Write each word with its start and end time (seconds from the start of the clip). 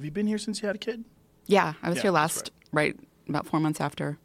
Have 0.00 0.04
you 0.06 0.10
been 0.10 0.26
here 0.26 0.38
since 0.38 0.62
you 0.62 0.66
had 0.66 0.76
a 0.76 0.78
kid? 0.78 1.04
Yeah, 1.44 1.74
I 1.82 1.90
was 1.90 1.96
Yeah, 1.96 2.02
here 2.04 2.10
last 2.10 2.50
right. 2.72 2.98
about 3.28 3.46
four 3.46 3.60
months 3.60 3.82
after. 3.82 4.16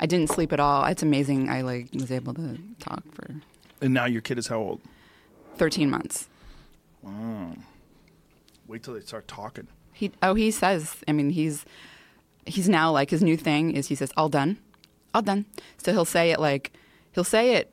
I 0.00 0.06
didn't 0.06 0.30
sleep 0.30 0.54
at 0.54 0.58
all. 0.58 0.86
It's 0.86 1.02
amazing. 1.02 1.50
I 1.50 1.60
like 1.60 1.90
was 1.92 2.10
able 2.10 2.32
to 2.32 2.58
talk 2.80 3.02
for 3.12 3.34
And 3.82 3.92
now 3.92 4.06
your 4.06 4.22
kid 4.22 4.38
is 4.38 4.46
how 4.46 4.56
old? 4.58 4.80
thirteen 5.56 5.90
months. 5.90 6.30
Wow. 7.02 7.56
Wait 8.66 8.82
till 8.84 8.94
they 8.94 9.00
start 9.00 9.28
talking. 9.28 9.68
He 9.92 10.12
oh 10.22 10.32
he 10.32 10.50
says. 10.50 10.96
I 11.06 11.12
mean 11.12 11.28
he's 11.28 11.66
he's 12.46 12.66
now 12.66 12.90
like 12.90 13.10
his 13.10 13.22
new 13.22 13.36
thing 13.36 13.72
is 13.72 13.88
he 13.88 13.94
says 13.96 14.10
all 14.16 14.30
done, 14.30 14.56
all 15.12 15.20
done. 15.20 15.44
So 15.76 15.92
he'll 15.92 16.06
say 16.06 16.30
it 16.30 16.40
like 16.40 16.72
he'll 17.12 17.22
say 17.22 17.56
it 17.56 17.70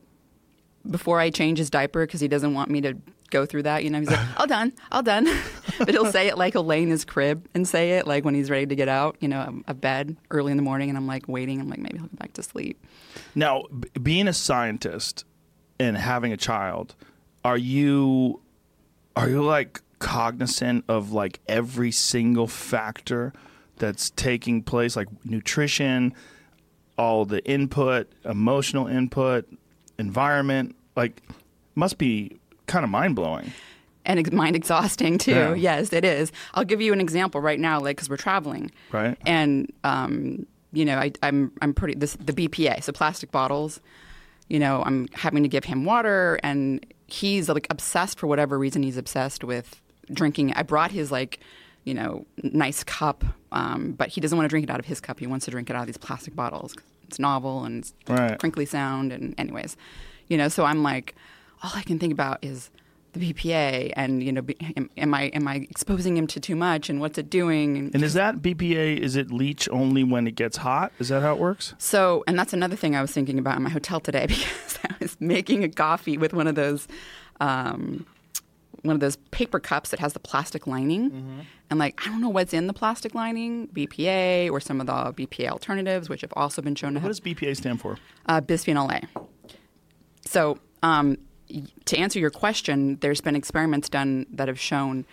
before 0.92 1.22
I 1.22 1.30
change 1.30 1.58
his 1.58 1.70
diaper 1.70 2.06
because 2.06 2.20
he 2.20 2.28
doesn't 2.28 2.54
want 2.54 2.70
me 2.70 2.82
to 2.82 2.98
go 3.34 3.46
through 3.46 3.64
that. 3.64 3.84
You 3.84 3.90
know 3.90 4.00
he's 4.00 4.10
like 4.10 4.40
all 4.40 4.48
done, 4.48 4.72
all 4.92 5.04
done. 5.04 5.28
but 5.80 5.90
he'll 5.90 6.12
say 6.12 6.28
it 6.28 6.38
like 6.38 6.54
he'll 6.54 6.66
lay 6.66 6.84
in 6.84 6.90
his 6.90 7.04
crib 7.04 7.48
and 7.54 7.68
say 7.68 7.98
it 7.98 8.08
like 8.08 8.24
when 8.24 8.36
he's 8.36 8.50
ready 8.50 8.66
to 8.68 8.76
get 8.76 8.88
out. 8.88 9.18
You 9.20 9.28
know 9.28 9.42
um, 9.42 9.66
of 9.68 9.82
bed 9.82 10.16
early 10.32 10.52
in 10.52 10.58
the 10.58 10.64
morning 10.64 10.90
and 10.90 10.98
I'm 10.98 11.08
like 11.08 11.28
waiting. 11.28 11.60
I'm 11.60 11.70
like 11.70 11.80
maybe 11.80 11.98
he'll 11.98 12.08
go 12.08 12.18
back 12.18 12.34
to 12.34 12.44
sleep. 12.44 12.82
Now, 13.36 13.64
b- 13.64 13.90
being 14.02 14.28
a 14.28 14.34
scientist 14.34 15.26
and 15.80 15.98
having 15.98 16.32
a 16.32 16.38
child, 16.38 16.96
are 17.44 17.58
you 17.58 18.42
are 19.16 19.30
you 19.30 19.44
like 19.44 19.82
cognizant 20.00 20.86
of 20.88 21.12
like 21.12 21.40
every 21.48 21.92
single 21.92 22.48
factor 22.48 23.34
that's 23.78 24.12
taking 24.12 24.62
place 24.62 24.96
like 24.96 25.08
nutrition, 25.26 26.14
all 26.98 27.26
the 27.26 27.44
input, 27.46 28.12
emotional 28.26 28.88
input, 28.88 29.48
environment, 29.98 30.76
like 30.96 31.22
must 31.76 31.98
be 31.98 32.40
kind 32.68 32.84
of 32.84 32.90
mind-blowing. 32.92 33.52
and 34.06 34.20
ex- 34.20 34.32
mind 34.32 34.56
exhausting 34.56 35.18
too. 35.18 35.32
Yeah. 35.32 35.54
Yes, 35.54 35.94
it 35.94 36.04
is. 36.06 36.32
I'll 36.54 36.66
give 36.66 36.82
you 36.82 36.92
an 36.94 37.00
example 37.02 37.40
right 37.42 37.60
now, 37.60 37.80
like 37.80 37.96
because 37.98 38.10
we're 38.10 38.18
traveling, 38.18 38.72
Right. 38.92 39.18
And 39.26 39.72
um, 39.84 40.46
you 40.74 40.86
know, 40.86 40.98
I, 40.98 41.12
I'm 41.22 41.52
I'm 41.62 41.74
pretty 41.74 41.96
this 41.96 42.14
the 42.20 42.34
BPA, 42.34 42.84
so 42.84 42.92
plastic 42.92 43.32
bottles. 43.32 43.80
You 44.50 44.60
know, 44.60 44.84
I'm 44.86 45.08
having 45.14 45.44
to 45.44 45.50
give 45.50 45.64
him 45.66 45.86
water, 45.86 46.40
and 46.44 46.86
he's 47.08 47.48
like 47.48 47.68
obsessed 47.70 48.20
for 48.20 48.28
whatever 48.28 48.58
reason. 48.60 48.84
He's 48.84 48.98
obsessed 48.98 49.44
with 49.44 49.82
drinking. 50.12 50.52
I 50.54 50.64
brought 50.64 50.92
his 50.92 51.12
like, 51.12 51.40
you 51.86 51.94
know, 51.94 52.26
nice 52.42 52.84
cup, 52.84 53.24
um, 53.54 53.94
but 53.94 54.10
he 54.10 54.20
doesn't 54.20 54.38
want 54.38 54.46
to 54.46 54.50
drink 54.50 54.66
it 54.66 54.70
out 54.70 54.80
of 54.80 54.86
his 54.86 55.00
cup. 55.00 55.20
He 55.20 55.28
wants 55.28 55.46
to 55.46 55.52
drink 55.52 55.70
it 55.70 55.76
out 55.76 55.82
of 55.84 55.88
these 55.88 55.98
plastic 55.98 56.36
bottles. 56.36 56.76
It's 57.08 57.20
novel 57.20 57.64
and 57.64 57.80
it's 57.84 57.94
Right. 58.10 58.38
crinkly 58.38 58.66
sound, 58.66 59.14
and 59.14 59.34
anyways, 59.38 59.78
you 60.28 60.38
know. 60.38 60.50
So 60.50 60.66
I'm 60.66 60.84
like, 60.84 61.16
all 61.64 61.72
I 61.74 61.82
can 61.84 61.98
think 62.00 62.14
about 62.14 62.40
is 62.44 62.70
the 63.14 63.32
BPA, 63.34 63.94
and 63.96 64.24
you 64.24 64.32
know, 64.32 64.42
be, 64.42 64.56
am, 64.76 64.90
am 64.98 65.14
I 65.14 65.24
am 65.26 65.48
I 65.48 65.56
exposing 65.58 66.18
him 66.18 66.26
to 66.28 66.40
too 66.40 66.56
much, 66.56 66.90
and 66.90 67.00
what's 67.00 67.18
it 67.18 67.30
doing? 67.30 67.78
And, 67.78 67.96
And 67.96 68.04
is 68.04 68.14
that 68.16 68.38
BPA 68.42 68.98
is 68.98 69.16
it 69.16 69.32
leach 69.32 69.70
only 69.72 70.04
when 70.04 70.26
it 70.28 70.36
gets 70.36 70.58
hot? 70.58 70.92
Is 71.00 71.10
that 71.10 71.22
how 71.22 71.34
it 71.34 71.40
works? 71.40 71.76
so, 71.78 72.24
and 72.28 72.38
that's 72.38 72.54
another 72.54 72.76
thing 72.76 72.96
I 72.96 73.02
was 73.02 73.12
thinking 73.12 73.38
about 73.40 73.56
in 73.58 73.64
my 73.64 73.70
hotel 73.70 74.00
today 74.00 74.26
because 74.28 74.80
I 74.84 74.96
was 75.00 75.16
making 75.20 75.64
a 75.64 75.70
coffee 75.70 76.18
with 76.18 76.34
one 76.34 76.48
of 76.48 76.56
those. 76.56 76.88
Um, 77.40 78.06
one 78.82 78.96
of 78.96 79.00
those 79.00 79.16
paper 79.32 79.62
cups 79.62 79.92
that 79.92 80.00
has 80.02 80.12
the 80.12 80.20
plastic 80.20 80.68
lining. 80.68 81.46
And 81.70 81.80
like, 81.80 82.02
I 82.06 82.10
don't 82.10 82.20
know 82.20 82.28
what's 82.28 82.54
in 82.54 82.68
the 82.68 82.74
plastic 82.74 83.16
lining, 83.16 83.70
BPA 83.70 84.52
or 84.52 84.60
some 84.60 84.82
of 84.82 84.88
the 84.88 84.92
BPA 85.26 85.48
alternatives, 85.52 86.10
which 86.10 86.20
have 86.20 86.34
also 86.36 86.62
been 86.62 86.76
shown 86.76 86.92
to 86.96 87.00
What 87.00 87.04
have 87.04 87.12
does 87.12 87.22
BPA 87.22 87.56
stand 87.56 87.80
for? 87.80 87.98
uh, 88.26 88.42
bisphenol 88.42 88.92
A. 88.92 89.08
So, 90.28 90.58
um, 90.82 91.18
to 91.86 91.98
answer 91.98 92.20
your 92.20 92.30
question, 92.30 92.98
there's 93.02 93.22
been 93.22 93.36
experiments 93.36 93.90
done 93.90 94.26
that 94.32 94.48
have 94.48 94.60
shown 94.60 95.06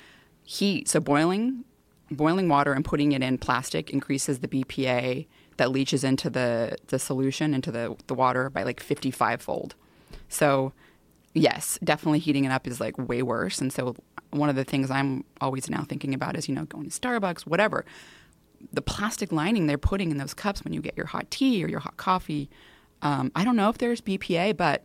heat. 0.45 0.89
So, 0.89 1.01
boiling, 1.01 1.65
boiling 2.11 2.49
water 2.49 2.73
and 2.73 2.85
putting 2.85 3.13
it 3.13 3.23
in 3.23 3.39
plastic 3.39 3.91
increases 3.91 4.41
the 4.41 4.49
BPA 4.49 5.27
that 5.57 5.71
leaches 5.71 6.05
into 6.05 6.31
the, 6.31 6.77
the 6.89 6.99
solution 6.99 7.55
into 7.55 7.71
the, 7.71 7.95
the 8.07 8.15
water 8.15 8.49
by 8.49 8.63
like 8.63 8.81
55 8.81 9.43
fold. 9.43 9.75
So, 10.29 10.73
yes, 11.35 11.79
definitely 11.85 12.19
heating 12.19 12.45
it 12.45 12.51
up 12.51 12.67
is 12.67 12.81
like 12.81 12.97
way 12.99 13.23
worse. 13.23 13.61
And 13.61 13.73
so, 13.73 13.97
one 14.31 14.49
of 14.49 14.57
the 14.57 14.65
things 14.65 14.91
I'm 14.91 15.25
always 15.41 15.69
now 15.69 15.83
thinking 15.83 16.15
about 16.15 16.37
is, 16.37 16.49
you 16.49 16.55
know, 16.55 16.65
going 16.65 16.89
to 16.89 17.01
Starbucks, 17.01 17.43
whatever. 17.43 17.85
The 18.73 18.83
plastic 18.83 19.33
lining 19.33 19.67
they're 19.67 19.79
putting 19.79 20.11
in 20.11 20.19
those 20.19 20.35
cups 20.35 20.63
when 20.63 20.73
you 20.73 20.81
get 20.81 20.97
your 20.97 21.07
hot 21.07 21.31
tea 21.31 21.65
or 21.65 21.69
your 21.69 21.81
hot 21.81 21.97
coffee. 21.97 22.51
Um, 23.03 23.33
I 23.35 23.45
don't 23.45 23.57
know 23.57 23.71
if 23.71 23.79
there's 23.79 24.01
BPA, 24.01 24.57
but 24.57 24.85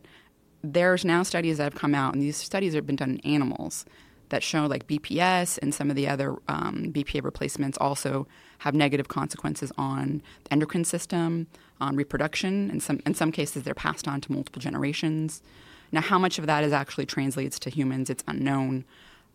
there's 0.72 1.04
now 1.04 1.22
studies 1.22 1.58
that 1.58 1.64
have 1.64 1.74
come 1.74 1.94
out, 1.94 2.14
and 2.14 2.22
these 2.22 2.36
studies 2.36 2.74
have 2.74 2.86
been 2.86 2.96
done 2.96 3.20
in 3.22 3.32
animals 3.32 3.84
that 4.28 4.42
show 4.42 4.66
like 4.66 4.86
BPS 4.86 5.58
and 5.62 5.74
some 5.74 5.88
of 5.88 5.96
the 5.96 6.08
other 6.08 6.32
um, 6.48 6.92
BPA 6.92 7.22
replacements 7.22 7.78
also 7.78 8.26
have 8.58 8.74
negative 8.74 9.08
consequences 9.08 9.70
on 9.78 10.22
the 10.44 10.52
endocrine 10.52 10.84
system, 10.84 11.46
on 11.80 11.94
reproduction, 11.94 12.70
and 12.70 12.82
some 12.82 13.00
in 13.06 13.14
some 13.14 13.30
cases 13.30 13.62
they're 13.62 13.74
passed 13.74 14.08
on 14.08 14.20
to 14.22 14.32
multiple 14.32 14.60
generations. 14.60 15.42
Now, 15.92 16.00
how 16.00 16.18
much 16.18 16.38
of 16.38 16.46
that 16.46 16.64
is 16.64 16.72
actually 16.72 17.06
translates 17.06 17.58
to 17.60 17.70
humans, 17.70 18.10
it's 18.10 18.24
unknown. 18.26 18.84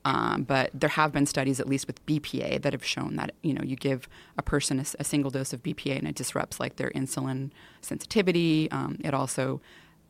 Um, 0.04 0.44
but 0.44 0.72
there 0.74 0.90
have 0.90 1.12
been 1.12 1.28
studies, 1.28 1.60
at 1.60 1.70
least 1.70 1.86
with 1.86 2.04
BPA, 2.08 2.64
that 2.64 2.74
have 2.74 2.84
shown 2.84 3.18
that 3.18 3.36
you 3.44 3.54
know 3.54 3.62
you 3.64 3.76
give 3.76 4.10
a 4.38 4.42
person 4.42 4.80
a 4.80 5.04
single 5.04 5.30
dose 5.30 5.54
of 5.54 5.62
BPA 5.62 6.00
and 6.00 6.08
it 6.08 6.16
disrupts 6.16 6.60
like 6.60 6.78
their 6.78 6.90
insulin 6.92 7.52
sensitivity. 7.82 8.70
Um, 8.72 8.98
it 9.04 9.14
also 9.14 9.62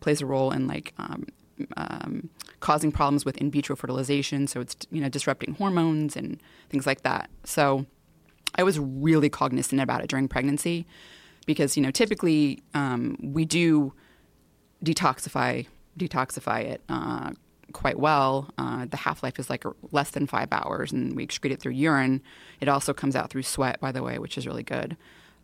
plays 0.02 0.22
a 0.22 0.26
role 0.26 0.52
in 0.52 0.68
like 0.68 0.94
um, 0.98 1.26
um, 1.78 2.30
causing 2.60 2.92
problems 2.92 3.24
with 3.24 3.38
in 3.38 3.50
vitro 3.50 3.76
fertilization. 3.76 4.48
So 4.48 4.60
it's 4.60 4.76
you 4.92 5.00
know 5.02 5.10
disrupting 5.10 5.56
hormones 5.56 6.18
and 6.18 6.42
things 6.70 6.86
like 6.86 7.04
that. 7.04 7.30
So 7.46 7.86
I 8.56 8.64
was 8.64 8.78
really 8.78 9.30
cognizant 9.30 9.80
about 9.80 10.04
it 10.04 10.10
during 10.10 10.28
pregnancy 10.28 10.86
because 11.46 11.78
you 11.78 11.84
know 11.84 11.92
typically 11.92 12.62
um, 12.74 13.18
we 13.22 13.46
do 13.46 13.94
detoxify 14.84 15.66
detoxify 15.98 16.64
it 16.64 16.82
uh, 16.90 17.32
quite 17.74 18.00
well. 18.00 18.50
Uh, 18.58 18.86
the 18.86 18.98
half 18.98 19.24
life 19.24 19.40
is 19.40 19.50
like 19.50 19.64
less 19.92 20.12
than 20.12 20.28
five 20.28 20.48
hours, 20.52 20.92
and 20.92 21.16
we 21.16 21.26
excrete 21.26 21.52
it 21.52 21.60
through 21.60 21.74
urine. 21.74 22.22
It 22.60 22.68
also 22.68 22.94
comes 22.94 23.16
out 23.16 23.30
through 23.30 23.44
sweat, 23.44 23.80
by 23.80 23.92
the 23.92 24.04
way, 24.04 24.18
which 24.20 24.38
is 24.38 24.48
really 24.48 24.64
good. 24.64 24.98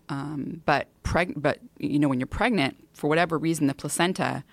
Um, 0.09 0.61
but 0.65 0.87
preg- 1.03 1.33
but 1.35 1.59
you 1.79 1.99
know 1.99 2.07
when 2.07 2.19
you're 2.19 2.27
pregnant, 2.27 2.77
for 2.93 3.07
whatever 3.07 3.37
reason, 3.37 3.67
the 3.67 3.73
placenta, 3.73 4.43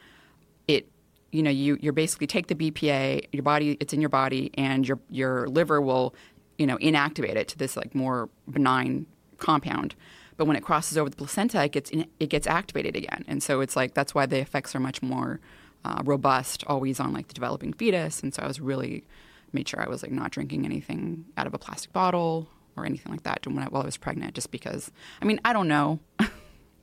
it 0.67 0.89
you 1.33 1.43
know 1.43 1.51
you 1.51 1.79
you 1.81 1.93
basically 1.93 2.27
take 2.27 2.49
the 2.49 2.55
BPA, 2.55 3.27
your 3.33 3.43
body 3.43 3.77
it's 3.81 3.93
in 3.93 4.01
your 4.01 4.11
body, 4.11 4.51
and 4.55 4.87
your 4.87 4.99
your 5.11 5.49
liver 5.49 5.81
will 5.81 6.15
you 6.59 6.67
know 6.67 6.77
inactivate 6.79 7.37
it 7.37 7.49
to 7.49 7.59
this 7.59 7.77
like 7.77 7.95
more 7.95 8.29
benign 8.51 9.07
compound. 9.39 9.95
But 10.37 10.47
when 10.47 10.57
it 10.57 10.65
crosses 10.65 10.99
over 10.99 11.09
the 11.09 11.17
placenta, 11.17 11.63
it 11.63 11.71
gets 11.71 11.91
in, 11.91 12.07
it 12.19 12.29
gets 12.29 12.47
activated 12.47 12.97
again, 12.97 13.25
and 13.29 13.43
so 13.43 13.61
it's 13.61 13.77
like 13.77 13.95
that's 13.95 14.15
why 14.15 14.27
the 14.27 14.39
effects 14.39 14.75
are 14.75 14.81
much 14.81 15.03
more 15.03 15.41
uh, 15.85 16.03
robust, 16.05 16.65
always 16.67 16.99
on 16.99 17.13
like 17.13 17.29
the 17.29 17.35
developing 17.35 17.73
fetus. 17.73 18.23
And 18.23 18.35
so 18.35 18.43
I 18.43 18.49
was 18.49 18.61
really 18.61 19.05
made 19.53 19.69
sure 19.69 19.81
I 19.81 19.89
was 19.89 20.03
like 20.03 20.11
not 20.11 20.31
drinking 20.31 20.65
anything 20.65 21.27
out 21.37 21.47
of 21.47 21.55
a 21.55 21.59
plastic 21.59 21.93
bottle 21.93 22.49
or 22.77 22.85
anything 22.85 23.13
like 23.13 23.23
that 23.25 23.47
when 23.47 23.59
I, 23.59 23.67
while 23.67 23.83
I 23.83 23.87
was 23.87 23.97
pregnant, 23.97 24.35
just 24.35 24.51
because. 24.51 24.91
I 25.21 25.25
mean, 25.25 25.41
I 25.45 25.53
don't 25.53 25.69
know. 25.69 26.01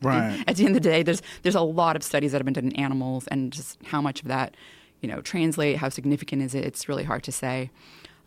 Right. 0.04 0.44
At 0.48 0.56
the 0.56 0.66
end 0.66 0.76
of 0.76 0.82
the 0.82 0.90
day, 0.90 1.04
there's 1.04 1.22
there's 1.44 1.54
a 1.54 1.62
lot 1.62 1.96
of 1.96 2.02
studies 2.02 2.32
that 2.32 2.40
have 2.40 2.46
been 2.46 2.56
done 2.56 2.66
in 2.66 2.76
animals, 2.76 3.28
and 3.28 3.54
just 3.54 3.78
how 3.86 4.02
much 4.02 4.24
of 4.24 4.30
that, 4.30 4.58
you 5.00 5.08
know, 5.08 5.22
translate. 5.22 5.78
How 5.78 5.90
significant 5.90 6.42
is 6.42 6.56
it? 6.56 6.66
It's 6.66 6.90
really 6.90 7.04
hard 7.04 7.22
to 7.26 7.32
say, 7.32 7.70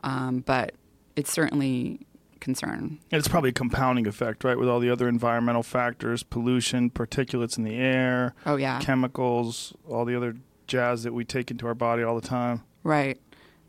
um, 0.04 0.44
but 0.46 0.74
it's 1.16 1.32
certainly 1.32 2.06
concern. 2.38 3.00
And 3.10 3.18
it's 3.18 3.26
probably 3.26 3.50
a 3.50 3.54
compounding 3.54 4.06
effect, 4.06 4.44
right? 4.44 4.56
With 4.56 4.68
all 4.68 4.78
the 4.78 4.90
other 4.90 5.08
environmental 5.08 5.62
factors, 5.62 6.22
pollution, 6.22 6.90
particulates 6.90 7.58
in 7.58 7.64
the 7.64 7.74
air, 7.74 8.34
Oh 8.46 8.56
yeah, 8.56 8.78
chemicals, 8.80 9.72
all 9.88 10.04
the 10.04 10.14
other 10.14 10.36
jazz 10.66 11.02
that 11.02 11.12
we 11.12 11.24
take 11.24 11.50
into 11.50 11.66
our 11.66 11.74
body 11.74 12.02
all 12.02 12.14
the 12.14 12.26
time. 12.26 12.62
Right. 12.84 13.20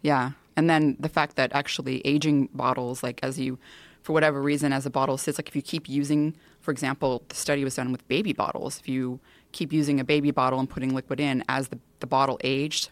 Yeah. 0.02 0.32
And 0.58 0.70
then 0.70 0.96
the 1.00 1.10
fact 1.10 1.36
that 1.38 1.52
actually 1.54 2.06
aging 2.06 2.50
bottles, 2.54 3.02
like 3.02 3.20
as 3.24 3.40
you, 3.40 3.58
for 4.06 4.14
whatever 4.14 4.40
reason, 4.40 4.72
as 4.72 4.86
a 4.86 4.92
bottle 4.92 5.18
sits, 5.18 5.40
like 5.40 5.48
if 5.48 5.56
you 5.56 5.64
keep 5.64 5.90
using, 5.90 6.36
for 6.62 6.70
example, 6.70 7.24
the 7.28 7.34
study 7.34 7.64
was 7.64 7.74
done 7.74 7.92
with 7.92 8.08
baby 8.08 8.34
bottles. 8.34 8.80
If 8.80 8.88
you 8.88 9.20
keep 9.52 9.74
using 9.74 10.00
a 10.00 10.04
baby 10.04 10.30
bottle 10.30 10.60
and 10.60 10.70
putting 10.70 10.94
liquid 10.94 11.20
in, 11.20 11.44
as 11.50 11.70
the, 11.70 11.80
the 12.02 12.06
bottle 12.06 12.40
aged, 12.44 12.92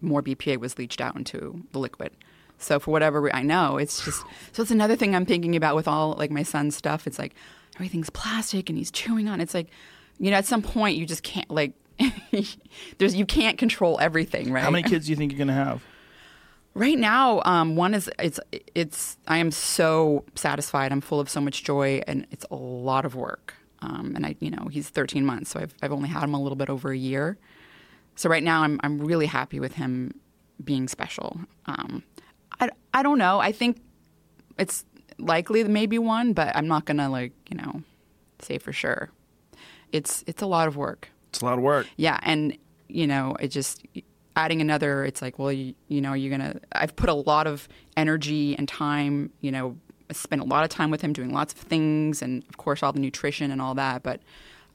more 0.00 0.22
BPA 0.22 0.58
was 0.58 0.78
leached 0.78 1.00
out 1.00 1.16
into 1.16 1.64
the 1.72 1.80
liquid. 1.80 2.12
So 2.58 2.78
for 2.78 2.92
whatever 2.92 3.20
re- 3.22 3.32
I 3.34 3.42
know, 3.42 3.76
it's 3.76 4.04
just 4.04 4.22
so 4.52 4.62
it's 4.62 4.70
another 4.70 4.94
thing 4.94 5.16
I'm 5.16 5.26
thinking 5.26 5.56
about 5.56 5.74
with 5.74 5.88
all 5.88 6.12
like 6.12 6.30
my 6.30 6.44
son's 6.44 6.76
stuff. 6.76 7.08
It's 7.08 7.18
like 7.18 7.34
everything's 7.74 8.10
plastic 8.10 8.68
and 8.68 8.78
he's 8.78 8.92
chewing 8.92 9.26
on. 9.28 9.40
it. 9.40 9.42
It's 9.42 9.54
like 9.54 9.66
you 10.20 10.30
know 10.30 10.36
at 10.36 10.46
some 10.46 10.62
point 10.62 10.96
you 10.96 11.06
just 11.06 11.24
can't 11.24 11.50
like 11.50 11.72
there's 12.98 13.16
you 13.16 13.26
can't 13.26 13.58
control 13.58 13.98
everything, 14.00 14.52
right? 14.52 14.62
How 14.62 14.70
many 14.70 14.88
kids 14.88 15.06
do 15.06 15.10
you 15.10 15.16
think 15.16 15.32
you're 15.32 15.38
to 15.48 15.54
have? 15.54 15.82
Right 16.74 16.98
now, 16.98 17.42
um, 17.44 17.76
one 17.76 17.92
is 17.94 18.10
it's 18.18 18.40
it's 18.74 19.18
I 19.28 19.38
am 19.38 19.50
so 19.50 20.24
satisfied. 20.34 20.90
I'm 20.90 21.02
full 21.02 21.20
of 21.20 21.28
so 21.28 21.40
much 21.40 21.64
joy, 21.64 22.02
and 22.06 22.26
it's 22.30 22.46
a 22.50 22.56
lot 22.56 23.04
of 23.04 23.14
work. 23.14 23.54
Um, 23.82 24.12
and 24.14 24.24
I, 24.24 24.36
you 24.38 24.50
know, 24.50 24.68
he's 24.70 24.88
13 24.88 25.26
months, 25.26 25.50
so 25.50 25.60
I've 25.60 25.74
I've 25.82 25.92
only 25.92 26.08
had 26.08 26.22
him 26.22 26.34
a 26.34 26.40
little 26.40 26.56
bit 26.56 26.70
over 26.70 26.90
a 26.90 26.96
year. 26.96 27.36
So 28.16 28.30
right 28.30 28.42
now, 28.42 28.62
I'm 28.62 28.80
I'm 28.82 28.98
really 28.98 29.26
happy 29.26 29.60
with 29.60 29.74
him 29.74 30.14
being 30.64 30.88
special. 30.88 31.40
Um, 31.66 32.02
I 32.58 32.70
I 32.94 33.02
don't 33.02 33.18
know. 33.18 33.38
I 33.38 33.52
think 33.52 33.82
it's 34.58 34.86
likely 35.18 35.64
maybe 35.64 35.98
one, 35.98 36.32
but 36.32 36.56
I'm 36.56 36.68
not 36.68 36.86
gonna 36.86 37.10
like 37.10 37.32
you 37.50 37.56
know 37.58 37.82
say 38.38 38.56
for 38.56 38.72
sure. 38.72 39.10
It's 39.92 40.24
it's 40.26 40.40
a 40.40 40.46
lot 40.46 40.68
of 40.68 40.76
work. 40.76 41.10
It's 41.28 41.42
a 41.42 41.44
lot 41.44 41.58
of 41.58 41.64
work. 41.64 41.86
Yeah, 41.96 42.18
and 42.22 42.56
you 42.88 43.06
know, 43.06 43.36
it 43.40 43.48
just 43.48 43.82
adding 44.36 44.60
another. 44.60 45.04
It's 45.04 45.20
like, 45.22 45.38
well, 45.38 45.52
you, 45.52 45.74
you 45.88 46.00
know, 46.00 46.12
you're 46.14 46.30
gonna. 46.30 46.60
I've 46.72 46.94
put 46.96 47.08
a 47.08 47.14
lot 47.14 47.46
of 47.46 47.68
energy 47.96 48.56
and 48.56 48.66
time. 48.68 49.30
You 49.40 49.52
know, 49.52 49.76
I 50.10 50.12
spent 50.14 50.42
a 50.42 50.44
lot 50.44 50.64
of 50.64 50.70
time 50.70 50.90
with 50.90 51.00
him 51.00 51.12
doing 51.12 51.32
lots 51.32 51.52
of 51.52 51.60
things, 51.60 52.22
and 52.22 52.42
of 52.48 52.56
course, 52.56 52.82
all 52.82 52.92
the 52.92 53.00
nutrition 53.00 53.50
and 53.50 53.60
all 53.60 53.74
that. 53.74 54.02
But 54.02 54.20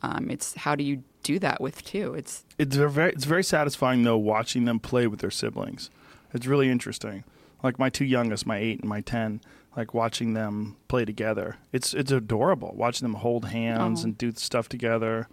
um, 0.01 0.29
it's 0.29 0.53
how 0.55 0.75
do 0.75 0.83
you 0.83 1.03
do 1.23 1.39
that 1.39 1.59
with 1.61 1.83
two? 1.83 2.13
It's 2.13 2.45
It's 2.57 2.75
very 2.75 3.11
it's 3.11 3.25
very 3.25 3.43
satisfying 3.43 4.03
though 4.03 4.17
watching 4.17 4.65
them 4.65 4.79
play 4.79 5.07
with 5.07 5.19
their 5.19 5.31
siblings. 5.31 5.89
It's 6.33 6.45
really 6.45 6.69
interesting. 6.69 7.23
Like 7.63 7.79
my 7.79 7.89
two 7.89 8.05
youngest, 8.05 8.45
my 8.45 8.57
eight 8.57 8.79
and 8.81 8.89
my 8.89 9.01
ten, 9.01 9.41
like 9.75 9.93
watching 9.93 10.33
them 10.35 10.75
play 10.87 11.05
together. 11.05 11.57
It's 11.73 11.93
it's 11.93 12.11
adorable 12.11 12.73
watching 12.75 13.05
them 13.05 13.15
hold 13.15 13.45
hands 13.45 14.01
Oh. 14.01 14.05
and 14.05 14.17
do 14.17 14.31
stuff 14.35 14.69
together. 14.69 15.27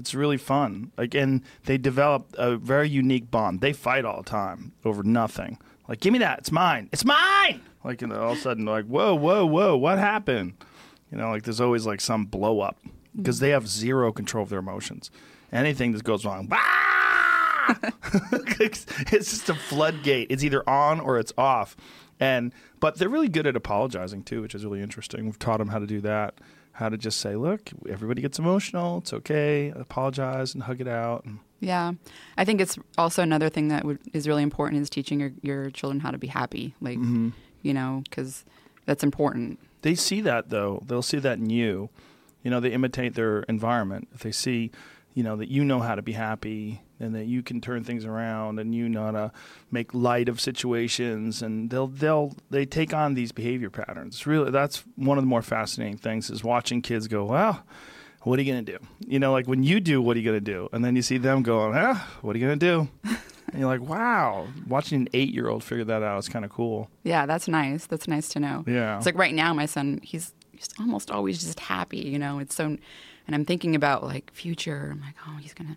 It's 0.00 0.14
really 0.14 0.38
fun. 0.38 0.92
Like 0.96 1.14
and 1.14 1.42
they 1.66 1.76
develop 1.76 2.34
a 2.38 2.56
very 2.56 2.88
unique 2.88 3.30
bond. 3.30 3.60
They 3.60 3.74
fight 3.74 4.06
all 4.06 4.22
the 4.22 4.30
time 4.30 4.72
over 4.82 5.02
nothing. 5.02 5.58
Like 5.88 6.00
give 6.00 6.14
me 6.14 6.18
that, 6.20 6.38
it's 6.38 6.50
mine, 6.50 6.88
it's 6.90 7.04
mine. 7.04 7.60
Like 7.84 8.00
and 8.00 8.12
all 8.14 8.32
of 8.32 8.38
a 8.38 8.40
sudden 8.40 8.64
like 8.64 8.86
whoa 8.86 9.14
whoa 9.14 9.44
whoa 9.44 9.76
what 9.76 9.98
happened? 9.98 10.54
You 11.12 11.18
know 11.18 11.28
like 11.28 11.42
there's 11.42 11.60
always 11.60 11.84
like 11.84 12.00
some 12.00 12.24
blow 12.24 12.60
up 12.60 12.78
because 13.14 13.40
they 13.40 13.50
have 13.50 13.68
zero 13.68 14.10
control 14.10 14.42
of 14.42 14.48
their 14.48 14.60
emotions. 14.60 15.10
Anything 15.52 15.92
that 15.92 16.02
goes 16.02 16.24
wrong, 16.24 16.48
it's 18.60 18.86
just 19.10 19.50
a 19.50 19.54
floodgate. 19.54 20.28
It's 20.30 20.42
either 20.42 20.66
on 20.68 20.98
or 21.00 21.18
it's 21.18 21.34
off. 21.36 21.76
And 22.18 22.54
but 22.78 22.96
they're 22.96 23.08
really 23.10 23.28
good 23.28 23.46
at 23.46 23.54
apologizing 23.54 24.22
too, 24.22 24.40
which 24.40 24.54
is 24.54 24.64
really 24.64 24.80
interesting. 24.80 25.26
We've 25.26 25.38
taught 25.38 25.58
them 25.58 25.68
how 25.68 25.78
to 25.78 25.86
do 25.86 26.00
that, 26.00 26.34
how 26.80 26.88
to 26.88 26.98
just 26.98 27.20
say, 27.20 27.36
"Look, 27.36 27.70
everybody 27.88 28.20
gets 28.20 28.38
emotional. 28.38 28.98
It's 28.98 29.12
okay. 29.12 29.72
Apologize 29.76 30.54
and 30.54 30.64
hug 30.64 30.80
it 30.80 30.88
out." 30.88 31.24
Yeah. 31.60 31.92
I 32.36 32.44
think 32.44 32.60
it's 32.60 32.78
also 32.98 33.22
another 33.22 33.48
thing 33.50 33.68
that 33.68 33.84
would, 33.84 33.98
is 34.12 34.26
really 34.26 34.42
important 34.42 34.82
is 34.82 34.90
teaching 34.90 35.20
your 35.20 35.32
your 35.42 35.70
children 35.70 36.00
how 36.00 36.10
to 36.10 36.18
be 36.18 36.26
happy. 36.26 36.74
Like 36.80 36.98
mm-hmm. 36.98 37.28
you 37.62 37.72
know, 37.72 38.02
because 38.08 38.44
that's 38.86 39.04
important. 39.04 39.60
they 39.82 39.94
see 39.94 40.20
that 40.22 40.50
though. 40.50 40.82
They'll 40.86 41.02
see 41.02 41.18
that 41.18 41.38
in 41.38 41.50
you. 41.50 41.90
You 42.42 42.50
know, 42.50 42.58
they 42.58 42.72
imitate 42.72 43.14
their 43.14 43.42
environment. 43.42 44.08
If 44.14 44.22
they 44.22 44.32
see, 44.32 44.70
you 45.14 45.22
know, 45.22 45.36
that 45.36 45.48
you 45.48 45.62
know 45.62 45.80
how 45.80 45.94
to 45.94 46.02
be 46.02 46.12
happy 46.12 46.80
and 47.00 47.14
that 47.14 47.24
you 47.26 47.42
can 47.42 47.60
turn 47.60 47.82
things 47.82 48.04
around 48.04 48.58
and 48.58 48.74
you 48.74 48.88
know 48.88 49.04
how 49.06 49.10
to 49.10 49.32
make 49.70 49.94
light 49.94 50.28
of 50.28 50.40
situations 50.40 51.42
and 51.42 51.70
they'll 51.70 51.86
they'll 51.86 52.34
they 52.50 52.66
take 52.66 52.92
on 52.92 53.14
these 53.14 53.32
behavior 53.32 53.70
patterns. 53.70 54.16
It's 54.16 54.26
really 54.26 54.50
that's 54.50 54.84
one 54.96 55.18
of 55.18 55.24
the 55.24 55.28
more 55.28 55.42
fascinating 55.42 55.96
things 55.96 56.30
is 56.30 56.44
watching 56.44 56.82
kids 56.82 57.08
go, 57.08 57.24
Well, 57.24 57.64
what 58.22 58.38
are 58.38 58.42
you 58.42 58.52
gonna 58.52 58.62
do? 58.62 58.78
You 59.06 59.18
know, 59.18 59.32
like 59.32 59.46
when 59.46 59.62
you 59.62 59.80
do, 59.80 60.02
what 60.02 60.16
are 60.16 60.20
you 60.20 60.26
gonna 60.26 60.40
do? 60.40 60.68
And 60.72 60.84
then 60.84 60.94
you 60.94 61.02
see 61.02 61.18
them 61.18 61.42
going, 61.42 61.74
ah, 61.74 62.08
what 62.20 62.36
are 62.36 62.38
you 62.38 62.44
gonna 62.44 62.56
do? 62.56 62.88
and 63.04 63.58
you're 63.58 63.68
like, 63.68 63.80
Wow, 63.80 64.48
watching 64.68 65.00
an 65.00 65.08
eight 65.14 65.32
year 65.32 65.48
old 65.48 65.64
figure 65.64 65.84
that 65.84 66.02
out 66.02 66.18
is 66.18 66.28
kinda 66.28 66.48
cool. 66.48 66.90
Yeah, 67.02 67.24
that's 67.26 67.48
nice. 67.48 67.86
That's 67.86 68.06
nice 68.06 68.28
to 68.30 68.40
know. 68.40 68.64
Yeah. 68.66 68.98
It's 68.98 69.06
like 69.06 69.16
right 69.18 69.34
now, 69.34 69.54
my 69.54 69.66
son, 69.66 70.00
he's, 70.02 70.34
he's 70.52 70.68
almost 70.78 71.10
always 71.10 71.40
just 71.40 71.60
happy, 71.60 71.98
you 72.00 72.18
know. 72.18 72.38
It's 72.40 72.54
so, 72.54 72.64
and 73.26 73.34
I'm 73.34 73.44
thinking 73.44 73.74
about 73.74 74.02
like 74.02 74.30
future. 74.34 74.90
I'm 74.92 75.00
like, 75.00 75.14
oh, 75.26 75.36
he's 75.40 75.54
gonna 75.54 75.76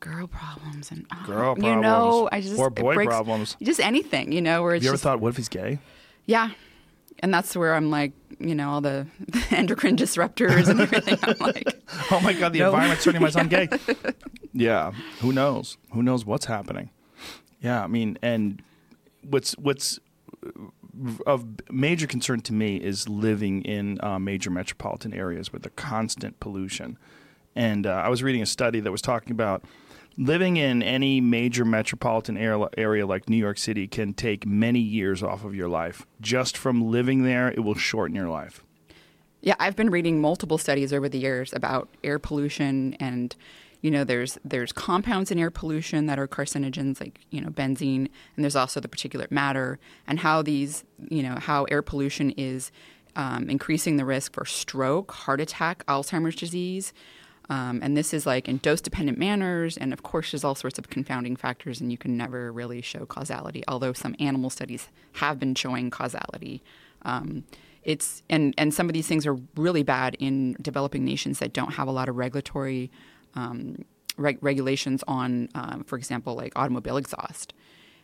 girl 0.00 0.26
problems 0.26 0.90
and 0.90 1.06
oh, 1.12 1.26
Girl 1.26 1.54
problems, 1.54 1.64
you 1.64 1.76
know. 1.80 2.28
I 2.30 2.40
just 2.40 2.58
Or 2.58 2.70
boy 2.70 2.94
breaks- 2.94 3.08
problems. 3.10 3.56
just 3.62 3.80
anything, 3.80 4.32
you 4.32 4.40
know. 4.42 4.62
Where 4.62 4.74
it's 4.74 4.84
you 4.84 4.90
ever 4.90 4.94
just 4.94 5.02
thought, 5.04 5.20
what 5.20 5.30
if 5.30 5.36
he's 5.36 5.48
gay? 5.48 5.78
yeah, 6.26 6.50
and 7.20 7.32
that's 7.34 7.56
where 7.56 7.74
I'm 7.74 7.90
like, 7.90 8.12
you 8.38 8.54
know, 8.54 8.70
all 8.70 8.80
the, 8.80 9.06
endocrine 9.50 9.96
disruptors 9.96 10.68
and 10.68 10.80
everything. 10.80 11.18
I'm 11.22 11.36
like, 11.40 11.82
Oh 12.12 12.20
my 12.20 12.32
God, 12.32 12.52
the 12.52 12.60
No. 12.60 12.66
environment's 12.66 13.02
turning 13.04 13.22
my 13.22 13.30
son 13.30 13.48
gay. 13.48 13.68
yeah, 14.52 14.92
who 15.20 15.32
knows? 15.32 15.76
Who 15.92 16.02
knows 16.02 16.24
what's 16.24 16.46
happening? 16.46 16.90
Yeah, 17.60 17.82
I 17.82 17.88
mean, 17.88 18.18
and 18.22 18.62
what's 19.22 19.52
what's 19.58 19.98
of 21.26 21.44
major 21.70 22.06
concern 22.06 22.40
to 22.40 22.52
me 22.52 22.76
is 22.76 23.08
living 23.08 23.62
in 23.62 23.98
uh, 24.02 24.18
major 24.18 24.50
metropolitan 24.50 25.12
areas 25.14 25.52
with 25.52 25.62
the 25.62 25.70
constant 25.70 26.38
pollution. 26.40 26.98
And 27.54 27.86
uh, 27.86 27.90
I 28.04 28.08
was 28.08 28.22
reading 28.22 28.42
a 28.42 28.46
study 28.46 28.80
that 28.80 28.90
was 28.92 29.02
talking 29.02 29.32
about 29.32 29.64
living 30.18 30.56
in 30.56 30.82
any 30.82 31.20
major 31.20 31.64
metropolitan 31.64 32.36
area, 32.36 33.06
like 33.06 33.28
New 33.28 33.36
York 33.36 33.56
City 33.56 33.86
can 33.86 34.12
take 34.12 34.44
many 34.44 34.80
years 34.80 35.22
off 35.22 35.44
of 35.44 35.54
your 35.54 35.68
life. 35.68 36.06
Just 36.20 36.56
from 36.56 36.90
living 36.90 37.22
there, 37.22 37.48
it 37.48 37.60
will 37.60 37.76
shorten 37.76 38.16
your 38.16 38.28
life. 38.28 38.64
Yeah, 39.40 39.54
I've 39.60 39.76
been 39.76 39.90
reading 39.90 40.20
multiple 40.20 40.58
studies 40.58 40.92
over 40.92 41.08
the 41.08 41.18
years 41.18 41.52
about 41.52 41.88
air 42.02 42.18
pollution 42.18 42.94
and 42.94 43.34
you 43.80 43.92
know 43.92 44.02
there's 44.02 44.36
there's 44.44 44.72
compounds 44.72 45.30
in 45.30 45.38
air 45.38 45.52
pollution 45.52 46.06
that 46.06 46.18
are 46.18 46.26
carcinogens 46.26 47.00
like 47.00 47.20
you 47.30 47.40
know 47.40 47.48
benzene 47.48 48.08
and 48.34 48.44
there's 48.44 48.56
also 48.56 48.80
the 48.80 48.88
particulate 48.88 49.30
matter 49.30 49.78
and 50.08 50.18
how 50.18 50.42
these 50.42 50.82
you 51.08 51.22
know 51.22 51.36
how 51.36 51.62
air 51.66 51.80
pollution 51.80 52.32
is 52.32 52.72
um, 53.18 53.50
increasing 53.50 53.96
the 53.96 54.04
risk 54.04 54.32
for 54.32 54.44
stroke, 54.44 55.10
heart 55.10 55.40
attack, 55.40 55.84
Alzheimer's 55.86 56.36
disease. 56.36 56.92
Um, 57.50 57.80
and 57.82 57.96
this 57.96 58.12
is 58.12 58.26
like 58.26 58.46
in 58.46 58.58
dose 58.58 58.80
dependent 58.80 59.18
manners. 59.18 59.76
And 59.78 59.92
of 59.92 60.02
course, 60.02 60.32
there's 60.32 60.44
all 60.44 60.54
sorts 60.54 60.78
of 60.78 60.90
confounding 60.90 61.36
factors, 61.36 61.80
and 61.80 61.90
you 61.90 61.98
can 61.98 62.16
never 62.16 62.52
really 62.52 62.82
show 62.82 63.06
causality, 63.06 63.64
although 63.66 63.92
some 63.92 64.14
animal 64.20 64.50
studies 64.50 64.88
have 65.14 65.38
been 65.38 65.54
showing 65.54 65.90
causality. 65.90 66.62
Um, 67.02 67.44
it's 67.84 68.22
and 68.28 68.54
and 68.58 68.74
some 68.74 68.88
of 68.88 68.92
these 68.92 69.06
things 69.06 69.26
are 69.26 69.36
really 69.56 69.82
bad 69.82 70.16
in 70.18 70.56
developing 70.60 71.04
nations 71.04 71.38
that 71.38 71.52
don't 71.52 71.72
have 71.74 71.88
a 71.88 71.92
lot 71.92 72.08
of 72.08 72.16
regulatory 72.16 72.90
um, 73.34 73.84
reg- 74.18 74.38
regulations 74.42 75.02
on, 75.08 75.48
um, 75.54 75.84
for 75.84 75.96
example, 75.96 76.34
like 76.34 76.52
automobile 76.56 76.96
exhaust. 76.98 77.54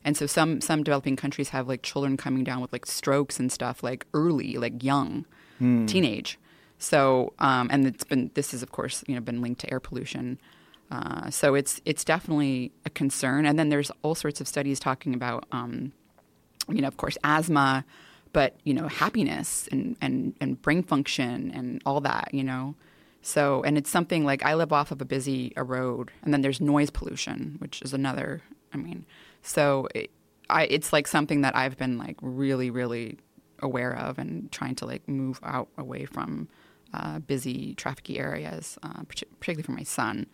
And 0.05 0.17
so 0.17 0.27
some 0.27 0.61
some 0.61 0.83
developing 0.83 1.17
countries 1.17 1.51
have 1.51 1.69
like 1.69 1.83
children 1.83 2.17
coming 2.17 2.45
down 2.45 2.61
with 2.63 2.73
like 2.73 2.87
strokes 2.87 3.39
and 3.39 3.53
stuff 3.53 3.83
like 3.83 4.07
early, 4.15 4.57
like 4.57 4.83
young, 4.83 5.27
teenage. 5.87 6.39
So 6.79 7.33
um, 7.39 7.69
and 7.71 7.87
it's 7.87 8.05
been 8.05 8.31
this 8.35 8.53
is 8.55 8.63
of 8.63 8.73
course 8.73 9.05
you 9.07 9.15
know 9.15 9.21
been 9.21 9.43
linked 9.43 9.61
to 9.63 9.73
air 9.73 9.81
pollution. 9.81 10.39
Uh, 10.91 11.31
so 11.31 11.55
it's 11.55 11.81
it's 11.85 12.05
definitely 12.05 12.73
a 12.85 12.91
concern. 12.91 13.47
And 13.47 13.59
then 13.59 13.69
there's 13.69 13.91
all 14.03 14.15
sorts 14.15 14.41
of 14.41 14.49
studies 14.49 14.79
talking 14.79 15.15
about 15.15 15.47
um, 15.51 15.93
you 16.69 16.81
know, 16.81 16.89
of 16.89 16.97
course, 16.97 17.19
asthma, 17.25 17.85
but 18.33 18.57
you 18.65 18.75
know, 18.75 18.89
happiness 18.89 19.69
and 19.71 19.97
and 20.01 20.35
and 20.41 20.61
brain 20.61 20.83
function 20.83 21.51
and 21.55 21.83
all 21.87 22.01
that, 22.01 22.31
you 22.33 22.45
know. 22.45 22.75
So, 23.23 23.63
and 23.63 23.79
it's 23.79 23.89
something 23.89 24.25
like 24.25 24.45
I 24.45 24.55
live 24.55 24.73
off 24.73 24.91
of 24.91 25.01
a 25.01 25.05
busy 25.05 25.53
a 25.57 25.65
road, 25.65 26.11
and 26.23 26.33
then 26.33 26.43
there's 26.43 26.61
noise 26.61 26.91
pollution, 26.91 27.57
which 27.59 27.81
is 27.83 27.95
another. 27.95 28.43
I 28.73 28.77
mean, 28.77 29.07
so 29.43 29.89
it, 29.95 30.11
I 30.51 30.65
it's 30.65 30.93
like 30.93 31.07
something 31.07 31.43
that 31.43 31.57
I've 31.57 31.79
been 31.79 31.99
like 31.99 32.17
really, 32.21 32.71
really 32.71 33.19
aware 33.61 33.97
of 33.97 34.19
and 34.19 34.51
trying 34.53 34.75
to 34.75 34.87
like 34.87 35.09
move 35.09 35.41
out 35.43 35.69
away 35.79 36.05
from 36.05 36.49
uh, 36.95 37.19
busy 37.19 37.75
trafficy 37.75 38.19
areas, 38.19 38.79
uh, 38.83 39.03
particularly 39.09 39.63
for 39.63 39.73
my 39.73 39.83
son, 39.83 40.27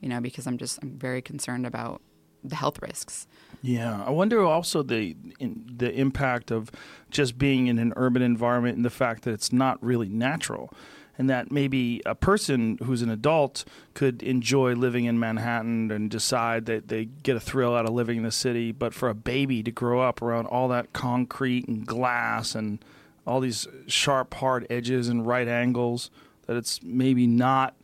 you 0.00 0.08
know, 0.08 0.20
because 0.20 0.46
I'm 0.46 0.58
just 0.58 0.78
I'm 0.82 0.98
very 0.98 1.20
concerned 1.20 1.66
about 1.66 2.00
the 2.42 2.56
health 2.56 2.80
risks. 2.80 3.26
Yeah, 3.62 4.02
I 4.04 4.10
wonder 4.10 4.44
also 4.44 4.82
the 4.82 5.16
in, 5.38 5.70
the 5.76 5.92
impact 5.92 6.50
of 6.50 6.70
just 7.10 7.36
being 7.36 7.66
in 7.66 7.78
an 7.78 7.92
urban 7.96 8.22
environment 8.22 8.76
and 8.76 8.84
the 8.84 8.90
fact 8.90 9.24
that 9.24 9.32
it's 9.32 9.52
not 9.52 9.82
really 9.82 10.08
natural, 10.08 10.72
and 11.18 11.28
that 11.28 11.50
maybe 11.50 12.00
a 12.06 12.14
person 12.14 12.78
who's 12.84 13.02
an 13.02 13.10
adult 13.10 13.64
could 13.94 14.22
enjoy 14.22 14.74
living 14.74 15.04
in 15.04 15.18
Manhattan 15.18 15.90
and 15.90 16.10
decide 16.10 16.66
that 16.66 16.88
they 16.88 17.06
get 17.06 17.36
a 17.36 17.40
thrill 17.40 17.74
out 17.74 17.86
of 17.86 17.92
living 17.92 18.18
in 18.18 18.22
the 18.22 18.32
city, 18.32 18.72
but 18.72 18.94
for 18.94 19.08
a 19.08 19.14
baby 19.14 19.62
to 19.64 19.72
grow 19.72 20.00
up 20.00 20.22
around 20.22 20.46
all 20.46 20.68
that 20.68 20.92
concrete 20.92 21.66
and 21.66 21.84
glass 21.86 22.54
and 22.54 22.82
all 23.28 23.40
these 23.40 23.66
sharp, 23.86 24.34
hard 24.34 24.66
edges 24.70 25.08
and 25.08 25.26
right 25.26 25.46
angles, 25.46 26.10
that 26.46 26.56
it's 26.56 26.82
maybe 26.82 27.26
not 27.26 27.76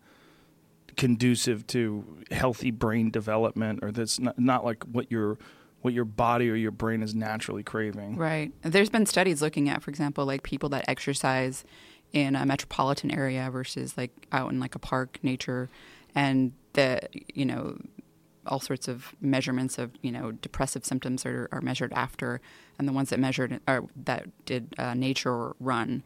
conducive 0.97 1.67
to 1.67 2.05
healthy 2.31 2.71
brain 2.71 3.11
development 3.11 3.81
or 3.83 3.91
that's 3.91 4.19
not, 4.19 4.39
not 4.39 4.65
like 4.65 4.85
what 4.85 5.11
your 5.11 5.39
what 5.83 5.93
your 5.93 6.07
body 6.07 6.49
or 6.49 6.55
your 6.55 6.71
brain 6.71 7.03
is 7.03 7.15
naturally 7.15 7.63
craving. 7.63 8.17
Right. 8.17 8.53
There's 8.63 8.89
been 8.89 9.05
studies 9.05 9.43
looking 9.43 9.69
at, 9.69 9.83
for 9.83 9.91
example, 9.91 10.25
like 10.25 10.43
people 10.43 10.71
that 10.71 10.87
exercise 10.89 11.63
in 12.15 12.35
a 12.35 12.47
metropolitan 12.47 13.11
area 13.11 13.51
versus 13.51 13.99
like 13.99 14.27
out 14.33 14.51
in 14.51 14.61
like 14.61 14.75
a 14.75 14.79
park, 14.79 15.19
nature, 15.23 15.69
and 16.15 16.53
the 16.73 17.01
you 17.35 17.45
know 17.45 17.77
all 18.47 18.61
sorts 18.61 18.89
of 18.89 19.15
measurements 19.21 19.79
of 19.79 19.91
you 20.03 20.13
know 20.13 20.33
depressive 20.33 20.85
symptoms 20.85 21.25
are, 21.27 21.49
are 21.53 21.61
measured 21.61 21.93
after, 21.93 22.41
and 22.79 22.89
the 22.89 22.93
ones 22.93 23.11
that 23.11 23.19
measured 23.21 23.61
or 23.69 23.87
that 24.05 24.27
did 24.47 24.75
uh, 24.79 24.95
nature 24.95 25.55
run 25.61 26.03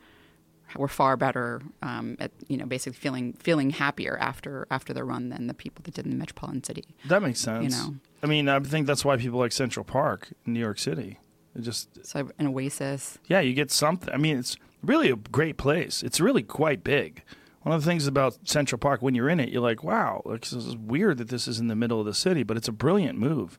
were 0.76 0.88
far 0.88 1.16
better 1.16 1.62
um, 1.82 2.16
at 2.20 2.30
you 2.48 2.56
know 2.56 2.66
basically 2.66 2.96
feeling 2.98 3.32
feeling 3.34 3.70
happier 3.70 4.18
after 4.20 4.66
after 4.70 4.92
the 4.92 5.02
run 5.04 5.30
than 5.30 5.46
the 5.46 5.54
people 5.54 5.82
that 5.84 5.94
did 5.94 6.04
in 6.04 6.10
the 6.10 6.16
metropolitan 6.16 6.62
city. 6.62 6.84
That 7.06 7.22
makes 7.22 7.40
sense. 7.40 7.64
You 7.64 7.70
know. 7.70 7.94
I 8.22 8.26
mean, 8.26 8.48
I 8.48 8.58
think 8.60 8.86
that's 8.86 9.04
why 9.04 9.16
people 9.16 9.38
like 9.38 9.52
Central 9.52 9.84
Park 9.84 10.28
in 10.46 10.52
New 10.52 10.60
York 10.60 10.78
City. 10.78 11.18
It 11.56 11.62
just 11.62 12.04
So 12.06 12.30
an 12.38 12.46
oasis. 12.48 13.18
yeah, 13.26 13.40
you 13.40 13.54
get 13.54 13.70
something. 13.70 14.12
I 14.12 14.16
mean, 14.18 14.38
it's 14.38 14.56
really 14.82 15.10
a 15.10 15.16
great 15.16 15.56
place. 15.56 16.02
It's 16.02 16.20
really 16.20 16.42
quite 16.42 16.84
big. 16.84 17.22
One 17.62 17.74
of 17.74 17.82
the 17.82 17.90
things 17.90 18.06
about 18.06 18.38
Central 18.44 18.78
Park, 18.78 19.02
when 19.02 19.14
you're 19.14 19.28
in 19.28 19.40
it, 19.40 19.48
you're 19.48 19.62
like, 19.62 19.82
wow, 19.82 20.22
this 20.26 20.52
is 20.52 20.76
weird 20.76 21.18
that 21.18 21.28
this 21.28 21.48
is 21.48 21.58
in 21.58 21.68
the 21.68 21.76
middle 21.76 22.00
of 22.00 22.06
the 22.06 22.14
city, 22.14 22.42
but 22.42 22.56
it's 22.56 22.68
a 22.68 22.72
brilliant 22.72 23.18
move 23.18 23.58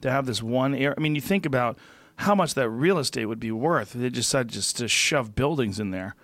to 0.00 0.10
have 0.10 0.26
this 0.26 0.42
one 0.42 0.74
area. 0.74 0.94
I 0.96 1.00
mean, 1.00 1.14
you 1.14 1.20
think 1.20 1.44
about 1.44 1.78
how 2.16 2.34
much 2.34 2.54
that 2.54 2.68
real 2.68 2.98
estate 2.98 3.26
would 3.26 3.40
be 3.40 3.50
worth 3.50 3.94
if 3.94 4.00
they 4.00 4.08
decided 4.08 4.52
just 4.52 4.76
to 4.78 4.88
shove 4.88 5.34
buildings 5.34 5.80
in 5.80 5.90
there. 5.90 6.14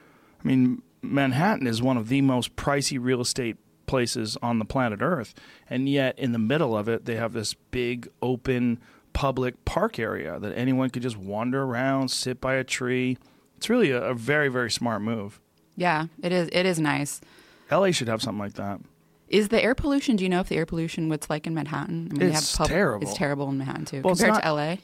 I 0.43 0.49
mean, 0.49 0.83
Manhattan 1.03 1.67
is 1.67 1.83
one 1.83 1.97
of 1.97 2.09
the 2.09 2.21
most 2.21 2.55
pricey 2.57 2.99
real 3.01 3.21
estate 3.21 3.57
places 3.87 4.37
on 4.43 4.59
the 4.59 4.65
planet 4.65 5.01
Earth, 5.03 5.35
and 5.69 5.89
yet 5.89 6.19
in 6.19 6.33
the 6.33 6.39
middle 6.39 6.77
of 6.77 6.89
it, 6.89 7.05
they 7.07 7.17
have 7.17 7.33
this 7.33 7.55
big 7.55 8.09
open 8.21 8.81
public 9.13 9.65
park 9.65 9.99
area 9.99 10.39
that 10.39 10.57
anyone 10.57 10.91
could 10.91 11.03
just 11.03 11.17
wander 11.17 11.63
around, 11.63 12.11
sit 12.11 12.41
by 12.41 12.55
a 12.55 12.65
tree. 12.65 13.17
It's 13.57 13.71
really 13.71 13.91
a, 13.91 14.03
a 14.03 14.15
very, 14.15 14.49
very 14.49 14.71
smart 14.71 15.01
move. 15.03 15.41
Yeah, 15.77 16.07
it 16.23 16.33
is. 16.33 16.49
It 16.53 16.65
is 16.67 16.79
nice. 16.81 17.21
LA 17.71 17.91
should 17.91 18.09
have 18.09 18.23
something 18.23 18.39
like 18.39 18.55
that. 18.55 18.81
Is 19.29 19.49
the 19.49 19.63
air 19.63 19.75
pollution? 19.75 20.17
Do 20.17 20.25
you 20.25 20.31
know 20.31 20.41
if 20.41 20.49
the 20.49 20.57
air 20.57 20.67
pollution 20.67 21.09
what's 21.09 21.29
like 21.29 21.47
in 21.47 21.55
Manhattan? 21.55 22.09
I 22.13 22.19
mean, 22.19 22.29
It's 22.31 22.57
have 22.57 22.69
terrible. 22.69 23.07
It's 23.09 23.17
terrible 23.17 23.49
in 23.51 23.59
Manhattan 23.59 23.85
too, 23.85 24.01
Well, 24.03 24.15
compared 24.15 24.41
to 24.43 24.47
not- 24.47 24.55
LA. 24.57 24.77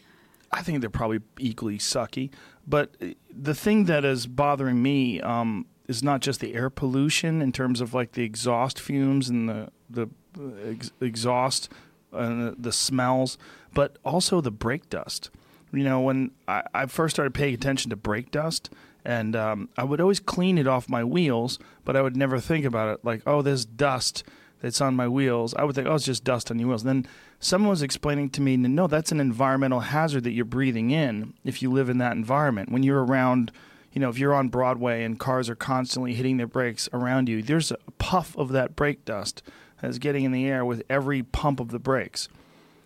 I 0.54 0.62
think 0.62 0.80
they're 0.80 0.90
probably 0.90 1.20
equally 1.38 1.78
sucky. 1.78 2.30
But 2.66 2.94
uh, 3.00 3.06
the 3.30 3.54
thing 3.54 3.87
that 3.87 4.04
is 4.04 4.26
bothering 4.26 4.82
me 4.82 5.20
um, 5.22 5.66
is 5.88 6.02
not 6.02 6.20
just 6.20 6.40
the 6.40 6.54
air 6.54 6.68
pollution 6.70 7.40
in 7.40 7.52
terms 7.52 7.80
of 7.80 7.94
like 7.94 8.12
the 8.12 8.22
exhaust 8.22 8.78
fumes 8.78 9.28
and 9.30 9.49
the 9.49 9.68
the 9.88 10.08
uh, 10.38 10.70
ex- 10.70 10.90
exhaust 11.00 11.68
and 12.12 12.49
the, 12.49 12.54
the 12.58 12.72
smells, 12.72 13.38
but 13.72 13.96
also 14.04 14.40
the 14.40 14.50
brake 14.50 14.90
dust. 14.90 15.30
You 15.72 15.84
know, 15.84 16.00
when 16.02 16.32
I, 16.46 16.62
I 16.75 16.87
first 16.87 17.16
started 17.16 17.32
paying 17.32 17.54
attention 17.54 17.88
to 17.90 17.96
brake 17.96 18.30
dust, 18.30 18.68
and 19.04 19.35
um, 19.35 19.68
I 19.76 19.85
would 19.85 20.00
always 20.00 20.21
clean 20.21 20.59
it 20.59 20.66
off 20.66 20.88
my 20.88 21.04
wheels, 21.04 21.59
but 21.85 21.97
I 21.97 22.02
would 22.02 22.16
never 22.16 22.38
think 22.38 22.64
about 22.64 22.94
it 22.94 23.04
like, 23.04 23.23
oh, 23.26 23.42
there's 23.42 23.64
dust 23.64 24.25
that's 24.61 24.80
on 24.80 24.94
my 24.94 25.09
wheels. 25.09 25.54
I 25.54 25.64
would 25.64 25.75
think, 25.75 25.88
oh, 25.88 25.94
it's 25.94 26.04
just 26.04 26.25
dust 26.25 26.50
on 26.50 26.59
your 26.59 26.68
wheels. 26.68 26.85
And 26.85 27.04
then 27.04 27.12
someone 27.40 27.71
was 27.71 27.82
explaining 27.82 28.30
to 28.30 28.40
me, 28.40 28.56
no, 28.56 28.87
that's 28.87 29.11
an 29.11 29.21
environmental 29.21 29.80
hazard 29.80 30.25
that 30.25 30.32
you're 30.32 30.44
breathing 30.44 30.90
in 30.90 31.35
if 31.44 31.62
you 31.62 31.71
live 31.71 31.88
in 31.88 31.99
that 31.99 32.12
environment. 32.12 32.71
When 32.71 32.85
you're 32.85 33.04
around, 33.04 33.50
you 33.92 34.00
know, 34.00 34.09
if 34.09 34.18
you're 34.18 34.35
on 34.35 34.49
Broadway 34.49 35.02
and 35.02 35.18
cars 35.18 35.50
are 35.50 35.56
constantly 35.56 36.14
hitting 36.14 36.37
their 36.37 36.47
brakes 36.47 36.88
around 36.92 37.28
you, 37.28 37.42
there's 37.42 37.73
a 37.73 37.78
puff 37.99 38.37
of 38.37 38.50
that 38.50 38.76
brake 38.76 39.04
dust 39.04 39.42
that's 39.80 39.99
getting 39.99 40.25
in 40.25 40.30
the 40.30 40.47
air 40.47 40.64
with 40.64 40.85
every 40.88 41.25
pump 41.25 41.59
of 41.59 41.71
the 41.71 41.80
brakes. 41.80 42.28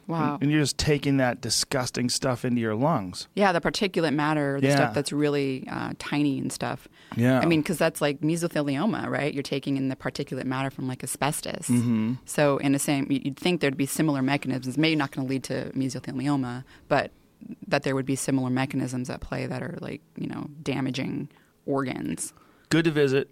Wow. 0.06 0.38
And 0.40 0.50
you're 0.52 0.60
just 0.60 0.78
taking 0.78 1.16
that 1.16 1.40
disgusting 1.40 2.08
stuff 2.08 2.44
into 2.44 2.60
your 2.60 2.75
lungs. 2.76 3.26
Yeah, 3.34 3.50
the 3.52 3.60
particulate 3.60 4.14
matter, 4.14 4.60
the 4.60 4.68
Yeah. 4.68 4.76
stuff 4.76 4.94
that's 4.94 5.12
really 5.12 5.66
uh, 5.70 5.94
tiny 5.98 6.38
and 6.38 6.52
stuff. 6.52 6.86
Yeah. 7.16 7.40
I 7.40 7.46
mean, 7.46 7.60
because 7.60 7.78
that's 7.78 8.00
like 8.00 8.20
mesothelioma, 8.20 9.08
right? 9.08 9.34
You're 9.34 9.42
taking 9.42 9.76
in 9.76 9.88
the 9.88 9.96
particulate 9.96 10.44
matter 10.44 10.70
from 10.70 10.86
like 10.86 11.02
asbestos. 11.02 11.66
Mm-hmm. 11.68 12.14
So, 12.25 12.58
in 12.58 12.72
the 12.72 12.78
same, 12.78 13.06
you'd 13.10 13.36
think 13.36 13.60
there'd 13.60 13.76
be 13.76 13.86
similar 13.86 14.22
mechanisms. 14.22 14.78
Maybe 14.78 14.94
not 14.96 15.10
going 15.10 15.26
to 15.26 15.30
lead 15.30 15.42
to 15.44 15.70
mesothelioma, 15.72 16.64
but 16.88 17.10
that 17.68 17.82
there 17.82 17.94
would 17.94 18.06
be 18.06 18.16
similar 18.16 18.48
mechanisms 18.50 19.10
at 19.10 19.20
play 19.20 19.46
that 19.46 19.62
are 19.62 19.76
like 19.80 20.00
you 20.16 20.26
know 20.26 20.48
damaging 20.62 21.28
organs. 21.66 22.32
good 22.70 22.84
to 22.84 22.90
visit, 22.90 23.28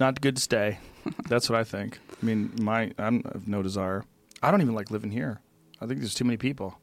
not 0.00 0.20
good 0.20 0.36
to 0.36 0.42
stay. 0.42 0.78
That's 1.28 1.50
what 1.50 1.58
I 1.58 1.64
think. 1.64 1.98
I 2.22 2.26
mean, 2.26 2.52
my 2.60 2.92
I'm, 2.98 3.22
I 3.26 3.30
have 3.34 3.48
no 3.48 3.62
desire. 3.62 4.04
I 4.42 4.50
don't 4.50 4.62
even 4.62 4.74
like 4.74 4.90
living 4.90 5.10
here. 5.10 5.40
I 5.82 5.86
think 5.86 6.00
there's 6.00 6.14
too 6.14 6.24
many 6.24 6.36
people. 6.36 6.78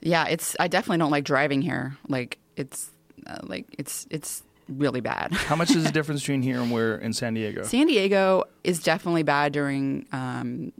Yeah, 0.00 0.26
it's. 0.26 0.56
I 0.58 0.68
definitely 0.68 0.98
don't 0.98 1.10
like 1.10 1.24
driving 1.24 1.62
here. 1.62 1.96
Like 2.08 2.38
it's, 2.56 2.90
uh, 3.26 3.38
like 3.42 3.66
it's 3.78 4.06
it's 4.10 4.42
really 4.68 5.00
bad. 5.00 5.32
How 5.32 5.56
much 5.56 5.70
is 5.70 5.84
the 5.84 5.92
difference 5.92 6.20
between 6.22 6.42
here 6.42 6.60
and 6.60 6.70
where 6.70 6.96
in 6.96 7.12
San 7.12 7.34
Diego? 7.34 7.62
San 7.64 7.86
Diego 7.86 8.44
is 8.64 8.82
definitely 8.82 9.22
bad 9.22 9.52
during, 9.52 10.06
um, 10.12 10.72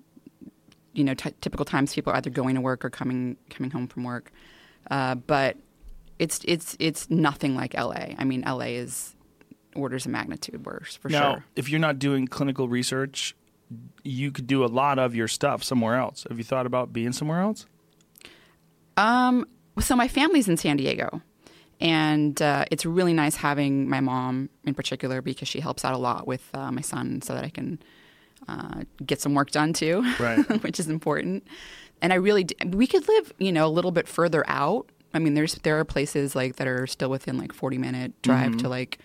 you 0.92 1.04
know, 1.04 1.14
t- 1.14 1.34
typical 1.40 1.64
times 1.64 1.94
people 1.94 2.12
are 2.12 2.16
either 2.16 2.30
going 2.30 2.54
to 2.54 2.60
work 2.60 2.84
or 2.84 2.90
coming 2.90 3.36
coming 3.50 3.70
home 3.70 3.88
from 3.88 4.04
work. 4.04 4.32
Uh, 4.90 5.14
but 5.14 5.56
it's 6.18 6.40
it's 6.44 6.76
it's 6.78 7.10
nothing 7.10 7.56
like 7.56 7.74
LA. 7.74 8.14
I 8.18 8.24
mean, 8.24 8.42
LA 8.42 8.66
is 8.66 9.14
orders 9.74 10.04
of 10.04 10.12
magnitude 10.12 10.64
worse 10.66 10.96
for 10.96 11.08
now, 11.08 11.34
sure. 11.34 11.44
if 11.56 11.68
you're 11.68 11.80
not 11.80 11.98
doing 11.98 12.26
clinical 12.26 12.68
research, 12.68 13.34
you 14.02 14.30
could 14.32 14.46
do 14.46 14.64
a 14.64 14.66
lot 14.66 14.98
of 14.98 15.14
your 15.14 15.28
stuff 15.28 15.62
somewhere 15.62 15.96
else. 15.96 16.26
Have 16.28 16.38
you 16.38 16.44
thought 16.44 16.66
about 16.66 16.92
being 16.92 17.12
somewhere 17.12 17.40
else? 17.40 17.66
Um, 18.96 19.46
so 19.78 19.96
my 19.96 20.08
family's 20.08 20.48
in 20.48 20.56
San 20.56 20.76
Diego, 20.76 21.22
and 21.80 22.40
uh, 22.42 22.64
it's 22.70 22.84
really 22.84 23.12
nice 23.14 23.36
having 23.36 23.88
my 23.88 24.00
mom 24.00 24.50
in 24.64 24.74
particular 24.74 25.22
because 25.22 25.48
she 25.48 25.60
helps 25.60 25.84
out 25.84 25.94
a 25.94 25.98
lot 25.98 26.26
with 26.26 26.48
uh, 26.54 26.70
my 26.70 26.80
son, 26.82 27.22
so 27.22 27.34
that 27.34 27.44
I 27.44 27.48
can 27.50 27.78
uh, 28.48 28.82
get 29.04 29.20
some 29.20 29.34
work 29.34 29.50
done 29.50 29.72
too, 29.72 30.02
Right. 30.18 30.38
which 30.62 30.78
is 30.80 30.88
important. 30.88 31.46
And 32.02 32.12
I 32.12 32.16
really, 32.16 32.44
d- 32.44 32.56
we 32.66 32.86
could 32.86 33.06
live, 33.08 33.32
you 33.38 33.52
know, 33.52 33.66
a 33.66 33.68
little 33.68 33.90
bit 33.90 34.08
further 34.08 34.44
out. 34.48 34.90
I 35.12 35.18
mean, 35.18 35.34
there's 35.34 35.54
there 35.56 35.78
are 35.78 35.84
places 35.84 36.34
like 36.34 36.56
that 36.56 36.66
are 36.66 36.86
still 36.86 37.10
within 37.10 37.36
like 37.38 37.52
40 37.52 37.78
minute 37.78 38.20
drive 38.22 38.56
to 38.58 38.68
like, 38.68 38.98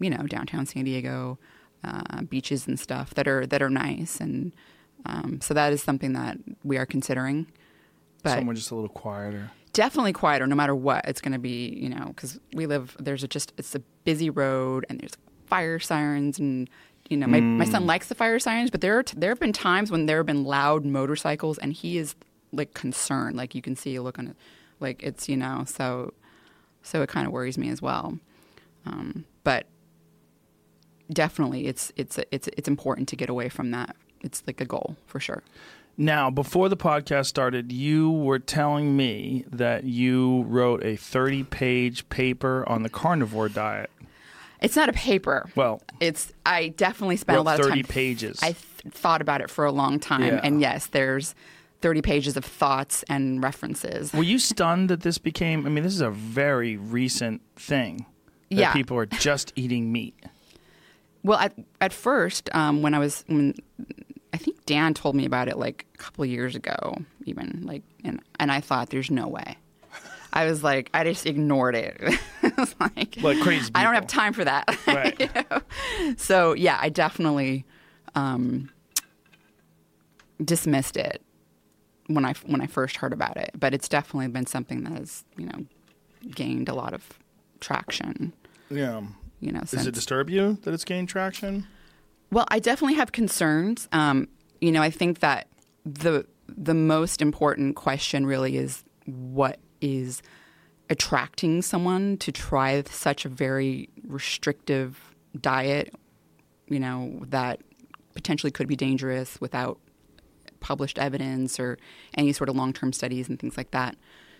you 0.00 0.10
know, 0.10 0.22
downtown 0.26 0.66
San 0.66 0.84
Diego, 0.84 1.38
uh, 1.84 2.22
beaches 2.22 2.66
and 2.66 2.78
stuff 2.78 3.14
that 3.14 3.26
are 3.26 3.46
that 3.46 3.62
are 3.62 3.70
nice, 3.70 4.20
and 4.20 4.52
um, 5.06 5.40
so 5.40 5.54
that 5.54 5.72
is 5.72 5.82
something 5.82 6.12
that 6.12 6.38
we 6.62 6.76
are 6.76 6.86
considering. 6.86 7.46
But 8.22 8.36
somewhere 8.36 8.54
just 8.54 8.70
a 8.70 8.74
little 8.74 8.88
quieter. 8.88 9.50
definitely 9.72 10.12
quieter 10.12 10.46
no 10.46 10.54
matter 10.54 10.74
what 10.76 11.04
it's 11.08 11.20
going 11.20 11.32
to 11.32 11.40
be 11.40 11.76
you 11.76 11.88
know 11.88 12.06
because 12.06 12.38
we 12.54 12.66
live 12.66 12.96
there's 13.00 13.24
a 13.24 13.28
just 13.28 13.52
it's 13.58 13.74
a 13.74 13.80
busy 14.04 14.30
road 14.30 14.86
and 14.88 15.00
there's 15.00 15.16
fire 15.46 15.80
sirens 15.80 16.38
and 16.38 16.70
you 17.08 17.16
know 17.16 17.26
my, 17.26 17.40
my 17.40 17.64
son 17.64 17.84
likes 17.84 18.06
the 18.06 18.14
fire 18.14 18.38
sirens 18.38 18.70
but 18.70 18.80
there 18.80 18.96
are 18.96 19.02
t- 19.02 19.16
there 19.18 19.30
have 19.30 19.40
been 19.40 19.52
times 19.52 19.90
when 19.90 20.06
there 20.06 20.18
have 20.18 20.26
been 20.26 20.44
loud 20.44 20.84
motorcycles 20.84 21.58
and 21.58 21.72
he 21.72 21.98
is 21.98 22.14
like 22.52 22.74
concerned 22.74 23.36
like 23.36 23.56
you 23.56 23.62
can 23.62 23.74
see 23.74 23.96
a 23.96 24.02
look 24.02 24.20
on 24.20 24.28
it 24.28 24.36
like 24.78 25.02
it's 25.02 25.28
you 25.28 25.36
know 25.36 25.64
so 25.66 26.14
so 26.82 27.02
it 27.02 27.08
kind 27.08 27.26
of 27.26 27.32
worries 27.32 27.58
me 27.58 27.68
as 27.68 27.82
well 27.82 28.18
um, 28.86 29.24
but 29.42 29.66
definitely 31.12 31.66
it's 31.66 31.92
it's 31.96 32.18
it's 32.30 32.48
it's 32.56 32.68
important 32.68 33.08
to 33.08 33.16
get 33.16 33.28
away 33.28 33.48
from 33.48 33.70
that 33.70 33.94
it's 34.20 34.42
like 34.46 34.60
a 34.60 34.64
goal 34.64 34.96
for 35.06 35.20
sure 35.20 35.42
Now, 35.96 36.30
before 36.30 36.68
the 36.70 36.76
podcast 36.76 37.26
started, 37.26 37.70
you 37.70 38.10
were 38.10 38.38
telling 38.38 38.96
me 38.96 39.44
that 39.52 39.84
you 39.84 40.42
wrote 40.48 40.82
a 40.82 40.96
30 40.96 41.44
page 41.44 42.08
paper 42.08 42.66
on 42.66 42.82
the 42.82 42.88
carnivore 42.88 43.50
diet. 43.50 43.90
it's 44.60 44.74
not 44.76 44.88
a 44.88 44.92
paper 44.94 45.50
Well, 45.54 45.82
it's 46.00 46.32
I 46.46 46.68
definitely 46.68 47.16
spent 47.18 47.38
a 47.38 47.42
lot 47.42 47.60
of 47.60 47.66
30 47.66 47.82
time. 47.82 47.88
pages. 47.90 48.38
I 48.42 48.52
th- 48.52 48.94
thought 48.94 49.20
about 49.20 49.40
it 49.42 49.50
for 49.50 49.64
a 49.66 49.72
long 49.72 50.00
time, 50.00 50.22
Yeah. 50.34 50.40
and 50.42 50.60
yes, 50.60 50.86
there's 50.86 51.34
30 51.82 52.00
pages 52.00 52.36
of 52.36 52.44
thoughts 52.44 53.04
and 53.08 53.42
references. 53.42 54.12
Were 54.14 54.22
you 54.22 54.38
stunned 54.38 54.88
that 54.88 55.00
this 55.02 55.18
became? 55.18 55.66
I 55.66 55.68
mean, 55.68 55.84
this 55.84 55.94
is 55.94 56.00
a 56.00 56.10
very 56.10 56.76
recent 56.76 57.42
thing. 57.56 58.06
That 58.50 58.56
Yeah. 58.58 58.72
people 58.72 58.96
are 58.96 59.06
just 59.06 59.52
eating 59.56 59.90
meat. 59.92 60.14
Well, 61.24 61.38
at 61.38 61.54
at 61.80 61.92
first, 61.92 62.50
um, 62.54 62.82
when 62.82 62.94
I 62.94 62.98
was 62.98 63.24
when 63.28 63.54
I 64.32 64.36
think 64.38 64.64
Dan 64.66 64.94
told 64.94 65.14
me 65.14 65.24
about 65.24 65.48
it 65.48 65.58
like 65.58 65.86
a 65.94 65.98
couple 65.98 66.24
of 66.24 66.30
years 66.30 66.56
ago, 66.56 66.98
even 67.24 67.62
like, 67.64 67.82
and 68.04 68.20
and 68.40 68.50
I 68.50 68.60
thought, 68.60 68.90
there's 68.90 69.10
no 69.10 69.28
way. 69.28 69.56
I 70.32 70.46
was 70.46 70.64
like, 70.64 70.88
I 70.94 71.04
just 71.04 71.26
ignored 71.26 71.74
it. 71.74 72.00
I 72.42 72.52
was 72.56 72.74
like, 72.80 73.18
Like 73.20 73.40
crazy 73.40 73.70
I 73.74 73.84
don't 73.84 73.94
have 73.94 74.06
time 74.06 74.32
for 74.32 74.44
that. 74.44 74.76
Right. 74.86 75.20
You 75.20 75.28
know? 75.34 76.14
So 76.16 76.54
yeah, 76.54 76.78
I 76.80 76.88
definitely 76.88 77.66
um, 78.14 78.70
dismissed 80.42 80.96
it 80.96 81.22
when 82.06 82.24
I 82.24 82.32
when 82.46 82.60
I 82.60 82.66
first 82.66 82.96
heard 82.96 83.12
about 83.12 83.36
it. 83.36 83.50
But 83.58 83.74
it's 83.74 83.88
definitely 83.88 84.28
been 84.28 84.46
something 84.46 84.84
that 84.84 84.94
has 84.94 85.24
you 85.36 85.46
know 85.46 85.66
gained 86.30 86.68
a 86.68 86.74
lot 86.74 86.94
of 86.94 87.18
traction. 87.60 88.32
Yeah. 88.70 89.02
You 89.42 89.52
know, 89.52 89.60
Does 89.60 89.70
since 89.70 89.86
it 89.86 89.94
disturb 89.94 90.30
you 90.30 90.58
that 90.62 90.72
it's 90.72 90.84
gained 90.84 91.08
traction? 91.08 91.66
well, 92.30 92.46
I 92.48 92.60
definitely 92.60 92.94
have 92.94 93.12
concerns. 93.12 93.88
Um, 93.92 94.28
you 94.60 94.72
know, 94.72 94.80
I 94.80 94.90
think 94.90 95.18
that 95.20 95.48
the 95.84 96.24
the 96.48 96.74
most 96.74 97.20
important 97.20 97.76
question 97.76 98.24
really 98.24 98.56
is 98.56 98.84
what 99.06 99.58
is 99.80 100.22
attracting 100.88 101.62
someone 101.62 102.16
to 102.18 102.30
try 102.30 102.82
such 102.86 103.24
a 103.24 103.28
very 103.28 103.88
restrictive 104.06 105.14
diet, 105.40 105.94
you 106.68 106.78
know, 106.78 107.22
that 107.28 107.60
potentially 108.14 108.50
could 108.50 108.68
be 108.68 108.76
dangerous 108.76 109.40
without 109.40 109.78
published 110.60 110.98
evidence 110.98 111.58
or 111.58 111.78
any 112.14 112.32
sort 112.32 112.48
of 112.48 112.54
long-term 112.54 112.92
studies 112.92 113.28
and 113.28 113.40
things 113.40 113.56
like 113.56 113.70
that. 113.72 113.96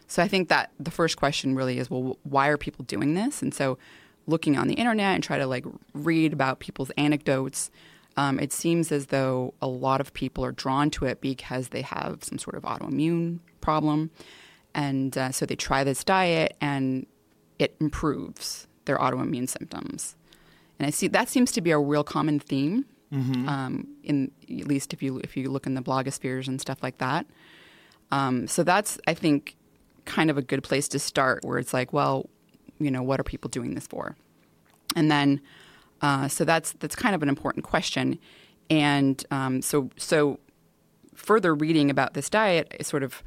So 0.06 0.22
I 0.22 0.28
think 0.28 0.48
that 0.48 0.70
the 0.78 0.90
first 0.90 1.16
question 1.16 1.54
really 1.54 1.78
is, 1.78 1.90
well, 1.90 2.18
why 2.22 2.48
are 2.48 2.58
people 2.58 2.84
doing 2.84 3.14
this? 3.14 3.42
And 3.42 3.52
so 3.54 3.78
looking 4.26 4.56
on 4.56 4.68
the 4.68 4.74
internet 4.74 5.14
and 5.14 5.22
try 5.24 5.38
to 5.38 5.46
like 5.46 5.64
read 5.94 6.32
about 6.32 6.60
people's 6.60 6.90
anecdotes, 6.96 7.70
um, 8.16 8.38
it 8.38 8.52
seems 8.52 8.92
as 8.92 9.06
though 9.06 9.54
a 9.60 9.66
lot 9.66 10.00
of 10.00 10.12
people 10.12 10.44
are 10.44 10.52
drawn 10.52 10.90
to 10.90 11.04
it 11.06 11.20
because 11.20 11.68
they 11.68 11.82
have 11.82 12.22
some 12.22 12.38
sort 12.38 12.56
of 12.56 12.62
autoimmune 12.62 13.40
problem. 13.60 14.10
and 14.74 15.16
uh, 15.18 15.30
so 15.30 15.44
they 15.46 15.56
try 15.56 15.84
this 15.84 16.02
diet, 16.04 16.56
and 16.60 17.06
it 17.58 17.76
improves 17.80 18.66
their 18.84 18.98
autoimmune 18.98 19.48
symptoms. 19.48 20.16
And 20.78 20.86
I 20.86 20.90
see 20.90 21.08
that 21.08 21.28
seems 21.28 21.52
to 21.52 21.60
be 21.60 21.70
a 21.70 21.78
real 21.78 22.04
common 22.04 22.40
theme. 22.40 22.86
Um, 23.46 23.88
in 24.02 24.30
at 24.48 24.66
least 24.66 24.94
if 24.94 25.02
you 25.02 25.18
if 25.18 25.36
you 25.36 25.50
look 25.50 25.66
in 25.66 25.74
the 25.74 25.82
blogospheres 25.82 26.48
and 26.48 26.58
stuff 26.60 26.82
like 26.82 26.96
that. 26.98 27.26
Um, 28.10 28.46
so 28.46 28.62
that's 28.62 28.98
I 29.06 29.12
think 29.14 29.54
kind 30.06 30.30
of 30.30 30.38
a 30.38 30.42
good 30.42 30.62
place 30.62 30.88
to 30.88 30.98
start, 30.98 31.44
where 31.44 31.58
it's 31.58 31.74
like, 31.74 31.92
well, 31.92 32.28
you 32.84 32.90
know, 32.90 33.02
what 33.02 33.20
are 33.20 33.24
people 33.24 33.48
doing 33.48 33.74
this 33.74 33.86
for? 33.86 34.16
And 34.94 35.10
then, 35.10 35.40
uh, 36.00 36.28
so 36.28 36.44
that's 36.44 36.72
that's 36.74 36.96
kind 36.96 37.14
of 37.14 37.22
an 37.22 37.28
important 37.28 37.64
question. 37.64 38.18
And 38.70 39.24
um, 39.30 39.62
so 39.62 39.90
so 39.96 40.38
further 41.14 41.54
reading 41.54 41.90
about 41.90 42.14
this 42.14 42.28
diet, 42.28 42.74
I 42.78 42.82
sort 42.82 43.02
of 43.02 43.22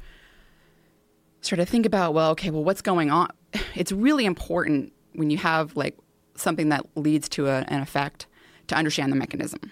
sort 1.40 1.60
of 1.60 1.68
think 1.68 1.86
about, 1.86 2.14
well, 2.14 2.30
okay, 2.32 2.50
well, 2.50 2.64
what's 2.64 2.82
going 2.82 3.10
on? 3.10 3.28
It's 3.74 3.92
really 3.92 4.24
important 4.24 4.92
when 5.14 5.30
you 5.30 5.38
have 5.38 5.76
like 5.76 5.96
something 6.34 6.68
that 6.70 6.84
leads 6.96 7.28
to 7.30 7.48
a, 7.48 7.64
an 7.68 7.80
effect 7.80 8.26
to 8.68 8.74
understand 8.74 9.12
the 9.12 9.16
mechanism 9.16 9.70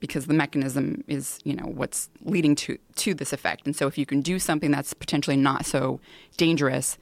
because 0.00 0.26
the 0.26 0.34
mechanism 0.34 1.02
is 1.08 1.38
you 1.44 1.54
know 1.54 1.64
what's 1.64 2.10
leading 2.22 2.54
to 2.54 2.78
to 2.94 3.14
this 3.14 3.32
effect 3.32 3.64
and 3.64 3.74
so 3.74 3.86
if 3.86 3.96
you 3.96 4.04
can 4.04 4.20
do 4.20 4.38
something 4.38 4.70
that's 4.70 4.92
potentially 4.92 5.36
not 5.36 5.64
so 5.64 5.98
dangerous 6.36 6.98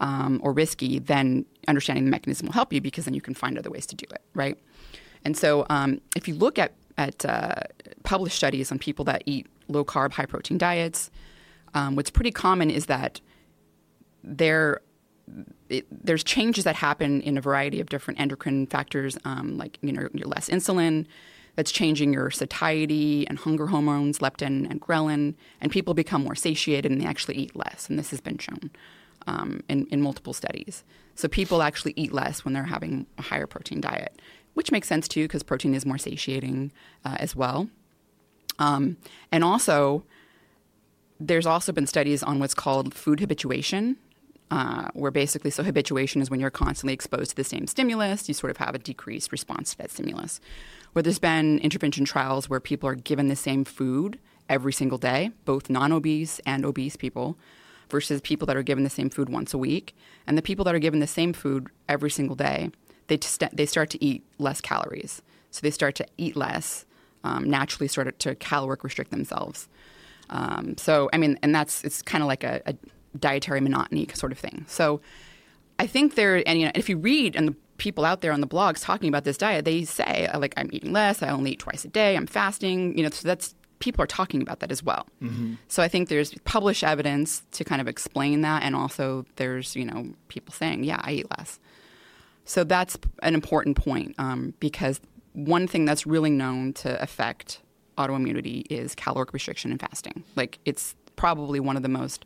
um, 0.00 0.40
or 0.42 0.52
risky 0.52 0.98
then 0.98 1.44
understanding 1.68 2.04
the 2.04 2.10
mechanism 2.10 2.46
will 2.46 2.52
help 2.52 2.72
you 2.72 2.80
because 2.80 3.04
then 3.04 3.14
you 3.14 3.20
can 3.20 3.34
find 3.34 3.58
other 3.58 3.70
ways 3.70 3.86
to 3.86 3.96
do 3.96 4.06
it 4.10 4.22
right 4.34 4.58
and 5.24 5.36
so 5.36 5.64
um, 5.70 6.00
if 6.16 6.28
you 6.28 6.34
look 6.34 6.58
at 6.58 6.72
at 6.96 7.24
uh, 7.24 7.54
published 8.04 8.36
studies 8.36 8.70
on 8.70 8.78
people 8.78 9.04
that 9.04 9.22
eat 9.26 9.46
low 9.68 9.84
carb 9.84 10.12
high 10.12 10.26
protein 10.26 10.58
diets 10.58 11.10
um, 11.74 11.96
what's 11.96 12.10
pretty 12.10 12.30
common 12.30 12.70
is 12.70 12.86
that 12.86 13.20
there 14.22 14.80
it, 15.68 15.86
there's 15.90 16.22
changes 16.22 16.64
that 16.64 16.76
happen 16.76 17.20
in 17.22 17.38
a 17.38 17.40
variety 17.40 17.80
of 17.80 17.88
different 17.88 18.20
endocrine 18.20 18.66
factors, 18.66 19.16
um, 19.24 19.56
like 19.56 19.78
you 19.82 19.92
know, 19.92 20.08
your 20.12 20.28
less 20.28 20.48
insulin, 20.48 21.06
that's 21.56 21.70
changing 21.70 22.12
your 22.12 22.30
satiety 22.30 23.26
and 23.28 23.38
hunger 23.38 23.66
hormones, 23.68 24.18
leptin 24.18 24.68
and 24.70 24.80
ghrelin, 24.80 25.34
and 25.60 25.70
people 25.70 25.94
become 25.94 26.22
more 26.22 26.34
satiated 26.34 26.90
and 26.90 27.00
they 27.00 27.06
actually 27.06 27.36
eat 27.36 27.54
less. 27.54 27.88
And 27.88 27.98
this 27.98 28.10
has 28.10 28.20
been 28.20 28.38
shown 28.38 28.70
um, 29.26 29.62
in, 29.68 29.86
in 29.86 30.00
multiple 30.00 30.32
studies. 30.32 30.84
So 31.14 31.28
people 31.28 31.62
actually 31.62 31.94
eat 31.96 32.12
less 32.12 32.44
when 32.44 32.54
they're 32.54 32.64
having 32.64 33.06
a 33.18 33.22
higher 33.22 33.46
protein 33.46 33.80
diet, 33.80 34.20
which 34.54 34.72
makes 34.72 34.88
sense 34.88 35.08
too 35.08 35.24
because 35.24 35.42
protein 35.42 35.74
is 35.74 35.86
more 35.86 35.98
satiating 35.98 36.72
uh, 37.04 37.16
as 37.18 37.36
well. 37.36 37.68
Um, 38.58 38.96
and 39.32 39.42
also, 39.42 40.04
there's 41.20 41.46
also 41.46 41.72
been 41.72 41.86
studies 41.86 42.22
on 42.22 42.38
what's 42.38 42.54
called 42.54 42.94
food 42.94 43.20
habituation, 43.20 43.96
uh, 44.50 44.88
where 44.94 45.10
basically, 45.10 45.50
so 45.50 45.62
habituation 45.62 46.20
is 46.20 46.30
when 46.30 46.40
you're 46.40 46.50
constantly 46.50 46.92
exposed 46.92 47.30
to 47.30 47.36
the 47.36 47.44
same 47.44 47.66
stimulus, 47.66 48.28
you 48.28 48.34
sort 48.34 48.50
of 48.50 48.58
have 48.58 48.74
a 48.74 48.78
decreased 48.78 49.32
response 49.32 49.72
to 49.72 49.78
that 49.78 49.90
stimulus. 49.90 50.40
Where 50.92 51.02
there's 51.02 51.18
been 51.18 51.58
intervention 51.60 52.04
trials 52.04 52.48
where 52.48 52.60
people 52.60 52.88
are 52.88 52.94
given 52.94 53.28
the 53.28 53.36
same 53.36 53.64
food 53.64 54.18
every 54.48 54.72
single 54.72 54.98
day, 54.98 55.30
both 55.44 55.70
non 55.70 55.92
obese 55.92 56.40
and 56.46 56.64
obese 56.64 56.96
people, 56.96 57.36
versus 57.90 58.20
people 58.20 58.46
that 58.46 58.56
are 58.56 58.62
given 58.62 58.84
the 58.84 58.90
same 58.90 59.10
food 59.10 59.28
once 59.28 59.54
a 59.54 59.58
week. 59.58 59.96
And 60.26 60.36
the 60.38 60.42
people 60.42 60.64
that 60.64 60.74
are 60.74 60.80
given 60.80 61.00
the 61.00 61.06
same 61.06 61.32
food 61.32 61.68
every 61.88 62.10
single 62.10 62.36
day, 62.36 62.70
they, 63.08 63.18
they 63.52 63.66
start 63.66 63.90
to 63.90 64.04
eat 64.04 64.24
less 64.38 64.60
calories. 64.60 65.22
So 65.50 65.60
they 65.62 65.70
start 65.70 65.94
to 65.96 66.06
eat 66.16 66.36
less, 66.36 66.86
um, 67.22 67.48
naturally 67.48 67.88
of 67.96 68.18
to 68.18 68.34
caloric 68.34 68.82
restrict 68.84 69.10
themselves. 69.10 69.68
Um, 70.30 70.76
so, 70.78 71.10
I 71.12 71.18
mean, 71.18 71.38
and 71.42 71.54
that's, 71.54 71.84
it's 71.84 72.02
kind 72.02 72.22
of 72.22 72.28
like 72.28 72.44
a, 72.44 72.62
a 72.66 72.74
dietary 73.18 73.60
monotony 73.60 74.08
sort 74.14 74.32
of 74.32 74.38
thing. 74.38 74.64
So 74.68 75.00
I 75.78 75.86
think 75.86 76.14
there, 76.14 76.42
and 76.48 76.58
you 76.58 76.66
know, 76.66 76.72
if 76.74 76.88
you 76.88 76.96
read 76.96 77.36
and 77.36 77.48
the 77.48 77.56
people 77.76 78.04
out 78.04 78.20
there 78.20 78.32
on 78.32 78.40
the 78.40 78.46
blogs 78.46 78.82
talking 78.82 79.08
about 79.08 79.24
this 79.24 79.36
diet, 79.36 79.64
they 79.64 79.84
say 79.84 80.28
like 80.36 80.54
I'm 80.56 80.70
eating 80.72 80.92
less, 80.92 81.22
I 81.22 81.28
only 81.28 81.52
eat 81.52 81.60
twice 81.60 81.84
a 81.84 81.88
day, 81.88 82.16
I'm 82.16 82.26
fasting. 82.26 82.96
You 82.96 83.04
know, 83.04 83.10
so 83.10 83.26
that's 83.26 83.54
people 83.84 84.02
are 84.02 84.06
talking 84.06 84.40
about 84.40 84.60
that 84.60 84.72
as 84.72 84.82
well. 84.82 85.06
Mm-hmm. 85.22 85.54
So 85.68 85.82
I 85.82 85.88
think 85.88 86.08
there's 86.08 86.32
published 86.44 86.82
evidence 86.82 87.42
to 87.52 87.64
kind 87.64 87.82
of 87.82 87.86
explain 87.86 88.40
that, 88.40 88.62
and 88.62 88.74
also 88.74 89.26
there's 89.36 89.76
you 89.76 89.84
know 89.84 90.14
people 90.28 90.54
saying, 90.54 90.84
yeah, 90.84 91.00
I 91.02 91.12
eat 91.12 91.30
less. 91.36 91.60
So 92.46 92.64
that's 92.64 92.96
an 93.22 93.34
important 93.34 93.76
point 93.76 94.14
um, 94.18 94.54
because 94.58 95.00
one 95.34 95.66
thing 95.66 95.84
that's 95.84 96.06
really 96.06 96.30
known 96.30 96.72
to 96.74 97.00
affect 97.02 97.60
autoimmunity 97.98 98.64
is 98.70 98.94
caloric 98.94 99.32
restriction 99.32 99.70
and 99.70 99.80
fasting. 99.80 100.24
Like 100.34 100.58
it's 100.64 100.94
probably 101.16 101.60
one 101.60 101.76
of 101.76 101.82
the 101.82 101.88
most 101.88 102.24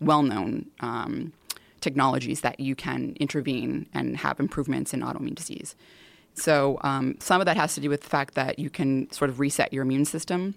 well-known 0.00 0.66
um, 0.80 1.32
technologies 1.80 2.40
that 2.42 2.60
you 2.60 2.74
can 2.76 3.16
intervene 3.18 3.86
and 3.94 4.16
have 4.18 4.38
improvements 4.40 4.94
in 4.94 5.00
autoimmune 5.00 5.34
disease. 5.34 5.74
So 6.34 6.78
um, 6.82 7.16
some 7.18 7.40
of 7.40 7.46
that 7.46 7.56
has 7.56 7.74
to 7.74 7.80
do 7.80 7.90
with 7.90 8.02
the 8.02 8.08
fact 8.08 8.34
that 8.34 8.58
you 8.58 8.70
can 8.70 9.10
sort 9.10 9.28
of 9.28 9.40
reset 9.40 9.72
your 9.72 9.82
immune 9.82 10.04
system. 10.04 10.54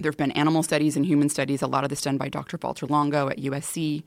There 0.00 0.10
have 0.10 0.16
been 0.16 0.32
animal 0.32 0.62
studies 0.62 0.96
and 0.96 1.04
human 1.04 1.28
studies. 1.28 1.62
A 1.62 1.66
lot 1.66 1.84
of 1.84 1.90
this 1.90 2.00
done 2.02 2.18
by 2.18 2.28
Dr. 2.28 2.58
Valter 2.58 2.88
Longo 2.88 3.28
at 3.28 3.38
USC. 3.38 4.04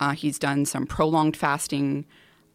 Uh, 0.00 0.12
he's 0.12 0.38
done 0.38 0.64
some 0.64 0.86
prolonged 0.86 1.36
fasting 1.36 2.06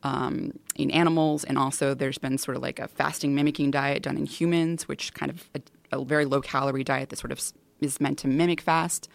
um, 0.04 0.54
in 0.76 0.92
animals, 0.92 1.44
and 1.44 1.58
also 1.58 1.94
there's 1.94 2.18
been 2.18 2.38
sort 2.38 2.58
of 2.58 2.64
like 2.64 2.80
a 2.80 2.88
fasting 2.88 3.36
mimicking 3.36 3.72
diet 3.72 4.04
done 4.04 4.18
in 4.18 4.26
humans, 4.26 4.88
which 4.88 5.14
kind 5.14 5.30
of 5.32 5.50
a, 5.56 5.62
a 5.98 6.04
very 6.04 6.26
low 6.26 6.42
calorie 6.42 6.84
diet 6.84 7.10
that 7.10 7.20
sort 7.20 7.32
of 7.32 7.42
is 7.82 8.02
meant 8.02 8.20
to 8.20 8.28
mimic 8.28 8.62
fast. 8.62 9.10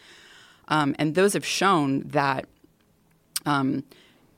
Um, 0.69 0.95
and 0.99 1.15
those 1.15 1.33
have 1.33 1.45
shown 1.45 2.01
that 2.09 2.47
um, 3.47 3.85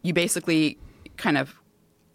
you 0.03 0.13
basically 0.13 0.79
kind 1.17 1.37
of 1.37 1.61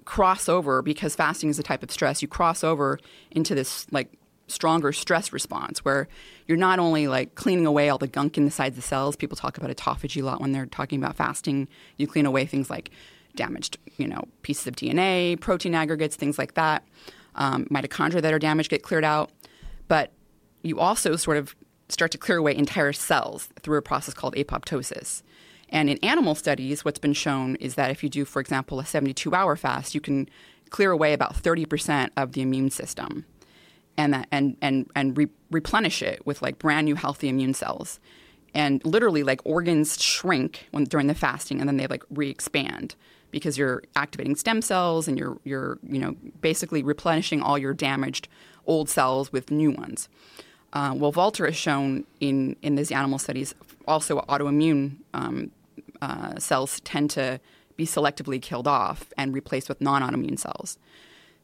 cross 0.06 0.48
over 0.48 0.82
because 0.82 1.16
fasting 1.16 1.50
is 1.50 1.60
a 1.60 1.64
type 1.64 1.84
of 1.84 1.92
stress. 1.92 2.22
You 2.22 2.28
cross 2.28 2.64
over 2.64 3.00
into 3.32 3.56
this 3.56 3.88
like 3.92 4.12
stronger 4.48 4.94
stress 4.94 5.34
response 5.34 5.84
where 5.84 6.08
you're 6.48 6.58
not 6.58 6.80
only 6.80 7.08
like 7.08 7.36
cleaning 7.36 7.66
away 7.66 7.90
all 7.90 7.98
the 7.98 8.08
gunk 8.08 8.38
inside 8.38 8.48
the 8.48 8.52
sides 8.52 8.78
of 8.78 8.84
cells. 8.84 9.16
People 9.16 9.36
talk 9.36 9.58
about 9.58 9.70
autophagy 9.70 10.22
a 10.22 10.26
lot 10.26 10.42
when 10.42 10.52
they're 10.52 10.66
talking 10.66 11.02
about 11.02 11.16
fasting. 11.16 11.68
You 11.98 12.08
clean 12.08 12.26
away 12.26 12.46
things 12.46 12.70
like 12.70 12.92
damaged, 13.36 13.78
you 13.98 14.08
know, 14.08 14.24
pieces 14.44 14.68
of 14.68 14.76
DNA, 14.76 15.40
protein 15.40 15.76
aggregates, 15.76 16.16
things 16.16 16.38
like 16.38 16.54
that. 16.54 16.84
Um, 17.36 17.66
mitochondria 17.66 18.22
that 18.22 18.34
are 18.34 18.40
damaged 18.40 18.70
get 18.70 18.82
cleared 18.82 19.04
out, 19.04 19.30
but 19.90 20.14
you 20.64 20.80
also 20.80 21.18
sort 21.18 21.36
of 21.36 21.54
start 21.90 22.12
to 22.12 22.18
clear 22.18 22.38
away 22.38 22.56
entire 22.56 22.94
cells 22.94 23.50
through 23.62 23.78
a 23.78 23.82
process 23.82 24.14
called 24.14 24.36
apoptosis. 24.36 25.22
And 25.70 25.90
in 25.90 25.98
animal 25.98 26.36
studies, 26.36 26.86
what's 26.86 27.00
been 27.00 27.14
shown 27.14 27.56
is 27.58 27.76
that 27.76 27.92
if 27.92 28.04
you 28.04 28.10
do, 28.10 28.24
for 28.24 28.40
example, 28.40 28.80
a 28.80 28.86
72 28.86 29.34
hour 29.34 29.56
fast, 29.56 29.94
you 29.94 30.00
can 30.00 30.30
clear 30.70 30.92
away 30.92 31.12
about 31.12 31.36
30% 31.36 32.10
of 32.16 32.32
the 32.32 32.42
immune 32.42 32.70
system 32.70 33.26
and, 33.98 34.14
that, 34.14 34.28
and, 34.32 34.58
and, 34.62 34.90
and 34.96 35.18
re- 35.18 35.28
replenish 35.52 36.02
it 36.02 36.26
with 36.26 36.42
like 36.42 36.60
brand 36.60 36.86
new 36.86 36.96
healthy 36.96 37.30
immune 37.30 37.54
cells. 37.54 38.00
And 38.54 38.84
literally, 38.86 39.24
like 39.24 39.42
organs 39.44 40.02
shrink 40.02 40.68
when, 40.72 40.86
during 40.86 41.08
the 41.08 41.16
fasting 41.16 41.60
and 41.60 41.68
then 41.68 41.78
they 41.78 41.88
like 41.88 42.04
re 42.10 42.30
expand 42.30 42.96
because 43.32 43.58
you're 43.58 43.84
activating 43.96 44.36
stem 44.36 44.62
cells 44.62 45.08
and 45.08 45.18
you're, 45.18 45.38
you're 45.44 45.78
you 45.84 46.00
know, 46.00 46.16
basically 46.40 46.82
replenishing 46.82 47.42
all 47.42 47.58
your 47.58 47.74
damaged 47.74 48.30
old 48.66 48.90
cells 48.90 49.32
with 49.32 49.52
new 49.52 49.72
ones. 49.72 50.08
Uh, 50.72 50.94
well, 50.96 51.12
Valter 51.12 51.46
has 51.46 51.56
shown 51.56 52.06
in, 52.20 52.56
in 52.62 52.76
these 52.76 52.92
animal 52.92 53.20
studies 53.20 53.54
also 53.88 54.20
autoimmune 54.22 54.98
um, 55.14 55.52
uh, 56.02 56.38
cells 56.38 56.80
tend 56.82 57.10
to 57.12 57.40
be 57.78 57.86
selectively 57.86 58.42
killed 58.42 58.68
off 58.68 59.12
and 59.18 59.34
replaced 59.34 59.70
with 59.70 59.82
non 59.82 60.02
autoimmune 60.02 60.40
cells. 60.40 60.78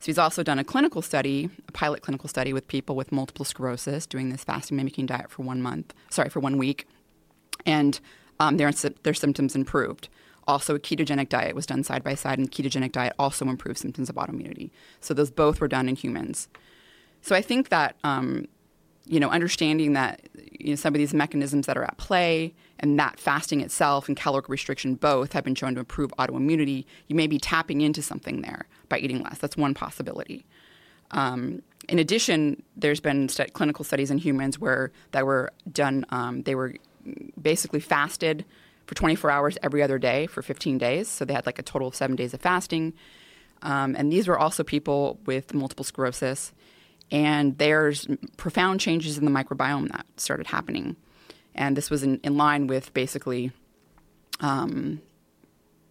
So 0.02 0.08
he's 0.08 0.18
also 0.18 0.42
done 0.42 0.58
a 0.58 0.64
clinical 0.64 1.04
study, 1.04 1.52
a 1.68 1.72
pilot 1.72 2.02
clinical 2.02 2.28
study 2.28 2.54
with 2.54 2.68
people 2.68 2.96
with 2.96 3.12
multiple 3.12 3.46
sclerosis 3.46 4.08
doing 4.08 4.30
this 4.30 4.44
fasting 4.44 4.76
mimicking 4.76 5.06
diet 5.06 5.30
for 5.30 5.44
one 5.44 5.62
month, 5.62 5.94
sorry, 6.10 6.30
for 6.30 6.40
one 6.40 6.58
week. 6.58 6.88
And 7.68 8.00
um, 8.40 8.58
their, 8.58 8.72
their 8.72 9.14
symptoms 9.14 9.56
improved. 9.56 10.10
Also, 10.48 10.74
a 10.74 10.80
ketogenic 10.80 11.30
diet 11.30 11.54
was 11.54 11.68
done 11.68 11.84
side 11.84 12.04
by 12.04 12.16
side, 12.16 12.40
and 12.40 12.52
ketogenic 12.52 12.92
diet 12.92 13.14
also 13.20 13.48
improved 13.48 13.78
symptoms 13.78 14.10
of 14.10 14.16
autoimmunity. 14.16 14.72
So 15.02 15.14
those 15.14 15.30
both 15.30 15.62
were 15.62 15.68
done 15.68 15.88
in 15.88 15.96
humans. 15.96 16.50
So 17.22 17.36
I 17.36 17.44
think 17.44 17.70
that 17.70 17.96
um, 18.04 18.48
you 19.06 19.20
know, 19.20 19.30
understanding 19.30 19.94
that 19.94 20.22
you 20.52 20.72
know, 20.72 20.76
some 20.76 20.96
of 20.96 20.98
these 20.98 21.14
mechanisms 21.14 21.68
that 21.68 21.78
are 21.78 21.84
at 21.84 21.98
play 21.98 22.56
and 22.82 23.00
that 23.00 23.20
fasting 23.20 23.62
itself 23.62 24.08
and 24.08 24.17
caloric 24.17 24.50
restriction 24.50 24.96
both 24.96 25.34
have 25.34 25.44
been 25.44 25.56
shown 25.56 25.76
to 25.76 25.80
improve 25.80 26.12
autoimmunity, 26.20 26.86
you 27.08 27.15
may 27.15 27.28
be 27.28 27.38
tapping 27.38 27.82
into 27.82 28.02
something 28.02 28.41
there 28.41 28.65
by 28.89 28.98
eating 29.00 29.24
less. 29.24 29.38
That's 29.38 29.56
one 29.56 29.74
possibility. 29.74 30.46
Um, 31.12 31.62
in 31.88 32.00
addition, 32.00 32.63
there's 32.76 33.00
been 33.00 33.30
st- 33.30 33.54
clinical 33.54 33.86
studies 33.86 34.12
in 34.12 34.17
humans 34.17 34.60
where 34.60 34.91
that 35.12 35.26
were 35.26 35.52
done. 35.72 36.06
Um, 36.10 36.44
they 36.44 36.56
were 36.56 36.74
basically 37.41 37.80
fasted 37.80 38.46
for 38.86 38.96
24 38.96 39.32
hours 39.32 39.58
every 39.63 39.82
other 39.82 39.98
day 39.98 40.28
for 40.28 40.41
15 40.41 40.78
days. 40.78 41.08
So 41.08 41.24
they 41.24 41.34
had 41.34 41.46
like 41.46 41.60
a 41.60 41.63
total 41.63 41.88
of 41.88 41.96
seven 41.96 42.15
days 42.15 42.34
of 42.34 42.41
fasting. 42.41 42.94
Um, 43.62 43.96
and 43.96 44.12
these 44.12 44.28
were 44.28 44.38
also 44.38 44.63
people 44.63 45.20
with 45.26 45.54
multiple 45.54 45.86
sclerosis 45.86 46.52
and 47.12 47.58
there's 47.58 48.08
profound 48.38 48.80
changes 48.80 49.17
in 49.17 49.26
the 49.26 49.32
microbiome 49.32 49.91
that 49.91 50.06
started 50.15 50.48
happening. 50.48 50.96
And 51.56 51.76
this 51.76 51.90
was 51.90 52.04
in, 52.04 52.20
in 52.24 52.38
line 52.38 52.68
with 52.68 52.94
basically 52.94 53.52
um, 54.40 55.02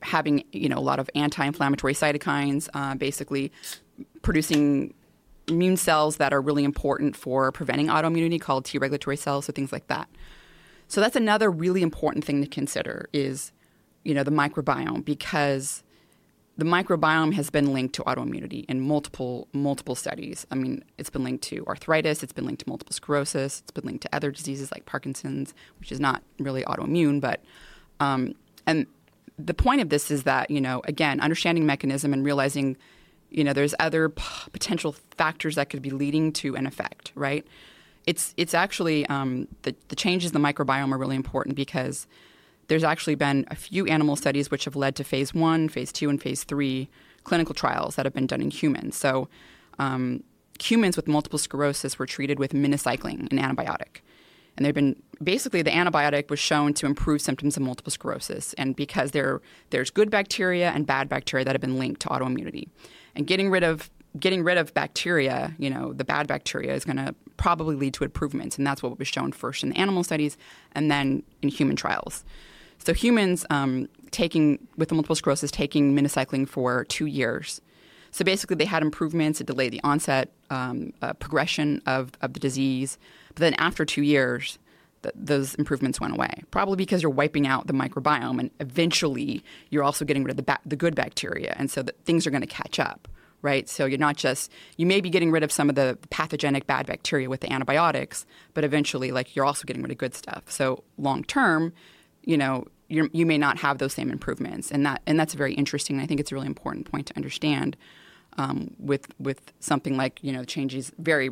having 0.03 0.45
you 0.53 0.69
know 0.69 0.79
a 0.79 0.81
lot 0.81 0.99
of 0.99 1.09
anti-inflammatory 1.15 1.95
cytokines, 1.95 2.69
uh, 2.75 2.95
basically 2.95 3.53
producing 4.23 4.95
immune 5.49 5.77
cells 5.77 6.17
that 6.17 6.33
are 6.33 6.41
really 6.41 6.65
important 6.65 7.17
for 7.17 7.51
preventing 7.53 7.89
autoimmunity, 7.89 8.41
called 8.41 8.65
T 8.65 8.79
regulatory 8.79 9.17
cells, 9.17 9.47
so 9.47 9.53
things 9.53 9.73
like 9.73 9.87
that. 9.89 10.09
So 10.89 11.01
that's 11.01 11.17
another 11.17 11.51
really 11.51 11.83
important 11.83 12.25
thing 12.25 12.41
to 12.43 12.49
consider 12.49 13.09
is 13.13 13.53
you 14.05 14.15
know 14.15 14.25
the 14.25 14.31
microbiome 14.31 15.05
because 15.05 15.83
the 16.61 16.67
microbiome 16.67 17.33
has 17.33 17.49
been 17.49 17.73
linked 17.73 17.95
to 17.95 18.03
autoimmunity 18.03 18.67
in 18.69 18.83
multiple 18.83 19.49
multiple 19.55 19.95
studies. 19.95 20.47
I 20.51 20.57
mean, 20.57 20.85
it's 20.99 21.09
been 21.09 21.25
linked 21.25 21.43
to 21.45 21.65
arthritis, 21.67 22.23
it's 22.23 22.35
been 22.35 22.45
linked 22.45 22.63
to 22.65 22.69
multiple 22.69 22.93
sclerosis, 22.93 23.61
it's 23.61 23.71
been 23.71 23.87
linked 23.87 24.03
to 24.03 24.15
other 24.15 24.31
diseases 24.31 24.71
like 24.71 24.85
Parkinson's, 24.85 25.55
which 25.79 25.91
is 25.91 25.99
not 25.99 26.23
really 26.39 26.63
autoimmune, 26.65 27.19
but 27.19 27.43
um, 27.99 28.35
and 28.67 28.87
the 29.39 29.55
point 29.55 29.81
of 29.81 29.89
this 29.89 30.11
is 30.11 30.25
that 30.25 30.51
you 30.51 30.61
know 30.61 30.83
again 30.85 31.19
understanding 31.21 31.65
mechanism 31.65 32.13
and 32.13 32.27
realizing 32.27 32.77
you 33.31 33.43
know 33.43 33.55
there's 33.55 33.75
other 33.81 34.11
p- 34.11 34.51
potential 34.53 34.95
factors 35.17 35.55
that 35.55 35.71
could 35.71 35.81
be 35.81 35.91
leading 35.91 36.31
to 36.33 36.57
an 36.57 36.67
effect, 36.67 37.11
right? 37.15 37.47
It's 38.07 38.35
it's 38.37 38.53
actually 38.53 39.07
um, 39.07 39.49
the 39.63 39.75
the 39.89 39.97
changes 39.97 40.33
in 40.33 40.43
the 40.43 40.47
microbiome 40.47 40.93
are 40.93 40.99
really 40.99 41.17
important 41.17 41.57
because 41.57 42.07
there's 42.71 42.85
actually 42.85 43.17
been 43.17 43.45
a 43.49 43.57
few 43.57 43.85
animal 43.87 44.15
studies 44.15 44.49
which 44.49 44.65
have 44.65 44.77
led 44.77 44.95
to 44.95 45.03
phase 45.03 45.35
one, 45.35 45.69
phase 45.69 45.91
two, 45.93 46.09
and 46.09 46.23
phase 46.23 46.45
three 46.45 46.89
clinical 47.25 47.53
trials 47.53 47.97
that 47.97 48.07
have 48.07 48.15
been 48.15 48.29
done 48.29 48.41
in 48.41 48.49
humans. 48.49 48.97
So, 48.97 49.29
um, 49.81 50.23
humans 50.63 50.97
with 50.97 51.09
multiple 51.09 51.39
sclerosis 51.39 51.99
were 51.99 52.07
treated 52.07 52.39
with 52.39 52.53
minocycline, 52.53 53.29
an 53.33 53.39
antibiotic. 53.39 54.03
And 54.57 54.65
they've 54.65 54.75
been 54.75 55.03
basically 55.21 55.63
the 55.63 55.71
antibiotic 55.71 56.31
was 56.31 56.39
shown 56.39 56.73
to 56.75 56.87
improve 56.87 57.21
symptoms 57.21 57.57
of 57.57 57.65
multiple 57.65 57.91
sclerosis, 57.91 58.55
and 58.55 58.77
because 58.77 59.11
there 59.11 59.41
there's 59.71 59.91
good 59.91 60.09
bacteria 60.09 60.71
and 60.71 60.87
bad 60.87 61.09
bacteria 61.09 61.45
that 61.45 61.55
have 61.55 61.61
been 61.61 61.79
linked 61.79 62.01
to 62.03 62.09
autoimmunity, 62.09 62.69
and 63.17 63.27
getting 63.27 63.51
rid 63.51 63.65
of 63.65 63.91
getting 64.21 64.45
rid 64.45 64.59
of 64.59 64.73
bacteria, 64.75 65.55
you 65.59 65.71
know, 65.71 65.93
the 65.93 66.05
bad 66.05 66.29
bacteria 66.29 66.75
is 66.75 66.85
going 66.85 66.97
to 66.97 67.15
probably 67.37 67.75
lead 67.75 67.95
to 67.95 68.05
improvements, 68.05 68.59
and 68.59 68.67
that's 68.67 68.81
what 68.83 68.97
was 68.97 69.09
shown 69.09 69.33
first 69.33 69.65
in 69.65 69.71
the 69.71 69.77
animal 69.77 70.05
studies, 70.05 70.37
and 70.73 70.89
then 70.89 71.25
in 71.43 71.49
human 71.49 71.75
trials. 71.75 72.25
So 72.85 72.95
humans 72.95 73.45
um, 73.51 73.89
taking 74.11 74.67
with 74.77 74.91
multiple 74.93 75.17
sclerosis 75.17 75.51
taking 75.51 75.95
minocycline 75.95 76.49
for 76.49 76.85
two 76.85 77.07
years. 77.07 77.61
So 78.11 78.25
basically, 78.25 78.57
they 78.57 78.65
had 78.65 78.83
improvements. 78.83 79.41
It 79.41 79.47
delayed 79.47 79.73
the 79.73 79.81
onset, 79.85 80.33
um, 80.51 80.93
uh, 81.01 81.13
progression 81.13 81.81
of, 81.87 82.11
of 82.21 82.33
the 82.33 82.41
disease. 82.41 82.99
But 83.29 83.37
then 83.37 83.55
after 83.55 83.85
two 83.85 84.03
years, 84.03 84.59
th- 85.03 85.15
those 85.17 85.55
improvements 85.55 86.01
went 86.01 86.15
away. 86.15 86.43
Probably 86.51 86.77
because 86.77 87.03
you're 87.03 87.11
wiping 87.11 87.47
out 87.47 87.69
the 87.69 87.73
microbiome, 87.73 88.41
and 88.41 88.51
eventually 88.59 89.45
you're 89.71 89.85
also 89.85 90.05
getting 90.05 90.25
rid 90.25 90.31
of 90.31 90.37
the 90.37 90.43
ba- 90.43 90.59
the 90.67 90.77
good 90.77 90.95
bacteria, 90.95 91.55
and 91.57 91.71
so 91.71 91.85
things 92.05 92.27
are 92.27 92.31
going 92.31 92.41
to 92.41 92.49
catch 92.49 92.81
up, 92.81 93.07
right? 93.43 93.69
So 93.69 93.85
you're 93.87 93.99
not 93.99 94.17
just 94.17 94.51
you 94.77 94.87
may 94.87 95.01
be 95.01 95.11
getting 95.11 95.31
rid 95.31 95.45
of 95.45 95.53
some 95.53 95.69
of 95.69 95.77
the 95.77 95.97
pathogenic 96.11 96.67
bad 96.67 96.87
bacteria 96.87 97.29
with 97.29 97.41
the 97.41 97.53
antibiotics, 97.53 98.27
but 98.55 98.65
eventually, 98.65 99.13
like 99.13 99.37
you're 99.37 99.45
also 99.45 99.65
getting 99.67 99.83
rid 99.83 99.93
of 99.93 99.99
good 99.99 100.15
stuff. 100.15 100.51
So 100.51 100.83
long 100.99 101.23
term, 101.23 101.73
you 102.23 102.37
know, 102.37 102.67
you 102.89 103.25
may 103.25 103.39
not 103.39 103.59
have 103.59 103.79
those 103.79 103.93
same 103.93 104.11
improvements, 104.11 104.71
and 104.71 104.85
that 104.85 105.01
and 105.07 105.19
that's 105.19 105.35
very 105.35 105.55
interesting. 105.55 106.01
I 106.01 106.07
think 106.07 106.19
it's 106.19 106.33
a 106.33 106.35
really 106.35 106.49
important 106.49 106.91
point 106.91 107.07
to 107.07 107.17
understand 107.17 107.77
um, 108.37 108.75
with 108.79 109.07
with 109.19 109.53
something 109.61 109.97
like 109.97 110.19
you 110.23 110.33
know 110.33 110.45
changes, 110.45 110.91
very 110.99 111.31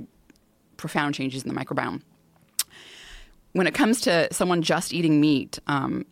profound 0.77 1.15
changes 1.15 1.43
in 1.43 1.53
the 1.53 1.61
microbiome. 1.61 2.03
When 3.53 3.67
it 3.67 3.75
comes 3.75 4.01
to 4.03 4.29
someone 4.33 4.63
just 4.63 4.95
eating 4.95 5.21
meat, 5.21 5.59
um, 5.67 6.07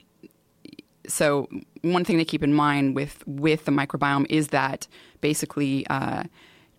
so 1.06 1.48
one 1.82 2.04
thing 2.04 2.18
to 2.18 2.24
keep 2.24 2.42
in 2.42 2.52
mind 2.52 2.96
with 2.96 3.22
with 3.26 3.66
the 3.66 3.72
microbiome 3.72 4.26
is 4.28 4.48
that 4.48 4.88
basically. 5.20 5.86
Uh, 5.86 6.24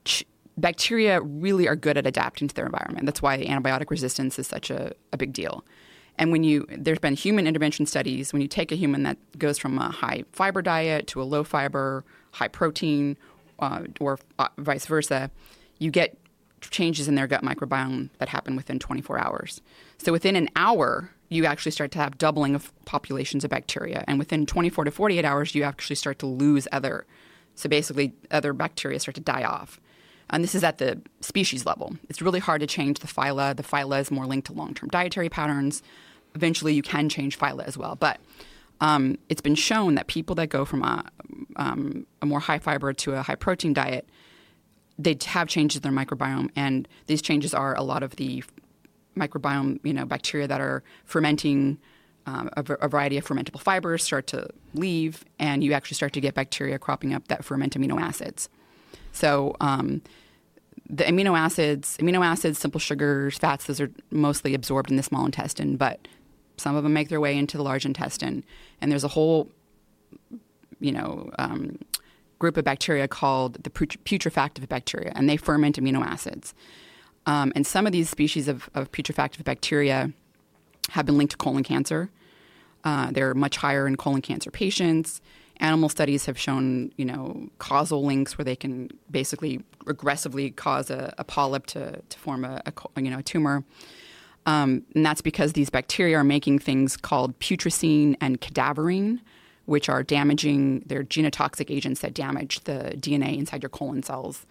ch- 0.05 0.25
bacteria 0.57 1.21
really 1.21 1.67
are 1.67 1.75
good 1.75 1.97
at 1.97 2.07
adapting 2.07 2.47
to 2.47 2.55
their 2.55 2.65
environment. 2.65 3.05
That's 3.05 3.21
why 3.21 3.37
antibiotic 3.45 3.91
resistance 3.91 4.39
is 4.39 4.47
such 4.47 4.71
a, 4.71 4.91
a 5.13 5.17
big 5.17 5.31
deal. 5.31 5.63
And 6.17 6.31
when 6.31 6.43
you, 6.43 6.65
there's 6.69 6.99
been 6.99 7.13
human 7.13 7.47
intervention 7.47 7.85
studies, 7.85 8.33
when 8.33 8.41
you 8.41 8.47
take 8.47 8.71
a 8.71 8.75
human 8.75 9.03
that 9.03 9.17
goes 9.37 9.57
from 9.57 9.77
a 9.77 9.89
high 9.89 10.23
fiber 10.31 10.61
diet 10.61 11.07
to 11.07 11.21
a 11.21 11.23
low 11.23 11.43
fiber, 11.43 12.03
high 12.31 12.47
protein, 12.47 13.17
uh, 13.59 13.83
or 13.99 14.19
uh, 14.39 14.47
vice 14.57 14.85
versa, 14.85 15.29
you 15.79 15.91
get 15.91 16.17
changes 16.61 17.07
in 17.07 17.15
their 17.15 17.27
gut 17.27 17.43
microbiome 17.43 18.09
that 18.17 18.29
happen 18.29 18.55
within 18.55 18.79
24 18.79 19.19
hours. 19.19 19.61
So 19.99 20.11
within 20.11 20.35
an 20.35 20.49
hour, 20.55 21.11
you 21.29 21.45
actually 21.45 21.71
start 21.71 21.91
to 21.91 21.99
have 21.99 22.17
doubling 22.17 22.55
of 22.55 22.73
populations 22.85 23.43
of 23.43 23.49
bacteria. 23.49 24.03
And 24.07 24.17
within 24.17 24.45
24 24.45 24.85
to 24.85 24.91
48 24.91 25.25
hours, 25.25 25.53
you 25.53 25.63
actually 25.63 25.97
start 25.97 26.19
to 26.19 26.25
lose 26.25 26.67
other. 26.71 27.05
So 27.55 27.69
basically, 27.69 28.13
other 28.31 28.53
bacteria 28.53 28.99
start 28.99 29.15
to 29.15 29.21
die 29.21 29.43
off. 29.43 29.79
And 30.29 30.43
this 30.43 30.55
is 30.55 30.63
at 30.63 30.77
the 30.77 31.01
species 31.21 31.65
level. 31.65 31.95
It's 32.09 32.21
really 32.21 32.39
hard 32.39 32.61
to 32.61 32.67
change 32.67 32.99
the 32.99 33.07
phyla. 33.07 33.55
The 33.55 33.63
phyla 33.63 34.01
is 34.01 34.11
more 34.11 34.25
linked 34.25 34.47
to 34.47 34.53
long 34.53 34.73
term 34.73 34.89
dietary 34.89 35.29
patterns 35.29 35.81
eventually 36.37 36.73
you 36.73 36.83
can 36.83 37.09
change 37.09 37.37
phyla 37.37 37.65
as 37.65 37.77
well. 37.77 37.95
But 37.95 38.19
um, 38.79 39.17
it's 39.27 39.41
been 39.41 39.55
shown 39.55 39.95
that 39.95 40.07
people 40.07 40.35
that 40.35 40.47
go 40.47 40.63
from 40.63 40.83
a, 40.83 41.03
um, 41.55 42.05
a 42.21 42.25
more 42.25 42.39
high 42.39 42.59
fiber 42.59 42.93
to 42.93 43.13
a 43.13 43.23
high 43.23 43.35
protein 43.35 43.73
diet, 43.73 44.07
they 44.99 45.17
have 45.25 45.47
changes 45.47 45.81
in 45.81 45.81
their 45.81 46.05
microbiome, 46.05 46.49
and 46.55 46.87
these 47.07 47.21
changes 47.21 47.53
are 47.53 47.75
a 47.75 47.81
lot 47.81 48.03
of 48.03 48.15
the 48.15 48.43
microbiome, 49.15 49.79
you 49.83 49.93
know, 49.93 50.05
bacteria 50.05 50.47
that 50.47 50.61
are 50.61 50.83
fermenting. 51.05 51.77
Um, 52.25 52.49
a, 52.57 52.89
variety 52.89 53.17
of 53.17 53.25
fermentable 53.25 53.61
fibers 53.61 54.03
start 54.03 54.27
to 54.27 54.49
leave, 54.73 55.23
and 55.39 55.63
you 55.63 55.71
actually 55.71 55.95
start 55.95 56.11
to 56.11 56.19
get 56.19 56.33
bacteria 56.33 56.77
cropping 56.77 57.13
up 57.13 57.29
that 57.29 57.45
ferment 57.45 57.73
amino 57.77 58.01
acids. 58.01 58.49
So, 59.13 59.55
um, 59.61 60.01
the 60.89 61.03
amino 61.05 61.37
acids, 61.37 61.97
amino 62.01 62.25
acids, 62.25 62.59
simple 62.59 62.79
sugars, 62.79 63.37
fats, 63.37 63.65
those 63.65 63.79
are 63.79 63.91
mostly 64.11 64.53
absorbed 64.53 64.89
in 64.89 64.97
the 64.97 65.03
small 65.03 65.25
intestine, 65.25 65.77
but 65.77 66.05
some 66.57 66.75
of 66.75 66.83
them 66.83 66.93
make 66.93 67.09
their 67.09 67.21
way 67.21 67.37
into 67.37 67.57
the 67.57 67.63
large 67.63 67.85
intestine, 67.85 68.43
and 68.81 68.91
there's 68.91 69.03
a 69.03 69.09
whole, 69.09 69.49
you 70.79 70.91
know, 70.91 71.29
um, 71.39 71.79
group 72.39 72.57
of 72.57 72.65
bacteria 72.65 73.07
called 73.07 73.63
the 73.63 73.69
putrefactive 73.69 74.67
bacteria, 74.67 75.11
and 75.15 75.29
they 75.29 75.37
ferment 75.37 75.77
amino 75.77 76.05
acids. 76.05 76.53
Um, 77.25 77.51
and 77.55 77.67
some 77.67 77.85
of 77.85 77.91
these 77.91 78.09
species 78.09 78.47
of, 78.47 78.69
of, 78.73 78.91
putrefactive 78.91 79.43
bacteria 79.43 80.11
have 80.91 81.05
been 81.05 81.17
linked 81.17 81.31
to 81.31 81.37
colon 81.37 81.63
cancer. 81.63 82.09
Uh, 82.85 83.11
they're 83.11 83.33
much 83.33 83.57
higher 83.57 83.85
in 83.85 83.97
colon 83.97 84.21
cancer 84.21 84.49
patients. 84.49 85.21
Animal 85.59 85.89
studies 85.89 86.25
have 86.27 86.39
shown, 86.39 86.93
you 86.95 87.03
know, 87.03 87.49
causal 87.57 88.05
links 88.05 88.37
where 88.37 88.45
they 88.45 88.55
can 88.55 88.89
basically 89.11 89.61
aggressively 89.87 90.51
cause 90.51 90.89
a, 90.89 91.13
a 91.17 91.23
polyp 91.23 91.65
to, 91.67 92.01
to 92.07 92.19
form 92.19 92.45
a, 92.45 92.61
a, 92.65 93.01
you 93.01 93.09
know 93.09 93.19
a 93.19 93.23
tumor. 93.23 93.63
Um, 94.47 94.83
and 94.95 95.05
that's 95.05 95.21
because 95.21 95.53
these 95.53 95.69
bacteria 95.69 96.17
are 96.17 96.23
making 96.23 96.59
things 96.59 96.95
called 96.95 97.37
putrescine 97.39 98.15
and 98.21 98.39
cadaverine, 98.39 99.19
which 99.65 99.89
are 99.89 100.01
damaging, 100.01 100.83
they're 100.85 101.03
genotoxic 101.03 101.69
agents 101.69 101.99
that 101.99 102.13
damage 102.13 102.61
the 102.61 102.95
DNA 102.97 103.37
inside 103.37 103.61
your 103.61 103.69
colon 103.69 104.01
cells. 104.01 104.45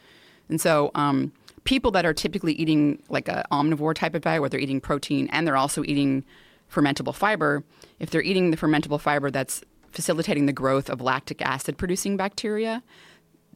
And 0.51 0.61
so, 0.61 0.91
um, 0.95 1.33
people 1.65 1.91
that 1.91 2.05
are 2.07 2.13
typically 2.13 2.53
eating 2.53 3.03
like 3.09 3.27
an 3.29 3.43
omnivore 3.51 3.95
type 3.95 4.15
of 4.15 4.23
diet, 4.23 4.41
where 4.41 4.51
they're 4.51 4.61
eating 4.61 4.81
protein 4.81 5.29
and 5.33 5.47
they're 5.47 5.57
also 5.57 5.83
eating 5.83 6.25
fermentable 6.71 7.15
fiber, 7.15 7.65
if 7.99 8.11
they're 8.11 8.23
eating 8.23 8.51
the 8.51 8.57
fermentable 8.57 9.01
fiber 9.01 9.31
that's 9.31 9.65
facilitating 9.91 10.45
the 10.45 10.53
growth 10.53 10.91
of 10.91 11.01
lactic 11.01 11.41
acid 11.41 11.79
producing 11.79 12.19
bacteria, 12.19 12.83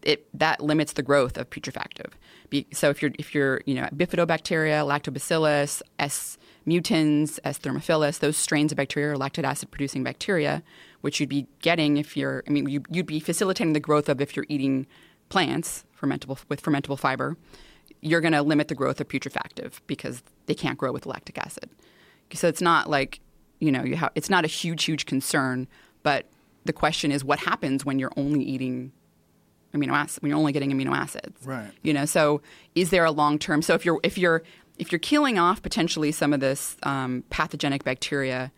it 0.02 0.26
that 0.38 0.60
limits 0.60 0.94
the 0.94 1.02
growth 1.02 1.36
of 1.36 1.50
putrefactive. 1.50 2.12
Be, 2.48 2.66
so 2.72 2.90
if 2.90 3.02
you're 3.02 3.12
if 3.18 3.34
you're 3.34 3.60
you 3.66 3.74
know 3.74 3.88
bifidobacteria, 3.94 4.84
lactobacillus, 4.86 5.82
S 5.98 6.38
mutans, 6.66 7.38
S 7.44 7.58
thermophilus, 7.58 8.18
those 8.18 8.36
strains 8.36 8.72
of 8.72 8.76
bacteria 8.76 9.12
are 9.12 9.16
lactic 9.16 9.44
acid 9.44 9.70
producing 9.70 10.02
bacteria, 10.02 10.62
which 11.00 11.20
you'd 11.20 11.28
be 11.28 11.46
getting 11.60 11.96
if 11.96 12.16
you're 12.16 12.42
I 12.46 12.50
mean 12.50 12.68
you, 12.68 12.82
you'd 12.90 13.06
be 13.06 13.20
facilitating 13.20 13.72
the 13.72 13.80
growth 13.80 14.08
of 14.08 14.20
if 14.20 14.36
you're 14.36 14.46
eating 14.48 14.86
plants 15.28 15.84
fermentable 16.00 16.38
with 16.48 16.62
fermentable 16.62 16.98
fiber. 16.98 17.36
You're 18.02 18.22
going 18.22 18.32
to 18.32 18.42
limit 18.42 18.68
the 18.68 18.74
growth 18.74 18.98
of 19.00 19.08
putrefactive 19.08 19.82
because 19.86 20.22
they 20.46 20.54
can't 20.54 20.78
grow 20.78 20.90
with 20.90 21.04
lactic 21.04 21.36
acid. 21.36 21.68
So 22.32 22.48
it's 22.48 22.62
not 22.62 22.88
like 22.88 23.20
you 23.58 23.70
know 23.70 23.84
you 23.84 23.96
have 23.96 24.12
it's 24.14 24.30
not 24.30 24.44
a 24.44 24.48
huge 24.48 24.84
huge 24.84 25.06
concern, 25.06 25.68
but 26.02 26.26
the 26.64 26.72
question 26.72 27.10
is 27.10 27.24
what 27.24 27.40
happens 27.40 27.84
when 27.84 27.98
you're 27.98 28.12
only 28.16 28.42
eating 28.42 28.92
amino 29.74 29.92
acids 29.92 30.22
when 30.22 30.30
you're 30.30 30.38
only 30.38 30.52
getting 30.52 30.72
amino 30.72 30.96
acids. 30.96 31.44
Right. 31.44 31.70
You 31.82 31.92
know, 31.92 32.04
so 32.04 32.42
is 32.74 32.90
there 32.90 33.04
a 33.04 33.10
long 33.10 33.38
term? 33.38 33.62
So 33.62 33.74
if 33.74 33.84
you're 33.84 34.00
if 34.02 34.18
you're 34.18 34.42
if 34.78 34.90
you're 34.90 34.98
killing 34.98 35.38
off 35.38 35.62
potentially 35.62 36.10
some 36.10 36.32
of 36.32 36.40
this 36.40 36.76
um, 36.82 37.22
pathogenic 37.30 37.84
bacteria, 37.84 38.50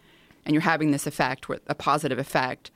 and 0.44 0.54
you're 0.54 0.62
having 0.62 0.90
this 0.92 1.06
effect, 1.06 1.48
with 1.48 1.62
a 1.66 1.74
positive 1.74 2.18
effect, 2.18 2.70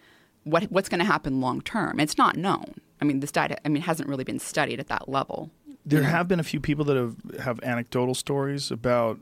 what 0.44 0.64
what's 0.64 0.88
going 0.88 1.00
to 1.00 1.04
happen 1.04 1.40
long 1.40 1.60
term? 1.60 2.00
It's 2.00 2.18
not 2.18 2.36
known. 2.36 2.80
I 3.00 3.04
mean, 3.04 3.20
this 3.20 3.32
diet, 3.32 3.60
I 3.64 3.68
mean, 3.68 3.82
hasn't 3.82 4.08
really 4.08 4.24
been 4.24 4.38
studied 4.38 4.80
at 4.80 4.88
that 4.88 5.08
level. 5.08 5.50
There 5.84 6.02
have 6.02 6.26
been 6.26 6.40
a 6.40 6.44
few 6.44 6.58
people 6.58 6.84
that 6.86 6.96
have, 6.96 7.16
have 7.40 7.60
anecdotal 7.62 8.14
stories 8.14 8.72
about 8.72 9.20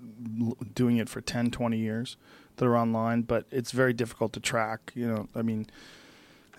doing 0.74 0.96
it 0.96 1.10
for 1.10 1.20
10, 1.20 1.50
20 1.50 1.76
years 1.76 2.16
that 2.56 2.64
are 2.64 2.76
online, 2.76 3.22
but 3.22 3.44
it's 3.50 3.70
very 3.70 3.92
difficult 3.92 4.32
to 4.34 4.40
track. 4.40 4.90
You 4.94 5.06
know, 5.06 5.28
I 5.34 5.42
mean, 5.42 5.66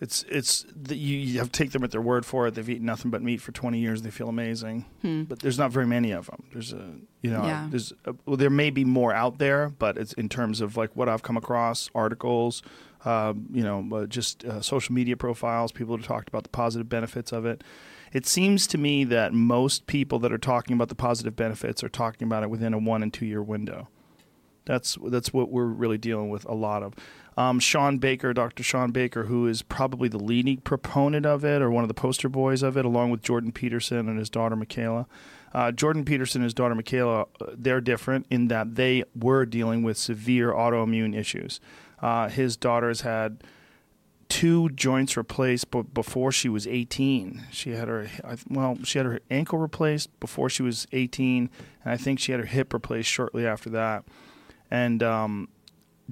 It's 0.01 0.23
it's 0.29 0.65
the, 0.75 0.95
you, 0.95 1.17
you 1.17 1.39
have 1.39 1.51
to 1.51 1.57
take 1.63 1.71
them 1.71 1.83
at 1.83 1.91
their 1.91 2.01
word 2.01 2.25
for 2.25 2.47
it. 2.47 2.55
They've 2.55 2.69
eaten 2.69 2.85
nothing 2.85 3.11
but 3.11 3.21
meat 3.21 3.39
for 3.41 3.51
20 3.53 3.79
years. 3.79 4.01
They 4.01 4.11
feel 4.11 4.27
amazing, 4.29 4.85
but 5.29 5.39
there's 5.39 5.57
not 5.57 5.71
very 5.71 5.87
many 5.87 6.11
of 6.11 6.25
them. 6.27 6.43
There's 6.51 6.73
a 6.73 6.95
you 7.21 7.31
know 7.31 7.43
Yeah. 7.45 7.67
there's 7.69 7.93
a, 8.05 8.13
well 8.25 8.35
there 8.37 8.49
may 8.49 8.69
be 8.71 8.83
more 8.83 9.13
out 9.13 9.37
there, 9.37 9.69
but 9.69 9.97
it's 9.97 10.13
in 10.13 10.27
terms 10.29 10.59
of 10.61 10.75
like 10.77 10.95
what 10.95 11.07
I've 11.07 11.23
come 11.23 11.37
across 11.37 11.89
articles, 11.95 12.61
um, 13.05 13.45
you 13.53 13.63
know, 13.63 13.87
uh, 13.95 14.05
just 14.05 14.43
uh, 14.43 14.61
social 14.61 14.93
media 14.93 15.15
profiles, 15.15 15.71
people 15.71 15.95
have 15.95 16.05
talked 16.05 16.27
about 16.27 16.43
the 16.43 16.49
positive 16.49 16.89
benefits 16.89 17.31
of 17.31 17.45
it. 17.45 17.63
It 18.11 18.25
seems 18.25 18.67
to 18.67 18.77
me 18.77 19.03
that 19.05 19.33
most 19.33 19.87
people 19.87 20.19
that 20.19 20.31
are 20.31 20.37
talking 20.37 20.73
about 20.73 20.89
the 20.89 20.95
positive 20.95 21.35
benefits 21.35 21.83
are 21.83 21.89
talking 21.89 22.27
about 22.27 22.43
it 22.43 22.49
within 22.49 22.73
a 22.73 22.77
one 22.77 23.01
and 23.03 23.13
two 23.13 23.25
year 23.25 23.41
window. 23.43 23.87
That's 24.65 24.97
that's 25.07 25.31
what 25.33 25.51
we're 25.51 25.65
really 25.65 25.97
dealing 25.97 26.29
with 26.29 26.45
a 26.45 26.53
lot 26.53 26.83
of. 26.83 26.93
Um, 27.37 27.59
Shawn 27.59 27.97
Baker, 27.97 28.33
Dr. 28.33 28.63
Shawn 28.63 28.91
Baker, 28.91 29.25
who 29.25 29.45
is 29.45 29.61
probably 29.61 30.07
the 30.07 30.17
leading 30.17 30.57
proponent 30.57 31.25
of 31.25 31.43
it 31.43 31.61
or 31.61 31.69
one 31.69 31.83
of 31.83 31.89
the 31.89 31.93
poster 31.93 32.29
boys 32.29 32.63
of 32.63 32.77
it, 32.77 32.85
along 32.85 33.11
with 33.11 33.21
Jordan 33.21 33.51
Peterson 33.51 34.07
and 34.07 34.17
his 34.17 34.29
daughter 34.29 34.55
Mikhaila. 34.55 35.05
Uh, 35.53 35.71
Jordan 35.71 36.05
Peterson 36.05 36.41
and 36.41 36.45
his 36.45 36.53
daughter 36.53 36.75
Mikhaila, 36.75 37.27
uh, 37.41 37.45
they're 37.53 37.81
different 37.81 38.25
in 38.29 38.47
that 38.47 38.75
they 38.75 39.03
were 39.15 39.45
dealing 39.45 39.83
with 39.83 39.97
severe 39.97 40.51
autoimmune 40.51 41.15
issues. 41.15 41.59
Uh, 42.01 42.29
his 42.29 42.57
daughter's 42.57 43.01
had 43.01 43.43
two 44.27 44.69
joints 44.69 45.15
replaced 45.15 45.71
b- 45.71 45.83
before 45.93 46.31
she 46.31 46.49
was 46.49 46.67
18. 46.67 47.45
She 47.51 47.71
had 47.71 47.87
her 47.87 48.07
well, 48.49 48.77
she 48.83 48.97
had 48.99 49.05
her 49.05 49.19
ankle 49.29 49.59
replaced 49.59 50.17
before 50.19 50.49
she 50.49 50.63
was 50.63 50.87
18, 50.91 51.49
and 51.83 51.93
I 51.93 51.97
think 51.97 52.19
she 52.19 52.31
had 52.31 52.41
her 52.41 52.47
hip 52.47 52.73
replaced 52.73 53.09
shortly 53.09 53.45
after 53.45 53.69
that. 53.71 54.03
And 54.71 55.01
um, 55.03 55.49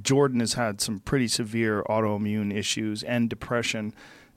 Jordan 0.02 0.40
has 0.40 0.54
had 0.54 0.82
some 0.82 1.00
pretty 1.00 1.28
severe 1.28 1.84
autoimmune 1.90 2.54
issues 2.56 3.04
and 3.04 3.30
depression. 3.30 3.94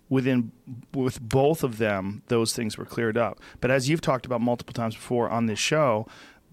Within 0.08 0.52
with 0.94 1.20
both 1.20 1.64
of 1.64 1.78
them, 1.78 2.22
those 2.28 2.52
things 2.52 2.78
were 2.78 2.84
cleared 2.84 3.18
up. 3.18 3.40
But 3.60 3.70
as 3.72 3.88
you've 3.88 4.00
talked 4.00 4.24
about 4.24 4.40
multiple 4.40 4.72
times 4.72 4.94
before 4.94 5.28
on 5.28 5.46
this 5.46 5.58
show, 5.58 6.06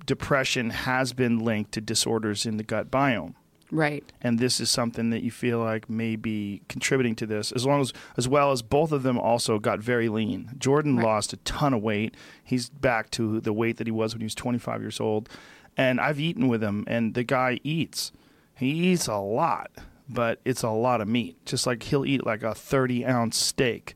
depression 0.06 0.71
has 0.71 1.13
been 1.13 1.39
linked 1.39 1.71
to 1.73 1.82
disorders 1.82 2.45
in 2.45 2.58
the 2.58 2.63
gut 2.63 2.89
biome 2.91 3.36
Right. 3.71 4.04
and 4.21 4.38
this 4.38 4.60
is 4.60 4.69
something 4.69 5.12
that 5.12 5.23
you 5.23 5.32
feel 5.32 5.60
like 5.60 5.89
may 5.89 6.15
be 6.17 6.62
contributing 6.67 7.15
to 7.15 7.26
this 7.26 7.52
as 7.54 7.65
long 7.65 7.80
as 7.82 7.93
as 8.17 8.28
well 8.28 8.52
as 8.52 8.62
both 8.62 8.91
of 8.91 9.04
them 9.04 9.17
also 9.17 9.60
got 9.60 9.80
very 9.80 10.10
lean 10.10 10.52
jordan 10.60 10.97
Right. 10.97 11.06
lost 11.06 11.32
a 11.32 11.38
ton 11.38 11.73
of 11.73 11.82
weight 11.82 12.15
he's 12.43 12.69
back 12.69 13.10
to 13.12 13.39
the 13.39 13.54
weight 13.54 13.78
that 13.78 13.88
he 13.88 13.91
was 13.91 14.13
when 14.13 14.19
he 14.19 14.26
was 14.26 14.36
25 14.36 14.82
years 14.82 14.99
old 14.99 15.30
and 15.77 15.99
i've 15.99 16.19
eaten 16.19 16.47
with 16.47 16.62
him 16.63 16.83
and 16.88 17.13
the 17.13 17.23
guy 17.23 17.59
eats. 17.63 18.12
He 18.55 18.91
eats 18.91 19.07
a 19.07 19.17
lot 19.17 19.71
but 20.09 20.39
it's 20.43 20.63
a 20.63 20.69
lot 20.69 20.99
of 20.99 21.07
meat. 21.07 21.43
Just 21.45 21.65
like 21.65 21.81
he'll 21.83 22.05
eat 22.05 22.25
like 22.25 22.43
a 22.43 22.53
30 22.53 23.05
ounce 23.05 23.38
steak 23.38 23.95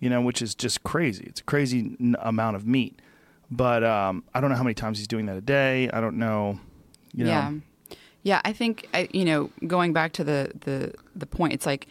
you 0.00 0.08
know 0.10 0.20
which 0.20 0.42
is 0.42 0.54
just 0.54 0.82
crazy. 0.84 1.24
It's 1.26 1.40
a 1.40 1.44
crazy 1.44 1.96
n- 2.00 2.16
amount 2.20 2.56
of 2.56 2.66
meat. 2.66 3.00
But 3.50 3.82
um, 3.82 4.24
i 4.34 4.40
don't 4.40 4.50
know 4.50 4.56
how 4.56 4.62
many 4.62 4.74
times 4.74 4.98
he's 4.98 5.08
doing 5.08 5.26
that 5.26 5.36
a 5.36 5.40
day. 5.40 5.88
I 5.90 6.00
don't 6.00 6.18
know 6.18 6.60
you 7.14 7.24
know. 7.24 7.30
Yeah. 7.30 7.52
Yeah, 8.22 8.40
I 8.44 8.52
think 8.52 8.88
I, 8.92 9.08
you 9.12 9.24
know, 9.24 9.50
going 9.66 9.92
back 9.92 10.12
to 10.14 10.24
the 10.24 10.52
the 10.60 10.92
the 11.14 11.24
point, 11.24 11.52
it's 11.52 11.64
like 11.64 11.88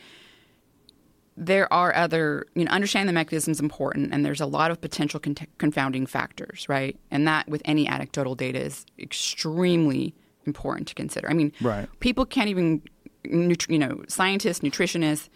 there 1.39 1.71
are 1.71 1.95
other, 1.95 2.47
you 2.56 2.65
know, 2.65 2.71
understanding 2.71 3.06
the 3.08 3.13
mechanism 3.13 3.52
is 3.52 3.60
important, 3.60 4.12
and 4.12 4.26
there's 4.26 4.41
a 4.41 4.45
lot 4.47 4.71
of 4.71 4.82
potential 4.82 5.19
con- 5.19 5.36
confounding 5.60 6.08
factors, 6.08 6.67
right? 6.67 6.97
And 7.12 7.28
that, 7.28 7.47
with 7.47 7.62
any 7.63 7.88
anecdotal 7.88 8.34
data, 8.34 8.60
is 8.60 8.86
extremely 8.97 10.15
important 10.45 10.88
to 10.88 10.95
consider. 10.95 11.30
I 11.30 11.34
mean, 11.34 11.54
Right. 11.62 11.88
people 12.00 12.26
can't 12.26 12.50
even, 12.50 12.82
you 13.23 13.78
know, 13.78 14.04
scientists, 14.08 14.62
nutritionists, 14.62 15.30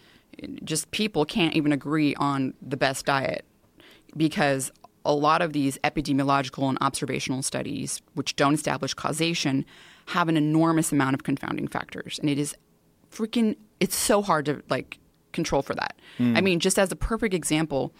just 0.64 0.90
people 0.90 1.24
can't 1.24 1.54
even 1.54 1.72
agree 1.72 2.14
on 2.16 2.54
the 2.60 2.76
best 2.76 3.06
diet 3.06 3.44
because 4.16 4.72
a 5.04 5.14
lot 5.14 5.42
of 5.42 5.52
these 5.52 5.78
epidemiological 5.84 6.68
and 6.68 6.78
observational 6.80 7.42
studies, 7.42 8.00
which 8.14 8.34
don't 8.34 8.54
establish 8.54 8.94
causation, 8.94 9.64
have 10.06 10.28
an 10.28 10.36
enormous 10.36 10.90
amount 10.90 11.14
of 11.14 11.22
confounding 11.22 11.68
factors, 11.68 12.18
and 12.18 12.28
it 12.28 12.38
is 12.38 12.56
freaking. 13.10 13.56
It's 13.78 13.94
so 13.96 14.22
hard 14.22 14.46
to 14.46 14.62
like 14.70 14.98
control 15.32 15.62
for 15.62 15.74
that. 15.74 15.98
Hmm. 16.18 16.36
I 16.36 16.40
mean, 16.40 16.60
just 16.60 16.78
as 16.78 16.92
a 16.92 16.96
perfect 16.96 17.34
example, 17.34 17.92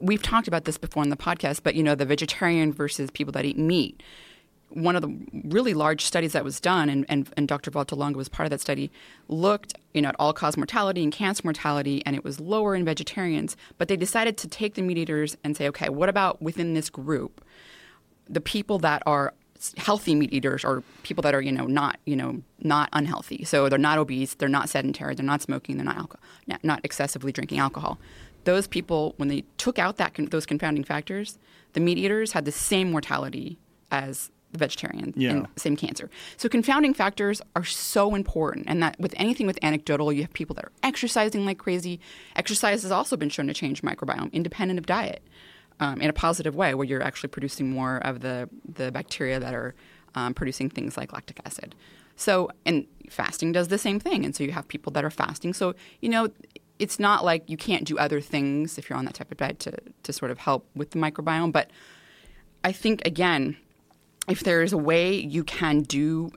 we've 0.00 0.22
talked 0.22 0.48
about 0.48 0.64
this 0.64 0.78
before 0.78 1.02
in 1.02 1.10
the 1.10 1.16
podcast, 1.16 1.62
but 1.62 1.74
you 1.74 1.82
know, 1.82 1.94
the 1.94 2.06
vegetarian 2.06 2.72
versus 2.72 3.10
people 3.10 3.32
that 3.32 3.44
eat 3.44 3.58
meat. 3.58 4.02
One 4.70 4.96
of 4.96 5.02
the 5.02 5.16
really 5.44 5.72
large 5.72 6.04
studies 6.04 6.32
that 6.32 6.42
was 6.42 6.58
done, 6.58 6.88
and, 6.88 7.06
and, 7.08 7.30
and 7.36 7.46
Dr. 7.46 7.70
Valter 7.70 7.96
Longo 7.96 8.18
was 8.18 8.28
part 8.28 8.46
of 8.46 8.50
that 8.50 8.60
study, 8.60 8.90
looked 9.28 9.74
you 9.92 10.02
know, 10.02 10.08
at 10.08 10.16
all 10.18 10.32
cause 10.32 10.56
mortality 10.56 11.04
and 11.04 11.12
cancer 11.12 11.42
mortality, 11.44 12.02
and 12.04 12.16
it 12.16 12.24
was 12.24 12.40
lower 12.40 12.74
in 12.74 12.84
vegetarians. 12.84 13.56
But 13.78 13.86
they 13.86 13.96
decided 13.96 14.36
to 14.38 14.48
take 14.48 14.74
the 14.74 14.82
meat 14.82 14.98
eaters 14.98 15.36
and 15.44 15.56
say, 15.56 15.68
okay, 15.68 15.88
what 15.88 16.08
about 16.08 16.42
within 16.42 16.74
this 16.74 16.90
group? 16.90 17.44
the 18.28 18.40
people 18.40 18.78
that 18.78 19.02
are 19.06 19.34
healthy 19.76 20.14
meat 20.14 20.32
eaters 20.32 20.64
are 20.64 20.82
people 21.04 21.22
that 21.22 21.34
are 21.34 21.40
you 21.40 21.52
know 21.52 21.66
not 21.66 21.98
you 22.04 22.16
know 22.16 22.42
not 22.60 22.88
unhealthy. 22.92 23.44
So 23.44 23.68
they're 23.68 23.78
not 23.78 23.98
obese 23.98 24.34
they're 24.34 24.48
not 24.48 24.68
sedentary 24.68 25.14
they're 25.14 25.24
not 25.24 25.42
smoking 25.42 25.76
they're 25.76 25.84
not 25.86 25.96
alcohol 25.96 26.22
not, 26.46 26.62
not 26.64 26.80
excessively 26.84 27.32
drinking 27.32 27.58
alcohol. 27.58 27.98
Those 28.44 28.66
people 28.66 29.14
when 29.16 29.28
they 29.28 29.44
took 29.58 29.78
out 29.78 29.96
that 29.96 30.14
con- 30.14 30.26
those 30.26 30.46
confounding 30.46 30.84
factors 30.84 31.38
the 31.72 31.80
meat 31.80 31.98
eaters 31.98 32.32
had 32.32 32.44
the 32.44 32.52
same 32.52 32.90
mortality 32.90 33.58
as 33.90 34.30
the 34.52 34.58
vegetarian 34.58 35.12
Yeah. 35.16 35.30
and 35.30 35.46
same 35.56 35.76
cancer. 35.76 36.08
So 36.36 36.48
confounding 36.48 36.94
factors 36.94 37.42
are 37.56 37.64
so 37.64 38.14
important 38.14 38.66
and 38.68 38.80
that 38.84 38.98
with 39.00 39.12
anything 39.16 39.46
with 39.48 39.58
anecdotal 39.62 40.12
you 40.12 40.22
have 40.22 40.32
people 40.32 40.54
that 40.54 40.64
are 40.66 40.72
exercising 40.84 41.44
like 41.44 41.58
crazy. 41.58 41.98
Exercise 42.36 42.82
has 42.82 42.92
also 42.92 43.16
been 43.16 43.30
shown 43.30 43.48
to 43.48 43.54
change 43.54 43.82
microbiome 43.82 44.32
independent 44.32 44.78
of 44.78 44.86
diet 44.86 45.22
um, 45.80 46.00
in 46.00 46.08
a 46.08 46.12
positive 46.12 46.54
way, 46.54 46.74
where 46.74 46.86
you're 46.86 47.02
actually 47.02 47.28
producing 47.28 47.70
more 47.70 47.98
of 47.98 48.20
the 48.20 48.48
the 48.66 48.90
bacteria 48.92 49.40
that 49.40 49.54
are 49.54 49.74
um, 50.14 50.34
producing 50.34 50.70
things 50.70 50.96
like 50.96 51.12
lactic 51.12 51.40
acid. 51.44 51.74
So, 52.16 52.50
and 52.64 52.86
fasting 53.10 53.52
does 53.52 53.68
the 53.68 53.78
same 53.78 53.98
thing, 53.98 54.24
and 54.24 54.34
so 54.34 54.44
you 54.44 54.52
have 54.52 54.68
people 54.68 54.92
that 54.92 55.04
are 55.04 55.10
fasting. 55.10 55.52
So, 55.52 55.74
you 56.00 56.08
know, 56.08 56.28
it's 56.78 56.98
not 56.98 57.24
like 57.24 57.48
you 57.48 57.56
can't 57.56 57.84
do 57.84 57.98
other 57.98 58.20
things 58.20 58.78
if 58.78 58.88
you're 58.88 58.98
on 58.98 59.04
that 59.04 59.14
type 59.14 59.30
of 59.30 59.38
diet 59.38 59.58
to 59.60 59.72
to 60.02 60.12
sort 60.12 60.30
of 60.30 60.38
help 60.38 60.66
with 60.74 60.90
the 60.90 60.98
microbiome. 60.98 61.52
But 61.52 61.70
I 62.62 62.72
think 62.72 63.04
again, 63.04 63.56
if 64.28 64.40
there 64.42 64.62
is 64.62 64.72
a 64.72 64.78
way 64.78 65.14
you 65.14 65.44
can 65.44 65.80
do, 65.80 66.30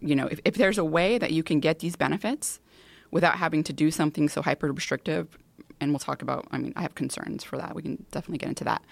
you 0.00 0.14
know, 0.14 0.26
if, 0.26 0.40
if 0.44 0.54
there's 0.54 0.78
a 0.78 0.84
way 0.84 1.18
that 1.18 1.32
you 1.32 1.42
can 1.42 1.60
get 1.60 1.78
these 1.78 1.96
benefits 1.96 2.60
without 3.10 3.38
having 3.38 3.62
to 3.64 3.72
do 3.72 3.90
something 3.90 4.28
so 4.28 4.42
hyper 4.42 4.72
restrictive, 4.72 5.38
and 5.84 5.92
we'll 5.92 6.00
talk 6.00 6.22
about. 6.22 6.46
I 6.50 6.58
mean, 6.58 6.72
I 6.76 6.82
have 6.82 6.94
concerns 6.94 7.44
for 7.44 7.56
that. 7.58 7.74
We 7.74 7.82
can 7.82 8.04
definitely 8.10 8.38
get 8.38 8.48
into 8.48 8.64
that. 8.64 8.82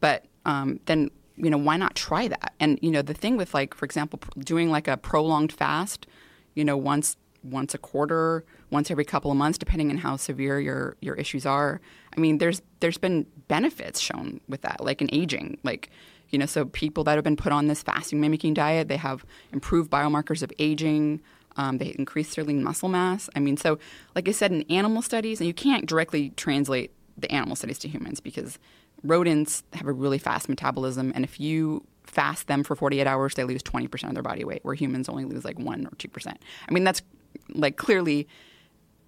But 0.00 0.26
um, 0.44 0.80
then, 0.86 1.10
you 1.36 1.48
know, 1.48 1.56
why 1.56 1.76
not 1.76 1.94
try 1.94 2.28
that? 2.28 2.52
And 2.60 2.78
you 2.82 2.90
know, 2.90 3.02
the 3.02 3.14
thing 3.14 3.36
with 3.36 3.54
like, 3.54 3.74
for 3.74 3.84
example, 3.84 4.20
doing 4.38 4.70
like 4.70 4.88
a 4.88 4.96
prolonged 4.96 5.52
fast, 5.52 6.06
you 6.54 6.64
know, 6.64 6.76
once 6.76 7.16
once 7.42 7.74
a 7.74 7.78
quarter, 7.78 8.44
once 8.70 8.90
every 8.90 9.04
couple 9.04 9.30
of 9.30 9.36
months, 9.36 9.58
depending 9.58 9.90
on 9.90 9.96
how 9.98 10.16
severe 10.16 10.60
your 10.60 10.96
your 11.00 11.14
issues 11.14 11.46
are. 11.46 11.80
I 12.16 12.20
mean, 12.20 12.38
there's 12.38 12.60
there's 12.80 12.98
been 12.98 13.26
benefits 13.48 14.00
shown 14.00 14.40
with 14.48 14.62
that, 14.62 14.82
like 14.84 15.00
in 15.00 15.08
aging, 15.12 15.58
like. 15.62 15.90
You 16.30 16.38
know, 16.38 16.46
so 16.46 16.64
people 16.64 17.04
that 17.04 17.16
have 17.16 17.24
been 17.24 17.36
put 17.36 17.52
on 17.52 17.66
this 17.66 17.82
fasting 17.82 18.18
mimicking 18.18 18.54
diet, 18.54 18.88
they 18.88 18.96
have 18.96 19.22
improved 19.52 19.90
biomarkers 19.90 20.42
of 20.42 20.50
aging. 20.58 21.20
Um, 21.56 21.78
they 21.78 21.94
increase 21.98 22.34
their 22.34 22.44
lean 22.44 22.62
muscle 22.64 22.88
mass. 22.88 23.28
I 23.36 23.40
mean, 23.40 23.56
so 23.56 23.78
like 24.14 24.28
I 24.28 24.32
said, 24.32 24.52
in 24.52 24.62
animal 24.70 25.02
studies, 25.02 25.40
and 25.40 25.46
you 25.46 25.54
can't 25.54 25.86
directly 25.86 26.30
translate 26.36 26.92
the 27.18 27.30
animal 27.30 27.56
studies 27.56 27.78
to 27.80 27.88
humans 27.88 28.20
because 28.20 28.58
rodents 29.02 29.62
have 29.74 29.86
a 29.86 29.92
really 29.92 30.18
fast 30.18 30.48
metabolism, 30.48 31.12
and 31.14 31.24
if 31.24 31.38
you 31.40 31.84
fast 32.04 32.46
them 32.46 32.62
for 32.64 32.74
48 32.76 33.06
hours, 33.06 33.34
they 33.34 33.44
lose 33.44 33.62
20% 33.62 34.08
of 34.08 34.14
their 34.14 34.22
body 34.22 34.44
weight, 34.44 34.64
where 34.64 34.74
humans 34.74 35.08
only 35.08 35.24
lose 35.24 35.44
like 35.44 35.58
1 35.58 35.86
or 35.86 35.90
2%. 35.90 36.26
I 36.68 36.72
mean, 36.72 36.84
that's 36.84 37.02
like 37.54 37.76
clearly, 37.76 38.28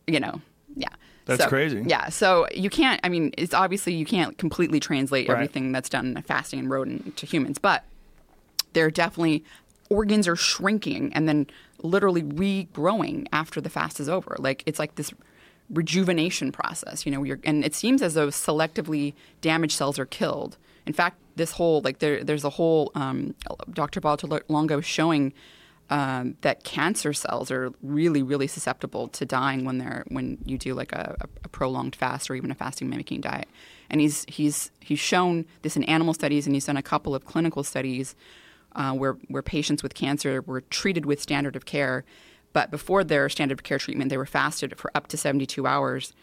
you 0.06 0.20
know, 0.20 0.40
yeah. 0.76 0.88
That's 1.26 1.42
So, 1.42 1.48
crazy. 1.48 1.82
Yeah. 1.86 2.10
So 2.10 2.46
you 2.54 2.68
can't, 2.68 3.00
I 3.02 3.08
mean, 3.08 3.32
it's 3.38 3.54
obviously 3.54 3.94
you 3.94 4.04
can't 4.04 4.36
completely 4.36 4.80
translate 4.80 5.28
Right. 5.28 5.34
everything 5.34 5.72
that's 5.72 5.88
done 5.88 6.14
in 6.16 6.22
fasting 6.22 6.58
and 6.58 6.70
rodent 6.70 7.16
to 7.16 7.26
humans, 7.26 7.58
but 7.58 7.84
there 8.74 8.84
are 8.86 8.90
definitely 8.90 9.44
organs 9.94 10.26
are 10.26 10.36
shrinking 10.36 11.12
and 11.14 11.28
then 11.28 11.46
literally 11.82 12.22
regrowing 12.22 13.26
after 13.32 13.60
the 13.60 13.70
fast 13.70 14.00
is 14.00 14.08
over. 14.08 14.36
Like 14.38 14.62
it's 14.66 14.78
like 14.78 14.96
this 14.96 15.12
rejuvenation 15.70 16.52
process, 16.52 17.06
you 17.06 17.12
know, 17.12 17.22
you're, 17.22 17.40
and 17.44 17.64
it 17.64 17.74
seems 17.74 18.02
as 18.02 18.14
though 18.14 18.28
selectively 18.28 19.14
damaged 19.40 19.76
cells 19.76 19.98
are 19.98 20.06
killed. 20.06 20.56
In 20.86 20.92
fact, 20.92 21.18
this 21.36 21.52
whole 21.52 21.80
like 21.82 21.98
there, 22.00 22.22
there's 22.24 22.44
a 22.44 22.50
whole 22.50 22.90
um, 22.94 23.34
Dr. 23.72 24.00
Longo 24.48 24.80
showing 24.80 25.32
um, 25.90 26.36
that 26.40 26.64
cancer 26.64 27.12
cells 27.12 27.50
are 27.50 27.72
really, 27.82 28.22
really 28.22 28.46
susceptible 28.46 29.08
to 29.08 29.24
dying 29.24 29.64
when 29.64 29.78
they're 29.78 30.04
when 30.08 30.38
you 30.44 30.56
do 30.56 30.74
like 30.74 30.92
a, 30.92 31.16
a 31.44 31.48
prolonged 31.48 31.94
fast 31.94 32.30
or 32.30 32.34
even 32.34 32.50
a 32.50 32.54
fasting 32.54 32.88
mimicking 32.88 33.20
diet. 33.20 33.48
And 33.90 34.00
he's 34.00 34.24
he's 34.26 34.70
he's 34.80 34.98
shown 34.98 35.44
this 35.62 35.76
in 35.76 35.84
animal 35.84 36.14
studies, 36.14 36.46
and 36.46 36.54
he's 36.54 36.64
done 36.64 36.78
a 36.78 36.82
couple 36.82 37.14
of 37.14 37.26
clinical 37.26 37.62
studies 37.62 38.14
uh, 38.74 38.92
where 38.92 39.14
where 39.28 39.42
patients 39.42 39.82
with 39.82 39.94
cancer 39.94 40.42
were 40.42 40.60
treated 40.62 41.06
with 41.06 41.20
standard 41.20 41.56
of 41.56 41.64
care, 41.64 42.04
but 42.52 42.70
before 42.70 43.04
their 43.04 43.28
standard 43.28 43.58
of 43.58 43.64
care 43.64 43.78
treatment, 43.78 44.10
they 44.10 44.16
were 44.16 44.26
fasted 44.26 44.78
for 44.78 44.90
up 44.94 45.08
to 45.08 45.16
72 45.16 45.66
hours. 45.66 46.14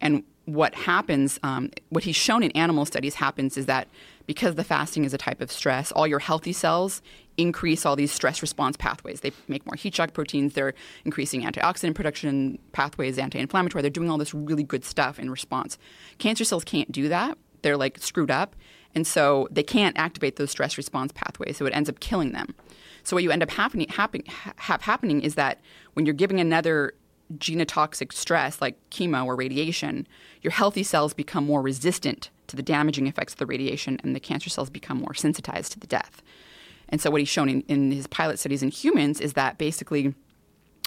And 0.00 0.22
what 0.44 0.74
happens, 0.74 1.38
um, 1.42 1.70
what 1.90 2.04
he's 2.04 2.16
shown 2.16 2.42
in 2.42 2.50
animal 2.52 2.84
studies 2.84 3.16
happens 3.16 3.56
is 3.56 3.66
that 3.66 3.88
because 4.26 4.54
the 4.54 4.64
fasting 4.64 5.04
is 5.04 5.12
a 5.12 5.18
type 5.18 5.40
of 5.40 5.50
stress, 5.50 5.92
all 5.92 6.06
your 6.06 6.18
healthy 6.20 6.52
cells 6.52 7.02
increase 7.36 7.86
all 7.86 7.96
these 7.96 8.12
stress 8.12 8.42
response 8.42 8.76
pathways. 8.76 9.20
They 9.20 9.32
make 9.46 9.64
more 9.66 9.76
heat 9.76 9.94
shock 9.94 10.12
proteins. 10.12 10.54
They're 10.54 10.74
increasing 11.04 11.42
antioxidant 11.42 11.94
production 11.94 12.58
pathways, 12.72 13.18
anti-inflammatory. 13.18 13.82
They're 13.82 13.90
doing 13.90 14.10
all 14.10 14.18
this 14.18 14.34
really 14.34 14.62
good 14.62 14.84
stuff 14.84 15.18
in 15.18 15.30
response. 15.30 15.78
Cancer 16.18 16.44
cells 16.44 16.64
can't 16.64 16.90
do 16.90 17.08
that. 17.08 17.38
They're 17.62 17.76
like 17.76 17.98
screwed 17.98 18.30
up, 18.30 18.54
and 18.94 19.06
so 19.06 19.48
they 19.50 19.62
can't 19.62 19.98
activate 19.98 20.36
those 20.36 20.50
stress 20.50 20.76
response 20.76 21.12
pathways. 21.12 21.56
So 21.56 21.66
it 21.66 21.74
ends 21.74 21.88
up 21.88 22.00
killing 22.00 22.32
them. 22.32 22.54
So 23.04 23.16
what 23.16 23.22
you 23.22 23.30
end 23.30 23.42
up 23.42 23.50
happening 23.50 23.88
happen, 23.88 24.22
happening 24.56 25.22
is 25.22 25.34
that 25.36 25.60
when 25.94 26.04
you're 26.04 26.14
giving 26.14 26.40
another 26.40 26.94
genotoxic 27.36 28.12
stress 28.12 28.60
like 28.60 28.78
chemo 28.90 29.24
or 29.24 29.36
radiation, 29.36 30.06
your 30.42 30.50
healthy 30.50 30.82
cells 30.82 31.14
become 31.14 31.44
more 31.44 31.62
resistant 31.62 32.30
to 32.46 32.56
the 32.56 32.62
damaging 32.62 33.06
effects 33.06 33.34
of 33.34 33.38
the 33.38 33.46
radiation, 33.46 33.98
and 34.02 34.16
the 34.16 34.20
cancer 34.20 34.48
cells 34.48 34.70
become 34.70 34.98
more 34.98 35.14
sensitized 35.14 35.72
to 35.72 35.80
the 35.80 35.86
death. 35.86 36.22
And 36.88 37.00
so, 37.00 37.10
what 37.10 37.20
he's 37.20 37.28
shown 37.28 37.48
in, 37.48 37.60
in 37.68 37.90
his 37.92 38.06
pilot 38.06 38.38
studies 38.38 38.62
in 38.62 38.70
humans 38.70 39.20
is 39.20 39.34
that 39.34 39.58
basically, 39.58 40.14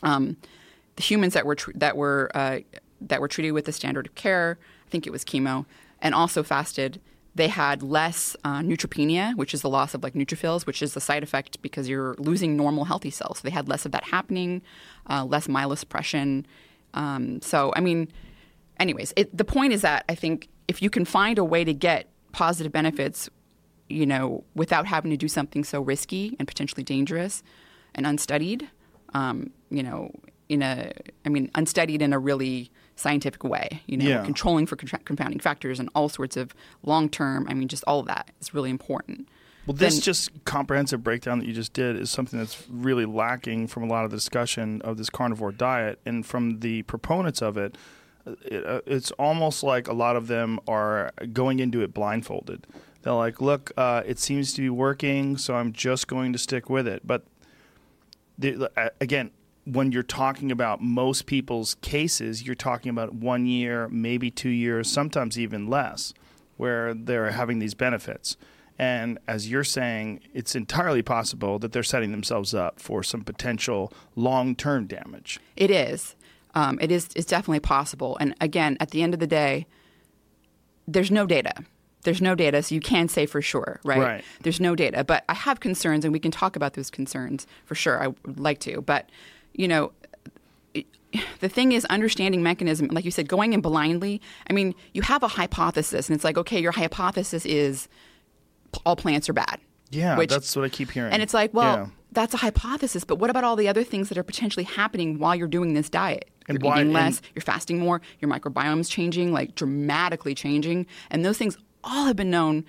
um, 0.02 0.38
the 0.96 1.04
humans 1.04 1.36
that 1.36 1.46
were 1.46 1.56
tr- 1.56 1.72
that 1.76 1.96
were 1.96 2.32
uh, 2.34 2.60
that 3.02 3.22
were 3.22 3.28
treated 3.28 3.52
with 3.52 3.66
the 3.66 3.72
standard 3.72 4.08
of 4.08 4.16
care, 4.16 4.58
I 4.88 4.90
think 4.90 5.06
it 5.06 5.12
was 5.12 5.24
chemo, 5.24 5.66
and 6.02 6.16
also 6.16 6.42
fasted, 6.42 7.00
they 7.34 7.48
had 7.48 7.82
less 7.82 8.36
uh, 8.44 8.60
neutropenia, 8.60 9.36
which 9.36 9.54
is 9.54 9.62
the 9.62 9.70
loss 9.70 9.94
of 9.94 10.04
like 10.04 10.14
neutrophils, 10.14 10.66
which 10.66 10.82
is 10.82 10.94
the 10.94 11.02
side 11.02 11.24
effect 11.24 11.62
because 11.62 11.88
you're 11.88 12.16
losing 12.18 12.58
normal 12.58 12.86
healthy 12.86 13.10
cells. 13.10 13.40
So 13.40 13.42
they 13.44 13.52
had 13.52 13.70
less 13.70 13.86
of 13.86 13.94
that 13.94 14.04
happening, 14.04 14.62
uh, 15.10 15.24
less 15.24 15.48
myelosuppression. 15.48 16.46
Um, 16.94 17.42
so, 17.42 17.72
I 17.76 17.80
mean, 17.80 18.12
anyways, 18.80 19.14
it, 19.16 19.36
the 19.36 19.46
point 19.46 19.72
is 19.72 19.82
that 19.82 20.04
I 20.10 20.16
think 20.16 20.50
if 20.68 20.82
you 20.82 20.90
can 20.90 21.06
find 21.06 21.38
a 21.38 21.44
way 21.44 21.64
to 21.64 21.74
get 21.74 22.08
positive 22.34 22.72
benefits, 22.72 23.30
you 23.88 24.06
know, 24.06 24.44
without 24.54 24.86
having 24.86 25.12
to 25.12 25.18
do 25.18 25.28
something 25.28 25.64
so 25.64 25.82
risky 25.82 26.36
and 26.38 26.48
potentially 26.48 26.84
dangerous 26.84 27.44
and 27.96 28.06
unstudied, 28.06 28.70
um, 29.14 29.52
you 29.70 29.84
know, 29.84 30.12
in 30.50 30.62
a, 30.62 30.92
I 31.26 31.30
mean, 31.30 31.50
unstudied 31.56 32.02
in 32.02 32.12
a 32.12 32.20
really 32.20 32.72
scientific 33.02 33.44
way, 33.44 33.82
you 33.88 33.98
know, 33.98 34.06
Yeah. 34.08 34.24
controlling 34.24 34.66
for 34.66 34.76
contra- 34.76 35.00
confounding 35.00 35.40
factors 35.40 35.80
and 35.80 35.90
all 35.96 36.08
sorts 36.10 36.38
of 36.38 36.54
long 36.84 37.10
term, 37.10 37.48
I 37.50 37.54
mean, 37.54 37.68
just 37.68 37.84
all 37.88 38.00
of 38.00 38.06
that 38.08 38.32
is 38.40 38.54
really 38.54 38.70
important. 38.70 39.28
Well, 39.66 39.76
this 39.76 39.96
then- 39.96 40.02
just 40.02 40.46
comprehensive 40.46 41.04
breakdown 41.04 41.40
that 41.40 41.48
you 41.48 41.54
just 41.54 41.74
did 41.74 41.96
is 41.96 42.10
something 42.12 42.38
that's 42.40 42.64
really 42.70 43.06
lacking 43.06 43.68
from 43.68 43.84
a 43.84 43.88
lot 43.88 44.06
of 44.06 44.12
the 44.12 44.18
discussion 44.18 44.82
of 44.84 44.98
this 44.98 45.10
carnivore 45.10 45.52
diet, 45.52 46.00
and 46.06 46.26
from 46.26 46.60
the 46.60 46.84
proponents 46.84 47.42
of 47.42 47.58
it, 47.58 47.78
uh, 48.26 48.32
it 48.46 48.66
uh, 48.66 48.82
it's 48.86 49.12
almost 49.12 49.64
like 49.64 49.88
a 49.88 49.94
lot 49.94 50.16
of 50.16 50.28
them 50.28 50.60
are 50.68 51.12
going 51.34 51.60
into 51.60 51.82
it 51.82 51.94
blindfolded. 51.94 52.66
They're 53.04 53.14
like, 53.14 53.42
"Look, 53.42 53.72
uh, 53.78 54.04
it 54.06 54.20
seems 54.20 54.54
to 54.54 54.62
be 54.62 54.70
working, 54.70 55.38
so 55.38 55.56
I'm 55.56 55.74
just 55.74 56.08
going 56.08 56.34
to 56.34 56.40
stick 56.40 56.70
with 56.70 56.88
it." 56.88 57.02
But 57.06 57.26
the, 58.38 58.72
uh, 58.78 58.90
again, 59.00 59.32
when 59.66 59.92
you're 59.92 60.04
talking 60.04 60.52
about 60.52 60.82
most 60.82 61.26
people's 61.26 61.76
cases, 61.76 62.44
you're 62.44 62.56
talking 62.56 62.90
about 62.90 63.14
one 63.14 63.46
year, 63.46 63.88
maybe 63.90 64.32
two 64.32 64.50
years, 64.50 64.90
sometimes 64.90 65.38
even 65.38 65.68
less, 65.68 66.14
where 66.58 66.94
they're 66.94 67.32
having 67.32 67.60
these 67.60 67.74
benefits. 67.74 68.38
And 68.80 69.20
as 69.28 69.50
you're 69.50 69.64
saying, 69.64 70.22
it's 70.34 70.56
entirely 70.56 71.04
possible 71.04 71.60
that 71.60 71.72
they're 71.72 71.84
setting 71.84 72.12
themselves 72.12 72.54
up 72.56 72.80
for 72.80 73.04
some 73.04 73.22
potential 73.22 73.94
long 74.16 74.56
term 74.56 74.88
damage. 74.88 75.40
It 75.56 75.70
is. 75.70 76.16
Um, 76.56 76.80
it 76.82 76.92
is. 76.92 77.10
It's 77.16 77.28
definitely 77.28 77.60
possible. 77.60 78.18
And 78.20 78.36
again, 78.42 78.78
at 78.80 78.90
the 78.92 79.04
end 79.04 79.14
of 79.14 79.20
the 79.20 79.28
day, 79.28 79.68
there's 80.88 81.12
no 81.12 81.28
data. 81.28 81.54
There's 82.04 82.22
no 82.22 82.34
data, 82.34 82.64
so 82.64 82.74
you 82.74 82.82
can 82.82 83.08
say 83.08 83.28
for 83.28 83.44
sure, 83.44 83.80
right? 83.86 84.00
Right. 84.00 84.24
There's 84.42 84.60
no 84.60 84.76
data, 84.76 85.04
but 85.04 85.24
I 85.30 85.36
have 85.36 85.60
concerns, 85.60 86.04
and 86.04 86.12
we 86.12 86.20
can 86.20 86.32
talk 86.32 86.56
about 86.56 86.74
those 86.74 86.90
concerns 86.90 87.46
for 87.64 87.76
sure. 87.76 88.02
I 88.02 88.08
would 88.08 88.40
like 88.40 88.60
to, 88.62 88.82
but 88.82 89.08
you 89.54 89.68
know, 89.68 89.92
the 91.42 91.50
thing 91.50 91.74
is 91.74 91.84
understanding 91.86 92.42
mechanism 92.42 92.88
like 92.88 93.04
you 93.04 93.12
said 93.12 93.28
going 93.28 93.52
in 93.52 93.60
blindly 93.60 94.22
i 94.50 94.54
mean 94.54 94.74
you 94.94 95.02
have 95.02 95.24
a 95.24 95.28
hypothesis 95.28 96.08
and 96.08 96.16
it's 96.16 96.24
like 96.24 96.38
okay 96.38 96.58
your 96.62 96.72
hypothesis 96.72 97.46
is 97.46 97.90
all 98.86 98.96
plants 98.96 99.28
are 99.28 99.34
bad 99.34 99.60
Yeah, 99.90 100.16
Which- 100.18 100.30
that's 100.30 100.56
what 100.56 100.64
I 100.64 100.70
keep 100.70 100.90
hearing. 100.92 101.12
and 101.12 101.22
it's 101.22 101.34
like 101.34 101.54
well 101.54 101.76
Yeah. 101.76 101.86
that's 102.14 102.34
a 102.34 102.38
hypothesis 102.38 103.04
but 103.04 103.18
what 103.18 103.30
about 103.30 103.44
all 103.44 103.58
the 103.58 103.68
other 103.68 103.84
things 103.84 104.08
that 104.08 104.18
are 104.18 104.24
potentially 104.24 104.64
happening 104.64 105.20
while 105.20 105.36
you're 105.36 105.50
doing 105.50 105.74
this 105.74 105.90
diet 105.90 106.30
And 106.48 106.58
you're 106.62 106.70
why- 106.72 106.80
eating 106.80 106.94
less 106.94 107.22
you're 107.36 107.42
fasting 107.44 107.78
more 107.80 108.02
your 108.22 108.32
microbiome's 108.32 108.88
changing 108.88 109.34
like 109.34 109.54
dramatically 109.56 110.34
changing 110.34 110.86
and 111.10 111.26
those 111.26 111.38
things 111.38 111.58
all 111.84 112.06
have 112.06 112.16
been 112.16 112.32
known 112.32 112.64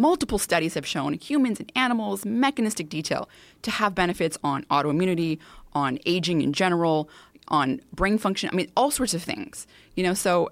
multiple 0.00 0.38
studies 0.38 0.74
have 0.74 0.86
shown 0.86 1.14
humans 1.14 1.58
and 1.58 1.72
animals 1.74 2.24
mechanistic 2.24 2.88
detail 2.88 3.28
to 3.62 3.72
have 3.72 3.96
benefits 3.96 4.38
on 4.44 4.62
autoimmunity 4.66 5.40
on 5.72 5.98
aging 6.06 6.40
in 6.42 6.52
general 6.52 7.08
on 7.48 7.80
brain 7.92 8.18
function 8.18 8.48
i 8.52 8.54
mean 8.56 8.70
all 8.76 8.90
sorts 8.90 9.14
of 9.14 9.22
things 9.22 9.66
you 9.96 10.02
know 10.02 10.14
so 10.14 10.50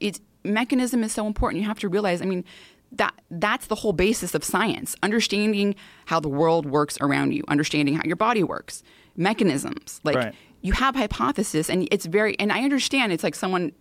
it's 0.00 0.20
mechanism 0.44 1.02
is 1.02 1.12
so 1.12 1.26
important. 1.26 1.60
You 1.60 1.68
have 1.68 1.80
to 1.80 1.88
realize 1.88 2.22
i 2.22 2.24
mean 2.24 2.44
that 2.92 3.12
that's 3.30 3.66
the 3.66 3.74
whole 3.74 3.92
basis 3.92 4.34
of 4.34 4.42
science 4.42 4.96
understanding 5.02 5.74
how 6.06 6.20
the 6.20 6.28
world 6.28 6.64
works 6.64 6.96
around 7.00 7.32
you 7.32 7.42
understanding 7.48 7.94
how 7.94 8.02
your 8.06 8.16
body 8.16 8.42
works 8.42 8.82
mechanisms 9.16 10.00
like 10.04 10.16
Right. 10.16 10.34
you 10.62 10.72
have 10.72 10.94
hypothesis 10.94 11.68
and 11.68 11.86
it's 11.90 12.06
very 12.06 12.38
and 12.38 12.50
i 12.52 12.62
understand 12.62 13.12
it's 13.12 13.24
like 13.24 13.34
someone 13.34 13.72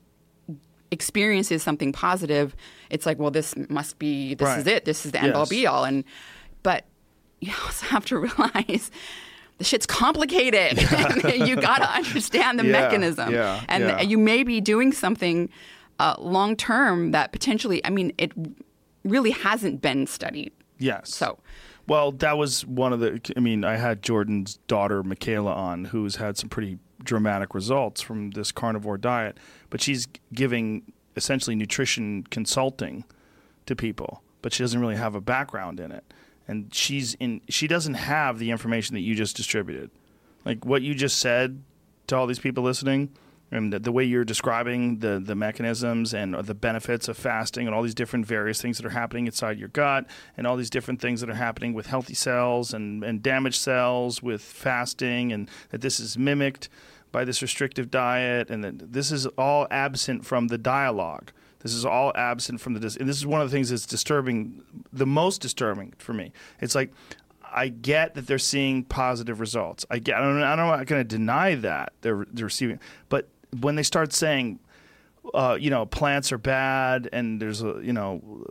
experiences 0.91 1.61
something 1.63 1.91
positive. 1.91 2.55
It's 2.89 3.05
like 3.05 3.19
well 3.19 3.31
this 3.31 3.53
must 3.69 3.99
be 3.99 4.35
this 4.35 4.45
Right. 4.47 4.59
is 4.59 4.67
it. 4.67 4.85
This 4.85 5.05
is 5.05 5.11
the 5.11 5.21
end 5.21 5.33
all 5.33 5.45
be 5.45 5.67
all. 5.67 5.83
And 5.83 6.03
but 6.63 6.85
you 7.41 7.51
also 7.65 7.85
have 7.87 8.05
to 8.05 8.17
realize 8.27 8.89
the 9.57 9.63
shit's 9.63 9.85
complicated 9.85 10.77
you 11.47 11.55
got 11.55 11.77
to 11.79 11.89
understand 11.95 12.59
the 12.59 12.65
Yeah, 12.65 12.71
mechanism 12.71 13.31
yeah, 13.33 13.63
and 13.67 13.83
yeah. 13.83 14.01
you 14.01 14.17
may 14.17 14.43
be 14.43 14.61
doing 14.61 14.91
something 14.93 15.49
uh, 15.99 16.15
long 16.19 16.55
term 16.55 17.11
that 17.11 17.31
potentially 17.31 17.83
i 17.85 17.89
mean 17.89 18.11
it 18.17 18.31
really 19.03 19.31
hasn't 19.31 19.81
been 19.81 20.05
studied 20.07 20.51
Yes. 20.79 21.13
So- 21.15 21.39
well, 21.87 22.11
that 22.11 22.37
was 22.37 22.65
one 22.65 22.91
of 22.93 22.99
the. 22.99 23.19
I 23.35 23.39
mean, 23.39 23.63
I 23.63 23.77
had 23.77 24.03
Jordan's 24.03 24.57
daughter 24.67 25.01
Mikhaila 25.03 25.55
on, 25.55 25.85
who's 25.85 26.17
had 26.17 26.37
some 26.37 26.49
pretty 26.49 26.77
dramatic 27.01 27.55
results 27.55 28.01
from 28.01 28.31
this 28.31 28.51
carnivore 28.51 28.97
diet, 28.97 29.37
but 29.69 29.81
she's 29.81 30.05
giving 30.33 30.83
essentially 31.15 31.55
nutrition 31.55 32.25
consulting 32.29 33.05
to 33.67 33.75
people, 33.75 34.21
but 34.41 34.51
she 34.53 34.61
doesn't 34.63 34.79
really 34.81 34.97
have 34.97 35.15
a 35.15 35.21
background 35.21 35.79
in 35.79 35.91
it, 35.93 36.03
and 36.47 36.73
she's 36.73 37.13
in. 37.15 37.41
She 37.49 37.67
doesn't 37.67 37.95
have 37.95 38.39
the 38.39 38.51
information 38.51 38.95
that 38.95 39.01
you 39.01 39.15
just 39.15 39.35
distributed, 39.35 39.91
like 40.45 40.65
what 40.65 40.81
you 40.81 40.95
just 40.95 41.19
said 41.19 41.61
to 42.07 42.15
all 42.15 42.27
these 42.27 42.39
people 42.39 42.63
listening. 42.63 43.09
And 43.49 43.71
the, 43.71 43.79
the 43.79 43.93
way 43.93 44.03
you're 44.03 44.25
describing 44.25 44.99
the, 44.99 45.21
the 45.23 45.33
mechanisms 45.35 46.13
and 46.13 46.33
the 46.33 46.53
benefits 46.53 47.07
of 47.07 47.15
fasting 47.15 47.65
and 47.65 47.73
all 47.73 47.81
these 47.81 47.95
different 47.95 48.25
various 48.25 48.61
things 48.61 48.75
that 48.75 48.85
are 48.85 48.89
happening 48.89 49.25
inside 49.25 49.57
your 49.57 49.69
gut 49.69 50.05
and 50.35 50.45
all 50.45 50.57
these 50.57 50.69
different 50.69 50.99
things 50.99 51.21
that 51.21 51.29
are 51.29 51.35
happening 51.35 51.73
with 51.73 51.87
healthy 51.87 52.13
cells 52.13 52.73
and, 52.73 53.05
and 53.05 53.23
damaged 53.23 53.61
cells 53.61 54.21
with 54.21 54.41
fasting 54.41 55.31
and 55.31 55.49
that 55.69 55.79
this 55.79 55.97
is 55.97 56.17
mimicked 56.17 56.67
by 57.13 57.23
this 57.23 57.41
restrictive 57.41 57.89
diet 57.89 58.49
and 58.49 58.65
that 58.65 58.91
this 58.91 59.13
is 59.13 59.25
all 59.37 59.65
absent 59.71 60.25
from 60.25 60.47
the 60.47 60.57
dialogue. 60.57 61.31
This 61.59 61.73
is 61.73 61.85
all 61.85 62.11
absent 62.15 62.61
from 62.61 62.73
the 62.73 62.79
dis- 62.79 62.97
and 62.97 63.09
this 63.09 63.17
is 63.17 63.25
one 63.25 63.41
of 63.41 63.49
the 63.49 63.55
things 63.55 63.69
that's 63.69 63.85
disturbing 63.85 64.63
the 64.93 65.05
most 65.05 65.41
disturbing 65.41 65.93
for 65.97 66.13
me. 66.13 66.31
It's 66.61 66.75
like 66.75 66.91
I 67.43 67.69
get 67.69 68.13
that 68.15 68.27
they're 68.27 68.39
seeing 68.39 68.83
positive 68.83 69.39
results. 69.39 69.85
I 69.89 69.99
get. 69.99 70.15
I 70.15 70.21
don't. 70.21 70.41
I'm 70.41 70.57
not 70.57 70.85
going 70.85 71.01
to 71.01 71.07
deny 71.07 71.55
that 71.55 71.93
they're 72.01 72.25
they're 72.31 72.45
receiving. 72.45 72.79
But 73.09 73.29
when 73.59 73.75
they 73.75 73.83
start 73.83 74.13
saying, 74.13 74.59
uh, 75.33 75.57
you 75.59 75.69
know, 75.69 75.85
plants 75.85 76.31
are 76.31 76.37
bad, 76.37 77.09
and 77.11 77.41
there's 77.41 77.61
a, 77.63 77.79
you 77.81 77.93
know, 77.93 78.45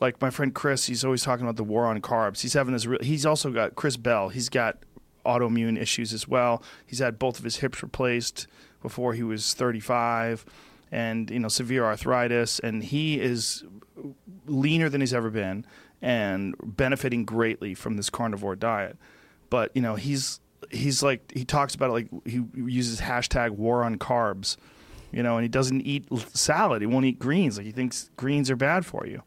like 0.00 0.20
my 0.20 0.30
friend 0.30 0.54
Chris, 0.54 0.86
he's 0.86 1.04
always 1.04 1.22
talking 1.22 1.44
about 1.44 1.56
the 1.56 1.64
war 1.64 1.86
on 1.86 2.00
carbs. 2.00 2.40
He's 2.40 2.54
having 2.54 2.72
this. 2.72 2.86
Real, 2.86 3.00
he's 3.02 3.26
also 3.26 3.50
got 3.50 3.74
Chris 3.74 3.96
Bell. 3.96 4.28
He's 4.28 4.48
got 4.48 4.78
autoimmune 5.26 5.80
issues 5.80 6.12
as 6.12 6.26
well. 6.26 6.62
He's 6.86 7.00
had 7.00 7.18
both 7.18 7.38
of 7.38 7.44
his 7.44 7.56
hips 7.56 7.82
replaced 7.82 8.46
before 8.80 9.12
he 9.14 9.22
was 9.22 9.54
35, 9.54 10.44
and 10.90 11.30
you 11.30 11.38
know, 11.38 11.48
severe 11.48 11.84
arthritis, 11.84 12.58
and 12.60 12.82
he 12.82 13.20
is 13.20 13.64
leaner 14.46 14.88
than 14.88 15.00
he's 15.00 15.14
ever 15.14 15.30
been 15.30 15.66
and 16.00 16.54
benefiting 16.62 17.24
greatly 17.24 17.74
from 17.74 17.96
this 17.96 18.10
carnivore 18.10 18.56
diet. 18.56 18.96
But 19.50 19.70
you 19.74 19.82
know, 19.82 19.96
he's 19.96 20.40
he's 20.70 21.02
like 21.02 21.32
he 21.32 21.44
talks 21.44 21.74
about 21.74 21.90
it 21.90 21.92
like 21.92 22.08
he 22.24 22.44
uses 22.54 23.00
hashtag 23.00 23.50
war 23.50 23.82
on 23.82 23.98
carbs, 23.98 24.56
you 25.12 25.22
know, 25.22 25.36
and 25.36 25.42
he 25.42 25.48
doesn't 25.48 25.82
eat 25.82 26.06
salad. 26.34 26.82
He 26.82 26.86
won't 26.86 27.06
eat 27.06 27.18
greens. 27.18 27.56
Like 27.56 27.66
he 27.66 27.72
thinks 27.72 28.10
greens 28.16 28.50
are 28.50 28.56
bad 28.56 28.84
for 28.84 29.06
you. 29.06 29.22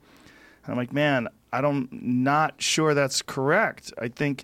And 0.64 0.72
I'm 0.72 0.78
like, 0.78 0.93
man, 0.93 1.28
I 1.51 1.62
don't 1.62 1.89
not 1.91 2.62
sure 2.62 2.93
that's 2.93 3.22
correct. 3.22 3.91
I 3.99 4.07
think 4.07 4.43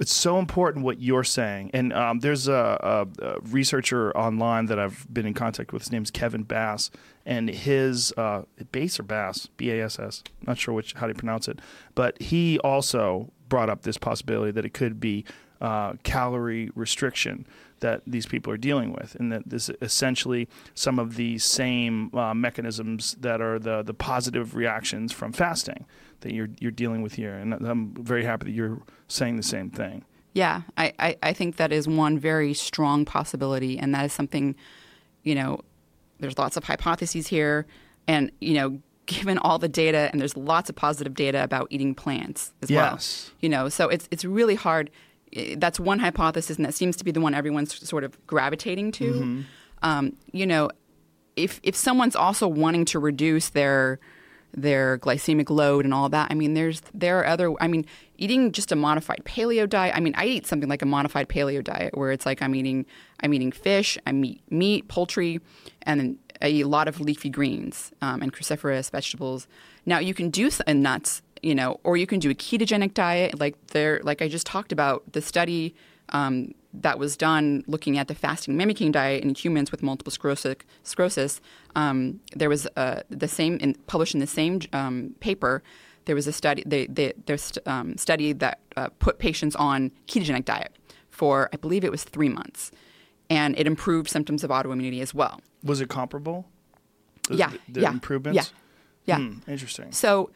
it's 0.00 0.14
so 0.14 0.38
important 0.38 0.84
what 0.84 1.00
you're 1.00 1.24
saying. 1.24 1.70
And 1.74 1.92
um, 1.92 2.20
there's 2.20 2.48
a, 2.48 3.06
a, 3.20 3.24
a, 3.24 3.40
researcher 3.40 4.16
online 4.16 4.66
that 4.66 4.78
I've 4.78 5.06
been 5.12 5.26
in 5.26 5.34
contact 5.34 5.72
with. 5.72 5.82
His 5.82 5.92
name's 5.92 6.10
Kevin 6.10 6.44
Bass, 6.44 6.90
and 7.26 7.48
his 7.48 8.12
uh, 8.16 8.42
Bass 8.72 9.00
or 9.00 9.02
Bass, 9.02 9.46
B 9.56 9.70
A 9.70 9.84
S 9.84 9.98
S. 9.98 10.22
Not 10.46 10.58
sure 10.58 10.74
which 10.74 10.94
how 10.94 11.06
to 11.06 11.14
pronounce 11.14 11.48
it, 11.48 11.58
but 11.94 12.20
he 12.20 12.58
also 12.60 13.30
brought 13.48 13.68
up 13.68 13.82
this 13.82 13.98
possibility 13.98 14.52
that 14.52 14.64
it 14.64 14.72
could 14.72 15.00
be 15.00 15.24
uh, 15.60 15.94
calorie 16.04 16.70
restriction 16.74 17.46
that 17.80 18.02
these 18.06 18.26
people 18.26 18.52
are 18.52 18.58
dealing 18.58 18.92
with, 18.92 19.14
and 19.16 19.32
that 19.32 19.48
this 19.48 19.70
essentially 19.80 20.48
some 20.74 20.98
of 20.98 21.16
the 21.16 21.38
same 21.38 22.14
uh, 22.14 22.34
mechanisms 22.34 23.16
that 23.20 23.40
are 23.40 23.58
the 23.58 23.82
the 23.82 23.94
positive 23.94 24.54
reactions 24.54 25.12
from 25.12 25.32
fasting 25.32 25.86
that 26.20 26.32
you're 26.32 26.48
you're 26.58 26.70
dealing 26.70 27.02
with 27.02 27.14
here. 27.14 27.34
And 27.34 27.54
I'm 27.54 27.94
very 27.94 28.24
happy 28.24 28.46
that 28.46 28.52
you're 28.52 28.80
saying 29.08 29.36
the 29.36 29.42
same 29.42 29.70
thing. 29.70 30.04
Yeah, 30.34 30.62
I, 30.76 30.92
I, 30.98 31.16
I 31.22 31.32
think 31.32 31.56
that 31.56 31.72
is 31.72 31.88
one 31.88 32.18
very 32.18 32.54
strong 32.54 33.04
possibility, 33.04 33.78
and 33.78 33.94
that 33.94 34.04
is 34.04 34.12
something, 34.12 34.54
you 35.24 35.34
know, 35.34 35.60
there's 36.20 36.38
lots 36.38 36.56
of 36.56 36.64
hypotheses 36.64 37.26
here, 37.26 37.66
and 38.06 38.30
you 38.40 38.54
know, 38.54 38.80
given 39.06 39.38
all 39.38 39.58
the 39.58 39.68
data, 39.68 40.10
and 40.12 40.20
there's 40.20 40.36
lots 40.36 40.68
of 40.68 40.76
positive 40.76 41.14
data 41.14 41.42
about 41.42 41.66
eating 41.70 41.94
plants 41.94 42.52
as 42.62 42.70
yes. 42.70 43.30
well. 43.30 43.36
You 43.40 43.48
know, 43.48 43.68
so 43.68 43.88
it's 43.88 44.06
it's 44.10 44.24
really 44.24 44.54
hard 44.54 44.90
that's 45.56 45.78
one 45.78 45.98
hypothesis, 45.98 46.56
and 46.56 46.64
that 46.64 46.74
seems 46.74 46.96
to 46.96 47.04
be 47.04 47.10
the 47.10 47.20
one 47.20 47.34
everyone's 47.34 47.74
sort 47.86 48.04
of 48.04 48.26
gravitating 48.26 48.92
to. 48.92 49.12
Mm-hmm. 49.12 49.40
Um, 49.82 50.16
you 50.32 50.46
know, 50.46 50.70
if 51.36 51.60
if 51.62 51.76
someone's 51.76 52.16
also 52.16 52.48
wanting 52.48 52.84
to 52.86 52.98
reduce 52.98 53.50
their 53.50 54.00
their 54.52 54.98
glycemic 54.98 55.50
load 55.50 55.84
and 55.84 55.94
all 55.94 56.08
that, 56.08 56.28
I 56.30 56.34
mean, 56.34 56.54
there's 56.54 56.82
there 56.94 57.18
are 57.20 57.26
other. 57.26 57.52
I 57.60 57.68
mean, 57.68 57.86
eating 58.16 58.52
just 58.52 58.72
a 58.72 58.76
modified 58.76 59.22
paleo 59.24 59.68
diet. 59.68 59.96
I 59.96 60.00
mean, 60.00 60.14
I 60.16 60.26
eat 60.26 60.46
something 60.46 60.68
like 60.68 60.82
a 60.82 60.86
modified 60.86 61.28
paleo 61.28 61.62
diet 61.62 61.96
where 61.96 62.12
it's 62.12 62.26
like 62.26 62.42
I'm 62.42 62.54
eating 62.54 62.86
I'm 63.20 63.32
eating 63.34 63.52
fish, 63.52 63.98
I 64.06 64.12
eat 64.12 64.42
meat, 64.50 64.88
poultry, 64.88 65.40
and 65.82 66.18
I 66.40 66.48
eat 66.48 66.62
a 66.62 66.68
lot 66.68 66.88
of 66.88 67.00
leafy 67.00 67.30
greens 67.30 67.92
um, 68.02 68.22
and 68.22 68.32
cruciferous 68.32 68.90
vegetables. 68.90 69.46
Now 69.86 69.98
you 69.98 70.14
can 70.14 70.30
do 70.30 70.50
and 70.66 70.82
nuts 70.82 71.22
you 71.42 71.54
know, 71.54 71.80
or 71.84 71.96
you 71.96 72.06
can 72.06 72.18
do 72.18 72.30
a 72.30 72.34
ketogenic 72.34 72.94
diet, 72.94 73.38
like 73.38 73.54
there, 73.68 74.00
like 74.02 74.22
I 74.22 74.28
just 74.28 74.46
talked 74.46 74.72
about 74.72 75.12
the 75.12 75.22
study 75.22 75.74
um, 76.10 76.54
that 76.72 76.98
was 76.98 77.16
done 77.16 77.64
looking 77.66 77.98
at 77.98 78.08
the 78.08 78.14
fasting 78.14 78.56
mimicking 78.56 78.92
diet 78.92 79.22
in 79.22 79.34
humans 79.34 79.70
with 79.70 79.82
multiple 79.82 80.10
sclerosis. 80.10 80.56
sclerosis 80.82 81.40
um, 81.74 82.20
there 82.34 82.48
was 82.48 82.66
uh, 82.76 83.02
the 83.10 83.28
same 83.28 83.56
in, 83.56 83.74
published 83.86 84.14
in 84.14 84.20
the 84.20 84.26
same 84.26 84.60
um, 84.72 85.14
paper. 85.20 85.62
There 86.04 86.14
was 86.14 86.26
a 86.26 86.32
study. 86.32 86.62
They, 86.66 86.86
they 86.86 87.12
um, 87.66 87.96
study 87.96 88.32
that 88.34 88.60
uh, 88.76 88.88
put 88.98 89.18
patients 89.18 89.56
on 89.56 89.92
ketogenic 90.06 90.44
diet 90.44 90.74
for 91.10 91.50
I 91.52 91.56
believe 91.56 91.84
it 91.84 91.90
was 91.90 92.04
three 92.04 92.28
months, 92.28 92.70
and 93.28 93.58
it 93.58 93.66
improved 93.66 94.08
symptoms 94.08 94.44
of 94.44 94.50
autoimmunity 94.50 95.02
as 95.02 95.12
well. 95.12 95.40
Was 95.64 95.80
it 95.80 95.88
comparable? 95.88 96.46
The, 97.28 97.36
yeah, 97.36 97.52
the 97.68 97.80
yeah, 97.82 97.90
improvements. 97.90 98.52
Yeah, 99.04 99.18
yeah. 99.18 99.28
Hmm, 99.28 99.50
interesting. 99.50 99.92
So 99.92 100.30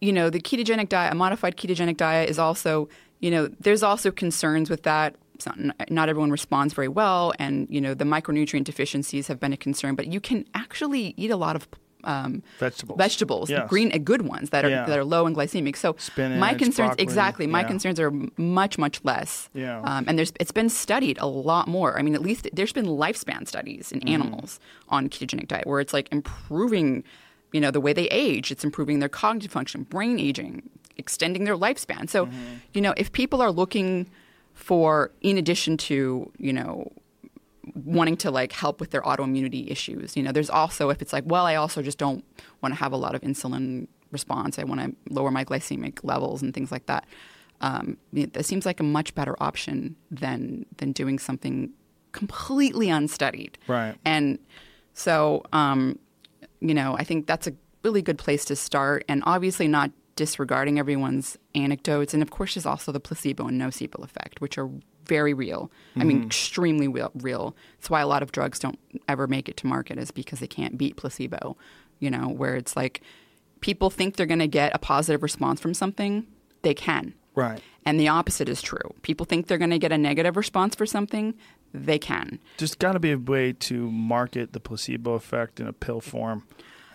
you 0.00 0.12
know, 0.12 0.30
the 0.30 0.40
ketogenic 0.40 0.88
diet, 0.88 1.12
a 1.12 1.16
modified 1.16 1.56
ketogenic 1.56 1.96
diet 1.96 2.28
is 2.28 2.38
also, 2.38 2.88
you 3.20 3.30
know, 3.30 3.48
there's 3.60 3.82
also 3.82 4.10
concerns 4.10 4.68
with 4.68 4.82
that. 4.82 5.16
Not, 5.44 5.90
not 5.90 6.08
everyone 6.08 6.30
responds 6.30 6.72
very 6.72 6.88
well, 6.88 7.32
and 7.38 7.66
you 7.68 7.80
know 7.80 7.94
the 7.94 8.04
micronutrient 8.04 8.64
deficiencies 8.64 9.26
have 9.26 9.40
been 9.40 9.52
a 9.52 9.56
concern. 9.56 9.94
But 9.94 10.06
you 10.06 10.20
can 10.20 10.46
actually 10.54 11.14
eat 11.16 11.30
a 11.30 11.36
lot 11.36 11.56
of 11.56 11.68
um, 12.04 12.42
vegetables, 12.58 12.96
vegetables, 12.96 13.50
yes. 13.50 13.68
green, 13.68 13.92
uh, 13.92 13.98
good 13.98 14.22
ones 14.22 14.50
that 14.50 14.64
are 14.64 14.70
yeah. 14.70 14.86
that 14.86 14.98
are 14.98 15.04
low 15.04 15.26
in 15.26 15.34
glycemic. 15.34 15.76
So 15.76 15.96
Spinach, 15.98 16.38
my 16.38 16.54
concerns, 16.54 16.90
broccoli, 16.90 17.02
exactly, 17.02 17.46
my 17.46 17.60
yeah. 17.62 17.66
concerns 17.66 17.98
are 17.98 18.12
much 18.36 18.78
much 18.78 19.04
less. 19.04 19.50
Yeah. 19.52 19.80
Um, 19.82 20.04
and 20.06 20.16
there's 20.16 20.32
it's 20.38 20.52
been 20.52 20.68
studied 20.68 21.18
a 21.18 21.26
lot 21.26 21.68
more. 21.68 21.98
I 21.98 22.02
mean, 22.02 22.14
at 22.14 22.22
least 22.22 22.48
there's 22.52 22.72
been 22.72 22.86
lifespan 22.86 23.46
studies 23.48 23.90
in 23.90 24.00
mm. 24.00 24.10
animals 24.10 24.60
on 24.88 25.08
ketogenic 25.08 25.48
diet 25.48 25.66
where 25.66 25.80
it's 25.80 25.92
like 25.92 26.08
improving 26.12 27.02
you 27.52 27.60
know, 27.60 27.70
the 27.70 27.80
way 27.80 27.92
they 27.92 28.08
age. 28.08 28.50
It's 28.50 28.64
improving 28.64 28.98
their 28.98 29.08
cognitive 29.08 29.50
function, 29.50 29.84
brain 29.84 30.18
aging, 30.18 30.68
extending 30.96 31.44
their 31.44 31.56
lifespan. 31.56 32.08
So, 32.08 32.26
mm-hmm. 32.26 32.36
you 32.74 32.80
know, 32.80 32.92
if 32.96 33.12
people 33.12 33.40
are 33.40 33.50
looking 33.50 34.10
for, 34.56 35.12
in 35.20 35.36
addition 35.36 35.76
to, 35.76 36.32
you 36.38 36.52
know, 36.52 36.90
wanting 37.84 38.16
to 38.16 38.30
like 38.30 38.52
help 38.52 38.80
with 38.80 38.90
their 38.90 39.02
autoimmunity 39.02 39.70
issues, 39.70 40.16
you 40.16 40.22
know, 40.22 40.32
there's 40.32 40.50
also 40.50 40.88
if 40.88 41.02
it's 41.02 41.12
like, 41.12 41.24
well, 41.26 41.44
I 41.44 41.54
also 41.54 41.82
just 41.82 41.98
don't 41.98 42.24
want 42.62 42.74
to 42.74 42.80
have 42.80 42.92
a 42.92 42.96
lot 42.96 43.14
of 43.14 43.20
insulin 43.20 43.86
response. 44.10 44.58
I 44.58 44.64
want 44.64 44.80
to 44.80 45.12
lower 45.12 45.30
my 45.30 45.44
glycemic 45.44 46.00
levels 46.02 46.42
and 46.42 46.54
things 46.54 46.72
like 46.72 46.86
that. 46.86 47.04
Um, 47.60 47.98
it 48.14 48.44
seems 48.46 48.64
like 48.66 48.80
a 48.80 48.82
much 48.82 49.14
better 49.14 49.36
option 49.40 49.96
than 50.10 50.66
than 50.78 50.92
doing 50.92 51.18
something 51.18 51.70
completely 52.12 52.88
unstudied. 52.88 53.58
Right. 53.66 53.94
And 54.04 54.38
so, 54.94 55.42
um, 55.52 55.98
you 56.60 56.74
know, 56.74 56.96
I 56.96 57.04
think 57.04 57.26
that's 57.26 57.46
a 57.46 57.52
really 57.82 58.02
good 58.02 58.18
place 58.18 58.44
to 58.46 58.56
start. 58.56 59.04
And 59.08 59.22
obviously, 59.26 59.68
not 59.68 59.90
disregarding 60.16 60.78
everyone's 60.78 61.38
anecdotes. 61.54 62.14
And 62.14 62.22
of 62.22 62.30
course, 62.30 62.54
there's 62.54 62.66
also 62.66 62.90
the 62.90 63.00
placebo 63.00 63.46
and 63.46 63.60
nocebo 63.60 64.02
effect, 64.02 64.40
which 64.40 64.58
are 64.58 64.68
very 65.04 65.34
real. 65.34 65.70
Mm-hmm. 65.90 66.00
I 66.00 66.04
mean, 66.04 66.16
mm-hmm. 66.18 66.26
extremely 66.26 66.88
real. 66.88 67.54
That's 67.78 67.90
why 67.90 68.00
a 68.00 68.06
lot 68.06 68.22
of 68.22 68.32
drugs 68.32 68.58
don't 68.58 68.78
ever 69.08 69.26
make 69.26 69.48
it 69.48 69.56
to 69.58 69.66
market, 69.66 69.98
is 69.98 70.10
because 70.10 70.40
they 70.40 70.46
can't 70.46 70.76
beat 70.76 70.96
placebo, 70.96 71.56
you 72.00 72.10
know, 72.10 72.28
where 72.28 72.56
it's 72.56 72.74
like 72.74 73.02
people 73.60 73.90
think 73.90 74.16
they're 74.16 74.26
going 74.26 74.40
to 74.40 74.48
get 74.48 74.74
a 74.74 74.78
positive 74.78 75.22
response 75.22 75.60
from 75.60 75.74
something, 75.74 76.26
they 76.62 76.74
can. 76.74 77.14
Right. 77.34 77.60
And 77.84 78.00
the 78.00 78.08
opposite 78.08 78.48
is 78.48 78.62
true. 78.62 78.94
People 79.02 79.26
think 79.26 79.46
they're 79.46 79.58
going 79.58 79.70
to 79.70 79.78
get 79.78 79.92
a 79.92 79.98
negative 79.98 80.36
response 80.36 80.74
for 80.74 80.86
something, 80.86 81.34
they 81.72 81.98
can. 81.98 82.40
There's 82.56 82.74
got 82.74 82.92
to 82.92 82.98
be 82.98 83.12
a 83.12 83.18
way 83.18 83.52
to 83.52 83.90
market 83.90 84.52
the 84.52 84.60
placebo 84.60 85.14
effect 85.14 85.60
in 85.60 85.66
a 85.66 85.72
pill 85.72 86.00
form. 86.00 86.44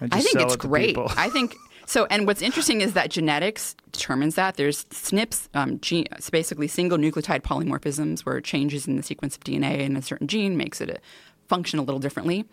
I 0.02 0.20
think 0.22 0.42
it's 0.42 0.56
it 0.56 0.60
great. 0.60 0.98
I 0.98 1.30
think 1.30 1.56
so. 1.86 2.06
And 2.06 2.28
what's 2.28 2.42
interesting 2.42 2.82
is 2.82 2.94
that 2.94 3.10
genetics 3.10 3.76
determines 3.92 4.36
that. 4.36 4.56
There's 4.56 4.86
SNPs, 4.86 5.50
um, 5.54 5.80
gene, 5.80 6.08
basically 6.32 6.68
single 6.68 6.98
nucleotide 6.98 7.42
polymorphisms, 7.42 8.22
where 8.22 8.40
changes 8.42 8.88
in 8.88 8.96
the 8.96 9.04
sequence 9.04 9.36
of 9.36 9.44
DNA 9.44 9.80
in 9.80 9.96
a 9.96 10.02
certain 10.02 10.28
gene 10.28 10.58
makes 10.58 10.82
it 10.82 10.90
a, 10.90 11.00
function 11.48 11.80
a 11.80 11.82
little 11.82 12.00
differently. 12.00 12.46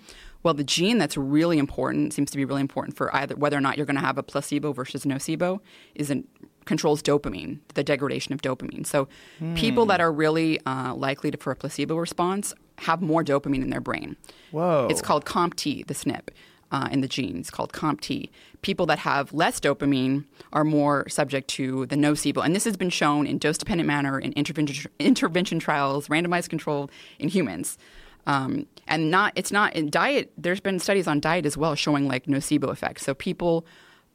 Well, 0.42 0.54
the 0.54 0.64
gene 0.64 0.98
that's 0.98 1.16
really 1.16 1.58
important 1.58 2.12
seems 2.12 2.30
to 2.30 2.36
be 2.36 2.44
really 2.44 2.60
important 2.60 2.96
for 2.96 3.14
either 3.14 3.34
whether 3.36 3.56
or 3.56 3.60
not 3.60 3.76
you're 3.76 3.86
going 3.86 3.96
to 3.96 4.02
have 4.02 4.18
a 4.18 4.22
placebo 4.22 4.72
versus 4.72 5.04
nocebo 5.04 5.60
is 5.94 6.10
an 6.10 6.26
controls 6.68 7.02
dopamine, 7.02 7.58
the 7.74 7.82
degradation 7.82 8.34
of 8.34 8.42
dopamine. 8.42 8.86
So 8.86 9.08
mm. 9.40 9.56
people 9.56 9.86
that 9.86 10.00
are 10.00 10.12
really 10.12 10.60
uh, 10.66 10.94
likely 10.94 11.30
to, 11.30 11.38
for 11.38 11.50
a 11.50 11.56
placebo 11.56 11.96
response 11.96 12.54
have 12.76 13.00
more 13.00 13.24
dopamine 13.24 13.62
in 13.62 13.70
their 13.70 13.80
brain. 13.80 14.16
Whoa. 14.50 14.86
It's 14.90 15.00
called 15.00 15.24
COMT, 15.24 15.86
the 15.86 15.94
SNP. 15.94 16.28
Uh, 16.70 16.86
in 16.92 17.00
the 17.00 17.08
genes 17.08 17.48
called 17.48 17.72
COMT. 17.72 18.28
People 18.60 18.84
that 18.84 18.98
have 18.98 19.32
less 19.32 19.58
dopamine 19.58 20.26
are 20.52 20.64
more 20.64 21.08
subject 21.08 21.48
to 21.48 21.86
the 21.86 21.96
nocebo. 21.96 22.44
And 22.44 22.54
this 22.54 22.64
has 22.64 22.76
been 22.76 22.90
shown 22.90 23.26
in 23.26 23.38
dose 23.38 23.56
dependent 23.56 23.86
manner 23.86 24.18
in 24.18 24.32
intervention, 24.34 24.90
intervention 24.98 25.60
trials, 25.60 26.08
randomized 26.08 26.50
controlled 26.50 26.90
in 27.18 27.30
humans. 27.30 27.78
Um, 28.26 28.66
and 28.86 29.10
not 29.10 29.32
it's 29.34 29.50
not 29.50 29.74
in 29.74 29.88
diet. 29.88 30.30
There's 30.36 30.60
been 30.60 30.78
studies 30.78 31.06
on 31.06 31.20
diet 31.20 31.46
as 31.46 31.56
well 31.56 31.74
showing 31.74 32.06
like 32.06 32.26
nocebo 32.26 32.70
effects. 32.70 33.02
So 33.02 33.14
people 33.14 33.66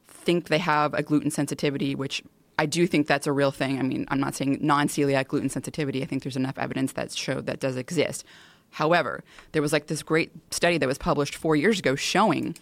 think 0.06 0.48
they 0.48 0.58
have 0.58 0.94
a 0.94 1.02
gluten 1.02 1.30
sensitivity, 1.30 1.94
which 1.94 2.22
I 2.58 2.66
do 2.66 2.86
think 2.86 3.06
that's 3.06 3.26
a 3.26 3.32
real 3.32 3.50
thing. 3.50 3.78
I 3.78 3.82
mean, 3.82 4.06
I'm 4.08 4.20
not 4.20 4.34
saying 4.34 4.58
non 4.60 4.88
celiac 4.88 5.28
gluten 5.28 5.48
sensitivity. 5.48 6.02
I 6.02 6.06
think 6.06 6.22
there's 6.22 6.36
enough 6.36 6.58
evidence 6.58 6.92
that 6.92 7.12
showed 7.12 7.46
that 7.46 7.60
does 7.60 7.76
exist. 7.76 8.24
However, 8.74 9.24
there 9.52 9.62
was 9.62 9.72
like 9.72 9.86
this 9.86 10.02
great 10.02 10.32
study 10.50 10.78
that 10.78 10.86
was 10.86 10.98
published 10.98 11.34
four 11.34 11.56
years 11.56 11.78
ago 11.78 11.94
showing 11.94 12.56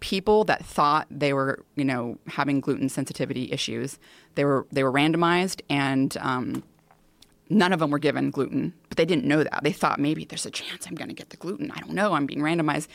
people 0.00 0.44
that 0.44 0.64
thought 0.64 1.06
they 1.10 1.32
were, 1.32 1.64
you 1.76 1.84
know, 1.84 2.18
having 2.26 2.60
gluten 2.60 2.88
sensitivity 2.88 3.52
issues. 3.52 3.98
They 4.34 4.44
were 4.44 4.66
they 4.72 4.82
were 4.82 4.92
randomized, 4.92 5.60
and 5.70 6.16
um, 6.18 6.62
none 7.48 7.72
of 7.72 7.80
them 7.80 7.90
were 7.90 7.98
given 7.98 8.30
gluten, 8.30 8.74
but 8.88 8.98
they 8.98 9.04
didn't 9.04 9.24
know 9.24 9.42
that. 9.44 9.62
They 9.62 9.72
thought 9.72 10.00
maybe 10.00 10.24
there's 10.24 10.46
a 10.46 10.50
chance 10.50 10.86
I'm 10.86 10.94
going 10.94 11.08
to 11.08 11.14
get 11.14 11.30
the 11.30 11.36
gluten. 11.36 11.70
I 11.70 11.80
don't 11.80 11.94
know. 11.94 12.12
I'm 12.12 12.26
being 12.26 12.40
randomized. 12.40 12.88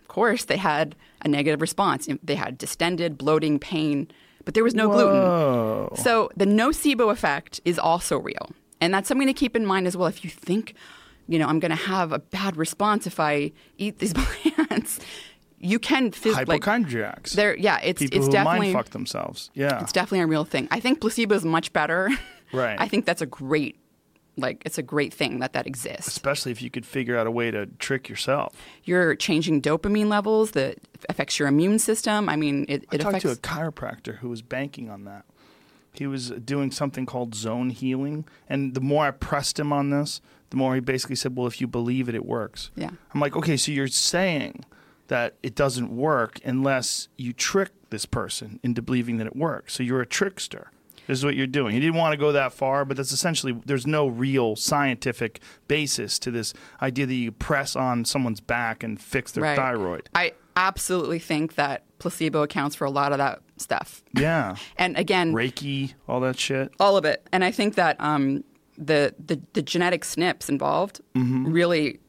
Of 0.00 0.08
course, 0.08 0.44
they 0.44 0.58
had 0.58 0.94
a 1.22 1.28
negative 1.28 1.60
response. 1.60 2.08
They 2.22 2.34
had 2.34 2.58
distended, 2.58 3.16
bloating, 3.16 3.58
pain 3.58 4.08
but 4.44 4.54
there 4.54 4.64
was 4.64 4.74
no 4.74 4.88
Whoa. 4.88 5.86
gluten. 5.88 6.04
So 6.04 6.30
the 6.36 6.46
nocebo 6.46 7.12
effect 7.12 7.60
is 7.64 7.78
also 7.78 8.18
real. 8.18 8.50
And 8.80 8.92
that's 8.92 9.08
something 9.08 9.28
to 9.28 9.32
keep 9.32 9.54
in 9.54 9.64
mind 9.64 9.86
as 9.86 9.96
well. 9.96 10.08
If 10.08 10.24
you 10.24 10.30
think, 10.30 10.74
you 11.28 11.38
know, 11.38 11.46
I'm 11.46 11.60
going 11.60 11.70
to 11.70 11.76
have 11.76 12.12
a 12.12 12.18
bad 12.18 12.56
response 12.56 13.06
if 13.06 13.20
I 13.20 13.52
eat 13.78 13.98
these 13.98 14.12
plants, 14.16 15.00
you 15.58 15.78
can 15.78 16.10
feel 16.10 16.34
hypochondriacs. 16.34 17.32
Like, 17.32 17.36
there, 17.36 17.56
yeah, 17.56 17.78
it's 17.82 18.00
People 18.02 18.18
it's 18.18 18.26
who 18.26 18.32
definitely 18.32 18.72
mind 18.72 18.84
fuck 18.84 18.90
themselves. 18.90 19.50
Yeah, 19.54 19.80
it's 19.80 19.92
definitely 19.92 20.20
a 20.20 20.26
real 20.26 20.44
thing. 20.44 20.68
I 20.70 20.80
think 20.80 21.00
placebo 21.00 21.34
is 21.34 21.44
much 21.44 21.72
better. 21.72 22.10
Right. 22.54 22.78
I 22.78 22.86
think 22.86 23.06
that's 23.06 23.22
a 23.22 23.26
great 23.26 23.78
like 24.36 24.62
it's 24.66 24.76
a 24.76 24.82
great 24.82 25.14
thing 25.14 25.38
that 25.38 25.54
that 25.54 25.66
exists 25.66 26.08
especially 26.08 26.52
if 26.52 26.60
you 26.60 26.68
could 26.68 26.84
figure 26.84 27.16
out 27.16 27.26
a 27.26 27.30
way 27.30 27.50
to 27.50 27.64
trick 27.78 28.10
yourself 28.10 28.54
you're 28.84 29.14
changing 29.14 29.62
dopamine 29.62 30.08
levels 30.08 30.50
that 30.50 30.76
affects 31.08 31.38
your 31.38 31.48
immune 31.48 31.78
system 31.78 32.28
i 32.28 32.36
mean 32.36 32.66
it, 32.68 32.84
I 32.90 32.96
it 32.96 33.00
talked 33.00 33.16
affects 33.16 33.22
to 33.22 33.30
a 33.30 33.36
chiropractor 33.36 34.18
who 34.18 34.28
was 34.28 34.42
banking 34.42 34.90
on 34.90 35.04
that 35.04 35.24
He 35.94 36.06
was 36.06 36.30
doing 36.30 36.70
something 36.70 37.04
called 37.06 37.34
zone 37.34 37.70
healing, 37.70 38.26
and 38.48 38.74
the 38.74 38.80
more 38.80 39.06
I 39.06 39.10
pressed 39.10 39.58
him 39.58 39.72
on 39.72 39.90
this, 39.90 40.20
the 40.52 40.56
more 40.58 40.74
he 40.74 40.80
basically 40.80 41.16
said, 41.16 41.34
"Well, 41.36 41.46
if 41.48 41.60
you 41.60 41.66
believe 41.66 42.08
it, 42.08 42.14
it 42.14 42.24
works." 42.24 42.70
Yeah. 42.76 42.90
I'm 43.12 43.20
like, 43.20 43.34
okay, 43.34 43.56
so 43.56 43.72
you're 43.72 43.88
saying 43.88 44.64
that 45.08 45.34
it 45.42 45.54
doesn't 45.54 45.90
work 45.94 46.38
unless 46.44 47.08
you 47.18 47.32
trick 47.32 47.70
this 47.90 48.06
person 48.06 48.60
into 48.62 48.80
believing 48.82 49.16
that 49.16 49.26
it 49.26 49.34
works. 49.36 49.74
So 49.74 49.82
you're 49.82 50.00
a 50.00 50.06
trickster. 50.06 50.70
This 51.06 51.18
is 51.18 51.24
what 51.24 51.34
you're 51.34 51.48
doing. 51.48 51.74
He 51.74 51.80
didn't 51.80 51.96
want 51.96 52.12
to 52.12 52.16
go 52.16 52.30
that 52.32 52.52
far, 52.52 52.84
but 52.84 52.96
that's 52.96 53.10
essentially 53.12 53.60
there's 53.66 53.86
no 53.86 54.06
real 54.06 54.54
scientific 54.56 55.40
basis 55.68 56.18
to 56.20 56.30
this 56.30 56.54
idea 56.80 57.06
that 57.06 57.14
you 57.14 57.32
press 57.32 57.74
on 57.74 58.04
someone's 58.04 58.40
back 58.40 58.82
and 58.84 59.00
fix 59.00 59.32
their 59.32 59.42
Right. 59.42 59.56
thyroid. 59.56 60.08
I 60.14 60.32
absolutely 60.56 61.18
think 61.18 61.56
that 61.56 61.82
placebo 61.98 62.42
accounts 62.42 62.76
for 62.76 62.84
a 62.84 62.90
lot 62.90 63.10
of 63.12 63.18
that 63.18 63.40
stuff. 63.56 64.02
Yeah. 64.14 64.56
And 64.76 64.96
again, 64.96 65.32
Reiki, 65.32 65.94
all 66.08 66.20
that 66.20 66.38
shit. 66.38 66.72
all 66.78 66.96
of 66.96 67.04
it. 67.04 67.26
And 67.32 67.42
I 67.44 67.50
think 67.50 67.74
that 67.74 67.96
um, 68.00 68.44
the, 68.78 69.14
the 69.24 69.40
the 69.52 69.62
genetic 69.62 70.02
SNPs 70.02 70.48
involved 70.48 71.00
Mm-hmm. 71.14 71.52
really 71.52 72.00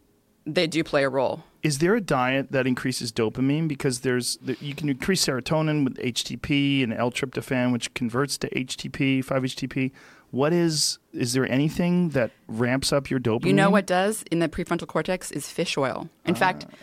they 0.46 0.68
do 0.68 0.84
play 0.84 1.04
a 1.04 1.10
role. 1.10 1.44
Is 1.62 1.78
there 1.80 1.96
a 1.96 2.02
diet 2.02 2.52
that 2.52 2.68
increases 2.68 3.12
dopamine? 3.14 3.68
Because 3.70 4.02
there's 4.02 4.38
you 4.60 4.76
can 4.76 4.90
increase 4.90 5.26
serotonin 5.26 5.86
with 5.86 5.96
HTP 5.98 6.84
and 6.84 6.94
L-tryptophan, 6.94 7.72
which 7.72 7.94
converts 7.94 8.38
to 8.40 8.50
HTP, 8.50 9.24
5-HTP. 9.24 9.92
What 10.32 10.52
is 10.52 11.00
is 11.14 11.32
there 11.34 11.48
anything 11.50 12.10
that 12.10 12.32
ramps 12.48 12.92
up 12.92 13.10
your 13.10 13.20
dopamine? 13.22 13.46
You 13.48 13.54
know 13.54 13.70
what 13.70 13.86
does 13.86 14.24
in 14.32 14.40
the 14.40 14.50
prefrontal 14.50 14.88
cortex 14.88 15.32
is 15.32 15.50
fish 15.50 15.78
oil. 15.78 16.10
In 16.26 16.36
fact, 16.36 16.66
Ah. 16.70 16.76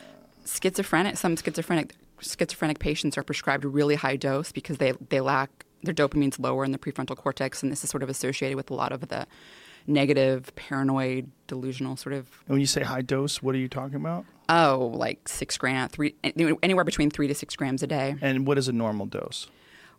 schizophrenic 0.46 1.16
some 1.18 1.36
schizophrenic 1.36 1.94
schizophrenic 2.20 2.78
patients 2.78 3.18
are 3.18 3.22
prescribed 3.22 3.64
a 3.64 3.68
really 3.68 3.96
high 3.96 4.16
dose 4.16 4.52
because 4.52 4.78
they 4.78 4.92
they 5.10 5.20
lack 5.20 5.50
their 5.82 5.94
dopamine's 5.94 6.38
lower 6.38 6.64
in 6.64 6.72
the 6.72 6.78
prefrontal 6.78 7.16
cortex, 7.16 7.62
and 7.62 7.72
this 7.72 7.82
is 7.84 7.90
sort 7.90 8.02
of 8.02 8.08
associated 8.10 8.56
with 8.56 8.70
a 8.70 8.74
lot 8.74 8.92
of 8.92 9.08
the 9.08 9.26
negative, 9.90 10.54
paranoid, 10.56 11.30
delusional 11.46 11.96
sort 11.96 12.14
of 12.14 12.26
And 12.46 12.54
when 12.54 12.60
you 12.60 12.66
say 12.66 12.82
high 12.82 13.02
dose, 13.02 13.42
what 13.42 13.54
are 13.54 13.58
you 13.58 13.68
talking 13.68 13.96
about? 13.96 14.24
oh, 14.48 14.90
like 14.94 15.28
six 15.28 15.56
gram, 15.58 15.88
three 15.88 16.14
anywhere 16.62 16.84
between 16.84 17.08
three 17.10 17.28
to 17.28 17.34
six 17.34 17.54
grams 17.54 17.82
a 17.82 17.86
day. 17.86 18.16
And 18.20 18.46
what 18.46 18.58
is 18.58 18.66
a 18.68 18.72
normal 18.72 19.06
dose? 19.06 19.48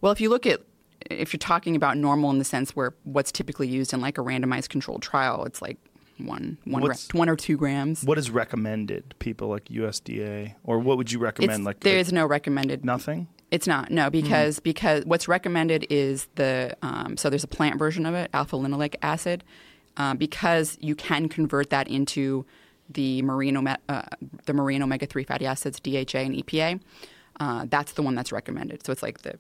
Well, 0.01 0.11
if 0.11 0.19
you 0.19 0.29
look 0.29 0.45
at 0.45 0.61
if 1.09 1.33
you're 1.33 1.37
talking 1.39 1.75
about 1.75 1.97
normal 1.97 2.29
in 2.31 2.37
the 2.37 2.43
sense 2.45 2.75
where 2.75 2.93
what's 3.03 3.31
typically 3.31 3.67
used 3.67 3.93
in 3.93 4.01
like 4.01 4.17
a 4.17 4.21
randomized 4.21 4.69
controlled 4.69 5.01
trial, 5.01 5.45
it's 5.45 5.61
like 5.61 5.77
one 6.17 6.57
one 6.65 6.81
What's- 6.83 7.13
one 7.13 7.29
or 7.29 7.35
two 7.35 7.57
grams. 7.57 8.03
What 8.03 8.17
is 8.17 8.29
recommended? 8.29 9.15
People 9.19 9.47
like 9.47 9.65
USDA, 9.65 10.55
or 10.63 10.79
what 10.79 10.97
would 10.97 11.11
you 11.11 11.19
recommend? 11.19 11.61
It's, 11.61 11.65
like 11.65 11.79
there 11.79 12.03
the- 12.03 12.11
no 12.11 12.25
recommended. 12.25 12.83
nothing. 12.85 13.27
It's 13.51 13.67
not 13.67 13.89
no 13.91 14.09
because 14.09 14.59
because 14.59 15.03
what's 15.05 15.27
recommended 15.27 15.85
is 15.89 16.27
the 16.35 16.75
um, 16.81 17.17
so 17.17 17.29
there's 17.29 17.43
a 17.43 17.47
plant 17.47 17.79
version 17.79 18.05
of 18.05 18.13
it, 18.15 18.29
alpha 18.33 18.55
linoleic 18.55 18.95
acid, 19.01 19.43
uh, 19.97 20.13
because 20.13 20.77
you 20.81 20.95
can 20.95 21.27
convert 21.29 21.69
that 21.69 21.87
into 21.87 22.45
the 22.89 23.21
marine 23.21 23.55
ome- 23.57 23.77
uh, 23.89 24.01
the 24.45 24.53
marine 24.53 24.81
omega 24.83 25.05
three 25.05 25.23
fatty 25.23 25.45
acids 25.45 25.79
DHA 25.79 26.19
and 26.19 26.35
EPA. 26.35 26.79
Uh, 27.39 27.65
that's 27.69 27.93
the 27.93 28.01
one 28.01 28.15
that's 28.15 28.31
recommended. 28.31 28.85
So 28.85 28.91
it's 28.91 29.01
like 29.03 29.19
the 29.21 29.39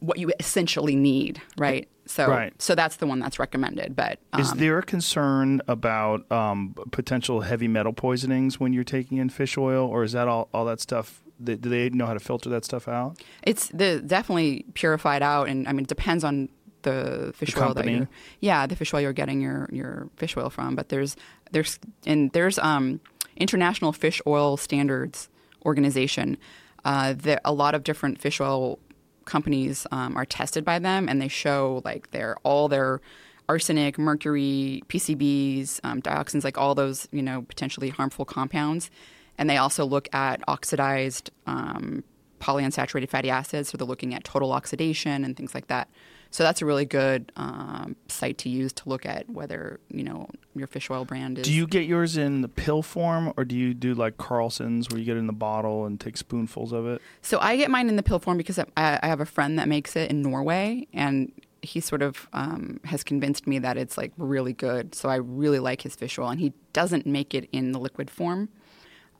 what 0.00 0.18
you 0.18 0.32
essentially 0.40 0.96
need, 0.96 1.40
right? 1.58 1.88
So 2.06 2.28
Right. 2.28 2.52
so 2.60 2.74
that's 2.74 2.96
the 2.96 3.06
one 3.06 3.18
that's 3.20 3.38
recommended. 3.38 3.94
But 3.96 4.18
um, 4.32 4.40
Is 4.40 4.52
there 4.54 4.78
a 4.78 4.82
concern 4.82 5.60
about 5.68 6.30
um, 6.30 6.74
potential 6.92 7.40
heavy 7.42 7.68
metal 7.68 7.92
poisonings 7.92 8.58
when 8.60 8.72
you're 8.72 8.84
taking 8.84 9.18
in 9.18 9.28
fish 9.28 9.56
oil, 9.58 9.86
or 9.88 10.02
is 10.04 10.12
that 10.12 10.28
all, 10.28 10.48
all 10.52 10.64
that 10.66 10.80
stuff? 10.80 11.22
Do 11.42 11.56
they 11.56 11.90
know 11.90 12.06
how 12.06 12.14
to 12.14 12.20
filter 12.20 12.48
that 12.50 12.64
stuff 12.64 12.88
out? 12.88 13.18
It's 13.42 13.68
the 13.68 14.00
definitely 14.00 14.64
purified 14.74 15.22
out, 15.22 15.48
and 15.48 15.68
I 15.68 15.72
mean 15.72 15.82
it 15.84 15.88
depends 15.88 16.24
on 16.24 16.48
the 16.86 17.32
fish 17.34 17.54
The 17.54 17.64
oil 17.64 17.74
that 17.74 17.86
you're 17.86 18.08
yeah 18.40 18.66
the 18.66 18.76
fish 18.76 18.94
oil 18.94 19.00
you're 19.00 19.12
getting 19.12 19.40
your 19.40 19.68
your 19.72 20.08
fish 20.16 20.36
oil 20.36 20.50
from. 20.50 20.74
But 20.74 20.88
there's 20.88 21.16
there's 21.52 21.78
and 22.06 22.32
there's 22.32 22.58
um 22.58 23.00
international 23.36 23.92
fish 23.92 24.20
oil 24.26 24.56
standards 24.56 25.28
organization. 25.64 26.38
Uh, 26.84 27.14
there 27.16 27.40
a 27.44 27.52
lot 27.52 27.74
of 27.74 27.82
different 27.82 28.20
fish 28.20 28.40
oil 28.40 28.78
companies 29.24 29.86
um, 29.90 30.16
are 30.16 30.24
tested 30.24 30.64
by 30.64 30.78
them, 30.78 31.08
and 31.08 31.20
they 31.20 31.28
show 31.28 31.82
like 31.84 32.10
their 32.12 32.36
all 32.44 32.68
their 32.68 33.00
arsenic, 33.48 33.98
mercury, 33.98 34.82
PCBs, 34.88 35.80
um, 35.84 36.00
dioxins, 36.00 36.44
like 36.44 36.56
all 36.56 36.74
those 36.74 37.08
you 37.12 37.22
know 37.22 37.42
potentially 37.42 37.90
harmful 37.90 38.24
compounds. 38.24 38.90
And 39.38 39.50
they 39.50 39.58
also 39.58 39.84
look 39.84 40.08
at 40.14 40.40
oxidized 40.48 41.30
um, 41.46 42.02
polyunsaturated 42.40 43.10
fatty 43.10 43.28
acids, 43.28 43.68
so 43.68 43.76
they're 43.76 43.86
looking 43.86 44.14
at 44.14 44.24
total 44.24 44.52
oxidation 44.52 45.24
and 45.24 45.36
things 45.36 45.54
like 45.54 45.66
that. 45.66 45.88
So 46.30 46.42
that's 46.42 46.60
a 46.60 46.66
really 46.66 46.84
good 46.84 47.32
um, 47.36 47.96
site 48.08 48.38
to 48.38 48.48
use 48.48 48.72
to 48.74 48.88
look 48.88 49.06
at 49.06 49.28
whether 49.30 49.80
you 49.88 50.02
know 50.02 50.28
your 50.54 50.66
fish 50.66 50.90
oil 50.90 51.04
brand 51.04 51.38
is. 51.38 51.44
Do 51.46 51.52
you 51.52 51.66
get 51.66 51.86
yours 51.86 52.16
in 52.16 52.42
the 52.42 52.48
pill 52.48 52.82
form, 52.82 53.32
or 53.36 53.44
do 53.44 53.56
you 53.56 53.74
do 53.74 53.94
like 53.94 54.18
Carlson's, 54.18 54.88
where 54.90 54.98
you 54.98 55.04
get 55.04 55.16
it 55.16 55.20
in 55.20 55.26
the 55.26 55.32
bottle 55.32 55.86
and 55.86 56.00
take 56.00 56.16
spoonfuls 56.16 56.72
of 56.72 56.86
it? 56.86 57.00
So 57.22 57.38
I 57.40 57.56
get 57.56 57.70
mine 57.70 57.88
in 57.88 57.96
the 57.96 58.02
pill 58.02 58.18
form 58.18 58.36
because 58.36 58.58
I, 58.58 58.66
I 58.76 59.06
have 59.06 59.20
a 59.20 59.26
friend 59.26 59.58
that 59.58 59.68
makes 59.68 59.96
it 59.96 60.10
in 60.10 60.22
Norway, 60.22 60.86
and 60.92 61.32
he 61.62 61.80
sort 61.80 62.02
of 62.02 62.28
um, 62.32 62.80
has 62.84 63.02
convinced 63.02 63.46
me 63.46 63.58
that 63.58 63.76
it's 63.76 63.96
like 63.96 64.12
really 64.16 64.52
good. 64.52 64.94
So 64.94 65.08
I 65.08 65.16
really 65.16 65.58
like 65.58 65.82
his 65.82 65.94
fish 65.94 66.18
oil, 66.18 66.28
and 66.28 66.40
he 66.40 66.52
doesn't 66.72 67.06
make 67.06 67.34
it 67.34 67.48
in 67.52 67.72
the 67.72 67.78
liquid 67.78 68.10
form. 68.10 68.48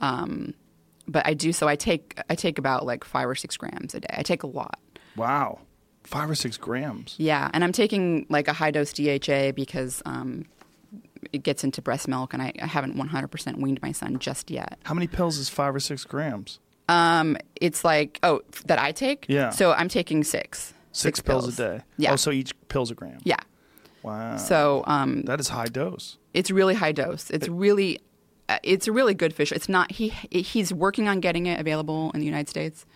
Um, 0.00 0.54
but 1.08 1.26
I 1.26 1.34
do. 1.34 1.52
So 1.52 1.68
I 1.68 1.76
take 1.76 2.18
I 2.28 2.34
take 2.34 2.58
about 2.58 2.84
like 2.84 3.04
five 3.04 3.28
or 3.28 3.34
six 3.34 3.56
grams 3.56 3.94
a 3.94 4.00
day. 4.00 4.14
I 4.16 4.22
take 4.22 4.42
a 4.42 4.46
lot. 4.46 4.78
Wow, 5.16 5.60
five 6.06 6.30
or 6.30 6.34
six 6.34 6.56
grams. 6.56 7.14
Yeah, 7.18 7.50
and 7.52 7.62
I'm 7.62 7.72
taking 7.72 8.26
like 8.28 8.48
a 8.48 8.52
high 8.52 8.70
dose 8.70 8.92
DHA 8.92 9.52
because 9.52 10.02
um, 10.06 10.46
it 11.32 11.42
gets 11.42 11.64
into 11.64 11.82
breast 11.82 12.08
milk, 12.08 12.32
and 12.32 12.42
I, 12.42 12.52
I 12.60 12.66
haven't 12.66 12.96
100% 12.96 13.58
weaned 13.58 13.82
my 13.82 13.92
son 13.92 14.18
just 14.18 14.50
yet. 14.50 14.78
How 14.84 14.94
many 14.94 15.06
pills 15.06 15.38
is 15.38 15.48
five 15.48 15.74
or 15.74 15.80
six 15.80 16.04
grams? 16.04 16.60
Um, 16.88 17.36
it's 17.56 17.84
like 17.84 18.18
oh 18.22 18.42
that 18.66 18.78
I 18.78 18.92
take. 18.92 19.26
Yeah. 19.28 19.50
So 19.50 19.72
I'm 19.72 19.88
taking 19.88 20.22
six. 20.24 20.72
Six, 20.92 21.20
pills. 21.20 21.58
a 21.58 21.78
day. 21.78 21.84
Yeah. 21.98 22.12
Oh, 22.12 22.16
so 22.16 22.30
each 22.30 22.54
pill's 22.68 22.90
a 22.90 22.94
gram. 22.94 23.18
Yeah. 23.22 23.40
Wow. 24.02 24.38
So 24.38 24.82
um, 24.86 25.22
that 25.22 25.40
is 25.40 25.48
high 25.48 25.66
dose. 25.66 26.16
it's 26.32 26.50
really 26.50 26.74
high 26.74 26.92
dose. 26.92 27.28
It's 27.28 27.48
really 27.48 28.00
uh, 28.48 28.58
it's 28.62 28.86
a 28.86 28.92
really 28.92 29.14
good 29.14 29.34
fish. 29.34 29.52
It's 29.52 29.68
not 29.68 29.90
he 29.92 30.08
he's 30.08 30.72
working 30.72 31.08
on 31.08 31.20
getting 31.20 31.46
it 31.46 31.60
available 31.60 32.12
in 32.12 32.20
the 32.20 32.26
United 32.26 32.48
States. 32.48 32.86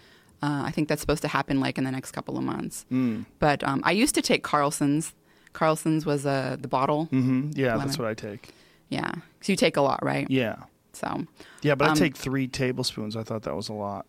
Uh, 0.42 0.62
I 0.64 0.70
think 0.70 0.88
that's 0.88 1.00
supposed 1.02 1.22
to 1.22 1.28
happen 1.28 1.60
like 1.60 1.76
in 1.78 1.84
the 1.84 1.90
next 1.90 2.12
couple 2.12 2.38
of 2.38 2.44
months. 2.44 2.86
Hmm. 2.88 3.22
But 3.38 3.62
um, 3.62 3.82
I 3.84 3.92
used 3.92 4.14
to 4.14 4.22
take 4.22 4.42
Carlson's. 4.42 5.14
Carlson's 5.52 6.06
was 6.06 6.24
uh, 6.24 6.56
the 6.60 6.68
bottle. 6.68 7.06
hmm 7.06 7.50
Yeah, 7.54 7.76
that's 7.76 7.98
what 7.98 8.06
I 8.08 8.14
take. 8.14 8.54
Yeah. 8.88 9.10
So 9.40 9.52
you 9.52 9.56
take 9.56 9.76
a 9.76 9.80
lot, 9.82 10.02
right? 10.04 10.26
Yeah. 10.30 10.56
So 10.92 11.26
Yeah, 11.62 11.74
but 11.74 11.88
I 11.88 11.90
Um, 11.92 11.96
take 11.96 12.16
three 12.16 12.46
tablespoons. 12.48 13.16
I 13.16 13.22
thought 13.22 13.42
that 13.42 13.54
was 13.56 13.68
a 13.68 13.72
lot. 13.74 14.06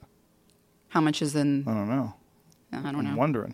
how 0.89 1.01
much 1.01 1.21
is 1.21 1.35
in? 1.35 1.63
I 1.67 1.73
don't 1.73 1.89
know. 1.89 2.13
I 2.73 2.91
don't 2.91 3.03
know. 3.03 3.09
I'm 3.11 3.15
wondering. 3.17 3.53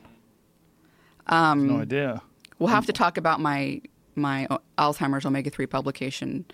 Um, 1.27 1.67
no 1.67 1.81
idea. 1.81 2.21
We'll 2.59 2.69
have 2.69 2.85
to 2.87 2.93
talk 2.93 3.17
about 3.17 3.39
my 3.39 3.81
my 4.15 4.47
Alzheimer's 4.77 5.25
omega 5.25 5.49
three 5.49 5.67
publication, 5.67 6.45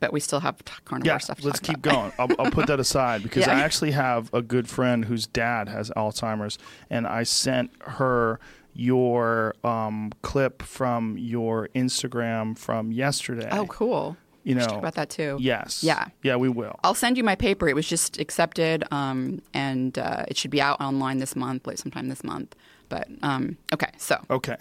but 0.00 0.12
we 0.12 0.20
still 0.20 0.40
have 0.40 0.56
carnivore 0.84 1.14
Yeah, 1.14 1.18
stuff. 1.18 1.40
To 1.40 1.46
let's 1.46 1.60
keep 1.60 1.78
about. 1.78 2.16
going. 2.18 2.30
I'll, 2.38 2.44
I'll 2.46 2.50
put 2.50 2.66
that 2.68 2.80
aside 2.80 3.22
because 3.22 3.46
Yeah. 3.46 3.56
I 3.56 3.60
actually 3.60 3.90
have 3.92 4.32
a 4.32 4.42
good 4.42 4.68
friend 4.68 5.04
whose 5.04 5.26
dad 5.26 5.68
has 5.68 5.90
Alzheimer's, 5.90 6.58
and 6.90 7.06
I 7.06 7.22
sent 7.24 7.70
her 7.82 8.38
your 8.74 9.54
um, 9.64 10.12
clip 10.22 10.62
from 10.62 11.18
your 11.18 11.68
Instagram 11.74 12.56
from 12.56 12.92
yesterday. 12.92 13.48
Oh, 13.50 13.66
cool. 13.66 14.16
You 14.44 14.54
know, 14.54 14.64
talk 14.66 14.78
about 14.78 14.94
that 14.94 15.10
too. 15.10 15.36
yes, 15.40 15.82
Yeah. 15.84 16.06
yeah, 16.22 16.36
we 16.36 16.48
will. 16.48 16.78
I'll 16.82 16.94
send 16.94 17.18
you 17.18 17.24
my 17.24 17.34
paper. 17.34 17.68
It 17.68 17.74
was 17.74 17.86
just 17.86 18.18
accepted, 18.18 18.82
um, 18.90 19.42
and 19.52 19.98
uh, 19.98 20.24
it 20.28 20.38
should 20.38 20.50
be 20.50 20.60
out 20.62 20.80
online 20.80 21.18
this 21.18 21.36
month, 21.36 21.66
like 21.66 21.76
sometime 21.76 22.08
this 22.08 22.24
month. 22.24 22.54
But 22.88 23.08
um, 23.22 23.58
okay, 23.74 23.90
so 23.98 24.24
Okay, 24.30 24.56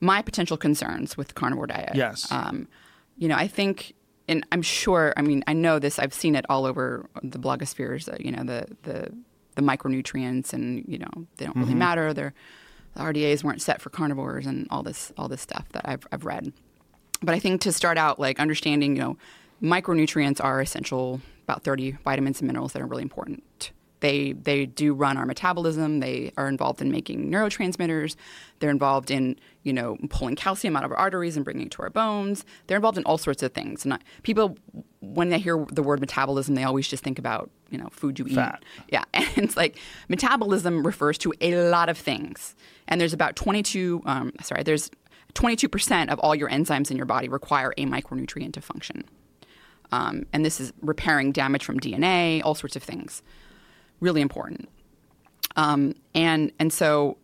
my 0.00 0.22
potential 0.22 0.56
concerns 0.56 1.16
with 1.16 1.34
carnivore 1.34 1.66
diet. 1.68 1.94
Yes. 1.94 2.30
Um, 2.32 2.66
you 3.16 3.28
know, 3.28 3.36
I 3.36 3.46
think, 3.46 3.94
and 4.30 4.46
I'm 4.52 4.62
sure. 4.62 5.12
I 5.18 5.22
mean, 5.22 5.44
I 5.46 5.52
know 5.52 5.78
this. 5.78 5.98
I've 5.98 6.14
seen 6.14 6.34
it 6.34 6.46
all 6.48 6.64
over 6.64 7.08
the 7.22 7.38
blogospheres. 7.38 8.08
Uh, 8.10 8.16
you 8.18 8.32
know, 8.32 8.44
the 8.44 8.66
the 8.84 8.98
the 9.56 9.62
micronutrients, 9.62 10.52
and 10.54 10.84
you 10.88 10.98
know, 10.98 11.10
they 11.36 11.44
don't 11.44 11.52
Mm-hmm. 11.56 11.60
really 11.60 11.74
matter. 11.74 12.14
They're 12.14 12.32
the 12.94 13.02
RDAs 13.02 13.44
weren't 13.44 13.60
set 13.62 13.80
for 13.82 13.90
carnivores, 13.90 14.46
and 14.46 14.66
all 14.70 14.82
this 14.82 15.12
all 15.18 15.28
this 15.28 15.42
stuff 15.42 15.66
that 15.72 15.86
I've 15.88 16.06
I've 16.12 16.24
read. 16.24 16.52
But 17.22 17.34
I 17.34 17.38
think 17.38 17.60
to 17.62 17.72
start 17.72 17.98
out, 17.98 18.18
like 18.18 18.40
understanding, 18.40 18.96
you 18.96 19.02
know, 19.02 19.16
micronutrients 19.62 20.42
are 20.42 20.60
essential. 20.60 21.20
About 21.44 21.64
30 21.64 21.98
vitamins 22.04 22.40
and 22.40 22.46
minerals 22.46 22.72
that 22.74 22.80
are 22.82 22.86
really 22.86 23.02
important 23.02 23.72
They 24.00 24.32
they 24.32 24.66
do 24.66 24.94
run 24.94 25.16
our 25.16 25.26
metabolism. 25.26 26.00
They 26.00 26.32
are 26.36 26.48
involved 26.48 26.80
in 26.80 26.90
making 26.90 27.30
neurotransmitters. 27.30 28.16
They're 28.58 28.70
involved 28.70 29.10
in 29.10 29.36
you 29.62 29.72
know 29.72 29.96
pulling 30.08 30.36
calcium 30.36 30.76
out 30.76 30.84
of 30.84 30.90
our 30.90 30.96
arteries 30.96 31.36
and 31.36 31.44
bringing 31.44 31.66
it 31.66 31.70
to 31.72 31.82
our 31.82 31.90
bones. 31.90 32.44
They're 32.66 32.76
involved 32.76 32.98
in 32.98 33.04
all 33.04 33.18
sorts 33.18 33.42
of 33.42 33.52
things. 33.52 33.84
And 33.84 33.94
I, 33.94 33.98
people, 34.22 34.56
when 35.00 35.28
they 35.28 35.38
hear 35.38 35.64
the 35.70 35.82
word 35.82 36.00
metabolism, 36.00 36.54
they 36.54 36.64
always 36.64 36.88
just 36.88 37.04
think 37.04 37.18
about 37.18 37.50
you 37.70 37.78
know 37.78 37.88
food 37.90 38.18
you 38.18 38.26
eat. 38.26 38.34
Fat. 38.34 38.64
Yeah, 38.88 39.04
and 39.14 39.26
it's 39.36 39.56
like 39.56 39.78
metabolism 40.08 40.84
refers 40.86 41.18
to 41.18 41.32
a 41.40 41.56
lot 41.70 41.88
of 41.88 41.98
things. 41.98 42.54
And 42.88 43.00
there's 43.00 43.12
about 43.12 43.36
22. 43.36 44.02
Um, 44.04 44.32
sorry, 44.42 44.62
there's 44.62 44.90
22% 45.34 46.08
of 46.10 46.18
all 46.18 46.34
your 46.34 46.48
enzymes 46.50 46.90
in 46.90 46.96
your 46.96 47.06
body 47.06 47.28
require 47.28 47.72
a 47.76 47.86
micronutrient 47.86 48.52
to 48.54 48.60
function. 48.60 49.04
Um, 49.92 50.26
and 50.32 50.44
this 50.44 50.60
is 50.60 50.72
repairing 50.80 51.32
damage 51.32 51.64
from 51.64 51.80
DNA, 51.80 52.42
all 52.44 52.54
sorts 52.54 52.76
of 52.76 52.82
things. 52.82 53.22
Really 54.00 54.20
important. 54.20 54.68
Um, 55.56 55.94
and 56.14 56.52
and 56.58 56.72
so 56.72 57.18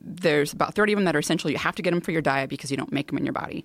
there's 0.00 0.52
about 0.52 0.74
30 0.74 0.92
of 0.92 0.96
them 0.98 1.04
that 1.04 1.14
are 1.14 1.20
essential. 1.20 1.50
You 1.50 1.58
have 1.58 1.74
to 1.76 1.82
get 1.82 1.90
them 1.90 2.00
for 2.00 2.10
your 2.10 2.22
diet 2.22 2.48
because 2.48 2.70
you 2.70 2.76
don't 2.76 2.92
make 2.92 3.08
them 3.08 3.18
in 3.18 3.24
your 3.24 3.32
body. 3.32 3.64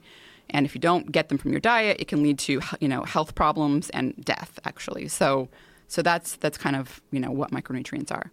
And 0.49 0.65
if 0.65 0.75
you 0.75 0.81
don't 0.81 1.11
get 1.11 1.29
them 1.29 1.37
from 1.37 1.51
your 1.51 1.59
diet, 1.59 1.97
it 1.99 2.07
can 2.07 2.21
lead 2.21 2.39
to 2.39 2.61
you 2.79 2.87
know 2.87 3.03
health 3.03 3.35
problems 3.35 3.89
and 3.91 4.13
death 4.23 4.59
actually. 4.65 5.07
So 5.07 5.49
so 5.87 6.01
that's 6.01 6.35
that's 6.35 6.57
kind 6.57 6.75
of 6.75 7.01
you 7.11 7.19
know 7.19 7.31
what 7.31 7.51
micronutrients 7.51 8.11
are. 8.11 8.31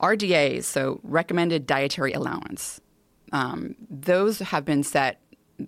RDAs, 0.00 0.64
so 0.64 1.00
recommended 1.02 1.66
dietary 1.66 2.12
allowance. 2.12 2.80
Um, 3.32 3.76
those 3.88 4.40
have 4.40 4.64
been 4.64 4.82
set. 4.82 5.20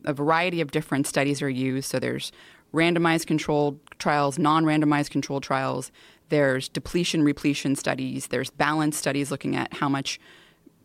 A 0.04 0.12
variety 0.12 0.60
of 0.60 0.70
different 0.70 1.06
studies 1.06 1.40
are 1.40 1.48
used. 1.48 1.88
So 1.88 1.98
there's 1.98 2.30
randomized 2.74 3.26
controlled 3.26 3.80
trials, 3.98 4.38
non-randomized 4.38 5.10
controlled 5.10 5.42
trials. 5.42 5.90
There's 6.28 6.68
depletion 6.68 7.22
repletion 7.22 7.76
studies. 7.76 8.28
There's 8.28 8.50
balance 8.50 8.96
studies 8.96 9.30
looking 9.30 9.56
at 9.56 9.74
how 9.74 9.88
much 9.88 10.20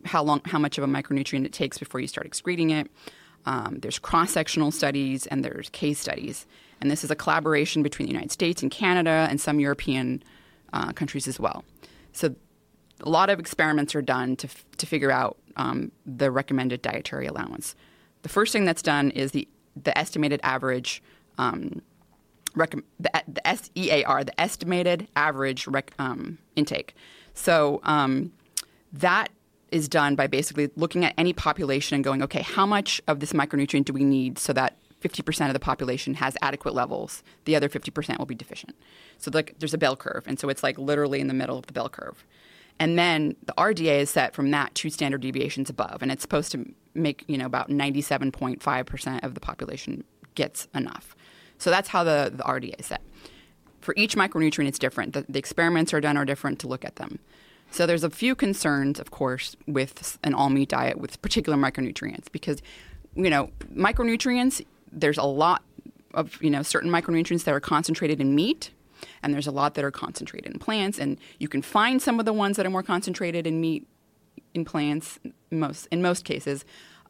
how 0.04 0.22
long 0.22 0.40
how 0.44 0.58
much 0.58 0.78
of 0.78 0.84
a 0.84 0.86
micronutrient 0.86 1.44
it 1.44 1.52
takes 1.52 1.78
before 1.78 2.00
you 2.00 2.06
start 2.06 2.26
excreting 2.26 2.70
it. 2.70 2.90
Um, 3.46 3.78
there's 3.80 3.98
cross-sectional 3.98 4.70
studies 4.70 5.26
and 5.26 5.44
there's 5.44 5.68
case 5.70 5.98
studies. 5.98 6.46
And 6.80 6.90
this 6.90 7.04
is 7.04 7.10
a 7.10 7.16
collaboration 7.16 7.82
between 7.82 8.06
the 8.06 8.12
United 8.12 8.32
States 8.32 8.62
and 8.62 8.70
Canada 8.70 9.26
and 9.30 9.40
some 9.40 9.60
European 9.60 10.22
uh, 10.72 10.92
countries 10.92 11.28
as 11.28 11.38
well. 11.38 11.64
So 12.12 12.34
a 13.00 13.08
lot 13.08 13.28
of 13.28 13.38
experiments 13.38 13.94
are 13.94 14.02
done 14.02 14.36
to, 14.36 14.46
f- 14.46 14.64
to 14.78 14.86
figure 14.86 15.10
out 15.10 15.36
um, 15.56 15.92
the 16.06 16.30
recommended 16.30 16.80
dietary 16.80 17.26
allowance. 17.26 17.74
The 18.22 18.28
first 18.28 18.52
thing 18.52 18.64
that's 18.64 18.82
done 18.82 19.10
is 19.10 19.32
the, 19.32 19.46
the 19.82 19.96
estimated 19.96 20.40
average, 20.42 21.02
um, 21.36 21.82
rec- 22.54 22.74
the, 23.00 23.10
the 23.28 23.42
SEAR, 23.44 24.24
the 24.24 24.40
estimated 24.40 25.08
average 25.16 25.66
rec- 25.66 25.92
um, 25.98 26.38
intake. 26.56 26.94
So 27.34 27.80
um, 27.84 28.32
that 28.92 29.30
is 29.70 29.88
done 29.88 30.14
by 30.14 30.26
basically 30.26 30.70
looking 30.76 31.04
at 31.04 31.14
any 31.18 31.32
population 31.32 31.96
and 31.96 32.04
going, 32.04 32.22
okay, 32.22 32.42
how 32.42 32.64
much 32.64 33.00
of 33.08 33.20
this 33.20 33.32
micronutrient 33.32 33.84
do 33.84 33.92
we 33.92 34.04
need 34.04 34.38
so 34.38 34.52
that 34.52 34.76
50% 35.04 35.48
of 35.48 35.52
the 35.52 35.60
population 35.60 36.14
has 36.14 36.36
adequate 36.40 36.74
levels. 36.74 37.22
The 37.44 37.54
other 37.54 37.68
50% 37.68 38.18
will 38.18 38.26
be 38.26 38.34
deficient. 38.34 38.74
So 39.18 39.30
like 39.34 39.54
there's 39.58 39.74
a 39.74 39.78
bell 39.78 39.96
curve, 39.96 40.24
and 40.26 40.40
so 40.40 40.48
it's 40.48 40.62
like 40.62 40.78
literally 40.78 41.20
in 41.20 41.28
the 41.28 41.34
middle 41.34 41.58
of 41.58 41.66
the 41.66 41.72
bell 41.74 41.90
curve. 41.90 42.24
And 42.78 42.98
then 42.98 43.36
the 43.44 43.52
RDA 43.52 44.00
is 44.00 44.10
set 44.10 44.34
from 44.34 44.50
that 44.50 44.74
two 44.74 44.90
standard 44.90 45.20
deviations 45.20 45.68
above, 45.70 46.02
and 46.02 46.10
it's 46.10 46.22
supposed 46.22 46.50
to 46.52 46.74
make 46.94 47.24
you 47.28 47.36
know 47.36 47.46
about 47.46 47.68
97.5% 47.68 49.22
of 49.22 49.34
the 49.34 49.40
population 49.40 50.04
gets 50.34 50.66
enough. 50.74 51.14
So 51.64 51.70
that's 51.70 51.88
how 51.88 52.04
the, 52.04 52.30
the 52.30 52.42
RDA 52.42 52.78
is 52.78 52.84
set. 52.84 53.00
For 53.80 53.94
each 53.96 54.16
micronutrient, 54.16 54.68
it's 54.68 54.78
different. 54.78 55.14
The, 55.14 55.24
the 55.26 55.38
experiments 55.38 55.94
are 55.94 56.00
done 56.00 56.18
are 56.18 56.26
different 56.26 56.58
to 56.58 56.68
look 56.68 56.84
at 56.84 56.96
them. 56.96 57.20
So 57.70 57.86
there's 57.86 58.04
a 58.04 58.10
few 58.10 58.34
concerns, 58.34 59.00
of 59.00 59.10
course, 59.10 59.56
with 59.66 60.18
an 60.22 60.34
all 60.34 60.50
meat 60.50 60.68
diet 60.68 60.98
with 60.98 61.22
particular 61.22 61.56
micronutrients 61.56 62.30
because 62.30 62.60
you 63.14 63.30
know 63.30 63.48
micronutrients. 63.74 64.62
There's 64.92 65.16
a 65.16 65.24
lot 65.24 65.62
of 66.12 66.36
you 66.42 66.50
know 66.50 66.62
certain 66.62 66.90
micronutrients 66.90 67.44
that 67.44 67.54
are 67.54 67.60
concentrated 67.60 68.20
in 68.20 68.34
meat 68.34 68.70
and 69.22 69.32
there's 69.32 69.46
a 69.46 69.50
lot 69.50 69.72
that 69.74 69.86
are 69.86 69.90
concentrated 69.90 70.52
in 70.52 70.58
plants 70.58 70.98
and 70.98 71.18
you 71.38 71.48
can 71.48 71.62
find 71.62 72.02
some 72.02 72.20
of 72.20 72.26
the 72.26 72.32
ones 72.32 72.58
that 72.58 72.66
are 72.66 72.70
more 72.70 72.82
concentrated 72.82 73.46
in 73.46 73.58
meat 73.58 73.88
in 74.52 74.66
plants 74.66 75.18
most 75.50 75.88
in 75.90 76.02
most 76.02 76.24
cases 76.24 76.64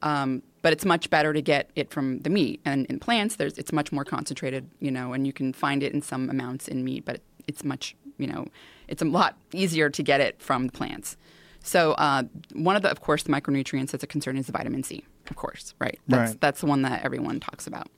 um, 0.05 0.42
but 0.62 0.72
it's 0.72 0.84
much 0.84 1.11
better 1.11 1.32
to 1.32 1.42
get 1.42 1.70
it 1.74 1.90
from 1.90 2.20
the 2.20 2.30
meat. 2.30 2.61
And 2.64 2.86
in 2.86 3.00
plants 3.00 3.34
there's 3.36 3.59
it's 3.59 3.72
much 3.72 3.90
more 3.90 4.05
concentrated 4.05 4.70
you 4.78 4.90
know 4.92 5.12
and 5.14 5.26
you 5.26 5.32
can 5.32 5.52
find 5.52 5.82
it 5.82 5.92
in 5.92 6.00
some 6.02 6.30
amounts 6.30 6.68
in 6.68 6.84
meat 6.84 7.05
but 7.05 7.20
it's 7.48 7.64
much 7.64 7.96
you 8.18 8.26
know 8.28 8.46
it's 8.86 9.02
a 9.02 9.05
lot 9.07 9.36
easier 9.52 9.90
to 9.90 10.02
get 10.02 10.20
it 10.20 10.40
from 10.40 10.66
the 10.68 10.72
plants. 10.72 11.16
So 11.61 11.92
uh, 11.92 12.24
one 12.52 12.76
of 12.76 12.82
the 12.82 12.90
of 12.90 13.00
course 13.00 13.22
the 13.24 13.32
micronutrients 13.32 13.90
that's 13.92 14.05
a 14.05 14.07
concern 14.07 14.36
is 14.36 14.46
the 14.46 14.52
vitamin 14.52 14.82
c 14.84 15.02
of 15.30 15.36
course 15.36 15.74
right? 15.80 15.98
That's 16.07 16.30
Right. 16.32 16.40
that's 16.40 16.61
the 16.61 16.66
one 16.66 16.82
that 16.82 17.05
everyone 17.05 17.40
talks 17.40 17.66
about 17.66 17.88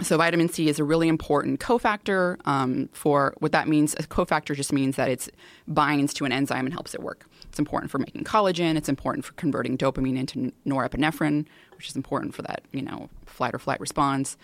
so 0.00 0.16
vitamin 0.16 0.48
C 0.48 0.68
is 0.68 0.78
a 0.78 0.84
really 0.84 1.08
important 1.08 1.58
cofactor 1.58 2.36
um, 2.46 2.88
for 2.92 3.34
what 3.38 3.52
that 3.52 3.66
means. 3.66 3.94
A 3.94 4.04
cofactor 4.04 4.54
just 4.54 4.72
means 4.72 4.96
that 4.96 5.08
it 5.08 5.28
binds 5.66 6.14
to 6.14 6.24
an 6.24 6.32
enzyme 6.32 6.66
and 6.66 6.72
helps 6.72 6.94
it 6.94 7.02
work. 7.02 7.26
It's 7.48 7.58
important 7.58 7.90
for 7.90 7.98
making 7.98 8.24
collagen. 8.24 8.76
It's 8.76 8.88
important 8.88 9.24
for 9.24 9.32
converting 9.34 9.76
dopamine 9.76 10.16
into 10.16 10.52
norepinephrine, 10.66 11.46
which 11.76 11.88
is 11.88 11.96
important 11.96 12.34
for 12.34 12.42
that 12.42 12.62
you 12.72 12.82
know 12.82 13.08
flight 13.26 13.54
or 13.54 13.58
flight 13.58 13.80
response. 13.80 14.36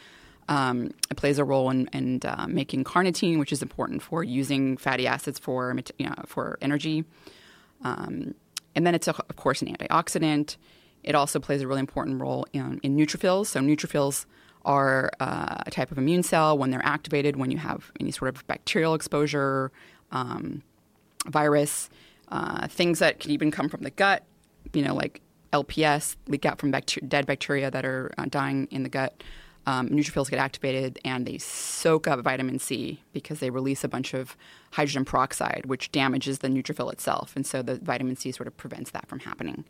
Um, 0.49 0.93
it 1.11 1.17
plays 1.17 1.39
a 1.39 1.45
role 1.45 1.71
in, 1.71 1.89
in 1.93 2.21
uh, 2.25 2.47
making 2.49 2.85
carnitine, 2.85 3.39
which 3.39 3.53
is 3.53 3.63
important 3.63 4.03
for 4.03 4.23
using 4.23 4.77
fatty 4.77 5.07
acids 5.07 5.39
for 5.39 5.75
you 5.99 6.07
know, 6.07 6.15
for 6.27 6.59
energy. 6.61 7.05
Um, 7.83 8.35
and 8.75 8.87
then 8.87 8.95
it's, 8.95 9.09
a, 9.09 9.13
of 9.13 9.37
course, 9.37 9.63
an 9.63 9.75
antioxidant. 9.75 10.57
It 11.03 11.15
also 11.15 11.39
plays 11.39 11.63
a 11.63 11.69
really 11.69 11.81
important 11.81 12.21
role 12.21 12.47
in, 12.53 12.81
in 12.83 12.97
neutrophils. 12.97 13.47
So, 13.47 13.61
neutrophils 13.61 14.27
are 14.65 15.11
uh, 15.21 15.63
a 15.67 15.71
type 15.71 15.91
of 15.91 15.99
immune 15.99 16.23
cell 16.23 16.57
when 16.57 16.71
they're 16.71 16.85
activated, 16.85 17.37
when 17.37 17.51
you 17.51 17.59
have 17.59 17.93
any 18.01 18.11
sort 18.11 18.35
of 18.35 18.47
bacterial 18.47 18.95
exposure, 18.95 19.71
um, 20.13 20.63
virus, 21.27 21.91
uh, 22.29 22.67
things 22.69 22.99
that 22.99 23.21
can 23.21 23.31
even 23.31 23.51
come 23.51 23.69
from 23.69 23.83
the 23.83 23.91
gut, 23.91 24.25
you 24.73 24.83
know, 24.83 24.95
like 24.95 25.21
LPS, 25.53 26.17
leak 26.29 26.45
out 26.45 26.59
from 26.59 26.73
bacter- 26.73 27.07
dead 27.09 27.27
bacteria 27.27 27.71
that 27.71 27.85
are 27.85 28.13
uh, 28.19 28.27
dying 28.29 28.67
in 28.71 28.83
the 28.83 28.89
gut. 28.89 29.23
Um, 29.67 29.89
neutrophils 29.89 30.29
get 30.29 30.39
activated 30.39 30.99
and 31.07 31.25
they 31.25 31.39
soak 31.39 32.07
up 32.07 32.21
vitamin 32.21 32.59
C 32.59 33.03
because 33.15 33.41
they 33.41 33.49
release 33.49 33.83
a 33.83 33.89
bunch 33.89 34.13
of 34.13 34.37
hydrogen 34.73 35.07
peroxide, 35.07 35.63
which 35.65 35.91
damages 35.91 36.41
the 36.41 36.49
neutrophil 36.49 36.93
itself. 36.93 37.33
And 37.35 37.47
so 37.47 37.63
the 37.63 37.77
vitamin 37.77 38.17
C 38.17 38.31
sort 38.31 38.47
of 38.47 38.57
prevents 38.59 38.91
that 38.91 39.09
from 39.09 39.21
happening. 39.21 39.65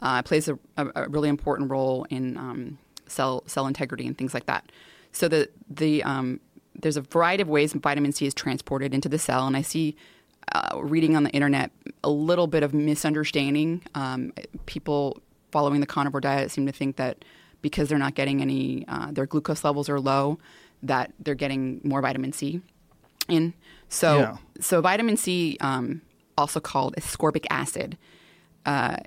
Uh, 0.00 0.20
it 0.24 0.28
plays 0.28 0.48
a, 0.48 0.58
a, 0.76 0.86
a 0.94 1.08
really 1.08 1.28
important 1.28 1.70
role 1.70 2.06
in 2.10 2.36
um, 2.36 2.78
cell 3.08 3.42
cell 3.46 3.66
integrity 3.66 4.06
and 4.06 4.16
things 4.16 4.34
like 4.34 4.46
that. 4.46 4.70
So 5.12 5.28
the 5.28 5.48
the 5.68 6.02
um, 6.02 6.40
there's 6.74 6.96
a 6.96 7.00
variety 7.02 7.42
of 7.42 7.48
ways 7.48 7.72
vitamin 7.72 8.12
C 8.12 8.26
is 8.26 8.34
transported 8.34 8.92
into 8.94 9.08
the 9.08 9.18
cell, 9.18 9.46
and 9.46 9.56
I 9.56 9.62
see 9.62 9.96
uh, 10.54 10.78
reading 10.80 11.16
on 11.16 11.24
the 11.24 11.30
internet 11.30 11.70
a 12.04 12.10
little 12.10 12.46
bit 12.46 12.62
of 12.62 12.72
misunderstanding. 12.74 13.82
Um, 13.94 14.32
people 14.66 15.20
following 15.50 15.80
the 15.80 15.86
carnivore 15.86 16.20
diet 16.20 16.50
seem 16.50 16.66
to 16.66 16.72
think 16.72 16.96
that 16.96 17.24
because 17.62 17.88
they're 17.88 17.98
not 17.98 18.14
getting 18.14 18.42
any, 18.42 18.84
uh, 18.86 19.10
their 19.10 19.26
glucose 19.26 19.64
levels 19.64 19.88
are 19.88 19.98
low, 19.98 20.38
that 20.82 21.12
they're 21.18 21.34
getting 21.34 21.80
more 21.82 22.00
vitamin 22.02 22.32
C 22.32 22.60
in. 23.28 23.54
So, 23.88 24.18
Yeah. 24.18 24.36
so 24.60 24.80
vitamin 24.80 25.16
C, 25.16 25.56
um, 25.60 26.02
also 26.36 26.60
called 26.60 26.94
ascorbic 26.96 27.46
acid, 27.50 27.96
uh, 28.66 28.98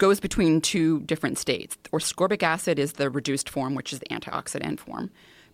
goes 0.00 0.18
between 0.18 0.60
two 0.60 1.00
different 1.02 1.38
states. 1.38 1.76
Ascorbic 1.92 2.42
acid 2.42 2.78
is 2.78 2.94
the 2.94 3.08
reduced 3.10 3.48
form, 3.48 3.74
which 3.76 3.92
is 3.92 4.00
the 4.00 4.06
antioxidant 4.06 4.80
form. 4.80 5.10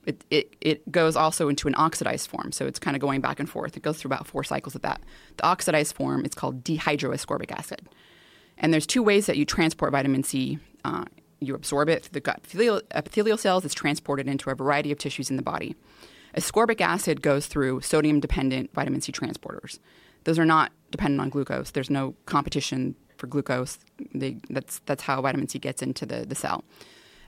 It, 0.07 0.25
it, 0.31 0.55
it 0.61 0.93
goes 0.93 1.17
also 1.17 1.49
into 1.49 1.67
an 1.67 1.75
oxidized 1.77 2.31
form, 2.31 2.53
so 2.53 2.65
it's 2.65 2.79
kind 2.79 2.97
of 2.97 3.01
going 3.01 3.21
back 3.21 3.41
and 3.41 3.51
forth. 3.51 3.77
It 3.77 3.83
goes 3.83 3.99
through 3.99 4.11
about 4.11 4.27
four 4.27 4.45
cycles 4.45 4.77
of 4.77 4.83
that. 4.83 5.03
The 5.37 5.45
oxidized 5.45 5.97
form 5.97 6.25
is 6.25 6.33
called 6.33 6.63
dehydroascorbic 6.63 7.51
acid. 7.51 7.89
And 8.57 8.73
there's 8.73 8.87
two 8.87 9.03
ways 9.03 9.27
that 9.27 9.37
you 9.37 9.45
transport 9.45 9.91
vitamin 9.91 10.23
C. 10.23 10.61
Uh, 10.85 11.05
you 11.41 11.55
absorb 11.55 11.89
it 11.89 12.05
through 12.05 12.13
the 12.13 12.21
gut 12.21 12.37
epithelial, 12.39 12.83
epithelial 12.93 13.37
cells. 13.37 13.65
It's 13.65 13.75
transported 13.75 14.29
into 14.29 14.49
a 14.49 14.55
variety 14.55 14.93
of 14.93 14.99
tissues 14.99 15.29
in 15.29 15.37
the 15.37 15.43
body. 15.43 15.75
Ascorbic 16.37 16.81
acid 16.81 17.21
goes 17.21 17.47
through 17.47 17.81
sodium-dependent 17.81 18.73
vitamin 18.73 19.01
C 19.01 19.11
transporters. 19.11 19.81
Those 20.23 20.39
are 20.39 20.47
not 20.47 20.71
dependent 20.93 21.21
on 21.21 21.31
glucose. 21.31 21.73
There's 21.73 21.91
no 21.91 22.15
competition 22.27 22.95
for 23.19 23.27
glucose. 23.27 23.79
They, 24.15 24.39
that's 24.51 24.81
that's 24.87 25.03
how 25.03 25.21
vitamin 25.23 25.49
C 25.49 25.59
gets 25.59 25.83
into 25.83 26.07
the 26.07 26.27
the 26.27 26.35
cell. 26.35 26.65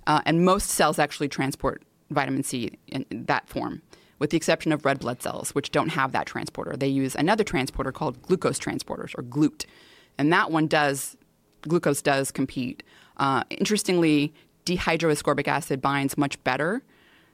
Uh, 0.07 0.21
and 0.27 0.45
most 0.45 0.69
cells 0.71 0.99
actually 0.99 1.29
transport 1.29 1.83
vitamin 2.11 2.43
C 2.43 2.79
in 2.87 3.05
that 3.11 3.49
form, 3.49 3.83
with 4.19 4.31
the 4.31 4.37
exception 4.37 4.73
of 4.73 4.85
red 4.85 5.01
blood 5.01 5.23
cells, 5.23 5.55
which 5.55 5.71
don't 5.71 5.91
have 5.91 6.13
that 6.13 6.27
transporter. 6.27 6.77
They 6.77 6.89
use 6.89 7.15
another 7.15 7.45
transporter 7.45 7.93
called 7.93 8.23
glucose 8.23 8.59
transporters, 8.59 9.13
or 9.19 9.23
GLUT. 9.23 9.67
And 10.17 10.33
that 10.33 10.51
one 10.51 10.67
does, 10.67 11.17
glucose 11.63 12.03
does 12.03 12.31
compete. 12.31 12.83
Uh, 13.19 13.45
interestingly, 13.51 14.33
dehydroascorbic 14.65 15.49
acid 15.49 15.81
binds 15.83 16.17
much 16.17 16.43
better 16.45 16.83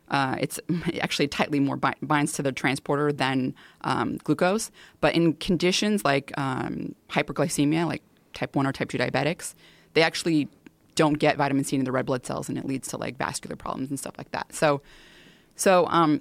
Uh, 0.09 0.37
it's 0.41 0.61
actually 1.01 1.29
tightly 1.29 1.61
more 1.61 1.77
bi- 1.77 1.95
binds 2.03 2.33
to 2.33 2.43
the 2.43 2.53
transporter 2.53 3.13
than 3.13 3.55
um, 3.83 4.19
glucose. 4.19 4.71
But 5.01 5.15
in 5.15 5.35
conditions 5.35 6.05
like 6.05 6.33
um, 6.39 6.95
hyperglycemia, 7.11 7.87
like 7.87 8.03
type 8.35 8.55
1 8.57 8.66
or 8.66 8.72
type 8.72 8.91
2 8.91 8.99
diabetics, 8.99 9.55
they 9.95 10.03
actually 10.03 10.49
don't 10.95 11.14
get 11.14 11.37
vitamin 11.37 11.64
C 11.64 11.76
in 11.76 11.85
the 11.85 11.93
red 11.93 12.07
blood 12.07 12.24
cells 12.24 12.49
and 12.49 12.57
it 12.59 12.64
leads 12.64 12.89
to 12.89 12.97
like 12.97 13.16
vascular 13.16 13.57
problems 13.57 13.91
and 13.91 13.99
stuff 13.99 14.14
like 14.16 14.30
that. 14.32 14.55
So, 14.55 14.82
so 15.57 15.87
um, 15.89 16.20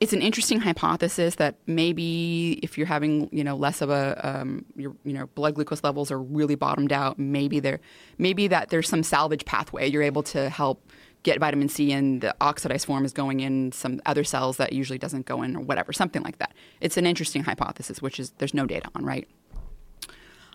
it's 0.00 0.14
an 0.14 0.22
interesting 0.22 0.60
hypothesis 0.60 1.34
that 1.36 1.56
maybe 1.66 2.58
if 2.62 2.78
you're 2.78 2.86
having 2.86 3.28
you 3.32 3.44
know 3.44 3.54
less 3.54 3.82
of 3.82 3.90
a 3.90 4.18
um, 4.26 4.64
your 4.74 4.96
you 5.04 5.12
know 5.12 5.26
blood 5.34 5.54
glucose 5.54 5.84
levels 5.84 6.10
are 6.10 6.20
really 6.20 6.54
bottomed 6.54 6.92
out, 6.92 7.18
maybe 7.18 7.60
there 7.60 7.80
maybe 8.18 8.48
that 8.48 8.70
there's 8.70 8.88
some 8.88 9.02
salvage 9.02 9.44
pathway 9.44 9.86
you're 9.86 10.02
able 10.02 10.22
to 10.22 10.48
help 10.48 10.90
get 11.22 11.38
vitamin 11.38 11.68
C 11.68 11.92
in 11.92 12.20
the 12.20 12.34
oxidized 12.40 12.86
form 12.86 13.04
is 13.04 13.12
going 13.12 13.40
in 13.40 13.72
some 13.72 14.00
other 14.06 14.24
cells 14.24 14.56
that 14.56 14.72
usually 14.72 14.98
doesn't 14.98 15.26
go 15.26 15.42
in 15.42 15.54
or 15.54 15.60
whatever 15.60 15.92
something 15.92 16.22
like 16.22 16.38
that. 16.38 16.54
It's 16.80 16.96
an 16.96 17.04
interesting 17.04 17.44
hypothesis, 17.44 18.00
which 18.00 18.18
is 18.18 18.30
there's 18.38 18.54
no 18.54 18.64
data 18.64 18.88
on, 18.94 19.04
right? 19.04 19.28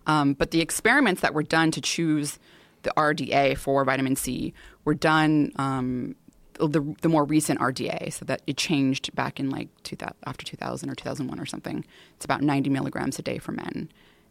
Um, 0.07 0.33
but 0.33 0.51
the 0.51 0.61
experiments 0.61 1.21
that 1.21 1.33
were 1.33 1.43
done 1.43 1.71
to 1.71 1.81
choose 1.81 2.39
the 2.83 2.93
RDA 2.95 3.57
for 3.57 3.83
vitamin 3.83 4.15
C 4.15 4.53
were 4.83 4.93
done 4.93 5.51
um, 5.55 6.15
the, 6.59 6.95
the 7.01 7.09
more 7.09 7.25
recent 7.25 7.59
RDA, 7.59 8.13
so 8.13 8.25
that 8.25 8.41
it 8.47 8.57
changed 8.57 9.13
back 9.15 9.39
in 9.39 9.49
like 9.49 9.69
2000, 9.83 10.15
after 10.25 10.45
2000 10.45 10.89
or 10.89 10.95
2001 10.95 11.39
or 11.39 11.45
something. 11.45 11.85
It's 12.15 12.25
about 12.25 12.41
90 12.41 12.69
milligrams 12.69 13.19
a 13.19 13.21
day 13.21 13.39
for 13.39 13.51
men 13.51 13.89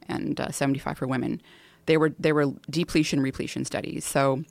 and 0.09 0.41
uh, 0.41 0.51
75 0.51 0.99
for 0.99 1.07
women. 1.07 1.43
They 1.87 1.97
were 1.97 2.15
they 2.19 2.33
were 2.33 2.53
depletion 2.71 3.21
repletion 3.21 3.65
studies. 3.65 4.05
So 4.05 4.45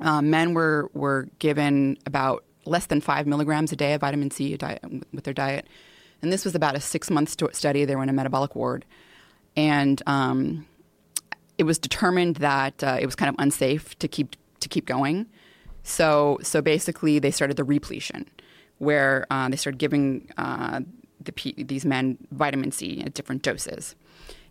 uh, 0.00 0.22
men 0.22 0.54
were 0.54 0.90
were 0.94 1.28
given 1.38 1.98
about 2.06 2.44
less 2.64 2.86
than 2.86 3.00
five 3.00 3.26
milligrams 3.26 3.72
a 3.72 3.76
day 3.76 3.94
of 3.94 4.00
vitamin 4.00 4.30
C 4.30 4.56
diet, 4.56 4.82
with 5.12 5.24
their 5.24 5.34
diet, 5.34 5.66
and 6.22 6.32
this 6.32 6.44
was 6.44 6.54
about 6.54 6.74
a 6.74 6.80
six 6.80 7.10
month 7.10 7.36
study. 7.54 7.84
They 7.84 7.94
were 7.94 8.02
in 8.02 8.08
a 8.08 8.14
metabolic 8.14 8.56
ward, 8.56 8.84
and 9.56 10.02
um, 10.06 10.66
it 11.58 11.64
was 11.64 11.78
determined 11.78 12.36
that 12.36 12.82
uh, 12.82 12.98
it 13.00 13.06
was 13.06 13.14
kind 13.14 13.28
of 13.28 13.36
unsafe 13.38 13.98
to 13.98 14.08
keep 14.08 14.36
to 14.60 14.68
keep 14.68 14.86
going. 14.86 15.26
So 15.82 16.38
so 16.42 16.62
basically, 16.62 17.18
they 17.18 17.30
started 17.30 17.56
the 17.56 17.64
repletion, 17.64 18.28
where 18.78 19.26
uh, 19.30 19.48
they 19.48 19.56
started 19.56 19.78
giving 19.78 20.30
uh, 20.38 20.80
the, 21.22 21.54
these 21.56 21.84
men 21.84 22.18
vitamin 22.30 22.72
C 22.72 23.02
at 23.04 23.14
different 23.14 23.42
doses, 23.42 23.94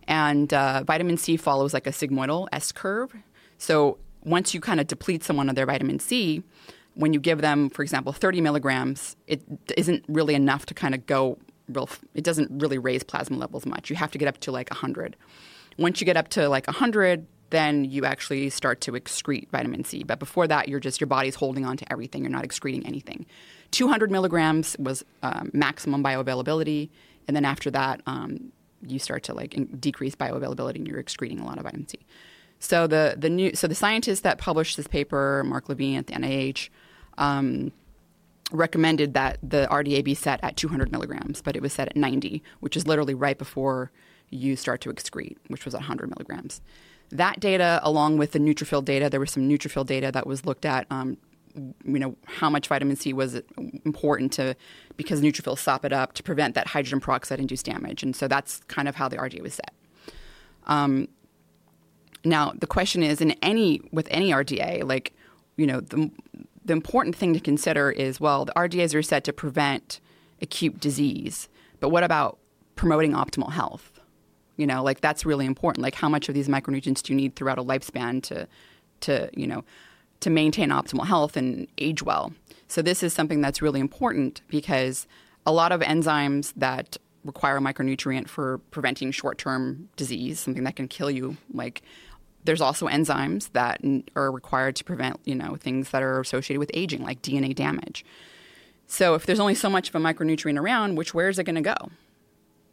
and 0.06 0.52
uh, 0.52 0.84
vitamin 0.84 1.16
C 1.16 1.36
follows 1.36 1.74
like 1.74 1.86
a 1.86 1.90
sigmoidal 1.90 2.48
S 2.52 2.72
curve. 2.72 3.14
So 3.58 3.98
once 4.24 4.54
you 4.54 4.60
kind 4.60 4.80
of 4.80 4.86
deplete 4.86 5.24
someone 5.24 5.48
of 5.48 5.54
their 5.54 5.66
vitamin 5.66 5.98
C, 5.98 6.42
when 6.94 7.12
you 7.12 7.20
give 7.20 7.40
them, 7.40 7.70
for 7.70 7.82
example, 7.82 8.12
30 8.12 8.40
milligrams, 8.40 9.16
it 9.26 9.42
isn't 9.76 10.04
really 10.08 10.34
enough 10.34 10.66
to 10.66 10.74
kind 10.74 10.94
of 10.94 11.06
go 11.06 11.38
real. 11.74 11.88
It 12.14 12.24
doesn't 12.24 12.50
really 12.60 12.78
raise 12.78 13.02
plasma 13.02 13.36
levels 13.36 13.66
much. 13.66 13.90
You 13.90 13.96
have 13.96 14.10
to 14.12 14.18
get 14.18 14.28
up 14.28 14.38
to 14.38 14.52
like 14.52 14.70
100. 14.70 15.16
Once 15.78 16.00
you 16.00 16.04
get 16.04 16.16
up 16.16 16.28
to 16.28 16.48
like 16.48 16.66
100, 16.66 17.26
then 17.50 17.84
you 17.84 18.04
actually 18.04 18.48
start 18.50 18.80
to 18.82 18.92
excrete 18.92 19.48
vitamin 19.50 19.84
C. 19.84 20.02
But 20.02 20.18
before 20.18 20.46
that, 20.46 20.68
you're 20.68 20.80
just 20.80 21.00
your 21.00 21.08
body's 21.08 21.34
holding 21.34 21.64
on 21.64 21.76
to 21.76 21.92
everything. 21.92 22.22
You're 22.22 22.30
not 22.30 22.44
excreting 22.44 22.86
anything. 22.86 23.26
200 23.72 24.10
milligrams 24.10 24.76
was 24.78 25.04
um, 25.22 25.50
maximum 25.52 26.02
bioavailability, 26.02 26.90
and 27.28 27.36
then 27.36 27.44
after 27.44 27.70
that, 27.70 28.00
um, 28.06 28.52
you 28.86 28.98
start 28.98 29.22
to 29.24 29.34
like 29.34 29.54
in- 29.54 29.66
decrease 29.78 30.14
bioavailability, 30.14 30.76
and 30.76 30.88
you're 30.88 30.98
excreting 30.98 31.40
a 31.40 31.44
lot 31.44 31.58
of 31.58 31.64
vitamin 31.64 31.86
C. 31.86 31.98
So 32.60 32.86
the 32.86 33.16
the 33.18 33.30
new 33.30 33.54
so 33.54 33.66
the 33.66 33.74
scientists 33.74 34.20
that 34.20 34.38
published 34.38 34.76
this 34.76 34.86
paper, 34.86 35.42
Mark 35.44 35.68
Levine 35.68 35.98
at 35.98 36.06
the 36.06 36.14
NIH. 36.14 36.68
Um, 37.18 37.72
recommended 38.52 39.14
that 39.14 39.38
the 39.42 39.68
RDA 39.70 40.04
be 40.04 40.14
set 40.14 40.40
at 40.42 40.56
200 40.56 40.92
milligrams, 40.92 41.40
but 41.42 41.56
it 41.56 41.62
was 41.62 41.72
set 41.72 41.88
at 41.88 41.96
90, 41.96 42.42
which 42.60 42.76
is 42.76 42.86
literally 42.86 43.14
right 43.14 43.38
before 43.38 43.90
you 44.30 44.56
start 44.56 44.80
to 44.82 44.92
excrete, 44.92 45.36
which 45.48 45.64
was 45.64 45.74
100 45.74 46.10
milligrams. 46.10 46.60
That 47.10 47.40
data, 47.40 47.80
along 47.82 48.18
with 48.18 48.32
the 48.32 48.38
neutrophil 48.38 48.84
data, 48.84 49.10
there 49.10 49.20
was 49.20 49.32
some 49.32 49.48
neutrophil 49.48 49.84
data 49.84 50.12
that 50.12 50.26
was 50.26 50.46
looked 50.46 50.64
at. 50.64 50.86
Um, 50.90 51.16
you 51.84 51.98
know 51.98 52.14
how 52.26 52.48
much 52.48 52.68
vitamin 52.68 52.94
C 52.94 53.12
was 53.12 53.42
important 53.84 54.32
to 54.34 54.54
because 54.96 55.20
neutrophils 55.20 55.58
sop 55.58 55.84
it 55.84 55.92
up 55.92 56.12
to 56.12 56.22
prevent 56.22 56.54
that 56.54 56.68
hydrogen 56.68 57.00
peroxide 57.00 57.40
induced 57.40 57.66
damage, 57.66 58.04
and 58.04 58.14
so 58.14 58.28
that's 58.28 58.60
kind 58.68 58.88
of 58.88 58.94
how 58.94 59.08
the 59.08 59.16
RDA 59.16 59.42
was 59.42 59.54
set. 59.54 59.74
Um, 60.66 61.08
now 62.24 62.52
the 62.56 62.68
question 62.68 63.02
is, 63.02 63.20
in 63.20 63.32
any 63.42 63.80
with 63.90 64.06
any 64.12 64.30
RDA, 64.30 64.84
like 64.84 65.12
you 65.56 65.66
know 65.66 65.80
the 65.80 66.10
the 66.64 66.72
important 66.72 67.16
thing 67.16 67.32
to 67.34 67.40
consider 67.40 67.90
is 67.90 68.20
well, 68.20 68.44
the 68.44 68.52
RDAs 68.52 68.94
are 68.94 69.02
set 69.02 69.24
to 69.24 69.32
prevent 69.32 70.00
acute 70.42 70.80
disease, 70.80 71.48
but 71.80 71.90
what 71.90 72.04
about 72.04 72.38
promoting 72.76 73.12
optimal 73.12 73.52
health? 73.52 74.00
You 74.56 74.66
know, 74.66 74.82
like 74.82 75.00
that's 75.00 75.24
really 75.24 75.46
important. 75.46 75.82
Like 75.82 75.94
how 75.94 76.08
much 76.08 76.28
of 76.28 76.34
these 76.34 76.48
micronutrients 76.48 77.02
do 77.02 77.12
you 77.12 77.16
need 77.16 77.34
throughout 77.34 77.58
a 77.58 77.64
lifespan 77.64 78.22
to 78.24 78.46
to, 79.00 79.30
you 79.34 79.46
know, 79.46 79.64
to 80.20 80.30
maintain 80.30 80.68
optimal 80.68 81.06
health 81.06 81.36
and 81.36 81.66
age 81.78 82.02
well. 82.02 82.32
So 82.68 82.82
this 82.82 83.02
is 83.02 83.12
something 83.12 83.40
that's 83.40 83.62
really 83.62 83.80
important 83.80 84.42
because 84.48 85.06
a 85.46 85.52
lot 85.52 85.72
of 85.72 85.80
enzymes 85.80 86.52
that 86.56 86.98
require 87.24 87.56
a 87.56 87.60
micronutrient 87.60 88.28
for 88.28 88.58
preventing 88.70 89.10
short-term 89.10 89.88
disease, 89.96 90.38
something 90.38 90.64
that 90.64 90.76
can 90.76 90.88
kill 90.88 91.10
you, 91.10 91.36
like 91.52 91.82
there's 92.44 92.60
also 92.60 92.86
enzymes 92.88 93.50
that 93.52 93.80
are 94.16 94.30
required 94.30 94.76
to 94.76 94.84
prevent, 94.84 95.18
you 95.24 95.34
know, 95.34 95.56
things 95.56 95.90
that 95.90 96.02
are 96.02 96.20
associated 96.20 96.58
with 96.58 96.70
aging, 96.74 97.02
like 97.02 97.22
DNA 97.22 97.54
damage. 97.54 98.04
So 98.86 99.14
if 99.14 99.26
there's 99.26 99.40
only 99.40 99.54
so 99.54 99.70
much 99.70 99.88
of 99.88 99.94
a 99.94 99.98
micronutrient 99.98 100.58
around, 100.58 100.96
which 100.96 101.14
where 101.14 101.28
is 101.28 101.38
it 101.38 101.44
going 101.44 101.56
to 101.56 101.60
go? 101.60 101.90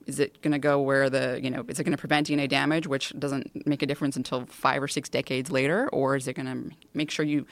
is 0.07 0.19
it 0.19 0.41
going 0.41 0.53
to 0.53 0.59
go 0.59 0.79
where 0.81 1.09
the 1.09 1.39
you 1.43 1.51
know 1.51 1.63
is 1.67 1.79
it 1.79 1.83
going 1.83 1.95
to 1.95 1.97
prevent 1.97 2.27
DNA 2.27 2.49
damage, 2.49 2.87
which 2.87 3.13
doesn't 3.19 3.67
make 3.67 3.83
a 3.83 3.85
difference 3.85 4.15
until 4.15 4.45
five 4.45 4.81
or 4.81 4.87
six 4.87 5.09
decades 5.09 5.51
later, 5.51 5.89
or 5.89 6.15
is 6.15 6.27
it 6.27 6.33
going 6.33 6.45
to 6.47 6.75
make 6.93 7.11
sure 7.11 7.25
you 7.25 7.45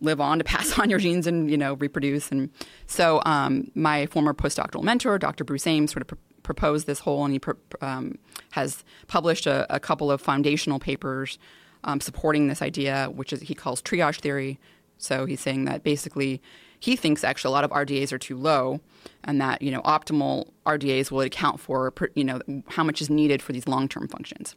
live 0.00 0.20
on 0.20 0.38
to 0.38 0.44
pass 0.52 0.78
on 0.78 0.90
your 0.90 0.98
genes 0.98 1.26
and 1.26 1.50
you 1.50 1.56
know 1.56 1.74
reproduce? 1.74 2.30
And 2.30 2.50
so 2.86 3.22
um, 3.24 3.70
my 3.74 4.06
former 4.06 4.34
postdoctoral 4.34 4.82
mentor, 4.82 5.18
Dr. 5.18 5.44
Bruce 5.44 5.66
Ames, 5.66 5.92
sort 5.92 6.10
of 6.10 6.18
proposed 6.44 6.86
this 6.86 7.00
whole, 7.00 7.24
and 7.24 7.34
he 7.34 7.40
um, 7.80 8.18
has 8.52 8.84
published 9.08 9.46
a, 9.46 9.66
a, 9.74 9.80
couple 9.80 10.12
of 10.12 10.20
foundational 10.20 10.78
papers 10.78 11.38
um, 11.82 12.00
supporting 12.00 12.46
this 12.46 12.62
idea, 12.62 13.08
which 13.12 13.32
is 13.32 13.40
he 13.40 13.54
calls 13.54 13.82
triage 13.82 14.20
theory. 14.20 14.60
So 14.96 15.26
he's 15.26 15.40
saying 15.40 15.64
that 15.64 15.82
basically 15.82 16.40
he 16.78 16.94
thinks 16.94 17.24
actually 17.24 17.48
a 17.48 17.52
lot 17.52 17.64
of 17.64 17.70
RDAs 17.72 18.12
are 18.12 18.18
too 18.18 18.36
low, 18.36 18.80
and 19.24 19.40
that 19.40 19.60
you 19.60 19.72
know 19.72 19.82
optimal 19.82 20.50
RDAs 20.66 21.10
will 21.10 21.22
account 21.22 21.58
for 21.58 21.92
you 22.14 22.24
know 22.24 22.40
how 22.68 22.84
much 22.84 23.02
is 23.02 23.10
needed 23.10 23.42
for 23.42 23.52
these 23.52 23.66
long 23.66 23.88
term 23.88 24.06
functions. 24.06 24.54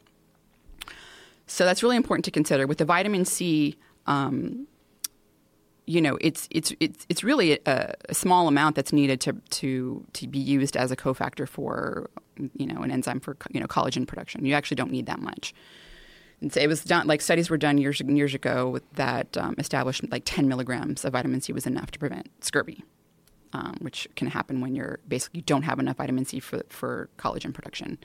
So 1.46 1.64
that's 1.64 1.82
really 1.82 1.96
important 1.96 2.26
to 2.26 2.30
consider. 2.30 2.66
With 2.66 2.78
the 2.78 2.84
vitamin 2.84 3.24
C, 3.24 3.76
um, 4.06 4.68
you 5.88 6.02
know, 6.02 6.18
it's 6.20 6.46
it's 6.50 6.74
it's 6.80 7.06
it's 7.08 7.24
really 7.24 7.58
a, 7.64 7.94
a, 8.10 8.14
small 8.14 8.46
amount 8.46 8.76
that's 8.76 8.92
needed 8.92 9.22
to 9.22 9.32
to 9.32 10.04
to 10.12 10.28
be 10.28 10.38
used 10.38 10.76
as 10.76 10.90
a 10.90 10.96
cofactor 10.96 11.48
for 11.48 12.10
you 12.36 12.66
know 12.66 12.82
an 12.82 12.90
enzyme 12.90 13.20
for 13.20 13.38
you 13.50 13.58
know 13.58 13.66
collagen 13.66 14.06
production. 14.06 14.44
You 14.44 14.52
actually 14.52 14.74
don't 14.74 14.90
need 14.90 15.06
that 15.06 15.18
much. 15.18 15.54
And 16.42 16.52
so 16.52 16.60
it 16.60 16.66
was 16.66 16.84
done 16.84 17.06
like 17.06 17.22
studies 17.22 17.48
were 17.48 17.56
done 17.56 17.78
years 17.78 18.02
years 18.02 18.34
ago 18.34 18.78
that 18.94 19.34
um, 19.38 19.54
established 19.56 20.04
like 20.10 20.22
10 20.26 20.46
milligrams 20.46 21.06
of 21.06 21.14
vitamin 21.14 21.40
C 21.40 21.54
was 21.54 21.66
enough 21.66 21.90
to 21.92 21.98
prevent 21.98 22.28
scurvy, 22.44 22.84
um, 23.54 23.78
which 23.80 24.06
can 24.14 24.28
happen 24.28 24.60
when 24.60 24.74
you're 24.74 24.98
basically 25.08 25.38
you 25.38 25.42
don't 25.42 25.62
have 25.62 25.78
enough 25.78 25.96
vitamin 25.96 26.26
C 26.26 26.38
for 26.38 26.64
for 26.68 27.08
collagen 27.16 27.54
production, 27.54 27.96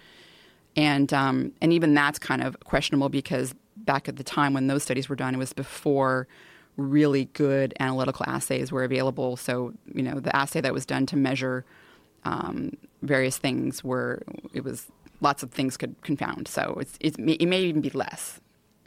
and 0.77 1.11
um, 1.11 1.51
and 1.61 1.73
even 1.73 1.93
that's 1.93 2.17
kind 2.17 2.41
of 2.41 2.57
questionable 2.61 3.09
because 3.09 3.53
back 3.75 4.07
at 4.07 4.15
the 4.15 4.23
time 4.23 4.53
when 4.53 4.67
those 4.67 4.83
studies 4.83 5.09
were 5.09 5.17
done, 5.17 5.35
it 5.35 5.37
was 5.37 5.51
before 5.51 6.29
really 6.77 7.25
good 7.33 7.73
analytical 7.79 8.25
assays 8.27 8.71
were 8.71 8.83
available. 8.83 9.37
So 9.37 9.73
you 9.93 10.03
know 10.03 10.19
the 10.19 10.35
assay 10.35 10.61
that 10.61 10.73
was 10.73 10.85
done 10.85 11.05
to 11.07 11.15
measure 11.15 11.65
um, 12.25 12.77
various 13.01 13.37
things 13.37 13.83
were 13.83 14.23
it 14.53 14.63
was 14.63 14.87
lots 15.21 15.41
of 15.41 15.51
things 15.51 15.77
could 15.77 15.95
confound. 16.01 16.47
So 16.47 16.77
it's, 16.79 16.97
it's, 16.99 17.17
it 17.17 17.47
may 17.47 17.61
even 17.61 17.81
be 17.81 17.89
less, 17.89 18.39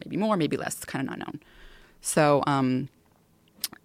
maybe 0.05 0.17
more, 0.17 0.37
maybe 0.37 0.57
less. 0.57 0.75
It's 0.77 0.85
kind 0.85 1.09
of 1.09 1.15
unknown. 1.15 1.41
So, 2.01 2.43
um, 2.47 2.89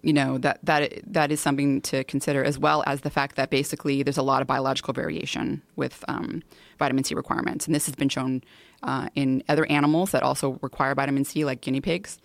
you 0.02 0.12
know 0.12 0.38
that 0.38 0.58
that 0.64 1.00
that 1.06 1.32
is 1.32 1.40
something 1.40 1.80
to 1.82 2.04
consider, 2.04 2.44
as 2.44 2.58
well 2.58 2.82
as 2.86 3.00
the 3.00 3.10
fact 3.10 3.36
that 3.36 3.50
basically 3.50 4.02
there's 4.02 4.16
a 4.16 4.22
lot 4.22 4.40
of 4.42 4.48
biological 4.48 4.92
variation 4.92 5.62
with 5.76 6.04
um, 6.08 6.42
vitamin 6.78 7.04
C 7.04 7.14
requirements, 7.14 7.66
and 7.66 7.74
this 7.74 7.86
has 7.86 7.94
been 7.94 8.08
shown 8.08 8.42
uh, 8.82 9.08
in 9.14 9.42
other 9.48 9.66
animals 9.66 10.10
that 10.10 10.22
also 10.22 10.58
require 10.60 10.94
vitamin 10.94 11.24
C, 11.24 11.44
like 11.44 11.60
guinea 11.60 11.80
pigs. 11.80 12.18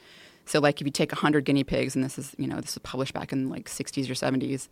So, 0.47 0.59
like 0.59 0.81
if 0.81 0.87
you 0.87 0.91
take 0.91 1.11
100 1.11 1.45
guinea 1.45 1.63
pigs, 1.63 1.95
and 1.95 2.03
this 2.03 2.17
is 2.17 2.33
you 2.37 2.47
know 2.47 2.55
this 2.57 2.75
was 2.75 2.79
published 2.83 3.13
back 3.13 3.31
in 3.31 3.49
like 3.49 3.69
60s 3.69 4.09
or 4.09 4.13
70s, 4.13 4.69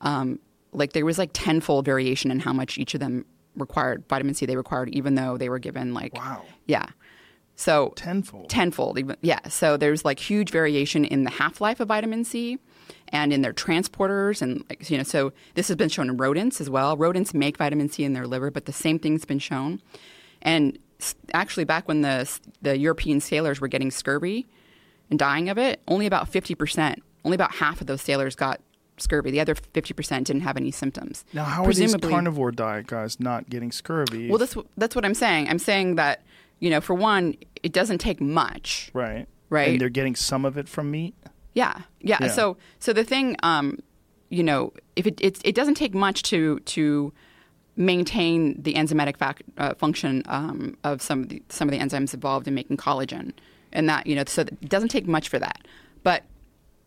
um, 0.00 0.38
like 0.72 0.92
there 0.92 1.04
was 1.04 1.18
like 1.18 1.30
tenfold 1.32 1.84
variation 1.84 2.30
in 2.30 2.40
how 2.40 2.52
much 2.52 2.78
each 2.78 2.94
of 2.94 3.00
them 3.00 3.24
required 3.56 4.04
vitamin 4.08 4.34
C 4.34 4.46
they 4.46 4.56
required, 4.56 4.88
even 4.90 5.14
though 5.14 5.36
they 5.36 5.48
were 5.48 5.58
given 5.58 5.94
like 5.94 6.14
wow, 6.14 6.42
yeah. 6.66 6.86
So 7.54 7.92
Tenfold. 7.96 8.48
tenfold 8.48 8.98
even 8.98 9.16
yeah 9.20 9.46
so 9.46 9.76
there's 9.76 10.04
like 10.04 10.18
huge 10.18 10.50
variation 10.50 11.04
in 11.04 11.24
the 11.24 11.30
half-life 11.30 11.80
of 11.80 11.88
vitamin 11.88 12.24
c 12.24 12.58
and 13.08 13.30
in 13.32 13.42
their 13.42 13.52
transporters 13.52 14.40
and 14.40 14.64
like 14.70 14.88
you 14.90 14.96
know 14.96 15.04
so 15.04 15.32
this 15.54 15.68
has 15.68 15.76
been 15.76 15.90
shown 15.90 16.08
in 16.08 16.16
rodents 16.16 16.62
as 16.62 16.70
well 16.70 16.96
rodents 16.96 17.34
make 17.34 17.58
vitamin 17.58 17.90
c 17.90 18.04
in 18.04 18.14
their 18.14 18.26
liver 18.26 18.50
but 18.50 18.64
the 18.64 18.72
same 18.72 18.98
thing's 18.98 19.26
been 19.26 19.38
shown 19.38 19.82
and 20.40 20.78
actually 21.34 21.64
back 21.64 21.86
when 21.86 22.00
the 22.00 22.38
the 22.62 22.78
european 22.78 23.20
sailors 23.20 23.60
were 23.60 23.68
getting 23.68 23.90
scurvy 23.90 24.48
and 25.12 25.18
dying 25.18 25.48
of 25.50 25.58
it 25.58 25.80
only 25.86 26.06
about 26.06 26.32
50% 26.32 26.96
only 27.24 27.34
about 27.34 27.52
half 27.56 27.80
of 27.82 27.86
those 27.86 28.00
sailors 28.00 28.34
got 28.34 28.60
scurvy 28.96 29.30
the 29.30 29.40
other 29.40 29.54
50% 29.54 30.24
didn't 30.24 30.42
have 30.42 30.56
any 30.56 30.70
symptoms 30.70 31.24
Now, 31.32 31.44
how 31.44 31.64
are 31.64 31.72
these 31.72 31.94
carnivore 31.96 32.50
diet 32.50 32.86
guys 32.86 33.20
not 33.20 33.50
getting 33.50 33.70
scurvy? 33.72 34.28
well 34.28 34.38
that's, 34.38 34.56
that's 34.76 34.94
what 34.96 35.04
i'm 35.04 35.14
saying 35.14 35.48
i'm 35.48 35.58
saying 35.58 35.96
that 35.96 36.22
you 36.60 36.70
know 36.70 36.80
for 36.80 36.94
one 36.94 37.34
it 37.62 37.72
doesn't 37.72 37.98
take 37.98 38.20
much 38.20 38.90
right. 38.94 39.26
Right. 39.50 39.68
And 39.68 39.80
they're 39.80 39.90
getting 39.90 40.16
some 40.16 40.46
of 40.46 40.56
it 40.56 40.66
from 40.66 40.90
meat. 40.90 41.14
Yeah, 41.52 41.82
yeah. 42.00 42.16
Yeah. 42.22 42.28
So, 42.28 42.56
so 42.78 42.94
the 42.94 43.04
thing, 43.04 43.36
um, 43.42 43.80
you 44.30 44.42
know, 44.42 44.72
if 44.96 45.06
it 45.06 45.20
it's, 45.20 45.42
it 45.44 45.54
doesn't 45.54 45.74
take 45.74 45.92
much 45.92 46.22
to 46.30 46.58
to 46.60 47.12
maintain 47.76 48.60
the 48.62 48.72
enzymatic 48.72 49.18
fac- 49.18 49.42
uh, 49.58 49.74
function 49.74 50.22
um, 50.26 50.78
of 50.84 51.02
some 51.02 51.24
of 51.24 51.28
the 51.28 51.42
some 51.50 51.68
of 51.68 51.72
the 51.72 51.78
enzymes 51.78 52.14
involved 52.14 52.48
in 52.48 52.54
making 52.54 52.78
collagen, 52.78 53.32
and 53.72 53.88
that 53.88 54.06
you 54.06 54.14
know, 54.14 54.24
so 54.26 54.42
it 54.42 54.68
doesn't 54.68 54.88
take 54.90 55.06
much 55.06 55.28
for 55.28 55.38
that. 55.38 55.66
But 56.02 56.24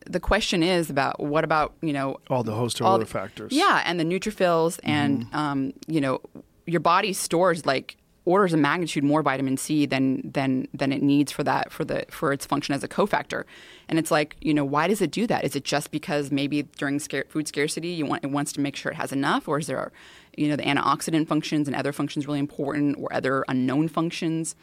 the 0.05 0.19
question 0.19 0.61
is 0.61 0.89
about 0.89 1.19
what 1.19 1.43
about 1.43 1.73
you 1.81 1.93
know 1.93 2.17
All 2.29 2.43
the 2.43 2.53
host 2.53 2.79
of 2.79 2.87
other 2.87 3.05
factors. 3.05 3.51
Yeah, 3.51 3.81
and 3.85 3.99
the 3.99 4.03
neutrophils, 4.03 4.79
and 4.83 5.27
um, 5.33 5.73
you 5.87 6.01
know, 6.01 6.21
your 6.65 6.81
body 6.81 7.13
stores 7.13 7.65
like 7.65 7.97
orders 8.25 8.53
of 8.53 8.59
magnitude 8.59 9.03
more 9.03 9.21
vitamin 9.21 9.55
C 9.57 9.85
than 9.85 10.31
than 10.31 10.67
than 10.73 10.91
it 10.91 11.01
needs 11.01 11.31
for 11.31 11.43
that 11.43 11.71
for 11.71 11.85
the 11.85 12.05
for 12.09 12.33
its 12.33 12.45
function 12.45 12.73
as 12.73 12.83
a 12.83 12.87
cofactor. 12.87 13.43
And 13.87 13.99
it's 13.99 14.09
like, 14.09 14.35
you 14.41 14.53
know, 14.53 14.65
why 14.65 14.87
does 14.87 15.01
it 15.01 15.11
do 15.11 15.27
that? 15.27 15.43
Is 15.43 15.55
it 15.55 15.63
just 15.63 15.91
because 15.91 16.31
maybe 16.31 16.63
during 16.63 16.99
scar- 16.99 17.25
food 17.29 17.47
scarcity, 17.47 17.89
you 17.89 18.05
want 18.05 18.23
it 18.23 18.31
wants 18.31 18.51
to 18.53 18.61
make 18.61 18.75
sure 18.75 18.91
it 18.91 18.95
has 18.95 19.11
enough, 19.11 19.47
or 19.47 19.59
is 19.59 19.67
there, 19.67 19.91
you 20.37 20.47
know, 20.47 20.55
the 20.55 20.63
antioxidant 20.63 21.27
functions 21.27 21.67
and 21.67 21.75
other 21.75 21.93
functions 21.93 22.27
really 22.27 22.39
important, 22.39 22.97
or 22.99 23.13
other 23.13 23.45
unknown 23.47 23.87
functions? 23.87 24.55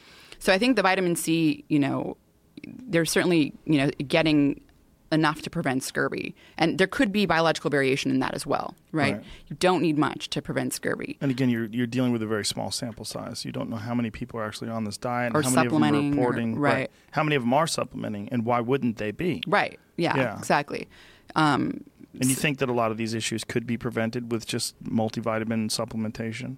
So 0.42 0.52
I 0.52 0.58
think 0.58 0.74
the 0.74 0.82
vitamin 0.82 1.14
C, 1.14 1.64
you 1.68 1.78
know, 1.78 2.16
they're 2.66 3.04
certainly 3.04 3.54
you 3.64 3.78
know 3.78 3.90
getting 4.08 4.60
enough 5.12 5.40
to 5.42 5.50
prevent 5.50 5.84
scurvy, 5.84 6.34
and 6.58 6.78
there 6.78 6.88
could 6.88 7.12
be 7.12 7.26
biological 7.26 7.70
variation 7.70 8.10
in 8.10 8.18
that 8.18 8.34
as 8.34 8.44
well, 8.44 8.74
right? 8.90 9.14
Right. 9.18 9.24
You 9.46 9.54
don't 9.60 9.80
need 9.82 9.98
much 9.98 10.30
to 10.30 10.42
prevent 10.42 10.72
scurvy. 10.72 11.16
And 11.20 11.30
again, 11.30 11.48
you're 11.48 11.66
you're 11.66 11.86
dealing 11.86 12.10
with 12.10 12.24
a 12.24 12.26
very 12.26 12.44
small 12.44 12.72
sample 12.72 13.04
size. 13.04 13.44
You 13.44 13.52
don't 13.52 13.70
know 13.70 13.76
how 13.76 13.94
many 13.94 14.10
people 14.10 14.40
are 14.40 14.44
actually 14.44 14.70
on 14.70 14.82
this 14.82 14.96
diet 14.98 15.28
and 15.28 15.36
Or 15.36 15.42
how 15.42 15.50
many 15.50 15.66
of 15.68 15.72
them 15.72 15.82
are 15.84 15.86
supplementing 15.86 16.18
or- 16.18 16.30
reporting. 16.32 16.58
right. 16.58 16.90
How 17.12 17.22
many 17.22 17.36
of 17.36 17.42
them 17.42 17.54
are 17.54 17.68
supplementing, 17.68 18.28
and 18.32 18.44
why 18.44 18.58
wouldn't 18.60 18.96
they 18.96 19.12
be? 19.12 19.42
Right? 19.46 19.78
Yeah, 19.96 20.16
Yeah. 20.16 20.38
exactly. 20.38 20.88
Um, 21.36 21.84
And 22.20 22.28
you 22.28 22.34
think 22.34 22.58
that 22.58 22.68
a 22.68 22.72
lot 22.72 22.90
of 22.90 22.96
these 22.96 23.14
issues 23.14 23.44
could 23.44 23.64
be 23.66 23.78
prevented 23.78 24.32
with 24.32 24.44
just 24.44 24.74
multivitamin 24.82 25.70
supplementation? 25.70 26.56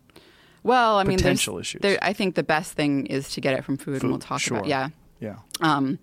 Well, 0.65 0.99
I 0.99 1.05
mean, 1.05 1.19
Potential 1.19 1.59
issues. 1.59 1.81
there- 1.83 1.99
I 2.03 2.13
think 2.13 2.35
the 2.35 2.43
best 2.43 2.73
thing 2.73 3.07
is 3.07 3.31
to 3.35 3.41
get 3.41 3.55
it 3.57 3.65
from 3.65 3.77
food, 3.77 3.95
Food, 3.95 4.03
and 4.03 4.11
we'll 4.11 4.19
talk 4.19 4.41
sure. 4.41 4.59
about 4.59 4.69
yeah. 4.69 4.89
Yeah. 5.21 5.37
Um, 5.61 5.99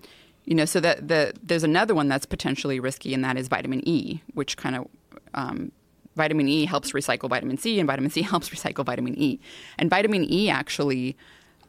you 0.45 0.55
know, 0.55 0.65
so 0.65 0.79
that 0.79 1.07
the 1.07 1.33
there's 1.43 1.63
another 1.63 1.93
one 1.93 2.07
that's 2.07 2.25
potentially 2.25 2.79
risky, 2.79 3.13
and 3.13 3.23
that 3.23 3.37
is 3.37 3.47
vitamin 3.49 3.87
E, 3.87 4.21
which 4.33 4.55
kind 4.57 4.75
of 4.75 4.87
um, 5.33 5.71
vitamin 6.15 6.47
E 6.47 6.65
helps 6.65 6.93
recycle 6.93 7.29
vitamin 7.29 7.57
C, 7.57 7.79
and 7.79 7.87
vitamin 7.87 8.09
C 8.09 8.21
helps 8.33 8.49
recycle 8.49 8.85
vitamin 8.85 9.15
E. 9.17 9.39
And 9.77 9.89
vitamin 9.89 10.23
E 10.31 10.49
actually, 10.49 11.15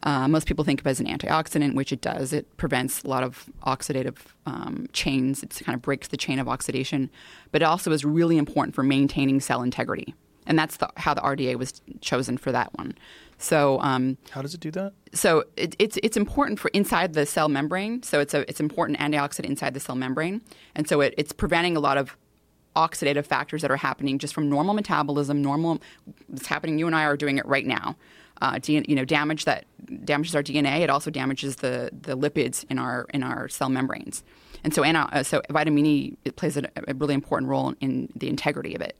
uh, 0.03 0.27
most 0.27 0.47
people 0.47 0.65
think 0.65 0.81
of 0.81 0.87
as 0.87 0.99
an 0.99 1.05
antioxidant, 1.05 1.75
which 1.75 1.91
it 1.91 2.01
does. 2.01 2.33
It 2.33 2.57
prevents 2.57 3.03
a 3.03 3.07
lot 3.07 3.23
of 3.23 3.45
oxidative 3.65 4.17
um, 4.45 4.87
chains. 4.91 5.43
It 5.43 5.61
kind 5.63 5.75
of 5.75 5.81
breaks 5.81 6.07
the 6.07 6.17
chain 6.17 6.39
of 6.39 6.47
oxidation, 6.49 7.09
but 7.51 7.61
it 7.61 7.65
also 7.65 7.91
is 7.91 8.03
really 8.03 8.37
important 8.37 8.73
for 8.75 8.83
maintaining 8.83 9.39
cell 9.39 9.61
integrity. 9.61 10.13
And 10.45 10.57
that's 10.59 10.77
the, 10.77 10.89
how 10.97 11.13
the 11.13 11.21
RDA 11.21 11.55
was 11.57 11.81
chosen 12.01 12.37
for 12.37 12.51
that 12.51 12.77
one. 12.77 12.95
So 13.37 13.79
um, 13.81 14.17
How 14.31 14.41
does 14.41 14.53
it 14.53 14.59
do 14.59 14.71
that? 14.71 14.93
so 15.13 15.43
it, 15.57 15.75
it's 15.77 15.97
it's 16.01 16.15
important 16.15 16.59
for 16.59 16.69
inside 16.69 17.13
the 17.13 17.25
cell 17.25 17.49
membrane. 17.49 18.01
So 18.03 18.19
it's 18.19 18.33
a 18.33 18.47
it's 18.49 18.59
important 18.59 18.99
antioxidant 18.99 19.45
inside 19.45 19.73
the 19.73 19.79
cell 19.79 19.95
membrane, 19.95 20.41
and 20.75 20.87
so 20.87 21.01
it, 21.01 21.13
it's 21.17 21.33
preventing 21.33 21.75
a 21.75 21.79
lot 21.79 21.97
of 21.97 22.15
oxidative 22.75 23.25
factors 23.25 23.61
that 23.61 23.69
are 23.69 23.77
happening 23.77 24.17
just 24.17 24.33
from 24.33 24.49
normal 24.49 24.73
metabolism. 24.73 25.41
Normal, 25.41 25.81
it's 26.31 26.47
happening. 26.47 26.79
You 26.79 26.87
and 26.87 26.95
I 26.95 27.03
are 27.03 27.17
doing 27.17 27.37
it 27.37 27.45
right 27.45 27.65
now. 27.65 27.95
Uh, 28.41 28.59
you 28.65 28.95
know, 28.95 29.05
damage 29.05 29.45
that 29.45 29.65
damages 30.05 30.35
our 30.35 30.43
DNA. 30.43 30.79
It 30.81 30.89
also 30.89 31.11
damages 31.11 31.57
the 31.57 31.89
the 31.91 32.17
lipids 32.17 32.65
in 32.69 32.79
our 32.79 33.07
in 33.13 33.23
our 33.23 33.49
cell 33.49 33.69
membranes. 33.69 34.23
And 34.63 34.73
so, 34.73 34.83
ana- 34.83 35.09
uh, 35.11 35.23
so 35.23 35.41
vitamin 35.49 35.85
E 35.85 36.17
it 36.23 36.37
plays 36.37 36.55
a, 36.55 36.63
a 36.87 36.93
really 36.93 37.13
important 37.13 37.49
role 37.49 37.73
in 37.81 38.09
the 38.15 38.29
integrity 38.29 38.73
of 38.75 38.81
it. 38.81 38.95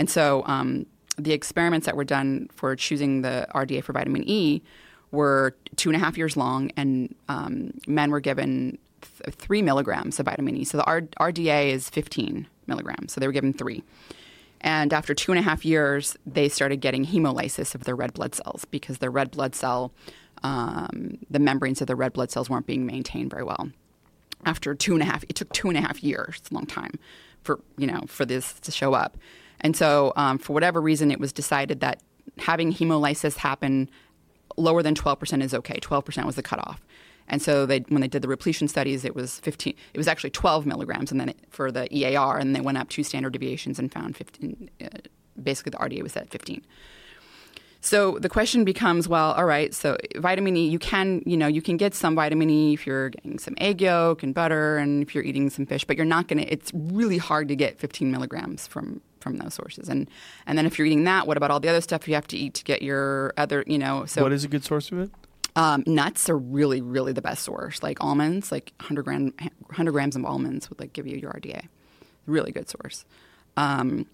And 0.00 0.08
so, 0.08 0.42
um, 0.46 0.86
the 1.18 1.32
experiments 1.32 1.84
that 1.84 1.94
were 1.94 2.04
done 2.04 2.48
for 2.54 2.74
choosing 2.74 3.20
the 3.20 3.46
RDA 3.54 3.84
for 3.84 3.92
vitamin 3.92 4.24
E 4.26 4.62
were 5.10 5.54
two 5.76 5.90
and 5.90 5.96
a 5.96 5.98
half 5.98 6.16
years 6.16 6.38
long, 6.38 6.70
and 6.74 7.14
um, 7.28 7.74
men 7.86 8.10
were 8.10 8.20
given 8.20 8.78
th- 9.02 9.34
three 9.34 9.60
milligrams 9.60 10.18
of 10.18 10.24
vitamin 10.24 10.56
E. 10.56 10.64
So 10.64 10.78
the 10.78 10.84
R- 10.84 11.02
RDA 11.02 11.68
is 11.72 11.90
15 11.90 12.46
milligrams, 12.66 13.12
so 13.12 13.20
they 13.20 13.26
were 13.26 13.32
given 13.34 13.52
three. 13.52 13.82
And 14.62 14.94
after 14.94 15.12
two 15.12 15.32
and 15.32 15.38
a 15.38 15.42
half 15.42 15.66
years, 15.66 16.16
they 16.24 16.48
started 16.48 16.80
getting 16.80 17.04
hemolysis 17.04 17.74
of 17.74 17.84
their 17.84 17.94
red 17.94 18.14
blood 18.14 18.34
cells 18.34 18.64
because 18.64 18.98
their 18.98 19.10
red 19.10 19.30
blood 19.30 19.54
cell, 19.54 19.92
um, 20.42 21.18
the 21.28 21.38
membranes 21.38 21.82
of 21.82 21.88
the 21.88 21.96
red 21.96 22.14
blood 22.14 22.30
cells 22.30 22.48
weren't 22.48 22.66
being 22.66 22.86
maintained 22.86 23.30
very 23.30 23.44
well. 23.44 23.68
After 24.46 24.74
two 24.74 24.94
and 24.94 25.02
a 25.02 25.04
half, 25.04 25.24
it 25.24 25.34
took 25.34 25.52
two 25.52 25.68
and 25.68 25.76
a 25.76 25.82
half 25.82 26.02
years, 26.02 26.36
it's 26.38 26.50
a 26.50 26.54
long 26.54 26.64
time, 26.64 26.98
for 27.42 27.60
you 27.76 27.86
know 27.86 28.00
for 28.06 28.24
this 28.24 28.54
to 28.60 28.70
show 28.70 28.94
up. 28.94 29.18
And 29.60 29.76
so, 29.76 30.12
um, 30.16 30.38
for 30.38 30.52
whatever 30.52 30.80
reason, 30.80 31.10
it 31.10 31.20
was 31.20 31.32
decided 31.32 31.80
that 31.80 32.02
having 32.38 32.72
hemolysis 32.72 33.36
happen 33.36 33.90
lower 34.56 34.82
than 34.82 34.94
12% 34.94 35.42
is 35.42 35.54
okay. 35.54 35.78
12% 35.80 36.24
was 36.24 36.36
the 36.36 36.42
cutoff. 36.42 36.84
And 37.28 37.40
so 37.40 37.64
they, 37.64 37.80
when 37.88 38.00
they 38.00 38.08
did 38.08 38.22
the 38.22 38.28
repletion 38.28 38.66
studies, 38.66 39.04
it 39.04 39.14
was 39.14 39.38
15. 39.40 39.74
It 39.94 39.98
was 39.98 40.08
actually 40.08 40.30
12 40.30 40.66
milligrams, 40.66 41.12
and 41.12 41.20
then 41.20 41.30
it, 41.30 41.38
for 41.48 41.70
the 41.70 41.86
EAR, 41.96 42.36
and 42.36 42.56
they 42.56 42.60
went 42.60 42.76
up 42.76 42.88
two 42.88 43.04
standard 43.04 43.32
deviations 43.32 43.78
and 43.78 43.92
found 43.92 44.16
15. 44.16 44.68
Uh, 44.80 44.88
basically, 45.40 45.70
the 45.70 45.78
RDA 45.78 46.02
was 46.02 46.16
at 46.16 46.28
15. 46.28 46.66
So 47.80 48.18
the 48.18 48.28
question 48.28 48.64
becomes, 48.64 49.08
well, 49.08 49.32
all 49.32 49.46
right. 49.46 49.72
So 49.72 49.96
vitamin 50.16 50.56
E, 50.56 50.68
you 50.68 50.78
can, 50.78 51.22
you 51.24 51.36
know, 51.36 51.46
you 51.46 51.62
can 51.62 51.76
get 51.78 51.94
some 51.94 52.14
vitamin 52.14 52.50
E 52.50 52.74
if 52.74 52.86
you're 52.86 53.10
getting 53.10 53.38
some 53.38 53.54
egg 53.58 53.80
yolk 53.80 54.22
and 54.22 54.34
butter, 54.34 54.76
and 54.76 55.02
if 55.02 55.14
you're 55.14 55.24
eating 55.24 55.48
some 55.50 55.66
fish, 55.66 55.84
but 55.84 55.96
you're 55.96 56.04
not 56.04 56.28
going 56.28 56.42
to. 56.42 56.52
It's 56.52 56.72
really 56.74 57.18
hard 57.18 57.48
to 57.48 57.56
get 57.56 57.78
15 57.78 58.10
milligrams 58.10 58.66
from 58.66 59.00
from 59.20 59.36
those 59.36 59.54
sources. 59.54 59.88
And 59.88 60.08
and 60.46 60.58
then 60.58 60.66
if 60.66 60.78
you're 60.78 60.86
eating 60.86 61.04
that, 61.04 61.26
what 61.26 61.36
about 61.36 61.50
all 61.50 61.60
the 61.60 61.68
other 61.68 61.80
stuff 61.80 62.08
you 62.08 62.14
have 62.14 62.26
to 62.28 62.36
eat 62.36 62.54
to 62.54 62.64
get 62.64 62.82
your 62.82 63.32
other, 63.36 63.64
you 63.66 63.78
know? 63.78 64.04
So 64.06 64.22
what 64.22 64.32
is 64.32 64.44
a 64.44 64.48
good 64.48 64.64
source 64.64 64.90
of 64.90 64.98
it? 64.98 65.10
um, 65.56 65.82
nuts 65.86 66.28
are 66.28 66.38
really, 66.38 66.80
really 66.80 67.12
the 67.12 67.22
best 67.22 67.42
source. 67.42 67.82
Like 67.82 68.02
almonds, 68.02 68.52
like 68.52 68.72
100 68.78 69.02
gram, 69.02 69.32
100 69.66 69.92
grams 69.92 70.16
of 70.16 70.24
almonds 70.24 70.70
would 70.70 70.80
like 70.80 70.92
give 70.92 71.06
you 71.06 71.16
your 71.16 71.32
RDA. 71.32 71.66
Really 72.26 72.52
good 72.52 72.68
source. 72.68 73.04
Um, 73.56 74.06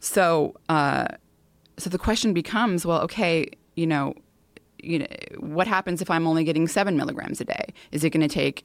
so, 0.00 0.56
uh, 0.68 1.08
so 1.76 1.90
the 1.90 1.98
question 1.98 2.32
becomes, 2.32 2.86
well, 2.86 3.02
okay, 3.02 3.50
you 3.74 3.86
know, 3.86 4.14
you 4.82 5.00
know, 5.00 5.06
what 5.38 5.66
happens 5.66 6.00
if 6.00 6.10
I'm 6.10 6.26
only 6.26 6.44
getting 6.44 6.68
seven 6.68 6.96
milligrams 6.96 7.40
a 7.40 7.44
day? 7.44 7.66
Is 7.92 8.04
it 8.04 8.10
going 8.10 8.26
to 8.26 8.32
take, 8.32 8.64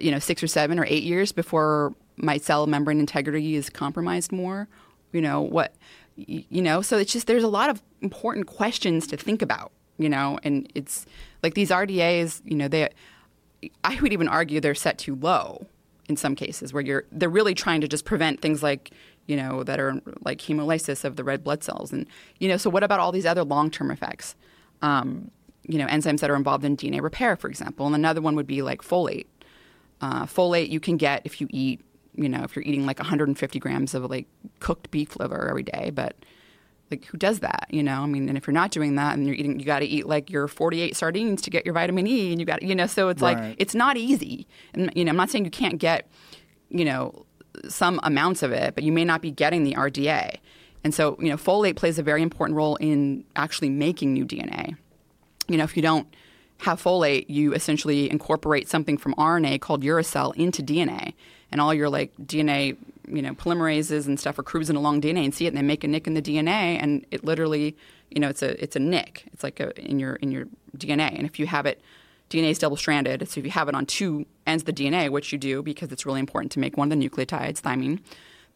you 0.00 0.10
know, 0.10 0.18
six 0.18 0.42
or 0.42 0.46
seven 0.46 0.78
or 0.78 0.84
eight 0.86 1.02
years 1.02 1.32
before 1.32 1.94
my 2.16 2.38
cell 2.38 2.66
membrane 2.66 3.00
integrity 3.00 3.56
is 3.56 3.70
compromised 3.70 4.32
more? 4.32 4.68
You 5.12 5.20
know 5.20 5.40
what? 5.40 5.74
You 6.16 6.62
know, 6.62 6.82
so 6.82 6.98
it's 6.98 7.12
just 7.12 7.26
there's 7.26 7.44
a 7.44 7.48
lot 7.48 7.70
of 7.70 7.82
important 8.00 8.46
questions 8.46 9.06
to 9.08 9.16
think 9.16 9.42
about. 9.42 9.72
You 9.98 10.08
know, 10.08 10.38
and 10.42 10.70
it's 10.74 11.06
like 11.42 11.54
these 11.54 11.70
RDAs. 11.70 12.42
You 12.44 12.56
know, 12.56 12.68
they. 12.68 12.88
I 13.82 13.98
would 14.00 14.12
even 14.12 14.28
argue 14.28 14.60
they're 14.60 14.74
set 14.74 14.98
too 14.98 15.14
low 15.14 15.66
in 16.08 16.16
some 16.16 16.34
cases 16.34 16.72
where 16.72 16.82
you're 16.82 17.04
they're 17.12 17.28
really 17.28 17.54
trying 17.54 17.80
to 17.80 17.88
just 17.88 18.04
prevent 18.04 18.40
things 18.40 18.62
like 18.62 18.90
you 19.26 19.36
know 19.36 19.62
that 19.64 19.80
are 19.80 20.00
like 20.24 20.38
hemolysis 20.38 21.04
of 21.04 21.16
the 21.16 21.24
red 21.24 21.42
blood 21.42 21.62
cells 21.62 21.92
and 21.92 22.06
you 22.38 22.48
know 22.48 22.56
so 22.56 22.70
what 22.70 22.82
about 22.82 23.00
all 23.00 23.12
these 23.12 23.26
other 23.26 23.44
long-term 23.44 23.90
effects 23.90 24.34
um, 24.82 25.30
you 25.66 25.78
know 25.78 25.86
enzymes 25.86 26.20
that 26.20 26.30
are 26.30 26.36
involved 26.36 26.64
in 26.64 26.76
dna 26.76 27.00
repair 27.02 27.36
for 27.36 27.48
example 27.48 27.86
and 27.86 27.94
another 27.94 28.20
one 28.20 28.36
would 28.36 28.46
be 28.46 28.62
like 28.62 28.82
folate 28.82 29.26
uh, 30.00 30.24
folate 30.26 30.68
you 30.68 30.80
can 30.80 30.96
get 30.96 31.22
if 31.24 31.40
you 31.40 31.48
eat 31.50 31.80
you 32.16 32.28
know 32.28 32.42
if 32.42 32.56
you're 32.56 32.64
eating 32.64 32.86
like 32.86 32.98
150 32.98 33.58
grams 33.58 33.94
of 33.94 34.04
like 34.10 34.26
cooked 34.60 34.90
beef 34.90 35.16
liver 35.16 35.48
every 35.48 35.62
day 35.62 35.90
but 35.94 36.16
like 36.90 37.04
who 37.06 37.18
does 37.18 37.40
that 37.40 37.66
you 37.70 37.82
know? 37.82 38.00
I 38.02 38.06
mean 38.06 38.28
and 38.28 38.38
if 38.38 38.46
you're 38.46 38.54
not 38.54 38.70
doing 38.70 38.94
that 38.94 39.16
and 39.16 39.26
you're 39.26 39.34
eating 39.34 39.58
you 39.58 39.66
got 39.66 39.80
to 39.80 39.86
eat 39.86 40.06
like 40.06 40.30
your 40.30 40.48
48 40.48 40.96
sardines 40.96 41.42
to 41.42 41.50
get 41.50 41.64
your 41.64 41.74
vitamin 41.74 42.06
e 42.06 42.30
and 42.32 42.40
you 42.40 42.46
got 42.46 42.62
you 42.62 42.74
know? 42.74 42.86
So 42.86 43.08
it's 43.08 43.22
Right. 43.22 43.36
like 43.38 43.56
it's 43.58 43.74
not 43.74 43.96
easy. 43.96 44.46
And 44.74 44.92
you 44.94 45.04
know 45.04 45.10
i'm 45.10 45.16
not 45.16 45.30
saying 45.30 45.44
you 45.44 45.50
can't 45.50 45.78
get 45.78 46.08
you 46.70 46.84
know 46.84 47.26
some 47.68 47.98
amounts 48.02 48.42
of 48.42 48.52
it 48.52 48.74
but 48.74 48.84
you 48.84 48.92
may 48.92 49.04
not 49.04 49.22
be 49.22 49.30
getting 49.30 49.64
the 49.64 49.72
rda 49.74 50.36
and 50.84 50.94
so 50.94 51.16
you 51.18 51.28
know 51.28 51.36
folate 51.36 51.74
plays 51.76 51.98
a 51.98 52.02
very 52.02 52.22
important 52.22 52.54
role 52.56 52.76
in 52.76 53.24
actually 53.34 53.70
making 53.70 54.12
new 54.12 54.26
dna 54.26 54.76
you 55.48 55.56
know 55.56 55.64
if 55.64 55.76
you 55.76 55.82
don't 55.82 56.06
have 56.60 56.82
folate, 56.82 57.26
you 57.28 57.52
essentially 57.52 58.10
incorporate 58.10 58.66
something 58.66 58.96
from 58.96 59.14
RNA 59.16 59.60
called 59.60 59.82
uracil 59.84 60.34
into 60.36 60.62
DNA, 60.62 61.12
and 61.52 61.60
all 61.60 61.72
your 61.72 61.88
like 61.88 62.12
DNA, 62.18 62.76
you 63.08 63.22
know, 63.22 63.32
polymerases 63.32 64.06
and 64.06 64.18
stuff 64.18 64.38
are 64.38 64.42
cruising 64.42 64.76
along 64.76 65.00
DNA 65.00 65.24
and 65.24 65.34
see 65.34 65.46
it, 65.46 65.48
and 65.48 65.56
they 65.56 65.62
make 65.62 65.84
a 65.84 65.88
nick 65.88 66.06
in 66.06 66.14
the 66.14 66.22
DNA, 66.22 66.80
and 66.82 67.06
it 67.10 67.24
literally, 67.24 67.76
you 68.10 68.20
know, 68.20 68.28
it's 68.28 68.42
a 68.42 68.62
it's 68.62 68.76
a 68.76 68.80
nick. 68.80 69.24
It's 69.32 69.42
like 69.42 69.60
a, 69.60 69.78
in 69.80 69.98
your 69.98 70.14
in 70.16 70.30
your 70.30 70.46
DNA, 70.76 71.16
and 71.16 71.26
if 71.26 71.38
you 71.38 71.46
have 71.46 71.66
it, 71.66 71.80
DNA 72.30 72.50
is 72.50 72.58
double 72.58 72.76
stranded. 72.76 73.26
So 73.28 73.38
if 73.38 73.44
you 73.44 73.52
have 73.52 73.68
it 73.68 73.74
on 73.74 73.86
two 73.86 74.26
ends 74.46 74.62
of 74.62 74.66
the 74.66 74.72
DNA, 74.72 75.10
which 75.10 75.32
you 75.32 75.38
do 75.38 75.62
because 75.62 75.92
it's 75.92 76.04
really 76.04 76.20
important 76.20 76.52
to 76.52 76.58
make 76.58 76.76
one 76.76 76.90
of 76.90 76.98
the 76.98 77.08
nucleotides, 77.08 77.60
thymine, 77.60 78.00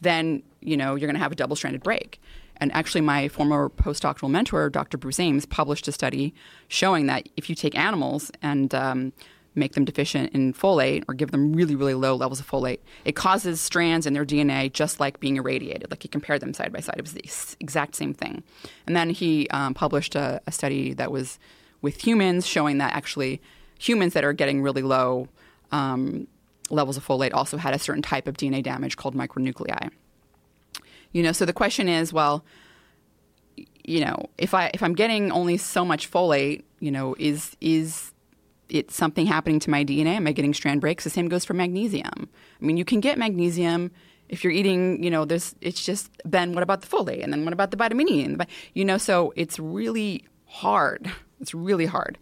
then 0.01 0.43
you 0.61 0.77
know 0.77 0.95
you're 0.95 1.09
going 1.09 1.15
to 1.15 1.23
have 1.23 1.33
a 1.33 1.37
double 1.37 1.57
stranded 1.57 1.83
break. 1.83 2.21
And 2.63 2.71
actually, 2.73 3.01
my 3.01 3.29
former 3.29 3.71
postdoctoral 3.71 4.31
mentor, 4.31 4.69
Dr. 4.69 4.99
Bruce 4.99 5.19
Ames, 5.19 5.47
published 5.47 5.89
a 5.89 5.93
study 5.93 6.35
showing 6.69 7.07
that 7.07 7.27
if 7.37 7.49
you 7.49 7.55
take 7.55 7.77
animals 7.77 8.31
and 8.43 8.75
um, 8.75 9.13
make 9.55 9.73
them 9.73 9.85
deficient 9.85 10.33
in 10.33 10.53
folate 10.53 11.05
or 11.09 11.15
give 11.15 11.33
them 11.33 11.53
really, 11.53 11.75
really 11.75 11.95
low 11.95 12.15
levels 12.15 12.41
of 12.41 12.49
folate, 12.49 12.79
it 13.05 13.17
causes 13.17 13.61
strands 13.61 14.07
in 14.07 14.13
their 14.13 14.25
DNA 14.25 14.73
just 14.73 15.01
like 15.01 15.21
being 15.21 15.37
irradiated. 15.37 15.91
Like 15.91 16.03
he 16.03 16.09
compared 16.09 16.41
them 16.41 16.55
side 16.55 16.73
by 16.73 16.81
side. 16.81 16.97
It 16.99 17.03
was 17.03 17.15
the 17.15 17.57
exact 17.61 17.97
same 17.97 18.15
thing. 18.15 18.43
And 18.87 18.97
then 18.97 19.11
he 19.11 19.49
um, 19.51 19.75
published 19.75 20.15
a, 20.15 20.41
a 20.47 20.53
study 20.53 20.93
that 20.95 21.11
was 21.11 21.39
with 21.83 22.07
humans 22.07 22.47
showing 22.47 22.79
that 22.79 22.95
actually 22.95 23.41
humans 23.79 24.13
that 24.13 24.25
are 24.25 24.33
getting 24.33 24.63
really 24.63 24.83
low 24.83 25.29
um, 25.73 26.27
levels 26.69 26.97
of 26.97 27.07
folate 27.07 27.35
also 27.35 27.57
had 27.57 27.75
a 27.75 27.79
certain 27.79 28.03
type 28.03 28.29
of 28.29 28.37
DNA 28.37 28.63
damage 28.63 28.97
called 28.97 29.15
micronuclei. 29.15 29.91
You 31.13 31.23
know, 31.23 31.33
so 31.33 31.45
the 31.45 31.53
question 31.53 31.89
is, 31.89 32.13
well, 32.13 32.45
you 33.85 34.05
know, 34.05 34.27
if 34.39 34.55
I 34.55 34.71
if 34.73 34.83
I'm 34.83 34.95
getting 34.95 35.33
only 35.33 35.57
so 35.57 35.85
much 35.85 36.11
folate, 36.11 36.63
you 36.79 36.93
know, 36.93 37.17
is 37.19 37.57
is 37.61 38.13
it 38.71 38.91
something 38.91 39.27
happening 39.27 39.61
to 39.61 39.71
my 39.71 39.85
DNA? 39.85 40.17
Am 40.17 40.27
I 40.27 40.33
getting 40.33 40.55
strand 40.55 40.81
breaks? 40.81 41.05
The 41.05 41.11
same 41.11 41.29
goes 41.29 41.45
for 41.45 41.55
magnesium. 41.55 42.29
I 42.61 42.65
mean, 42.65 42.77
you 42.77 42.85
can 42.85 43.01
get 43.01 43.19
magnesium 43.19 43.91
if 44.29 44.45
you're 44.45 44.53
eating, 44.53 45.03
you 45.03 45.11
know, 45.11 45.25
this. 45.25 45.55
It's 45.61 45.85
just 45.85 46.11
then 46.25 46.53
what 46.53 46.63
about 46.63 46.83
the 46.83 46.87
folate, 46.87 47.23
and 47.23 47.33
then 47.33 47.45
what 47.45 47.53
about 47.53 47.71
the 47.73 47.77
vitamin 47.77 48.09
E, 48.09 48.25
and 48.25 48.39
the, 48.39 48.47
you 48.75 48.85
know, 48.85 48.99
so 48.99 49.33
it's 49.37 49.59
really 49.59 50.25
hard. 50.47 51.11
It's 51.41 51.55
really 51.55 51.87
hard 51.87 52.19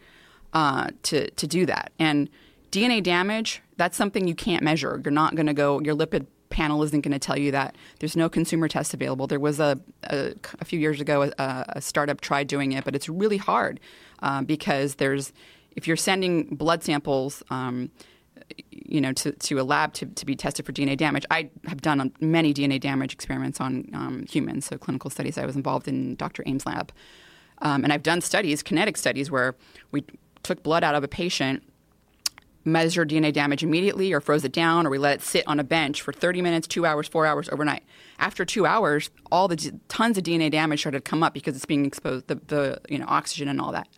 uh, 0.53 0.91
to 1.03 1.29
to 1.29 1.47
do 1.49 1.67
that. 1.67 1.93
And 1.99 2.31
DNA 2.71 3.03
damage, 3.03 3.63
that's 3.77 3.97
something 3.97 4.29
you 4.29 4.35
can't 4.37 4.63
measure. 4.63 5.01
You're 5.05 5.11
not 5.11 5.35
going 5.35 5.47
to 5.47 5.55
go. 5.55 5.81
Your 5.81 5.97
lipid 5.97 6.27
panel 6.51 6.83
isn't 6.83 7.01
going 7.01 7.13
to 7.13 7.19
tell 7.19 7.39
you 7.39 7.51
that. 7.53 7.77
There's 8.01 8.17
no 8.17 8.29
consumer 8.29 8.69
test 8.69 8.95
available. 8.95 9.27
There 9.27 9.41
was 9.41 9.61
a 9.61 9.81
a, 10.05 10.35
a 10.61 10.65
few 10.65 10.79
years 10.79 11.01
ago 11.01 11.31
a, 11.39 11.65
a, 11.69 11.81
startup 11.81 12.21
tried 12.21 12.47
doing 12.47 12.73
it, 12.73 12.85
but 12.85 12.95
it's 12.95 13.09
really 13.09 13.37
hard 13.37 13.81
uh, 14.21 14.43
because 14.43 14.97
there's 14.97 15.33
if 15.79 15.87
you're 15.87 15.97
sending 15.97 16.55
blood 16.55 16.83
samples. 16.83 17.43
Um, 17.51 17.91
you 18.71 19.01
know, 19.01 19.13
to, 19.13 19.33
to 19.33 19.61
a 19.61 19.63
lab 19.63 19.93
to, 19.93 20.07
to 20.07 20.25
be 20.25 20.35
tested 20.35 20.65
for 20.65 20.73
DNA 20.73 20.97
damage. 20.97 21.27
I 21.31 21.51
have 21.67 21.83
done 21.83 22.11
many 22.21 22.55
DNA 22.55 22.81
damage 22.81 23.13
experiments 23.13 23.61
on 23.61 23.91
um, 23.93 24.25
humans, 24.27 24.65
so 24.65 24.79
clinical 24.79 25.11
studies. 25.11 25.37
I 25.37 25.45
was 25.45 25.55
involved 25.55 25.87
in 25.87 26.15
Dr. 26.17 26.43
Ames' 26.47 26.65
lab. 26.65 26.91
Um, 27.61 27.85
and 27.85 27.93
I've 27.93 28.03
done 28.03 28.23
studies, 28.23 28.63
kinetic 28.63 28.97
studies, 28.97 29.31
where 29.31 29.55
we 29.91 30.05
took 30.45 30.63
blood 30.63 30.83
out 30.83 30.95
of 30.95 31.05
a 31.05 31.09
patient, 31.09 31.63
measured 32.65 33.11
DNA 33.11 33.33
damage 33.35 33.63
immediately, 33.63 34.15
or 34.15 34.21
froze 34.21 34.45
it 34.45 34.53
down, 34.53 34.87
or 34.87 34.91
we 34.91 34.97
let 34.99 35.17
it 35.17 35.23
sit 35.23 35.47
on 35.47 35.61
a 35.61 35.65
bench 35.65 36.01
for 36.01 36.13
30 36.13 36.41
minutes, 36.41 36.67
two 36.67 36.87
hours, 36.87 37.07
four 37.07 37.27
hours, 37.27 37.51
overnight. 37.51 37.83
After 38.19 38.47
two 38.47 38.65
hours, 38.65 39.11
all 39.31 39.49
the 39.49 39.79
tons 39.89 40.17
of 40.17 40.25
DNA 40.25 40.51
damage 40.51 40.81
started 40.81 41.05
to 41.05 41.11
come 41.11 41.23
up 41.23 41.35
because 41.35 41.55
it's 41.55 41.67
being 41.67 41.85
exposed. 41.85 42.29
The, 42.29 42.37
the 42.47 42.81
you 42.89 42.99
know 42.99 43.07
oxygen 43.09 43.49
and 43.49 43.61
all 43.61 43.73
that 43.73 43.89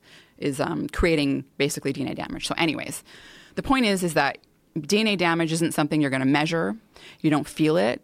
is 0.40 0.60
um, 0.60 0.88
creating 0.88 1.44
basically 1.58 1.92
DNA 1.92 2.14
damage. 2.14 2.46
So, 2.46 2.54
anyways, 2.56 3.04
the 3.54 3.62
point 3.62 3.86
is 3.86 4.02
is 4.02 4.14
that 4.14 4.38
DNA 4.78 5.16
damage 5.16 5.52
isn't 5.52 5.72
something 5.72 6.00
you're 6.00 6.10
going 6.10 6.20
to 6.20 6.26
measure. 6.26 6.76
You 7.20 7.30
don't 7.30 7.46
feel 7.46 7.76
it 7.76 8.00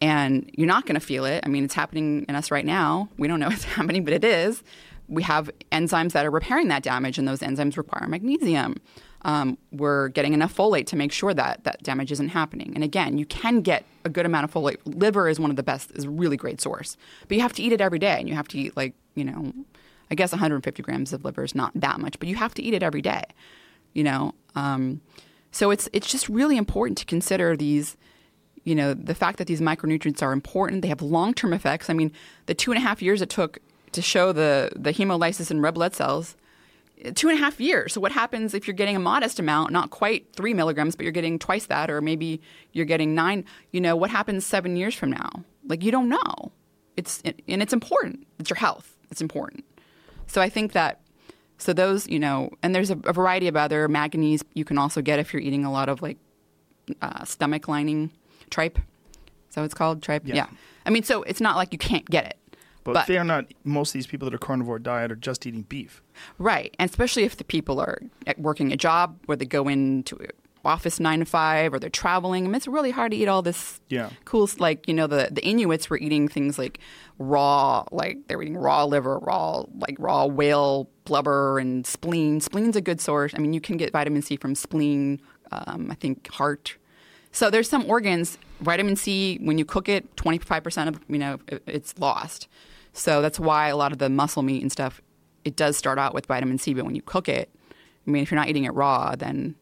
and 0.00 0.50
you're 0.54 0.68
not 0.68 0.86
going 0.86 0.94
to 0.94 1.06
feel 1.06 1.24
it. 1.24 1.44
I 1.44 1.48
mean, 1.48 1.64
it's 1.64 1.74
happening 1.74 2.26
in 2.28 2.34
us 2.34 2.50
right 2.50 2.64
now. 2.64 3.08
We 3.18 3.28
don't 3.28 3.40
know 3.40 3.48
it's 3.50 3.64
happening, 3.64 4.04
but 4.04 4.14
it 4.14 4.24
is 4.24 4.62
we 5.08 5.22
have 5.22 5.50
enzymes 5.70 6.12
that 6.12 6.24
are 6.24 6.30
repairing 6.30 6.68
that 6.68 6.82
damage, 6.82 7.18
and 7.18 7.28
those 7.28 7.40
enzymes 7.40 7.76
require 7.76 8.06
magnesium. 8.08 8.76
Um, 9.22 9.56
we're 9.72 10.08
getting 10.08 10.34
enough 10.34 10.54
folate 10.54 10.86
to 10.88 10.96
make 10.96 11.10
sure 11.10 11.32
that 11.32 11.64
that 11.64 11.82
damage 11.82 12.12
isn't 12.12 12.28
happening. 12.28 12.72
And 12.74 12.84
again, 12.84 13.16
you 13.16 13.24
can 13.24 13.62
get 13.62 13.84
a 14.04 14.10
good 14.10 14.26
amount 14.26 14.44
of 14.44 14.52
folate. 14.52 14.76
Liver 14.84 15.28
is 15.28 15.40
one 15.40 15.48
of 15.50 15.56
the 15.56 15.62
best, 15.62 15.90
is 15.92 16.04
a 16.04 16.10
really 16.10 16.36
great 16.36 16.60
source, 16.60 16.96
but 17.26 17.36
you 17.36 17.42
have 17.42 17.54
to 17.54 17.62
eat 17.62 17.72
it 17.72 17.80
every 17.80 17.98
day, 17.98 18.18
and 18.18 18.28
you 18.28 18.34
have 18.34 18.48
to 18.48 18.58
eat 18.58 18.76
like 18.76 18.94
you 19.14 19.24
know, 19.24 19.52
I 20.14 20.16
guess 20.16 20.30
150 20.30 20.80
grams 20.84 21.12
of 21.12 21.24
liver 21.24 21.42
is 21.42 21.56
not 21.56 21.72
that 21.74 21.98
much, 21.98 22.20
but 22.20 22.28
you 22.28 22.36
have 22.36 22.54
to 22.54 22.62
eat 22.62 22.72
it 22.72 22.84
every 22.84 23.02
day. 23.02 23.24
You 23.94 24.04
know, 24.04 24.32
um, 24.54 25.00
so 25.50 25.72
it's 25.72 25.88
it's 25.92 26.08
just 26.08 26.28
really 26.28 26.56
important 26.56 26.98
to 26.98 27.04
consider 27.04 27.56
these 27.56 27.96
you 28.62 28.74
know, 28.74 28.94
the 28.94 29.14
fact 29.14 29.38
that 29.38 29.46
these 29.46 29.60
micronutrients 29.60 30.22
are 30.22 30.32
important, 30.32 30.82
they 30.82 30.88
have 30.88 31.02
long 31.02 31.34
term 31.34 31.52
effects. 31.52 31.90
I 31.90 31.94
mean, 31.94 32.12
the 32.46 32.54
two 32.54 32.70
and 32.70 32.78
a 32.78 32.80
half 32.80 33.02
years 33.02 33.20
it 33.20 33.28
took 33.28 33.58
to 33.92 34.00
show 34.00 34.32
the, 34.32 34.70
the 34.74 34.92
hemolysis 34.92 35.50
in 35.50 35.60
red 35.60 35.74
blood 35.74 35.94
cells 35.94 36.36
two 37.14 37.28
and 37.28 37.38
a 37.38 37.40
half 37.42 37.60
years. 37.60 37.92
So 37.92 38.00
what 38.00 38.12
happens 38.12 38.54
if 38.54 38.66
you're 38.66 38.74
getting 38.74 38.96
a 38.96 39.00
modest 39.00 39.38
amount, 39.38 39.72
not 39.72 39.90
quite 39.90 40.32
three 40.32 40.54
milligrams, 40.54 40.96
but 40.96 41.02
you're 41.02 41.12
getting 41.12 41.38
twice 41.38 41.66
that, 41.66 41.90
or 41.90 42.00
maybe 42.00 42.40
you're 42.72 42.86
getting 42.86 43.14
nine? 43.14 43.44
You 43.72 43.80
know, 43.80 43.96
what 43.96 44.10
happens 44.10 44.46
seven 44.46 44.76
years 44.76 44.94
from 44.94 45.10
now? 45.10 45.44
Like 45.66 45.82
you 45.82 45.90
don't 45.90 46.08
know. 46.08 46.52
It's 46.96 47.20
and 47.48 47.62
it's 47.62 47.72
important. 47.72 48.26
It's 48.38 48.48
your 48.48 48.56
health. 48.56 48.96
It's 49.10 49.20
important. 49.20 49.64
So 50.26 50.40
I 50.40 50.48
think 50.48 50.72
that 50.72 51.00
so 51.58 51.72
those 51.72 52.08
you 52.08 52.18
know, 52.18 52.50
and 52.62 52.74
there's 52.74 52.90
a, 52.90 52.98
a 53.04 53.12
variety 53.12 53.48
of 53.48 53.56
other 53.56 53.88
manganese 53.88 54.44
you 54.54 54.64
can 54.64 54.78
also 54.78 55.02
get 55.02 55.18
if 55.18 55.32
you're 55.32 55.42
eating 55.42 55.64
a 55.64 55.72
lot 55.72 55.88
of 55.88 56.02
like 56.02 56.18
uh, 57.00 57.24
stomach 57.24 57.68
lining 57.68 58.10
tripe. 58.50 58.78
So 59.50 59.62
it's 59.62 59.74
called 59.74 60.02
tripe. 60.02 60.26
Yeah. 60.26 60.34
yeah. 60.34 60.46
I 60.84 60.90
mean, 60.90 61.02
so 61.04 61.22
it's 61.22 61.40
not 61.40 61.56
like 61.56 61.72
you 61.72 61.78
can't 61.78 62.04
get 62.06 62.26
it. 62.26 62.38
But, 62.82 62.92
but 62.92 63.06
they're 63.06 63.24
not. 63.24 63.46
Most 63.64 63.90
of 63.90 63.94
these 63.94 64.06
people 64.06 64.28
that 64.28 64.34
are 64.34 64.38
carnivore 64.38 64.78
diet 64.78 65.10
are 65.10 65.16
just 65.16 65.46
eating 65.46 65.62
beef. 65.62 66.02
Right, 66.38 66.74
and 66.78 66.90
especially 66.90 67.24
if 67.24 67.36
the 67.36 67.44
people 67.44 67.80
are 67.80 67.98
working 68.36 68.72
a 68.72 68.76
job 68.76 69.18
where 69.24 69.36
they 69.36 69.46
go 69.46 69.68
into 69.68 70.16
office 70.64 71.00
nine 71.00 71.20
to 71.20 71.24
five 71.24 71.72
or 71.72 71.78
they're 71.78 71.90
traveling. 71.90 72.44
I 72.44 72.48
mean, 72.48 72.54
it's 72.54 72.66
really 72.66 72.90
hard 72.90 73.12
to 73.12 73.16
eat 73.16 73.28
all 73.28 73.42
this 73.42 73.80
yeah. 73.88 74.10
cool, 74.24 74.48
like, 74.58 74.86
you 74.88 74.94
know, 74.94 75.06
the, 75.06 75.28
the 75.30 75.44
Inuits 75.44 75.90
were 75.90 75.98
eating 75.98 76.28
things 76.28 76.58
like 76.58 76.78
raw, 77.18 77.84
like 77.92 78.26
they 78.26 78.36
were 78.36 78.42
eating 78.42 78.56
raw 78.56 78.84
liver, 78.84 79.18
raw, 79.18 79.64
like 79.78 79.96
raw 79.98 80.26
whale 80.26 80.88
blubber 81.04 81.58
and 81.58 81.86
spleen. 81.86 82.40
Spleen's 82.40 82.76
a 82.76 82.80
good 82.80 83.00
source. 83.00 83.32
I 83.34 83.38
mean, 83.38 83.52
you 83.52 83.60
can 83.60 83.76
get 83.76 83.92
vitamin 83.92 84.22
C 84.22 84.36
from 84.36 84.54
spleen, 84.54 85.20
um, 85.52 85.88
I 85.90 85.94
think 85.94 86.28
heart. 86.30 86.76
So 87.32 87.50
there's 87.50 87.68
some 87.68 87.84
organs, 87.90 88.38
vitamin 88.60 88.96
C, 88.96 89.38
when 89.42 89.58
you 89.58 89.64
cook 89.64 89.88
it, 89.88 90.14
25% 90.16 90.88
of, 90.88 91.00
you 91.08 91.18
know, 91.18 91.38
it's 91.66 91.98
lost. 91.98 92.48
So 92.92 93.20
that's 93.20 93.40
why 93.40 93.68
a 93.68 93.76
lot 93.76 93.90
of 93.90 93.98
the 93.98 94.08
muscle 94.08 94.42
meat 94.42 94.62
and 94.62 94.70
stuff, 94.70 95.02
it 95.44 95.56
does 95.56 95.76
start 95.76 95.98
out 95.98 96.14
with 96.14 96.26
vitamin 96.26 96.58
C, 96.58 96.74
but 96.74 96.84
when 96.84 96.94
you 96.94 97.02
cook 97.02 97.28
it, 97.28 97.50
I 98.06 98.10
mean, 98.10 98.22
if 98.22 98.30
you're 98.30 98.38
not 98.38 98.48
eating 98.48 98.64
it 98.64 98.74
raw, 98.74 99.16
then 99.16 99.56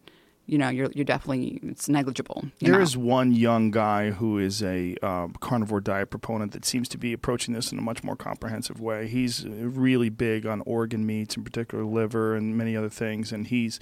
you 0.53 0.59
know 0.59 0.69
you're 0.69 0.91
you're 0.95 1.07
definitely 1.07 1.59
it's 1.63 1.89
negligible. 1.89 2.45
There 2.61 2.79
is 2.79 2.95
one 2.95 3.33
young 3.33 3.71
guy 3.71 4.11
who 4.11 4.39
is 4.39 4.63
a 4.63 4.95
um, 4.97 5.35
carnivore 5.41 5.81
diet 5.81 6.11
proponent 6.11 6.53
that 6.53 6.67
seems 6.67 6.91
to 6.91 6.99
be 6.99 7.15
approaching 7.15 7.55
this 7.55 7.73
in 7.73 7.79
a 7.79 7.81
much 7.81 8.05
more 8.05 8.17
comprehensive 8.17 8.79
way. 8.79 9.09
He's 9.09 9.47
really 9.47 10.11
big 10.11 10.45
on 10.45 10.61
organ 10.67 11.07
meats, 11.07 11.39
in 11.39 11.43
particular 11.43 11.85
liver 11.85 12.37
and 12.37 12.55
many 12.55 12.77
other 12.77 12.91
things, 12.91 13.33
and 13.33 13.47
he's 13.47 13.81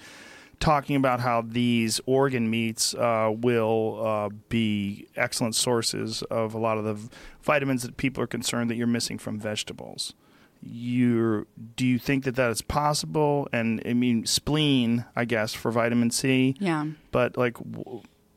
talking 0.61 0.95
about 0.95 1.18
how 1.18 1.43
these 1.43 2.01
organ 2.07 2.49
meats 2.49 2.95
uh, 2.95 3.33
will 3.35 4.07
uh, 4.07 4.29
be 4.49 5.09
excellent 5.16 5.57
sources 5.57 6.23
of 6.25 6.55
a 6.55 6.59
lot 6.59 6.79
of 6.79 6.85
the 6.85 7.11
vitamins 7.43 7.83
that 7.83 7.97
people 7.97 8.23
are 8.23 8.29
concerned 8.29 8.71
that 8.71 8.77
you're 8.77 8.87
missing 8.87 9.18
from 9.18 9.41
vegetables. 9.41 10.14
You 10.63 11.47
do 11.77 11.87
you 11.87 11.99
think 11.99 12.25
that 12.25 12.37
that 12.37 12.51
is 12.51 12.63
possible? 12.63 13.49
And 13.53 13.83
I 13.87 13.95
mean, 13.95 14.27
spleen, 14.27 15.05
I 15.17 15.25
guess, 15.25 15.55
for 15.55 15.71
vitamin 15.71 16.11
C. 16.11 16.55
Yeah. 16.59 16.87
But 17.11 17.37
like, 17.37 17.57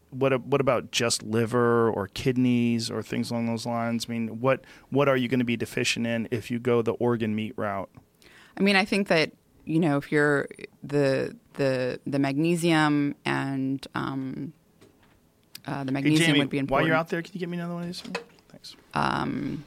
what 0.09 0.45
what 0.45 0.61
about 0.61 0.91
just 0.91 1.23
liver 1.23 1.89
or 1.89 2.07
kidneys 2.07 2.89
or 2.89 3.01
things 3.01 3.31
along 3.31 3.47
those 3.47 3.65
lines? 3.65 4.05
I 4.07 4.13
mean, 4.13 4.39
what 4.39 4.63
what 4.89 5.09
are 5.09 5.17
you 5.17 5.27
going 5.27 5.39
to 5.39 5.45
be 5.45 5.57
deficient 5.57 6.07
in 6.07 6.27
if 6.31 6.49
you 6.49 6.59
go 6.59 6.81
the 6.81 6.93
organ 6.93 7.35
meat 7.35 7.53
route? 7.57 7.89
I 8.57 8.61
mean, 8.61 8.75
I 8.75 8.85
think 8.85 9.07
that 9.09 9.31
you 9.65 9.79
know 9.79 9.97
if 9.97 10.11
you're 10.11 10.47
the 10.81 11.35
the 11.55 11.99
the 12.05 12.19
magnesium 12.19 13.15
and 13.25 13.85
um, 13.95 14.53
uh, 15.65 15.83
the 15.83 15.91
magnesium 15.91 16.19
hey, 16.19 16.27
Jamie, 16.27 16.39
would 16.39 16.49
be 16.49 16.57
important. 16.59 16.81
While 16.81 16.87
you're 16.87 16.95
out 16.95 17.09
there, 17.09 17.21
can 17.21 17.31
you 17.33 17.39
get 17.39 17.49
me 17.49 17.57
another 17.57 17.73
one 17.73 17.83
of 17.83 17.87
these? 17.87 18.03
Thanks. 18.49 18.75
Um, 18.93 19.65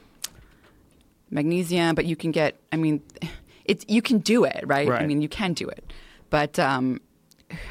magnesium, 1.29 1.95
but 1.95 2.05
you 2.05 2.15
can 2.15 2.31
get. 2.31 2.59
I 2.71 2.75
mean, 2.77 3.01
it's 3.65 3.85
you 3.87 4.01
can 4.01 4.19
do 4.19 4.43
it, 4.43 4.63
right? 4.65 4.87
right. 4.87 5.01
I 5.01 5.05
mean, 5.05 5.21
you 5.21 5.29
can 5.29 5.53
do 5.53 5.67
it, 5.67 5.91
but 6.29 6.57
um, 6.59 7.01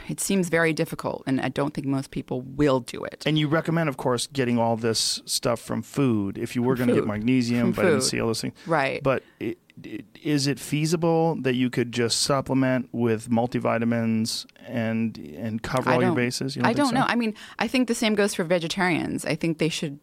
it 0.09 0.21
seems 0.21 0.49
very 0.49 0.73
difficult, 0.73 1.23
and 1.27 1.41
I 1.41 1.49
don't 1.49 1.75
think 1.75 1.87
most 1.87 2.11
people 2.11 2.41
will 2.43 2.81
do 2.81 3.05
it. 3.05 3.23
And 3.27 3.39
you 3.39 3.49
recommend, 3.49 3.89
of 3.89 3.97
course, 3.97 4.27
getting 4.27 4.59
all 4.59 4.77
this 4.77 5.23
stuff 5.27 5.61
from 5.61 5.83
food 5.83 6.39
if 6.39 6.57
you 6.57 6.63
were 6.63 6.75
going 6.75 6.89
to 6.89 6.95
get 6.95 7.07
magnesium, 7.07 7.73
From 7.73 7.85
vitamin 7.85 8.01
food. 8.01 8.07
C, 8.09 8.21
all 8.21 8.29
those 8.29 8.41
things. 8.41 8.55
Right. 8.67 9.03
But 9.03 9.23
it, 9.41 9.59
it, 9.83 10.07
is 10.23 10.47
it 10.47 10.59
feasible 10.59 11.37
that 11.43 11.55
you 11.55 11.69
could 11.69 11.93
just 11.93 12.21
supplement 12.21 12.89
with 12.93 13.29
multivitamins 13.29 14.47
and 14.67 15.19
and 15.37 15.63
cover 15.63 15.91
I 15.91 15.95
all 15.95 16.01
your 16.01 16.09
don't- 16.11 16.17
bases? 16.17 16.57
I 16.63 16.73
don't 16.73 16.89
so? 16.89 16.95
know. 16.95 17.05
I 17.07 17.15
mean, 17.15 17.35
I 17.59 17.69
think 17.69 17.89
the 17.89 17.95
same 17.95 18.15
goes 18.15 18.35
for 18.35 18.45
vegetarians. 18.45 19.25
I 19.27 19.35
think 19.35 19.59
they 19.59 19.69
should, 19.69 19.99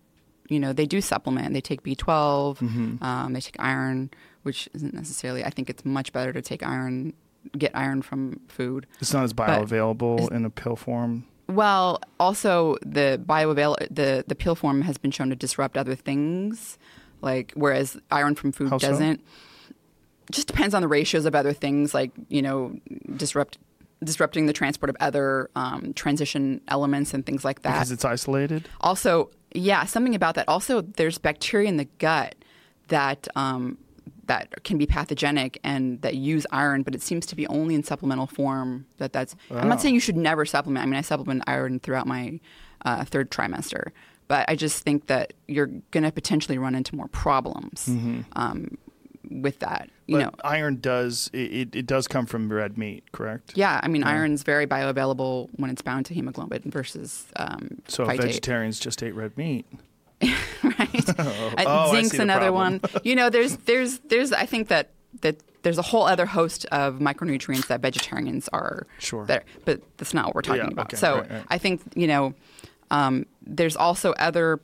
you 0.49 0.59
know, 0.59 0.73
they 0.73 0.85
do 0.85 1.01
supplement. 1.01 1.53
They 1.53 1.61
take 1.61 1.83
B 1.83 1.95
12 1.95 2.59
Mm-hmm. 2.59 3.03
um, 3.03 3.33
they 3.33 3.39
take 3.41 3.55
iron, 3.59 4.09
which 4.43 4.69
isn't 4.73 4.93
necessarily. 4.93 5.43
I 5.43 5.49
think 5.49 5.69
it's 5.69 5.85
much 5.85 6.11
better 6.13 6.33
to 6.33 6.41
take 6.41 6.63
iron, 6.63 7.13
get 7.57 7.71
iron 7.73 8.01
from 8.01 8.39
food. 8.47 8.85
It's 8.99 9.13
not 9.13 9.23
as 9.23 9.33
bioavailable 9.33 10.31
in 10.31 10.45
a 10.45 10.49
pill 10.49 10.75
form. 10.75 11.25
Well, 11.47 12.01
also 12.19 12.77
the 12.85 13.21
bioavail 13.25 13.75
the 13.93 14.23
the 14.27 14.35
pill 14.35 14.55
form 14.55 14.81
has 14.83 14.97
been 14.97 15.11
shown 15.11 15.29
to 15.29 15.35
disrupt 15.35 15.77
other 15.77 15.95
things, 15.95 16.77
like 17.21 17.51
whereas 17.55 17.97
iron 18.11 18.35
from 18.35 18.51
food 18.51 18.69
How 18.69 18.77
doesn't. 18.77 19.21
Just 20.31 20.47
depends 20.47 20.73
on 20.73 20.81
the 20.81 20.87
ratios 20.87 21.25
of 21.25 21.35
other 21.35 21.51
things, 21.51 21.93
like 21.93 22.11
you 22.29 22.41
know, 22.41 22.77
disrupt 23.17 23.57
disrupting 24.03 24.45
the 24.45 24.53
transport 24.53 24.89
of 24.89 24.95
other 24.99 25.49
um, 25.55 25.93
transition 25.93 26.61
elements 26.67 27.13
and 27.13 27.25
things 27.25 27.43
like 27.45 27.61
that. 27.63 27.73
Because 27.73 27.91
it's 27.91 28.05
isolated? 28.05 28.67
Also, 28.81 29.29
yeah, 29.53 29.85
something 29.85 30.15
about 30.15 30.35
that. 30.35 30.47
Also, 30.47 30.81
there's 30.81 31.17
bacteria 31.17 31.69
in 31.69 31.77
the 31.77 31.87
gut 31.99 32.35
that 32.87 33.27
um, 33.35 33.77
that 34.25 34.63
can 34.63 34.77
be 34.77 34.85
pathogenic 34.85 35.59
and 35.63 36.01
that 36.01 36.15
use 36.15 36.45
iron, 36.51 36.83
but 36.83 36.95
it 36.95 37.01
seems 37.01 37.25
to 37.27 37.35
be 37.35 37.45
only 37.47 37.75
in 37.75 37.83
supplemental 37.83 38.27
form. 38.27 38.85
That 38.97 39.13
that's. 39.13 39.35
I'm 39.61 39.69
not 39.69 39.81
saying 39.81 39.93
you 39.93 39.99
should 39.99 40.17
never 40.17 40.45
supplement. 40.45 40.83
I 40.83 40.85
mean, 40.85 40.95
I 40.95 41.01
supplement 41.01 41.43
iron 41.47 41.79
throughout 41.79 42.07
my 42.07 42.39
uh, 42.85 43.03
third 43.05 43.31
trimester, 43.31 43.91
but 44.27 44.45
I 44.49 44.55
just 44.55 44.83
think 44.83 45.07
that 45.07 45.33
you're 45.47 45.67
going 45.91 46.03
to 46.03 46.11
potentially 46.11 46.57
run 46.57 46.75
into 46.75 46.95
more 46.95 47.07
problems 47.09 47.87
um, 48.33 48.77
with 49.29 49.59
that. 49.59 49.89
You 50.05 50.17
But 50.17 50.23
know, 50.23 50.31
iron 50.43 50.77
does 50.81 51.29
it, 51.33 51.73
it, 51.75 51.85
does 51.85 52.07
come 52.09 52.25
from 52.25 52.51
red 52.51 52.77
meat, 52.77 53.11
correct? 53.13 53.53
yeah, 53.55 53.79
I 53.81 53.87
mean, 53.87 54.03
iron's 54.03 54.43
very 54.43 54.67
bioavailable 54.67 55.49
when 55.55 55.69
it's 55.69 55.81
bound 55.81 56.05
to 56.07 56.13
hemoglobin 56.13 56.63
versus 56.71 57.25
um, 57.37 57.81
So 57.87 58.05
phytate. 58.05 58.17
vegetarians 58.17 58.79
just 58.79 59.01
ate 59.01 59.15
red 59.15 59.37
meat. 59.37 59.65
right? 60.63 61.09
Uh, 61.19 61.51
Oh, 61.65 61.91
I 61.91 62.01
zinc's 62.01 62.19
another 62.19 62.51
one. 62.51 62.81
You 63.03 63.15
know, 63.15 63.29
there's 63.29 63.55
there's 63.57 63.99
there's 63.99 64.31
I 64.33 64.45
think 64.45 64.67
that 64.69 64.89
that 65.21 65.37
there's 65.63 65.77
a 65.77 65.81
whole 65.81 66.03
other 66.03 66.25
host 66.25 66.65
of 66.71 66.95
micronutrients 66.99 67.67
that 67.67 67.79
vegetarians 67.81 68.49
are 68.51 68.85
Sure. 68.99 69.25
there, 69.25 69.43
but 69.63 69.81
that's 69.97 70.13
not 70.13 70.25
what 70.27 70.35
we're 70.35 70.41
talking 70.41 70.63
Yeah, 70.65 70.71
about. 70.71 70.87
okay, 70.87 70.97
so 70.97 71.19
right, 71.19 71.31
right. 71.31 71.43
I 71.49 71.57
think 71.57 71.81
you 71.95 72.07
know, 72.07 72.33
um, 72.91 73.25
there's 73.45 73.75
also 73.77 74.11
other 74.13 74.59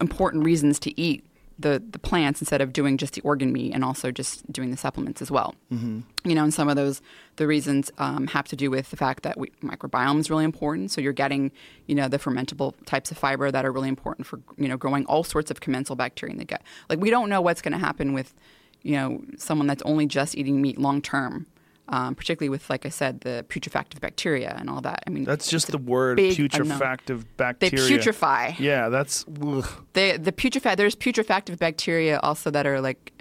important 0.00 0.44
reasons 0.44 0.78
to 0.80 1.00
eat 1.00 1.24
the 1.62 1.82
the 1.90 1.98
plants 1.98 2.40
instead 2.40 2.60
of 2.60 2.72
doing 2.72 2.96
just 2.98 3.14
the 3.14 3.20
organ 3.22 3.52
meat 3.52 3.72
and 3.72 3.84
also 3.84 4.10
just 4.10 4.50
doing 4.52 4.70
the 4.70 4.76
supplements 4.76 5.22
as 5.22 5.30
well. 5.30 5.54
Mm-hmm. 5.72 6.00
You 6.28 6.34
know, 6.34 6.44
and 6.44 6.54
some 6.54 6.68
of 6.68 6.76
those 6.76 7.00
the 7.36 7.46
reasons 7.46 7.90
um, 7.98 8.26
have 8.28 8.46
to 8.48 8.56
do 8.56 8.70
with 8.70 8.90
the 8.90 8.96
fact 8.96 9.22
that 9.22 9.38
we, 9.38 9.50
microbiome 9.62 10.20
is 10.20 10.30
really 10.30 10.44
important. 10.44 10.90
So 10.90 11.00
you're 11.00 11.12
getting 11.12 11.50
you 11.86 11.94
know 11.94 12.08
the 12.08 12.18
fermentable 12.18 12.74
types 12.84 13.10
of 13.10 13.18
fiber 13.18 13.50
that 13.50 13.64
are 13.64 13.72
really 13.72 13.88
important 13.88 14.26
for 14.26 14.40
you 14.56 14.68
know 14.68 14.76
growing 14.76 15.06
all 15.06 15.24
sorts 15.24 15.50
of 15.50 15.60
commensal 15.60 15.96
bacteria 15.96 16.32
in 16.32 16.38
the 16.38 16.44
gut. 16.44 16.62
Like 16.88 17.00
we 17.00 17.10
don't 17.10 17.28
know 17.28 17.40
what's 17.40 17.62
going 17.62 17.72
to 17.72 17.78
happen 17.78 18.12
with 18.12 18.34
you 18.82 18.96
know 18.96 19.22
someone 19.36 19.66
that's 19.66 19.82
only 19.82 20.06
just 20.06 20.36
eating 20.36 20.60
meat 20.60 20.78
long 20.78 21.00
term. 21.00 21.46
Um, 21.94 22.14
particularly 22.14 22.48
with, 22.48 22.70
like 22.70 22.86
I 22.86 22.88
said, 22.88 23.20
the 23.20 23.44
putrefactive 23.50 24.00
bacteria 24.00 24.56
and 24.58 24.70
all 24.70 24.80
that. 24.80 25.04
I 25.06 25.10
mean, 25.10 25.24
That's 25.24 25.50
just 25.50 25.70
the 25.70 25.76
word 25.76 26.16
big 26.16 26.38
unknown. 26.40 26.78
putrefactive 26.78 27.20
They 27.20 27.26
bacteria. 27.36 27.98
putrefy. 27.98 28.54
Yeah, 28.58 28.88
that's 28.88 29.26
ugh. 29.42 29.68
They, 29.92 30.16
the 30.16 30.32
putrefact 30.32 30.76
there's 30.78 30.94
putrefactive 30.96 31.58
bacteria 31.58 32.18
also 32.22 32.50
that 32.50 32.66
are 32.66 32.80
like 32.80 33.12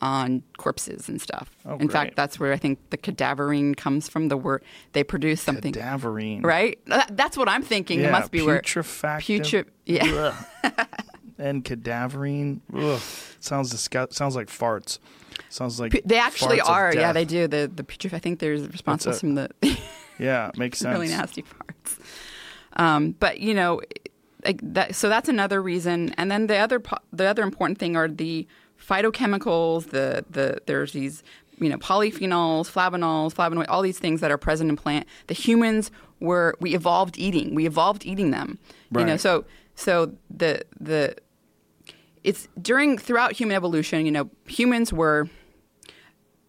on 0.00 0.42
corpses 0.56 1.06
and 1.10 1.20
stuff. 1.20 1.50
Oh, 1.66 1.72
In 1.72 1.78
great. 1.86 1.92
fact, 1.92 2.16
that's 2.16 2.40
where 2.40 2.52
I 2.54 2.56
think 2.56 2.78
the 2.88 2.96
cadaverine 2.96 3.76
comes 3.76 4.08
from. 4.08 4.28
The 4.28 4.38
word 4.38 4.64
they 4.92 5.04
produce 5.04 5.42
something, 5.42 5.74
cadaverine. 5.74 6.42
right? 6.44 6.78
That- 6.86 7.14
That's 7.16 7.36
what 7.36 7.50
I'm 7.50 7.62
thinking. 7.62 8.00
Yeah, 8.00 8.08
it 8.08 8.12
must 8.12 8.30
be 8.30 8.40
where 8.40 8.62
putrefactive. 8.62 9.42
putre. 9.42 9.64
Yeah, 9.84 10.34
and 11.38 11.62
cadaverine. 11.62 12.60
Ugh. 12.74 13.00
Sounds 13.40 13.70
disgust- 13.70 14.14
Sounds 14.14 14.34
like 14.34 14.48
farts. 14.48 14.98
Sounds 15.48 15.78
like 15.80 16.02
they 16.04 16.18
actually 16.18 16.60
are. 16.60 16.94
Yeah, 16.94 17.12
they 17.12 17.24
do. 17.24 17.46
The 17.46 17.70
the 17.74 17.82
putref- 17.82 18.12
I 18.14 18.18
think 18.18 18.38
there's 18.38 18.66
responsible 18.68 19.16
from 19.16 19.34
the 19.34 19.50
Yeah, 20.18 20.50
makes 20.56 20.78
sense. 20.80 20.92
really 20.92 21.08
nasty 21.08 21.42
parts. 21.42 21.98
Um, 22.76 23.12
but 23.12 23.40
you 23.40 23.54
know, 23.54 23.80
like 24.44 24.60
that, 24.62 24.94
so 24.94 25.08
that's 25.08 25.28
another 25.28 25.62
reason. 25.62 26.14
And 26.16 26.30
then 26.30 26.46
the 26.46 26.56
other 26.58 26.82
the 27.12 27.24
other 27.26 27.42
important 27.42 27.78
thing 27.78 27.96
are 27.96 28.08
the 28.08 28.46
phytochemicals. 28.80 29.90
The 29.90 30.24
the 30.30 30.58
there's 30.66 30.92
these 30.92 31.22
you 31.58 31.68
know 31.68 31.78
polyphenols, 31.78 32.70
flavonols, 32.70 33.34
flavonoid, 33.34 33.66
all 33.68 33.82
these 33.82 33.98
things 33.98 34.20
that 34.20 34.30
are 34.30 34.38
present 34.38 34.70
in 34.70 34.76
plant. 34.76 35.06
The 35.28 35.34
humans 35.34 35.90
were 36.20 36.56
we 36.60 36.74
evolved 36.74 37.18
eating. 37.18 37.54
We 37.54 37.66
evolved 37.66 38.04
eating 38.06 38.30
them. 38.30 38.58
You 38.92 39.04
know, 39.04 39.16
so 39.16 39.44
so 39.74 40.12
the 40.30 40.62
the 40.78 41.16
it's 42.24 42.48
during 42.60 42.98
throughout 42.98 43.32
human 43.32 43.54
evolution. 43.54 44.04
You 44.06 44.12
know, 44.12 44.30
humans 44.46 44.92
were 44.92 45.28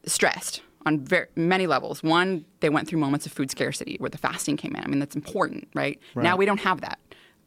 stressed 0.05 0.61
on 0.85 1.05
ver- 1.05 1.29
many 1.35 1.67
levels. 1.67 2.01
One, 2.01 2.45
they 2.61 2.69
went 2.69 2.87
through 2.87 2.99
moments 2.99 3.25
of 3.25 3.31
food 3.31 3.51
scarcity 3.51 3.97
where 3.99 4.09
the 4.09 4.17
fasting 4.17 4.55
came 4.57 4.75
in. 4.75 4.83
I 4.83 4.87
mean, 4.87 4.99
that's 4.99 5.15
important, 5.15 5.67
right? 5.73 5.99
Now 6.23 6.37
we 6.37 6.45
don't 6.45 6.59
have 6.59 6.81
that. 6.81 6.99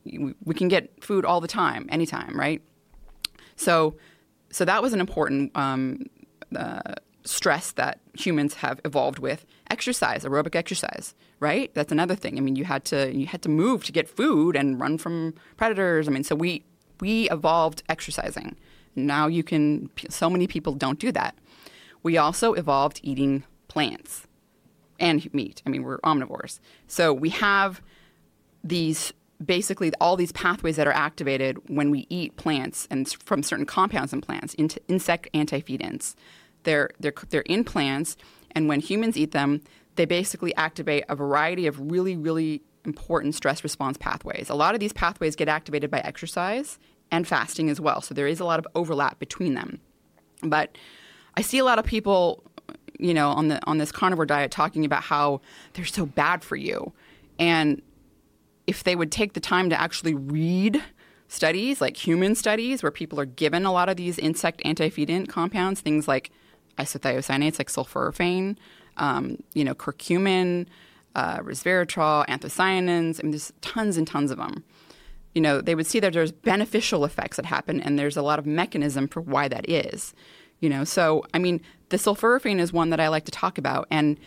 We, 0.04 0.34
we 0.44 0.54
can 0.54 0.68
get 0.68 1.02
food 1.02 1.24
all 1.24 1.40
the 1.40 1.48
time, 1.48 1.86
anytime, 1.90 2.38
right? 2.38 2.62
So, 3.56 3.96
so 4.50 4.64
that 4.64 4.82
was 4.82 4.92
an 4.92 5.00
important 5.00 5.52
um, 5.56 6.06
uh, 6.54 6.94
stress 7.24 7.72
that 7.72 8.00
humans 8.14 8.54
have 8.54 8.80
evolved 8.84 9.18
with. 9.18 9.44
Exercise, 9.70 10.24
aerobic 10.24 10.56
exercise, 10.56 11.14
right? 11.40 11.72
That's 11.74 11.92
another 11.92 12.14
thing. 12.14 12.38
I 12.38 12.40
mean, 12.40 12.56
you 12.56 12.64
had 12.64 12.84
to 12.86 13.14
you 13.14 13.26
had 13.26 13.42
to 13.42 13.48
move 13.50 13.84
to 13.84 13.92
get 13.92 14.08
food 14.08 14.56
and 14.56 14.80
run 14.80 14.96
from 14.96 15.34
predators. 15.58 16.08
I 16.08 16.10
mean, 16.10 16.24
so 16.24 16.34
we 16.34 16.64
we 17.00 17.28
evolved 17.30 17.82
exercising. 17.88 18.56
Now 18.94 19.26
you 19.26 19.42
can. 19.42 19.90
So 20.08 20.28
many 20.28 20.46
people 20.46 20.74
don't 20.74 20.98
do 20.98 21.12
that. 21.12 21.36
We 22.02 22.16
also 22.16 22.54
evolved 22.54 23.00
eating 23.02 23.44
plants 23.68 24.26
and 24.98 25.32
meat. 25.32 25.62
I 25.66 25.70
mean, 25.70 25.82
we're 25.82 25.98
omnivores. 25.98 26.60
So 26.86 27.12
we 27.12 27.30
have 27.30 27.80
these 28.64 29.12
basically 29.44 29.92
all 30.00 30.16
these 30.16 30.32
pathways 30.32 30.76
that 30.76 30.86
are 30.86 30.92
activated 30.92 31.58
when 31.68 31.90
we 31.90 32.06
eat 32.10 32.36
plants 32.36 32.88
and 32.90 33.08
from 33.08 33.42
certain 33.42 33.66
compounds 33.66 34.12
in 34.12 34.20
plants, 34.20 34.54
int- 34.54 34.78
insect 34.88 35.28
antifeedants. 35.32 36.14
They're, 36.64 36.90
they're, 36.98 37.14
they're 37.30 37.42
in 37.42 37.62
plants, 37.64 38.16
and 38.50 38.68
when 38.68 38.80
humans 38.80 39.16
eat 39.16 39.30
them, 39.30 39.62
they 39.94 40.04
basically 40.04 40.54
activate 40.56 41.04
a 41.08 41.14
variety 41.14 41.66
of 41.66 41.92
really, 41.92 42.16
really 42.16 42.62
important 42.84 43.34
stress 43.34 43.62
response 43.62 43.96
pathways. 43.96 44.48
A 44.48 44.54
lot 44.54 44.74
of 44.74 44.80
these 44.80 44.92
pathways 44.92 45.36
get 45.36 45.48
activated 45.48 45.90
by 45.90 46.00
exercise 46.00 46.78
and 47.10 47.26
fasting 47.26 47.70
as 47.70 47.80
well, 47.80 48.00
so 48.00 48.14
there 48.14 48.26
is 48.26 48.40
a 48.40 48.44
lot 48.44 48.58
of 48.58 48.66
overlap 48.74 49.18
between 49.18 49.54
them. 49.54 49.80
But 50.42 50.76
I 51.36 51.42
see 51.42 51.58
a 51.58 51.64
lot 51.64 51.78
of 51.78 51.84
people, 51.84 52.44
you 52.98 53.14
know, 53.14 53.30
on 53.30 53.48
the 53.48 53.64
on 53.66 53.78
this 53.78 53.92
carnivore 53.92 54.26
diet 54.26 54.50
talking 54.50 54.84
about 54.84 55.02
how 55.02 55.40
they're 55.72 55.84
so 55.84 56.06
bad 56.06 56.44
for 56.44 56.56
you, 56.56 56.92
and 57.38 57.82
if 58.66 58.84
they 58.84 58.94
would 58.94 59.10
take 59.10 59.32
the 59.32 59.40
time 59.40 59.70
to 59.70 59.80
actually 59.80 60.14
read 60.14 60.82
studies 61.28 61.80
like 61.80 61.96
human 61.96 62.34
studies 62.34 62.82
where 62.82 62.90
people 62.90 63.20
are 63.20 63.26
given 63.26 63.64
a 63.64 63.72
lot 63.72 63.88
of 63.88 63.96
these 63.96 64.18
insect 64.18 64.62
antifeedant 64.64 65.28
compounds, 65.28 65.80
things 65.80 66.08
like 66.08 66.30
isothiocyanates 66.78 67.58
like 67.58 67.68
sulforaphane, 67.68 68.56
um, 68.96 69.36
you 69.54 69.64
know, 69.64 69.74
curcumin, 69.74 70.66
uh, 71.14 71.38
resveratrol, 71.38 72.26
anthocyanins. 72.26 73.20
I 73.20 73.22
mean, 73.22 73.30
there's 73.32 73.52
tons 73.60 73.96
and 73.96 74.06
tons 74.06 74.30
of 74.30 74.38
them. 74.38 74.64
You 75.34 75.42
know, 75.42 75.60
they 75.60 75.74
would 75.74 75.86
see 75.86 76.00
that 76.00 76.12
there's 76.12 76.32
beneficial 76.32 77.04
effects 77.04 77.36
that 77.36 77.46
happen, 77.46 77.80
and 77.80 77.98
there's 77.98 78.16
a 78.16 78.22
lot 78.22 78.38
of 78.38 78.46
mechanism 78.46 79.08
for 79.08 79.20
why 79.20 79.48
that 79.48 79.68
is. 79.68 80.14
You 80.60 80.68
know, 80.68 80.84
so 80.84 81.24
I 81.34 81.38
mean, 81.38 81.60
the 81.90 81.96
sulforaphane 81.96 82.58
is 82.58 82.72
one 82.72 82.90
that 82.90 83.00
I 83.00 83.08
like 83.08 83.24
to 83.26 83.30
talk 83.30 83.58
about, 83.58 83.86
and 83.90 84.18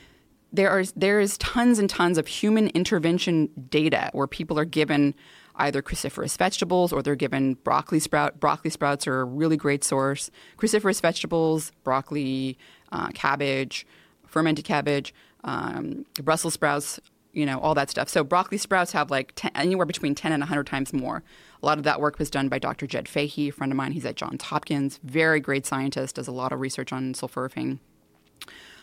there 0.53 0.69
are 0.69 0.83
there 0.95 1.19
is 1.19 1.37
tons 1.37 1.79
and 1.79 1.89
tons 1.89 2.17
of 2.17 2.27
human 2.27 2.67
intervention 2.69 3.49
data 3.69 4.09
where 4.13 4.27
people 4.27 4.57
are 4.59 4.65
given 4.65 5.15
either 5.55 5.81
cruciferous 5.81 6.37
vegetables 6.37 6.93
or 6.93 7.01
they're 7.01 7.15
given 7.15 7.55
broccoli 7.55 7.99
sprout. 7.99 8.39
Broccoli 8.39 8.69
sprouts 8.69 9.07
are 9.07 9.21
a 9.21 9.25
really 9.25 9.57
great 9.57 9.83
source. 9.83 10.31
Cruciferous 10.57 11.01
vegetables, 11.01 11.71
broccoli, 11.83 12.57
uh, 12.91 13.09
cabbage, 13.09 13.85
fermented 14.25 14.65
cabbage, 14.65 15.13
um, 15.43 16.05
Brussels 16.21 16.53
sprouts, 16.53 16.99
you 17.33 17.45
know, 17.45 17.59
all 17.59 17.73
that 17.75 17.89
stuff. 17.89 18.09
So 18.09 18.23
broccoli 18.23 18.57
sprouts 18.57 18.91
have 18.91 19.09
like 19.09 19.33
10, 19.35 19.51
anywhere 19.55 19.85
between 19.85 20.15
10 20.15 20.31
and 20.31 20.41
100 20.41 20.67
times 20.67 20.93
more. 20.93 21.23
A 21.61 21.65
lot 21.65 21.77
of 21.77 21.83
that 21.83 22.01
work 22.01 22.19
was 22.19 22.29
done 22.29 22.49
by 22.49 22.59
Dr. 22.59 22.87
Jed 22.87 23.07
Fahey, 23.07 23.49
a 23.49 23.51
friend 23.51 23.71
of 23.71 23.77
mine. 23.77 23.91
He's 23.91 24.05
at 24.05 24.15
Johns 24.15 24.43
Hopkins, 24.43 24.99
very 25.03 25.39
great 25.39 25.65
scientist, 25.65 26.15
does 26.15 26.27
a 26.27 26.31
lot 26.31 26.51
of 26.51 26.59
research 26.59 26.91
on 26.91 27.13
sulforaphane. 27.13 27.79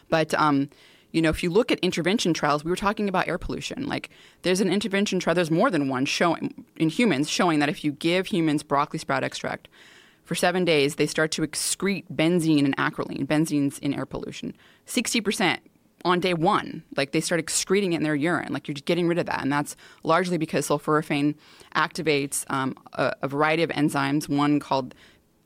But 0.08 0.32
um, 0.34 0.70
you 1.12 1.22
know, 1.22 1.30
if 1.30 1.42
you 1.42 1.50
look 1.50 1.72
at 1.72 1.78
intervention 1.80 2.34
trials, 2.34 2.64
we 2.64 2.70
were 2.70 2.76
talking 2.76 3.08
about 3.08 3.28
air 3.28 3.38
pollution. 3.38 3.86
Like, 3.86 4.10
there's 4.42 4.60
an 4.60 4.70
intervention 4.70 5.18
trial, 5.18 5.34
there's 5.34 5.50
more 5.50 5.70
than 5.70 5.88
one 5.88 6.04
showing 6.04 6.64
in 6.76 6.88
humans 6.90 7.28
showing 7.30 7.58
that 7.60 7.68
if 7.68 7.82
you 7.82 7.92
give 7.92 8.26
humans 8.26 8.62
broccoli 8.62 8.98
sprout 8.98 9.24
extract 9.24 9.68
for 10.24 10.34
seven 10.34 10.64
days, 10.64 10.96
they 10.96 11.06
start 11.06 11.30
to 11.32 11.42
excrete 11.42 12.04
benzene 12.14 12.66
and 12.66 12.76
acrolein. 12.76 13.26
Benzene's 13.26 13.78
in 13.78 13.94
air 13.94 14.04
pollution. 14.04 14.54
60% 14.86 15.58
on 16.04 16.20
day 16.20 16.34
one. 16.34 16.82
Like, 16.96 17.12
they 17.12 17.20
start 17.20 17.40
excreting 17.40 17.92
it 17.92 17.96
in 17.96 18.02
their 18.02 18.14
urine. 18.14 18.52
Like, 18.52 18.68
you're 18.68 18.74
getting 18.74 19.08
rid 19.08 19.18
of 19.18 19.26
that. 19.26 19.42
And 19.42 19.52
that's 19.52 19.76
largely 20.02 20.38
because 20.38 20.68
sulforaphane 20.68 21.34
activates 21.74 22.44
um, 22.50 22.76
a, 22.92 23.12
a 23.22 23.28
variety 23.28 23.62
of 23.62 23.70
enzymes, 23.70 24.28
one 24.28 24.60
called 24.60 24.94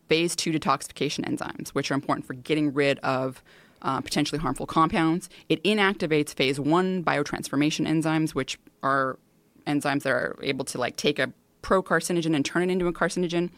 phase 0.08 0.36
two 0.36 0.52
detoxification 0.52 1.24
enzymes, 1.24 1.70
which 1.70 1.90
are 1.90 1.94
important 1.94 2.26
for 2.26 2.34
getting 2.34 2.72
rid 2.72 2.98
of 2.98 3.42
uh, 3.80 4.00
potentially 4.00 4.38
harmful 4.38 4.66
compounds. 4.66 5.28
It 5.48 5.62
inactivates 5.64 6.34
phase 6.34 6.60
one 6.60 7.02
biotransformation 7.02 7.88
enzymes, 7.88 8.30
which 8.30 8.58
are 8.82 9.18
enzymes 9.66 10.02
that 10.02 10.10
are 10.10 10.36
able 10.42 10.64
to 10.66 10.78
like 10.78 10.96
take 10.96 11.18
a 11.18 11.32
pro-carcinogen 11.62 12.34
and 12.34 12.44
turn 12.44 12.62
it 12.62 12.70
into 12.70 12.86
a 12.88 12.92
carcinogen. 12.92 13.50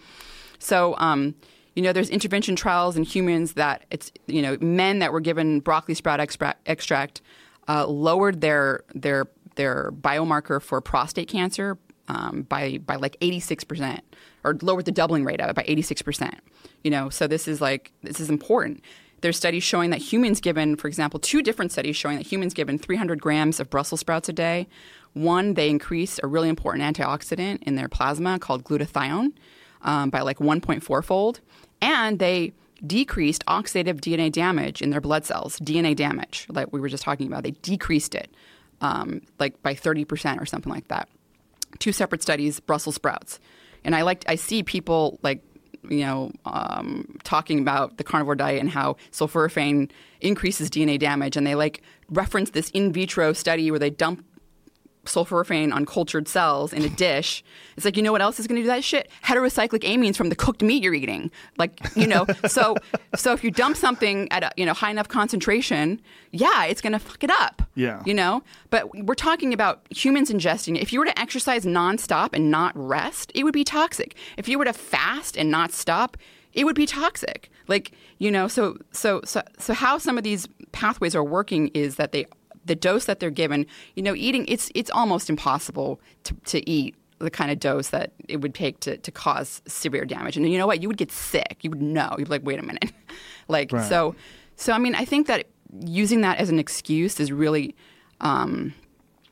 So, 0.58 0.94
um, 0.98 1.34
you 1.74 1.82
know, 1.82 1.92
there's 1.92 2.10
intervention 2.10 2.56
trials 2.56 2.96
in 2.96 3.02
humans 3.02 3.54
that 3.54 3.84
it's 3.90 4.12
you 4.26 4.42
know 4.42 4.56
men 4.60 5.00
that 5.00 5.12
were 5.12 5.20
given 5.20 5.60
broccoli 5.60 5.94
sprout 5.94 6.20
extract, 6.20 7.22
uh, 7.68 7.86
lowered 7.86 8.40
their 8.40 8.84
their 8.94 9.26
their 9.56 9.92
biomarker 9.92 10.60
for 10.62 10.80
prostate 10.80 11.28
cancer 11.28 11.78
um, 12.08 12.42
by 12.42 12.78
by 12.78 12.96
like 12.96 13.16
86 13.20 13.64
percent, 13.64 14.00
or 14.44 14.56
lowered 14.62 14.84
the 14.84 14.92
doubling 14.92 15.24
rate 15.24 15.40
of 15.40 15.50
it 15.50 15.56
by 15.56 15.64
86 15.66 16.02
percent. 16.02 16.36
You 16.82 16.90
know, 16.90 17.08
so 17.10 17.26
this 17.26 17.48
is 17.48 17.60
like 17.60 17.92
this 18.02 18.20
is 18.20 18.30
important. 18.30 18.82
There's 19.20 19.36
studies 19.38 19.62
showing 19.62 19.88
that 19.90 20.00
humans 20.00 20.38
given, 20.40 20.76
for 20.76 20.86
example, 20.86 21.18
two 21.18 21.40
different 21.40 21.72
studies 21.72 21.96
showing 21.96 22.18
that 22.18 22.26
humans 22.26 22.52
given 22.52 22.76
300 22.76 23.22
grams 23.22 23.58
of 23.58 23.70
Brussels 23.70 24.00
sprouts 24.00 24.28
a 24.28 24.34
day, 24.34 24.68
one 25.14 25.54
they 25.54 25.70
increase 25.70 26.20
a 26.22 26.26
really 26.26 26.50
important 26.50 26.84
antioxidant 26.84 27.62
in 27.62 27.74
their 27.74 27.88
plasma 27.88 28.38
called 28.38 28.64
glutathione 28.64 29.32
um, 29.80 30.10
by 30.10 30.20
like 30.20 30.38
1.4 30.38 31.04
fold, 31.04 31.40
and 31.80 32.18
they 32.18 32.52
decreased 32.86 33.44
oxidative 33.46 34.00
DNA 34.00 34.30
damage 34.30 34.82
in 34.82 34.90
their 34.90 35.00
blood 35.00 35.24
cells, 35.24 35.58
DNA 35.60 35.96
damage, 35.96 36.46
like 36.50 36.72
we 36.72 36.80
were 36.80 36.88
just 36.88 37.02
talking 37.02 37.26
about. 37.26 37.42
They 37.42 37.52
decreased 37.52 38.14
it 38.14 38.34
um, 38.80 39.22
like 39.38 39.60
by 39.62 39.74
30% 39.74 40.40
or 40.40 40.46
something 40.46 40.72
like 40.72 40.88
that. 40.88 41.08
Two 41.78 41.92
separate 41.92 42.22
studies, 42.22 42.60
Brussels 42.60 42.94
sprouts. 42.94 43.40
And 43.84 43.94
I 43.94 44.02
like 44.02 44.24
I 44.28 44.36
see 44.36 44.62
people 44.62 45.18
like 45.22 45.42
you 45.90 46.00
know, 46.00 46.32
um, 46.46 47.16
talking 47.24 47.58
about 47.58 47.98
the 47.98 48.04
carnivore 48.04 48.34
diet 48.34 48.60
and 48.60 48.70
how 48.70 48.96
sulforaphane 49.12 49.90
increases 50.20 50.70
DNA 50.70 50.98
damage, 50.98 51.36
and 51.36 51.46
they 51.46 51.54
like 51.54 51.82
reference 52.08 52.50
this 52.50 52.70
in 52.70 52.92
vitro 52.92 53.32
study 53.32 53.70
where 53.70 53.78
they 53.78 53.90
dump 53.90 54.24
sulforaphane 55.06 55.72
on 55.72 55.86
cultured 55.86 56.28
cells 56.28 56.72
in 56.72 56.82
a 56.82 56.88
dish. 56.88 57.44
It's 57.76 57.84
like, 57.84 57.96
you 57.96 58.02
know 58.02 58.12
what 58.12 58.22
else 58.22 58.38
is 58.38 58.46
going 58.46 58.56
to 58.56 58.62
do 58.62 58.68
that 58.68 58.84
shit? 58.84 59.10
Heterocyclic 59.24 59.80
amines 59.80 60.16
from 60.16 60.28
the 60.28 60.36
cooked 60.36 60.62
meat 60.62 60.82
you're 60.82 60.94
eating. 60.94 61.30
Like, 61.58 61.80
you 61.96 62.06
know, 62.06 62.26
so 62.46 62.76
so 63.14 63.32
if 63.32 63.44
you 63.44 63.50
dump 63.50 63.76
something 63.76 64.30
at 64.30 64.42
a, 64.42 64.50
you 64.56 64.66
know, 64.66 64.72
high 64.72 64.90
enough 64.90 65.08
concentration, 65.08 66.00
yeah, 66.30 66.64
it's 66.64 66.80
going 66.80 66.92
to 66.92 66.98
fuck 66.98 67.22
it 67.24 67.30
up. 67.30 67.62
Yeah. 67.74 68.02
You 68.04 68.14
know? 68.14 68.42
But 68.70 68.94
we're 69.04 69.14
talking 69.14 69.52
about 69.52 69.86
humans 69.90 70.30
ingesting 70.30 70.76
it. 70.76 70.82
If 70.82 70.92
you 70.92 70.98
were 70.98 71.06
to 71.06 71.18
exercise 71.18 71.64
nonstop 71.64 72.30
and 72.32 72.50
not 72.50 72.72
rest, 72.76 73.32
it 73.34 73.44
would 73.44 73.54
be 73.54 73.64
toxic. 73.64 74.16
If 74.36 74.48
you 74.48 74.58
were 74.58 74.64
to 74.64 74.72
fast 74.72 75.36
and 75.36 75.50
not 75.50 75.72
stop, 75.72 76.16
it 76.52 76.64
would 76.64 76.76
be 76.76 76.86
toxic. 76.86 77.50
Like, 77.68 77.92
you 78.18 78.30
know, 78.30 78.48
so 78.48 78.78
so 78.92 79.20
so 79.24 79.42
so 79.58 79.74
how 79.74 79.98
some 79.98 80.16
of 80.16 80.24
these 80.24 80.48
pathways 80.72 81.14
are 81.14 81.24
working 81.24 81.68
is 81.68 81.96
that 81.96 82.12
they 82.12 82.26
the 82.64 82.74
dose 82.74 83.04
that 83.06 83.20
they're 83.20 83.30
given, 83.30 83.66
you 83.94 84.02
know, 84.02 84.14
eating 84.14 84.46
it's 84.46 84.70
it's 84.74 84.90
almost 84.90 85.28
impossible 85.30 86.00
to, 86.24 86.34
to 86.46 86.68
eat 86.68 86.94
the 87.18 87.30
kind 87.30 87.50
of 87.50 87.58
dose 87.58 87.88
that 87.90 88.12
it 88.28 88.38
would 88.38 88.54
take 88.54 88.80
to, 88.80 88.96
to 88.98 89.10
cause 89.10 89.62
severe 89.66 90.04
damage. 90.04 90.36
And 90.36 90.50
you 90.50 90.58
know 90.58 90.66
what? 90.66 90.82
You 90.82 90.88
would 90.88 90.96
get 90.96 91.12
sick. 91.12 91.58
You 91.62 91.70
would 91.70 91.82
know. 91.82 92.14
You'd 92.18 92.24
be 92.24 92.30
like, 92.30 92.44
wait 92.44 92.58
a 92.58 92.62
minute. 92.62 92.92
like 93.48 93.72
Right. 93.72 93.88
so 93.88 94.14
so 94.56 94.72
I 94.72 94.78
mean 94.78 94.94
I 94.94 95.04
think 95.04 95.26
that 95.26 95.46
using 95.84 96.20
that 96.22 96.38
as 96.38 96.50
an 96.50 96.58
excuse 96.58 97.18
is 97.20 97.32
really 97.32 97.74
um, 98.20 98.74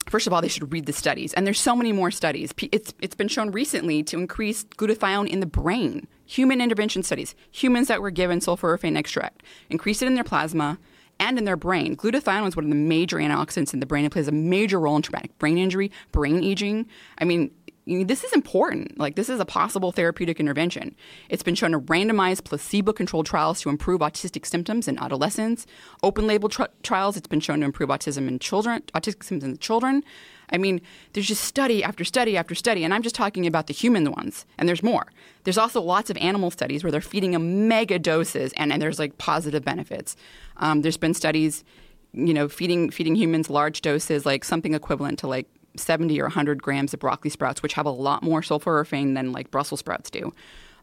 First 0.06 0.26
of 0.26 0.32
all, 0.32 0.42
they 0.42 0.48
should 0.48 0.72
read 0.72 0.86
the 0.86 0.92
studies, 0.92 1.32
and 1.32 1.46
there's 1.46 1.60
so 1.60 1.76
many 1.76 1.92
more 1.92 2.10
studies. 2.10 2.52
It's 2.72 2.92
it's 3.00 3.14
been 3.14 3.28
shown 3.28 3.52
recently 3.52 4.02
to 4.04 4.18
increase 4.18 4.64
glutathione 4.64 5.28
in 5.28 5.40
the 5.40 5.46
brain. 5.46 6.08
Human 6.26 6.60
intervention 6.60 7.02
studies, 7.02 7.34
humans 7.50 7.88
that 7.88 8.02
were 8.02 8.10
given 8.10 8.40
sulforaphane 8.40 8.96
extract, 8.96 9.42
increased 9.70 10.02
it 10.02 10.06
in 10.06 10.14
their 10.14 10.24
plasma 10.24 10.78
and 11.22 11.38
in 11.38 11.44
their 11.44 11.56
brain. 11.56 11.96
Glutathione 11.96 12.48
is 12.48 12.56
one 12.56 12.64
of 12.64 12.68
the 12.68 12.76
major 12.76 13.16
antioxidants 13.16 13.72
in 13.72 13.80
the 13.80 13.86
brain. 13.86 14.04
It 14.04 14.10
plays 14.10 14.28
a 14.28 14.32
major 14.32 14.80
role 14.80 14.96
in 14.96 15.02
traumatic 15.02 15.38
brain 15.38 15.56
injury, 15.56 15.92
brain 16.10 16.42
aging. 16.42 16.86
I 17.18 17.24
mean, 17.24 17.52
this 17.86 18.24
is 18.24 18.32
important. 18.32 18.98
Like, 18.98 19.14
this 19.14 19.28
is 19.28 19.38
a 19.38 19.44
possible 19.44 19.92
therapeutic 19.92 20.40
intervention. 20.40 20.96
It's 21.28 21.44
been 21.44 21.54
shown 21.54 21.72
to 21.72 21.80
randomize 21.80 22.42
placebo 22.42 22.92
controlled 22.92 23.26
trials 23.26 23.60
to 23.62 23.68
improve 23.68 24.00
autistic 24.00 24.46
symptoms 24.46 24.88
in 24.88 24.98
adolescents. 24.98 25.64
Open 26.02 26.26
label 26.26 26.48
tr- 26.48 26.64
trials, 26.82 27.16
it's 27.16 27.28
been 27.28 27.40
shown 27.40 27.60
to 27.60 27.66
improve 27.66 27.88
autism 27.88 28.26
in 28.26 28.40
children, 28.40 28.82
autistic 28.94 29.22
symptoms 29.22 29.44
in 29.44 29.58
children. 29.58 30.02
I 30.52 30.58
mean, 30.58 30.80
there's 31.12 31.26
just 31.26 31.44
study 31.44 31.82
after 31.82 32.04
study 32.04 32.36
after 32.36 32.54
study, 32.54 32.84
and 32.84 32.92
I'm 32.92 33.02
just 33.02 33.14
talking 33.14 33.46
about 33.46 33.66
the 33.66 33.74
human 33.74 34.10
ones, 34.12 34.46
and 34.58 34.68
there's 34.68 34.82
more. 34.82 35.06
There's 35.44 35.58
also 35.58 35.80
lots 35.80 36.10
of 36.10 36.16
animal 36.18 36.50
studies 36.50 36.84
where 36.84 36.90
they're 36.90 37.00
feeding 37.00 37.32
them 37.32 37.68
mega 37.68 37.98
doses, 37.98 38.52
and, 38.56 38.72
and 38.72 38.80
there's 38.80 38.98
like 38.98 39.18
positive 39.18 39.64
benefits. 39.64 40.16
Um, 40.58 40.82
there's 40.82 40.96
been 40.96 41.14
studies, 41.14 41.64
you 42.12 42.34
know, 42.34 42.48
feeding 42.48 42.90
feeding 42.90 43.14
humans 43.14 43.48
large 43.48 43.80
doses, 43.80 44.26
like 44.26 44.44
something 44.44 44.74
equivalent 44.74 45.18
to 45.20 45.26
like 45.26 45.46
70 45.76 46.20
or 46.20 46.24
100 46.24 46.62
grams 46.62 46.92
of 46.92 47.00
broccoli 47.00 47.30
sprouts, 47.30 47.62
which 47.62 47.72
have 47.74 47.86
a 47.86 47.90
lot 47.90 48.22
more 48.22 48.42
sulforaphane 48.42 49.14
than 49.14 49.32
like 49.32 49.50
Brussels 49.50 49.80
sprouts 49.80 50.10
do. 50.10 50.32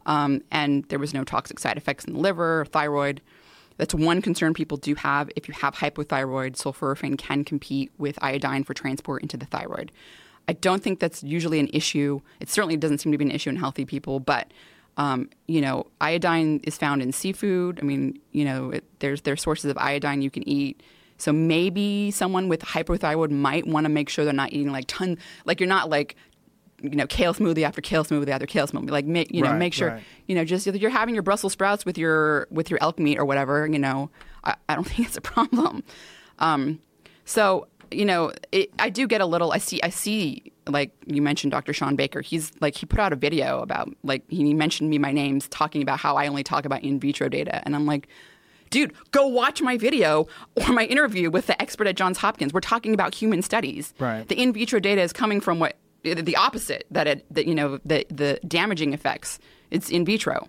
Um, 0.05 0.41
and 0.51 0.85
there 0.85 0.99
was 0.99 1.13
no 1.13 1.23
toxic 1.23 1.59
side 1.59 1.77
effects 1.77 2.05
in 2.05 2.13
the 2.13 2.19
liver 2.19 2.61
or 2.61 2.65
thyroid. 2.65 3.21
That's 3.79 3.95
one 3.95 4.21
concern 4.21 4.53
people 4.53 4.75
do 4.77 4.93
have. 4.95 5.31
If 5.37 5.47
you 5.47 5.53
have 5.53 5.73
hypothyroid, 5.75 6.57
sulforaphane 6.57 7.17
can 7.17 7.45
compete 7.45 7.91
with 7.97 8.19
iodine 8.21 8.65
for 8.65 8.73
transport 8.73 9.21
into 9.21 9.37
the 9.37 9.45
thyroid. 9.45 9.93
I 10.49 10.53
don't 10.53 10.83
think 10.83 10.99
that's 10.99 11.23
usually 11.23 11.59
an 11.61 11.69
issue. 11.71 12.19
It 12.41 12.49
certainly 12.49 12.75
doesn't 12.75 12.97
seem 12.97 13.13
to 13.13 13.17
be 13.17 13.23
an 13.23 13.31
issue 13.31 13.49
in 13.49 13.55
healthy 13.55 13.85
people, 13.85 14.19
but 14.19 14.51
um, 14.97 15.29
you 15.47 15.61
know, 15.61 15.87
iodine 16.01 16.59
is 16.63 16.77
found 16.77 17.01
in 17.01 17.13
seafood. 17.13 17.79
I 17.81 17.85
mean, 17.85 18.19
you 18.33 18.43
know, 18.43 18.71
it, 18.71 18.83
there's 18.99 19.21
there's 19.21 19.41
sources 19.41 19.71
of 19.71 19.77
iodine 19.77 20.21
you 20.21 20.29
can 20.29 20.47
eat. 20.47 20.83
So 21.17 21.31
maybe 21.31 22.11
someone 22.11 22.49
with 22.49 22.61
hypothyroid 22.61 23.31
might 23.31 23.65
want 23.65 23.85
to 23.85 23.89
make 23.89 24.09
sure 24.09 24.25
they're 24.25 24.33
not 24.33 24.51
eating 24.51 24.73
like 24.73 24.85
ton, 24.87 25.17
like 25.45 25.61
you're 25.61 25.69
not 25.69 25.89
like, 25.89 26.17
you 26.81 26.91
know, 26.91 27.07
kale 27.07 27.33
smoothie 27.33 27.63
after 27.63 27.81
kale 27.81 28.03
smoothie 28.03 28.29
after 28.29 28.45
kale 28.45 28.67
smoothie. 28.67 28.89
Like, 28.91 29.05
ma- 29.05 29.23
you 29.29 29.41
know, 29.43 29.51
Right, 29.51 29.57
make 29.59 29.73
sure, 29.73 29.89
right. 29.89 30.03
you 30.27 30.35
know, 30.35 30.45
just 30.45 30.65
you're 30.67 30.89
having 30.89 31.13
your 31.13 31.23
Brussels 31.23 31.53
sprouts 31.53 31.85
with 31.85 31.97
your 31.97 32.47
with 32.51 32.69
your 32.69 32.79
elk 32.81 32.99
meat 32.99 33.17
or 33.17 33.25
whatever. 33.25 33.67
You 33.67 33.79
know, 33.79 34.09
I, 34.43 34.55
I 34.67 34.75
don't 34.75 34.83
think 34.87 35.07
it's 35.07 35.17
a 35.17 35.21
problem. 35.21 35.83
Um, 36.39 36.79
so 37.25 37.67
you 37.91 38.05
know, 38.05 38.31
it, 38.51 38.69
I 38.77 38.89
do 38.89 39.07
get 39.07 39.19
a 39.21 39.25
little. 39.25 39.51
I 39.51 39.57
see. 39.57 39.81
I 39.81 39.89
see. 39.89 40.51
Like 40.67 40.91
you 41.07 41.21
mentioned, 41.23 41.51
Dr. 41.51 41.73
Shawn 41.73 41.95
Baker. 41.95 42.21
He's 42.21 42.51
like 42.61 42.75
he 42.75 42.85
put 42.85 42.99
out 42.99 43.11
a 43.11 43.15
video 43.15 43.61
about 43.61 43.89
like 44.03 44.23
he 44.29 44.53
mentioned 44.53 44.89
me 44.89 44.99
my 44.99 45.11
names 45.11 45.47
talking 45.47 45.81
about 45.81 45.99
how 45.99 46.15
I 46.15 46.27
only 46.27 46.43
talk 46.43 46.65
about 46.65 46.83
in 46.83 46.99
vitro 46.99 47.27
data, 47.29 47.63
and 47.65 47.75
I'm 47.75 47.87
like, 47.87 48.07
dude, 48.69 48.93
go 49.09 49.25
watch 49.25 49.63
my 49.63 49.77
video 49.77 50.27
or 50.55 50.71
my 50.73 50.85
interview 50.85 51.31
with 51.31 51.47
the 51.47 51.59
expert 51.59 51.87
at 51.87 51.95
Johns 51.95 52.19
Hopkins. 52.19 52.53
We're 52.53 52.59
talking 52.59 52.93
about 52.93 53.15
human 53.15 53.41
studies. 53.41 53.95
Right. 53.97 54.27
The 54.27 54.39
in 54.39 54.53
vitro 54.53 54.79
data 54.79 55.01
is 55.01 55.11
coming 55.11 55.41
from 55.41 55.57
what 55.57 55.75
the 56.03 56.35
opposite 56.35 56.85
that 56.91 57.07
it 57.07 57.25
that 57.33 57.45
you 57.45 57.55
know 57.55 57.79
the 57.85 58.05
the 58.09 58.39
damaging 58.47 58.93
effects. 58.93 59.39
It's 59.71 59.89
in 59.89 60.05
vitro, 60.05 60.47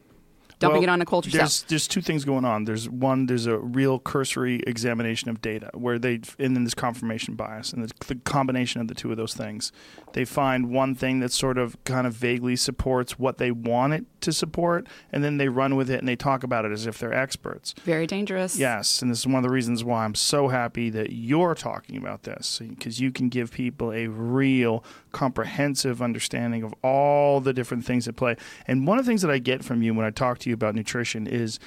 dumping 0.60 0.82
Well, 0.82 0.88
it 0.90 0.92
on 0.92 1.02
a 1.02 1.06
culture 1.06 1.30
cell. 1.30 1.40
there's, 1.40 1.62
There's 1.64 1.88
two 1.88 2.00
things 2.00 2.24
going 2.24 2.44
on. 2.44 2.64
There's 2.64 2.88
one, 2.88 3.26
there's 3.26 3.46
a 3.46 3.58
real 3.58 3.98
cursory 3.98 4.62
examination 4.66 5.28
of 5.28 5.42
data 5.42 5.70
where 5.74 5.98
they, 5.98 6.20
and 6.38 6.54
then 6.54 6.62
there's 6.64 6.74
confirmation 6.74 7.34
bias, 7.34 7.72
and 7.72 7.82
the, 7.82 7.92
the 8.06 8.14
combination 8.14 8.80
of 8.80 8.86
the 8.88 8.94
two 8.94 9.10
of 9.10 9.16
those 9.16 9.34
things, 9.34 9.72
they 10.12 10.24
find 10.24 10.70
one 10.70 10.94
thing 10.94 11.20
that 11.20 11.32
sort 11.32 11.58
of 11.58 11.82
kind 11.84 12.06
of 12.06 12.12
vaguely 12.14 12.54
supports 12.56 13.18
what 13.18 13.38
they 13.38 13.50
want 13.50 13.94
it 13.94 14.04
to 14.20 14.32
support, 14.32 14.86
and 15.12 15.24
then 15.24 15.38
they 15.38 15.48
run 15.48 15.74
with 15.76 15.90
it 15.90 15.98
and 15.98 16.06
they 16.06 16.16
talk 16.16 16.44
about 16.44 16.64
it 16.64 16.72
as 16.72 16.86
if 16.86 16.98
they're 16.98 17.14
experts. 17.14 17.74
Very 17.84 18.06
dangerous. 18.06 18.56
Yes, 18.56 19.02
and 19.02 19.10
this 19.10 19.20
is 19.20 19.26
one 19.26 19.36
of 19.36 19.42
the 19.42 19.50
reasons 19.50 19.82
why 19.82 20.04
I'm 20.04 20.14
so 20.14 20.48
happy 20.48 20.90
that 20.90 21.10
you're 21.12 21.54
talking 21.54 21.96
about 21.96 22.24
this 22.24 22.60
because 22.68 23.00
you 23.00 23.10
can 23.10 23.28
give 23.30 23.50
people 23.50 23.92
a 23.92 24.08
real 24.08 24.84
comprehensive 25.12 26.02
understanding 26.02 26.62
of 26.62 26.74
all 26.82 27.40
the 27.40 27.52
different 27.52 27.84
things 27.84 28.06
at 28.08 28.16
play. 28.16 28.36
And 28.66 28.86
one 28.86 28.98
of 28.98 29.04
the 29.04 29.10
things 29.10 29.22
that 29.22 29.30
I 29.30 29.38
get 29.38 29.64
from 29.64 29.82
you 29.82 29.94
when 29.94 30.04
I 30.04 30.10
talk 30.10 30.38
to 30.40 30.49
you 30.49 30.49
about 30.52 30.74
nutrition 30.74 31.26
is 31.26 31.58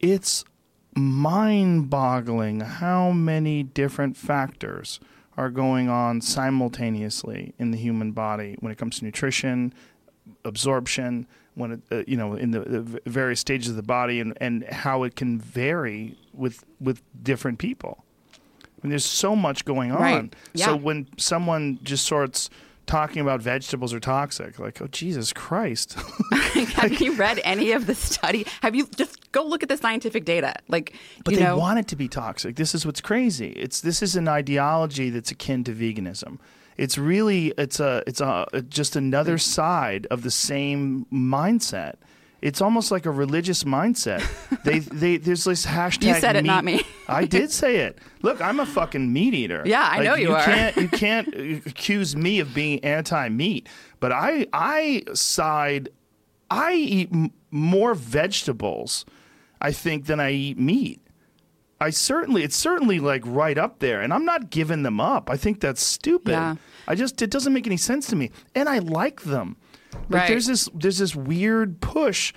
it's 0.00 0.44
mind-boggling 0.96 2.60
how 2.60 3.10
many 3.10 3.62
different 3.62 4.16
factors 4.16 5.00
are 5.36 5.50
going 5.50 5.88
on 5.88 6.20
simultaneously 6.20 7.52
in 7.58 7.72
the 7.72 7.76
human 7.76 8.12
body 8.12 8.56
when 8.60 8.70
it 8.70 8.78
comes 8.78 8.98
to 8.98 9.04
nutrition, 9.04 9.74
absorption, 10.44 11.26
when 11.54 11.72
it, 11.72 11.80
uh, 11.90 12.02
you 12.06 12.16
know 12.16 12.34
in 12.34 12.50
the, 12.52 12.60
the 12.60 13.00
various 13.06 13.40
stages 13.40 13.70
of 13.70 13.76
the 13.76 13.82
body, 13.82 14.20
and, 14.20 14.36
and 14.40 14.64
how 14.64 15.02
it 15.02 15.16
can 15.16 15.38
vary 15.38 16.16
with 16.32 16.64
with 16.80 17.02
different 17.22 17.58
people. 17.58 18.04
I 18.34 18.86
mean, 18.86 18.90
there's 18.90 19.04
so 19.04 19.34
much 19.34 19.64
going 19.64 19.90
on. 19.92 20.00
Right. 20.00 20.34
Yeah. 20.52 20.66
So 20.66 20.76
when 20.76 21.08
someone 21.16 21.78
just 21.82 22.04
starts 22.04 22.50
talking 22.86 23.20
about 23.22 23.40
vegetables 23.40 23.92
are 23.92 24.00
toxic, 24.00 24.58
like, 24.58 24.80
oh 24.80 24.86
Jesus 24.88 25.32
Christ. 25.32 25.94
Have 26.74 27.00
you 27.00 27.14
read 27.14 27.40
any 27.44 27.72
of 27.72 27.86
the 27.86 27.94
study? 27.94 28.46
Have 28.62 28.74
you 28.74 28.86
just 28.96 29.32
go 29.32 29.44
look 29.44 29.62
at 29.62 29.68
the 29.68 29.76
scientific 29.76 30.24
data? 30.24 30.54
Like, 30.68 30.94
But 31.24 31.34
they 31.34 31.40
know, 31.40 31.58
want 31.58 31.78
it 31.78 31.88
to 31.88 31.96
be 31.96 32.08
toxic. 32.08 32.56
This 32.56 32.74
is 32.74 32.84
what's 32.84 33.00
crazy. 33.00 33.50
It's 33.50 33.80
this 33.80 34.02
is 34.02 34.16
an 34.16 34.28
ideology 34.28 35.10
that's 35.10 35.30
akin 35.30 35.64
to 35.64 35.72
veganism. 35.72 36.38
It's 36.76 36.98
really 36.98 37.52
it's 37.56 37.80
a 37.80 38.02
it's 38.06 38.20
a 38.20 38.46
just 38.68 38.96
another 38.96 39.34
hmm. 39.34 39.38
side 39.38 40.06
of 40.10 40.22
the 40.22 40.30
same 40.30 41.06
mindset. 41.12 41.94
It's 42.44 42.60
almost 42.60 42.90
like 42.90 43.06
a 43.06 43.10
religious 43.10 43.64
mindset. 43.64 44.22
they 44.64 44.78
they 45.02 45.16
there's 45.16 45.44
this 45.44 45.64
hashtag. 45.64 46.04
You 46.08 46.14
said 46.20 46.36
it, 46.36 46.42
meat- 46.42 46.48
not 46.48 46.64
me. 46.64 46.82
I 47.08 47.24
did 47.36 47.50
say 47.50 47.76
it. 47.76 47.98
Look, 48.22 48.40
I'm 48.40 48.60
a 48.60 48.66
fucking 48.66 49.12
meat 49.12 49.32
eater. 49.34 49.62
Yeah, 49.64 49.80
I 49.82 49.96
Like, 49.98 50.04
know 50.04 50.14
you 50.14 50.32
are. 50.34 50.44
Can't, 50.44 50.76
you 50.76 50.88
can't 51.04 51.28
accuse 51.66 52.14
me 52.14 52.40
of 52.40 52.52
being 52.54 52.84
anti-meat, 52.84 53.68
but 53.98 54.12
I 54.12 54.46
I 54.52 55.04
side. 55.14 55.88
I 56.50 56.74
eat 56.74 57.08
m- 57.12 57.32
more 57.50 57.94
vegetables, 57.94 59.04
I 59.60 59.72
think, 59.72 60.06
than 60.06 60.20
I 60.20 60.32
eat 60.32 60.58
meat. 60.58 61.00
I 61.80 61.90
certainly, 61.90 62.42
it's 62.44 62.56
certainly 62.56 63.00
like 63.00 63.22
right 63.24 63.58
up 63.58 63.78
there, 63.80 64.00
and 64.02 64.12
I'm 64.12 64.24
not 64.24 64.50
giving 64.50 64.82
them 64.82 65.00
up. 65.00 65.28
I 65.30 65.36
think 65.36 65.60
that's 65.60 65.82
stupid. 65.82 66.32
Yeah. 66.32 66.56
I 66.86 66.94
just, 66.94 67.20
it 67.22 67.30
doesn't 67.30 67.52
make 67.52 67.66
any 67.66 67.76
sense 67.78 68.06
to 68.08 68.16
me, 68.16 68.30
and 68.54 68.68
I 68.68 68.78
like 68.78 69.22
them. 69.22 69.56
Like 70.08 70.20
Right. 70.22 70.28
there's 70.28 70.46
this, 70.46 70.68
there's 70.74 70.98
this 70.98 71.14
weird 71.16 71.80
push, 71.80 72.32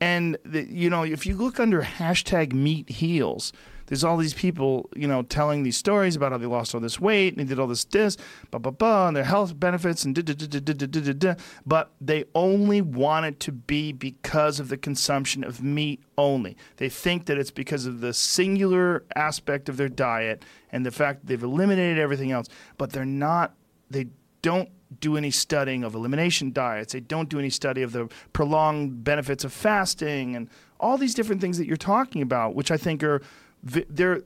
and 0.00 0.36
the, 0.44 0.64
you 0.70 0.90
know, 0.90 1.02
if 1.02 1.26
you 1.26 1.34
look 1.34 1.58
under 1.58 1.82
hashtag 1.82 2.52
meat 2.52 2.88
heals, 2.88 3.52
there's 3.86 4.04
all 4.04 4.18
these 4.18 4.34
people, 4.34 4.88
you 4.94 5.08
know, 5.08 5.22
telling 5.22 5.62
these 5.62 5.78
stories 5.78 6.14
about 6.14 6.30
how 6.30 6.36
they 6.36 6.44
lost 6.44 6.74
all 6.74 6.80
this 6.80 7.00
weight 7.00 7.32
and 7.32 7.38
they 7.40 7.48
did 7.48 7.58
all 7.58 7.66
this 7.66 7.84
this, 7.84 8.18
blah 8.50 8.58
blah 8.58 8.70
blah, 8.70 9.08
and 9.08 9.16
their 9.16 9.24
health 9.24 9.58
benefits 9.58 10.04
and 10.04 10.14
da 10.14 10.20
da 10.20 10.34
da 10.34 10.46
da 10.46 10.60
da 10.60 10.74
da 10.74 10.86
da 10.86 11.00
da. 11.00 11.12
da. 11.14 11.34
But 11.64 11.90
they 11.98 12.26
only 12.34 12.82
want 12.82 13.24
it 13.24 13.40
to 13.40 13.52
be 13.52 13.92
because 13.92 14.60
of 14.60 14.68
the 14.68 14.76
consumption 14.76 15.42
of 15.42 15.62
meat 15.62 16.02
only. 16.18 16.54
They 16.76 16.90
think 16.90 17.24
that 17.26 17.38
it's 17.38 17.50
because 17.50 17.86
of 17.86 18.00
the 18.02 18.12
singular 18.12 19.04
aspect 19.16 19.70
of 19.70 19.78
their 19.78 19.88
diet 19.88 20.44
and 20.70 20.84
the 20.84 20.90
fact 20.90 21.20
that 21.20 21.26
they've 21.28 21.42
eliminated 21.42 21.98
everything 21.98 22.30
else. 22.30 22.48
But 22.76 22.92
they're 22.92 23.06
not. 23.06 23.54
They 23.90 24.08
don't 24.42 24.68
do 25.00 25.16
any 25.16 25.30
studying 25.30 25.84
of 25.84 25.94
elimination 25.94 26.52
diets. 26.52 26.92
They 26.92 27.00
don't 27.00 27.28
do 27.28 27.38
any 27.38 27.50
study 27.50 27.82
of 27.82 27.92
the 27.92 28.08
prolonged 28.32 29.04
benefits 29.04 29.44
of 29.44 29.52
fasting 29.52 30.34
and 30.34 30.48
all 30.80 30.96
these 30.96 31.14
different 31.14 31.40
things 31.40 31.58
that 31.58 31.66
you're 31.66 31.76
talking 31.76 32.22
about, 32.22 32.54
which 32.54 32.70
I 32.70 32.76
think 32.76 33.02
are 33.02 33.20
they're 33.62 34.22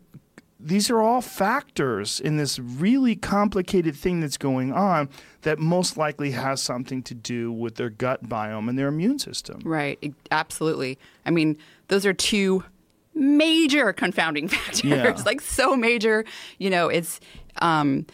these 0.65 0.91
are 0.91 1.01
all 1.03 1.21
factors 1.21 2.21
in 2.21 2.37
this 2.37 2.59
really 2.59 3.17
complicated 3.17 3.97
thing 3.97 4.21
that's 4.21 4.37
going 4.37 4.73
on 4.73 5.09
that 5.43 5.59
most 5.59 5.97
likely 5.97 6.31
has 6.31 6.63
something 6.63 7.03
to 7.03 7.15
do 7.15 7.51
with 7.51 7.75
their 7.75 7.91
gut 7.91 8.29
biome 8.29 8.69
and 8.69 8.79
their 8.79 8.87
immune 8.87 9.19
system. 9.19 9.61
right? 9.65 9.99
Absolutely. 10.31 10.99
I 11.27 11.31
mean, 11.31 11.59
those 11.89 12.07
are 12.07 12.13
two 12.13 12.63
major 13.15 13.93
confounding 13.93 14.47
factors. 14.49 14.85
Yeah. 14.85 15.21
like 15.27 15.41
so 15.41 15.75
major. 15.77 16.25
You 16.59 16.71
know, 16.71 16.89
it's 16.89 17.19
um, 17.57 18.07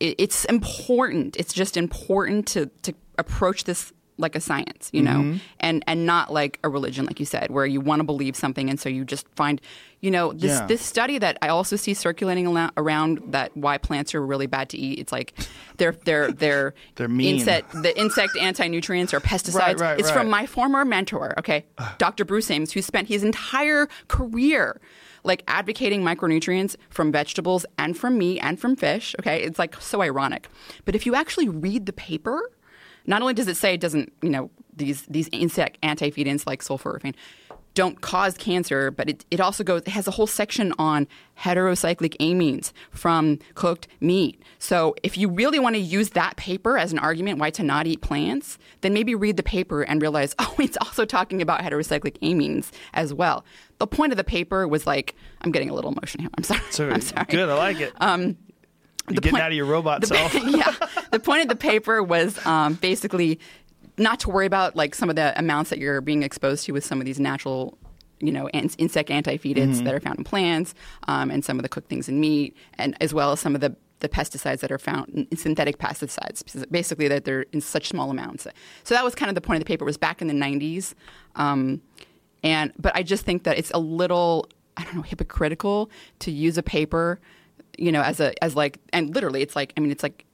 it's 0.00 0.44
important. 0.46 1.36
It's 1.36 1.52
just 1.52 1.76
important 1.76 2.46
to 2.48 2.66
to 2.82 2.94
approach 3.18 3.64
this 3.64 3.92
like 4.18 4.34
a 4.34 4.40
science, 4.40 4.88
you 4.94 5.02
know, 5.02 5.18
Mm-hmm. 5.18 5.36
and 5.60 5.84
and 5.86 6.06
not 6.06 6.32
like 6.32 6.58
a 6.64 6.70
religion, 6.70 7.04
like 7.04 7.20
you 7.20 7.26
said, 7.26 7.50
where 7.50 7.66
you 7.66 7.82
want 7.82 8.00
to 8.00 8.04
believe 8.04 8.34
something, 8.34 8.70
and 8.70 8.80
so 8.80 8.88
you 8.88 9.04
just 9.04 9.26
find, 9.36 9.60
you 10.00 10.10
know, 10.10 10.32
this 10.32 10.52
Yeah. 10.52 10.66
this 10.66 10.80
study 10.80 11.18
that 11.18 11.36
I 11.42 11.48
also 11.48 11.76
see 11.76 11.92
circulating 11.92 12.46
around 12.78 13.20
that 13.32 13.54
why 13.54 13.76
plants 13.76 14.14
are 14.14 14.24
really 14.24 14.46
bad 14.46 14.70
to 14.70 14.78
eat. 14.78 14.98
It's 15.00 15.12
like 15.12 15.34
they're 15.76 15.92
they're 15.92 16.32
they're 16.42 16.74
They're 16.94 17.08
mean. 17.08 17.36
insect 17.36 17.72
the 17.82 17.92
insect 17.98 18.38
anti 18.38 18.68
nutrients 18.68 19.12
or 19.12 19.20
pesticides. 19.20 19.54
Right, 19.54 19.80
right, 19.80 19.98
it's 20.00 20.10
from 20.10 20.30
my 20.30 20.46
former 20.46 20.86
mentor, 20.86 21.34
okay, 21.38 21.66
Dr. 21.98 22.24
Bruce 22.24 22.50
Ames, 22.50 22.72
who 22.72 22.80
spent 22.80 23.08
his 23.08 23.22
entire 23.22 23.86
career 24.08 24.80
like 25.26 25.42
advocating 25.48 26.02
micronutrients 26.02 26.76
from 26.88 27.12
vegetables 27.12 27.66
and 27.78 27.96
from 27.96 28.16
meat 28.18 28.40
and 28.40 28.58
from 28.58 28.76
fish. 28.76 29.14
Okay, 29.20 29.42
it's 29.42 29.58
like 29.58 29.80
so 29.80 30.00
ironic. 30.00 30.48
But 30.84 30.94
if 30.94 31.04
you 31.06 31.14
actually 31.14 31.48
read 31.48 31.86
the 31.86 31.92
paper, 31.92 32.50
not 33.06 33.22
only 33.22 33.34
does 33.34 33.48
it 33.48 33.56
say 33.56 33.74
it 33.74 33.80
doesn't, 33.80 34.12
you 34.22 34.30
know, 34.30 34.50
these 34.74 35.02
these 35.02 35.28
insect 35.32 35.78
anti-feedants 35.82 36.46
like 36.46 36.62
sulforaphane 36.62 37.14
don't 37.76 38.00
cause 38.00 38.36
cancer, 38.38 38.90
but 38.90 39.08
it, 39.08 39.24
it 39.30 39.38
also 39.38 39.62
goes, 39.62 39.82
it 39.82 39.88
has 39.88 40.08
a 40.08 40.10
whole 40.10 40.26
section 40.26 40.72
on 40.78 41.06
heterocyclic 41.38 42.16
amines 42.16 42.72
from 42.90 43.38
cooked 43.54 43.86
meat. 44.00 44.42
So 44.58 44.96
if 45.02 45.18
you 45.18 45.28
really 45.28 45.58
want 45.58 45.76
to 45.76 45.80
use 45.80 46.10
that 46.10 46.36
paper 46.36 46.78
as 46.78 46.90
an 46.90 46.98
argument 46.98 47.38
why 47.38 47.50
to 47.50 47.62
not 47.62 47.86
eat 47.86 48.00
plants, 48.00 48.56
then 48.80 48.94
maybe 48.94 49.14
read 49.14 49.36
the 49.36 49.42
paper 49.42 49.82
and 49.82 50.00
realize, 50.00 50.34
oh, 50.38 50.54
it's 50.58 50.78
also 50.78 51.04
talking 51.04 51.42
about 51.42 51.60
heterocyclic 51.60 52.18
amines 52.20 52.70
as 52.94 53.12
well. 53.12 53.44
The 53.78 53.86
point 53.86 54.12
of 54.12 54.16
the 54.16 54.24
paper 54.24 54.66
was 54.66 54.86
like, 54.86 55.14
I'm 55.42 55.52
getting 55.52 55.70
a 55.70 55.74
little 55.74 55.92
emotional 55.92 56.22
here. 56.22 56.30
I'm 56.36 56.44
sorry. 56.44 56.60
So 56.70 56.90
I'm 56.90 57.00
sorry. 57.00 57.26
good, 57.28 57.48
I 57.48 57.54
like 57.54 57.80
it. 57.80 57.92
Um, 58.00 58.36
You're 59.08 59.16
getting 59.16 59.32
point- 59.32 59.42
out 59.42 59.50
of 59.50 59.56
your 59.56 59.66
robot 59.66 60.00
the, 60.00 60.06
self. 60.08 60.34
yeah. 60.46 60.74
The 61.10 61.20
point 61.20 61.42
of 61.42 61.48
the 61.48 61.56
paper 61.56 62.02
was 62.02 62.44
um, 62.46 62.74
basically 62.74 63.38
not 63.98 64.20
to 64.20 64.30
worry 64.30 64.46
about 64.46 64.76
like 64.76 64.94
some 64.94 65.10
of 65.10 65.16
the 65.16 65.38
amounts 65.38 65.70
that 65.70 65.78
you're 65.78 66.00
being 66.00 66.22
exposed 66.22 66.64
to 66.66 66.72
with 66.72 66.84
some 66.84 67.00
of 67.00 67.06
these 67.06 67.20
natural, 67.20 67.76
you 68.20 68.32
know, 68.32 68.48
in- 68.50 68.70
insect 68.78 69.10
anti-feedants 69.10 69.84
that 69.84 69.94
are 69.94 70.00
found 70.00 70.18
in 70.18 70.24
plants 70.24 70.74
um, 71.08 71.30
and 71.30 71.44
some 71.44 71.58
of 71.58 71.62
the 71.62 71.68
cooked 71.68 71.88
things 71.88 72.08
in 72.08 72.18
meat, 72.20 72.56
and 72.74 72.96
as 73.02 73.12
well 73.14 73.32
as 73.32 73.40
some 73.40 73.54
of 73.54 73.60
the 73.60 73.76
the 74.00 74.08
pesticides 74.10 74.60
that 74.60 74.70
are 74.70 74.78
found 74.78 75.26
in 75.30 75.36
synthetic 75.38 75.78
pesticides, 75.78 76.70
basically 76.70 77.08
that 77.08 77.24
they're 77.24 77.46
in 77.52 77.62
such 77.62 77.88
small 77.88 78.10
amounts. 78.10 78.46
So 78.84 78.94
that 78.94 79.02
was 79.02 79.14
kind 79.14 79.30
of 79.30 79.34
the 79.34 79.40
point 79.40 79.56
of 79.56 79.60
the 79.60 79.66
paper. 79.66 79.84
It 79.84 79.86
was 79.86 79.96
back 79.96 80.20
in 80.20 80.28
the 80.28 80.34
90s, 80.34 80.92
um, 81.34 81.80
and 82.46 82.72
but 82.78 82.92
I 82.96 83.02
just 83.02 83.24
think 83.24 83.42
that 83.44 83.58
it's 83.58 83.70
a 83.74 83.78
little 83.78 84.48
I 84.76 84.84
don't 84.84 84.96
know 84.96 85.02
hypocritical 85.02 85.90
to 86.20 86.30
use 86.30 86.56
a 86.58 86.62
paper, 86.62 87.18
you 87.78 87.90
know, 87.92 88.02
as 88.02 88.20
a 88.20 88.28
as 88.44 88.54
like 88.54 88.78
and 88.92 89.14
literally 89.14 89.42
it's 89.42 89.56
like 89.56 89.72
I 89.76 89.80
mean 89.80 89.90
it's 89.90 90.02
like 90.02 90.24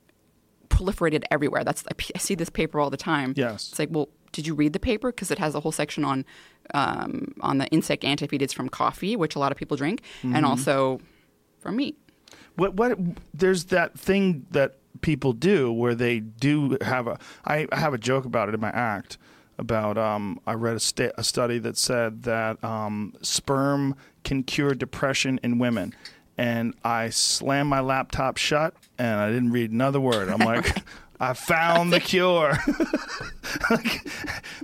proliferated 0.68 1.24
everywhere. 1.30 1.64
That's 1.64 1.84
I 2.16 2.18
see 2.18 2.34
this 2.34 2.51
paper 2.51 2.80
all 2.80 2.90
the 2.90 2.97
time. 2.97 3.34
Yes. 3.36 3.68
it's 3.70 3.78
like 3.78 3.89
well, 3.93 4.09
did 4.32 4.47
you 4.47 4.55
read 4.55 4.72
the 4.72 4.80
paper? 4.80 5.12
Because 5.12 5.30
it 5.30 5.39
has 5.39 5.55
a 5.55 5.60
whole 5.60 5.72
section 5.72 6.05
on 6.05 6.24
um, 6.74 7.34
on 7.40 7.59
the 7.59 7.66
insect 7.68 8.02
antifeeds 8.05 8.55
from 8.55 8.68
coffee, 8.68 9.14
which 9.16 9.34
a 9.36 9.39
lot 9.39 9.52
of 9.52 9.59
people 9.59 9.76
drink, 9.76 10.01
Mm-hmm. 10.22 10.36
and 10.36 10.47
also 10.47 11.01
from 11.60 11.76
meat. 11.76 11.97
What 12.56 12.74
what 12.74 12.98
there's 13.34 13.64
that 13.66 13.98
thing 13.98 14.47
that 14.51 14.76
people 15.01 15.32
do 15.32 15.72
where 15.72 15.94
they 15.94 16.20
do 16.20 16.76
have 16.82 17.06
a 17.06 17.18
I 17.44 17.66
I 17.72 17.78
have 17.78 17.94
a 17.94 17.98
joke 17.98 18.24
about 18.24 18.48
it 18.48 18.55
in 18.55 18.60
my 18.60 18.70
act 18.70 19.18
about 19.62 19.97
um 19.97 20.39
I 20.47 20.52
read 20.52 20.76
a, 20.76 20.80
sta- 20.80 21.12
a 21.16 21.24
study 21.24 21.59
that 21.60 21.78
said 21.78 22.24
that 22.24 22.62
um 22.62 23.14
sperm 23.22 23.97
can 24.24 24.43
cure 24.43 24.74
depression 24.74 25.40
in 25.43 25.59
women 25.59 25.94
and 26.36 26.74
I 26.84 27.09
slammed 27.10 27.70
my 27.70 27.80
laptop 27.80 28.36
shut 28.36 28.74
and 28.98 29.18
I 29.20 29.30
didn't 29.30 29.52
read 29.52 29.70
another 29.70 30.01
word. 30.01 30.28
I'm 30.28 30.40
like 30.40 30.82
I 31.20 31.32
found 31.34 31.93
the 31.93 32.01
cure. 32.01 32.59
Like, 33.70 34.06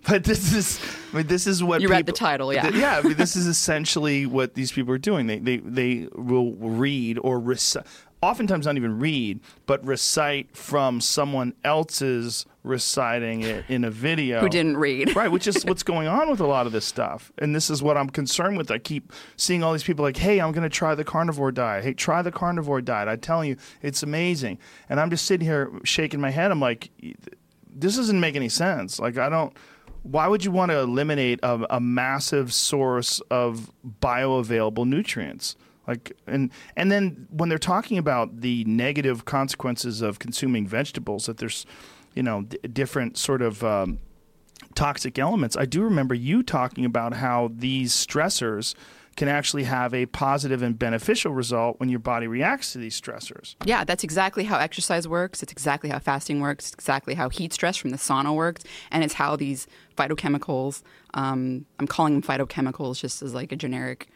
but 0.09 0.25
this 0.25 0.53
is 0.55 0.81
I 1.13 1.19
mean 1.19 1.27
this 1.27 1.47
is 1.47 1.63
what 1.63 1.81
You 1.81 1.89
read 1.89 2.07
the 2.07 2.13
title, 2.13 2.53
yeah. 2.55 2.69
yeah, 2.75 2.99
I 2.99 3.03
mean, 3.03 3.17
this 3.17 3.37
is 3.37 3.47
essentially 3.47 4.25
what 4.25 4.55
these 4.55 4.73
people 4.73 4.93
are 4.95 4.99
doing. 4.99 5.27
They 5.27 5.39
they 5.39 5.59
they 5.59 6.09
will 6.15 6.53
read 6.55 7.19
or 7.23 7.39
recite, 7.39 7.85
oftentimes 8.21 8.67
not 8.67 8.77
even 8.77 8.99
read, 8.99 9.41
but 9.67 9.85
recite 9.85 10.57
from 10.57 11.01
someone 11.01 11.55
else's 11.65 12.47
reciting 12.65 13.43
it 13.43 13.65
in 13.69 13.85
a 13.85 13.91
video. 13.91 14.41
Who 14.43 14.49
didn't 14.49 14.77
read? 14.77 14.99
Right, 15.19 15.31
which 15.33 15.47
is 15.49 15.65
what's 15.65 15.83
going 15.83 16.07
on 16.07 16.31
with 16.31 16.39
a 16.39 16.47
lot 16.47 16.67
of 16.67 16.73
this 16.73 16.85
stuff. 16.85 17.33
And 17.39 17.55
this 17.55 17.71
is 17.71 17.83
what 17.83 17.97
I'm 17.97 18.09
concerned 18.09 18.57
with. 18.57 18.71
I 18.71 18.79
keep 18.79 19.13
seeing 19.37 19.65
all 19.65 19.73
these 19.73 19.83
people 19.83 20.05
like, 20.05 20.17
hey, 20.17 20.41
I'm 20.41 20.53
going 20.53 20.63
to 20.63 20.69
try 20.69 20.95
the 20.95 21.03
carnivore 21.03 21.51
diet. 21.51 21.83
Hey, 21.85 21.93
try 21.95 22.23
the 22.23 22.31
carnivore 22.31 22.81
diet. 22.81 23.09
I'm 23.09 23.19
telling 23.19 23.49
you, 23.49 23.57
it's 23.83 24.03
amazing. 24.05 24.59
And 24.89 25.01
I'm 25.01 25.11
just 25.11 25.25
sitting 25.25 25.47
here 25.47 25.73
shaking 25.83 26.21
my 26.21 26.31
head. 26.31 26.53
I'm 26.53 26.61
like, 26.61 26.91
this 27.69 27.97
doesn't 27.97 28.21
make 28.21 28.37
any 28.37 28.49
sense. 28.49 29.01
Like, 29.01 29.19
I 29.19 29.29
don't. 29.29 29.57
Why 30.03 30.29
would 30.29 30.45
you 30.45 30.53
want 30.53 30.71
to 30.71 30.79
eliminate 30.79 31.41
a, 31.43 31.67
a 31.77 31.81
massive 31.81 32.53
source 32.53 33.21
of 33.31 33.73
bioavailable 34.01 34.87
nutrients? 34.87 35.57
Like, 35.89 36.13
and 36.27 36.51
and 36.77 36.93
then 36.93 37.27
when 37.31 37.49
they're 37.49 37.59
talking 37.59 37.97
about 37.97 38.43
the 38.43 38.63
negative 38.65 39.25
consequences 39.25 40.03
of 40.03 40.19
consuming 40.19 40.67
vegetables, 40.67 41.27
that 41.27 41.39
there's, 41.39 41.65
you 42.15 42.23
know, 42.23 42.43
d- 42.43 42.59
different 42.71 43.17
sort 43.17 43.41
of 43.41 43.65
um, 43.65 43.99
toxic 44.75 45.19
elements. 45.19 45.57
I 45.57 45.65
do 45.65 45.83
remember 45.83 46.15
you 46.15 46.43
talking 46.43 46.85
about 46.85 47.15
how 47.15 47.51
these 47.55 47.95
stressors 47.95 48.75
can 49.17 49.29
actually 49.29 49.65
have 49.65 49.93
a 49.95 50.07
positive 50.07 50.63
and 50.63 50.79
beneficial 50.79 51.33
result 51.33 51.81
when 51.81 51.89
your 51.89 51.99
body 51.99 52.29
reacts 52.29 52.73
to 52.73 52.79
these 52.79 53.01
stressors. 53.01 53.57
Yeah, 53.65 53.83
that's 53.83 54.05
exactly 54.05 54.45
how 54.45 54.59
exercise 54.59 55.09
works. 55.09 55.43
It's 55.43 55.51
exactly 55.51 55.91
how 55.91 55.99
fasting 55.99 56.41
works. 56.41 56.67
It's 56.67 56.75
exactly 56.75 57.15
how 57.15 57.29
heat 57.29 57.53
stress 57.53 57.77
from 57.77 57.91
the 57.91 57.97
sauna 57.97 58.33
works, 58.35 58.63
and 58.93 59.03
it's 59.03 59.15
how 59.15 59.35
these 59.37 59.67
phytochemicals. 59.97 60.83
Um, 61.15 61.65
I'm 61.81 61.89
calling 61.89 62.13
them 62.13 62.23
phytochemicals 62.23 63.01
just 63.01 63.23
as 63.23 63.35
like 63.35 63.51
a 63.51 63.57
generic 63.57 64.09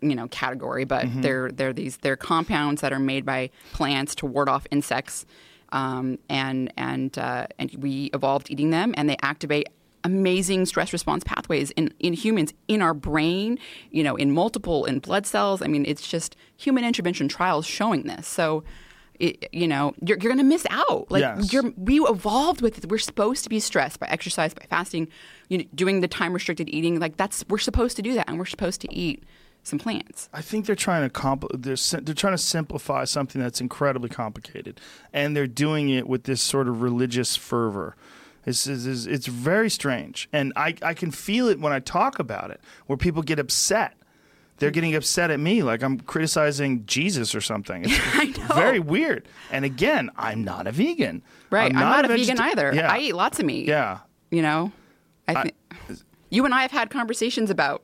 you 0.00 0.14
know 0.14 0.28
category, 0.28 0.84
but 0.84 1.06
Mm-hmm. 1.06 1.20
they're 1.22 1.50
they're 1.50 1.72
these 1.72 1.96
they're 1.98 2.16
compounds 2.16 2.80
that 2.82 2.92
are 2.92 2.98
made 2.98 3.24
by 3.24 3.50
plants 3.72 4.14
to 4.16 4.26
ward 4.26 4.48
off 4.48 4.66
insects, 4.70 5.26
um, 5.72 6.18
and 6.28 6.72
and 6.76 7.16
uh, 7.18 7.46
and 7.58 7.70
we 7.78 8.10
evolved 8.14 8.50
eating 8.50 8.70
them, 8.70 8.94
and 8.96 9.08
they 9.08 9.16
activate 9.22 9.68
amazing 10.02 10.64
stress 10.64 10.94
response 10.94 11.22
pathways 11.24 11.70
in, 11.72 11.92
in 11.98 12.14
humans 12.14 12.54
in 12.68 12.80
our 12.80 12.94
brain 12.94 13.58
you 13.90 14.02
know 14.02 14.16
in 14.16 14.32
multiple 14.32 14.86
in 14.86 14.98
blood 14.98 15.26
cells 15.26 15.60
i 15.60 15.66
mean 15.66 15.84
it's 15.86 16.08
just 16.08 16.36
human 16.56 16.84
intervention 16.84 17.28
trials 17.28 17.66
showing 17.66 18.04
this 18.04 18.26
so 18.26 18.64
it, 19.18 19.46
you 19.52 19.68
know 19.68 19.92
you're, 20.00 20.16
you're 20.16 20.32
going 20.32 20.38
to 20.38 20.42
miss 20.42 20.66
out 20.70 21.10
like 21.10 21.20
Yes. 21.20 21.52
you're 21.52 21.70
we 21.76 22.00
evolved 22.00 22.62
with 22.62 22.78
it. 22.78 22.88
We're 22.90 22.96
supposed 22.96 23.44
to 23.44 23.50
be 23.50 23.60
stressed 23.60 24.00
by 24.00 24.06
exercise, 24.06 24.54
by 24.54 24.64
fasting, 24.70 25.08
you 25.50 25.58
know, 25.58 25.64
doing 25.74 26.00
the 26.00 26.08
time 26.08 26.32
restricted 26.32 26.70
eating. 26.70 26.98
Like 26.98 27.18
that's 27.18 27.44
we're 27.50 27.58
supposed 27.58 27.96
to 27.96 28.02
do 28.02 28.14
that, 28.14 28.26
and 28.26 28.38
we're 28.38 28.46
supposed 28.46 28.80
to 28.80 28.90
eat 28.94 29.22
some 29.62 29.78
plants. 29.78 30.28
I 30.32 30.40
think 30.42 30.66
they're 30.66 30.74
trying 30.74 31.08
to 31.08 31.12
compl- 31.12 31.50
they're 31.52 32.00
they're 32.00 32.14
trying 32.14 32.34
to 32.34 32.38
simplify 32.38 33.04
something 33.04 33.40
that's 33.40 33.60
incredibly 33.60 34.08
complicated, 34.08 34.80
and 35.12 35.36
they're 35.36 35.46
doing 35.46 35.90
it 35.90 36.08
with 36.08 36.24
this 36.24 36.42
sort 36.42 36.68
of 36.68 36.82
religious 36.82 37.36
fervor. 37.36 37.96
It's, 38.46 38.66
it's, 38.66 39.04
it's 39.04 39.26
very 39.26 39.68
strange, 39.68 40.28
and 40.32 40.52
I, 40.56 40.74
I 40.82 40.94
can 40.94 41.10
feel 41.10 41.48
it 41.48 41.60
when 41.60 41.74
I 41.74 41.78
talk 41.78 42.18
about 42.18 42.50
it, 42.50 42.60
where 42.86 42.96
people 42.96 43.22
get 43.22 43.38
upset. 43.38 43.96
They're 44.56 44.70
getting 44.70 44.94
upset 44.94 45.30
at 45.30 45.40
me, 45.40 45.62
like 45.62 45.82
I'm 45.82 45.98
criticizing 46.00 46.84
Jesus 46.84 47.34
or 47.34 47.40
something. 47.40 47.84
It's 47.86 47.98
I 48.14 48.24
know. 48.24 48.54
very 48.54 48.78
weird. 48.78 49.26
And 49.50 49.64
again, 49.64 50.10
I'm 50.16 50.44
not 50.44 50.66
a 50.66 50.72
vegan. 50.72 51.22
Right? 51.48 51.74
I'm, 51.74 51.80
not, 51.80 52.04
a 52.04 52.08
vegan 52.08 52.38
either. 52.38 52.70
Yeah. 52.74 52.92
I 52.92 52.98
eat 52.98 53.14
lots 53.14 53.38
of 53.38 53.46
meat. 53.46 53.66
yeah. 53.66 54.00
You 54.30 54.42
know, 54.42 54.70
I 55.26 55.42
think 55.42 55.54
you 56.28 56.44
and 56.44 56.54
I 56.54 56.62
have 56.62 56.70
had 56.70 56.90
conversations 56.90 57.50
about 57.50 57.82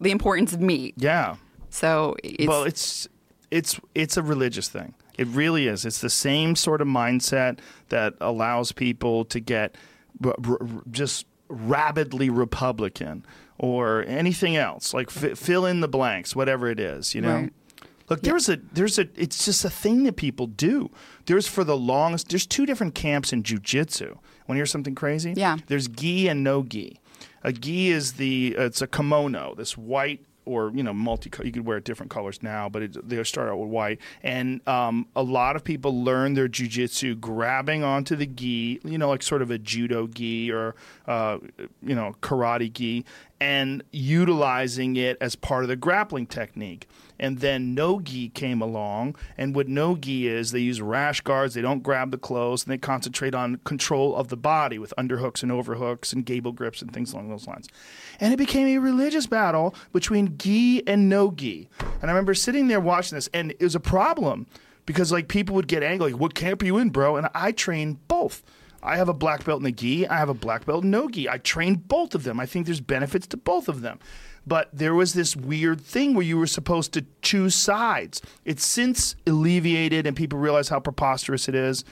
the 0.00 0.10
importance 0.10 0.52
of 0.52 0.60
meat. 0.60 0.94
Yeah. 0.96 1.36
So 1.70 2.16
it's, 2.22 2.46
well, 2.46 2.64
it's 2.64 3.08
it's 3.50 3.80
it's 3.94 4.16
a 4.16 4.22
religious 4.22 4.68
thing. 4.68 4.94
It 5.18 5.26
really 5.28 5.68
is. 5.68 5.84
It's 5.84 6.00
the 6.00 6.10
same 6.10 6.56
sort 6.56 6.80
of 6.80 6.88
mindset 6.88 7.58
that 7.88 8.14
allows 8.20 8.72
people 8.72 9.24
to 9.26 9.40
get 9.40 9.76
r- 10.24 10.34
r- 10.44 10.58
just 10.90 11.26
rabidly 11.48 12.30
Republican 12.30 13.24
or 13.58 14.04
anything 14.08 14.56
else. 14.56 14.92
Like 14.92 15.08
f- 15.16 15.38
fill 15.38 15.66
in 15.66 15.80
the 15.80 15.88
blanks, 15.88 16.34
whatever 16.34 16.68
it 16.68 16.80
is. 16.80 17.14
You 17.14 17.20
know. 17.20 17.34
Right. 17.34 17.52
Look, 18.10 18.20
there's 18.20 18.48
a 18.48 18.56
there's 18.72 18.98
a 18.98 19.08
it's 19.16 19.44
just 19.44 19.64
a 19.64 19.70
thing 19.70 20.04
that 20.04 20.16
people 20.16 20.46
do. 20.46 20.90
There's 21.26 21.46
for 21.46 21.64
the 21.64 21.76
longest 21.76 22.28
there's 22.28 22.46
two 22.46 22.66
different 22.66 22.94
camps 22.94 23.32
in 23.32 23.42
jujitsu. 23.42 24.08
Want 24.10 24.20
to 24.48 24.54
hear 24.56 24.66
something 24.66 24.94
crazy? 24.94 25.32
Yeah. 25.36 25.56
There's 25.68 25.88
gi 25.88 26.28
and 26.28 26.44
no 26.44 26.62
gi. 26.62 26.98
A 27.44 27.52
gi 27.52 27.90
is 27.90 28.14
the 28.14 28.54
it's 28.58 28.82
a 28.82 28.86
kimono, 28.86 29.54
this 29.54 29.76
white 29.76 30.24
or 30.46 30.70
you 30.74 30.82
know 30.82 30.92
multi. 30.92 31.30
You 31.44 31.52
could 31.52 31.66
wear 31.66 31.80
different 31.80 32.10
colors 32.10 32.42
now, 32.42 32.68
but 32.68 32.82
it, 32.82 33.08
they 33.08 33.22
start 33.24 33.48
out 33.48 33.58
with 33.58 33.68
white. 33.68 34.00
And 34.22 34.66
um, 34.68 35.06
a 35.14 35.22
lot 35.22 35.56
of 35.56 35.64
people 35.64 36.02
learn 36.02 36.34
their 36.34 36.48
jujitsu 36.48 37.20
grabbing 37.20 37.84
onto 37.84 38.16
the 38.16 38.26
gi, 38.26 38.80
you 38.84 38.98
know, 38.98 39.08
like 39.08 39.22
sort 39.22 39.42
of 39.42 39.50
a 39.50 39.58
judo 39.58 40.06
gi 40.06 40.50
or 40.50 40.74
uh, 41.06 41.38
you 41.82 41.94
know 41.94 42.16
karate 42.20 42.72
gi, 42.72 43.04
and 43.40 43.82
utilizing 43.92 44.96
it 44.96 45.16
as 45.20 45.36
part 45.36 45.64
of 45.64 45.68
the 45.68 45.76
grappling 45.76 46.26
technique. 46.26 46.88
And 47.18 47.38
then 47.38 47.74
no 47.74 48.00
gi 48.00 48.30
came 48.30 48.60
along, 48.60 49.16
and 49.38 49.54
what 49.54 49.68
no 49.68 49.96
gi 49.96 50.26
is, 50.26 50.50
they 50.50 50.58
use 50.58 50.80
rash 50.80 51.20
guards. 51.20 51.54
They 51.54 51.62
don't 51.62 51.82
grab 51.82 52.10
the 52.10 52.18
clothes, 52.18 52.64
and 52.64 52.72
they 52.72 52.78
concentrate 52.78 53.34
on 53.34 53.60
control 53.64 54.16
of 54.16 54.28
the 54.28 54.36
body 54.36 54.78
with 54.78 54.92
underhooks 54.98 55.42
and 55.42 55.52
overhooks 55.52 56.12
and 56.12 56.26
gable 56.26 56.52
grips 56.52 56.82
and 56.82 56.92
things 56.92 57.12
along 57.12 57.28
those 57.28 57.46
lines. 57.46 57.68
And 58.18 58.32
it 58.32 58.36
became 58.36 58.66
a 58.66 58.78
religious 58.78 59.26
battle 59.26 59.74
between 59.92 60.36
gi 60.38 60.86
and 60.86 61.08
no 61.08 61.30
gi. 61.30 61.68
And 62.02 62.10
I 62.10 62.14
remember 62.14 62.34
sitting 62.34 62.68
there 62.68 62.80
watching 62.80 63.16
this, 63.16 63.28
and 63.32 63.52
it 63.52 63.62
was 63.62 63.74
a 63.74 63.80
problem 63.80 64.46
because 64.86 65.12
like 65.12 65.28
people 65.28 65.54
would 65.54 65.68
get 65.68 65.82
angry, 65.82 66.12
like, 66.12 66.20
"What 66.20 66.34
camp 66.34 66.62
are 66.62 66.66
you 66.66 66.78
in, 66.78 66.90
bro?" 66.90 67.16
And 67.16 67.28
I 67.34 67.52
train 67.52 67.98
both. 68.08 68.42
I 68.82 68.96
have 68.96 69.08
a 69.08 69.14
black 69.14 69.44
belt 69.44 69.60
in 69.60 69.64
the 69.64 69.72
gi. 69.72 70.06
I 70.08 70.18
have 70.18 70.28
a 70.28 70.34
black 70.34 70.66
belt 70.66 70.84
in 70.84 70.90
no 70.90 71.08
gi. 71.08 71.28
I 71.28 71.38
train 71.38 71.76
both 71.76 72.14
of 72.14 72.24
them. 72.24 72.38
I 72.38 72.44
think 72.44 72.66
there's 72.66 72.82
benefits 72.82 73.26
to 73.28 73.36
both 73.38 73.68
of 73.68 73.80
them. 73.80 73.98
But 74.46 74.68
there 74.72 74.94
was 74.94 75.14
this 75.14 75.34
weird 75.34 75.80
thing 75.80 76.14
where 76.14 76.24
you 76.24 76.38
were 76.38 76.46
supposed 76.46 76.92
to 76.92 77.06
choose 77.22 77.54
sides. 77.54 78.20
It's 78.44 78.64
since 78.64 79.16
alleviated 79.26 80.06
and 80.06 80.16
people 80.16 80.38
realize 80.38 80.68
how 80.68 80.80
preposterous 80.80 81.48
it 81.48 81.54
is. 81.54 81.84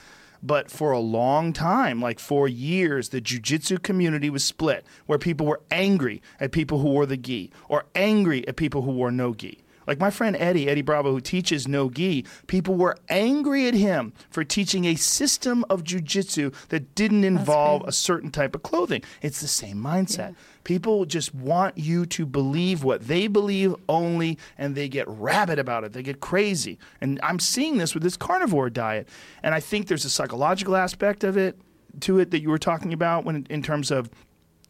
But 0.45 0.69
for 0.69 0.91
a 0.91 0.99
long 0.99 1.53
time, 1.53 2.01
like 2.01 2.19
for 2.19 2.49
years, 2.49 3.09
the 3.09 3.21
jujitsu 3.21 3.81
community 3.81 4.29
was 4.29 4.43
split 4.43 4.85
where 5.05 5.17
people 5.17 5.45
were 5.45 5.61
angry 5.71 6.21
at 6.39 6.51
people 6.51 6.79
who 6.79 6.89
wore 6.89 7.05
the 7.05 7.15
gi 7.15 7.49
or 7.69 7.85
angry 7.95 8.45
at 8.47 8.57
people 8.57 8.81
who 8.81 8.91
wore 8.91 9.09
no 9.09 9.33
gi. 9.33 9.62
Like 9.87 9.99
my 9.99 10.09
friend 10.09 10.35
Eddie, 10.35 10.69
Eddie 10.69 10.81
Bravo, 10.81 11.11
who 11.11 11.21
teaches 11.21 11.67
no 11.67 11.89
gi, 11.89 12.25
people 12.47 12.75
were 12.75 12.97
angry 13.09 13.67
at 13.67 13.73
him 13.73 14.13
for 14.29 14.43
teaching 14.43 14.85
a 14.85 14.95
system 14.95 15.65
of 15.69 15.83
jujitsu 15.83 16.53
that 16.69 16.95
didn't 16.95 17.23
involve 17.23 17.83
a 17.87 17.91
certain 17.91 18.31
type 18.31 18.55
of 18.55 18.63
clothing. 18.63 19.03
It's 19.21 19.41
the 19.41 19.47
same 19.47 19.77
mindset. 19.77 20.35
People 20.63 21.05
just 21.05 21.35
want 21.35 21.77
you 21.77 22.05
to 22.05 22.25
believe 22.25 22.83
what 22.83 23.07
they 23.07 23.27
believe 23.27 23.75
only, 23.89 24.37
and 24.57 24.75
they 24.75 24.87
get 24.87 25.07
rabid 25.07 25.59
about 25.59 25.83
it. 25.83 25.93
They 25.93 26.03
get 26.03 26.21
crazy. 26.21 26.79
And 27.01 27.19
I'm 27.21 27.39
seeing 27.39 27.77
this 27.77 27.93
with 27.93 28.03
this 28.03 28.15
carnivore 28.15 28.69
diet. 28.69 29.09
And 29.41 29.53
I 29.53 29.59
think 29.59 29.87
there's 29.87 30.05
a 30.05 30.09
psychological 30.09 30.75
aspect 30.75 31.23
of 31.23 31.37
it 31.37 31.59
to 32.01 32.19
it 32.19 32.31
that 32.31 32.41
you 32.41 32.49
were 32.49 32.57
talking 32.57 32.93
about 32.93 33.25
when 33.25 33.45
in 33.49 33.61
terms 33.61 33.91
of 33.91 34.09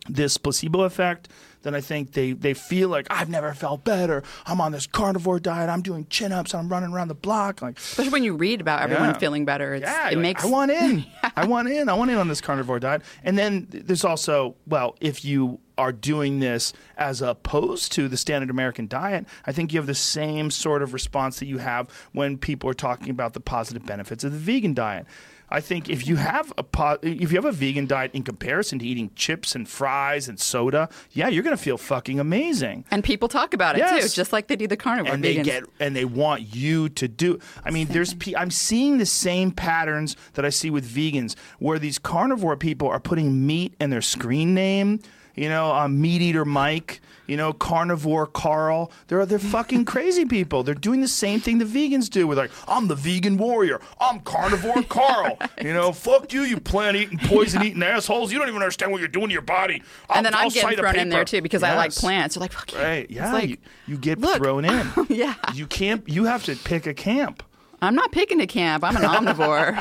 this 0.10 0.38
placebo 0.38 0.82
effect, 0.82 1.30
then 1.64 1.74
I 1.76 1.82
think 1.82 2.12
they, 2.14 2.34
they 2.34 2.54
feel 2.54 2.90
like 2.90 3.08
I've 3.10 3.30
never 3.30 3.54
felt 3.54 3.84
better. 3.84 4.24
I'm 4.46 4.62
on 4.62 4.72
this 4.72 4.86
carnivore 4.88 5.40
diet. 5.40 5.70
I'm 5.70 5.82
doing 5.82 6.06
chin 6.10 6.32
ups. 6.32 6.54
I'm 6.54 6.70
running 6.70 6.92
around 6.94 7.08
the 7.08 7.16
block. 7.16 7.62
Like, 7.62 7.78
especially 7.78 8.12
when 8.12 8.24
you 8.24 8.36
read 8.36 8.62
about 8.62 8.82
everyone 8.82 9.10
Yeah. 9.10 9.18
feeling 9.18 9.46
better, 9.46 9.74
it's, 9.74 9.84
yeah, 9.84 10.08
it 10.10 10.16
like, 10.16 10.18
makes 10.22 10.44
I 10.44 10.48
want 10.48 10.72
in. 10.72 11.06
I 11.36 11.46
want 11.46 11.70
in. 11.70 11.90
I 11.90 11.94
want 11.94 12.12
in 12.12 12.18
on 12.18 12.28
this 12.28 12.42
carnivore 12.42 12.80
diet. 12.80 13.02
And 13.24 13.38
then 13.38 13.68
there's 13.70 14.04
also, 14.06 14.56
well, 14.68 14.96
if 15.02 15.26
you 15.26 15.60
are 15.78 15.92
doing 15.92 16.40
this 16.40 16.72
as 16.98 17.22
opposed 17.22 17.92
to 17.94 18.08
the 18.08 18.18
standard 18.18 18.50
American 18.52 18.88
diet, 18.88 19.26
I 19.48 19.52
think 19.52 19.74
you 19.74 19.80
have 19.80 19.88
the 19.88 19.96
same 19.96 20.52
sort 20.52 20.84
of 20.84 20.94
response 20.94 21.40
that 21.40 21.48
you 21.48 21.58
have 21.58 21.90
when 22.12 22.38
people 22.38 22.70
are 22.70 22.76
talking 22.76 23.10
about 23.10 23.34
the 23.34 23.40
positive 23.40 23.84
benefits 23.86 24.24
of 24.24 24.32
the 24.34 24.38
vegan 24.38 24.76
diet. 24.76 25.08
I 25.50 25.60
think 25.62 25.88
if 25.90 26.08
you 26.08 26.16
have 26.16 26.52
a 26.58 26.64
po- 26.64 26.98
if 27.04 27.32
you 27.32 27.38
have 27.38 27.46
a 27.46 27.52
vegan 27.52 27.86
diet 27.86 28.12
in 28.14 28.24
comparison 28.24 28.80
to 28.80 28.86
eating 28.86 29.12
chips 29.16 29.54
and 29.56 29.70
fries 29.70 30.28
and 30.28 30.40
soda, 30.40 30.90
yeah, 31.12 31.28
you're 31.28 31.44
going 31.44 31.56
to 31.56 31.62
feel 31.62 31.78
fucking 31.78 32.20
amazing 32.20 32.86
and 32.90 33.04
people 33.04 33.28
talk 33.28 33.54
about 33.54 33.76
it 33.76 33.80
Yes. 33.80 34.04
too, 34.14 34.16
just 34.16 34.34
like 34.34 34.48
they 34.48 34.56
do 34.56 34.68
the 34.68 34.78
carnivore 34.78 35.14
and 35.14 35.24
vegans. 35.24 35.36
they 35.36 35.44
get 35.44 35.64
and 35.80 35.96
they 35.96 36.06
want 36.06 36.56
you 36.56 36.90
to 36.90 37.08
do 37.08 37.38
i 37.66 37.70
mean 37.72 37.88
there's 37.88 38.16
i'm 38.38 38.50
seeing 38.52 38.98
the 38.98 39.06
same 39.06 39.52
patterns 39.52 40.16
that 40.34 40.44
i 40.46 40.50
see 40.50 40.70
with 40.70 40.86
vegans 40.90 41.36
where 41.60 41.78
these 41.80 42.00
carnivore 42.00 42.58
people 42.58 42.88
are 42.88 43.00
putting 43.00 43.46
meat 43.46 43.74
in 43.80 43.90
their 43.90 44.02
screen 44.02 44.54
name 44.54 45.00
you 45.36 45.50
know 45.50 45.74
uh, 45.74 45.88
meat 45.88 46.22
eater 46.22 46.46
mike 46.46 47.02
you 47.28 47.38
know 47.38 47.54
carnivore 47.54 48.28
carl 48.28 48.92
they're 49.08 49.26
they're 49.26 49.40
fucking 49.58 49.86
crazy 49.86 50.26
people 50.26 50.64
they're 50.64 50.76
doing 50.76 51.02
the 51.02 51.08
same 51.08 51.40
thing 51.40 51.58
the 51.58 51.66
vegans 51.66 52.10
do 52.10 52.28
with 52.28 52.38
like 52.38 52.52
i'm 52.68 52.88
the 52.88 52.96
vegan 52.96 53.38
warrior 53.38 53.80
i'm 54.00 54.20
carnivore 54.22 54.84
carl 54.90 55.38
you 55.62 55.74
know 55.74 55.92
fuck 55.92 56.32
you 56.34 56.42
you 56.42 56.60
plant 56.60 56.96
eating 56.98 57.18
poison 57.18 57.64
eating 57.64 57.84
assholes 57.84 58.32
you 58.32 58.38
don't 58.38 58.48
even 58.48 58.62
understand 58.62 58.92
what 58.92 59.00
you're 59.00 59.08
doing 59.08 59.28
to 59.28 59.34
your 59.34 59.42
body 59.42 59.82
I'll, 60.10 60.18
and 60.18 60.26
then 60.26 60.34
I'm 60.34 60.46
I'll 60.46 60.50
getting 60.50 60.78
thrown 60.78 60.96
in 60.96 61.10
there 61.10 61.26
too 61.26 61.42
because 61.42 61.64
I 61.64 61.76
like 61.76 61.94
plants. 61.94 62.36
They're 62.36 62.42
like, 62.42 62.52
fuck 62.52 62.72
yeah. 62.74 62.84
Right. 62.84 63.12
Yeah. 63.12 63.34
like, 63.34 63.50
you, 63.50 63.58
you 63.88 63.98
get 63.98 64.20
look. 64.20 64.38
thrown 64.38 64.66
in. 64.66 64.88
Yeah. 65.10 65.36
You 65.54 65.68
can't. 65.68 66.08
You 66.08 66.26
have 66.26 66.44
to 66.46 66.56
pick 66.56 66.88
a 66.88 66.94
camp. 66.94 67.44
I'm 67.82 67.94
not 67.94 68.12
picking 68.12 68.40
a 68.42 68.48
camp. 68.48 68.84
I'm 68.84 68.96
an 68.96 69.04
omnivore. 69.04 69.80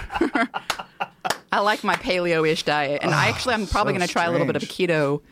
I 1.52 1.60
like 1.60 1.84
my 1.84 1.94
paleo-ish 1.94 2.64
diet, 2.64 3.02
and 3.02 3.14
I 3.14 3.28
actually 3.28 3.54
I'm 3.54 3.66
probably 3.66 3.92
so 3.94 3.98
going 3.98 4.08
to 4.08 4.12
try 4.12 4.24
a 4.24 4.30
little 4.30 4.46
bit 4.46 4.56
of 4.56 4.62
strange. 4.62 4.90
keto. 4.90 5.22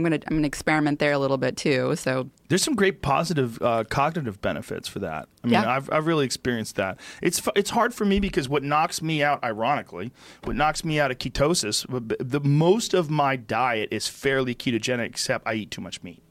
I'm 0.00 0.04
gonna 0.04 0.22
I'm 0.28 0.36
gonna 0.36 0.46
experiment 0.46 0.98
there 0.98 1.12
a 1.12 1.18
little 1.18 1.36
bit 1.36 1.56
too. 1.58 1.94
So 1.96 2.30
There's 2.48 2.62
some 2.62 2.74
great 2.74 3.02
positive 3.02 3.60
uh, 3.60 3.84
cognitive 3.84 4.40
benefits 4.40 4.88
for 4.88 4.98
that. 5.00 5.28
I 5.44 5.46
mean, 5.46 5.52
Yeah. 5.52 5.70
I've, 5.70 5.90
I've 5.92 6.06
really 6.06 6.24
experienced 6.24 6.76
that. 6.76 6.98
It's 7.20 7.42
it's 7.54 7.70
hard 7.70 7.92
for 7.92 8.06
me 8.06 8.18
because 8.18 8.48
what 8.48 8.62
knocks 8.62 9.02
me 9.02 9.22
out, 9.22 9.44
ironically, 9.44 10.10
what 10.44 10.56
knocks 10.56 10.84
me 10.84 10.98
out 10.98 11.10
of 11.10 11.18
ketosis, 11.18 11.86
the 12.18 12.40
most 12.40 12.94
of 12.94 13.10
my 13.10 13.36
diet 13.36 13.88
is 13.92 14.08
fairly 14.08 14.54
ketogenic, 14.54 15.06
except 15.06 15.46
I 15.46 15.54
eat 15.54 15.70
too 15.70 15.82
much 15.82 16.02
meat. 16.02 16.22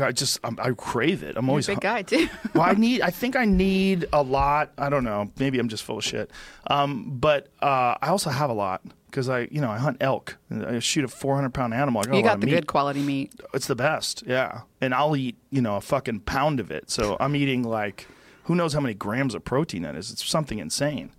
I, 0.00 0.12
just 0.12 0.38
I'm, 0.44 0.56
I 0.62 0.70
crave 0.70 1.22
it. 1.22 1.36
I'm 1.36 1.44
you're 1.44 1.50
a 1.50 1.52
always 1.52 1.66
big 1.66 1.80
guy 1.80 2.02
too. 2.02 2.28
well, 2.54 2.62
I 2.62 2.72
need. 2.72 3.02
I 3.02 3.10
think 3.10 3.36
I 3.36 3.44
need 3.44 4.06
a 4.12 4.22
lot. 4.22 4.72
I 4.78 4.88
don't 4.88 5.04
know. 5.04 5.30
Maybe 5.38 5.58
I'm 5.58 5.68
just 5.68 5.82
full 5.82 5.98
of 5.98 6.04
shit. 6.04 6.30
Um, 6.68 7.18
but 7.18 7.48
uh, 7.60 7.96
I 8.00 8.08
also 8.08 8.30
have 8.30 8.50
a 8.50 8.54
lot 8.54 8.82
because 9.10 9.28
I, 9.28 9.48
you 9.50 9.60
know, 9.60 9.70
I 9.70 9.78
hunt 9.78 9.98
elk. 10.00 10.36
I 10.50 10.78
shoot 10.78 11.04
a 11.04 11.08
400 11.08 11.52
pound 11.52 11.74
animal. 11.74 12.02
I 12.02 12.04
got 12.04 12.16
you 12.16 12.22
got 12.22 12.40
the 12.40 12.46
meat. 12.46 12.52
good 12.52 12.66
quality 12.66 13.02
meat. 13.02 13.32
It's 13.54 13.66
the 13.66 13.76
best. 13.76 14.24
Yeah, 14.26 14.62
and 14.80 14.94
I'll 14.94 15.16
eat, 15.16 15.36
you 15.50 15.62
know, 15.62 15.76
a 15.76 15.80
fucking 15.80 16.20
pound 16.20 16.60
of 16.60 16.70
it. 16.70 16.90
So 16.90 17.16
I'm 17.20 17.34
eating 17.34 17.62
like, 17.62 18.06
who 18.44 18.54
knows 18.54 18.72
how 18.72 18.80
many 18.80 18.94
grams 18.94 19.34
of 19.34 19.44
protein 19.44 19.82
that 19.82 19.96
is? 19.96 20.10
It's 20.10 20.24
something 20.26 20.58
insane. 20.58 21.10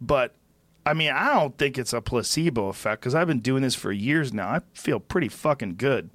But 0.00 0.34
I 0.84 0.94
mean, 0.94 1.10
I 1.10 1.34
don't 1.34 1.58
think 1.58 1.78
it's 1.78 1.92
a 1.92 2.00
placebo 2.00 2.68
effect 2.68 3.02
because 3.02 3.14
I've 3.14 3.26
been 3.26 3.40
doing 3.40 3.62
this 3.62 3.74
for 3.74 3.90
years 3.90 4.32
now. 4.32 4.48
I 4.48 4.60
feel 4.72 5.00
pretty 5.00 5.28
fucking 5.28 5.76
good. 5.76 6.10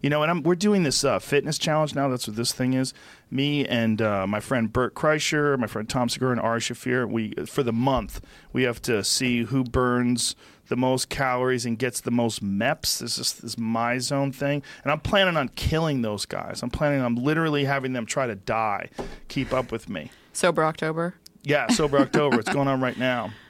You 0.00 0.10
know, 0.10 0.22
and 0.22 0.30
I'm, 0.30 0.42
we're 0.42 0.54
doing 0.54 0.82
this 0.82 1.04
uh, 1.04 1.18
fitness 1.18 1.58
challenge 1.58 1.94
now. 1.94 2.08
That's 2.08 2.26
what 2.26 2.36
this 2.36 2.52
thing 2.52 2.74
is. 2.74 2.94
Me 3.30 3.66
and 3.66 4.00
uh, 4.00 4.26
my 4.26 4.40
friend 4.40 4.72
Bert 4.72 4.94
Kreischer, 4.94 5.58
my 5.58 5.66
friend 5.66 5.88
Tom 5.88 6.08
Segura, 6.08 6.32
and 6.32 6.40
Ari 6.40 6.60
Shaffir. 6.60 7.08
We 7.08 7.34
for 7.46 7.62
the 7.62 7.72
month 7.72 8.20
we 8.52 8.62
have 8.62 8.80
to 8.82 9.04
see 9.04 9.44
who 9.44 9.64
burns 9.64 10.34
the 10.68 10.76
most 10.76 11.08
calories 11.08 11.66
and 11.66 11.78
gets 11.78 12.00
the 12.00 12.10
most 12.10 12.42
MEPS. 12.42 13.00
This 13.00 13.18
is 13.18 13.34
this 13.34 13.58
my 13.58 13.98
zone 13.98 14.32
thing, 14.32 14.62
and 14.82 14.90
I'm 14.90 15.00
planning 15.00 15.36
on 15.36 15.48
killing 15.50 16.02
those 16.02 16.24
guys. 16.24 16.62
I'm 16.62 16.70
planning 16.70 17.00
on 17.00 17.16
literally 17.16 17.64
having 17.64 17.92
them 17.92 18.06
try 18.06 18.26
to 18.26 18.36
die, 18.36 18.88
keep 19.28 19.52
up 19.52 19.70
with 19.70 19.88
me. 19.88 20.10
Sober 20.32 20.64
October. 20.64 21.14
Yeah, 21.42 21.68
sober 21.68 21.98
October. 21.98 22.40
It's 22.40 22.52
going 22.52 22.68
on 22.68 22.80
right 22.80 22.98
now. 22.98 23.32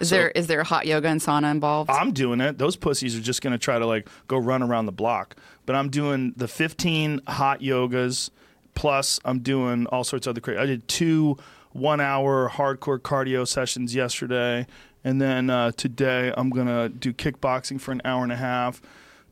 Is 0.00 0.08
So- 0.08 0.16
there 0.16 0.28
is 0.30 0.46
there 0.48 0.62
hot 0.64 0.86
yoga 0.86 1.08
and 1.08 1.20
sauna 1.20 1.50
involved? 1.50 1.90
I'm 1.90 2.12
doing 2.12 2.40
it. 2.40 2.58
Those 2.58 2.76
pussies 2.76 3.16
are 3.16 3.20
just 3.20 3.42
going 3.42 3.52
to 3.52 3.58
try 3.58 3.78
to 3.78 3.86
like 3.86 4.08
go 4.28 4.36
run 4.38 4.62
around 4.62 4.86
the 4.86 4.92
block. 4.92 5.36
But 5.66 5.76
I'm 5.76 5.88
doing 5.88 6.32
the 6.36 6.48
15 6.48 7.20
hot 7.28 7.60
yogas 7.60 8.30
plus 8.74 9.20
I'm 9.24 9.38
doing 9.38 9.86
all 9.86 10.02
sorts 10.04 10.26
of 10.26 10.30
other 10.32 10.40
crazy. 10.40 10.58
I 10.58 10.66
did 10.66 10.86
two 10.88 11.36
one 11.72 12.00
hour 12.00 12.48
hardcore 12.50 12.98
cardio 12.98 13.46
sessions 13.46 13.94
yesterday, 13.94 14.66
and 15.04 15.20
then 15.20 15.50
uh, 15.50 15.70
today 15.72 16.32
I'm 16.36 16.50
gonna 16.50 16.88
do 16.88 17.12
kickboxing 17.12 17.80
for 17.80 17.92
an 17.92 18.00
hour 18.04 18.22
and 18.22 18.32
a 18.32 18.36
half. 18.36 18.80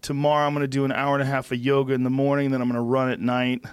Tomorrow 0.01 0.47
I'm 0.47 0.53
gonna 0.55 0.67
do 0.69 0.85
an 0.85 0.93
hour 0.93 1.15
and 1.15 1.23
a 1.23 1.27
half 1.27 1.51
of 1.53 1.59
yoga 1.59 1.93
in 1.95 2.03
the 2.05 2.11
morning. 2.11 2.51
Then 2.51 2.61
I'm 2.63 2.69
gonna 2.69 2.83
run 2.83 3.11
at 3.11 3.21
night. 3.21 3.65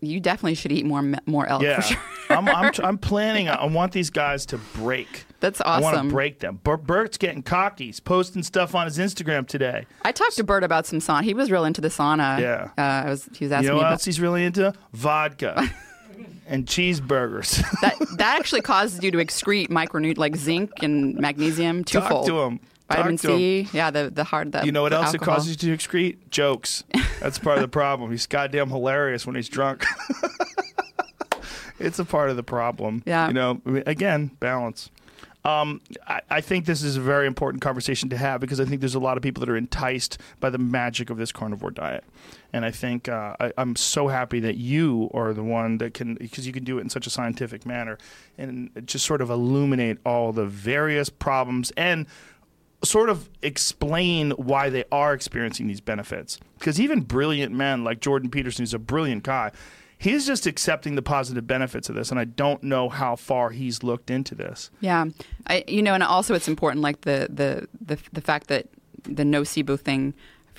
You 0.00 0.20
definitely 0.20 0.54
should 0.56 0.72
eat 0.72 0.84
more 0.84 1.02
more 1.26 1.46
elk 1.46 1.62
Yeah, 1.62 1.76
for 1.76 1.82
sure. 1.82 1.98
I'm, 2.30 2.48
I'm 2.48 2.72
I'm 2.84 2.98
planning. 2.98 3.48
I 3.48 3.64
want 3.66 3.92
these 3.92 4.10
guys 4.10 4.44
to 4.46 4.58
break. 4.74 5.24
That's 5.40 5.60
awesome. 5.62 5.84
I 5.84 5.92
want 5.94 6.08
to 6.08 6.12
break 6.14 6.38
them. 6.40 6.60
Bert, 6.62 6.86
Bert's 6.86 7.16
getting 7.18 7.42
cocky. 7.42 7.86
He's 7.86 7.98
posting 8.00 8.42
stuff 8.42 8.74
on 8.74 8.84
his 8.86 8.98
Instagram 8.98 9.46
today. 9.46 9.86
I 10.02 10.12
talked 10.12 10.36
to 10.36 10.44
Bert 10.44 10.62
about 10.64 10.86
some 10.86 10.98
sauna. 10.98 11.22
He 11.22 11.34
was 11.34 11.50
real 11.50 11.64
into 11.64 11.80
the 11.80 11.88
sauna. 11.88 12.38
Yeah. 12.38 12.68
Uh, 12.76 13.06
I 13.06 13.10
was, 13.10 13.28
he 13.34 13.44
was 13.46 13.52
asking 13.52 13.64
You 13.64 13.68
know 13.70 13.76
me 13.76 13.82
what 13.84 13.92
else 13.92 14.04
he's 14.04 14.20
really 14.20 14.44
into? 14.44 14.72
Vodka 14.92 15.68
and 16.46 16.66
cheeseburgers. 16.66 17.56
that. 17.80 17.96
That 18.18 18.38
actually 18.38 18.60
causes 18.60 19.02
you 19.02 19.10
to 19.12 19.18
excrete 19.18 19.68
micronut 19.68 20.18
like 20.18 20.36
zinc 20.36 20.82
and 20.82 21.14
magnesium 21.16 21.84
Talk 21.84 22.02
twofold. 22.04 22.26
to 22.26 22.40
him. 22.40 22.60
Vitamin 22.88 23.16
Talk 23.16 23.22
to 23.22 23.32
him. 23.32 23.38
C. 23.66 23.68
Yeah, 23.72 23.90
the 23.90 24.10
the 24.10 24.24
hard. 24.24 24.52
The, 24.52 24.64
You 24.66 24.72
know 24.72 24.82
what 24.82 24.92
else 24.92 25.14
it 25.14 25.20
causes 25.20 25.62
you 25.62 25.76
to 25.76 25.76
excrete? 25.76 26.16
Jokes. 26.30 26.84
That's 27.20 27.38
part 27.38 27.56
of 27.56 27.62
the 27.62 27.68
problem. 27.68 28.10
He's 28.10 28.26
goddamn 28.26 28.68
hilarious 28.68 29.24
when 29.26 29.36
he's 29.36 29.48
drunk. 29.48 29.86
it's 31.78 31.98
a 31.98 32.04
part 32.04 32.30
of 32.30 32.36
the 32.36 32.42
problem. 32.42 33.02
Yeah. 33.06 33.28
You 33.28 33.34
know, 33.34 33.60
again, 33.86 34.32
balance. 34.40 34.90
Um, 35.44 35.80
I, 36.06 36.20
I 36.28 36.40
think 36.40 36.66
this 36.66 36.82
is 36.82 36.96
a 36.96 37.00
very 37.00 37.26
important 37.26 37.62
conversation 37.62 38.10
to 38.10 38.16
have 38.16 38.40
because 38.40 38.60
I 38.60 38.66
think 38.66 38.80
there's 38.80 38.94
a 38.94 39.00
lot 39.00 39.16
of 39.16 39.22
people 39.22 39.40
that 39.40 39.50
are 39.50 39.56
enticed 39.56 40.18
by 40.38 40.50
the 40.50 40.58
magic 40.58 41.08
of 41.08 41.16
this 41.16 41.32
carnivore 41.32 41.70
diet, 41.70 42.04
and 42.52 42.64
I 42.64 42.70
think 42.70 43.08
uh, 43.08 43.36
I, 43.40 43.52
I'm 43.56 43.74
so 43.74 44.08
happy 44.08 44.40
that 44.40 44.56
you 44.56 45.10
are 45.14 45.32
the 45.32 45.42
one 45.42 45.78
that 45.78 45.94
can 45.94 46.14
because 46.16 46.46
you 46.46 46.52
can 46.52 46.64
do 46.64 46.78
it 46.78 46.82
in 46.82 46.90
such 46.90 47.06
a 47.06 47.10
scientific 47.10 47.64
manner 47.64 47.96
and 48.36 48.70
just 48.84 49.06
sort 49.06 49.22
of 49.22 49.30
illuminate 49.30 49.98
all 50.04 50.32
the 50.32 50.46
various 50.46 51.08
problems 51.08 51.70
and 51.76 52.06
sort 52.82 53.10
of 53.10 53.28
explain 53.42 54.30
why 54.32 54.70
they 54.70 54.84
are 54.90 55.12
experiencing 55.12 55.66
these 55.66 55.80
benefits. 55.80 56.38
Because 56.58 56.80
even 56.80 57.00
brilliant 57.02 57.54
men 57.54 57.84
like 57.84 58.00
Jordan 58.00 58.30
Peterson, 58.30 58.62
who's 58.62 58.74
a 58.74 58.78
brilliant 58.78 59.22
guy, 59.22 59.52
he's 60.00 60.26
just 60.26 60.46
accepting 60.46 60.94
the 60.94 61.02
positive 61.02 61.46
benefits 61.46 61.88
of 61.90 61.94
this, 61.94 62.10
and 62.10 62.18
I 62.18 62.24
don't 62.24 62.62
know 62.62 62.88
how 62.88 63.14
far 63.16 63.50
he's 63.50 63.82
looked 63.82 64.10
into 64.10 64.34
this. 64.34 64.70
Yeah, 64.80 65.04
I, 65.46 65.62
you 65.68 65.82
know, 65.82 65.92
and 65.94 66.02
also 66.02 66.34
it's 66.34 66.48
important, 66.48 66.82
like 66.82 67.02
the 67.02 67.28
the 67.30 67.68
the, 67.94 67.98
the 68.12 68.20
fact 68.20 68.46
that 68.48 68.66
the 69.04 69.22
nocebo 69.24 69.78
thing, 69.78 70.14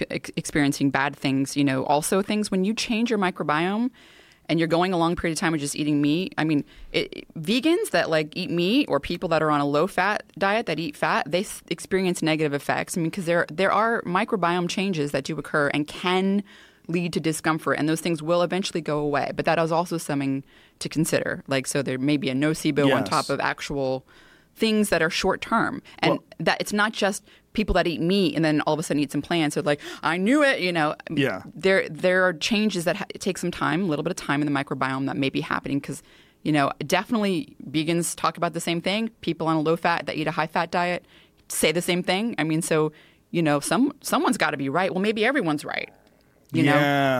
experiencing 0.10 0.90
bad 0.90 1.16
things, 1.16 1.56
you 1.58 1.64
know, 1.64 1.84
also 1.86 2.22
things 2.22 2.50
when 2.52 2.64
you 2.64 2.74
change 2.74 3.10
your 3.10 3.20
microbiome 3.20 3.90
and 4.50 4.60
you're 4.60 4.68
going 4.68 4.92
a 4.94 4.98
long 4.98 5.16
period 5.16 5.38
of 5.38 5.40
time 5.40 5.54
of 5.54 5.60
just 5.60 5.76
eating 5.76 6.02
meat. 6.02 6.34
I 6.38 6.44
mean, 6.44 6.66
it- 6.92 7.26
vegans 7.40 7.92
that 7.92 8.10
like 8.10 8.36
eat 8.36 8.50
meat 8.50 8.88
or 8.90 9.00
people 9.00 9.30
that 9.30 9.42
are 9.44 9.52
on 9.52 9.62
a 9.62 9.66
low 9.66 9.88
fat 9.88 10.24
diet 10.38 10.66
that 10.66 10.80
eat 10.80 10.98
fat, 10.98 11.32
they 11.32 11.46
experience 11.70 12.22
negative 12.22 12.54
effects. 12.54 12.98
I 12.98 13.02
mean, 13.02 13.10
because 13.10 13.26
there 13.26 13.46
there 13.52 13.72
are 13.72 14.02
microbiome 14.04 14.68
changes 14.70 15.12
that 15.12 15.24
do 15.24 15.38
occur 15.38 15.70
and 15.74 15.88
can 15.88 16.44
lead 16.88 17.14
to 17.14 17.20
discomfort, 17.20 17.78
and 17.80 17.88
those 17.88 18.02
things 18.02 18.22
will 18.22 18.42
eventually 18.42 18.82
go 18.82 19.00
away. 19.00 19.32
But 19.36 19.46
that 19.46 19.60
is 19.60 19.72
also 19.72 19.98
something 19.98 20.44
to 20.80 20.90
consider. 20.90 21.44
Like, 21.48 21.68
so 21.68 21.82
there 21.82 21.98
may 21.98 22.18
be 22.18 22.30
a 22.30 22.34
nocebo 22.34 22.94
on 22.96 23.04
top 23.04 23.30
of 23.30 23.40
actual 23.40 24.06
things 24.56 24.90
that 24.90 25.02
are 25.02 25.10
short 25.10 25.42
term, 25.42 25.82
and 26.00 26.12
Well- 26.14 26.24
that 26.40 26.60
it's 26.60 26.74
not 26.74 26.92
just 26.94 27.24
people 27.54 27.74
that 27.74 27.86
eat 27.88 28.00
meat 28.02 28.34
and 28.36 28.46
then 28.46 28.62
all 28.62 28.74
of 28.74 28.80
a 28.80 28.84
sudden 28.84 29.02
eat 29.04 29.12
some 29.12 29.22
plants. 29.22 29.56
So 29.56 29.62
like, 29.62 29.82
I 30.04 30.18
knew 30.18 30.42
it, 30.44 30.60
you 30.62 30.72
know. 30.72 30.96
Yeah. 31.10 31.44
There 31.54 31.88
there 31.90 32.24
are 32.26 32.34
changes 32.34 32.86
that 32.86 32.96
ha- 32.96 33.06
take 33.20 33.38
some 33.38 33.52
time, 33.52 33.84
a 33.84 33.86
little 33.86 34.04
bit 34.04 34.12
of 34.12 34.16
time 34.18 34.42
in 34.42 34.52
the 34.52 34.58
microbiome 34.64 35.06
that 35.08 35.18
may 35.18 35.30
be 35.30 35.42
happening 35.42 35.80
because. 35.80 36.02
You 36.44 36.52
know, 36.52 36.72
definitely 36.88 37.56
vegans 37.70 38.16
talk 38.16 38.36
about 38.36 38.54
the 38.54 38.60
same 38.60 38.82
thing. 38.82 39.10
People 39.22 39.46
on 39.46 39.58
a 39.58 39.62
low 39.62 39.76
fat 39.76 40.08
that 40.08 40.16
eat 40.16 40.26
a 40.26 40.32
high 40.32 40.48
fat 40.48 40.72
diet 40.72 41.06
say 41.50 41.72
the 41.72 41.84
same 41.84 42.02
thing. 42.02 42.34
I 42.40 42.44
mean, 42.44 42.64
so 42.64 42.92
you 43.30 43.44
know, 43.44 43.60
some 43.60 43.94
someone's 44.02 44.38
got 44.38 44.50
to 44.50 44.58
be 44.58 44.68
right. 44.68 44.92
Well, 44.92 45.04
maybe 45.04 45.24
everyone's 45.24 45.64
right. 45.64 45.92
You 46.52 46.64
Yeah. 46.64 46.74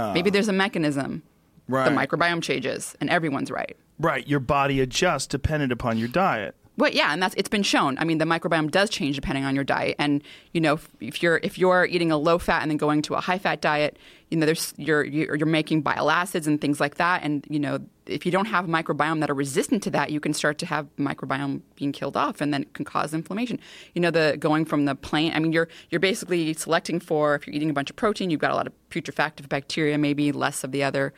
know, 0.08 0.12
maybe 0.14 0.30
there's 0.30 0.48
a 0.48 0.54
mechanism. 0.54 1.24
Right. 1.68 1.86
The 1.86 1.92
microbiome 1.96 2.42
changes, 2.42 2.96
and 3.00 3.10
everyone's 3.10 3.50
right. 3.50 3.78
Right, 4.00 4.28
your 4.28 4.40
body 4.42 4.82
adjusts 4.82 5.28
dependent 5.28 5.72
upon 5.72 5.98
your 5.98 6.08
diet. 6.10 6.56
Well, 6.78 6.92
yeah, 6.92 7.14
and 7.14 7.22
that's 7.22 7.36
it's 7.36 7.48
been 7.50 7.64
shown. 7.64 7.98
I 7.98 8.04
mean, 8.06 8.18
the 8.18 8.26
microbiome 8.26 8.72
does 8.72 8.90
change 8.90 9.16
depending 9.16 9.46
on 9.46 9.56
your 9.56 9.64
diet, 9.64 9.96
and 10.00 10.24
you 10.54 10.60
know, 10.60 10.74
if, 10.74 10.90
if 11.00 11.24
you're 11.24 11.40
if 11.44 11.58
you're 11.60 11.86
eating 11.86 12.12
a 12.12 12.18
low 12.18 12.40
fat 12.40 12.62
and 12.62 12.72
then 12.72 12.78
going 12.78 13.02
to 13.04 13.14
a 13.14 13.22
high 13.22 13.38
fat 13.38 13.62
diet, 13.62 13.98
you 14.30 14.38
know, 14.38 14.46
there's 14.46 14.74
you're 14.78 15.04
you're 15.04 15.36
you're 15.36 15.46
making 15.46 15.82
bile 15.82 16.10
acids 16.10 16.48
and 16.48 16.60
things 16.60 16.80
like 16.80 16.96
that, 16.96 17.22
and 17.24 17.46
you 17.50 17.60
know, 17.60 17.80
if 18.12 18.26
you 18.26 18.32
don't 18.32 18.46
have 18.46 18.66
a 18.66 18.68
microbiome 18.68 19.20
that 19.22 19.30
are 19.30 19.34
resistant 19.34 19.82
to 19.84 19.92
that, 19.92 20.12
you 20.12 20.20
can 20.20 20.34
start 20.34 20.58
to 20.60 20.66
have 20.66 20.88
microbiome 20.98 21.62
being 21.76 21.92
killed 21.92 22.18
off, 22.18 22.42
and 22.42 22.54
then 22.54 22.64
it 22.64 22.74
can 22.74 22.86
cause 22.86 23.14
inflammation. 23.14 23.60
You 23.94 24.02
know, 24.02 24.12
the 24.12 24.36
going 24.40 24.66
from 24.66 24.86
the 24.86 24.96
plant. 24.96 25.36
I 25.36 25.40
mean, 25.40 25.52
you're 25.52 25.68
you're 25.90 26.00
basically 26.00 26.54
selecting 26.54 27.00
for 27.00 27.36
if 27.36 27.48
you're 27.48 27.56
eating 27.56 27.70
a 27.70 27.74
bunch 27.74 27.90
of 27.90 27.96
protein, 27.96 28.30
you've 28.30 28.40
got 28.40 28.52
a 28.52 28.56
lot 28.56 28.68
of 28.68 28.74
putrefactive 28.90 29.50
bacteria, 29.50 29.98
maybe 29.98 30.32
less 30.32 30.64
of 30.64 30.72
the 30.72 30.84
other. 30.84 31.14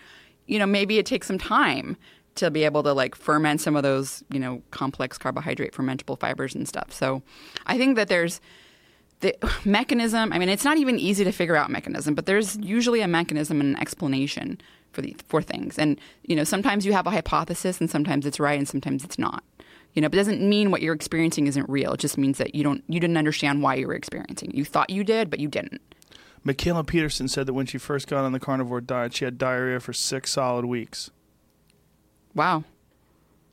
You 0.45 0.60
know, 0.60 0.65
maybe 0.65 0.98
it 0.98 1.06
takes 1.06 1.28
some 1.28 1.38
time 1.38 1.98
to 2.36 2.49
be 2.49 2.64
able 2.64 2.84
to 2.84 2.94
like 2.94 3.15
ferment 3.15 3.61
some 3.61 3.76
of 3.76 3.84
those, 3.84 4.24
you 4.32 4.40
know, 4.40 4.61
complex 4.72 5.18
carbohydrate 5.18 5.74
fermentable 5.74 6.20
fibers 6.20 6.56
and 6.56 6.68
stuff. 6.68 6.91
So 6.91 7.22
I 7.65 7.78
think 7.78 7.95
that 7.95 8.07
there's 8.07 8.41
the 9.20 9.36
mechanism. 9.65 10.32
I 10.34 10.40
mean, 10.40 10.49
it's 10.49 10.65
not 10.65 10.78
even 10.78 10.99
easy 10.99 11.24
to 11.24 11.32
figure 11.32 11.56
out 11.56 11.70
mechanism, 11.70 12.15
but 12.15 12.26
there's 12.26 12.57
usually 12.57 13.02
a 13.02 13.07
mechanism 13.07 13.60
and 13.60 13.76
an 13.76 13.82
explanation 13.82 14.60
for 14.94 15.02
the 15.02 15.15
for 15.28 15.41
things. 15.41 15.78
And 15.78 15.99
you 16.24 16.36
know, 16.36 16.44
sometimes 16.45 16.86
you 16.86 16.94
have 16.94 17.06
a 17.07 17.11
hypothesis, 17.11 17.82
and 17.82 17.90
sometimes 17.90 18.26
it's 18.26 18.40
right, 18.40 18.57
and 18.57 18.68
sometimes 18.68 19.03
it's 19.03 19.20
not. 19.20 19.44
You 19.94 20.02
know, 20.02 20.10
but 20.10 20.15
it 20.15 20.22
doesn't 20.22 20.41
mean 20.41 20.72
what 20.72 20.82
you're 20.82 20.95
experiencing 20.95 21.45
isn't 21.45 21.70
real. 21.70 21.94
It 21.94 21.99
just 21.99 22.18
means 22.18 22.38
that 22.40 22.56
you 22.56 22.64
don't 22.64 22.84
you 22.88 22.99
didn't 22.99 23.18
understand 23.18 23.61
why 23.61 23.76
you 23.76 23.88
were 23.88 23.94
experiencing. 23.94 24.49
it. 24.52 24.56
You 24.56 24.65
thought 24.65 24.90
you 24.90 25.03
did, 25.03 25.30
but 25.30 25.40
you 25.40 25.48
didn't. 25.49 25.82
Mikhaila 26.45 26.86
Peterson 26.88 27.28
said 27.28 27.45
that 27.45 27.53
when 27.53 27.65
she 27.65 27.78
first 27.78 28.07
got 28.07 28.26
on 28.26 28.32
the 28.32 28.40
carnivore 28.40 28.82
diet, 28.82 29.15
she 29.15 29.24
had 29.26 29.38
diarrhea 29.38 29.80
for 29.80 29.94
six 29.94 30.32
solid 30.32 30.65
weeks. 30.65 31.10
Wow. 32.36 32.64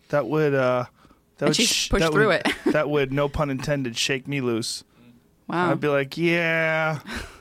That 0.08 0.26
would 0.26 0.54
uh, 0.54 0.84
that 1.38 1.44
And 1.44 1.48
would 1.50 1.56
she 1.56 1.66
sh- 1.66 1.88
pushed 1.90 2.04
that 2.04 2.12
through 2.12 2.28
would- 2.28 2.42
it. 2.46 2.54
that 2.72 2.88
would, 2.90 3.12
no 3.12 3.28
pun 3.28 3.50
intended, 3.50 3.96
shake 3.96 4.26
me 4.26 4.40
loose. 4.40 4.82
Wow. 5.46 5.70
I'd 5.72 5.80
be 5.80 5.88
like, 5.88 6.16
yeah. 6.16 7.00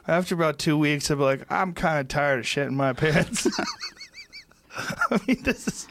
After 0.09 0.33
about 0.33 0.57
two 0.57 0.77
weeks, 0.77 1.11
I'd 1.11 1.19
be 1.19 1.23
like, 1.23 1.51
I'm 1.51 1.73
kind 1.73 1.99
of 1.99 2.07
tired 2.07 2.39
of 2.39 2.45
shitting 2.45 2.71
my 2.71 2.93
pants. 2.93 3.47
I 5.11 5.19
mean, 5.27 5.43
this 5.43 5.67
is 5.67 5.87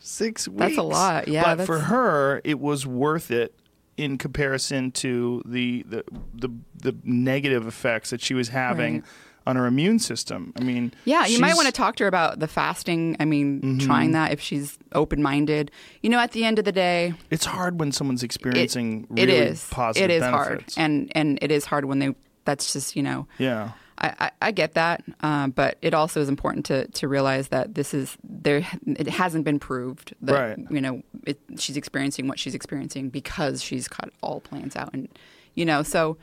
six 0.00 0.46
weeks. 0.46 0.58
That's 0.58 0.78
a 0.78 0.82
lot. 0.82 1.26
Yeah, 1.28 1.54
but 1.54 1.64
for 1.66 1.78
her, 1.80 2.40
it 2.44 2.60
was 2.60 2.86
worth 2.86 3.30
it 3.30 3.54
in 3.96 4.18
comparison 4.18 4.92
to 4.92 5.42
the 5.46 5.84
the 5.88 6.04
the, 6.34 6.50
the 6.82 6.96
negative 7.04 7.66
effects 7.66 8.10
that 8.10 8.20
she 8.20 8.34
was 8.34 8.48
having 8.48 8.96
Right. 8.96 9.04
on 9.46 9.56
her 9.56 9.64
immune 9.66 10.00
system. 10.00 10.52
I 10.60 10.64
mean, 10.64 10.92
Yeah, 11.06 11.24
you 11.24 11.38
might 11.38 11.54
want 11.54 11.66
to 11.66 11.72
talk 11.72 11.96
to 11.96 12.04
her 12.04 12.08
about 12.08 12.40
the 12.40 12.48
fasting. 12.48 13.16
I 13.20 13.24
mean, 13.24 13.60
mm-hmm. 13.60 13.78
trying 13.86 14.12
that 14.12 14.32
if 14.32 14.40
she's 14.40 14.76
open 14.92 15.22
minded. 15.22 15.70
You 16.02 16.10
know, 16.10 16.18
at 16.18 16.32
the 16.32 16.44
end 16.44 16.58
of 16.58 16.66
the 16.66 16.72
day, 16.72 17.14
It's 17.30 17.46
hard 17.46 17.80
when 17.80 17.90
someone's 17.92 18.22
experiencing 18.22 19.06
it 19.16 19.28
really 19.28 19.38
is 19.38 19.66
positive 19.70 20.10
it 20.10 20.14
is 20.14 20.20
benefits. 20.20 20.74
hard, 20.74 20.84
and 20.84 21.10
and 21.14 21.38
it 21.40 21.50
is 21.50 21.64
hard 21.64 21.86
when 21.86 22.00
they. 22.00 22.14
That's 22.46 22.72
just 22.72 22.96
you 22.96 23.02
know. 23.02 23.26
yeah. 23.38 23.72
I, 23.98 24.12
I, 24.18 24.30
I 24.42 24.50
get 24.50 24.74
that, 24.74 25.02
uh, 25.22 25.46
but 25.46 25.78
it 25.80 25.94
also 25.94 26.20
is 26.20 26.28
important 26.28 26.66
to, 26.66 26.86
to 26.86 27.08
realize 27.08 27.48
that 27.48 27.74
this 27.76 27.94
is 27.94 28.18
there. 28.22 28.58
It 28.86 29.06
hasn't 29.08 29.46
been 29.46 29.58
proved 29.58 30.14
that 30.20 30.32
Right. 30.58 30.58
you 30.70 30.82
know 30.82 31.02
it, 31.24 31.38
she's 31.58 31.78
experiencing 31.78 32.28
what 32.28 32.38
she's 32.38 32.54
experiencing 32.54 33.08
because 33.08 33.62
she's 33.62 33.88
cut 33.88 34.10
all 34.22 34.40
plans 34.40 34.76
out, 34.76 34.90
and 34.92 35.08
you 35.54 35.64
know 35.64 35.82
so. 35.82 36.16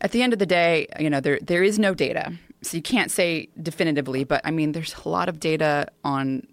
At 0.00 0.12
the 0.12 0.22
end 0.22 0.32
of 0.32 0.38
the 0.38 0.46
day, 0.46 0.86
you 1.00 1.10
know 1.10 1.20
there 1.20 1.38
there 1.40 1.62
is 1.64 1.78
no 1.78 1.92
data, 1.94 2.32
so 2.62 2.76
you 2.76 2.82
can't 2.82 3.10
say 3.10 3.48
definitively. 3.60 4.22
But 4.24 4.40
I 4.44 4.50
mean, 4.52 4.72
there's 4.72 4.94
a 5.04 5.08
lot 5.08 5.28
of 5.28 5.40
data 5.40 5.88
on 6.04 6.46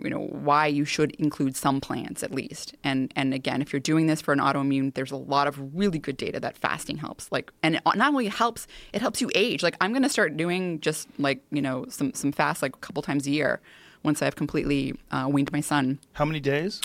you 0.00 0.10
know 0.10 0.20
why 0.20 0.66
you 0.66 0.84
should 0.84 1.12
include 1.16 1.56
some 1.56 1.80
plants 1.80 2.22
at 2.22 2.32
least. 2.32 2.74
And 2.84 3.12
and 3.16 3.34
again, 3.34 3.62
if 3.62 3.72
you're 3.72 3.80
doing 3.80 4.06
this 4.06 4.20
for 4.20 4.32
an 4.32 4.38
autoimmune, 4.40 4.94
there's 4.94 5.12
a 5.12 5.16
lot 5.16 5.46
of 5.46 5.76
really 5.76 5.98
good 5.98 6.16
data 6.16 6.40
that 6.40 6.56
fasting 6.56 6.98
helps. 6.98 7.30
Like, 7.30 7.52
and 7.62 7.76
it 7.76 7.82
not 7.84 8.08
only 8.08 8.28
helps, 8.28 8.66
it 8.92 9.00
helps 9.00 9.20
you 9.20 9.30
age. 9.34 9.62
Like, 9.62 9.76
I'm 9.80 9.92
going 9.92 10.02
to 10.02 10.08
start 10.08 10.36
doing 10.36 10.80
just 10.80 11.08
like 11.18 11.42
you 11.50 11.62
know 11.62 11.86
some 11.88 12.12
some 12.14 12.32
fast 12.32 12.62
like 12.62 12.76
a 12.76 12.78
couple 12.78 13.02
times 13.02 13.26
a 13.26 13.30
year 13.30 13.60
once 14.04 14.22
I've 14.22 14.36
completely 14.36 14.94
uh, 15.10 15.28
weaned 15.30 15.50
my 15.50 15.60
son. 15.60 15.98
How 16.12 16.24
many 16.24 16.38
days? 16.38 16.80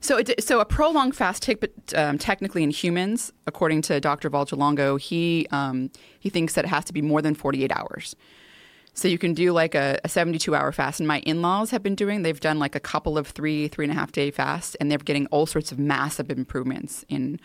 So, 0.00 0.16
it, 0.16 0.42
so 0.42 0.58
a 0.58 0.64
prolonged 0.64 1.14
fast, 1.14 1.48
but 1.60 1.70
um, 1.94 2.18
technically 2.18 2.64
in 2.64 2.70
humans, 2.70 3.32
according 3.46 3.82
to 3.82 4.00
Dr. 4.00 4.30
Valter 4.30 4.56
Longo, 4.56 4.96
he 4.96 5.46
um, 5.52 5.90
he 6.18 6.28
thinks 6.28 6.54
that 6.54 6.64
it 6.64 6.68
has 6.68 6.84
to 6.86 6.92
be 6.92 7.02
more 7.02 7.22
than 7.22 7.34
48 7.34 7.70
hours. 7.70 8.16
So 8.94 9.08
you 9.08 9.18
can 9.18 9.32
do 9.32 9.52
like 9.52 9.74
a, 9.74 9.98
a 10.04 10.08
72 10.08 10.54
hour 10.54 10.70
fast. 10.70 11.00
And 11.00 11.06
my 11.06 11.20
in 11.20 11.40
laws 11.40 11.70
have 11.70 11.82
been 11.82 11.94
doing, 11.94 12.22
they've 12.22 12.38
done 12.38 12.58
like 12.58 12.74
a 12.74 12.80
couple 12.80 13.16
of 13.16 13.28
three, 13.28 13.68
three 13.68 13.86
and 13.86 13.92
a 13.92 13.94
half 13.94 14.12
day 14.12 14.30
fasts, 14.30 14.74
and 14.76 14.90
they're 14.90 14.98
getting 14.98 15.26
all 15.28 15.46
sorts 15.46 15.72
of 15.72 15.78
massive 15.78 16.30
improvements 16.30 17.04
in 17.08 17.40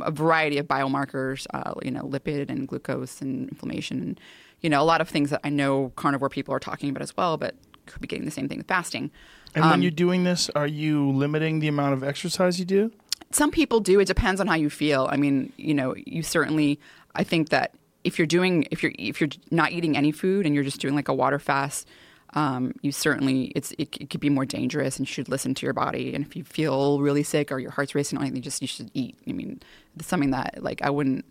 a 0.00 0.10
variety 0.10 0.58
of 0.58 0.66
biomarkers, 0.66 1.46
uh, 1.52 1.74
you 1.82 1.90
know, 1.90 2.02
lipid 2.02 2.50
and 2.50 2.68
glucose 2.68 3.20
and 3.20 3.48
inflammation, 3.48 4.00
and, 4.00 4.20
you 4.60 4.70
know, 4.70 4.80
a 4.80 4.84
lot 4.84 5.00
of 5.00 5.08
things 5.08 5.30
that 5.30 5.40
I 5.42 5.48
know 5.48 5.92
carnivore 5.96 6.28
people 6.28 6.54
are 6.54 6.60
talking 6.60 6.90
about 6.90 7.02
as 7.02 7.16
well, 7.16 7.36
but 7.36 7.54
could 7.86 8.00
be 8.00 8.06
getting 8.06 8.24
the 8.24 8.30
same 8.30 8.48
thing 8.48 8.58
with 8.58 8.68
fasting. 8.68 9.10
And 9.54 9.64
um, 9.64 9.70
when 9.70 9.82
you're 9.82 9.90
doing 9.90 10.24
this, 10.24 10.50
are 10.54 10.66
you 10.66 11.10
limiting 11.12 11.60
the 11.60 11.68
amount 11.68 11.94
of 11.94 12.04
exercise 12.04 12.58
you 12.58 12.64
do? 12.64 12.92
Some 13.30 13.50
people 13.50 13.80
do. 13.80 13.98
It 14.00 14.06
depends 14.06 14.40
on 14.40 14.46
how 14.46 14.54
you 14.54 14.70
feel. 14.70 15.08
I 15.10 15.16
mean, 15.16 15.52
you 15.56 15.74
know, 15.74 15.94
you 15.96 16.22
certainly. 16.22 16.78
I 17.14 17.24
think 17.24 17.48
that 17.48 17.74
if 18.06 18.18
you're 18.18 18.26
doing 18.26 18.66
if 18.70 18.82
you're 18.82 18.92
if 18.98 19.20
you're 19.20 19.30
not 19.50 19.72
eating 19.72 19.96
any 19.96 20.12
food 20.12 20.46
and 20.46 20.54
you're 20.54 20.64
just 20.64 20.80
doing 20.80 20.94
like 20.94 21.08
a 21.08 21.14
water 21.14 21.40
fast, 21.40 21.88
um, 22.34 22.72
you 22.80 22.92
certainly 22.92 23.46
it's 23.56 23.72
it, 23.72 23.96
it, 24.00 24.10
could 24.10 24.20
be 24.20 24.30
more 24.30 24.44
dangerous 24.44 24.96
and 24.96 25.08
you 25.08 25.12
should 25.12 25.28
listen 25.28 25.54
to 25.54 25.66
your 25.66 25.72
body. 25.72 26.14
And 26.14 26.24
if 26.24 26.36
you 26.36 26.44
feel 26.44 27.00
really 27.00 27.24
sick 27.24 27.50
or 27.50 27.58
your 27.58 27.72
heart's 27.72 27.94
racing, 27.94 28.24
you 28.34 28.40
just 28.40 28.62
you 28.62 28.68
should 28.68 28.90
eat. 28.94 29.16
I 29.28 29.32
mean, 29.32 29.60
it's 29.96 30.06
something 30.06 30.30
that 30.30 30.62
like 30.62 30.82
I 30.82 30.90
wouldn't, 30.90 31.24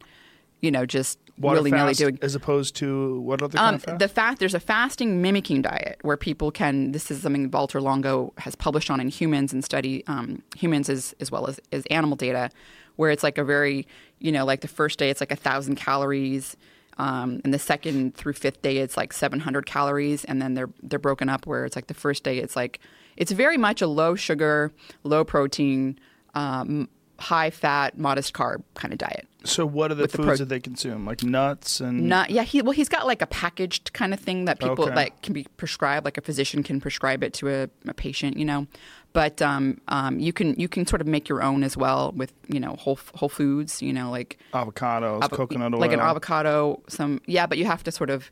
you 0.59 0.69
know, 0.69 0.85
just 0.85 1.17
Water 1.37 1.57
willy 1.57 1.71
nilly 1.71 1.93
doing. 1.93 2.19
As 2.21 2.35
opposed 2.35 2.75
to 2.77 3.21
what 3.21 3.41
other 3.41 3.57
um, 3.57 3.63
kind 3.63 3.75
of 3.75 3.83
fast? 3.83 3.99
The 3.99 4.07
fast 4.07 4.39
there's 4.39 4.53
a 4.53 4.59
fasting 4.59 5.21
mimicking 5.21 5.61
diet 5.61 5.99
where 6.01 6.17
people 6.17 6.51
can. 6.51 6.91
This 6.91 7.09
is 7.09 7.21
something 7.21 7.49
Valter 7.49 7.81
Longo 7.81 8.33
has 8.37 8.55
published 8.55 8.89
on 8.89 8.99
in 8.99 9.07
humans 9.07 9.53
and 9.53 9.63
study 9.63 10.03
um, 10.07 10.41
humans 10.57 10.89
as 10.89 11.15
as 11.21 11.31
well 11.31 11.47
as 11.47 11.59
as 11.71 11.85
animal 11.87 12.17
data, 12.17 12.49
where 12.95 13.11
it's 13.11 13.23
like 13.23 13.37
a 13.37 13.43
very 13.43 13.87
you 14.19 14.31
know 14.31 14.45
like 14.45 14.61
the 14.61 14.67
first 14.67 14.99
day 14.99 15.09
it's 15.09 15.21
like 15.21 15.31
a 15.31 15.37
thousand 15.37 15.75
calories. 15.75 16.55
Um, 16.97 17.41
and 17.43 17.53
the 17.53 17.59
second 17.59 18.15
through 18.15 18.33
fifth 18.33 18.61
day, 18.61 18.77
it's 18.77 18.95
like 18.95 19.11
700 19.11 19.65
calories, 19.65 20.23
and 20.23 20.41
then 20.41 20.53
they're 20.53 20.69
they're 20.81 20.97
broken 20.97 21.27
up 21.27 21.45
where 21.45 21.65
it's 21.65 21.75
like 21.75 21.87
the 21.87 21.93
first 21.93 22.23
day, 22.23 22.37
it's 22.37 22.55
like 22.55 22.79
it's 23.17 23.33
very 23.33 23.57
much 23.57 23.81
a 23.81 23.87
low 23.87 24.15
sugar, 24.15 24.71
low 25.03 25.25
protein, 25.25 25.99
um, 26.35 26.87
high 27.19 27.49
fat, 27.49 27.97
modest 27.97 28.33
carb 28.33 28.63
kind 28.75 28.93
of 28.93 28.99
diet. 28.99 29.27
So 29.43 29.65
what 29.65 29.91
are 29.91 29.95
the 29.95 30.07
foods 30.07 30.13
the 30.13 30.23
pro- 30.23 30.35
that 30.37 30.49
they 30.49 30.59
consume? 30.59 31.05
Like 31.05 31.23
nuts 31.23 31.79
and 31.79 32.09
nut? 32.09 32.29
Yeah, 32.29 32.43
he 32.43 32.61
well 32.61 32.71
he's 32.71 32.89
got 32.89 33.05
like 33.05 33.21
a 33.21 33.27
packaged 33.27 33.93
kind 33.93 34.13
of 34.13 34.19
thing 34.19 34.45
that 34.45 34.59
people 34.59 34.85
okay. 34.85 34.95
like 34.95 35.21
can 35.21 35.33
be 35.33 35.45
prescribed. 35.57 36.05
Like 36.05 36.17
a 36.17 36.21
physician 36.21 36.63
can 36.63 36.81
prescribe 36.81 37.23
it 37.23 37.33
to 37.35 37.49
a, 37.49 37.69
a 37.87 37.93
patient, 37.93 38.37
you 38.37 38.45
know. 38.45 38.67
But 39.15 39.41
um, 39.41 39.79
um, 39.87 40.19
you 40.19 40.33
can 40.33 40.59
you 40.59 40.67
can 40.67 40.85
sort 40.85 40.99
of 40.99 41.07
make 41.07 41.29
your 41.29 41.41
own 41.41 41.63
as 41.63 41.77
well 41.77 42.11
with 42.17 42.33
you 42.49 42.59
know 42.59 42.75
whole 42.75 42.99
whole 43.13 43.29
foods, 43.29 43.81
you 43.81 43.93
know, 43.93 44.11
like 44.11 44.37
avocados, 44.53 45.21
avo- 45.21 45.31
coconut 45.31 45.73
oil, 45.73 45.79
like 45.79 45.93
an 45.93 46.01
avocado. 46.01 46.83
Some 46.89 47.21
yeah, 47.25 47.47
but 47.47 47.57
you 47.57 47.63
have 47.63 47.81
to 47.85 47.93
sort 47.93 48.09
of 48.09 48.29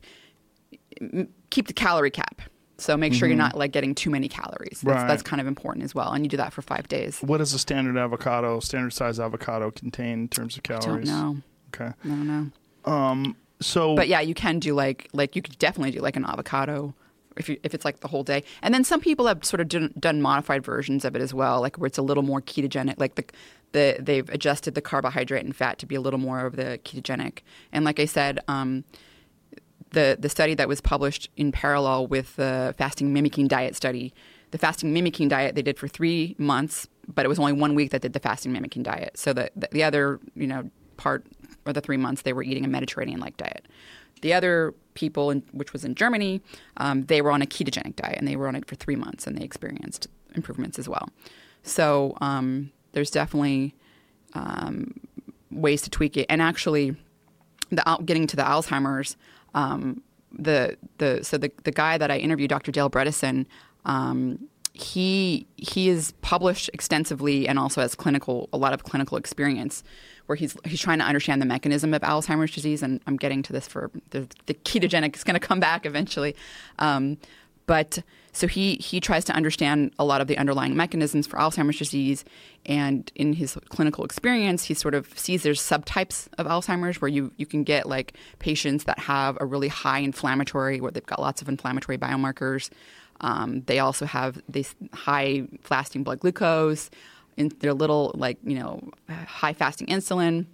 keep 1.48 1.68
the 1.68 1.72
calorie 1.72 2.10
cap. 2.10 2.42
So 2.76 2.98
make 2.98 3.14
sure 3.14 3.26
mm-hmm. 3.26 3.30
you're 3.30 3.44
not 3.46 3.56
like 3.56 3.72
getting 3.72 3.94
too 3.94 4.10
many 4.10 4.28
calories. 4.28 4.82
That's, 4.82 4.96
right. 4.98 5.08
that's 5.08 5.22
kind 5.22 5.40
of 5.40 5.46
important 5.46 5.84
as 5.84 5.94
well, 5.94 6.12
and 6.12 6.22
you 6.22 6.28
do 6.28 6.36
that 6.36 6.52
for 6.52 6.60
five 6.60 6.86
days. 6.86 7.18
What 7.22 7.38
does 7.38 7.54
a 7.54 7.58
standard 7.58 7.96
avocado, 7.96 8.60
standard 8.60 8.92
size 8.92 9.18
avocado, 9.18 9.70
contain 9.70 10.12
in 10.12 10.28
terms 10.28 10.58
of 10.58 10.64
calories? 10.64 11.08
I 11.08 11.12
don't 11.12 11.34
know. 11.34 11.42
Okay. 11.74 11.94
No, 12.04 12.14
no. 12.84 12.92
Um. 12.92 13.36
So. 13.58 13.96
But 13.96 14.08
yeah, 14.08 14.20
you 14.20 14.34
can 14.34 14.58
do 14.58 14.74
like 14.74 15.08
like 15.14 15.34
you 15.34 15.40
could 15.40 15.58
definitely 15.58 15.92
do 15.92 16.00
like 16.00 16.16
an 16.16 16.26
avocado 16.26 16.94
if 17.36 17.48
you, 17.48 17.58
if 17.62 17.74
it's 17.74 17.84
like 17.84 18.00
the 18.00 18.08
whole 18.08 18.22
day. 18.22 18.44
And 18.62 18.72
then 18.74 18.84
some 18.84 19.00
people 19.00 19.26
have 19.26 19.44
sort 19.44 19.60
of 19.60 19.68
done, 20.00 20.22
modified 20.22 20.64
versions 20.64 21.04
of 21.04 21.16
it 21.16 21.22
as 21.22 21.34
well, 21.34 21.60
like 21.60 21.76
where 21.76 21.86
it's 21.86 21.98
a 21.98 22.02
little 22.02 22.22
more 22.22 22.40
ketogenic, 22.40 22.94
like 22.98 23.14
the 23.16 23.24
the 23.72 23.96
they've 24.00 24.28
adjusted 24.30 24.74
the 24.74 24.80
carbohydrate 24.80 25.44
and 25.44 25.54
fat 25.54 25.78
to 25.80 25.86
be 25.86 25.94
a 25.94 26.00
little 26.00 26.20
more 26.20 26.46
of 26.46 26.56
the 26.56 26.78
ketogenic. 26.84 27.40
And 27.72 27.84
like 27.84 27.98
I 27.98 28.04
said, 28.04 28.38
um, 28.48 28.84
the 29.90 30.16
the 30.18 30.28
study 30.28 30.54
that 30.54 30.68
was 30.68 30.80
published 30.80 31.30
in 31.36 31.52
parallel 31.52 32.06
with 32.06 32.36
the 32.36 32.74
fasting 32.78 33.12
mimicking 33.12 33.48
diet 33.48 33.74
study. 33.74 34.14
The 34.50 34.58
fasting 34.58 34.92
mimicking 34.92 35.28
diet 35.28 35.56
they 35.56 35.62
did 35.62 35.78
for 35.78 35.88
three 35.88 36.36
months, 36.38 36.86
but 37.12 37.24
it 37.24 37.28
was 37.28 37.40
only 37.40 37.52
one 37.52 37.74
week 37.74 37.90
that 37.90 38.02
did 38.02 38.12
the 38.12 38.20
fasting 38.20 38.52
mimicking 38.52 38.84
diet. 38.84 39.18
So 39.18 39.32
the 39.32 39.50
the, 39.56 39.68
the 39.72 39.82
other 39.82 40.20
you 40.34 40.46
know 40.46 40.70
part 40.96 41.26
or 41.66 41.72
the 41.72 41.80
three 41.80 41.96
months 41.96 42.22
they 42.22 42.32
were 42.32 42.42
eating 42.42 42.64
a 42.64 42.68
Mediterranean 42.68 43.18
like 43.18 43.36
diet. 43.36 43.66
The 44.22 44.32
other 44.32 44.74
people, 44.94 45.30
in, 45.30 45.42
which 45.52 45.72
was 45.72 45.84
in 45.84 45.94
Germany, 45.94 46.40
um, 46.76 47.02
they 47.02 47.20
were 47.20 47.30
on 47.30 47.42
a 47.42 47.46
ketogenic 47.46 47.96
diet 47.96 48.18
and 48.18 48.26
they 48.26 48.36
were 48.36 48.48
on 48.48 48.56
it 48.56 48.66
for 48.66 48.74
three 48.74 48.96
months 48.96 49.26
and 49.26 49.36
they 49.36 49.44
experienced 49.44 50.08
improvements 50.34 50.78
as 50.78 50.88
well. 50.88 51.10
So 51.62 52.16
um, 52.20 52.70
there's 52.92 53.10
definitely 53.10 53.74
um, 54.34 55.00
ways 55.50 55.82
to 55.82 55.90
tweak 55.90 56.16
it. 56.16 56.26
And 56.28 56.42
actually, 56.42 56.96
the 57.70 57.98
getting 58.04 58.26
to 58.28 58.36
the 58.36 58.42
Alzheimer's, 58.42 59.16
um, 59.54 60.02
the 60.32 60.76
the 60.98 61.22
so 61.22 61.38
the 61.38 61.50
the 61.64 61.70
guy 61.70 61.98
that 61.98 62.10
I 62.10 62.18
interviewed, 62.18 62.50
Dr. 62.50 62.72
Dale 62.72 62.90
Bredesen, 62.90 63.46
um, 63.84 64.48
he 64.72 65.46
he 65.56 65.88
is 65.88 66.12
published 66.20 66.68
extensively 66.74 67.46
and 67.48 67.58
also 67.58 67.80
has 67.80 67.94
clinical 67.94 68.48
a 68.52 68.58
lot 68.58 68.72
of 68.72 68.84
clinical 68.84 69.16
experience 69.16 69.84
where 70.26 70.36
he's 70.36 70.56
he's 70.64 70.80
trying 70.80 70.98
to 70.98 71.04
understand 71.04 71.40
the 71.42 71.46
mechanism 71.46 71.94
of 71.94 72.02
Alzheimer's 72.02 72.52
disease. 72.52 72.82
And 72.82 73.00
I'm 73.06 73.16
getting 73.16 73.42
to 73.44 73.52
this 73.52 73.68
for 73.68 73.90
the, 74.10 74.26
the 74.46 74.54
ketogenic 74.54 75.16
is 75.16 75.24
going 75.24 75.38
to 75.38 75.46
come 75.46 75.60
back 75.60 75.86
eventually. 75.86 76.34
Um, 76.78 77.18
but 77.66 78.02
so 78.32 78.46
he 78.46 78.74
he 78.76 79.00
tries 79.00 79.24
to 79.26 79.32
understand 79.32 79.92
a 79.98 80.04
lot 80.04 80.20
of 80.20 80.26
the 80.26 80.36
underlying 80.36 80.76
mechanisms 80.76 81.26
for 81.26 81.38
Alzheimer's 81.38 81.78
disease, 81.78 82.24
and 82.66 83.10
in 83.14 83.34
his 83.34 83.56
clinical 83.68 84.04
experience, 84.04 84.64
he 84.64 84.74
sort 84.74 84.94
of 84.94 85.16
sees 85.18 85.44
there's 85.44 85.60
subtypes 85.60 86.28
of 86.36 86.46
Alzheimer's 86.46 87.00
where 87.00 87.08
you 87.08 87.32
you 87.36 87.46
can 87.46 87.62
get 87.62 87.86
like 87.86 88.14
patients 88.40 88.84
that 88.84 88.98
have 88.98 89.38
a 89.40 89.46
really 89.46 89.68
high 89.68 90.00
inflammatory, 90.00 90.80
where 90.80 90.90
they've 90.90 91.06
got 91.06 91.20
lots 91.20 91.42
of 91.42 91.48
inflammatory 91.48 91.96
biomarkers. 91.96 92.70
Um, 93.20 93.62
they 93.66 93.78
also 93.78 94.04
have 94.04 94.42
this 94.48 94.74
high 94.92 95.46
fasting 95.62 96.02
blood 96.02 96.20
glucose, 96.20 96.90
in 97.36 97.50
their 97.60 97.74
little 97.74 98.12
like 98.14 98.38
you 98.44 98.56
know 98.56 98.80
high 99.08 99.52
fasting 99.52 99.86
insulin, 99.88 100.46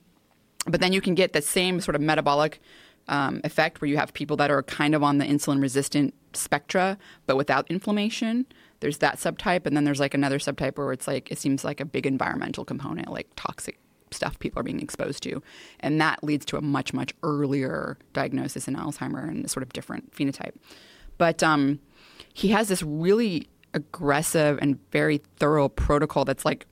but 0.66 0.80
then 0.80 0.92
you 0.92 1.00
can 1.00 1.14
get 1.14 1.32
the 1.32 1.42
same 1.42 1.80
sort 1.80 1.94
of 1.94 2.00
metabolic 2.00 2.60
um, 3.08 3.40
effect 3.44 3.80
where 3.80 3.88
you 3.88 3.96
have 3.96 4.12
people 4.14 4.36
that 4.36 4.50
are 4.50 4.62
kind 4.62 4.94
of 4.94 5.02
on 5.02 5.18
the 5.18 5.24
insulin 5.24 5.60
resistant 5.60 6.14
spectra, 6.32 6.98
but 7.26 7.36
without 7.36 7.70
inflammation. 7.70 8.46
There's 8.80 8.98
that 8.98 9.18
subtype, 9.18 9.66
and 9.66 9.76
then 9.76 9.84
there's 9.84 10.00
like 10.00 10.14
another 10.14 10.38
subtype 10.38 10.78
where 10.78 10.90
it's 10.92 11.06
like 11.06 11.30
it 11.30 11.38
seems 11.38 11.64
like 11.64 11.80
a 11.80 11.84
big 11.84 12.06
environmental 12.06 12.64
component, 12.64 13.10
like 13.10 13.28
toxic 13.36 13.78
stuff 14.10 14.38
people 14.38 14.58
are 14.58 14.62
being 14.64 14.80
exposed 14.80 15.22
to, 15.24 15.42
and 15.80 16.00
that 16.00 16.24
leads 16.24 16.46
to 16.46 16.56
a 16.56 16.62
much 16.62 16.94
much 16.94 17.12
earlier 17.22 17.98
diagnosis 18.14 18.66
in 18.66 18.76
Alzheimer 18.76 19.28
and 19.28 19.44
a 19.44 19.48
sort 19.48 19.62
of 19.62 19.72
different 19.74 20.12
phenotype. 20.14 20.54
But 21.18 21.42
um, 21.42 21.80
he 22.32 22.48
has 22.48 22.68
this 22.68 22.82
really 22.82 23.48
aggressive 23.74 24.58
and 24.60 24.78
very 24.90 25.18
thorough 25.36 25.68
protocol 25.68 26.24
that's 26.24 26.44
like 26.44 26.66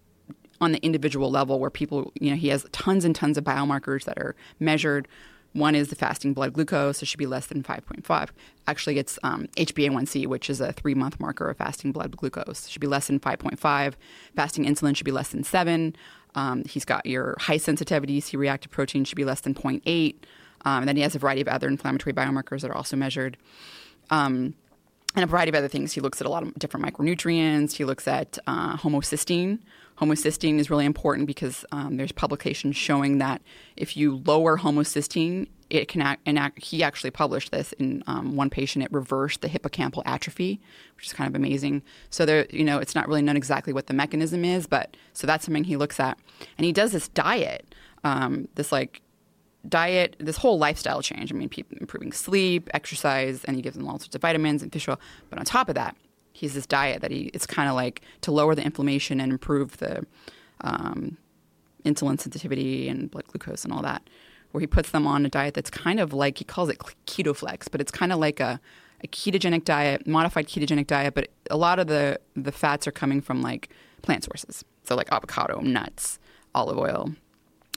on 0.60 0.72
the 0.72 0.78
individual 0.84 1.30
level 1.30 1.60
where 1.60 1.70
people, 1.70 2.12
you 2.20 2.30
know, 2.30 2.36
he 2.36 2.48
has 2.48 2.66
tons 2.72 3.04
and 3.04 3.14
tons 3.14 3.38
of 3.38 3.44
biomarkers 3.44 4.04
that 4.04 4.18
are 4.18 4.34
measured 4.58 5.06
one 5.52 5.74
is 5.74 5.88
the 5.88 5.96
fasting 5.96 6.34
blood 6.34 6.52
glucose, 6.52 7.02
it 7.02 7.06
should 7.06 7.18
be 7.18 7.26
less 7.26 7.46
than 7.46 7.62
5.5. 7.62 8.28
Actually, 8.66 8.98
it's 8.98 9.18
um, 9.22 9.48
HbA1c, 9.56 10.26
which 10.26 10.50
is 10.50 10.60
a 10.60 10.72
three 10.72 10.94
month 10.94 11.18
marker 11.18 11.48
of 11.48 11.56
fasting 11.56 11.90
blood 11.92 12.16
glucose. 12.16 12.66
It 12.66 12.70
should 12.70 12.80
be 12.80 12.86
less 12.86 13.06
than 13.06 13.18
5.5. 13.18 13.94
Fasting 14.36 14.64
insulin 14.64 14.94
should 14.94 15.04
be 15.04 15.10
less 15.10 15.30
than 15.30 15.42
7. 15.42 15.96
Um, 16.34 16.64
he's 16.64 16.84
got 16.84 17.06
your 17.06 17.34
high 17.40 17.56
sensitivity 17.56 18.20
C 18.20 18.36
reactive 18.36 18.70
protein 18.70 19.04
should 19.04 19.16
be 19.16 19.24
less 19.24 19.40
than 19.40 19.54
0.8. 19.54 20.14
Um, 20.64 20.80
and 20.80 20.88
then 20.88 20.96
he 20.96 21.02
has 21.02 21.14
a 21.14 21.18
variety 21.18 21.40
of 21.40 21.48
other 21.48 21.68
inflammatory 21.68 22.12
biomarkers 22.12 22.60
that 22.60 22.70
are 22.70 22.76
also 22.76 22.96
measured. 22.96 23.36
Um, 24.10 24.54
and 25.14 25.24
a 25.24 25.26
variety 25.26 25.50
of 25.50 25.54
other 25.54 25.68
things. 25.68 25.92
He 25.92 26.00
looks 26.00 26.20
at 26.20 26.26
a 26.26 26.30
lot 26.30 26.42
of 26.42 26.54
different 26.58 26.84
micronutrients. 26.86 27.72
He 27.72 27.84
looks 27.84 28.06
at 28.06 28.38
uh, 28.46 28.76
homocysteine, 28.76 29.58
homocysteine 30.00 30.58
is 30.58 30.70
really 30.70 30.84
important 30.84 31.26
because 31.26 31.64
um, 31.72 31.96
there's 31.96 32.12
publications 32.12 32.76
showing 32.76 33.18
that 33.18 33.42
if 33.76 33.96
you 33.96 34.22
lower 34.24 34.58
homocysteine, 34.58 35.48
it 35.70 35.88
can 35.88 36.00
act, 36.00 36.22
and 36.24 36.38
act, 36.38 36.62
he 36.62 36.82
actually 36.82 37.10
published 37.10 37.50
this 37.50 37.72
in 37.74 38.02
um, 38.06 38.36
one 38.36 38.48
patient. 38.48 38.84
It 38.84 38.92
reversed 38.92 39.42
the 39.42 39.48
hippocampal 39.48 40.02
atrophy, 40.06 40.60
which 40.96 41.06
is 41.06 41.12
kind 41.12 41.28
of 41.28 41.34
amazing. 41.34 41.82
So 42.10 42.24
there, 42.24 42.46
you 42.50 42.64
know, 42.64 42.78
it's 42.78 42.94
not 42.94 43.06
really 43.06 43.22
known 43.22 43.36
exactly 43.36 43.72
what 43.72 43.86
the 43.86 43.94
mechanism 43.94 44.44
is, 44.44 44.66
but 44.66 44.96
so 45.12 45.26
that's 45.26 45.44
something 45.44 45.64
he 45.64 45.76
looks 45.76 46.00
at, 46.00 46.18
and 46.56 46.64
he 46.64 46.72
does 46.72 46.92
this 46.92 47.08
diet, 47.08 47.74
um, 48.04 48.48
this 48.54 48.72
like 48.72 49.02
diet, 49.68 50.16
this 50.18 50.36
whole 50.36 50.58
lifestyle 50.58 51.02
change. 51.02 51.32
I 51.32 51.36
mean, 51.36 51.50
improving 51.80 52.12
sleep, 52.12 52.68
exercise, 52.74 53.44
and 53.44 53.56
he 53.56 53.62
gives 53.62 53.76
them 53.76 53.86
all 53.88 53.98
sorts 53.98 54.14
of 54.14 54.22
vitamins 54.22 54.62
and 54.62 54.72
fish 54.72 54.88
oil. 54.88 54.98
But 55.30 55.38
on 55.38 55.44
top 55.44 55.68
of 55.68 55.74
that, 55.74 55.96
He 56.38 56.46
has 56.46 56.54
this 56.54 56.66
diet 56.66 57.02
that 57.02 57.10
he 57.10 57.30
it's 57.34 57.46
kind 57.46 57.68
of 57.68 57.74
like 57.74 58.00
to 58.20 58.30
lower 58.30 58.54
the 58.54 58.62
inflammation 58.62 59.20
and 59.20 59.32
improve 59.32 59.78
the 59.78 60.06
um, 60.60 61.16
insulin 61.84 62.20
sensitivity 62.20 62.88
and 62.88 63.10
blood 63.10 63.26
glucose 63.26 63.64
and 63.64 63.72
all 63.72 63.82
that. 63.82 64.08
Where 64.52 64.60
he 64.60 64.68
puts 64.68 64.90
them 64.90 65.04
on 65.06 65.26
a 65.26 65.28
diet 65.28 65.54
that's 65.54 65.68
kind 65.68 65.98
of 65.98 66.12
like 66.12 66.38
he 66.38 66.44
calls 66.44 66.68
it 66.68 66.78
keto 67.06 67.34
flex, 67.34 67.66
but 67.66 67.80
it's 67.80 67.90
kind 67.90 68.12
of 68.12 68.20
like 68.20 68.38
a, 68.38 68.60
a 69.02 69.08
ketogenic 69.08 69.64
diet, 69.64 70.06
modified 70.06 70.46
ketogenic 70.46 70.86
diet. 70.86 71.14
But 71.14 71.28
a 71.50 71.56
lot 71.56 71.80
of 71.80 71.88
the 71.88 72.20
the 72.36 72.52
fats 72.52 72.86
are 72.86 72.92
coming 72.92 73.20
from 73.20 73.42
like 73.42 73.68
plant 74.02 74.22
sources, 74.22 74.64
so 74.84 74.94
like 74.94 75.10
avocado, 75.10 75.60
nuts, 75.60 76.20
olive 76.54 76.78
oil. 76.78 77.12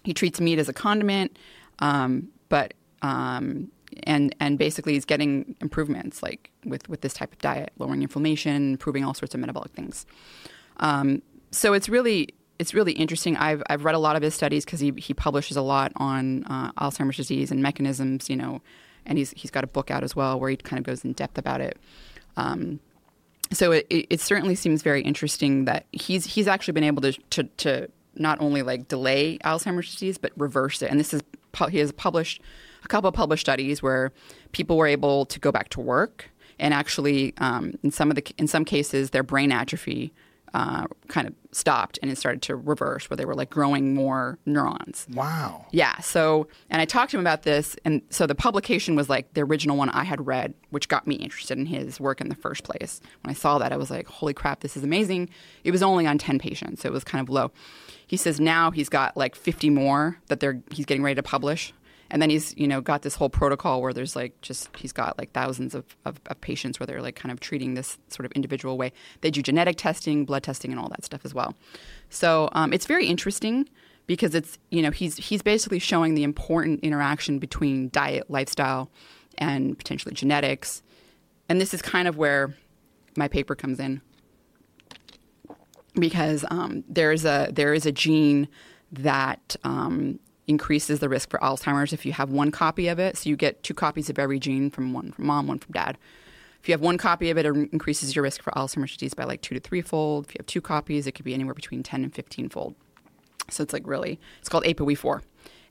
He 0.03 0.13
treats 0.13 0.39
meat 0.39 0.59
as 0.59 0.69
a 0.69 0.73
condiment, 0.73 1.38
um, 1.82 2.30
but 2.49 2.74
um, 3.02 3.72
and 4.03 4.34
and 4.40 4.58
basically 4.58 4.94
he's 4.94 5.06
getting 5.06 5.56
improvements 5.60 6.24
like 6.24 6.52
with 6.66 6.88
with 6.88 7.02
this 7.02 7.14
type 7.14 7.34
of 7.34 7.40
diet, 7.40 7.74
lowering 7.78 8.02
inflammation, 8.02 8.72
improving 8.72 9.03
all 9.03 9.14
sorts 9.14 9.34
of 9.34 9.40
metabolic 9.40 9.72
things. 9.72 10.06
Um, 10.78 11.22
so 11.52 11.74
it's 11.74 11.90
really 11.90 12.30
it's 12.60 12.74
really 12.74 12.94
interesting. 12.94 13.36
I've 13.38 13.64
I've 13.70 13.84
read 13.84 13.95
a 13.95 13.99
lot 13.99 14.16
of 14.16 14.22
his 14.22 14.34
studies 14.34 14.64
because 14.66 14.80
he 14.80 14.94
he 14.98 15.14
publishes 15.14 15.58
a 15.58 15.62
lot 15.62 15.91
on 15.95 16.44
uh, 16.45 16.72
Alzheimer's 16.74 17.18
disease 17.18 17.52
and 17.52 17.62
mechanisms, 17.62 18.30
you 18.30 18.36
know, 18.36 18.62
and 19.06 19.18
he's 19.18 19.32
he's 19.32 19.52
got 19.52 19.64
a 19.64 19.68
book 19.68 19.91
out 19.91 20.03
as 20.03 20.16
well 20.16 20.40
where 20.40 20.49
he 20.49 20.58
kind 20.58 20.80
of 20.80 20.86
goes 20.86 21.03
in 21.03 21.14
depth 21.14 21.38
about 21.38 21.60
it. 21.60 21.78
Um, 22.38 22.80
so 23.52 23.74
it, 23.74 23.86
it, 23.90 24.08
it 24.10 24.22
certainly 24.22 24.56
seems 24.56 24.82
very 24.82 25.02
interesting 25.02 25.66
that 25.66 25.86
he's 25.91 26.26
he's 26.26 26.48
actually 26.48 26.74
been 26.74 26.84
able 26.84 27.02
to, 27.02 27.12
to 27.32 27.44
to 27.44 27.90
not 28.16 28.40
only 28.40 28.62
like 28.62 28.88
delay 28.88 29.38
Alzheimer's 29.40 29.91
disease 29.91 30.18
but 30.18 30.32
reverse 30.38 30.82
it. 30.82 30.91
And 30.91 30.99
this 30.99 31.14
is 31.14 31.22
he 31.69 31.78
has 31.80 31.91
published 31.91 32.41
a 32.84 32.88
couple 32.88 33.07
of 33.07 33.14
published 33.14 33.41
studies 33.41 33.82
where 33.82 34.11
people 34.52 34.78
were 34.78 34.88
able 34.88 35.26
to 35.26 35.40
go 35.40 35.52
back 35.52 35.69
to 35.69 35.80
work 35.80 36.30
and 36.60 36.73
actually 36.73 37.34
um, 37.38 37.73
in 37.84 37.91
some 37.91 38.10
of 38.10 38.15
the 38.15 38.23
in 38.38 38.48
some 38.48 38.65
cases 38.65 39.11
their 39.11 39.23
brain 39.23 39.52
atrophy 39.52 40.14
uh, 40.53 40.86
kind 41.07 41.28
of 41.28 41.34
stopped 41.52 41.98
and 42.02 42.11
it 42.11 42.18
started 42.18 42.41
to 42.41 42.56
reverse 42.56 43.10
where 43.10 43.15
they 43.15 43.26
were 43.26 43.36
like 43.36 43.49
growing 43.49 43.94
more 43.94 44.38
neurons. 44.45 45.07
Wow. 45.14 45.65
Yeah. 45.72 45.98
So, 45.99 46.48
and 46.69 46.82
I 46.82 46.86
talked 46.86 47.11
to 47.11 47.18
him 47.18 47.22
about 47.22 47.44
this. 47.44 47.76
And 47.86 48.02
so 48.10 48.28
the 48.28 48.36
publication 48.36 48.95
was 48.95 49.10
like 49.10 49.34
the 49.34 49.41
original 49.41 49.78
one 49.78 49.90
I 49.90 50.03
had 50.03 50.26
read, 50.28 50.53
which 50.69 50.90
got 50.90 51.07
me 51.07 51.15
interested 51.15 51.57
in 51.57 51.68
his 51.68 51.99
work 51.99 52.19
in 52.19 52.30
the 52.30 52.36
first 52.36 52.64
place. 52.64 52.99
When 53.23 53.32
I 53.32 53.34
saw 53.34 53.60
that, 53.60 53.72
I 53.72 53.78
was 53.78 53.90
like, 53.90 54.07
holy 54.07 54.34
crap, 54.34 54.60
this 54.60 54.76
is 54.76 54.84
amazing. 54.84 55.30
It 55.64 55.72
was 55.72 55.82
only 55.82 56.06
on 56.06 56.18
10 56.18 56.40
patients, 56.40 56.82
so 56.82 56.90
it 56.90 56.94
was 56.94 57.03
kind 57.03 57.22
of 57.22 57.30
low. 57.30 57.52
He 58.11 58.17
says 58.17 58.41
now 58.41 58.71
he's 58.71 58.89
got 58.89 59.15
like 59.15 59.35
50 59.35 59.69
more 59.69 60.17
that 60.27 60.41
they're 60.41 60.61
he's 60.69 60.85
getting 60.85 61.01
ready 61.01 61.15
to 61.15 61.23
publish. 61.23 61.73
And 62.09 62.21
then 62.21 62.29
he's 62.29 62.53
you 62.57 62.67
know 62.67 62.81
got 62.81 63.03
this 63.03 63.15
whole 63.15 63.29
protocol 63.29 63.81
where 63.81 63.93
there's 63.93 64.17
like 64.17 64.41
just 64.41 64.67
he's 64.75 64.91
got 64.91 65.17
like 65.17 65.31
thousands 65.31 65.73
of, 65.73 65.85
of, 66.03 66.19
of, 66.25 66.41
patients 66.41 66.77
where 66.77 66.85
they're 66.85 67.01
like 67.01 67.15
kind 67.15 67.31
of 67.31 67.39
treating 67.39 67.73
this 67.75 67.97
sort 68.09 68.25
of 68.25 68.33
individual 68.33 68.77
way. 68.77 68.91
They 69.21 69.31
do 69.31 69.41
genetic 69.41 69.77
testing 69.77 70.25
blood 70.25 70.43
testing 70.43 70.71
and 70.71 70.79
all 70.81 70.89
that 70.89 71.05
stuff 71.05 71.21
as 71.23 71.33
well. 71.33 71.55
So 72.09 72.49
um, 72.51 72.73
it's 72.73 72.85
very 72.85 73.07
interesting 73.07 73.69
because 74.07 74.35
it's 74.35 74.57
you 74.71 74.81
know 74.81 74.91
he's 74.91 75.15
he's 75.15 75.41
basically 75.41 75.79
showing 75.79 76.13
the 76.13 76.23
important 76.23 76.81
interaction 76.81 77.39
between 77.39 77.88
diet 77.91 78.29
lifestyle 78.29 78.91
and 79.38 79.77
potentially 79.77 80.13
genetics. 80.13 80.83
And 81.47 81.61
this 81.61 81.73
is 81.73 81.81
kind 81.81 82.09
of 82.09 82.17
where 82.17 82.53
my 83.15 83.29
paper 83.29 83.55
comes 83.55 83.79
in 83.79 84.01
because 85.93 86.45
um, 86.49 86.84
there's 86.88 87.26
a 87.26 87.49
there 87.51 87.73
is 87.73 87.85
a 87.85 87.91
gene 87.91 88.47
that 88.91 89.55
um, 89.63 90.19
increases 90.47 90.99
the 90.99 91.09
risk 91.09 91.30
for 91.30 91.39
Alzheimer's 91.39 91.93
if 91.93 92.05
you 92.05 92.13
have 92.13 92.30
one 92.30 92.51
copy 92.51 92.88
of 92.88 92.99
it. 92.99 93.18
So 93.18 93.30
you 93.30 93.35
get 93.35 93.63
two 93.63 93.73
copies 93.73 94.09
of 94.09 94.19
every 94.19 94.39
gene 94.39 94.69
from 94.69 94.93
one 94.93 95.11
from 95.11 95.26
mom, 95.26 95.47
one 95.47 95.59
from 95.59 95.73
dad. 95.73 95.97
If 96.61 96.69
you 96.69 96.73
have 96.73 96.81
one 96.81 96.97
copy 96.97 97.31
of 97.31 97.38
it, 97.39 97.45
it 97.45 97.55
increases 97.55 98.15
your 98.15 98.22
risk 98.23 98.43
for 98.43 98.51
Alzheimer's 98.51 98.93
disease 98.93 99.15
by 99.15 99.23
like 99.23 99.41
two 99.41 99.55
to 99.55 99.61
three 99.61 99.81
fold. 99.81 100.26
If 100.26 100.35
you 100.35 100.39
have 100.39 100.45
two 100.45 100.61
copies, 100.61 101.07
it 101.07 101.13
could 101.13 101.26
be 101.26 101.34
anywhere 101.34 101.55
between 101.55 101.81
10 101.81 102.03
and 102.03 102.13
15 102.13 102.49
fold. 102.49 102.76
So 103.49 103.63
it's 103.63 103.73
like 103.73 103.88
really, 103.88 104.19
it's 104.39 104.47
called 104.47 104.63
ApoE4. 104.65 105.22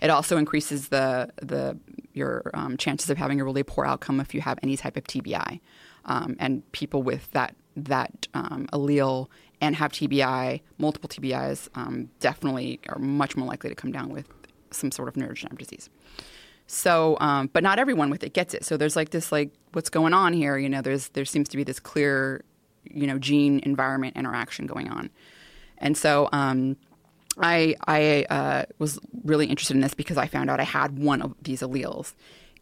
It 0.00 0.10
also 0.10 0.36
increases 0.36 0.88
the 0.88 1.30
the 1.42 1.78
your 2.12 2.50
um, 2.54 2.76
chances 2.76 3.10
of 3.10 3.18
having 3.18 3.40
a 3.40 3.44
really 3.44 3.62
poor 3.62 3.84
outcome 3.84 4.18
if 4.18 4.34
you 4.34 4.40
have 4.40 4.58
any 4.62 4.76
type 4.76 4.96
of 4.96 5.04
TBI. 5.04 5.60
Um, 6.06 6.36
and 6.40 6.70
people 6.72 7.02
with 7.02 7.30
that 7.32 7.54
that 7.76 8.26
um, 8.34 8.66
allele 8.72 9.28
and 9.60 9.76
have 9.76 9.92
TBI, 9.92 10.60
multiple 10.78 11.08
TBIs, 11.08 11.68
um, 11.74 12.10
definitely 12.20 12.80
are 12.88 12.98
much 12.98 13.36
more 13.36 13.46
likely 13.46 13.68
to 13.70 13.76
come 13.76 13.92
down 13.92 14.08
with 14.08 14.26
some 14.70 14.90
sort 14.90 15.08
of 15.08 15.14
neurodegenerative 15.14 15.58
disease. 15.58 15.90
So, 16.66 17.16
um, 17.20 17.50
but 17.52 17.62
not 17.62 17.78
everyone 17.78 18.10
with 18.10 18.22
it 18.22 18.32
gets 18.32 18.54
it. 18.54 18.64
So 18.64 18.76
there's 18.76 18.94
like 18.94 19.10
this, 19.10 19.32
like, 19.32 19.50
what's 19.72 19.90
going 19.90 20.14
on 20.14 20.32
here? 20.32 20.56
You 20.56 20.68
know, 20.68 20.80
there's 20.82 21.08
there 21.08 21.24
seems 21.24 21.48
to 21.48 21.56
be 21.56 21.64
this 21.64 21.80
clear, 21.80 22.44
you 22.84 23.06
know, 23.06 23.18
gene 23.18 23.60
environment 23.64 24.16
interaction 24.16 24.66
going 24.66 24.88
on, 24.88 25.10
and 25.78 25.96
so 25.96 26.28
um, 26.32 26.76
I 27.38 27.74
I 27.88 28.24
uh, 28.30 28.64
was 28.78 29.00
really 29.24 29.46
interested 29.46 29.74
in 29.74 29.80
this 29.80 29.94
because 29.94 30.16
I 30.16 30.28
found 30.28 30.48
out 30.48 30.60
I 30.60 30.64
had 30.64 30.96
one 30.98 31.22
of 31.22 31.34
these 31.42 31.60
alleles, 31.60 32.14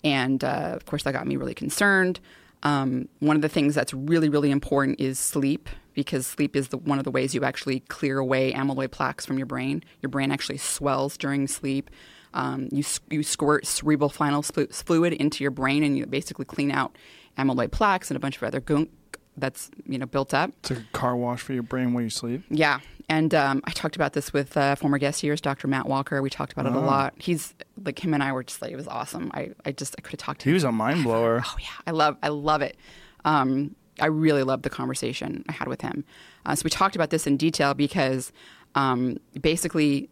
and 0.02 0.42
uh, 0.42 0.72
of 0.74 0.86
course 0.86 1.02
that 1.02 1.12
got 1.12 1.26
me 1.26 1.36
really 1.36 1.54
concerned. 1.54 2.18
Um, 2.62 3.08
one 3.20 3.36
of 3.36 3.42
the 3.42 3.48
things 3.48 3.74
that's 3.74 3.92
really 3.92 4.30
really 4.30 4.50
important 4.50 5.00
is 5.00 5.18
sleep 5.18 5.68
because 5.98 6.28
sleep 6.28 6.54
is 6.54 6.68
the, 6.68 6.78
one 6.78 6.98
of 6.98 7.04
the 7.04 7.10
ways 7.10 7.34
you 7.34 7.42
actually 7.42 7.80
clear 7.80 8.20
away 8.20 8.52
amyloid 8.52 8.92
plaques 8.92 9.26
from 9.26 9.36
your 9.36 9.48
brain. 9.48 9.82
Your 10.00 10.10
brain 10.10 10.30
actually 10.30 10.58
swells 10.58 11.16
during 11.16 11.48
sleep. 11.48 11.90
Um, 12.34 12.68
you, 12.70 12.84
you 13.10 13.24
squirt 13.24 13.66
cerebral 13.66 14.08
spinal 14.08 14.42
fluid 14.42 15.12
into 15.14 15.42
your 15.42 15.50
brain 15.50 15.82
and 15.82 15.98
you 15.98 16.06
basically 16.06 16.44
clean 16.44 16.70
out 16.70 16.96
amyloid 17.36 17.72
plaques 17.72 18.12
and 18.12 18.16
a 18.16 18.20
bunch 18.20 18.36
of 18.36 18.44
other 18.44 18.60
gunk 18.60 18.90
that's 19.36 19.72
you 19.86 19.98
know 19.98 20.06
built 20.06 20.32
up. 20.32 20.52
It's 20.60 20.70
a 20.70 20.84
car 20.92 21.16
wash 21.16 21.40
for 21.40 21.52
your 21.52 21.64
brain 21.64 21.92
while 21.94 22.04
you 22.04 22.10
sleep. 22.10 22.44
Yeah, 22.48 22.78
and 23.08 23.34
um, 23.34 23.60
I 23.64 23.72
talked 23.72 23.96
about 23.96 24.12
this 24.12 24.32
with 24.32 24.56
uh, 24.56 24.76
former 24.76 24.98
guest 24.98 25.20
here, 25.20 25.34
Dr. 25.34 25.66
Matt 25.66 25.88
Walker. 25.88 26.22
We 26.22 26.30
talked 26.30 26.52
about 26.52 26.66
oh. 26.66 26.70
it 26.70 26.76
a 26.76 26.78
oh. 26.78 26.86
lot. 26.86 27.14
He's 27.18 27.54
like 27.84 28.04
him 28.04 28.14
and 28.14 28.22
I 28.22 28.32
were 28.32 28.44
just 28.44 28.62
like 28.62 28.70
it 28.70 28.76
was 28.76 28.88
awesome. 28.88 29.32
I, 29.34 29.50
I 29.64 29.72
just 29.72 29.96
I 29.98 30.02
could 30.02 30.12
have 30.12 30.20
talked 30.20 30.42
to. 30.42 30.44
He 30.44 30.50
him. 30.50 30.54
was 30.54 30.64
a 30.64 30.72
mind 30.72 31.02
blower. 31.02 31.42
Oh 31.46 31.56
yeah, 31.58 31.66
I 31.88 31.90
love 31.90 32.16
I 32.22 32.28
love 32.28 32.62
it. 32.62 32.76
Um, 33.24 33.74
I 34.00 34.06
really 34.06 34.42
loved 34.42 34.62
the 34.62 34.70
conversation 34.70 35.44
I 35.48 35.52
had 35.52 35.68
with 35.68 35.80
him. 35.80 36.04
Uh, 36.46 36.54
so 36.54 36.62
we 36.64 36.70
talked 36.70 36.96
about 36.96 37.10
this 37.10 37.26
in 37.26 37.36
detail 37.36 37.74
because 37.74 38.32
um, 38.74 39.18
basically 39.40 40.08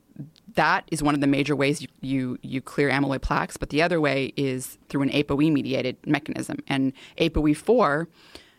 that 0.54 0.84
is 0.90 1.02
one 1.02 1.14
of 1.14 1.20
the 1.20 1.26
major 1.26 1.54
ways 1.54 1.82
you, 1.82 1.88
you, 2.00 2.38
you 2.42 2.60
clear 2.60 2.90
amyloid 2.90 3.20
plaques, 3.20 3.56
but 3.56 3.70
the 3.70 3.82
other 3.82 4.00
way 4.00 4.32
is 4.36 4.78
through 4.88 5.02
an 5.02 5.10
ApoE 5.10 5.52
mediated 5.52 5.96
mechanism. 6.06 6.58
And 6.66 6.92
ApoE4 7.18 8.06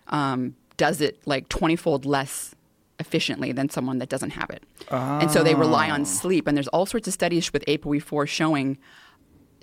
um, 0.08 0.56
does 0.78 1.02
it 1.02 1.20
like 1.26 1.50
20 1.50 1.76
fold 1.76 2.06
less 2.06 2.56
efficiently 3.00 3.52
than 3.52 3.70
someone 3.70 4.00
that 4.00 4.10
doesn't 4.10 4.32
have 4.32 4.50
it. 4.50 4.64
Oh. 4.90 5.20
And 5.20 5.32
so 5.32 5.44
they 5.44 5.56
rely 5.56 5.90
on 5.90 6.02
ah. 6.02 6.06
sleep. 6.06 6.48
And 6.48 6.58
there's 6.58 6.68
all 6.70 6.86
sorts 6.86 7.08
of 7.08 7.14
studies 7.14 7.52
with 7.54 7.66
ApoE4 7.66 8.28
showing 8.28 8.78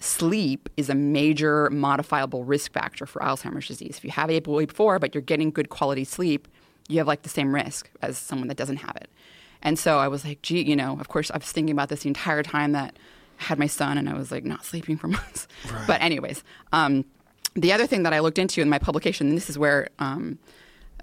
sleep 0.04 0.68
is 0.76 0.90
a 0.90 0.94
major 0.94 1.70
modifiable 1.70 2.44
risk 2.44 2.72
factor 2.72 3.06
for 3.06 3.20
Alzheimer's 3.20 3.66
disease. 3.66 3.96
If 3.96 4.04
you 4.04 4.10
have 4.10 4.28
ApoE4, 4.28 5.00
but 5.00 5.14
you're 5.14 5.22
getting 5.22 5.50
good 5.50 5.70
quality 5.70 6.04
sleep, 6.04 6.46
you 6.88 6.98
have 6.98 7.06
like 7.06 7.22
the 7.22 7.28
same 7.28 7.54
risk 7.54 7.90
as 8.02 8.18
someone 8.18 8.48
that 8.48 8.56
doesn't 8.56 8.76
have 8.78 8.96
it. 8.96 9.08
And 9.62 9.78
so 9.78 9.98
I 9.98 10.08
was 10.08 10.24
like, 10.24 10.42
gee, 10.42 10.62
you 10.62 10.76
know, 10.76 10.98
of 11.00 11.08
course, 11.08 11.30
I 11.30 11.38
was 11.38 11.50
thinking 11.50 11.72
about 11.72 11.88
this 11.88 12.02
the 12.02 12.08
entire 12.08 12.42
time 12.42 12.72
that 12.72 12.98
I 13.40 13.44
had 13.44 13.58
my 13.58 13.66
son, 13.66 13.96
and 13.96 14.08
I 14.08 14.14
was 14.14 14.30
like 14.30 14.44
not 14.44 14.64
sleeping 14.64 14.98
for 14.98 15.08
months. 15.18 15.48
Right. 15.72 15.86
But, 15.86 16.02
anyways, 16.02 16.44
um, 16.72 17.06
the 17.54 17.72
other 17.72 17.86
thing 17.86 18.02
that 18.02 18.12
I 18.12 18.20
looked 18.20 18.38
into 18.38 18.60
in 18.60 18.68
my 18.68 18.78
publication, 18.78 19.28
and 19.28 19.36
this 19.36 19.48
is 19.48 19.58
where 19.58 19.88
um, 19.98 20.38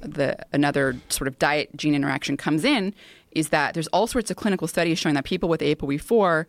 the 0.02 0.38
another 0.54 0.96
sort 1.10 1.28
of 1.28 1.40
diet 1.40 1.76
gene 1.76 1.96
interaction 1.96 2.38
comes 2.38 2.64
in, 2.64 2.94
is 3.32 3.50
that 3.50 3.74
there's 3.74 3.88
all 3.88 4.06
sorts 4.06 4.30
of 4.30 4.38
clinical 4.38 4.68
studies 4.68 5.00
showing 5.00 5.16
that 5.16 5.26
people 5.26 5.50
with 5.50 5.62
ApoE4 5.62 6.46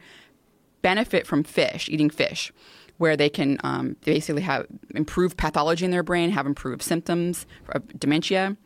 benefit 0.83 1.27
from 1.27 1.45
fish, 1.45 1.89
eating 1.89 2.11
fish, 2.11 2.53
where 2.99 3.17
they 3.17 3.29
can 3.29 3.59
um, 3.65 3.97
basically 4.05 4.43
have 4.43 4.67
improved 4.95 5.37
pathology 5.37 5.85
in 5.85 5.91
their 5.91 6.03
brain, 6.03 6.31
have 6.31 6.47
improved 6.47 6.83
symptoms 6.83 7.47
of 7.71 7.99
dementia. 7.99 8.57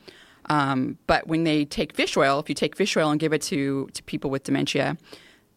Um, 0.49 0.99
but 1.07 1.27
when 1.27 1.45
they 1.45 1.65
take 1.65 1.95
fish 1.95 2.17
oil, 2.17 2.39
if 2.39 2.49
you 2.49 2.55
take 2.55 2.77
fish 2.77 2.97
oil 2.97 3.11
and 3.11 3.21
give 3.21 3.33
it 3.33 3.43
to, 3.43 3.89
to 3.93 4.03
people 4.05 4.31
with 4.31 4.45
dementia, 4.45 4.97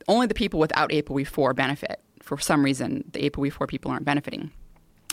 only 0.07 0.27
the 0.27 0.34
people 0.34 0.60
without 0.60 0.90
ApoE4 0.90 1.56
benefit. 1.56 2.02
For 2.22 2.38
some 2.38 2.64
reason, 2.64 3.03
the 3.14 3.30
ApoE4 3.30 3.68
people 3.68 3.91
aren't 3.91 4.06
benefiting. 4.06 4.52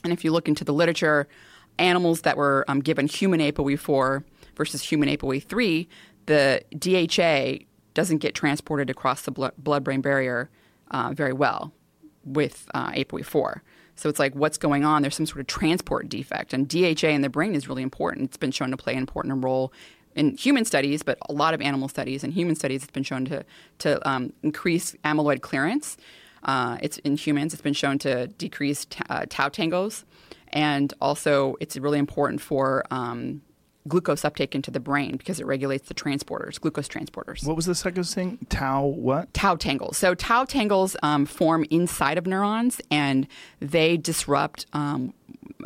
And 0.05 0.13
if 0.13 0.25
you 0.25 0.33
look 0.33 0.49
into 0.49 0.65
the 0.65 0.73
literature, 0.73 1.29
animals 1.79 2.23
that 2.23 2.37
were 2.37 2.65
um, 2.69 2.81
given 2.81 3.07
human 3.07 3.41
ApoE4 3.41 4.23
versus 4.57 4.83
human 4.83 5.09
ApoE3, 5.09 5.87
the 6.27 6.63
DHA 6.79 7.65
doesn't 7.95 8.19
get 8.19 8.35
transported 8.35 8.91
across 8.91 9.23
the 9.23 9.31
blood 9.31 9.85
brain 9.85 10.01
barrier 10.01 10.51
uh, 10.91 11.13
very 11.15 11.33
well 11.33 11.73
with 12.25 12.69
uh, 12.75 12.91
ApoE4. 12.93 13.61
So 13.95 14.09
it's 14.09 14.19
like, 14.19 14.35
what's 14.35 14.59
going 14.59 14.85
on? 14.85 15.03
There's 15.03 15.17
some 15.17 15.27
sort 15.27 15.41
of 15.41 15.47
transport 15.47 16.09
defect. 16.09 16.53
And 16.53 16.69
DHA 16.69 17.09
in 17.09 17.23
the 17.23 17.31
brain 17.31 17.55
is 17.55 17.69
really 17.69 17.83
important. 17.83 18.27
It's 18.27 18.37
been 18.37 18.51
shown 18.51 18.71
to 18.71 18.77
play 18.77 18.93
an 18.93 18.99
important 18.99 19.43
role 19.43 19.73
in 20.15 20.37
human 20.37 20.65
studies, 20.65 21.03
but 21.03 21.19
a 21.29 21.33
lot 21.33 21.55
of 21.55 21.61
animal 21.61 21.89
studies 21.89 22.25
and 22.25 22.33
human 22.33 22.57
studies, 22.57 22.83
it's 22.83 22.93
been 22.93 23.03
shown 23.03 23.25
to, 23.27 23.45
to 23.79 24.09
um, 24.09 24.33
increase 24.43 24.95
amyloid 25.05 25.41
clearance. 25.41 25.97
Uh, 26.43 26.79
it's 26.81 26.99
in 26.99 27.17
humans, 27.17 27.53
it's 27.53 27.63
been 27.63 27.75
shown 27.75 27.99
to 27.99 28.27
decrease 28.29 28.85
t- 28.85 29.03
uh, 29.11 29.27
tau 29.29 29.49
tangles. 29.49 30.05
And 30.51 30.93
also, 31.01 31.57
it's 31.61 31.77
really 31.77 31.99
important 31.99 32.41
for 32.41 32.85
um, 32.91 33.43
glucose 33.89 34.25
uptake 34.25 34.55
into 34.55 34.71
the 34.71 34.81
brain 34.81 35.17
because 35.17 35.41
it 35.41 35.47
regulates 35.47 35.89
the 35.89 35.95
transporters, 35.95 36.61
glucose 36.61 36.89
transporters. 36.89 37.47
What 37.47 37.57
was 37.57 37.67
the 37.67 37.75
second 37.75 38.05
thing? 38.05 38.39
Tau 38.49 38.85
what? 38.85 39.33
Tau 39.35 39.57
tangles. 39.57 39.97
So 39.97 40.15
tau 40.15 40.45
tangles 40.45 40.97
um, 41.03 41.27
form 41.27 41.65
inside 41.71 42.19
of 42.19 42.27
neurons, 42.27 42.81
and 42.91 43.27
they 43.61 43.97
disrupt 43.97 44.67
um, 44.73 45.15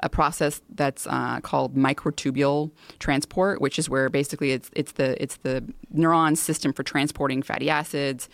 a 0.03 0.09
process 0.09 0.61
that's 0.75 1.07
uh, 1.07 1.41
called 1.41 1.75
microtubule 1.75 2.71
transport, 2.99 3.61
which 3.61 3.79
is 3.79 3.89
where 3.89 4.09
basically 4.09 4.53
it's 4.53 4.71
it's 4.75 4.93
the 4.93 5.21
it's 5.23 5.37
the 5.39 5.65
neuron 5.95 6.37
system 6.37 6.73
for 6.73 6.83
transporting 6.83 7.43
fatty 7.43 7.71
acids, 7.71 8.29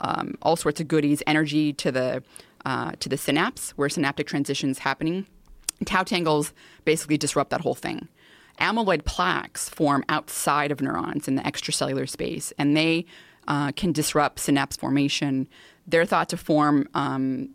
um, 0.00 0.34
all 0.42 0.56
sorts 0.56 0.80
of 0.80 0.88
goodies, 0.88 1.22
energy 1.26 1.72
to 1.72 1.92
the 1.92 2.22
uh, 2.64 2.92
to 3.00 3.08
the 3.08 3.16
synapse 3.16 3.70
where 3.72 3.88
synaptic 3.88 4.26
transitions 4.26 4.78
happening. 4.78 5.26
Tau 5.84 6.04
tangles 6.04 6.52
basically 6.84 7.18
disrupt 7.18 7.50
that 7.50 7.60
whole 7.60 7.74
thing. 7.74 8.08
Amyloid 8.60 9.04
plaques 9.04 9.68
form 9.68 10.04
outside 10.08 10.70
of 10.70 10.80
neurons 10.80 11.28
in 11.28 11.34
the 11.34 11.42
extracellular 11.42 12.08
space, 12.08 12.52
and 12.58 12.76
they 12.76 13.06
uh, 13.48 13.72
can 13.72 13.92
disrupt 13.92 14.38
synapse 14.38 14.76
formation. 14.76 15.48
They're 15.86 16.04
thought 16.04 16.28
to 16.30 16.36
form 16.36 16.88
um, 16.94 17.50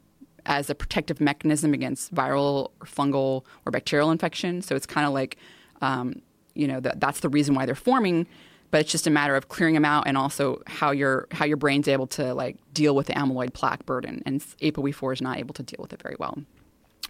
as 0.45 0.69
a 0.69 0.76
protective 0.76 1.22
mechanism 1.22 1.74
against 1.74 2.14
viral 2.14 2.72
or 2.82 2.88
fungal 2.88 3.45
or 3.65 3.72
bacterial 3.72 4.11
infection. 4.11 4.61
So 4.61 4.76
it's 4.76 4.86
kind 4.86 5.06
of 5.06 5.14
like, 5.14 5.38
um, 5.82 6.22
you 6.56 6.68
know, 6.68 6.80
that, 6.80 6.99
that's 6.99 7.19
the 7.19 7.30
reason 7.30 7.53
why 7.56 7.65
they're 7.65 7.76
forming. 7.76 8.28
But 8.69 8.82
it's 8.82 8.91
just 8.91 9.07
a 9.07 9.10
matter 9.10 9.36
of 9.36 9.48
clearing 9.48 9.76
them 9.76 9.86
out, 9.86 10.07
and 10.07 10.18
also 10.18 10.61
how 10.68 10.91
your 10.91 11.28
how 11.32 11.45
your 11.45 11.56
brain's 11.56 11.88
able 11.88 12.07
to 12.07 12.34
like 12.34 12.57
deal 12.74 12.95
with 12.95 13.07
the 13.07 13.14
amyloid 13.14 13.53
plaque 13.53 13.86
burden. 13.86 14.22
And 14.26 14.41
ApoE4 14.41 15.14
is 15.14 15.22
not 15.22 15.38
able 15.38 15.53
to 15.53 15.64
deal 15.64 15.78
with 15.80 15.94
it 15.94 16.02
very 16.02 16.18
well. 16.19 16.38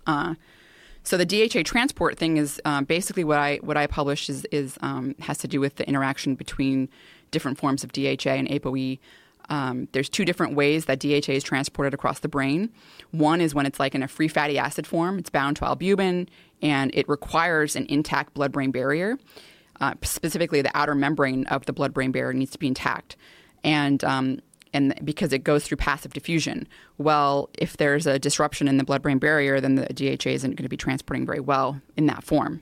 Uh, 0.05 0.35
so 1.07 1.15
the 1.15 1.25
DHA 1.25 1.63
transport 1.63 2.17
thing 2.17 2.35
is 2.35 2.59
um, 2.65 2.83
basically 2.83 3.23
what 3.23 3.39
I 3.39 3.59
what 3.61 3.77
I 3.77 3.87
published 3.87 4.29
is, 4.29 4.45
is 4.51 4.77
um, 4.81 5.15
has 5.19 5.37
to 5.37 5.47
do 5.47 5.61
with 5.61 5.77
the 5.77 5.87
interaction 5.87 6.35
between 6.35 6.89
different 7.31 7.57
forms 7.57 7.85
of 7.85 7.93
DHA 7.93 8.31
and 8.31 8.49
ApoE. 8.49 8.99
Um, 9.47 9.87
there's 9.93 10.09
two 10.09 10.25
different 10.25 10.55
ways 10.55 10.83
that 10.85 10.99
DHA 10.99 11.31
is 11.31 11.43
transported 11.45 11.93
across 11.93 12.19
the 12.19 12.27
brain. 12.27 12.69
One 13.11 13.39
is 13.39 13.55
when 13.55 13.65
it's 13.65 13.79
like 13.79 13.95
in 13.95 14.03
a 14.03 14.07
free 14.09 14.27
fatty 14.27 14.57
acid 14.57 14.85
form; 14.85 15.17
it's 15.17 15.29
bound 15.29 15.55
to 15.57 15.65
albumin, 15.65 16.27
and 16.61 16.91
it 16.93 17.07
requires 17.07 17.77
an 17.77 17.85
intact 17.87 18.33
blood-brain 18.33 18.71
barrier. 18.71 19.17
Uh, 19.79 19.93
specifically, 20.01 20.61
the 20.61 20.75
outer 20.75 20.93
membrane 20.93 21.45
of 21.47 21.65
the 21.67 21.71
blood-brain 21.71 22.11
barrier 22.11 22.33
needs 22.33 22.51
to 22.51 22.59
be 22.59 22.67
intact, 22.67 23.15
and 23.63 24.03
um, 24.03 24.41
and 24.77 24.93
because 25.03 25.33
it 25.33 25.43
goes 25.43 25.63
through 25.63 25.77
passive 25.77 26.13
diffusion. 26.13 26.67
Well, 26.99 27.49
if 27.57 27.77
there's 27.77 28.05
a 28.05 28.19
disruption 28.19 28.67
in 28.67 28.77
the 28.77 28.83
blood-brain 28.83 29.17
barrier, 29.17 29.59
then 29.59 29.73
the 29.73 29.87
DHA 29.87 30.29
isn't 30.29 30.51
going 30.51 30.63
to 30.63 30.69
be 30.69 30.77
transporting 30.77 31.25
very 31.25 31.39
well 31.39 31.81
in 31.95 32.05
that 32.05 32.23
form. 32.23 32.61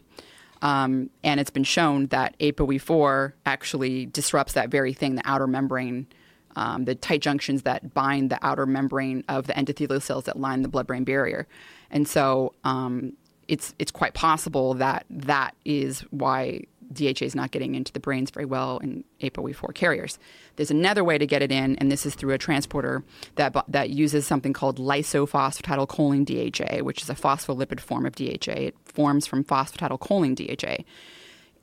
Um, 0.61 1.09
and 1.25 1.41
it's 1.41 1.49
been 1.49 1.65
shown 1.65 2.07
that 2.07 2.39
ApoE4 2.39 3.33
actually 3.45 4.05
disrupts 4.05 4.53
that 4.53 4.69
very 4.69 4.93
thing, 4.93 5.15
the 5.15 5.21
outer 5.25 5.45
membrane, 5.45 6.07
um, 6.55 6.85
the 6.85 6.95
tight 6.95 7.21
junctions 7.21 7.63
that 7.63 7.93
bind 7.93 8.29
the 8.29 8.39
outer 8.41 8.65
membrane 8.65 9.25
of 9.27 9.47
the 9.47 9.53
endothelial 9.53 10.01
cells 10.01 10.23
that 10.23 10.39
line 10.39 10.61
the 10.61 10.69
blood-brain 10.69 11.03
barrier. 11.03 11.47
And 11.91 12.07
so 12.07 12.53
um, 12.63 13.11
it's 13.49 13.75
it's 13.77 13.91
quite 13.91 14.13
possible 14.13 14.73
that 14.75 15.05
that 15.09 15.53
is 15.65 15.99
why 16.11 16.61
DHA 16.91 17.25
is 17.25 17.35
not 17.35 17.51
getting 17.51 17.75
into 17.75 17.91
the 17.91 17.99
brains 17.99 18.29
very 18.29 18.45
well 18.45 18.77
in 18.79 19.03
ApoE4 19.21 19.73
carriers. 19.73 20.19
There's 20.55 20.71
another 20.71 21.03
way 21.03 21.17
to 21.17 21.25
get 21.25 21.41
it 21.41 21.51
in, 21.51 21.75
and 21.77 21.91
this 21.91 22.05
is 22.05 22.15
through 22.15 22.33
a 22.33 22.37
transporter 22.37 23.03
that 23.35 23.55
that 23.67 23.89
uses 23.89 24.25
something 24.25 24.53
called 24.53 24.77
lysophosphatidylcholine 24.77 26.25
DHA, 26.25 26.83
which 26.83 27.01
is 27.01 27.09
a 27.09 27.15
phospholipid 27.15 27.79
form 27.79 28.05
of 28.05 28.15
DHA. 28.15 28.53
It 28.53 28.75
forms 28.85 29.27
from 29.27 29.43
phosphatidylcholine 29.43 30.35
DHA. 30.35 30.83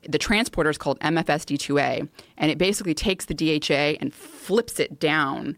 The 0.07 0.17
transporter 0.17 0.69
is 0.69 0.77
called 0.77 0.99
MFSD2A, 0.99 2.09
and 2.37 2.51
it 2.51 2.57
basically 2.57 2.93
takes 2.93 3.25
the 3.25 3.33
DHA 3.33 3.97
and 4.01 4.13
flips 4.13 4.79
it 4.79 4.99
down. 4.99 5.57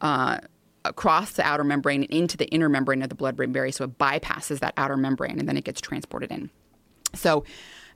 Uh, 0.00 0.38
across 0.84 1.32
the 1.32 1.44
outer 1.44 1.64
membrane 1.64 2.02
and 2.02 2.10
into 2.10 2.36
the 2.36 2.46
inner 2.46 2.68
membrane 2.68 3.02
of 3.02 3.08
the 3.08 3.14
blood 3.16 3.34
brain 3.34 3.50
barrier. 3.50 3.72
So 3.72 3.84
it 3.84 3.98
bypasses 3.98 4.60
that 4.60 4.72
outer 4.76 4.96
membrane 4.96 5.40
and 5.40 5.48
then 5.48 5.56
it 5.56 5.64
gets 5.64 5.80
transported 5.80 6.30
in. 6.30 6.48
So 7.12 7.44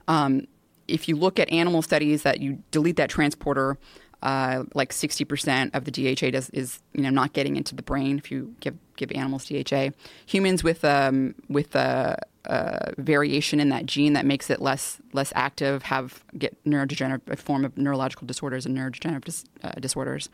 um, 0.07 0.47
if 0.91 1.07
you 1.07 1.15
look 1.15 1.39
at 1.39 1.51
animal 1.51 1.81
studies 1.81 2.23
that 2.23 2.41
you 2.41 2.61
delete 2.71 2.97
that 2.97 3.09
transporter, 3.09 3.77
uh, 4.21 4.63
like 4.73 4.91
60% 4.91 5.71
of 5.73 5.85
the 5.85 5.91
DHA 5.91 6.31
does, 6.31 6.49
is 6.51 6.79
you 6.93 7.01
know 7.01 7.09
not 7.09 7.33
getting 7.33 7.55
into 7.55 7.75
the 7.75 7.81
brain 7.81 8.17
if 8.17 8.31
you 8.31 8.55
give 8.59 8.77
give 8.95 9.11
animals 9.13 9.45
DHA. 9.47 9.89
Humans 10.27 10.63
with 10.63 10.85
um, 10.85 11.33
with 11.49 11.75
a, 11.75 12.19
a, 12.45 12.93
variation 12.97 13.59
in 13.59 13.69
that 13.69 13.87
gene 13.87 14.13
that 14.13 14.25
makes 14.25 14.51
it 14.51 14.61
less 14.61 15.01
less 15.13 15.33
active 15.35 15.83
have 15.83 16.23
get 16.37 16.63
neurodegenerative 16.65 17.27
a 17.27 17.35
form 17.35 17.65
of 17.65 17.75
neurological 17.77 18.27
disorders 18.27 18.65
and 18.65 18.77
neurodegenerative 18.77 19.25
dis, 19.25 19.45
uh, 19.63 19.71
disorders. 19.79 20.29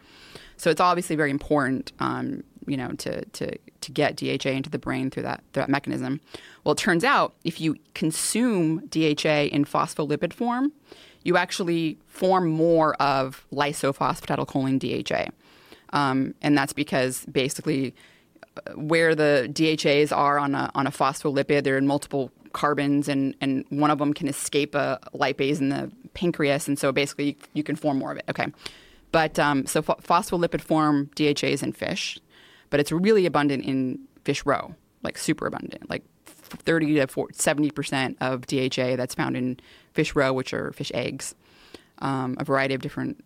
So 0.57 0.69
it's 0.69 0.81
obviously 0.81 1.15
very 1.15 1.31
important, 1.31 1.93
um, 1.99 2.43
you 2.65 2.75
know, 2.75 2.89
to, 2.89 3.23
to 3.23 3.57
to 3.57 3.91
get 3.91 4.17
DHA 4.17 4.49
into 4.49 4.69
the 4.69 4.79
brain 4.79 5.09
through 5.09 5.23
that 5.23 5.43
through 5.53 5.63
that 5.63 5.69
mechanism. 5.69 6.19
Well, 6.67 6.73
it 6.73 6.79
turns 6.79 7.05
out 7.05 7.33
if 7.45 7.61
you 7.61 7.77
consume 7.93 8.87
DHA 8.87 9.53
in 9.53 9.63
phospholipid 9.63 10.33
form, 10.33 10.73
you 11.23 11.37
actually 11.37 11.97
form 12.07 12.49
more 12.49 12.93
of 12.95 13.45
lysophosphatidylcholine 13.53 14.77
DHA. 14.77 15.31
Um, 15.97 16.35
and 16.41 16.57
that's 16.57 16.73
because 16.73 17.25
basically 17.27 17.95
uh, 18.57 18.73
where 18.73 19.15
the 19.15 19.49
DHAs 19.49 20.11
are 20.11 20.37
on 20.37 20.55
a, 20.55 20.69
on 20.75 20.87
a 20.87 20.91
phospholipid, 20.91 21.63
they're 21.63 21.77
in 21.77 21.87
multiple 21.87 22.33
carbons, 22.51 23.07
and, 23.07 23.33
and 23.39 23.63
one 23.69 23.89
of 23.89 23.99
them 23.99 24.13
can 24.13 24.27
escape 24.27 24.75
a 24.75 24.99
lipase 25.15 25.61
in 25.61 25.69
the 25.69 25.89
pancreas, 26.15 26.67
and 26.67 26.77
so 26.77 26.91
basically 26.91 27.37
you 27.53 27.63
can 27.63 27.77
form 27.77 27.97
more 27.97 28.11
of 28.11 28.17
it. 28.17 28.25
Okay. 28.27 28.47
But 29.13 29.39
um, 29.39 29.65
so 29.67 29.81
phospholipid 29.81 30.59
form 30.59 31.11
DHAs 31.15 31.63
in 31.63 31.71
fish, 31.71 32.19
but 32.69 32.81
it's 32.81 32.91
really 32.91 33.25
abundant 33.25 33.63
in 33.63 33.99
fish 34.25 34.45
roe, 34.45 34.75
like 35.01 35.17
super 35.17 35.47
abundant, 35.47 35.89
like 35.89 36.03
30 36.47 36.95
to 36.95 37.07
40, 37.07 37.33
70% 37.33 38.15
of 38.21 38.47
DHA 38.47 38.95
that's 38.95 39.15
found 39.15 39.35
in 39.37 39.59
fish 39.93 40.15
roe, 40.15 40.33
which 40.33 40.53
are 40.53 40.71
fish 40.71 40.91
eggs, 40.93 41.35
um, 41.99 42.35
a 42.39 42.43
variety 42.43 42.73
of 42.73 42.81
different 42.81 43.23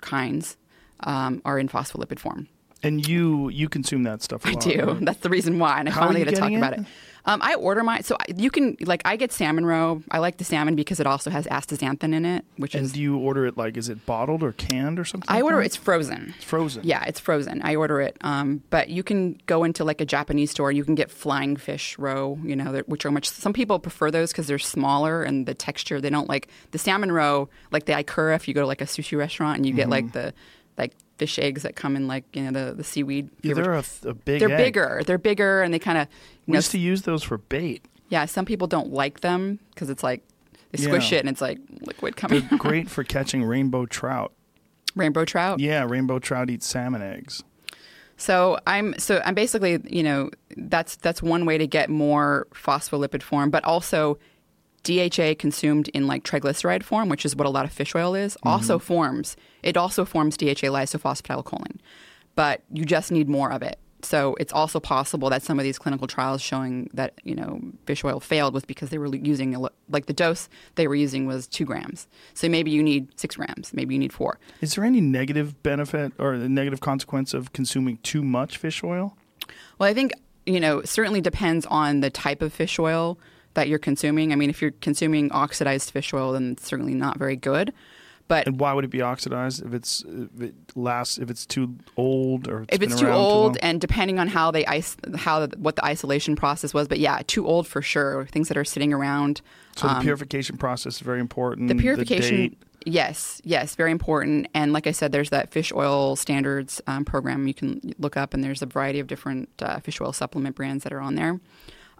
kinds, 0.00 0.56
um, 1.00 1.42
are 1.44 1.58
in 1.58 1.68
phospholipid 1.68 2.18
form. 2.18 2.48
And 2.82 3.06
you 3.06 3.48
you 3.50 3.68
consume 3.68 4.02
that 4.04 4.22
stuff? 4.22 4.44
I 4.44 4.52
lot, 4.52 4.62
do. 4.62 4.84
Right? 4.84 5.04
That's 5.04 5.20
the 5.20 5.30
reason 5.30 5.58
why, 5.58 5.78
and 5.78 5.88
I 5.88 5.92
How 5.92 6.00
finally 6.00 6.24
get 6.24 6.30
to 6.30 6.36
talk 6.36 6.48
getting 6.48 6.58
about 6.58 6.72
it? 6.74 6.80
it. 6.80 6.86
Um, 7.24 7.40
I 7.40 7.54
order 7.54 7.84
mine, 7.84 8.02
so 8.02 8.16
you 8.36 8.50
can 8.50 8.76
like 8.80 9.00
I 9.04 9.14
get 9.14 9.30
salmon 9.30 9.64
roe. 9.64 10.02
I 10.10 10.18
like 10.18 10.38
the 10.38 10.44
salmon 10.44 10.74
because 10.74 10.98
it 10.98 11.06
also 11.06 11.30
has 11.30 11.46
astaxanthin 11.46 12.12
in 12.12 12.26
it, 12.26 12.44
which 12.56 12.74
And 12.74 12.84
is 12.84 12.90
do 12.94 13.00
you 13.00 13.16
order 13.16 13.46
it 13.46 13.56
like 13.56 13.76
is 13.76 13.88
it 13.88 14.04
bottled 14.06 14.42
or 14.42 14.50
canned 14.50 14.98
or 14.98 15.04
something? 15.04 15.30
I 15.30 15.34
like 15.36 15.44
order 15.44 15.58
that? 15.58 15.66
it's 15.66 15.76
frozen. 15.76 16.34
It's 16.36 16.44
frozen. 16.44 16.82
Yeah, 16.84 17.04
it's 17.04 17.20
frozen. 17.20 17.62
I 17.62 17.76
order 17.76 18.00
it, 18.00 18.16
um, 18.22 18.64
but 18.70 18.88
you 18.88 19.04
can 19.04 19.38
go 19.46 19.62
into 19.62 19.84
like 19.84 20.00
a 20.00 20.04
Japanese 20.04 20.50
store. 20.50 20.72
You 20.72 20.84
can 20.84 20.96
get 20.96 21.08
flying 21.12 21.54
fish 21.56 21.96
roe, 21.96 22.40
you 22.42 22.56
know, 22.56 22.82
which 22.86 23.06
are 23.06 23.12
much. 23.12 23.28
Some 23.28 23.52
people 23.52 23.78
prefer 23.78 24.10
those 24.10 24.32
because 24.32 24.48
they're 24.48 24.58
smaller 24.58 25.22
and 25.22 25.46
the 25.46 25.54
texture. 25.54 26.00
They 26.00 26.10
don't 26.10 26.28
like 26.28 26.48
the 26.72 26.78
salmon 26.78 27.12
roe, 27.12 27.48
like 27.70 27.84
the 27.84 27.92
ikura. 27.92 28.34
If 28.34 28.48
you 28.48 28.54
go 28.54 28.62
to 28.62 28.66
like 28.66 28.80
a 28.80 28.86
sushi 28.86 29.16
restaurant 29.16 29.58
and 29.58 29.66
you 29.66 29.72
get 29.72 29.82
Mm-hmm. 29.82 29.90
like 29.92 30.12
the 30.12 30.34
like 30.76 30.92
fish 31.18 31.38
eggs 31.38 31.62
that 31.62 31.76
come 31.76 31.96
in 31.96 32.06
like 32.08 32.24
you 32.34 32.42
know 32.42 32.50
the 32.68 32.74
the 32.74 32.84
seaweed. 32.84 33.30
Yeah, 33.42 33.54
they're 33.54 33.72
a, 33.74 33.84
a 34.04 34.14
big. 34.14 34.40
they're 34.40 34.50
egg. 34.52 34.56
bigger. 34.58 35.02
They're 35.06 35.18
bigger, 35.18 35.62
and 35.62 35.72
they 35.72 35.78
kind 35.78 35.98
of. 35.98 36.08
We 36.46 36.56
used 36.56 36.70
to 36.72 36.78
use 36.78 37.02
those 37.02 37.22
for 37.22 37.38
bait. 37.38 37.84
yeah, 38.08 38.24
some 38.26 38.44
people 38.44 38.66
don't 38.66 38.92
like 38.92 39.20
them 39.20 39.58
because 39.74 39.90
it's 39.90 40.02
like 40.02 40.22
they 40.72 40.78
squish 40.82 41.12
Yeah. 41.12 41.18
it 41.18 41.20
and 41.20 41.28
it's 41.28 41.40
like 41.40 41.58
liquid 41.80 42.16
coming. 42.16 42.46
They're 42.48 42.58
great 42.58 42.90
for 42.90 43.04
catching 43.04 43.44
rainbow 43.44 43.86
trout. 43.86 44.32
Rainbow 44.94 45.24
trout. 45.24 45.60
Yeah, 45.60 45.86
rainbow 45.88 46.18
trout 46.18 46.50
eat 46.50 46.62
salmon 46.62 47.00
eggs. 47.02 47.42
So 48.16 48.58
I'm 48.66 48.98
so 48.98 49.20
I'm 49.24 49.34
basically 49.34 49.80
you 49.88 50.02
know 50.02 50.30
that's 50.56 50.96
that's 50.96 51.22
one 51.22 51.44
way 51.46 51.58
to 51.58 51.66
get 51.66 51.90
more 51.90 52.46
phospholipid 52.54 53.22
form, 53.22 53.50
but 53.50 53.64
also 53.64 54.18
DHA 54.82 55.34
consumed 55.38 55.88
in 55.88 56.06
like 56.06 56.24
triglyceride 56.24 56.82
form, 56.82 57.08
which 57.08 57.24
is 57.24 57.36
what 57.36 57.46
a 57.46 57.50
lot 57.50 57.64
of 57.64 57.72
fish 57.72 57.94
oil 57.94 58.14
is, 58.14 58.36
also 58.42 58.78
mm-hmm. 58.78 58.84
forms. 58.84 59.36
It 59.62 59.76
also 59.76 60.04
forms 60.04 60.36
DHA 60.36 60.68
lysophosphatidylcholine, 60.68 61.78
but 62.34 62.62
you 62.72 62.84
just 62.84 63.12
need 63.12 63.28
more 63.28 63.52
of 63.52 63.62
it. 63.62 63.78
So 64.04 64.36
it's 64.40 64.52
also 64.52 64.80
possible 64.80 65.30
that 65.30 65.42
some 65.42 65.58
of 65.58 65.62
these 65.62 65.78
clinical 65.78 66.08
trials 66.08 66.42
showing 66.42 66.90
that 66.92 67.14
you 67.22 67.34
know 67.34 67.60
fish 67.86 68.04
oil 68.04 68.20
failed 68.20 68.52
was 68.52 68.64
because 68.64 68.90
they 68.90 68.98
were 68.98 69.14
using 69.14 69.56
like 69.88 70.06
the 70.06 70.12
dose 70.12 70.48
they 70.74 70.88
were 70.88 70.94
using 70.94 71.26
was 71.26 71.46
two 71.46 71.64
grams. 71.64 72.08
So 72.34 72.48
maybe 72.48 72.70
you 72.70 72.82
need 72.82 73.08
six 73.18 73.36
grams, 73.36 73.72
maybe 73.72 73.94
you 73.94 74.00
need 74.00 74.12
four. 74.12 74.38
Is 74.60 74.74
there 74.74 74.84
any 74.84 75.00
negative 75.00 75.62
benefit 75.62 76.12
or 76.18 76.36
the 76.36 76.48
negative 76.48 76.80
consequence 76.80 77.32
of 77.32 77.52
consuming 77.52 77.98
too 77.98 78.22
much 78.22 78.56
fish 78.56 78.82
oil? 78.82 79.16
Well, 79.78 79.88
I 79.88 79.94
think 79.94 80.12
you 80.46 80.58
know 80.58 80.80
it 80.80 80.88
certainly 80.88 81.20
depends 81.20 81.64
on 81.66 82.00
the 82.00 82.10
type 82.10 82.42
of 82.42 82.52
fish 82.52 82.80
oil 82.80 83.18
that 83.54 83.68
you're 83.68 83.78
consuming. 83.78 84.32
I 84.32 84.36
mean, 84.36 84.50
if 84.50 84.62
you're 84.62 84.72
consuming 84.80 85.30
oxidized 85.32 85.90
fish 85.90 86.12
oil, 86.12 86.32
then 86.32 86.52
it's 86.52 86.66
certainly 86.66 86.94
not 86.94 87.18
very 87.18 87.36
good. 87.36 87.72
But 88.28 88.46
And 88.46 88.58
why 88.58 88.72
would 88.72 88.84
it 88.84 88.90
be 88.90 89.02
oxidized 89.02 89.62
if 89.62 89.74
it's 89.74 90.04
if 90.06 90.40
it 90.40 90.54
lasts 90.74 91.18
if 91.18 91.28
it's 91.28 91.44
too 91.44 91.76
old 91.96 92.48
or 92.48 92.64
if 92.68 92.80
been 92.80 92.90
it's 92.90 93.00
too 93.00 93.08
old 93.08 93.52
long? 93.52 93.56
and 93.58 93.80
depending 93.80 94.18
on 94.18 94.28
how 94.28 94.50
they 94.50 94.64
ice 94.64 94.96
how 95.16 95.46
what 95.58 95.76
the 95.76 95.84
isolation 95.84 96.34
process 96.34 96.72
was 96.72 96.88
but 96.88 96.98
yeah 96.98 97.20
too 97.26 97.46
old 97.46 97.66
for 97.66 97.82
sure 97.82 98.24
things 98.26 98.48
that 98.48 98.56
are 98.56 98.64
sitting 98.64 98.92
around 98.92 99.42
so 99.76 99.86
the 99.86 99.96
um, 99.96 100.02
purification 100.02 100.56
process 100.56 100.94
is 100.94 101.00
very 101.00 101.20
important. 101.20 101.68
the 101.68 101.74
purification 101.74 102.36
date. 102.36 102.58
yes 102.86 103.42
yes 103.44 103.74
very 103.74 103.90
important 103.90 104.46
and 104.54 104.72
like 104.72 104.86
i 104.86 104.92
said 104.92 105.12
there's 105.12 105.30
that 105.30 105.50
fish 105.50 105.70
oil 105.72 106.16
standards 106.16 106.80
um, 106.86 107.04
program 107.04 107.46
you 107.46 107.54
can 107.54 107.92
look 107.98 108.16
up 108.16 108.32
and 108.32 108.42
there's 108.42 108.62
a 108.62 108.66
variety 108.66 109.00
of 109.00 109.08
different 109.08 109.48
uh, 109.60 109.78
fish 109.80 110.00
oil 110.00 110.12
supplement 110.12 110.56
brands 110.56 110.84
that 110.84 110.92
are 110.92 111.00
on 111.00 111.16
there 111.16 111.38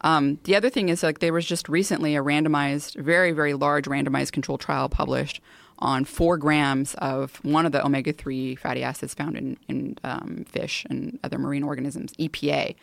um, 0.03 0.39
the 0.45 0.57
other 0.57 0.71
thing 0.71 0.89
is 0.89 1.03
like 1.03 1.21
there 1.21 1.33
was 1.33 1.47
just 1.47 1.69
recently 1.69 2.17
a 2.17 2.23
randomized 2.23 2.97
very 2.97 3.33
very 3.33 3.55
large 3.55 3.87
randomized 3.87 4.33
controlled 4.33 4.61
trial 4.61 4.89
published 4.89 5.41
on 5.79 6.05
four 6.05 6.37
grams 6.37 6.95
of 6.95 7.37
one 7.45 7.67
of 7.67 7.73
the 7.73 7.85
omega-3 7.85 8.57
fatty 8.59 8.85
acids 8.85 9.15
found 9.15 9.37
in, 9.37 9.57
in 9.69 9.99
um, 10.05 10.45
fish 10.49 10.87
and 10.89 11.19
other 11.25 11.39
marine 11.39 11.63
organisms 11.63 12.13
epa 12.15 12.67
and 12.67 12.77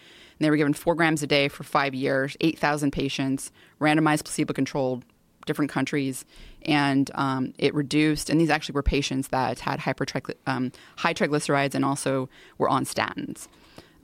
they 0.46 0.50
were 0.50 0.58
given 0.58 0.74
four 0.74 0.96
grams 0.96 1.24
a 1.24 1.28
day 1.28 1.48
for 1.48 1.64
five 1.64 1.94
years 1.94 2.36
8000 2.42 2.92
patients 2.92 3.52
randomized 3.80 4.24
placebo-controlled 4.24 5.04
different 5.50 5.72
countries, 5.72 6.26
and 6.62 7.10
um, 7.16 7.54
it 7.58 7.74
reduced. 7.74 8.30
And 8.30 8.40
these 8.40 8.52
actually 8.52 8.74
were 8.74 8.84
patients 8.84 9.30
that 9.30 9.60
had 9.60 9.80
hypertrigly- 9.80 10.36
um, 10.46 10.72
high 10.98 11.14
triglycerides 11.14 11.74
and 11.74 11.84
also 11.84 12.30
were 12.60 12.70
on 12.70 12.86
statins. 12.86 13.48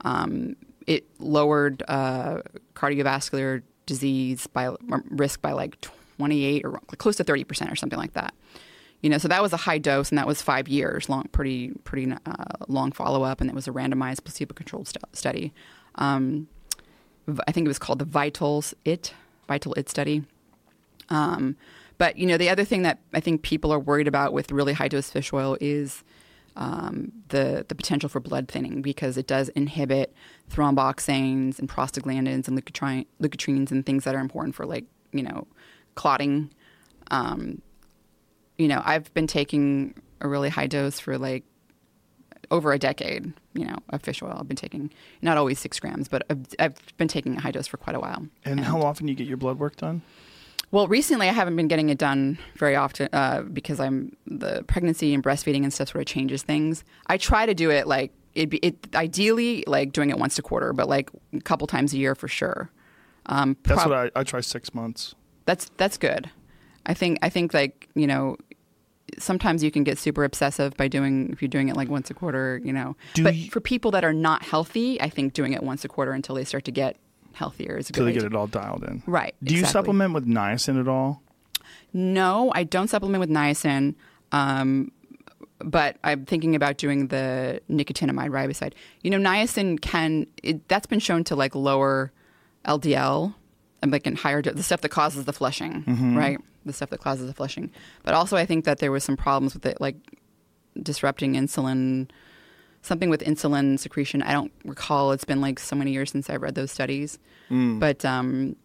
Um, 0.00 0.56
it 0.86 1.04
lowered 1.18 1.82
uh, 1.88 2.42
cardiovascular 2.74 3.62
disease 3.86 4.46
by 4.46 4.70
risk 5.10 5.40
by 5.40 5.52
like 5.52 5.80
28 6.18 6.64
or 6.64 6.80
close 6.98 7.16
to 7.16 7.24
30 7.24 7.44
percent 7.44 7.70
or 7.70 7.76
something 7.76 7.98
like 7.98 8.12
that. 8.14 8.34
You 9.02 9.10
know, 9.10 9.18
so 9.18 9.28
that 9.28 9.42
was 9.42 9.52
a 9.52 9.58
high 9.58 9.78
dose, 9.78 10.08
and 10.10 10.18
that 10.18 10.26
was 10.26 10.40
five 10.40 10.68
years 10.68 11.08
long, 11.08 11.24
pretty 11.30 11.72
pretty 11.84 12.10
uh, 12.10 12.44
long 12.66 12.92
follow 12.92 13.22
up, 13.22 13.40
and 13.40 13.50
it 13.50 13.54
was 13.54 13.68
a 13.68 13.70
randomized 13.70 14.24
placebo 14.24 14.54
controlled 14.54 14.88
st- 14.88 15.04
study. 15.14 15.52
Um, 15.96 16.48
I 17.46 17.52
think 17.52 17.66
it 17.66 17.68
was 17.68 17.78
called 17.78 17.98
the 17.98 18.04
Vitals 18.04 18.74
It 18.84 19.12
Vital 19.48 19.74
It 19.74 19.88
study. 19.88 20.24
Um, 21.08 21.56
but 21.98 22.16
you 22.16 22.26
know, 22.26 22.36
the 22.36 22.48
other 22.48 22.64
thing 22.64 22.82
that 22.82 22.98
I 23.12 23.20
think 23.20 23.42
people 23.42 23.72
are 23.72 23.78
worried 23.78 24.08
about 24.08 24.32
with 24.32 24.50
really 24.50 24.72
high 24.72 24.88
dose 24.88 25.10
fish 25.10 25.32
oil 25.32 25.56
is 25.60 26.02
um, 26.56 27.12
the 27.28 27.64
the 27.68 27.74
potential 27.74 28.08
for 28.08 28.20
blood 28.20 28.48
thinning 28.48 28.82
because 28.82 29.16
it 29.16 29.26
does 29.26 29.48
inhibit 29.50 30.14
thromboxanes 30.50 31.58
and 31.58 31.68
prostaglandins 31.68 32.48
and 32.48 32.58
leukotrien- 32.58 33.06
leukotrienes 33.20 33.70
and 33.70 33.84
things 33.84 34.04
that 34.04 34.14
are 34.14 34.20
important 34.20 34.54
for 34.54 34.66
like 34.66 34.84
you 35.12 35.22
know 35.22 35.46
clotting. 35.94 36.50
Um, 37.10 37.62
you 38.58 38.68
know, 38.68 38.82
I've 38.84 39.12
been 39.14 39.26
taking 39.26 39.94
a 40.20 40.28
really 40.28 40.48
high 40.48 40.66
dose 40.66 40.98
for 40.98 41.18
like 41.18 41.44
over 42.50 42.72
a 42.72 42.78
decade. 42.78 43.32
You 43.52 43.66
know, 43.66 43.76
of 43.90 44.02
fish 44.02 44.22
oil. 44.22 44.36
I've 44.38 44.48
been 44.48 44.56
taking 44.56 44.90
not 45.22 45.36
always 45.36 45.58
six 45.58 45.80
grams, 45.80 46.08
but 46.08 46.22
I've, 46.28 46.46
I've 46.58 46.96
been 46.96 47.08
taking 47.08 47.36
a 47.36 47.40
high 47.40 47.50
dose 47.50 47.66
for 47.66 47.76
quite 47.78 47.96
a 47.96 48.00
while. 48.00 48.26
And 48.44 48.60
how 48.60 48.82
often 48.82 49.06
do 49.06 49.12
you 49.12 49.16
get 49.16 49.26
your 49.26 49.38
blood 49.38 49.58
work 49.58 49.76
done? 49.76 50.02
Well, 50.76 50.88
recently 50.88 51.26
I 51.26 51.32
haven't 51.32 51.56
been 51.56 51.68
getting 51.68 51.88
it 51.88 51.96
done 51.96 52.36
very 52.56 52.76
often 52.76 53.08
uh, 53.10 53.40
because 53.50 53.80
I'm 53.80 54.14
the 54.26 54.62
pregnancy 54.66 55.14
and 55.14 55.24
breastfeeding 55.24 55.62
and 55.62 55.72
stuff 55.72 55.88
sort 55.88 56.02
of 56.02 56.06
changes 56.06 56.42
things. 56.42 56.84
I 57.06 57.16
try 57.16 57.46
to 57.46 57.54
do 57.54 57.70
it 57.70 57.86
like 57.86 58.12
it, 58.34 58.50
be, 58.50 58.58
it 58.58 58.94
ideally 58.94 59.64
like 59.66 59.92
doing 59.92 60.10
it 60.10 60.18
once 60.18 60.38
a 60.38 60.42
quarter, 60.42 60.74
but 60.74 60.86
like 60.86 61.08
a 61.32 61.40
couple 61.40 61.66
times 61.66 61.94
a 61.94 61.96
year 61.96 62.14
for 62.14 62.28
sure. 62.28 62.70
Um, 63.24 63.56
That's 63.62 63.86
what 63.86 63.94
I, 63.94 64.10
I 64.14 64.22
try 64.22 64.42
six 64.42 64.74
months. 64.74 65.14
that's 65.46 65.70
that's 65.78 65.96
good. 65.96 66.28
I 66.84 66.92
think 66.92 67.20
I 67.22 67.30
think 67.30 67.54
like 67.54 67.88
you 67.94 68.06
know 68.06 68.36
sometimes 69.18 69.64
you 69.64 69.70
can 69.70 69.82
get 69.82 69.96
super 69.96 70.24
obsessive 70.24 70.76
by 70.76 70.88
doing 70.88 71.30
if 71.32 71.40
you're 71.40 71.48
doing 71.48 71.70
it 71.70 71.76
like 71.76 71.88
once 71.88 72.10
a 72.10 72.14
quarter, 72.14 72.60
you 72.62 72.74
know. 72.74 72.96
Do 73.14 73.24
but 73.24 73.34
you- 73.34 73.48
for 73.50 73.62
people 73.62 73.92
that 73.92 74.04
are 74.04 74.12
not 74.12 74.42
healthy, 74.42 75.00
I 75.00 75.08
think 75.08 75.32
doing 75.32 75.54
it 75.54 75.62
once 75.62 75.86
a 75.86 75.88
quarter 75.88 76.12
until 76.12 76.34
they 76.34 76.44
start 76.44 76.66
to 76.66 76.70
get 76.70 76.98
healthier 77.36 77.76
is 77.76 77.88
good. 77.88 77.94
Till 77.94 78.04
they 78.06 78.12
get 78.12 78.24
it 78.24 78.34
all 78.34 78.46
dialed 78.46 78.82
in. 78.84 79.02
Right. 79.06 79.34
Do 79.42 79.54
you 79.54 79.64
supplement 79.64 80.14
with 80.14 80.26
niacin 80.26 80.80
at 80.80 80.88
all? 80.88 81.22
No, 81.92 82.50
I 82.54 82.64
don't 82.64 82.88
supplement 82.88 83.20
with 83.20 83.30
niacin. 83.30 83.94
Um, 84.32 84.90
but 85.58 85.96
I'm 86.04 86.24
thinking 86.26 86.54
about 86.54 86.76
doing 86.76 87.08
the 87.08 87.60
nicotinamide 87.70 88.30
riboside. 88.30 88.72
You 89.02 89.10
know, 89.10 89.18
niacin 89.18 89.80
can 89.80 90.26
it, 90.42 90.66
that's 90.68 90.86
been 90.86 90.98
shown 90.98 91.24
to 91.24 91.36
like 91.36 91.54
lower 91.54 92.12
LDL 92.66 93.34
and 93.82 93.92
like 93.92 94.06
in 94.06 94.16
higher 94.16 94.42
the 94.42 94.62
stuff 94.62 94.80
that 94.80 94.90
causes 94.90 95.24
the 95.24 95.32
flushing, 95.32 95.84
right? 96.16 96.38
The 96.64 96.72
stuff 96.72 96.90
that 96.90 97.00
causes 97.00 97.26
the 97.26 97.34
flushing. 97.34 97.70
But 98.02 98.14
also, 98.14 98.36
I 98.36 98.44
think 98.46 98.64
that 98.64 98.78
there 98.78 98.90
was 98.90 99.04
some 99.04 99.16
problems 99.16 99.54
with 99.54 99.64
it, 99.66 99.80
like 99.80 99.96
disrupting 100.82 101.34
insulin, 101.34 102.10
something 102.86 103.10
with 103.10 103.22
insulin 103.22 103.78
secretion. 103.78 104.22
I 104.22 104.32
don't 104.32 104.52
recall. 104.64 105.12
It's 105.12 105.24
been 105.24 105.40
like 105.40 105.58
so 105.58 105.76
many 105.76 105.92
years 105.92 106.10
since 106.10 106.30
I 106.30 106.36
read 106.36 106.54
those 106.54 106.70
studies. 106.70 107.18
But 107.78 108.04
um, 108.04 108.56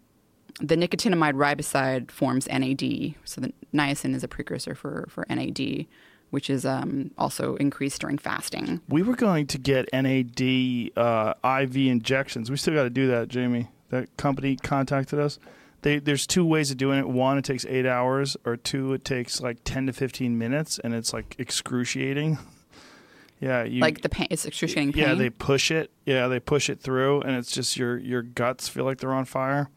the 0.59 0.75
nicotinamide 0.75 1.33
riboside 1.33 2.11
forms 2.11 2.47
NAD. 2.47 3.15
So 3.25 3.41
the 3.41 3.53
niacin 3.73 4.15
is 4.15 4.23
a 4.23 4.27
precursor 4.27 4.75
for, 4.75 5.07
for 5.09 5.25
NAD, 5.29 5.87
which 6.29 6.49
is 6.49 6.65
um, 6.65 7.11
also 7.17 7.55
increased 7.55 8.01
during 8.01 8.17
fasting. 8.17 8.81
We 8.87 9.01
were 9.01 9.15
going 9.15 9.47
to 9.47 9.57
get 9.57 9.89
NAD 9.91 10.91
uh, 10.95 11.33
IV 11.43 11.75
injections. 11.77 12.49
We 12.49 12.57
still 12.57 12.73
got 12.73 12.83
to 12.83 12.89
do 12.89 13.07
that, 13.07 13.27
Jamie. 13.27 13.69
That 13.89 14.15
company 14.17 14.55
contacted 14.55 15.19
us. 15.19 15.39
They, 15.81 15.97
there's 15.99 16.27
two 16.27 16.45
ways 16.45 16.69
of 16.69 16.77
doing 16.77 16.99
it. 16.99 17.07
One, 17.07 17.39
it 17.39 17.43
takes 17.43 17.65
eight 17.65 17.87
hours, 17.87 18.37
or 18.45 18.55
two, 18.55 18.93
it 18.93 19.03
takes 19.03 19.41
like 19.41 19.57
10 19.63 19.87
to 19.87 19.93
15 19.93 20.37
minutes, 20.37 20.79
and 20.79 20.93
it's 20.93 21.11
like 21.11 21.35
excruciating. 21.39 22.37
yeah, 23.41 23.63
you 23.63 23.81
like 23.81 24.01
the 24.01 24.07
pain, 24.09 24.27
it's 24.29 24.45
excruciating 24.45 24.93
pain. 24.93 25.03
yeah 25.03 25.13
they 25.15 25.29
push 25.29 25.69
it. 25.71 25.91
Yeah, 26.05 26.27
they 26.29 26.39
push 26.39 26.69
it 26.69 26.79
through, 26.79 27.21
and 27.21 27.35
it's 27.35 27.51
just 27.51 27.75
your 27.75 27.97
your 27.97 28.21
guts 28.21 28.69
feel 28.69 28.85
like 28.85 28.99
they're 28.99 29.13
on 29.13 29.25
fire 29.25 29.69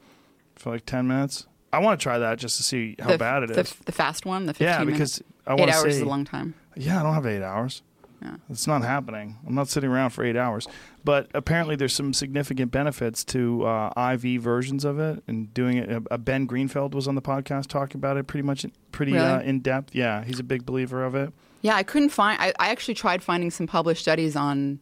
for 0.55 0.71
like 0.71 0.87
10 0.87 1.09
minutes. 1.09 1.47
I 1.73 1.79
want 1.79 1.99
to 1.99 2.03
try 2.03 2.19
that 2.19 2.39
just 2.39 2.57
to 2.59 2.63
see 2.63 2.95
how 3.01 3.11
the, 3.11 3.19
bad 3.19 3.43
it 3.43 3.51
is. 3.51 3.73
the, 3.73 3.85
The 3.87 3.93
fast 3.93 4.25
one, 4.25 4.47
the 4.47 4.55
15 4.55 4.67
yeah, 4.67 4.85
because 4.85 5.21
I 5.47 5.55
eight 5.55 5.59
want 5.59 5.71
to 5.73 5.77
hours 5.79 5.83
see. 5.85 5.99
is 5.99 6.01
a 6.01 6.05
long 6.05 6.25
time. 6.25 6.55
Yeah, 6.77 7.01
I 7.01 7.03
don't 7.03 7.15
have 7.15 7.27
eight 7.27 7.43
hours. 7.43 7.83
Yeah. 8.23 8.37
It's 8.49 8.67
not 8.69 8.83
happening. 8.83 9.37
I'm 9.47 9.55
not 9.55 9.69
sitting 9.69 9.91
around 9.91 10.11
for 10.11 10.25
eight 10.25 10.37
hours. 10.37 10.67
But 11.05 11.29
apparently, 11.35 11.77
there's 11.77 11.93
some 11.93 12.15
significant 12.15 12.71
benefits 12.71 13.23
to 13.25 13.67
uh, 13.67 14.13
IV 14.15 14.41
versions 14.41 14.85
of 14.85 14.99
it 14.99 15.23
and 15.27 15.53
doing 15.53 15.77
it. 15.79 16.07
Uh, 16.11 16.17
ben 16.17 16.47
Greenfield 16.47 16.95
was 16.95 17.07
on 17.09 17.17
the 17.17 17.23
podcast 17.23 17.67
talking 17.67 17.99
about 17.99 18.17
it 18.17 18.27
pretty 18.29 18.47
much, 18.47 18.65
pretty 18.93 19.13
Really? 19.13 19.25
uh, 19.27 19.41
in 19.41 19.61
depth. 19.61 19.95
Yeah, 19.95 20.25
he's 20.25 20.39
a 20.39 20.43
big 20.45 20.65
believer 20.65 21.05
of 21.05 21.15
it. 21.15 21.33
Yeah, 21.65 21.75
I 21.77 21.83
couldn't 21.83 22.11
find. 22.11 22.41
I, 22.41 22.53
I 22.59 22.69
actually 22.69 22.93
tried 22.95 23.23
finding 23.23 23.51
some 23.51 23.67
published 23.67 24.03
studies 24.03 24.37
on 24.37 24.81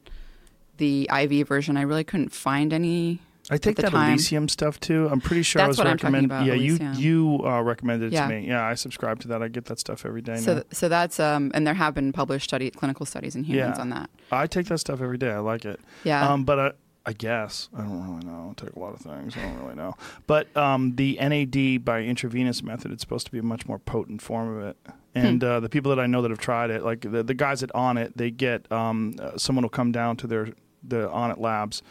the 0.79 1.09
IV 1.15 1.47
version. 1.47 1.77
I 1.77 1.83
really 1.83 2.03
couldn't 2.05 2.33
find 2.33 2.73
any. 2.73 3.21
I 3.51 3.57
take 3.59 3.77
the 3.77 3.83
that 3.83 3.93
time. 3.93 4.11
Elysium 4.15 4.49
stuff 4.49 4.81
too. 4.81 5.09
I'm 5.11 5.21
pretty 5.21 5.43
sure 5.43 5.63
I 5.63 5.67
That's 5.67 5.79
was 5.79 5.87
I'm 5.87 5.97
talking 5.99 6.25
about, 6.25 6.45
yeah, 6.47 6.55
Elysium. 6.55 6.95
you 6.95 7.39
you 7.39 7.47
uh, 7.47 7.61
recommended 7.63 8.07
it 8.07 8.13
Yeah. 8.15 8.27
to 8.29 8.35
me. 8.35 8.47
Yeah, 8.49 8.65
I 8.65 8.75
subscribe 8.75 9.21
to 9.21 9.29
that. 9.29 9.43
I 9.43 9.49
get 9.49 9.67
that 9.67 9.79
stuff 9.79 10.05
every 10.07 10.23
day 10.23 10.37
So, 10.37 10.55
th- 10.55 10.67
so 10.73 10.89
that's 10.89 11.21
um, 11.21 11.51
and 11.55 11.67
there 11.67 11.75
have 11.75 11.95
been 11.95 12.13
published 12.13 12.45
study, 12.51 12.71
clinical 12.71 13.07
studies 13.07 13.35
in 13.37 13.45
humans 13.45 13.75
Yeah. 13.77 13.81
on 13.81 13.91
that. 13.91 14.11
I 14.33 14.47
take 14.49 14.67
that 14.67 14.79
stuff 14.79 15.01
every 15.01 15.19
day. 15.19 15.31
I 15.31 15.39
like 15.39 15.65
it. 15.65 15.79
Yeah. 16.05 16.29
Um, 16.29 16.45
but 16.45 16.59
I, 16.59 16.73
I 17.05 17.13
guess 17.13 17.69
I 17.77 17.83
don't 17.83 18.03
really 18.13 18.25
know. 18.27 18.55
I 18.57 18.65
take 18.65 18.75
a 18.75 18.79
lot 18.79 18.95
of 18.95 19.01
things. 19.01 19.37
I 19.37 19.43
don't 19.43 19.61
really 19.63 19.75
know. 19.77 19.95
But 20.27 20.57
um, 20.57 20.95
the 20.97 21.17
NAD 21.21 21.85
by 21.85 22.03
intravenous 22.03 22.63
method, 22.63 22.91
it's 22.93 23.03
supposed 23.03 23.27
to 23.27 23.33
be 23.33 23.39
a 23.39 23.43
much 23.43 23.67
more 23.67 23.79
potent 23.81 24.23
form 24.23 24.57
of 24.57 24.65
it. 24.65 24.77
And 25.15 25.45
uh, 25.45 25.61
the 25.61 25.69
people 25.69 25.95
that 25.95 26.01
I 26.03 26.07
know 26.07 26.23
that 26.23 26.31
have 26.31 26.39
tried 26.39 26.71
it, 26.71 26.83
like 26.83 27.03
the, 27.03 27.23
the 27.23 27.35
guys 27.35 27.63
at 27.63 27.69
Onnit, 27.75 28.13
they 28.17 28.31
get 28.31 28.71
um, 28.73 29.15
uh, 29.21 29.37
someone 29.37 29.63
will 29.63 29.69
come 29.71 29.93
down 29.93 30.17
to 30.19 30.27
their 30.27 30.49
the 30.83 31.09
Onnit 31.09 31.39
labs 31.39 31.83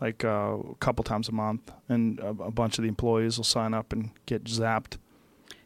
like 0.00 0.24
uh, 0.24 0.56
a 0.70 0.74
couple 0.76 1.04
times 1.04 1.28
a 1.28 1.32
month, 1.32 1.70
and 1.90 2.18
a, 2.20 2.28
a 2.28 2.50
bunch 2.50 2.78
of 2.78 2.82
the 2.82 2.88
employees 2.88 3.36
will 3.36 3.44
sign 3.44 3.74
up 3.74 3.92
and 3.92 4.10
get 4.24 4.44
zapped. 4.44 4.96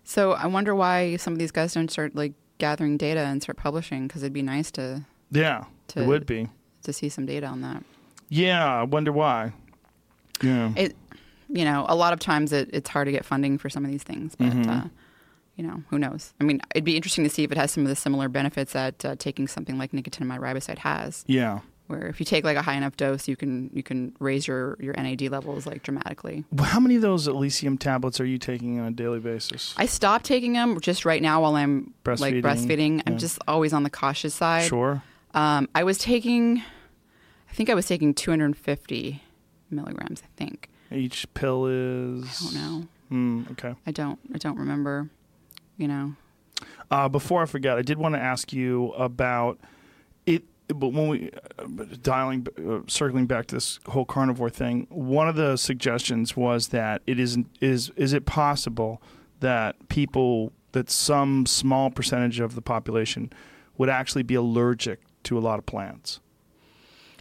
So 0.03 0.33
I 0.33 0.47
wonder 0.49 0.75
why 0.75 1.15
some 1.17 1.33
of 1.33 1.39
these 1.39 1.53
guys 1.53 1.73
don't 1.73 1.89
start 1.91 2.17
like 2.17 2.33
gathering 2.59 2.97
data 2.97 3.21
and 3.21 3.41
start 3.43 3.57
publishing 3.59 4.09
because 4.09 4.23
it'd 4.25 4.33
be 4.33 4.43
nice 4.43 4.71
to 4.73 5.03
Yeah, 5.31 5.65
To- 5.89 6.03
it 6.03 6.07
would 6.09 6.27
be. 6.27 6.49
to 6.83 6.93
see 6.93 7.09
some 7.09 7.27
data 7.27 7.47
on 7.47 7.61
that. 7.63 7.85
Yeah, 8.29 8.81
I 8.81 8.83
wonder 8.83 9.13
why. 9.13 9.53
Yeah. 10.43 10.73
It, 10.77 10.97
you 11.49 11.65
know, 11.65 11.87
a 11.89 11.95
lot 11.95 12.13
of 12.13 12.19
times 12.19 12.53
it, 12.53 12.71
it's 12.73 12.91
hard 12.91 13.07
to 13.07 13.13
get 13.13 13.25
funding 13.25 13.57
for 13.59 13.71
some 13.71 13.85
of 13.85 13.91
these 13.91 14.03
things, 14.03 14.35
but 14.35 14.49
Mhm. 14.49 14.91
You 15.57 15.65
know, 15.65 15.83
who 15.91 15.99
knows? 15.99 16.33
I 16.41 16.45
mean, 16.45 16.61
it'd 16.75 16.85
be 16.85 16.97
interesting 16.97 17.25
to 17.25 17.31
see 17.31 17.45
if 17.45 17.53
it 17.53 17.59
has 17.59 17.71
some 17.71 17.83
of 17.85 17.89
the 17.89 17.97
similar 17.97 18.29
benefits 18.29 18.73
that 18.73 19.05
uh, 19.05 19.15
taking 19.19 19.47
something 19.49 19.79
like 19.79 19.93
nicotinamide 19.93 20.41
riboside 20.41 20.79
has. 20.79 21.25
yeah. 21.27 21.61
Where 21.87 22.07
if 22.07 22.19
you 22.19 22.25
take 22.25 22.45
like 22.45 22.57
a 22.57 22.63
high 22.63 22.77
enough 22.77 22.97
dose, 22.97 23.29
you 23.29 23.37
can 23.37 23.69
you 23.75 23.83
can 23.83 24.17
raise 24.19 24.49
your 24.49 24.79
your 24.81 24.95
NAD 24.95 25.21
levels 25.31 25.67
like 25.67 25.83
dramatically. 25.83 26.43
How 26.59 26.81
many 26.81 26.97
of 26.97 27.03
those 27.03 27.29
Elysium 27.29 27.77
tablets 27.77 28.19
are 28.21 28.25
you 28.25 28.39
taking 28.39 28.81
on 28.81 28.87
a 28.87 28.91
daily 28.91 29.21
basis? 29.21 29.75
I 29.77 29.85
stopped 29.85 30.25
taking 30.25 30.55
them 30.55 30.81
just 30.81 31.05
right 31.05 31.21
now 31.21 31.43
while 31.43 31.57
I'm 31.57 31.93
like 32.07 32.37
Breastfeeding, 32.37 32.43
breastfeeding. 32.43 33.03
I'm 33.07 33.19
just 33.19 33.39
always 33.47 33.75
on 33.75 33.83
the 33.83 33.91
cautious 33.91 34.35
side. 34.35 34.67
Sure. 34.67 35.03
Um, 35.35 35.69
I 35.75 35.85
was 35.85 35.99
taking, 35.99 36.63
I 37.51 37.53
think 37.53 37.69
I 37.69 37.75
was 37.75 37.85
taking 37.87 38.15
250 38.15 39.23
milligrams. 39.71 40.23
I 40.23 40.29
think. 40.39 40.71
Each 40.91 41.27
pill 41.35 41.67
is. 41.67 42.25
I 42.25 42.45
don't 42.45 42.55
know. 42.55 42.89
Hmm, 43.11 43.43
okay. 43.53 43.75
I 43.87 43.91
don't. 43.91 44.19
I 44.35 44.39
don't 44.39 44.57
remember. 44.59 45.11
You 45.77 45.89
know. 45.89 46.17
Uh, 46.91 47.09
before 47.09 47.43
I 47.43 47.47
forget, 47.47 47.77
I 47.77 47.83
did 47.83 47.99
want 47.99 48.15
to 48.15 48.21
ask 48.21 48.53
you 48.53 48.93
about 48.93 49.59
it. 50.27 50.45
But 50.69 50.89
when 50.89 51.09
we 51.09 51.31
uh, 51.59 51.85
dialing, 52.01 52.47
uh, 52.59 52.81
circling 52.87 53.27
back 53.27 53.47
to 53.47 53.57
this 53.57 53.81
whole 53.87 54.05
carnivore 54.05 54.51
thing, 54.51 54.87
one 54.91 55.29
of 55.29 55.37
the 55.37 55.57
suggestions 55.57 56.37
was 56.37 56.69
that 56.69 57.03
it 57.07 57.19
isn't 57.19 57.49
is 57.61 57.91
is 57.97 58.13
it 58.13 58.27
possible 58.27 59.03
that 59.41 59.89
people 59.89 60.53
that 60.73 60.91
some 60.91 61.47
small 61.47 61.91
percentage 61.91 62.41
of 62.41 62.55
the 62.55 62.63
population 62.63 63.33
would 63.77 63.89
actually 63.89 64.23
be 64.23 64.35
allergic 64.35 65.01
to 65.25 65.39
a 65.39 65.41
lot 65.41 65.59
of 65.59 65.67
plants. 65.67 66.21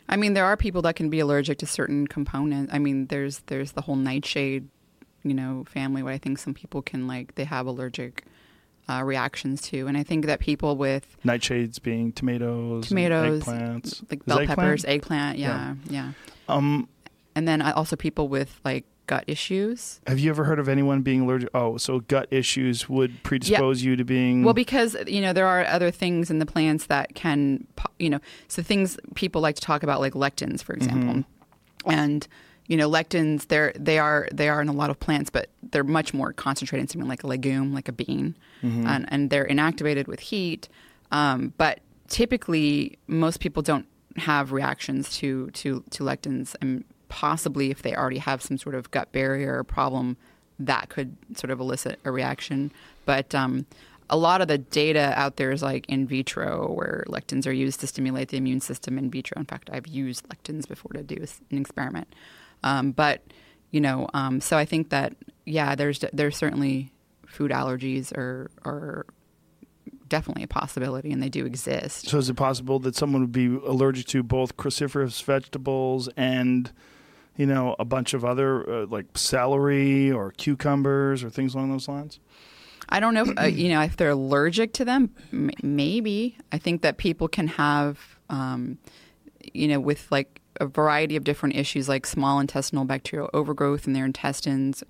I 0.09 0.17
mean, 0.17 0.33
there 0.33 0.45
are 0.45 0.57
people 0.57 0.81
that 0.83 0.95
can 0.95 1.09
be 1.09 1.19
allergic 1.19 1.57
to 1.59 1.65
certain 1.65 2.07
components. 2.07 2.73
I 2.73 2.79
mean, 2.79 3.07
there's 3.07 3.39
there's 3.47 3.71
the 3.71 3.81
whole 3.81 3.95
nightshade, 3.95 4.67
you 5.23 5.33
know, 5.33 5.63
family. 5.67 6.03
What 6.03 6.13
I 6.13 6.17
think 6.17 6.37
some 6.37 6.53
people 6.53 6.81
can 6.81 7.07
like, 7.07 7.35
they 7.35 7.45
have 7.45 7.65
allergic 7.65 8.25
uh, 8.89 9.01
reactions 9.03 9.61
to, 9.61 9.87
and 9.87 9.97
I 9.97 10.03
think 10.03 10.25
that 10.25 10.39
people 10.39 10.75
with 10.75 11.17
nightshades 11.23 11.81
being 11.81 12.11
tomatoes, 12.11 12.87
tomatoes, 12.87 13.43
eggplants, 13.43 14.09
like 14.09 14.25
bell 14.25 14.45
peppers, 14.45 14.85
eggplant, 14.85 15.37
yeah, 15.37 15.75
yeah, 15.89 16.13
yeah. 16.47 16.55
Um, 16.55 16.89
and 17.35 17.47
then 17.47 17.61
also 17.61 17.95
people 17.95 18.27
with 18.27 18.59
like 18.63 18.85
gut 19.05 19.25
issues. 19.27 19.99
Have 20.07 20.19
you 20.19 20.29
ever 20.29 20.45
heard 20.45 20.59
of 20.59 20.69
anyone 20.69 21.01
being 21.01 21.21
allergic? 21.21 21.49
Oh, 21.53 21.77
so 21.77 21.99
gut 21.99 22.27
issues 22.31 22.87
would 22.87 23.23
predispose 23.23 23.81
you 23.81 23.95
to 23.95 24.05
being. 24.05 24.43
Well, 24.43 24.53
because, 24.53 24.95
you 25.07 25.21
know, 25.21 25.33
there 25.33 25.47
are 25.47 25.65
other 25.65 25.91
things 25.91 26.29
in 26.31 26.39
the 26.39 26.45
plants 26.45 26.85
that 26.85 27.13
can, 27.13 27.67
you 27.99 28.09
know, 28.09 28.19
so 28.47 28.61
things 28.61 28.97
people 29.15 29.41
like 29.41 29.55
to 29.55 29.61
talk 29.61 29.83
about, 29.83 29.99
like 29.99 30.13
lectins, 30.13 30.63
for 30.63 30.73
example. 30.73 31.15
Mm-hmm. 31.15 31.91
And, 31.91 32.27
you 32.67 32.77
know, 32.77 32.89
lectins, 32.89 33.47
they're, 33.47 33.73
they 33.75 33.99
are 33.99 34.27
they 34.31 34.47
are 34.49 34.61
in 34.61 34.69
a 34.69 34.73
lot 34.73 34.89
of 34.89 34.99
plants, 34.99 35.29
but 35.29 35.49
they're 35.71 35.83
much 35.83 36.13
more 36.13 36.33
concentrated 36.33 36.83
in 36.83 36.87
something 36.87 37.09
like 37.09 37.23
a 37.23 37.27
legume, 37.27 37.73
like 37.73 37.89
a 37.89 37.91
bean. 37.91 38.35
Mm-hmm. 38.61 38.87
And, 38.87 39.05
and 39.09 39.29
they're 39.29 39.45
inactivated 39.45 40.07
with 40.07 40.21
heat. 40.21 40.69
Um, 41.11 41.53
but 41.57 41.79
typically, 42.07 42.97
most 43.07 43.39
people 43.39 43.61
don't 43.61 43.85
have 44.15 44.51
reactions 44.51 45.09
to, 45.17 45.49
to, 45.51 45.83
to 45.89 46.03
lectins. 46.03 46.55
And 46.61 46.85
possibly 47.09 47.69
if 47.69 47.81
they 47.81 47.95
already 47.95 48.19
have 48.19 48.41
some 48.41 48.57
sort 48.57 48.75
of 48.75 48.89
gut 48.91 49.11
barrier 49.11 49.63
problem, 49.63 50.17
that 50.59 50.89
could 50.89 51.17
sort 51.35 51.51
of 51.51 51.59
elicit 51.59 51.99
a 52.05 52.11
reaction. 52.11 52.71
But 53.05 53.35
um, 53.35 53.65
a 54.09 54.17
lot 54.17 54.41
of 54.41 54.47
the 54.47 54.57
data 54.57 55.13
out 55.15 55.35
there 55.37 55.51
is 55.51 55.61
like 55.61 55.87
in 55.89 56.07
vitro, 56.07 56.71
where 56.71 57.03
lectins 57.07 57.45
are 57.47 57.51
used 57.51 57.79
to 57.81 57.87
stimulate 57.87 58.29
the 58.29 58.37
immune 58.37 58.61
system 58.61 58.97
in 58.97 59.09
vitro. 59.09 59.39
In 59.39 59.45
fact, 59.45 59.69
I've 59.71 59.87
used 59.87 60.27
lectins 60.29 60.67
before 60.67 60.91
to 60.93 61.03
do 61.03 61.17
an 61.51 61.57
experiment. 61.57 62.13
Um, 62.63 62.91
but 62.91 63.23
you 63.71 63.81
know, 63.81 64.07
um, 64.13 64.41
so 64.41 64.57
I 64.57 64.65
think 64.65 64.89
that 64.89 65.15
yeah, 65.45 65.75
there's 65.75 66.03
there's 66.13 66.37
certainly 66.37 66.91
food 67.25 67.51
allergies 67.51 68.11
are 68.13 68.49
are 68.65 69.05
definitely 70.07 70.43
a 70.43 70.47
possibility, 70.47 71.11
and 71.11 71.21
they 71.21 71.29
do 71.29 71.45
exist. 71.45 72.07
So, 72.07 72.17
is 72.17 72.29
it 72.29 72.35
possible 72.35 72.79
that 72.79 72.95
someone 72.95 73.21
would 73.21 73.31
be 73.31 73.47
allergic 73.47 74.05
to 74.07 74.23
both 74.23 74.57
cruciferous 74.57 75.23
vegetables 75.23 76.09
and 76.15 76.71
you 77.35 77.45
know, 77.45 77.75
a 77.79 77.85
bunch 77.85 78.13
of 78.13 78.23
other 78.23 78.69
uh, 78.69 78.85
like 78.85 79.17
celery 79.17 80.11
or 80.11 80.31
cucumbers 80.31 81.23
or 81.23 81.29
things 81.29 81.55
along 81.55 81.71
those 81.71 81.87
lines? 81.87 82.19
I 82.89 82.99
don't 82.99 83.13
know, 83.13 83.23
if, 83.23 83.39
uh, 83.39 83.43
you 83.45 83.69
know, 83.69 83.81
if 83.81 83.97
they're 83.97 84.09
allergic 84.09 84.73
to 84.73 84.85
them. 84.85 85.09
M- 85.31 85.51
maybe 85.63 86.37
I 86.51 86.57
think 86.57 86.81
that 86.81 86.97
people 86.97 87.27
can 87.27 87.47
have, 87.47 88.19
um, 88.29 88.77
you 89.53 89.67
know, 89.67 89.79
with 89.79 90.11
like 90.11 90.41
a 90.59 90.65
variety 90.65 91.15
of 91.15 91.23
different 91.23 91.55
issues, 91.55 91.89
like 91.89 92.05
small 92.05 92.39
intestinal 92.39 92.85
bacterial 92.85 93.29
overgrowth 93.33 93.87
in 93.87 93.93
their 93.93 94.05
intestines. 94.05 94.83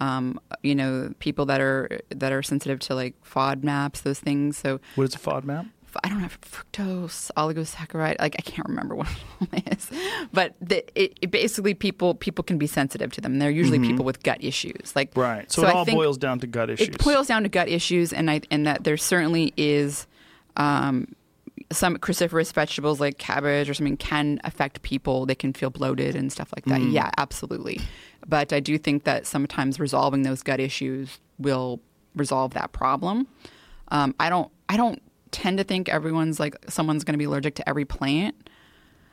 Um, 0.00 0.40
you 0.62 0.74
know, 0.74 1.12
people 1.18 1.46
that 1.46 1.60
are 1.60 2.00
that 2.10 2.32
are 2.32 2.42
sensitive 2.42 2.78
to 2.80 2.94
like 2.94 3.14
FODMAPs, 3.24 4.02
those 4.02 4.20
things. 4.20 4.56
So, 4.56 4.80
what 4.94 5.04
is 5.04 5.14
a 5.14 5.18
FODMAP? 5.18 5.68
I 6.04 6.08
don't 6.08 6.20
have 6.20 6.40
fructose 6.40 7.30
oligosaccharide. 7.36 8.20
Like 8.20 8.36
I 8.38 8.42
can't 8.42 8.68
remember 8.68 8.94
what 8.96 9.08
it 9.52 9.72
is, 9.72 9.90
but 10.32 10.54
the, 10.60 10.84
it, 11.00 11.18
it, 11.20 11.30
basically 11.30 11.74
people 11.74 12.14
people 12.14 12.44
can 12.44 12.58
be 12.58 12.66
sensitive 12.66 13.12
to 13.12 13.20
them. 13.20 13.38
They're 13.38 13.50
usually 13.50 13.78
mm-hmm. 13.78 13.90
people 13.90 14.04
with 14.04 14.22
gut 14.22 14.42
issues. 14.42 14.94
Like 14.94 15.10
right. 15.16 15.50
So, 15.50 15.62
so 15.62 15.68
it 15.68 15.74
all 15.74 15.84
boils 15.84 16.18
down 16.18 16.40
to 16.40 16.46
gut 16.46 16.70
issues. 16.70 16.88
It 16.88 16.98
boils 16.98 17.26
down 17.26 17.42
to 17.42 17.48
gut 17.48 17.68
issues, 17.68 18.12
and 18.12 18.30
I 18.30 18.42
and 18.50 18.66
that 18.66 18.84
there 18.84 18.96
certainly 18.96 19.52
is. 19.56 20.06
Um, 20.56 21.14
some 21.70 21.96
cruciferous 21.98 22.52
vegetables 22.52 23.00
like 23.00 23.18
cabbage 23.18 23.68
or 23.68 23.74
something 23.74 23.96
can 23.96 24.40
affect 24.44 24.82
people. 24.82 25.26
They 25.26 25.34
can 25.34 25.52
feel 25.52 25.70
bloated 25.70 26.16
and 26.16 26.32
stuff 26.32 26.50
like 26.56 26.64
that. 26.66 26.80
Mm. 26.80 26.92
Yeah, 26.92 27.10
absolutely. 27.18 27.80
But 28.26 28.52
I 28.52 28.60
do 28.60 28.78
think 28.78 29.04
that 29.04 29.26
sometimes 29.26 29.78
resolving 29.78 30.22
those 30.22 30.42
gut 30.42 30.60
issues 30.60 31.18
will 31.38 31.80
resolve 32.14 32.54
that 32.54 32.72
problem. 32.72 33.28
Um, 33.88 34.14
I 34.18 34.28
don't. 34.28 34.50
I 34.68 34.76
don't 34.76 35.00
tend 35.30 35.58
to 35.58 35.64
think 35.64 35.88
everyone's 35.88 36.40
like 36.40 36.56
someone's 36.68 37.04
going 37.04 37.14
to 37.14 37.18
be 37.18 37.24
allergic 37.24 37.54
to 37.56 37.68
every 37.68 37.84
plant. 37.84 38.34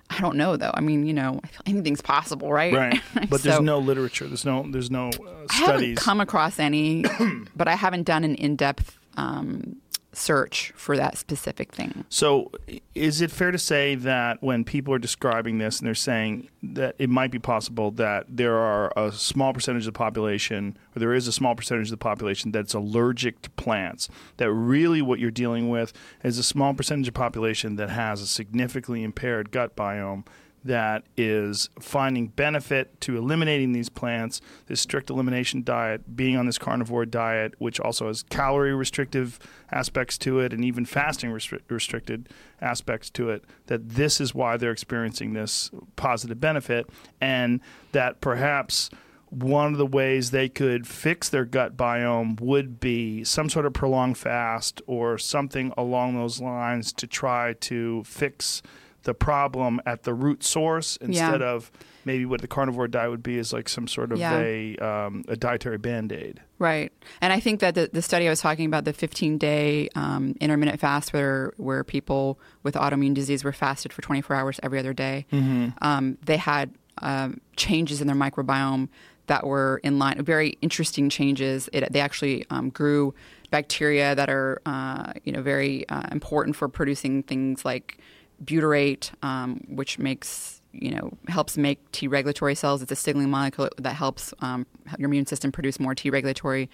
I 0.09 0.19
don't 0.21 0.37
know 0.37 0.55
though. 0.55 0.71
I 0.73 0.81
mean, 0.81 1.05
you 1.05 1.13
know, 1.13 1.41
anything's 1.65 2.01
possible, 2.01 2.51
right? 2.51 2.73
Right. 2.73 3.01
But 3.29 3.41
so, 3.41 3.49
there's 3.49 3.61
no 3.61 3.79
literature. 3.79 4.27
There's 4.27 4.45
no. 4.45 4.65
There's 4.69 4.91
no 4.91 5.07
uh, 5.07 5.11
studies. 5.11 5.51
I 5.51 5.59
haven't 5.59 5.95
come 5.95 6.21
across 6.21 6.59
any, 6.59 7.03
but 7.55 7.67
I 7.67 7.75
haven't 7.75 8.03
done 8.03 8.23
an 8.23 8.35
in-depth 8.35 8.97
um, 9.17 9.77
search 10.17 10.71
for 10.75 10.97
that 10.97 11.17
specific 11.17 11.73
thing. 11.73 12.05
So, 12.09 12.51
is 12.93 13.21
it 13.21 13.31
fair 13.31 13.51
to 13.51 13.57
say 13.57 13.95
that 13.95 14.41
when 14.41 14.63
people 14.63 14.93
are 14.93 14.99
describing 14.99 15.57
this 15.57 15.79
and 15.79 15.87
they're 15.87 15.95
saying 15.95 16.49
that 16.63 16.95
it 16.97 17.09
might 17.09 17.31
be 17.31 17.39
possible 17.39 17.91
that 17.91 18.25
there 18.29 18.57
are 18.57 18.91
a 18.95 19.11
small 19.11 19.53
percentage 19.53 19.83
of 19.83 19.93
the 19.93 19.97
population, 19.97 20.77
or 20.95 20.99
there 20.99 21.13
is 21.13 21.27
a 21.27 21.31
small 21.31 21.55
percentage 21.55 21.87
of 21.87 21.91
the 21.91 21.97
population 21.97 22.51
that's 22.51 22.73
allergic 22.73 23.41
to 23.41 23.49
plants, 23.51 24.09
that 24.37 24.51
really 24.51 25.01
what 25.01 25.19
you're 25.19 25.31
dealing 25.31 25.69
with 25.69 25.93
is 26.23 26.37
a 26.37 26.43
small 26.43 26.73
percentage 26.73 27.07
of 27.07 27.13
population 27.13 27.75
that 27.75 27.89
has 27.89 28.21
a 28.21 28.27
significantly 28.27 29.03
impaired 29.03 29.51
gut 29.51 29.75
biome 29.75 30.25
that 30.65 31.03
is 31.15 31.69
finding 31.79 32.27
benefit 32.27 32.99
to 32.99 33.15
eliminating 33.15 33.71
these 33.71 33.87
plants, 33.87 34.41
this 34.65 34.81
strict 34.81 35.11
elimination 35.11 35.63
diet, 35.63 36.15
being 36.15 36.35
on 36.35 36.47
this 36.47 36.57
carnivore 36.57 37.05
diet, 37.05 37.53
which 37.59 37.79
also 37.79 38.07
has 38.07 38.23
calorie 38.23 38.73
restrictive 38.73 39.39
aspects 39.75 40.17
to 40.17 40.39
it 40.39 40.53
and 40.53 40.63
even 40.63 40.85
fasting 40.85 41.29
restri- 41.29 41.61
restricted 41.69 42.29
aspects 42.61 43.09
to 43.11 43.29
it, 43.29 43.43
that 43.67 43.89
this 43.89 44.21
is 44.21 44.33
why 44.33 44.57
they're 44.57 44.71
experiencing 44.71 45.33
this 45.33 45.69
positive 45.97 46.39
benefit, 46.39 46.89
and 47.19 47.59
that 47.91 48.21
perhaps 48.21 48.89
one 49.29 49.73
of 49.73 49.77
the 49.77 49.85
ways 49.85 50.31
they 50.31 50.47
could 50.47 50.87
fix 50.87 51.27
their 51.27 51.43
gut 51.43 51.75
biome 51.75 52.39
would 52.39 52.79
be 52.79 53.23
some 53.23 53.49
sort 53.49 53.65
of 53.65 53.73
prolonged 53.73 54.17
fast 54.17 54.81
or 54.87 55.17
something 55.17 55.73
along 55.77 56.15
those 56.15 56.39
lines 56.39 56.93
to 56.93 57.05
try 57.05 57.53
to 57.53 58.01
fix 58.05 58.61
the 59.03 59.13
problem 59.13 59.81
at 59.85 60.03
the 60.03 60.13
root 60.13 60.43
source 60.43 60.95
instead 60.97 61.41
yeah. 61.41 61.47
of 61.47 61.71
maybe 62.05 62.25
what 62.25 62.41
the 62.41 62.47
carnivore 62.47 62.87
diet 62.87 63.09
would 63.09 63.23
be 63.23 63.37
is 63.37 63.51
like 63.51 63.67
some 63.67 63.87
sort 63.87 64.11
of 64.11 64.19
yeah. 64.19 64.37
a 64.39 64.77
um, 64.77 65.23
a 65.27 65.35
dietary 65.35 65.77
band 65.77 66.11
aid. 66.11 66.41
Right, 66.59 66.93
and 67.21 67.33
I 67.33 67.39
think 67.39 67.59
that 67.59 67.75
the, 67.75 67.89
the 67.91 68.01
study 68.01 68.27
I 68.27 68.29
was 68.29 68.39
talking 68.39 68.65
about, 68.65 68.85
the 68.85 68.93
15 68.93 69.37
day 69.37 69.89
um, 69.95 70.35
intermittent 70.39 70.79
fast, 70.79 71.11
where 71.11 71.53
where 71.57 71.83
people 71.83 72.39
with 72.63 72.75
autoimmune 72.75 73.13
disease 73.13 73.43
were 73.43 73.53
fasted 73.53 73.91
for 73.91 74.01
24 74.01 74.35
hours 74.35 74.59
every 74.63 74.79
other 74.79 74.93
day, 74.93 75.25
mm-hmm. 75.31 75.69
um, 75.81 76.17
they 76.23 76.37
had 76.37 76.73
um, 76.99 77.41
changes 77.55 78.01
in 78.01 78.07
their 78.07 78.15
microbiome 78.15 78.89
that 79.27 79.45
were 79.45 79.81
in 79.83 79.99
line, 79.99 80.23
very 80.23 80.57
interesting 80.61 81.09
changes. 81.09 81.69
It, 81.73 81.91
they 81.91 81.99
actually 81.99 82.45
um, 82.49 82.69
grew 82.69 83.13
bacteria 83.51 84.15
that 84.15 84.29
are 84.29 84.61
uh, 84.65 85.13
you 85.23 85.31
know 85.31 85.41
very 85.41 85.87
uh, 85.89 86.03
important 86.11 86.55
for 86.55 86.67
producing 86.67 87.23
things 87.23 87.65
like 87.65 87.97
butyrate, 88.43 89.11
um, 89.23 89.61
which 89.67 89.97
makes 89.99 90.54
you 90.79 90.91
know 90.91 91.11
helps 91.27 91.57
make 91.57 91.91
T 91.91 92.07
regulatory 92.07 92.55
cells. 92.55 92.81
It's 92.81 92.91
a 92.91 92.95
signaling 92.95 93.29
molecule 93.29 93.69
that 93.77 93.93
helps 93.93 94.33
um, 94.39 94.65
your 94.97 95.07
immune 95.07 95.25
system 95.25 95.51
produce 95.51 95.79
more 95.79 95.95
T 95.95 96.09
regulatory 96.09 96.69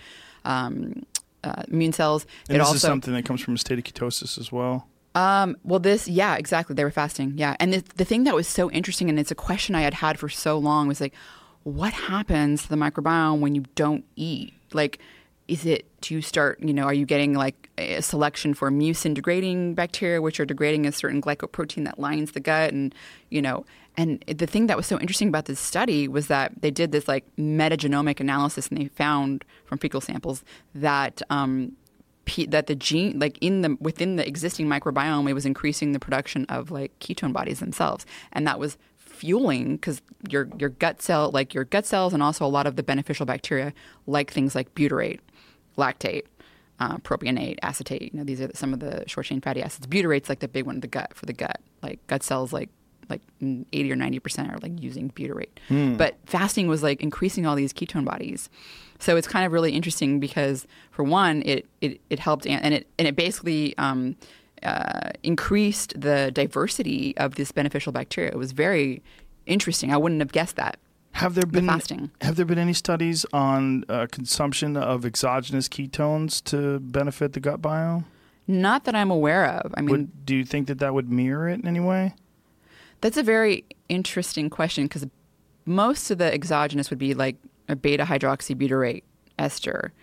um, 0.45 1.03
uh, 1.43 1.63
immune 1.67 1.93
cells. 1.93 2.25
And 2.47 2.55
it 2.55 2.59
this 2.59 2.67
also, 2.67 2.75
is 2.75 2.81
something 2.81 3.13
that 3.13 3.25
comes 3.25 3.41
from 3.41 3.55
a 3.55 3.57
state 3.57 3.79
of 3.79 3.85
ketosis 3.85 4.37
as 4.37 4.51
well. 4.51 4.87
Um, 5.13 5.57
well, 5.63 5.79
this, 5.79 6.07
yeah, 6.07 6.35
exactly. 6.35 6.73
They 6.73 6.83
were 6.83 6.91
fasting. 6.91 7.33
Yeah. 7.35 7.55
And 7.59 7.73
the, 7.73 7.83
the 7.95 8.05
thing 8.05 8.23
that 8.23 8.33
was 8.33 8.47
so 8.47 8.71
interesting, 8.71 9.09
and 9.09 9.19
it's 9.19 9.31
a 9.31 9.35
question 9.35 9.75
I 9.75 9.81
had 9.81 9.93
had 9.93 10.17
for 10.17 10.29
so 10.29 10.57
long, 10.57 10.87
was 10.87 11.01
like, 11.01 11.13
what 11.63 11.93
happens 11.93 12.63
to 12.63 12.69
the 12.69 12.75
microbiome 12.75 13.39
when 13.39 13.53
you 13.53 13.65
don't 13.75 14.05
eat? 14.15 14.53
Like, 14.73 14.99
is 15.47 15.65
it 15.65 15.85
do 15.99 16.13
you 16.13 16.21
start 16.21 16.61
you 16.61 16.73
know 16.73 16.83
are 16.83 16.93
you 16.93 17.05
getting 17.05 17.33
like 17.33 17.69
a 17.77 17.99
selection 18.01 18.53
for 18.53 18.71
mucin 18.71 19.13
degrading 19.13 19.73
bacteria 19.73 20.21
which 20.21 20.39
are 20.39 20.45
degrading 20.45 20.87
a 20.87 20.91
certain 20.91 21.21
glycoprotein 21.21 21.83
that 21.83 21.99
lines 21.99 22.31
the 22.31 22.39
gut 22.39 22.71
and 22.71 22.95
you 23.29 23.41
know 23.41 23.65
and 23.97 24.23
the 24.27 24.47
thing 24.47 24.67
that 24.67 24.77
was 24.77 24.87
so 24.87 24.99
interesting 24.99 25.27
about 25.27 25.45
this 25.45 25.59
study 25.59 26.07
was 26.07 26.27
that 26.27 26.61
they 26.61 26.71
did 26.71 26.91
this 26.91 27.07
like 27.07 27.25
metagenomic 27.37 28.19
analysis 28.19 28.67
and 28.67 28.77
they 28.77 28.87
found 28.87 29.43
from 29.65 29.77
fecal 29.77 30.01
samples 30.01 30.43
that 30.73 31.21
um, 31.29 31.73
that 32.47 32.67
the 32.67 32.75
gene 32.75 33.19
like 33.19 33.37
in 33.41 33.61
the 33.61 33.77
within 33.81 34.15
the 34.15 34.25
existing 34.25 34.67
microbiome 34.67 35.29
it 35.29 35.33
was 35.33 35.45
increasing 35.45 35.91
the 35.91 35.99
production 35.99 36.45
of 36.45 36.71
like 36.71 36.97
ketone 36.99 37.33
bodies 37.33 37.59
themselves 37.59 38.05
and 38.31 38.47
that 38.47 38.59
was 38.59 38.77
fueling 38.97 39.75
because 39.75 40.01
your 40.29 40.47
your 40.57 40.69
gut 40.69 41.01
cell 41.01 41.29
like 41.31 41.53
your 41.53 41.65
gut 41.65 41.85
cells 41.85 42.13
and 42.13 42.23
also 42.23 42.45
a 42.45 42.47
lot 42.47 42.65
of 42.65 42.75
the 42.77 42.83
beneficial 42.83 43.25
bacteria 43.25 43.73
like 44.07 44.31
things 44.31 44.55
like 44.55 44.73
butyrate 44.73 45.19
lactate. 45.77 46.23
uh, 46.79 46.97
propionate, 46.97 47.57
acetate. 47.61 48.11
You 48.11 48.19
know, 48.19 48.23
these 48.23 48.41
are 48.41 48.49
some 48.55 48.73
of 48.73 48.79
the 48.79 49.03
short 49.07 49.27
chain 49.27 49.39
fatty 49.39 49.61
acids. 49.61 49.85
Butyrate's 49.85 50.29
like 50.29 50.39
the 50.39 50.47
big 50.47 50.65
one, 50.65 50.79
the 50.79 50.87
gut 50.87 51.13
for 51.13 51.27
the 51.27 51.33
gut. 51.33 51.59
Like 51.83 52.05
gut 52.07 52.23
cells, 52.23 52.51
like 52.51 52.69
like 53.11 53.21
eighty 53.71 53.91
or 53.91 53.95
ninety 53.95 54.19
percent 54.19 54.51
are 54.51 54.57
like 54.57 54.81
using 54.81 55.11
butyrate. 55.11 55.97
But 55.97 56.15
fasting 56.25 56.67
was 56.67 56.81
like 56.81 57.03
increasing 57.03 57.45
all 57.45 57.55
these 57.55 57.73
ketone 57.73 58.05
bodies. 58.05 58.49
So 58.97 59.17
it's 59.17 59.27
kind 59.27 59.45
of 59.45 59.51
really 59.51 59.73
interesting 59.73 60.19
because 60.19 60.65
for 60.89 61.03
one, 61.03 61.43
it 61.45 61.67
it, 61.81 62.01
it 62.09 62.19
helped 62.19 62.47
and 62.47 62.73
it 62.73 62.87
and 62.97 63.07
it 63.07 63.15
basically. 63.15 63.77
Um, 63.77 64.15
uh, 64.63 65.09
increased 65.23 65.99
the 65.99 66.29
diversity 66.31 67.17
of 67.17 67.33
this 67.33 67.51
beneficial 67.51 67.91
bacteria. 67.91 68.29
It 68.29 68.37
was 68.37 68.51
very 68.51 69.01
interesting. 69.47 69.91
I 69.91 69.97
wouldn't 69.97 70.21
have 70.21 70.31
guessed 70.31 70.55
that. 70.57 70.77
Have 71.13 71.33
there 71.33 71.47
been 71.47 71.65
fasting. 71.67 72.11
Have 72.21 72.35
there 72.35 72.45
been 72.45 72.59
any 72.59 72.73
studies 72.73 73.25
on 73.33 73.83
uh, 73.89 74.05
consumption 74.11 74.77
of 74.77 75.03
exogenous 75.03 75.67
ketones 75.67 76.43
to 76.45 76.79
benefit 76.79 77.33
the 77.33 77.39
gut 77.39 77.59
biome? 77.59 78.05
Not 78.47 78.83
that 78.85 78.95
I'm 78.95 79.11
aware 79.11 79.45
of. 79.45 79.73
I 79.75 79.81
mean, 79.81 79.89
Would, 79.91 80.25
do 80.25 80.35
you 80.35 80.45
think 80.45 80.67
that 80.67 80.79
that 80.79 80.93
would 80.93 81.09
mirror 81.09 81.49
it 81.49 81.59
in 81.59 81.67
any 81.67 81.79
way? 81.79 82.13
That's 83.01 83.17
a 83.17 83.23
very 83.23 83.65
interesting 83.89 84.49
question 84.49 84.85
because 84.85 85.05
most 85.65 86.11
of 86.11 86.17
the 86.17 86.33
exogenous 86.33 86.89
would 86.89 86.99
be 86.99 87.13
like 87.13 87.35
a 87.67 87.75
beta 87.75 88.03
hydroxybutyrate 88.03 89.03
ester. 89.37 89.93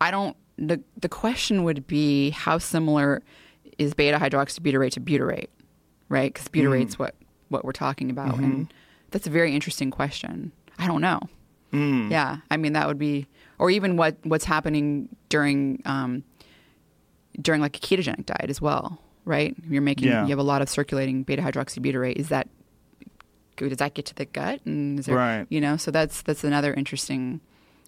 I 0.00 0.10
don't. 0.10 0.36
The 0.56 0.80
the 1.00 1.08
question 1.08 1.62
would 1.64 1.86
be 1.86 2.30
how 2.30 2.58
similar 2.58 3.22
is 3.78 3.94
beta 3.94 4.18
hydroxybutyrate 4.18 4.90
to 4.92 5.00
butyrate, 5.00 5.48
right? 6.08 6.32
Because 6.32 6.48
mm-hmm. 6.48 6.66
butyrate's 6.66 6.98
what 6.98 7.14
what 7.48 7.64
we're 7.64 7.72
talking 7.72 8.10
about, 8.10 8.34
mm-hmm. 8.34 8.44
and 8.44 8.74
that's 9.10 9.26
a 9.26 9.30
very 9.30 9.54
interesting 9.54 9.90
question. 9.90 10.52
I 10.78 10.86
don't 10.86 11.00
know. 11.00 11.20
Mm. 11.72 12.10
Yeah, 12.10 12.38
I 12.50 12.56
mean 12.56 12.72
that 12.72 12.86
would 12.86 12.98
be, 12.98 13.26
or 13.58 13.70
even 13.70 13.96
what 13.96 14.16
what's 14.22 14.44
happening 14.44 15.08
during 15.28 15.82
um, 15.84 16.24
during 17.40 17.60
like 17.60 17.76
a 17.76 17.80
ketogenic 17.80 18.26
diet 18.26 18.50
as 18.50 18.60
well, 18.60 19.00
right? 19.28 19.54
You're 19.68 19.82
making 19.82 20.08
Yeah. 20.08 20.22
you 20.24 20.30
have 20.30 20.38
a 20.38 20.42
lot 20.42 20.62
of 20.62 20.68
circulating 20.68 21.22
beta 21.22 21.42
hydroxybutyrate. 21.42 22.16
Is 22.16 22.28
that 22.30 22.48
does 23.56 23.76
that 23.78 23.94
get 23.94 24.06
to 24.06 24.14
the 24.14 24.24
gut? 24.24 24.60
And 24.64 24.98
is 25.00 25.06
there, 25.06 25.16
Right. 25.16 25.46
You 25.50 25.60
know, 25.60 25.76
so 25.76 25.90
that's 25.90 26.22
that's 26.22 26.44
another 26.44 26.72
interesting 26.74 27.40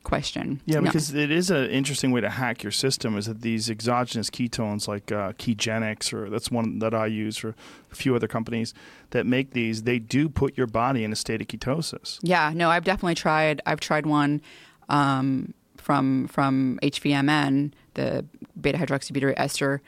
question. 0.03 0.61
Yeah, 0.65 0.77
No. 0.81 0.85
because 0.87 1.15
it 1.15 1.31
is 1.31 1.51
an 1.51 1.69
interesting 1.71 2.11
way 2.11 2.21
to 2.23 2.31
hack 2.31 2.63
your 2.63 2.73
system. 2.73 3.17
Is 3.17 3.27
that 3.27 3.43
these 3.43 3.71
exogenous 3.71 4.31
ketones 4.31 4.89
like 4.89 5.13
uh, 5.13 5.33
Kegenix, 5.35 6.13
or 6.13 6.29
that's 6.31 6.51
one 6.51 6.79
that 6.81 6.95
I 6.95 7.07
use 7.07 7.37
for 7.37 7.55
a 7.93 7.95
few 7.95 8.17
other 8.17 8.27
companies 8.27 8.75
that 9.11 9.27
make 9.27 9.53
these. 9.53 9.83
They 9.85 9.99
do 9.99 10.29
put 10.29 10.57
your 10.57 10.67
body 10.67 11.05
in 11.05 11.13
a 11.13 11.17
state 11.17 11.41
of 11.41 11.47
ketosis. 11.49 12.19
Yeah, 12.23 12.53
no, 12.55 12.71
I've 12.71 12.85
definitely 12.85 13.15
tried. 13.15 13.61
I've 13.67 13.81
tried 13.81 14.07
one 14.07 14.41
um, 14.89 15.55
from 15.77 16.27
from 16.29 16.79
HVMN, 16.83 17.73
the 17.95 18.25
beta 18.61 18.79
hydroxybutyrate 18.79 19.35
ester, 19.37 19.83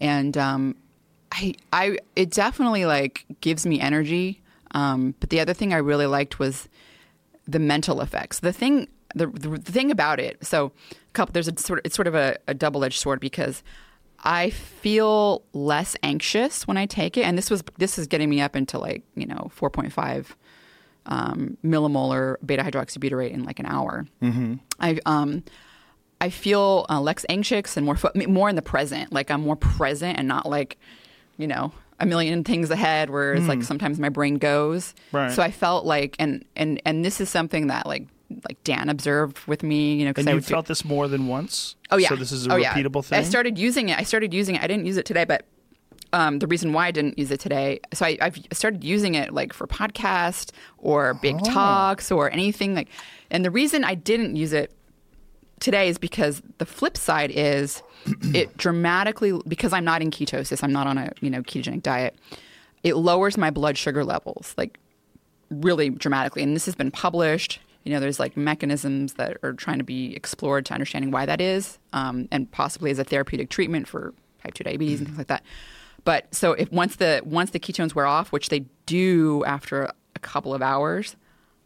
and 0.00 0.36
um, 0.38 0.76
I 1.32 1.54
I 1.72 1.98
it 2.14 2.30
definitely 2.30 2.86
like 2.86 3.24
gives 3.40 3.66
me 3.66 3.80
energy. 3.80 4.42
Um, 4.72 5.14
but 5.20 5.30
the 5.30 5.40
other 5.40 5.54
thing 5.54 5.72
I 5.72 5.78
really 5.78 6.06
liked 6.06 6.38
was 6.38 6.68
the 7.46 7.58
mental 7.58 8.00
effects. 8.00 8.40
The 8.40 8.52
thing 8.52 8.88
the 9.14 9.26
the, 9.26 9.48
the 9.50 9.72
thing 9.72 9.90
about 9.90 10.20
it. 10.20 10.44
So, 10.44 10.72
couple 11.12 11.32
there's 11.32 11.48
a 11.48 11.56
sort 11.56 11.78
of, 11.78 11.86
it's 11.86 11.96
sort 11.96 12.08
of 12.08 12.14
a, 12.14 12.36
a 12.46 12.54
double 12.54 12.84
edged 12.84 13.00
sword 13.00 13.20
because 13.20 13.62
I 14.24 14.50
feel 14.50 15.42
less 15.52 15.96
anxious 16.02 16.66
when 16.66 16.76
I 16.76 16.86
take 16.86 17.16
it, 17.16 17.22
and 17.22 17.36
this 17.36 17.50
was 17.50 17.62
this 17.78 17.98
is 17.98 18.06
getting 18.06 18.28
me 18.28 18.40
up 18.40 18.56
into 18.56 18.78
like 18.78 19.02
you 19.14 19.26
know 19.26 19.50
four 19.52 19.70
point 19.70 19.92
five 19.92 20.36
um, 21.06 21.56
millimolar 21.64 22.36
beta 22.44 22.62
hydroxybutyrate 22.62 23.30
in 23.30 23.44
like 23.44 23.58
an 23.58 23.66
hour. 23.66 24.06
Mm-hmm. 24.22 24.54
I 24.80 24.98
um, 25.06 25.44
I 26.20 26.30
feel 26.30 26.86
uh, 26.88 27.00
less 27.00 27.24
anxious 27.28 27.76
and 27.76 27.86
more 27.86 27.96
fo- 27.96 28.12
more 28.14 28.48
in 28.48 28.56
the 28.56 28.62
present. 28.62 29.12
Like 29.12 29.30
I'm 29.30 29.42
more 29.42 29.56
present 29.56 30.18
and 30.18 30.26
not 30.26 30.48
like, 30.48 30.78
you 31.38 31.46
know, 31.46 31.72
a 32.00 32.06
million 32.06 32.44
things 32.44 32.70
ahead. 32.70 33.10
Whereas 33.10 33.46
like 33.48 33.62
sometimes 33.62 33.98
my 33.98 34.08
brain 34.08 34.36
goes. 34.36 34.94
Right. 35.12 35.32
So 35.32 35.42
I 35.42 35.50
felt 35.50 35.84
like, 35.86 36.16
and 36.18 36.44
and 36.56 36.80
and 36.84 37.04
this 37.04 37.20
is 37.20 37.28
something 37.28 37.68
that 37.68 37.86
like 37.86 38.06
like 38.48 38.62
Dan 38.64 38.88
observed 38.88 39.38
with 39.46 39.62
me. 39.62 39.94
You 39.96 40.04
know, 40.06 40.10
because 40.10 40.22
And 40.22 40.28
I 40.30 40.32
you 40.32 40.36
would 40.38 40.44
do- 40.46 40.54
felt 40.54 40.66
this 40.66 40.84
more 40.84 41.08
than 41.08 41.26
once. 41.26 41.76
Oh 41.90 41.96
yeah. 41.96 42.08
So 42.08 42.16
this 42.16 42.32
is 42.32 42.46
a 42.46 42.52
oh, 42.52 42.56
yeah. 42.56 42.74
repeatable 42.74 43.04
thing. 43.04 43.18
I 43.18 43.22
started 43.22 43.58
using 43.58 43.88
it. 43.88 43.98
I 43.98 44.02
started 44.02 44.34
using 44.34 44.56
it. 44.56 44.62
I 44.62 44.66
didn't 44.66 44.86
use 44.86 44.96
it 44.96 45.06
today, 45.06 45.24
but 45.24 45.46
um, 46.12 46.38
the 46.38 46.46
reason 46.46 46.72
why 46.72 46.86
I 46.86 46.90
didn't 46.92 47.18
use 47.18 47.30
it 47.30 47.40
today, 47.40 47.80
so 47.92 48.06
I, 48.06 48.16
I've 48.20 48.38
started 48.52 48.84
using 48.84 49.16
it 49.16 49.32
like 49.34 49.52
for 49.52 49.66
podcast 49.66 50.52
or 50.78 51.14
big 51.14 51.36
Oh. 51.40 51.50
talks 51.50 52.10
or 52.12 52.30
anything 52.30 52.74
like. 52.74 52.88
And 53.30 53.44
the 53.44 53.50
reason 53.50 53.82
I 53.84 53.96
didn't 53.96 54.36
use 54.36 54.52
it 54.52 54.72
today 55.60 55.88
is 55.88 55.98
because 55.98 56.42
the 56.58 56.66
flip 56.66 56.96
side 56.96 57.30
is 57.30 57.82
it 58.34 58.56
dramatically 58.56 59.38
because 59.46 59.72
I'm 59.72 59.84
not 59.84 60.02
in 60.02 60.10
ketosis. 60.10 60.62
I'm 60.62 60.72
not 60.72 60.86
on 60.86 60.98
a 60.98 61.12
you 61.20 61.30
know 61.30 61.42
ketogenic 61.42 61.82
diet. 61.82 62.16
It 62.82 62.94
lowers 62.94 63.36
my 63.36 63.50
blood 63.50 63.76
sugar 63.76 64.04
levels 64.04 64.54
like 64.56 64.78
really 65.50 65.90
dramatically. 65.90 66.42
And 66.42 66.54
this 66.54 66.66
has 66.66 66.74
been 66.74 66.90
published. 66.90 67.60
You 67.84 67.92
know, 67.92 68.00
there's 68.00 68.18
like 68.18 68.36
mechanisms 68.36 69.14
that 69.14 69.36
are 69.42 69.52
trying 69.52 69.78
to 69.78 69.84
be 69.84 70.14
explored 70.16 70.66
to 70.66 70.74
understanding 70.74 71.12
why 71.12 71.24
that 71.26 71.40
is, 71.40 71.78
um, 71.92 72.26
and 72.32 72.50
possibly 72.50 72.90
as 72.90 72.98
a 72.98 73.04
therapeutic 73.04 73.48
treatment 73.48 73.86
for 73.86 74.12
type 74.42 74.54
two 74.54 74.64
diabetes 74.64 74.98
and 74.98 75.08
things 75.08 75.18
like 75.18 75.28
that. 75.28 75.44
But 76.04 76.32
so 76.34 76.52
if 76.52 76.70
once 76.72 76.96
the 76.96 77.22
once 77.24 77.50
the 77.50 77.60
ketones 77.60 77.94
wear 77.94 78.06
off, 78.06 78.32
which 78.32 78.48
they 78.48 78.64
do 78.86 79.44
after 79.44 79.90
a 80.14 80.18
couple 80.18 80.52
of 80.52 80.62
hours, 80.62 81.16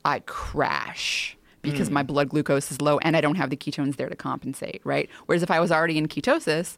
I 0.05 0.21
crash 0.21 1.37
because 1.63 1.91
my 1.91 2.03
blood 2.03 2.29
glucose 2.29 2.71
is 2.71 2.81
low 2.81 2.99
and 2.99 3.17
I 3.17 3.21
don't 3.21 3.37
have 3.37 3.51
the 3.51 3.57
ketones 3.57 3.97
there 3.97 4.09
to 4.09 4.17
compensate, 4.17 4.81
right? 4.85 5.09
Whereas 5.27 5.43
if 5.43 5.51
I 5.51 5.61
was 5.61 5.71
already 5.71 5.99
in 5.99 6.09
ketosis, 6.09 6.77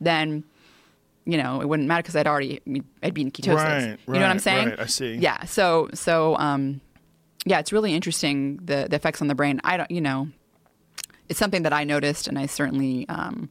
then 0.00 0.44
you 1.24 1.36
know 1.36 1.60
it 1.60 1.68
wouldn't 1.68 1.88
matter 1.88 2.02
because 2.02 2.16
I'd 2.16 2.26
already 2.26 2.60
I'd 3.02 3.14
be 3.14 3.22
in 3.22 3.30
ketosis. 3.30 3.56
Right, 3.56 3.98
you 4.06 4.14
know 4.14 4.20
what 4.20 4.30
I'm 4.30 4.38
saying? 4.38 4.70
right, 4.70 4.80
I 4.80 4.86
see. 4.86 5.14
Yeah. 5.14 5.44
So 5.44 5.88
so 5.94 6.36
um, 6.38 6.80
yeah, 7.44 7.58
it's 7.58 7.72
really 7.72 7.94
interesting 7.94 8.56
the 8.56 8.86
the 8.88 8.96
effects 8.96 9.20
on 9.20 9.28
the 9.28 9.34
brain. 9.34 9.60
I 9.64 9.76
don't, 9.76 9.90
you 9.90 10.00
know, 10.00 10.28
it's 11.28 11.38
something 11.38 11.62
that 11.62 11.72
I 11.72 11.84
noticed, 11.84 12.28
and 12.28 12.38
I 12.38 12.46
certainly 12.46 13.08
um, 13.08 13.50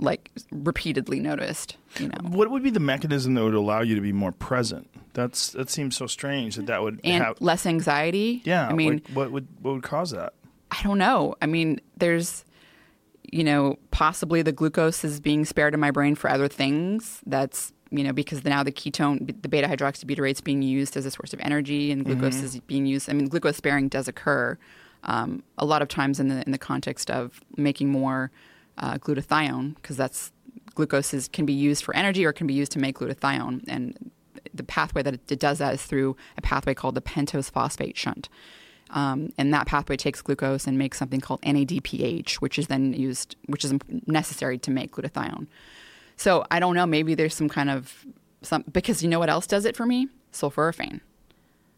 like 0.00 0.30
repeatedly 0.50 1.20
noticed. 1.20 1.76
You 1.98 2.08
know, 2.08 2.18
What 2.22 2.50
would 2.50 2.62
be 2.62 2.70
the 2.70 2.80
mechanism 2.80 3.34
that 3.34 3.44
would 3.44 3.54
allow 3.54 3.80
you 3.80 3.94
to 3.94 4.00
be 4.00 4.12
more 4.12 4.32
present? 4.32 4.88
That's 5.14 5.50
that 5.50 5.70
seems 5.70 5.96
so 5.96 6.06
strange 6.06 6.56
that 6.56 6.66
that 6.66 6.82
would 6.82 7.00
and 7.02 7.24
have. 7.24 7.40
less 7.40 7.66
anxiety. 7.66 8.40
Yeah, 8.44 8.68
I 8.68 8.72
mean, 8.72 8.94
like, 8.94 9.08
what 9.08 9.32
would 9.32 9.48
what 9.60 9.74
would 9.74 9.82
cause 9.82 10.10
that? 10.12 10.34
I 10.70 10.82
don't 10.82 10.98
know. 10.98 11.34
I 11.40 11.46
mean, 11.46 11.80
there's, 11.96 12.44
you 13.32 13.42
know, 13.42 13.78
possibly 13.90 14.42
the 14.42 14.52
glucose 14.52 15.02
is 15.02 15.18
being 15.18 15.44
spared 15.44 15.74
in 15.74 15.80
my 15.80 15.90
brain 15.90 16.14
for 16.14 16.30
other 16.30 16.46
things. 16.46 17.20
That's, 17.26 17.72
you 17.90 18.04
know, 18.04 18.12
because 18.12 18.44
now 18.44 18.62
the 18.62 18.70
ketone, 18.70 19.26
the 19.42 19.48
beta 19.48 19.66
hydroxybutyrate 19.66 20.32
is 20.32 20.40
being 20.40 20.62
used 20.62 20.96
as 20.96 21.06
a 21.06 21.10
source 21.10 21.32
of 21.32 21.40
energy 21.40 21.90
and 21.90 22.04
glucose 22.04 22.36
is 22.42 22.60
being 22.60 22.84
used. 22.84 23.08
I 23.08 23.14
mean, 23.14 23.28
glucose 23.28 23.56
sparing 23.56 23.88
does 23.88 24.08
occur 24.08 24.58
um, 25.04 25.42
a 25.56 25.64
lot 25.64 25.80
of 25.80 25.88
times 25.88 26.20
in 26.20 26.28
the, 26.28 26.42
in 26.44 26.52
the 26.52 26.58
context 26.58 27.10
of 27.10 27.40
making 27.56 27.88
more 27.88 28.30
uh, 28.78 28.98
glutathione 28.98 29.74
because 29.76 29.96
that's 29.96 30.32
glucose 30.74 31.12
is, 31.12 31.28
can 31.28 31.44
be 31.44 31.52
used 31.52 31.84
for 31.84 31.94
energy 31.96 32.24
or 32.24 32.32
can 32.32 32.46
be 32.46 32.54
used 32.54 32.72
to 32.72 32.78
make 32.78 32.98
glutathione. 32.98 33.64
And 33.66 34.10
the 34.54 34.62
pathway 34.62 35.02
that 35.02 35.14
it 35.14 35.38
does 35.38 35.58
that 35.58 35.74
is 35.74 35.82
through 35.82 36.16
a 36.36 36.42
pathway 36.42 36.74
called 36.74 36.94
the 36.94 37.00
pentose 37.00 37.50
phosphate 37.50 37.96
shunt. 37.96 38.28
Um, 38.90 39.32
and 39.36 39.52
that 39.52 39.66
pathway 39.66 39.96
takes 39.96 40.22
glucose 40.22 40.66
and 40.66 40.78
makes 40.78 40.98
something 40.98 41.20
called 41.20 41.42
NADPH, 41.42 42.34
which 42.36 42.58
is 42.58 42.68
then 42.68 42.94
used, 42.94 43.36
which 43.46 43.64
is 43.64 43.74
necessary 44.06 44.56
to 44.58 44.70
make 44.70 44.92
glutathione. 44.92 45.46
So 46.16 46.44
I 46.50 46.58
don't 46.58 46.74
know. 46.74 46.86
Maybe 46.86 47.14
there's 47.14 47.34
some 47.34 47.48
kind 47.48 47.70
of 47.70 48.06
some 48.42 48.64
because 48.70 49.02
you 49.02 49.08
know 49.08 49.18
what 49.18 49.28
else 49.28 49.46
does 49.46 49.64
it 49.64 49.76
for 49.76 49.86
me? 49.86 50.08
Sulforaphane. 50.32 51.00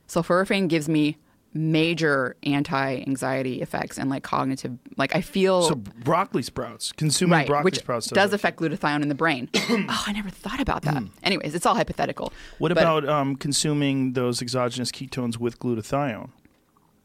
Sulforaphane 0.09 0.69
gives 0.69 0.89
me 0.89 1.17
major 1.53 2.37
anti-anxiety 2.45 3.61
effects 3.61 3.99
and 3.99 4.09
like 4.11 4.23
cognitive. 4.23 4.79
Like 4.97 5.15
I 5.15 5.21
feel 5.21 5.63
So 5.63 5.75
broccoli 5.75 6.43
sprouts, 6.43 6.93
consuming 6.93 7.33
right, 7.33 7.47
broccoli 7.47 7.65
which 7.67 7.79
sprouts 7.79 8.07
does 8.09 8.33
it. 8.33 8.37
affect 8.37 8.61
glutathione 8.61 9.03
in 9.03 9.09
the 9.09 9.15
brain. 9.15 9.49
oh, 9.55 10.05
I 10.07 10.13
never 10.13 10.31
thought 10.31 10.61
about 10.61 10.83
that. 10.83 11.03
Anyways, 11.23 11.55
it's 11.55 11.67
all 11.67 11.75
hypothetical. 11.75 12.33
What 12.59 12.69
But- 12.75 12.79
about 12.83 13.09
um, 13.09 13.37
consuming 13.37 14.13
those 14.13 14.41
exogenous 14.43 14.91
ketones 14.93 15.39
with 15.39 15.59
glutathione? 15.59 16.31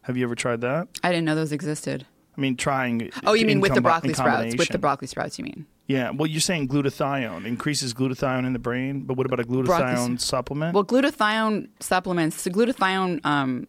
Have 0.03 0.17
you 0.17 0.23
ever 0.23 0.35
tried 0.35 0.61
that? 0.61 0.87
I 1.03 1.09
didn't 1.09 1.25
know 1.25 1.33
those 1.35 1.51
existed. 1.51 2.05
I 2.37 2.41
mean, 2.41 2.57
trying. 2.57 3.11
Oh, 3.25 3.33
you 3.33 3.45
mean 3.47 3.61
with 3.61 3.73
the 3.73 3.81
broccoli 3.81 4.13
sprouts? 4.13 4.55
With 4.57 4.67
the 4.69 4.77
broccoli 4.77 5.07
sprouts, 5.07 5.39
you 5.39 5.45
mean? 5.45 5.65
Yeah. 5.87 6.11
Well, 6.11 6.27
you're 6.27 6.41
saying 6.41 6.67
glutathione 6.67 7.45
increases 7.45 7.93
glutathione 7.93 8.45
in 8.45 8.53
the 8.53 8.59
brain, 8.59 9.01
but 9.01 9.15
what 9.17 9.25
about 9.25 9.39
a 9.39 9.43
glutathione 9.43 10.15
s- 10.15 10.25
supplement? 10.25 10.73
Well, 10.75 10.83
glutathione 10.83 11.69
supplements. 11.79 12.41
So 12.41 12.51
glutathione, 12.51 13.25
um, 13.25 13.67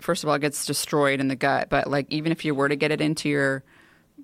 first 0.00 0.22
of 0.22 0.28
all, 0.28 0.36
it 0.36 0.40
gets 0.40 0.66
destroyed 0.66 1.20
in 1.20 1.28
the 1.28 1.36
gut. 1.36 1.68
But 1.68 1.88
like, 1.88 2.06
even 2.10 2.32
if 2.32 2.44
you 2.44 2.54
were 2.54 2.68
to 2.68 2.76
get 2.76 2.90
it 2.90 3.00
into 3.00 3.28
your 3.28 3.62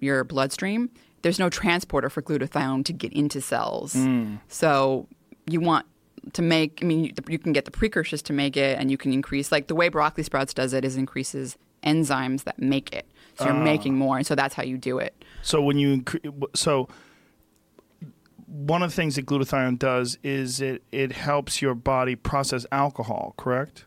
your 0.00 0.24
bloodstream, 0.24 0.90
there's 1.22 1.38
no 1.38 1.48
transporter 1.48 2.10
for 2.10 2.22
glutathione 2.22 2.84
to 2.86 2.92
get 2.92 3.12
into 3.12 3.40
cells. 3.40 3.94
Mm. 3.94 4.40
So 4.48 5.08
you 5.46 5.60
want 5.60 5.86
to 6.34 6.42
make. 6.42 6.80
I 6.82 6.86
mean, 6.86 7.04
you, 7.04 7.12
you 7.28 7.38
can 7.38 7.52
get 7.52 7.64
the 7.64 7.70
precursors 7.70 8.22
to 8.22 8.32
make 8.32 8.56
it, 8.56 8.78
and 8.78 8.90
you 8.90 8.98
can 8.98 9.12
increase. 9.12 9.52
Like 9.52 9.66
the 9.66 9.74
way 9.74 9.88
broccoli 9.88 10.24
sprouts 10.24 10.54
does 10.54 10.72
it 10.72 10.84
is 10.84 10.96
increases 10.96 11.56
enzymes 11.82 12.44
that 12.44 12.58
make 12.58 12.92
it. 12.92 13.06
So 13.38 13.46
you're 13.46 13.54
oh. 13.54 13.62
making 13.62 13.96
more, 13.96 14.16
and 14.16 14.26
so 14.26 14.34
that's 14.34 14.54
how 14.54 14.62
you 14.62 14.76
do 14.76 14.98
it. 14.98 15.24
So 15.42 15.62
when 15.62 15.78
you 15.78 16.04
so 16.54 16.88
one 18.46 18.82
of 18.82 18.90
the 18.90 18.96
things 18.96 19.16
that 19.16 19.24
glutathione 19.24 19.78
does 19.78 20.18
is 20.22 20.60
it 20.60 20.82
it 20.92 21.12
helps 21.12 21.62
your 21.62 21.74
body 21.74 22.14
process 22.14 22.66
alcohol. 22.70 23.34
Correct? 23.36 23.86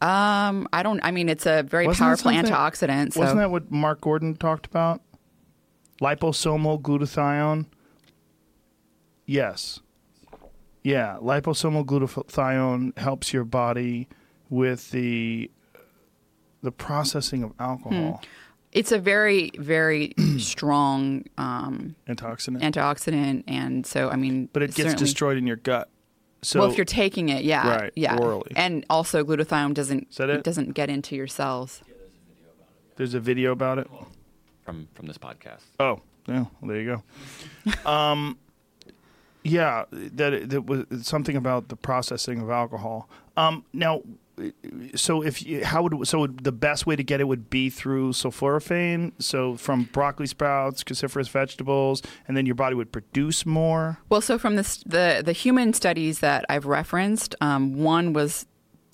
Um, 0.00 0.68
I 0.72 0.82
don't. 0.82 1.00
I 1.02 1.10
mean, 1.10 1.28
it's 1.28 1.46
a 1.46 1.62
very 1.62 1.86
Wasn't 1.86 2.04
powerful 2.04 2.30
antioxidant. 2.30 3.14
So 3.14 3.20
Wasn't 3.20 3.38
that 3.38 3.50
what 3.50 3.70
Mark 3.70 4.00
Gordon 4.00 4.34
talked 4.36 4.66
about? 4.66 5.00
Liposomal 6.00 6.80
glutathione. 6.82 7.66
Yes. 9.24 9.80
Yeah, 10.82 11.18
liposomal 11.20 11.84
glutathione 11.84 12.96
helps 12.98 13.32
your 13.32 13.44
body 13.44 14.08
with 14.50 14.90
the 14.90 15.50
the 16.62 16.72
processing 16.72 17.42
of 17.42 17.52
alcohol, 17.58 18.22
it's 18.72 18.92
a 18.92 18.98
very, 18.98 19.50
very 19.56 20.14
strong 20.38 21.24
um, 21.38 21.96
antioxidant. 22.08 22.60
antioxidant, 22.60 23.44
and 23.46 23.86
so 23.86 24.10
I 24.10 24.16
mean, 24.16 24.48
but 24.52 24.62
it 24.62 24.74
gets 24.74 24.94
destroyed 24.94 25.38
in 25.38 25.46
your 25.46 25.56
gut. 25.56 25.88
So 26.46 26.60
well, 26.60 26.70
if 26.70 26.76
you're 26.78 26.84
taking 26.84 27.28
it, 27.28 27.42
yeah, 27.42 27.68
Right, 27.68 27.92
yeah, 27.96 28.16
orally. 28.16 28.52
and 28.54 28.86
also 28.88 29.24
glutathione 29.24 29.74
doesn't 29.74 30.06
Is 30.10 30.16
that 30.18 30.30
it? 30.30 30.44
doesn't 30.44 30.74
get 30.74 30.88
into 30.88 31.16
your 31.16 31.26
cells. 31.26 31.80
there's 32.94 33.14
a 33.14 33.20
video 33.20 33.50
about 33.50 33.78
it. 33.78 33.88
from 34.64 34.86
from 34.94 35.06
this 35.06 35.18
podcast. 35.18 35.62
Oh, 35.80 36.00
yeah. 36.28 36.44
Well, 36.60 36.68
there 36.68 36.80
you 36.80 37.02
go. 37.74 37.90
um, 37.90 38.38
yeah, 39.42 39.86
that 39.90 40.48
that 40.50 40.66
was 40.66 40.84
something 41.06 41.36
about 41.36 41.68
the 41.68 41.76
processing 41.76 42.40
of 42.40 42.48
alcohol. 42.50 43.08
Um, 43.36 43.64
now, 43.72 44.02
so 44.94 45.22
if 45.22 45.44
you, 45.44 45.64
how 45.64 45.82
would 45.82 46.06
so 46.06 46.26
the 46.26 46.52
best 46.52 46.86
way 46.86 46.96
to 46.96 47.02
get 47.02 47.20
it 47.20 47.24
would 47.24 47.48
be 47.48 47.70
through 47.70 48.12
sulforaphane. 48.12 49.12
So 49.18 49.56
from 49.56 49.84
broccoli 49.92 50.26
sprouts, 50.26 50.84
cruciferous 50.84 51.30
vegetables, 51.30 52.02
and 52.28 52.36
then 52.36 52.46
your 52.46 52.54
body 52.54 52.74
would 52.74 52.92
produce 52.92 53.46
more. 53.46 53.98
Well, 54.08 54.20
so 54.20 54.38
from 54.38 54.56
this, 54.56 54.82
the 54.84 55.22
the 55.24 55.32
human 55.32 55.72
studies 55.72 56.20
that 56.20 56.44
I've 56.48 56.66
referenced, 56.66 57.34
um, 57.40 57.74
one 57.74 58.12
was 58.12 58.46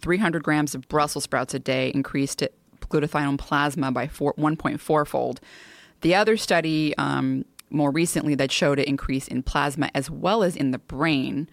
300 0.03 0.43
grams 0.43 0.75
of 0.75 0.89
Brussels 0.89 1.25
sprouts 1.25 1.55
a 1.55 1.59
day 1.59 1.91
increased 1.95 2.43
glutathione 2.89 3.39
plasma 3.39 3.91
by 3.91 4.07
four, 4.07 4.35
1.4 4.35 5.07
fold. 5.07 5.41
The 6.03 6.15
other 6.15 6.37
study, 6.37 6.95
um, 6.99 7.45
more 7.71 7.91
recently, 7.91 8.35
that 8.35 8.53
showed 8.53 8.79
an 8.79 8.85
increase 8.85 9.29
in 9.29 9.43
plasma 9.43 9.91
as 9.95 10.11
well 10.11 10.43
as 10.43 10.57
in 10.57 10.73
the 10.73 10.79
brain. 10.79 11.49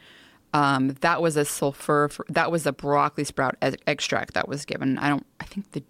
Um, 0.53 0.95
that 1.01 1.21
was 1.21 1.37
a 1.37 1.45
sulfur. 1.45 2.09
That 2.29 2.51
was 2.51 2.65
a 2.65 2.73
broccoli 2.73 3.23
sprout 3.23 3.55
ex- 3.61 3.77
extract 3.85 4.33
that 4.33 4.47
was 4.47 4.65
given. 4.65 4.97
I 4.97 5.09
don't. 5.09 5.25
I 5.39 5.45
think 5.45 5.71
the 5.71 5.83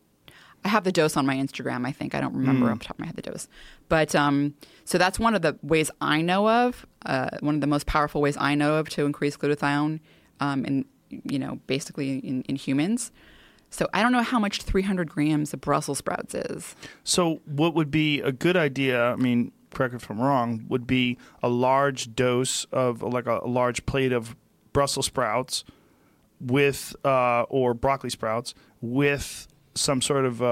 I 0.66 0.70
have 0.70 0.84
the 0.84 0.92
dose 0.92 1.16
on 1.16 1.26
my 1.26 1.36
Instagram. 1.36 1.88
I 1.88 1.92
think 1.92 2.14
I 2.14 2.22
don't 2.22 2.36
remember 2.36 2.70
off 2.70 2.80
the 2.80 2.86
top 2.86 2.96
of 2.96 3.00
my 3.00 3.06
head 3.06 3.16
the 3.16 3.22
dose, 3.22 3.48
but 3.88 4.14
um, 4.14 4.56
so 4.84 4.98
that's 4.98 5.18
one 5.18 5.36
of 5.36 5.42
the 5.42 5.58
ways 5.62 5.90
I 6.02 6.22
know 6.22 6.50
of. 6.50 6.86
Uh, 7.06 7.30
one 7.40 7.56
of 7.56 7.62
the 7.62 7.68
most 7.68 7.86
powerful 7.86 8.22
ways 8.22 8.36
I 8.38 8.56
know 8.56 8.76
of 8.76 8.90
to 8.90 9.06
increase 9.06 9.38
glutathione, 9.38 10.02
um, 10.40 10.66
in 10.66 10.86
you 11.10 11.40
know 11.40 11.60
basically 11.68 12.20
in, 12.20 12.42
in 12.44 12.56
humans. 12.56 13.12
So 13.70 13.88
I 13.94 14.02
don't 14.02 14.12
know 14.12 14.24
how 14.24 14.40
much 14.40 14.64
300 14.64 15.10
grams 15.10 15.54
of 15.54 15.62
Brussels 15.62 16.00
sprouts 16.00 16.34
is. 16.34 16.76
So 17.04 17.42
what 17.46 17.76
would 17.76 17.92
be 17.92 18.20
a 18.20 18.32
good 18.32 18.58
idea? 18.58 19.12
I 19.12 19.16
mean, 19.16 19.52
correct 19.72 19.94
me 19.94 19.98
if 19.98 20.10
I'm 20.10 20.20
wrong. 20.20 20.66
Would 20.70 20.88
be 20.88 21.18
a 21.44 21.50
large 21.50 22.16
dose 22.16 22.66
of 22.66 23.04
like 23.04 23.28
a, 23.28 23.40
a 23.44 23.48
large 23.48 23.86
plate 23.86 24.12
of 24.12 24.36
Brussels 24.74 25.06
sprouts 25.08 25.64
with 26.42 26.96
uh, 27.04 27.44
or 27.44 27.74
broccoli 27.74 28.10
sprouts 28.10 28.54
with 28.82 29.48
some 29.76 30.02
sort 30.02 30.26
of 30.26 30.42
uh, 30.42 30.46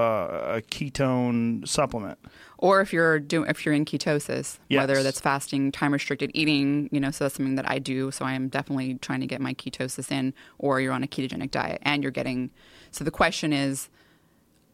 a 0.56 0.62
ketone 0.62 1.66
supplement. 1.66 2.18
Or 2.56 2.80
if 2.80 2.92
you're 2.92 3.18
doing 3.18 3.48
if 3.50 3.64
you're 3.64 3.74
in 3.74 3.84
ketosis, 3.84 4.58
Yes. 4.68 4.80
whether 4.80 5.02
that's 5.02 5.20
fasting, 5.20 5.70
time 5.72 5.92
restricted 5.92 6.30
eating, 6.34 6.88
you 6.92 7.00
know, 7.00 7.10
so 7.10 7.24
that's 7.24 7.36
something 7.36 7.54
that 7.56 7.70
I 7.70 7.78
do. 7.78 8.10
So 8.10 8.24
I 8.24 8.32
am 8.32 8.48
definitely 8.48 8.94
trying 8.96 9.20
to 9.20 9.26
get 9.26 9.40
my 9.40 9.54
ketosis 9.54 10.10
in, 10.10 10.34
or 10.58 10.80
you're 10.80 10.92
on 10.92 11.02
a 11.02 11.06
ketogenic 11.06 11.50
diet 11.50 11.78
and 11.82 12.02
you're 12.02 12.12
getting. 12.12 12.50
So 12.90 13.04
the 13.04 13.10
question 13.10 13.52
is, 13.52 13.88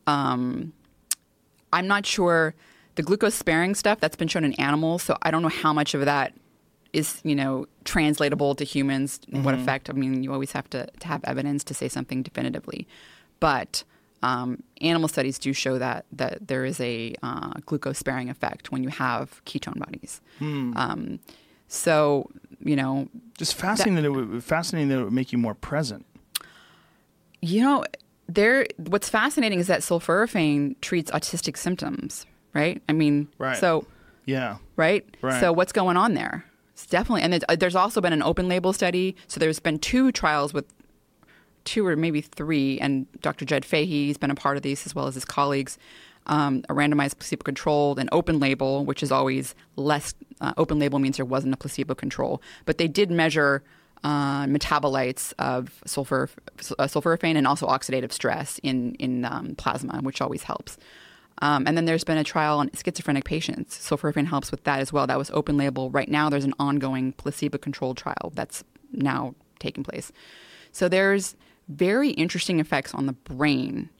um, 0.06 0.72
I'm 1.72 1.86
not 1.86 2.06
sure 2.06 2.54
the 2.94 3.02
glucose 3.02 3.34
sparing 3.34 3.74
stuff 3.74 3.98
that's 4.00 4.16
been 4.16 4.28
shown 4.28 4.44
in 4.44 4.52
animals. 4.54 5.02
So 5.02 5.16
I 5.22 5.30
don't 5.30 5.42
know 5.42 5.48
how 5.48 5.72
much 5.72 5.94
of 5.94 6.04
that 6.04 6.32
is 6.94 7.20
you 7.24 7.34
know 7.34 7.66
translatable 7.84 8.54
to 8.54 8.64
humans. 8.64 9.20
What 9.30 9.54
effect? 9.54 9.90
I 9.90 9.92
mean, 9.92 10.22
you 10.22 10.32
always 10.32 10.52
have 10.52 10.68
to, 10.70 10.86
to 11.00 11.06
have 11.06 11.20
evidence 11.24 11.64
to 11.64 11.74
say 11.74 11.88
something 11.88 12.22
definitively, 12.22 12.86
but 13.40 13.84
um, 14.22 14.62
animal 14.80 15.08
studies 15.08 15.38
do 15.38 15.52
show 15.52 15.78
that 15.78 16.06
that 16.12 16.46
there 16.48 16.64
is 16.64 16.80
a 16.80 17.14
uh, 17.22 17.52
glucose 17.66 17.98
sparing 17.98 18.30
effect 18.30 18.72
when 18.72 18.82
you 18.82 18.88
have 18.90 19.44
ketone 19.44 19.78
bodies. 19.78 20.20
Um, 20.40 21.18
so 21.68 22.30
you 22.60 22.76
know, 22.76 23.08
Just 23.36 23.54
fascinating 23.54 23.96
that, 23.96 24.04
it 24.04 24.10
would 24.10 24.42
fascinating 24.44 24.88
that 24.88 25.00
it 25.00 25.04
would 25.04 25.12
make 25.12 25.32
you 25.32 25.38
more 25.38 25.54
present. 25.54 26.06
you 27.42 27.60
know, 27.62 27.84
there. 28.28 28.66
What's 28.76 29.08
fascinating 29.08 29.58
is 29.58 29.66
that 29.66 29.80
sulforaphane 29.80 30.76
treats 30.80 31.10
autistic 31.10 31.56
symptoms, 31.56 32.24
right? 32.54 32.80
I 32.88 32.92
mean, 32.92 33.28
Right. 33.38 33.56
so 33.58 33.86
Yeah. 34.24 34.56
right? 34.76 35.04
Right. 35.20 35.40
So 35.40 35.52
what's 35.52 35.72
going 35.72 35.96
on 35.96 36.14
there? 36.14 36.44
It's 36.74 36.86
definitely, 36.86 37.22
and 37.22 37.32
there's, 37.32 37.44
uh, 37.48 37.56
there's 37.56 37.76
also 37.76 38.00
been 38.00 38.12
an 38.12 38.22
open 38.22 38.48
label 38.48 38.72
study. 38.72 39.14
So 39.28 39.38
there's 39.38 39.60
been 39.60 39.78
two 39.78 40.10
trials 40.10 40.52
with 40.52 40.66
two 41.62 41.86
or 41.86 41.96
maybe 41.96 42.20
three, 42.20 42.78
and 42.80 43.06
Dr. 43.22 43.44
Jed 43.44 43.64
Fahey 43.64 44.08
has 44.08 44.18
been 44.18 44.30
a 44.30 44.34
part 44.34 44.56
of 44.56 44.62
these 44.62 44.84
as 44.84 44.94
well 44.94 45.06
as 45.06 45.14
his 45.14 45.24
colleagues. 45.24 45.78
Um, 46.26 46.64
a 46.68 46.74
randomized 46.74 47.18
placebo-controlled 47.18 47.98
and 47.98 48.08
open 48.10 48.40
label, 48.40 48.84
which 48.84 49.02
is 49.02 49.12
always 49.12 49.54
less. 49.76 50.14
Uh, 50.40 50.52
open 50.56 50.78
label 50.78 50.98
means 50.98 51.16
there 51.16 51.24
wasn't 51.24 51.54
a 51.54 51.56
placebo 51.56 51.94
control, 51.94 52.42
but 52.64 52.78
they 52.78 52.88
did 52.88 53.10
measure 53.10 53.62
uh, 54.02 54.44
metabolites 54.46 55.32
of 55.38 55.82
sulfur, 55.86 56.28
uh, 56.78 56.84
sulforaphane 56.84 57.36
and 57.36 57.46
also 57.46 57.66
oxidative 57.66 58.12
stress 58.12 58.58
in 58.62 58.94
in 58.94 59.24
um, 59.24 59.54
plasma, 59.56 60.00
which 60.00 60.20
always 60.20 60.42
helps. 60.42 60.78
Um, 61.42 61.66
and 61.66 61.76
then 61.76 61.84
there's 61.84 62.04
been 62.04 62.18
a 62.18 62.24
trial 62.24 62.58
on 62.58 62.70
schizophrenic 62.74 63.24
patients. 63.24 63.76
Sulforaphane 63.76 64.26
helps 64.26 64.50
with 64.50 64.64
that 64.64 64.80
as 64.80 64.92
well. 64.92 65.06
That 65.06 65.18
was 65.18 65.30
open 65.30 65.56
label. 65.56 65.90
Right 65.90 66.08
now, 66.08 66.30
there's 66.30 66.44
an 66.44 66.54
ongoing 66.58 67.12
placebo 67.12 67.58
controlled 67.58 67.96
trial 67.96 68.32
that's 68.34 68.62
now 68.92 69.34
taking 69.58 69.82
place. 69.82 70.12
So 70.70 70.88
there's 70.88 71.34
very 71.68 72.10
interesting 72.10 72.60
effects 72.60 72.94
on 72.94 73.06
the 73.06 73.12
brain. 73.12 73.90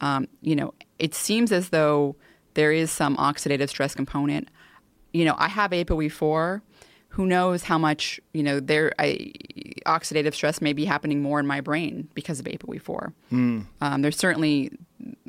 Um, 0.00 0.28
you 0.40 0.56
know, 0.56 0.74
it 0.98 1.14
seems 1.14 1.52
as 1.52 1.70
though 1.70 2.16
there 2.54 2.72
is 2.72 2.90
some 2.90 3.16
oxidative 3.16 3.68
stress 3.68 3.94
component. 3.94 4.48
You 5.12 5.24
know, 5.24 5.34
I 5.38 5.48
have 5.48 5.72
ApoE4. 5.72 6.62
Who 7.10 7.26
knows 7.26 7.64
how 7.64 7.78
much, 7.78 8.20
you 8.32 8.42
know, 8.42 8.60
there 8.60 8.92
I, 8.98 9.32
oxidative 9.86 10.34
stress 10.34 10.60
may 10.60 10.72
be 10.72 10.84
happening 10.84 11.22
more 11.22 11.40
in 11.40 11.46
my 11.46 11.60
brain 11.60 12.08
because 12.14 12.38
of 12.38 12.46
ApoE4. 12.46 13.12
Um, 13.80 14.02
there's 14.02 14.16
certainly 14.16 14.70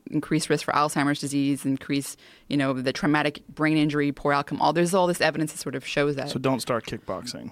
increased 0.10 0.50
risk 0.50 0.66
for 0.66 0.72
Alzheimer's 0.74 1.20
disease, 1.20 1.66
increase, 1.66 2.18
you 2.48 2.58
know, 2.58 2.74
the 2.74 2.94
traumatic 2.94 3.42
brain 3.48 3.78
injury, 3.78 4.12
poor 4.12 4.34
outcome. 4.34 4.62
All 4.62 4.74
there's 4.74 4.94
all 4.94 5.08
this 5.08 5.22
evidence 5.22 5.52
that 5.54 5.60
sort 5.60 5.76
of 5.76 5.86
shows 5.86 6.16
that. 6.16 6.30
So 6.30 6.40
don't 6.40 6.60
start 6.62 6.86
kickboxing. 6.86 7.52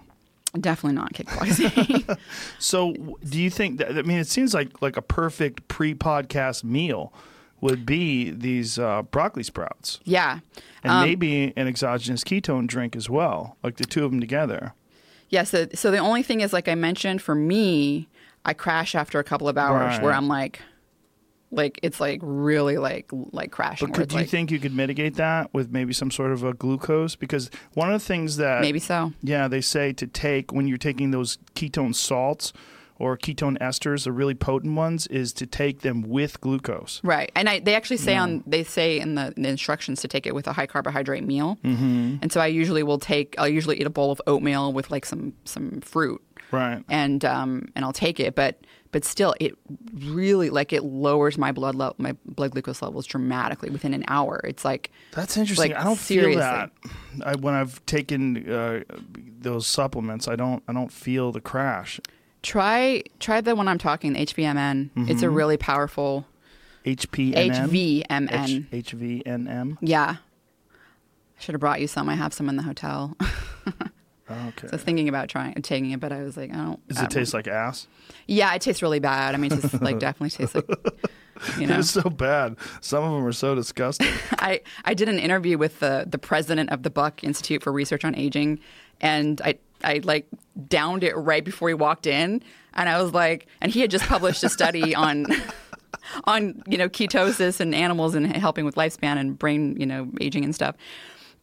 Definitely 0.60 0.96
not 0.96 1.14
kickboxing. 1.14 2.18
So 2.60 2.94
do 3.24 3.40
you 3.40 3.50
think 3.50 3.78
that 3.80 3.98
I 3.98 4.02
mean 4.02 4.18
it 4.20 4.28
seems 4.28 4.54
like 4.54 4.82
like 4.82 4.98
a 4.98 5.02
perfect 5.02 5.68
pre-podcast 5.68 6.64
meal 6.64 7.14
would 7.60 7.86
be 7.86 8.30
these 8.32 8.78
uh, 8.78 9.02
broccoli 9.02 9.42
sprouts 9.44 10.00
yeah. 10.04 10.40
and 10.84 10.92
Um, 10.92 11.04
maybe 11.04 11.54
an 11.58 11.68
exogenous 11.68 12.24
ketone 12.24 12.68
drink 12.68 12.96
as 12.96 13.10
well, 13.10 13.58
like 13.64 13.78
the 13.78 13.86
two 13.86 14.06
of 14.06 14.12
them 14.12 14.20
together. 14.20 14.74
Yeah, 15.30 15.44
so 15.44 15.68
so 15.74 15.90
the 15.92 15.98
only 15.98 16.24
thing 16.24 16.42
is, 16.42 16.54
like 16.54 16.68
I 16.68 16.76
mentioned, 16.76 17.22
for 17.22 17.36
me, 17.36 18.08
I 18.46 18.54
crash 18.54 18.96
after 18.96 19.20
a 19.20 19.24
couple 19.24 19.50
of 19.50 19.58
hours 19.58 19.96
Right. 19.96 20.04
where 20.04 20.14
I'm 20.14 20.28
like, 20.28 20.62
like 21.52 21.80
it's 21.84 22.00
like 22.00 22.20
really 22.24 22.78
like 22.78 23.10
like 23.12 23.52
crashing. 23.52 23.88
But 23.88 23.96
could 23.96 24.04
it's 24.06 24.16
you 24.16 24.26
think 24.26 24.52
you 24.52 24.60
could 24.60 24.76
mitigate 24.76 25.16
that 25.16 25.54
with 25.54 25.72
maybe 25.72 25.94
some 25.94 26.12
sort 26.12 26.32
of 26.32 26.44
a 26.44 26.54
glucose? 26.54 27.16
Because 27.16 27.50
one 27.74 27.92
of 27.92 28.00
the 28.00 28.06
things 28.06 28.38
that 28.38 28.62
maybe 28.62 28.80
so? 28.80 29.14
yeah 29.22 29.48
they 29.48 29.62
say 29.62 29.94
to 29.94 30.08
take 30.08 30.52
when 30.52 30.68
you're 30.68 30.78
taking 30.78 31.12
those 31.12 31.38
ketone 31.56 31.96
salts 31.96 32.54
or 33.00 33.16
ketone 33.16 33.60
esters, 33.60 34.06
the 34.06 34.12
really 34.12 34.34
potent 34.34 34.76
ones, 34.76 35.06
is 35.08 35.32
to 35.34 35.46
take 35.46 35.82
them 35.82 36.02
with 36.02 36.42
glucose. 36.42 37.00
Right, 37.04 37.32
and 37.36 37.48
I, 37.48 37.60
they 37.60 37.76
actually 37.76 37.98
say 37.98 38.16
on 38.16 38.44
they 38.48 38.64
say 38.64 39.00
in 39.00 39.14
the, 39.16 39.34
in 39.38 39.44
the 39.44 39.50
instructions 39.50 40.02
to 40.02 40.08
take 40.08 40.26
it 40.26 40.34
with 40.34 40.48
a 40.48 40.54
high 40.54 40.66
carbohydrate 40.66 41.24
meal, 41.24 41.60
mm-hmm. 41.64 42.16
and 42.22 42.32
so 42.32 42.42
I 42.42 42.48
usually 42.48 42.84
will 42.84 43.00
take 43.00 43.36
I'll 43.38 43.48
usually 43.48 43.80
eat 43.80 43.86
a 43.86 43.92
bowl 43.92 44.12
of 44.12 44.22
oatmeal 44.26 44.74
with 44.74 44.90
like 44.90 45.06
some 45.06 45.34
some 45.46 45.82
fruit, 45.82 46.22
Right. 46.52 46.84
and 46.90 47.24
um 47.24 47.70
and 47.76 47.86
I'll 47.86 47.94
take 47.94 48.20
it, 48.20 48.34
but 48.36 48.60
but 48.92 49.04
still 49.06 49.36
it 49.40 49.56
really 49.94 50.50
like 50.50 50.72
it 50.74 50.84
lowers 50.84 51.38
my 51.38 51.52
blood 51.52 51.76
level 51.76 51.96
my 51.98 52.16
blood 52.26 52.52
glucose 52.52 52.82
levels 52.82 53.06
dramatically 53.06 53.70
within 53.70 53.94
an 53.94 54.04
hour. 54.08 54.42
It's 54.44 54.64
like 54.66 54.92
That's 55.12 55.38
interesting. 55.38 55.72
Like, 55.72 55.80
I 55.80 55.84
don't 55.84 55.98
seriously. 55.98 56.34
feel 56.34 56.42
that 56.42 56.72
I, 57.26 57.36
when 57.36 57.54
I've 57.54 57.86
taken 57.86 58.50
uh, 58.52 58.84
those 59.40 59.68
supplements. 59.68 60.28
I 60.28 60.36
don't. 60.36 60.64
I 60.68 60.74
don't 60.74 60.92
feel 60.92 61.32
the 61.32 61.42
crash. 61.42 62.00
try 62.44 63.04
try 63.20 63.42
the 63.42 63.56
one 63.56 63.68
I'm 63.68 63.78
talking 63.78 64.14
the 64.14 64.26
HVMN. 64.26 65.10
It's 65.10 65.22
a 65.22 65.30
really 65.30 65.58
powerful 65.58 66.26
HPNM. 66.86 68.04
HVMN. 68.06 68.66
H- 68.72 68.86
HVNM. 68.86 69.78
Yeah. 69.82 70.16
I 70.20 71.42
should 71.42 71.54
have 71.54 71.60
brought 71.60 71.82
you 71.82 71.88
some. 71.88 72.10
I 72.10 72.16
have 72.16 72.34
some 72.34 72.50
in 72.50 72.56
the 72.56 72.64
hotel. 72.64 73.16
Okay. 74.30 74.68
so 74.68 74.74
I 74.74 74.76
was 74.76 74.84
thinking 74.84 75.08
about 75.10 75.30
trying 75.30 75.54
taking 75.62 75.92
it, 75.92 76.00
but 76.00 76.12
I 76.12 76.22
was 76.24 76.36
like, 76.36 76.52
I 76.52 76.56
don't. 76.58 76.88
Does 76.88 76.98
I 76.98 77.06
it 77.06 77.10
taste 77.10 77.32
don't- 77.32 77.40
like 77.40 77.48
ass? 77.48 77.88
Yeah, 78.28 78.54
it 78.54 78.62
tastes 78.62 78.82
really 78.82 79.00
bad. 79.00 79.36
I 79.36 79.38
mean, 79.38 79.54
it 79.54 79.62
tastes 79.62 79.74
like 79.82 80.00
definitely 80.00 80.32
tastes 80.32 80.56
like. 80.56 80.70
You 81.60 81.68
know, 81.68 81.78
It's 81.80 81.92
so 81.92 82.10
bad. 82.10 82.56
Some 82.82 83.04
of 83.04 83.12
them 83.14 83.24
are 83.24 83.32
so 83.32 83.54
disgusting. 83.54 84.08
I, 84.40 84.62
I 84.86 84.96
did 84.96 85.08
an 85.08 85.20
interview 85.20 85.58
with 85.60 85.80
the, 85.80 86.06
the 86.10 86.18
president 86.18 86.72
of 86.72 86.82
the 86.82 86.90
Buck 86.90 87.24
Institute 87.24 87.62
for 87.62 87.72
Research 87.72 88.04
on 88.04 88.16
Aging, 88.16 88.60
and 89.02 89.40
I 89.46 89.60
I 89.84 90.02
like 90.04 90.26
downed 90.68 91.04
it 91.04 91.16
right 91.16 91.46
before 91.46 91.68
he 91.68 91.76
walked 91.76 92.08
in, 92.08 92.42
and 92.74 92.90
I 92.90 93.00
was 93.02 93.14
like, 93.14 93.46
and 93.62 93.72
he 93.72 93.82
had 93.82 93.92
just 93.92 94.06
published 94.06 94.44
a 94.44 94.50
study 94.50 94.96
on 95.08 95.28
on 96.26 96.62
you 96.68 96.78
know 96.78 96.90
ketosis 96.90 97.60
and 97.60 97.76
animals 97.76 98.16
and 98.16 98.36
helping 98.36 98.66
with 98.66 98.76
lifespan 98.76 99.18
and 99.18 99.38
brain 99.38 99.80
you 99.80 99.86
know 99.86 100.10
aging 100.20 100.44
and 100.44 100.56
stuff. 100.56 100.76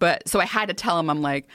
But 0.00 0.28
so 0.28 0.40
I 0.40 0.44
had 0.44 0.66
to 0.68 0.74
tell 0.74 0.98
him, 0.98 1.08
I'm 1.08 1.22
like, 1.22 1.46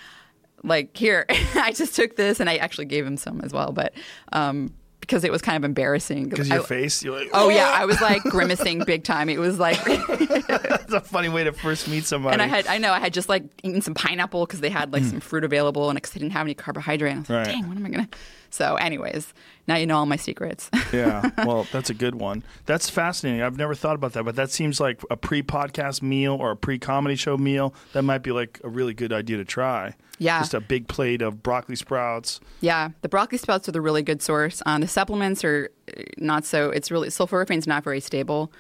like 0.64 0.95
here, 0.95 1.26
I 1.56 1.72
just 1.73 1.95
took 1.95 2.15
this, 2.15 2.40
and 2.40 2.49
I 2.49 2.57
actually 2.57 2.86
gave 2.86 3.06
him 3.06 3.18
some 3.18 3.41
as 3.41 3.53
well, 3.53 3.72
but 3.72 3.94
um, 4.34 4.73
because 5.02 5.23
it 5.23 5.31
was 5.31 5.41
kind 5.41 5.57
of 5.57 5.64
embarrassing. 5.64 6.30
Because 6.30 6.49
your 6.49 6.61
I- 6.61 6.65
face, 6.65 7.03
you're 7.03 7.18
like, 7.18 7.30
Oh 7.34 7.49
yeah, 7.49 7.72
I 7.73 7.86
was 7.86 7.99
like 8.02 8.22
grimacing 8.30 8.84
big 8.86 9.03
time. 9.03 9.27
It 9.30 9.40
was 9.40 9.57
like 9.57 9.84
that's 10.48 10.94
a 10.94 11.02
funny 11.02 11.30
way 11.30 11.44
to 11.45 11.52
first 11.52 11.88
meet 11.88 12.06
somebody. 12.06 12.34
And 12.34 12.41
I 12.41 12.45
had, 12.45 12.68
I 12.68 12.77
know, 12.77 12.91
I 12.94 12.99
had 12.99 13.14
just 13.14 13.30
like 13.30 13.44
eaten 13.64 13.81
some 13.81 13.94
pineapple 13.95 14.45
because 14.45 14.60
they 14.60 14.69
had 14.69 14.94
like 14.94 15.03
some 15.03 15.19
fruit 15.19 15.44
available, 15.44 15.90
and 15.90 15.98
because 15.98 16.11
they 16.11 16.19
didn't 16.19 16.34
have 16.34 16.45
any 16.45 16.53
carbohydrate, 16.53 17.15
I 17.15 17.19
was 17.19 17.30
like. 17.30 17.38
Right. 17.48 17.53
dang, 17.53 17.68
what 17.68 17.77
am 17.77 17.86
I 17.86 17.90
gonna? 17.90 18.10
So, 18.52 18.76
anyways, 18.77 19.31
now 19.68 19.76
you 19.76 19.86
know 19.86 19.98
all 19.98 20.07
my 20.07 20.15
secrets. 20.15 20.72
yeah, 20.91 21.30
well, 21.45 21.68
that's 21.72 21.91
a 21.91 21.94
good 21.94 22.15
one. 22.15 22.44
That's 22.65 22.90
fascinating. 22.90 23.44
I've 23.44 23.57
never 23.57 23.76
thought 23.76 23.94
about 23.95 24.14
that, 24.14 24.26
but 24.26 24.36
that 24.38 24.49
seems 24.49 24.80
like 24.80 25.02
a 25.11 25.15
pre-podcast 25.18 26.02
meal 26.02 26.34
or 26.34 26.52
a 26.52 26.56
pre-comedy 26.56 27.15
show 27.15 27.38
meal. 27.38 27.76
That 27.94 28.02
might 28.02 28.23
be 28.23 28.31
like 28.31 28.60
a 28.64 28.69
really 28.69 28.95
good 28.95 29.14
idea 29.14 29.38
to 29.38 29.45
try. 29.45 29.94
Yeah. 30.19 30.39
just 30.39 30.53
a 30.53 30.59
big 30.61 30.87
plate 30.87 31.21
of 31.21 31.41
broccoli 31.41 31.75
sprouts. 31.75 32.39
yeah, 32.61 32.89
the 33.01 33.09
broccoli 33.09 33.37
sprouts 33.37 33.67
are 33.67 33.71
the 33.71 33.81
really 33.81 34.03
good 34.03 34.21
source. 34.21 34.61
Um, 34.65 34.81
the 34.81 34.87
supplements 34.87 35.43
are 35.43 35.69
uh, 35.97 36.01
not 36.17 36.45
so. 36.45 36.69
It's 36.69 36.91
really 36.91 37.07
sulforaphane's 37.09 37.65
not 37.67 37.83
very 37.83 37.99
stable, 38.01 38.51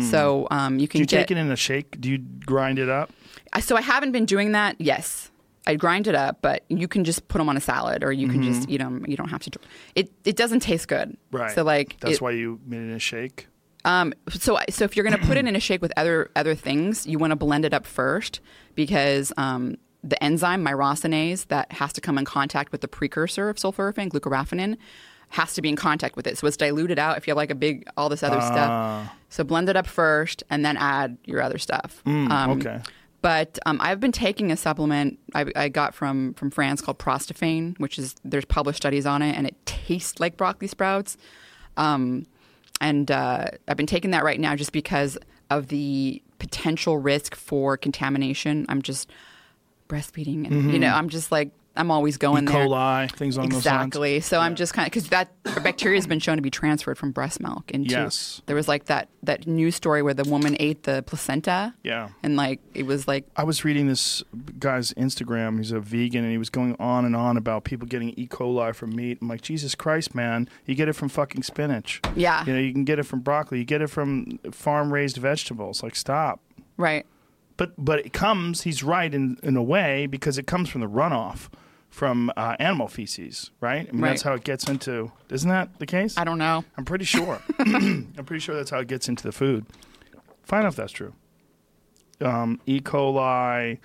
so 0.00 0.46
um, 0.50 0.74
you 0.78 0.86
Do 0.86 0.90
can 0.92 1.00
you 1.00 1.06
get. 1.06 1.18
take 1.28 1.30
it 1.30 1.36
in 1.38 1.50
a 1.50 1.56
shake? 1.56 2.00
Do 2.00 2.10
you 2.10 2.18
grind 2.18 2.78
it 2.78 2.88
up? 2.88 3.10
So 3.60 3.76
I 3.76 3.80
haven't 3.80 4.12
been 4.12 4.26
doing 4.26 4.52
that. 4.52 4.76
Yes. 4.80 5.30
I 5.68 5.74
grind 5.74 6.06
it 6.06 6.14
up, 6.14 6.42
but 6.42 6.64
you 6.68 6.86
can 6.86 7.02
just 7.02 7.26
put 7.28 7.38
them 7.38 7.48
on 7.48 7.56
a 7.56 7.60
salad, 7.60 8.04
or 8.04 8.12
you 8.12 8.28
can 8.28 8.40
just 8.42 8.68
eat 8.68 8.78
them. 8.78 9.04
You 9.08 9.16
don't 9.16 9.30
have 9.30 9.40
to. 9.42 9.50
It 9.96 10.12
it 10.24 10.36
doesn't 10.36 10.60
taste 10.60 10.86
good. 10.88 11.16
Right. 11.32 11.52
So 11.54 11.64
like 11.64 11.98
that's 12.00 12.16
it- 12.16 12.20
why 12.22 12.32
you 12.32 12.60
made 12.66 12.78
it 12.78 12.82
in 12.82 12.90
a 12.92 12.98
shake. 13.00 13.48
Um, 13.84 14.12
so, 14.30 14.58
so 14.68 14.84
if 14.84 14.96
you're 14.96 15.04
going 15.08 15.16
to 15.20 15.24
put 15.26 15.36
it 15.36 15.46
in 15.48 15.54
a 15.54 15.60
shake 15.60 15.80
with 15.80 15.92
other 15.96 16.30
other 16.36 16.54
things, 16.56 17.06
you 17.06 17.18
want 17.18 17.30
to 17.30 17.36
blend 17.36 17.64
it 17.64 17.72
up 17.72 17.86
first 17.86 18.40
because 18.74 19.32
um, 19.36 19.76
the 20.08 20.22
enzyme 20.22 20.64
myrosinase 20.64 21.48
that 21.48 21.72
has 21.72 21.92
to 21.94 22.00
come 22.00 22.16
in 22.18 22.24
contact 22.24 22.72
with 22.72 22.80
the 22.80 22.88
precursor 22.88 23.48
of 23.48 23.56
sulforaphane, 23.56 24.08
glucoraphanin, 24.10 24.76
has 25.30 25.54
to 25.54 25.62
be 25.62 25.68
in 25.68 25.76
contact 25.76 26.14
with 26.16 26.26
it. 26.26 26.38
So 26.38 26.46
it's 26.46 26.56
diluted 26.56 26.98
out. 26.98 27.16
If 27.18 27.26
you 27.26 27.32
have 27.32 27.36
like 27.36 27.50
a 27.50 27.54
big 27.56 27.88
all 27.96 28.08
this 28.08 28.22
other 28.22 28.38
Ah. 28.40 28.46
stuff, 28.52 29.16
so 29.28 29.42
blend 29.44 29.68
it 29.68 29.76
up 29.76 29.86
first 29.86 30.44
and 30.50 30.64
then 30.64 30.76
add 30.76 31.16
your 31.24 31.42
other 31.42 31.58
stuff. 31.58 32.00
um, 32.06 32.28
Mm, 32.28 32.56
okay. 32.60 32.80
But 33.22 33.58
um, 33.66 33.78
I've 33.80 33.98
been 33.98 34.12
taking 34.12 34.52
a 34.52 34.56
supplement 34.56 35.18
I, 35.34 35.46
I 35.56 35.68
got 35.68 35.94
from 35.94 36.34
from 36.34 36.50
France 36.52 36.80
called 36.80 36.98
Prostaphane, 36.98 37.76
which 37.80 37.98
is 37.98 38.14
there's 38.24 38.44
published 38.44 38.76
studies 38.76 39.04
on 39.06 39.20
it, 39.22 39.36
and 39.36 39.46
it 39.48 39.56
tastes 39.66 40.20
like 40.20 40.36
broccoli 40.36 40.68
sprouts. 40.68 41.16
Um, 41.76 42.26
and 42.80 43.10
uh, 43.10 43.46
I've 43.66 43.76
been 43.76 43.86
taking 43.86 44.12
that 44.12 44.22
right 44.22 44.38
now 44.38 44.54
just 44.54 44.70
because 44.70 45.18
of 45.50 45.68
the 45.68 46.22
potential 46.38 46.98
risk 46.98 47.34
for 47.34 47.76
contamination. 47.76 48.64
I'm 48.68 48.82
just 48.82 49.10
breastfeeding, 49.88 50.46
and 50.46 50.72
you 50.72 50.78
know, 50.78 50.88
mm-hmm. 50.88 50.96
I'm 50.96 51.08
just 51.08 51.30
like 51.32 51.50
I'm 51.76 51.90
always 51.90 52.16
E. 52.16 52.18
going 52.18 52.44
there. 52.46 52.66
coli, 52.66 53.10
things 53.12 53.36
along 53.36 53.50
those 53.50 53.66
lines. 53.66 53.86
Exactly. 53.86 54.20
So 54.20 54.40
I'm 54.40 54.54
just 54.54 54.72
kind 54.74 54.86
of 54.86 54.92
because 54.92 55.08
that 55.10 55.30
bacteria 55.62 55.98
has 55.98 56.06
been 56.06 56.18
shown 56.18 56.36
to 56.36 56.42
be 56.42 56.50
transferred 56.50 56.98
from 56.98 57.12
breast 57.12 57.40
milk 57.40 57.70
into. 57.70 57.90
Yes. 57.90 58.42
There 58.46 58.56
was 58.56 58.68
like 58.68 58.86
that 58.86 59.08
that 59.22 59.46
news 59.46 59.74
story 59.74 60.02
where 60.02 60.14
the 60.14 60.24
woman 60.24 60.56
ate 60.58 60.84
the 60.84 61.02
placenta. 61.06 61.74
Yeah. 61.82 62.08
And 62.22 62.36
like 62.36 62.60
it 62.74 62.86
was 62.86 63.06
like 63.06 63.26
I 63.36 63.44
was 63.44 63.64
reading 63.64 63.88
this 63.88 64.22
guy's 64.58 64.92
Instagram. 64.94 65.58
He's 65.58 65.72
a 65.72 65.80
vegan, 65.80 66.24
and 66.24 66.32
he 66.32 66.38
was 66.38 66.50
going 66.50 66.76
on 66.78 67.04
and 67.04 67.14
on 67.14 67.36
about 67.36 67.64
people 67.64 67.86
getting 67.86 68.10
E. 68.10 68.26
coli 68.26 68.74
from 68.74 68.94
meat. 68.94 69.18
I'm 69.20 69.28
like, 69.28 69.42
Jesus 69.42 69.74
Christ, 69.74 70.14
man! 70.14 70.48
You 70.64 70.74
get 70.74 70.88
it 70.88 70.94
from 70.94 71.08
fucking 71.08 71.42
spinach. 71.42 72.00
Yeah. 72.14 72.44
You 72.46 72.52
know, 72.54 72.58
you 72.58 72.72
can 72.72 72.84
get 72.84 72.98
it 72.98 73.04
from 73.04 73.20
broccoli. 73.20 73.58
You 73.58 73.64
get 73.64 73.82
it 73.82 73.88
from 73.88 74.38
farm-raised 74.50 75.16
vegetables. 75.18 75.82
Like, 75.82 75.96
stop. 75.96 76.40
right. 76.76 77.06
But 77.56 77.72
but 77.78 78.00
it 78.00 78.12
comes. 78.12 78.62
He's 78.62 78.82
right 78.82 79.12
in 79.12 79.38
in 79.42 79.56
a 79.56 79.62
way 79.62 80.06
because 80.06 80.38
it 80.38 80.46
comes 80.46 80.68
from 80.68 80.80
the 80.82 80.88
runoff 80.88 81.48
from 81.88 82.30
uh, 82.36 82.56
animal 82.58 82.88
feces, 82.88 83.50
right? 83.60 83.88
I 83.88 83.92
mean, 83.92 84.02
that's 84.02 84.22
how 84.22 84.34
it 84.34 84.44
gets 84.44 84.68
into. 84.68 85.12
Isn't 85.30 85.48
that 85.48 85.78
the 85.78 85.86
case? 85.86 86.18
I 86.18 86.24
don't 86.24 86.38
know. 86.38 86.64
I'm 86.76 86.84
pretty 86.84 87.06
sure. 87.06 87.40
I'm 87.58 88.12
pretty 88.26 88.40
sure 88.40 88.54
that's 88.54 88.70
how 88.70 88.80
it 88.80 88.88
gets 88.88 89.08
into 89.08 89.22
the 89.22 89.32
food. 89.32 89.64
Find 90.42 90.64
out 90.66 90.72
if 90.72 90.76
that's 90.76 90.92
true. 90.92 91.14
Um, 92.20 92.60
e. 92.66 92.80
coli 92.80 93.78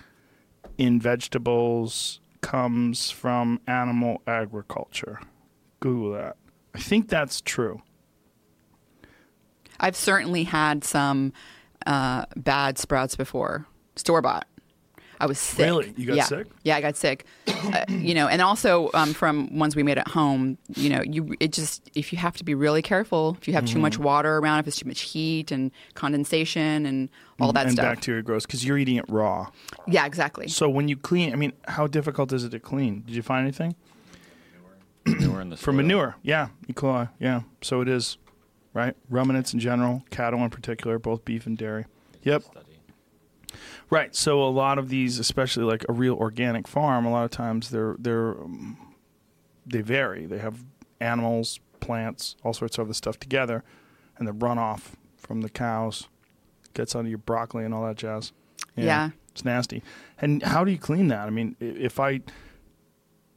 in 0.78 1.00
vegetables 1.00 2.20
comes 2.42 3.10
from 3.10 3.60
animal 3.66 4.20
agriculture. 4.26 5.20
Google 5.80 6.12
that. 6.12 6.36
I 6.74 6.78
think 6.78 7.08
that's 7.08 7.40
true. 7.40 7.82
I've 9.80 9.96
certainly 9.96 10.44
had 10.44 10.84
some 10.84 11.32
uh, 11.86 12.24
bad 12.36 12.78
sprouts 12.78 13.16
before, 13.16 13.66
store 13.96 14.22
bought. 14.22 14.46
I 15.20 15.26
was 15.26 15.38
sick. 15.38 15.64
Really? 15.64 15.94
You 15.96 16.06
got 16.06 16.16
yeah. 16.16 16.24
sick? 16.24 16.48
Yeah, 16.64 16.76
I 16.76 16.80
got 16.80 16.96
sick. 16.96 17.26
uh, 17.46 17.84
you 17.88 18.12
know, 18.12 18.26
and 18.26 18.42
also 18.42 18.90
um, 18.92 19.14
from 19.14 19.56
ones 19.56 19.76
we 19.76 19.84
made 19.84 19.96
at 19.96 20.08
home. 20.08 20.58
You 20.74 20.88
know, 20.88 21.02
you 21.02 21.36
it 21.38 21.52
just 21.52 21.88
if 21.94 22.12
you 22.12 22.18
have 22.18 22.36
to 22.38 22.44
be 22.44 22.56
really 22.56 22.82
careful 22.82 23.36
if 23.40 23.46
you 23.46 23.54
have 23.54 23.64
too 23.64 23.78
much 23.78 23.94
Mm-hmm. 23.94 24.02
water 24.02 24.38
around, 24.38 24.58
if 24.58 24.66
it's 24.66 24.78
too 24.78 24.88
much 24.88 25.02
heat 25.02 25.52
and 25.52 25.70
condensation 25.94 26.86
and 26.86 27.08
all 27.40 27.52
that 27.52 27.66
and 27.66 27.74
stuff. 27.74 27.84
bacteria 27.84 28.20
grows 28.22 28.46
because 28.46 28.64
you're 28.64 28.78
eating 28.78 28.96
it 28.96 29.04
raw. 29.08 29.46
Yeah, 29.86 30.06
exactly. 30.06 30.48
So 30.48 30.68
when 30.68 30.88
you 30.88 30.96
clean, 30.96 31.32
I 31.32 31.36
mean, 31.36 31.52
how 31.68 31.86
difficult 31.86 32.32
is 32.32 32.42
it 32.42 32.50
to 32.50 32.58
clean? 32.58 33.04
Did 33.06 33.14
you 33.14 33.22
find 33.22 33.42
anything? 33.44 33.76
Manure 35.06 35.40
in 35.40 35.50
the 35.50 35.56
For 35.56 35.72
manure, 35.72 36.16
yeah, 36.22 36.48
E. 36.68 36.72
coli, 36.72 37.08
yeah. 37.20 37.42
So 37.60 37.80
it 37.80 37.88
is, 37.88 38.18
right? 38.74 38.96
Ruminants 39.08 39.52
in 39.52 39.60
general, 39.60 40.04
cattle 40.10 40.40
in 40.40 40.50
particular, 40.50 40.98
both 40.98 41.24
beef 41.24 41.46
and 41.46 41.56
dairy. 41.56 41.86
Yep. 42.22 42.42
Study. 42.42 42.66
Right. 43.90 44.14
So 44.14 44.42
a 44.42 44.48
lot 44.48 44.78
of 44.78 44.88
these, 44.88 45.18
especially 45.18 45.64
like 45.64 45.84
a 45.88 45.92
real 45.92 46.14
organic 46.14 46.66
farm, 46.66 47.04
a 47.04 47.10
lot 47.10 47.24
of 47.24 47.30
times 47.30 47.70
they're 47.70 47.96
they're 47.98 48.30
um, 48.30 48.94
they 49.66 49.82
vary. 49.82 50.26
They 50.26 50.38
have 50.38 50.64
animals, 51.00 51.60
plants, 51.80 52.36
all 52.42 52.54
sorts 52.54 52.78
of 52.78 52.86
other 52.86 52.94
stuff 52.94 53.18
together, 53.18 53.62
and 54.18 54.26
the 54.26 54.32
runoff 54.32 54.92
from 55.16 55.42
the 55.42 55.50
cows 55.50 56.08
gets 56.74 56.94
onto 56.94 57.10
your 57.10 57.18
broccoli 57.18 57.64
and 57.64 57.74
all 57.74 57.84
that 57.84 57.96
jazz. 57.96 58.32
Yeah. 58.76 59.10
it's 59.30 59.44
nasty. 59.44 59.82
And 60.18 60.42
how 60.42 60.64
do 60.64 60.70
you 60.70 60.78
clean 60.78 61.08
that? 61.08 61.26
I 61.26 61.30
mean, 61.30 61.56
if 61.60 62.00
I, 62.00 62.20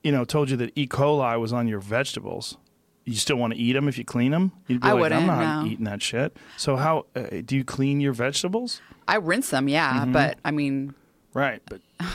you 0.03 0.11
know, 0.11 0.23
told 0.23 0.49
you 0.49 0.57
that 0.57 0.71
E. 0.75 0.87
coli 0.87 1.39
was 1.39 1.51
on 1.51 1.67
your 1.67 1.79
vegetables. 1.79 2.57
You 3.05 3.15
still 3.15 3.35
want 3.37 3.53
to 3.53 3.59
eat 3.59 3.73
them 3.73 3.87
if 3.87 3.97
you 3.99 4.03
clean 4.03 4.31
them? 4.31 4.51
You'd 4.67 4.81
be 4.81 4.87
I 4.87 4.93
like, 4.93 5.11
I'm 5.11 5.27
wouldn't, 5.27 5.63
no. 5.65 5.71
eating 5.71 5.85
that 5.85 6.01
shit. 6.01 6.35
So 6.57 6.75
how 6.75 7.05
uh, 7.15 7.41
do 7.45 7.55
you 7.55 7.63
clean 7.63 7.99
your 8.01 8.13
vegetables? 8.13 8.81
I 9.07 9.17
rinse 9.17 9.51
them, 9.51 9.67
yeah, 9.69 10.01
Mm-hmm. 10.01 10.11
but 10.11 10.37
I 10.43 10.49
mean, 10.51 10.95
Right, 11.33 11.61
but 11.69 11.81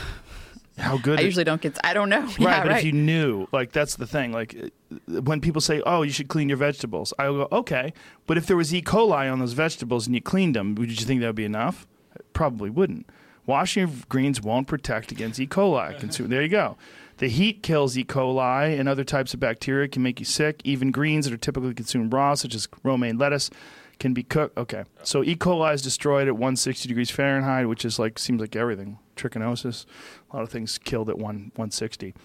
how 0.77 0.97
good? 0.97 1.19
I 1.19 1.23
usually 1.23 1.43
don't 1.43 1.61
get. 1.61 1.77
I 1.83 1.93
don't 1.93 2.09
know. 2.09 2.21
right, 2.25 2.39
yeah, 2.39 2.61
but 2.63 2.69
right. 2.69 2.77
if 2.79 2.83
you 2.83 2.91
knew, 2.91 3.47
like 3.51 3.71
that's 3.71 3.95
the 3.95 4.07
thing. 4.07 4.31
Like 4.31 4.55
uh, 4.91 5.21
when 5.21 5.39
people 5.41 5.61
say, 5.61 5.81
"Oh, 5.85 6.01
you 6.01 6.11
should 6.11 6.27
clean 6.27 6.49
your 6.49 6.57
vegetables," 6.57 7.13
I 7.19 7.25
go, 7.25 7.47
"Okay," 7.51 7.93
but 8.27 8.37
if 8.37 8.47
there 8.47 8.57
was 8.57 8.73
E. 8.73 8.81
coli 8.81 9.31
on 9.31 9.39
those 9.39 9.53
vegetables 9.53 10.07
and 10.07 10.15
you 10.15 10.21
cleaned 10.21 10.55
them, 10.55 10.75
would 10.75 10.89
you 10.89 11.05
think 11.05 11.21
that 11.21 11.27
would 11.27 11.35
be 11.35 11.45
enough? 11.45 11.85
Probably 12.33 12.69
wouldn't. 12.69 13.05
Washing 13.45 13.87
your 13.87 13.95
greens 14.09 14.41
won't 14.41 14.67
protect 14.67 15.11
against 15.11 15.39
E. 15.39 15.47
coli. 15.47 15.99
There 16.27 16.41
you 16.41 16.49
go. 16.49 16.77
The 17.21 17.29
heat 17.29 17.61
kills 17.61 17.95
E. 17.95 18.03
coli 18.03 18.79
and 18.79 18.89
other 18.89 19.03
types 19.03 19.35
of 19.35 19.39
bacteria 19.39 19.87
can 19.87 20.01
make 20.01 20.19
you 20.19 20.25
sick. 20.25 20.59
Even 20.63 20.89
greens 20.89 21.25
that 21.25 21.33
are 21.35 21.37
typically 21.37 21.75
consumed 21.75 22.11
raw, 22.11 22.33
such 22.33 22.55
as 22.55 22.67
romaine 22.81 23.19
lettuce, 23.19 23.51
can 23.99 24.15
be 24.15 24.23
cooked. 24.23 24.57
Okay, 24.57 24.85
so 25.03 25.23
E. 25.23 25.35
coli 25.35 25.71
is 25.71 25.83
destroyed 25.83 26.27
at 26.27 26.33
160 26.33 26.87
degrees 26.87 27.11
Fahrenheit, 27.11 27.67
which 27.67 27.85
is 27.85 27.99
like 27.99 28.17
seems 28.17 28.41
like 28.41 28.55
everything. 28.55 28.97
Trichinosis, 29.15 29.85
a 30.31 30.35
lot 30.35 30.41
of 30.41 30.49
things 30.49 30.79
killed 30.79 31.11
at 31.11 31.19
one 31.19 31.51
160. 31.57 32.15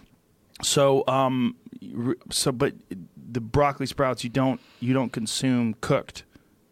So, 0.62 1.04
um, 1.06 1.56
so 2.30 2.50
but 2.50 2.72
the 3.30 3.42
broccoli 3.42 3.84
sprouts 3.84 4.24
you 4.24 4.30
don't 4.30 4.62
you 4.80 4.94
don't 4.94 5.12
consume 5.12 5.74
cooked. 5.82 6.24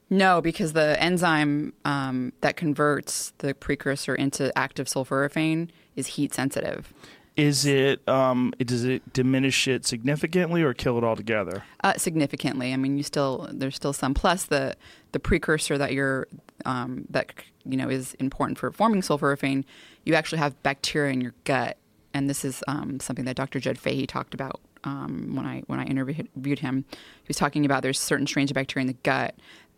No, 0.09 0.41
because 0.41 0.73
the 0.73 0.99
enzyme 0.99 1.75
um, 1.85 2.33
that 2.41 2.57
converts 2.57 3.35
the 3.39 3.53
precursor 3.53 4.15
into 4.15 4.57
active 4.57 4.87
sulforaphane 4.87 5.69
is 5.95 6.07
heat 6.07 6.33
sensitive. 6.33 6.95
Is 7.37 7.67
it 7.67 8.07
um, 8.09 8.55
does 8.59 8.85
it 8.85 9.13
diminish 9.13 9.67
it 9.67 9.85
significantly 9.85 10.63
or 10.63 10.73
kill 10.73 10.99
it 10.99 11.05
altogether? 11.05 11.65
Uh, 11.83 11.95
significantly. 11.95 12.73
I 12.73 12.77
mean, 12.77 12.97
you 12.97 13.03
still 13.03 13.49
there's 13.53 13.75
still 13.75 13.93
some. 13.93 14.15
Plus, 14.15 14.45
the 14.45 14.77
the 15.11 15.19
precursor 15.19 15.77
that 15.77 15.93
you're 15.93 16.29
um, 16.65 17.07
that 17.11 17.33
you 17.65 17.77
know 17.77 17.89
is 17.89 18.15
important 18.15 18.59
for 18.59 18.71
forming 18.71 19.01
sulforaphane, 19.01 19.65
you 20.05 20.15
actually 20.15 20.39
have 20.39 20.61
bacteria 20.63 21.13
in 21.13 21.21
your 21.21 21.35
gut, 21.43 21.77
and 22.13 22.31
this 22.31 22.45
is 22.45 22.63
um, 22.69 23.01
something 23.01 23.25
that 23.25 23.35
Dr. 23.35 23.59
Jed 23.59 23.79
Fahey 23.79 24.07
talked 24.07 24.33
about 24.33 24.61
um, 24.85 25.35
when 25.35 25.45
I 25.45 25.63
when 25.67 25.81
I 25.81 25.85
interviewed 25.85 26.59
him. 26.61 26.85
He 26.91 27.29
was 27.29 27.37
talking 27.37 27.65
about 27.65 27.83
there's 27.83 27.99
certain 27.99 28.29
strains 28.29 28.51
of 28.51 28.55
bacteria 28.55 28.83
in 28.83 28.87
the 28.87 28.99
gut 29.03 29.35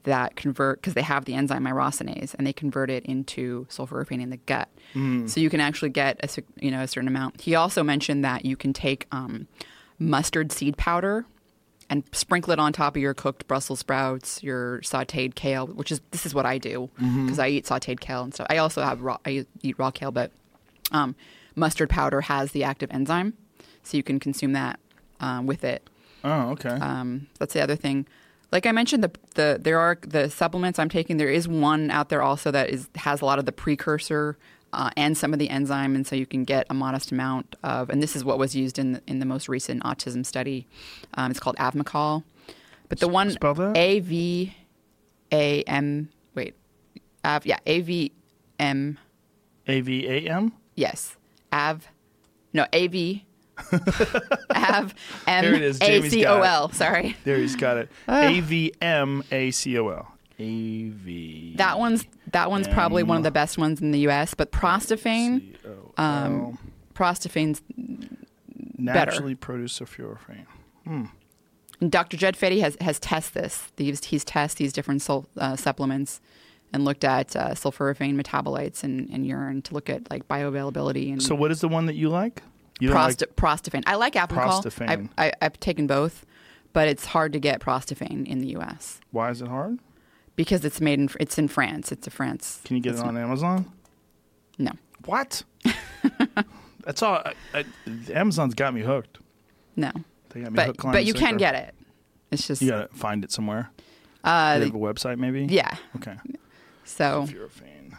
that 0.06 0.34
convert 0.36 0.80
because 0.80 0.94
they 0.94 1.02
have 1.02 1.24
the 1.26 1.34
enzyme 1.34 1.64
myrosinase 1.64 2.34
and 2.34 2.46
they 2.46 2.52
convert 2.52 2.90
it 2.90 3.04
into 3.04 3.66
sulforaphane 3.68 4.22
in 4.22 4.30
the 4.30 4.38
gut. 4.38 4.68
So 5.28 5.40
you 5.40 5.50
can 5.50 5.60
actually 5.60 5.90
get 5.90 6.18
a 6.22 6.42
you 6.64 6.70
know 6.70 6.80
a 6.80 6.88
certain 6.88 7.08
amount. 7.08 7.42
He 7.42 7.54
also 7.54 7.82
mentioned 7.82 8.24
that 8.24 8.44
you 8.46 8.56
can 8.56 8.72
take 8.72 9.06
um, 9.12 9.46
mustard 9.98 10.50
seed 10.52 10.76
powder 10.76 11.26
and 11.88 12.02
sprinkle 12.12 12.52
it 12.52 12.58
on 12.58 12.72
top 12.72 12.96
of 12.96 13.02
your 13.02 13.14
cooked 13.14 13.46
Brussels 13.46 13.78
sprouts, 13.80 14.42
your 14.42 14.80
sautéed 14.80 15.34
kale, 15.34 15.66
which 15.66 15.92
is 15.92 16.00
this 16.10 16.26
is 16.26 16.34
what 16.34 16.46
I 16.46 16.58
do 16.58 16.88
because 16.96 17.38
I 17.38 17.48
eat 17.48 17.64
sautéed 17.66 18.00
kale 18.00 18.22
and 18.22 18.34
stuff. 18.34 18.46
I 18.50 18.56
also 18.58 18.82
have 18.82 19.02
raw, 19.02 19.18
I 19.24 19.46
eat 19.62 19.78
raw 19.78 19.90
kale, 19.90 20.10
but 20.10 20.32
um, 20.92 21.14
mustard 21.54 21.90
powder 21.90 22.22
has 22.22 22.52
the 22.52 22.64
active 22.64 22.90
enzyme, 22.90 23.34
so 23.82 23.96
you 23.96 24.02
can 24.02 24.18
consume 24.18 24.52
that 24.52 24.80
um, 25.20 25.46
with 25.46 25.62
it. 25.62 25.88
Oh, 26.24 26.50
okay. 26.50 26.70
Um, 26.70 27.28
that's 27.38 27.54
the 27.54 27.62
other 27.62 27.76
thing. 27.76 28.06
Like 28.52 28.64
I 28.66 28.72
mentioned, 28.72 29.02
the 29.02 29.10
the 29.34 29.58
there 29.60 29.78
are 29.78 29.98
the 30.00 30.30
supplements 30.30 30.78
I'm 30.78 30.88
taking. 30.88 31.16
There 31.16 31.28
is 31.28 31.48
one 31.48 31.90
out 31.90 32.08
there 32.08 32.22
also 32.22 32.50
that 32.52 32.70
is 32.70 32.88
has 32.94 33.20
a 33.20 33.24
lot 33.24 33.38
of 33.38 33.44
the 33.44 33.52
precursor 33.52 34.38
uh, 34.72 34.90
and 34.96 35.18
some 35.18 35.32
of 35.32 35.38
the 35.38 35.50
enzyme, 35.50 35.94
and 35.96 36.06
so 36.06 36.14
you 36.14 36.26
can 36.26 36.44
get 36.44 36.66
a 36.70 36.74
modest 36.74 37.10
amount 37.10 37.56
of. 37.64 37.90
And 37.90 38.02
this 38.02 38.14
is 38.14 38.24
what 38.24 38.38
was 38.38 38.54
used 38.54 38.78
in 38.78 38.92
the, 38.92 39.02
in 39.06 39.18
the 39.18 39.26
most 39.26 39.48
recent 39.48 39.82
autism 39.82 40.24
study. 40.24 40.66
Um, 41.14 41.30
it's 41.30 41.40
called 41.40 41.56
Avmacol, 41.56 42.22
but 42.88 43.00
the 43.00 43.08
one? 43.08 43.36
A 43.74 44.00
V 44.00 44.54
A 45.32 45.62
M 45.62 46.08
wait, 46.34 46.54
Av 47.24 47.44
yeah 47.44 47.58
A 47.66 47.80
V 47.80 48.12
M 48.60 48.98
A 49.66 49.80
V 49.80 50.06
A 50.06 50.30
M. 50.30 50.52
yes 50.76 51.16
Av 51.52 51.88
no 52.52 52.66
A 52.72 52.86
V 52.86 53.25
Av 54.54 54.94
M. 55.26 55.54
A 55.54 56.08
C 56.08 56.26
O. 56.26 56.40
L 56.42 56.70
sorry. 56.72 57.16
There 57.24 57.38
he's 57.38 57.56
got 57.56 57.76
it. 57.78 57.88
Ah. 58.08 58.22
A 58.28 58.40
V 58.40 58.72
M 58.80 59.24
A 59.30 59.50
C 59.50 59.78
O 59.78 59.88
L. 59.88 60.12
A 60.38 60.88
V. 60.88 61.54
That 61.56 61.78
one's 61.78 62.04
that 62.32 62.50
one's 62.50 62.68
probably 62.68 63.02
one 63.02 63.16
of 63.16 63.22
the 63.22 63.30
best 63.30 63.56
ones 63.56 63.80
in 63.80 63.90
the 63.92 64.00
U.S. 64.00 64.34
But 64.34 64.52
Prostaphane, 64.52 65.56
um, 65.96 66.58
Prostaphane's 66.94 67.62
naturally 68.76 69.34
produce 69.34 69.78
sulforaphane. 69.78 70.46
Dr. 71.88 72.16
Jed 72.16 72.36
Fahey 72.36 72.60
has 72.60 72.76
has 72.80 72.98
tested 72.98 73.42
this. 73.42 73.72
He's 73.76 74.04
he's 74.04 74.24
tested 74.24 74.58
these 74.58 74.72
different 74.72 75.02
sul- 75.02 75.26
uh, 75.38 75.56
supplements 75.56 76.20
and 76.72 76.84
looked 76.84 77.04
at 77.04 77.34
uh, 77.36 77.50
sulforaphane 77.50 78.20
metabolites 78.20 78.82
in, 78.84 79.08
in 79.08 79.24
urine 79.24 79.62
to 79.62 79.74
look 79.74 79.88
at 79.88 80.10
like 80.10 80.26
bioavailability 80.28 81.12
and 81.12 81.22
So, 81.22 81.34
what 81.34 81.50
is 81.50 81.60
the 81.60 81.68
one 81.68 81.86
that 81.86 81.94
you 81.94 82.08
like? 82.08 82.42
You 82.80 82.90
Prost- 82.90 83.24
Prostaphane. 83.36 83.82
I 83.86 83.94
like 83.96 84.14
Avmacol. 84.14 84.62
Prostaphane. 84.62 84.88
I've, 84.90 85.08
I, 85.16 85.32
I've 85.40 85.58
taken 85.60 85.86
both, 85.86 86.26
but 86.72 86.88
it's 86.88 87.06
hard 87.06 87.32
to 87.32 87.40
get 87.40 87.60
Prostaphane 87.60 88.26
in 88.26 88.40
the 88.40 88.48
U.S. 88.48 89.00
Why 89.10 89.30
is 89.30 89.40
it 89.42 89.48
hard? 89.48 89.78
because 90.36 90.66
it's 90.66 90.82
made 90.82 90.98
in 90.98 91.08
it's 91.18 91.38
in 91.38 91.48
France. 91.48 91.90
It's 91.90 92.06
a 92.06 92.10
France. 92.10 92.60
Can 92.64 92.76
you 92.76 92.82
get 92.82 92.92
it's 92.92 93.00
it 93.00 93.06
on 93.06 93.16
Amazon? 93.16 93.72
No. 94.58 94.72
What? 95.06 95.42
That's 96.84 97.02
all. 97.02 97.22
I, 97.24 97.32
I, 97.54 97.64
Amazon's 98.12 98.54
got 98.54 98.74
me 98.74 98.82
hooked. 98.82 99.18
No. 99.76 99.90
They 100.30 100.42
got 100.42 100.52
me 100.52 100.56
But 100.56 100.66
hooked. 100.66 100.82
but 100.82 101.04
you 101.06 101.14
can 101.14 101.36
get 101.38 101.54
it. 101.54 101.74
It's 102.30 102.46
just 102.46 102.60
You 102.60 102.70
gotta 102.70 102.88
find 102.94 103.24
it 103.24 103.32
somewhere. 103.32 103.70
uh, 104.24 104.58
They 104.58 104.66
have 104.66 104.74
a 104.74 104.78
website, 104.78 105.16
maybe. 105.18 105.46
yeah. 105.46 105.74
Okay. 105.96 106.16
So 106.84 107.26
Sulforaphane. 107.26 107.96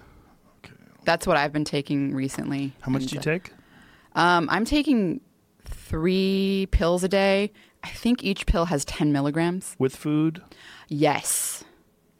Okay. 0.64 0.74
that's 1.06 1.26
what 1.26 1.38
I've 1.38 1.52
been 1.54 1.66
taking 1.66 2.14
recently. 2.14 2.74
How 2.82 2.92
much 2.92 3.08
do 3.08 3.16
you 3.16 3.22
take? 3.22 3.52
Um, 4.18 4.48
I'm 4.52 4.66
taking 4.66 5.22
three 5.64 6.68
pills 6.72 7.04
a 7.04 7.08
day. 7.08 7.52
I 7.84 7.90
think 7.90 8.24
each 8.24 8.46
pill 8.46 8.66
has 8.66 8.84
10 8.86 9.12
milligrams. 9.14 9.76
With 9.80 9.96
food? 9.96 10.42
Yes. 10.90 11.64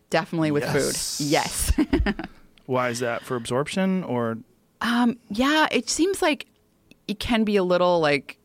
Definitely 0.10 0.52
with 0.52 0.64
Yes. 0.64 1.18
food. 1.18 1.26
Yes. 1.26 1.72
Why 2.66 2.90
is 2.90 3.00
that? 3.00 3.24
For 3.24 3.36
absorption 3.36 4.04
or? 4.04 4.38
um, 4.82 5.18
yeah, 5.30 5.68
it 5.72 5.90
seems 5.90 6.22
like 6.22 6.46
it 7.08 7.20
can 7.20 7.44
be 7.44 7.56
a 7.56 7.64
little 7.64 8.00
like, 8.00 8.38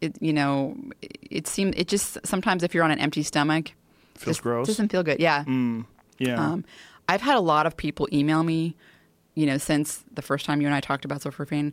it, 0.00 0.20
you 0.20 0.32
know, 0.32 0.76
it, 1.00 1.16
it 1.30 1.46
seems, 1.46 1.74
it 1.76 1.88
just, 1.88 2.18
sometimes 2.26 2.62
if 2.62 2.74
you're 2.74 2.84
on 2.84 2.90
an 2.90 2.98
empty 2.98 3.22
stomach, 3.22 3.72
Feels 4.16 4.36
just 4.36 4.42
gross. 4.42 4.66
doesn't 4.66 4.90
feel 4.92 5.02
good. 5.02 5.18
Yeah. 5.18 5.44
Mm, 5.44 5.86
yeah. 6.18 6.38
Um, 6.38 6.64
I've 7.08 7.22
had 7.22 7.36
a 7.36 7.40
lot 7.40 7.66
of 7.66 7.76
people 7.76 8.06
email 8.12 8.42
me, 8.42 8.76
you 9.34 9.46
know, 9.46 9.56
since 9.58 10.04
the 10.12 10.22
first 10.22 10.44
time 10.44 10.60
you 10.60 10.66
and 10.66 10.74
I 10.74 10.80
talked 10.80 11.04
about 11.04 11.20
sulforaphane. 11.22 11.72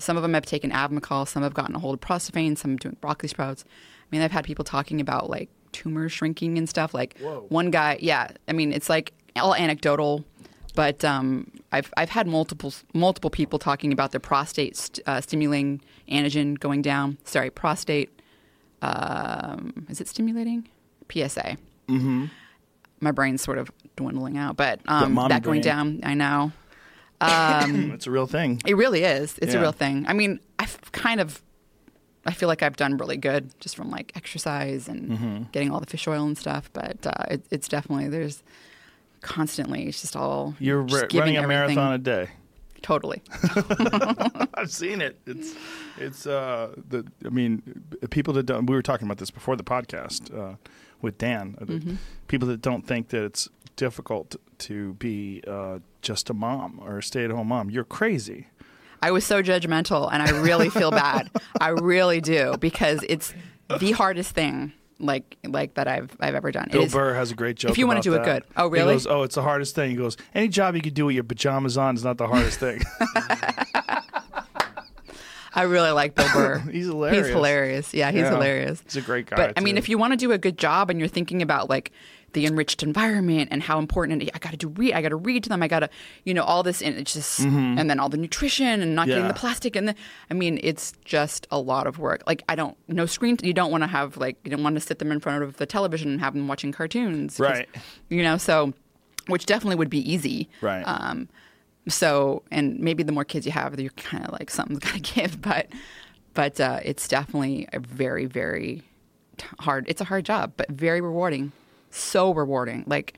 Some 0.00 0.16
of 0.16 0.22
them 0.22 0.34
have 0.34 0.46
taken 0.46 0.70
Avmacol, 0.70 1.28
some 1.28 1.42
have 1.42 1.54
gotten 1.54 1.74
a 1.74 1.78
hold 1.78 1.94
of 1.94 2.00
Prostaphane, 2.00 2.56
some 2.56 2.76
doing 2.76 2.96
broccoli 3.00 3.28
sprouts. 3.28 3.64
I 3.66 4.06
mean, 4.10 4.22
I've 4.22 4.32
had 4.32 4.44
people 4.44 4.64
talking 4.64 5.00
about 5.00 5.30
like 5.30 5.48
tumors 5.72 6.12
shrinking 6.12 6.58
and 6.58 6.68
stuff. 6.68 6.94
Like 6.94 7.18
Whoa. 7.18 7.46
one 7.48 7.70
guy, 7.70 7.98
yeah. 8.00 8.30
I 8.48 8.52
mean, 8.52 8.72
it's 8.72 8.88
like 8.88 9.12
all 9.36 9.54
anecdotal, 9.54 10.24
but 10.74 11.04
um, 11.04 11.50
I've 11.72 11.92
I've 11.96 12.10
had 12.10 12.26
multiple 12.26 12.72
multiple 12.94 13.30
people 13.30 13.58
talking 13.58 13.92
about 13.92 14.10
their 14.10 14.20
prostate 14.20 14.76
st- 14.76 15.06
uh, 15.06 15.20
stimulating 15.20 15.80
antigen 16.08 16.58
going 16.58 16.82
down. 16.82 17.18
Sorry, 17.24 17.50
prostate. 17.50 18.10
Um, 18.82 19.86
is 19.88 20.00
it 20.00 20.08
stimulating? 20.08 20.68
PSA 21.10 21.58
mm-hmm. 21.90 22.26
my 23.00 23.10
brain's 23.10 23.42
sort 23.42 23.58
of 23.58 23.70
dwindling 23.96 24.38
out, 24.38 24.56
but 24.56 24.80
um, 24.86 25.14
that 25.14 25.42
going 25.42 25.60
brain. 25.60 25.62
down, 25.62 26.00
I 26.02 26.14
know. 26.14 26.52
Um, 27.20 27.90
it's 27.94 28.06
a 28.06 28.10
real 28.10 28.26
thing. 28.26 28.60
it 28.66 28.76
really 28.76 29.04
is. 29.04 29.38
It's 29.42 29.52
Yeah. 29.52 29.58
a 29.60 29.62
real 29.62 29.72
thing. 29.72 30.04
I 30.08 30.12
mean, 30.14 30.40
I've 30.58 30.80
kind 30.92 31.20
of, 31.20 31.42
I 32.26 32.32
feel 32.32 32.48
like 32.48 32.62
I've 32.62 32.76
done 32.76 32.96
really 32.96 33.16
good 33.16 33.50
just 33.60 33.76
from 33.76 33.90
like 33.90 34.12
exercise 34.16 34.88
and 34.88 35.10
Mm-hmm. 35.10 35.42
getting 35.52 35.70
all 35.70 35.80
the 35.80 35.86
fish 35.86 36.06
oil 36.08 36.24
and 36.24 36.36
stuff. 36.38 36.70
But 36.72 37.06
uh, 37.06 37.24
it, 37.30 37.44
it's 37.50 37.68
definitely 37.68 38.08
there's 38.08 38.42
constantly 39.22 39.86
it's 39.86 40.00
just 40.00 40.16
all 40.16 40.54
You're 40.58 40.84
just 40.84 41.12
running 41.12 41.36
a 41.36 41.42
everything- 41.42 41.74
marathon 41.76 41.92
a 41.92 41.98
day. 41.98 42.28
Totally. 42.82 43.20
I've 44.54 44.70
seen 44.70 45.02
it. 45.02 45.18
It's 45.26 45.54
it's 45.98 46.26
uh 46.26 46.74
the 46.88 47.04
I 47.26 47.28
mean 47.28 47.62
people 48.08 48.32
that 48.34 48.44
don't 48.44 48.64
we 48.64 48.74
were 48.74 48.80
talking 48.82 49.06
about 49.06 49.18
this 49.18 49.30
before 49.30 49.54
the 49.56 49.62
podcast 49.62 50.34
uh, 50.34 50.54
with 51.02 51.18
Dan. 51.18 51.56
uh, 51.60 51.64
Mm-hmm. 51.64 51.94
People 52.28 52.48
that 52.48 52.60
don't 52.62 52.86
think 52.86 53.08
that 53.08 53.24
it's 53.24 53.48
difficult 53.76 54.36
to 54.58 54.94
be 54.94 55.42
uh, 55.46 55.78
just 56.02 56.30
a 56.30 56.34
mom 56.34 56.80
or 56.82 56.98
a 56.98 57.02
stay-at-home 57.02 57.48
mom. 57.48 57.70
You're 57.70 57.84
crazy. 57.84 58.48
I 59.02 59.10
was 59.10 59.24
so 59.24 59.42
judgmental, 59.42 60.08
and 60.12 60.22
I 60.22 60.30
really 60.42 60.68
feel 60.68 60.90
bad. 60.90 61.30
I 61.60 61.68
really 61.70 62.20
do 62.20 62.54
because 62.60 63.00
it's 63.08 63.32
the 63.78 63.92
hardest 63.92 64.32
thing 64.34 64.72
like 64.98 65.38
like 65.46 65.72
that 65.74 65.88
I've 65.88 66.14
I've 66.20 66.34
ever 66.34 66.52
done. 66.52 66.68
Bill 66.70 66.82
is- 66.82 66.92
Burr 66.92 67.14
has 67.14 67.30
a 67.32 67.34
great 67.34 67.56
joke. 67.56 67.70
if 67.70 67.78
you 67.78 67.86
wanna 67.86 68.00
about 68.00 68.04
do 68.04 68.14
it 68.16 68.24
good. 68.24 68.44
Oh, 68.58 68.68
He 68.70 68.78
really? 68.80 68.92
goes, 68.94 69.06
oh, 69.06 69.22
it's 69.22 69.36
the 69.36 69.42
hardest 69.42 69.74
thing. 69.74 69.88
He 69.90 69.96
goes, 69.96 70.18
any 70.34 70.48
job 70.48 70.74
you 70.76 70.82
could 70.82 70.92
do 70.92 71.06
with 71.06 71.14
your 71.14 71.24
pajamas 71.24 71.78
on 71.78 71.94
is 71.94 72.04
not 72.04 72.18
the 72.18 72.26
hardest 72.26 72.60
thing. 72.60 72.82
I 75.54 75.62
really 75.62 75.90
like 75.90 76.14
Bill 76.14 76.28
Burr. 76.32 76.58
He's 76.72 76.86
hilarious. 76.86 77.26
He's 77.26 77.34
hilarious. 77.34 77.94
Yeah, 77.94 78.10
he's 78.10 78.20
Yeah. 78.22 78.30
hilarious. 78.30 78.82
He's 78.84 78.96
a 78.96 79.00
great 79.00 79.26
guy. 79.26 79.36
But 79.36 79.54
I 79.56 79.60
mean, 79.60 79.76
if 79.78 79.88
you 79.88 79.98
want 79.98 80.12
to 80.12 80.16
do 80.16 80.32
a 80.32 80.38
good 80.38 80.58
job 80.58 80.90
and 80.90 80.98
you're 80.98 81.08
thinking 81.08 81.42
about 81.42 81.68
like 81.68 81.90
the 82.32 82.46
enriched 82.46 82.84
environment 82.84 83.48
and 83.50 83.60
how 83.60 83.80
important 83.80 84.22
it, 84.22 84.30
I 84.32 84.38
got 84.38 84.52
to 84.52 84.56
do 84.56 84.68
read, 84.68 84.92
I 84.94 85.02
got 85.02 85.08
to 85.08 85.16
read 85.16 85.42
to 85.42 85.48
them, 85.48 85.64
I 85.64 85.66
got 85.68 85.80
to, 85.80 85.90
you 86.24 86.32
know, 86.32 86.44
all 86.44 86.62
this, 86.62 86.80
and 86.80 86.94
it's 86.96 87.12
just, 87.12 87.40
and 87.40 87.90
then 87.90 87.98
all 87.98 88.08
the 88.08 88.16
nutrition 88.16 88.80
and 88.82 88.94
not 88.94 89.08
getting 89.08 89.24
Mm-hmm. 89.24 89.28
The 89.32 89.34
plastic, 89.34 89.74
and 89.74 89.88
the, 89.88 89.94
I 90.30 90.34
mean, 90.34 90.60
it's 90.62 90.92
just 91.04 91.48
a 91.50 91.58
lot 91.58 91.88
of 91.88 91.98
work. 91.98 92.22
Like 92.28 92.44
I 92.48 92.54
don't, 92.54 92.76
no 92.86 93.06
screen, 93.06 93.36
you 93.42 93.52
don't 93.52 93.72
want 93.72 93.82
to 93.82 93.88
have 93.88 94.16
like, 94.16 94.36
you 94.44 94.50
don't 94.52 94.62
want 94.62 94.76
to 94.76 94.80
sit 94.80 95.00
them 95.00 95.10
in 95.10 95.18
front 95.18 95.42
of 95.42 95.56
the 95.56 95.66
television 95.66 96.12
and 96.12 96.20
have 96.20 96.34
them 96.34 96.46
watching 96.46 96.70
cartoons, 96.70 97.40
Right. 97.40 97.68
You 98.08 98.22
know, 98.22 98.36
so 98.36 98.72
which 99.26 99.44
definitely 99.46 99.76
would 99.76 99.90
be 99.90 100.08
easy, 100.12 100.48
Right. 100.60 100.82
Um, 100.84 101.28
so 101.90 102.42
and 102.50 102.78
maybe 102.80 103.02
the 103.02 103.12
more 103.12 103.24
kids 103.24 103.44
you 103.46 103.52
have, 103.52 103.78
you're 103.78 103.90
kind 103.92 104.24
of 104.24 104.32
like 104.32 104.50
something's 104.50 104.78
got 104.84 104.94
to 104.94 105.00
give, 105.00 105.40
but 105.42 105.66
but 106.34 106.60
uh, 106.60 106.80
it's 106.84 107.08
definitely 107.08 107.68
a 107.72 107.80
very 107.80 108.26
very 108.26 108.82
t- 109.36 109.46
hard. 109.60 109.84
It's 109.88 110.00
a 110.00 110.04
hard 110.04 110.24
job, 110.24 110.52
but 110.56 110.68
very 110.70 111.00
rewarding. 111.00 111.52
So 111.90 112.32
rewarding. 112.32 112.84
Like 112.86 113.16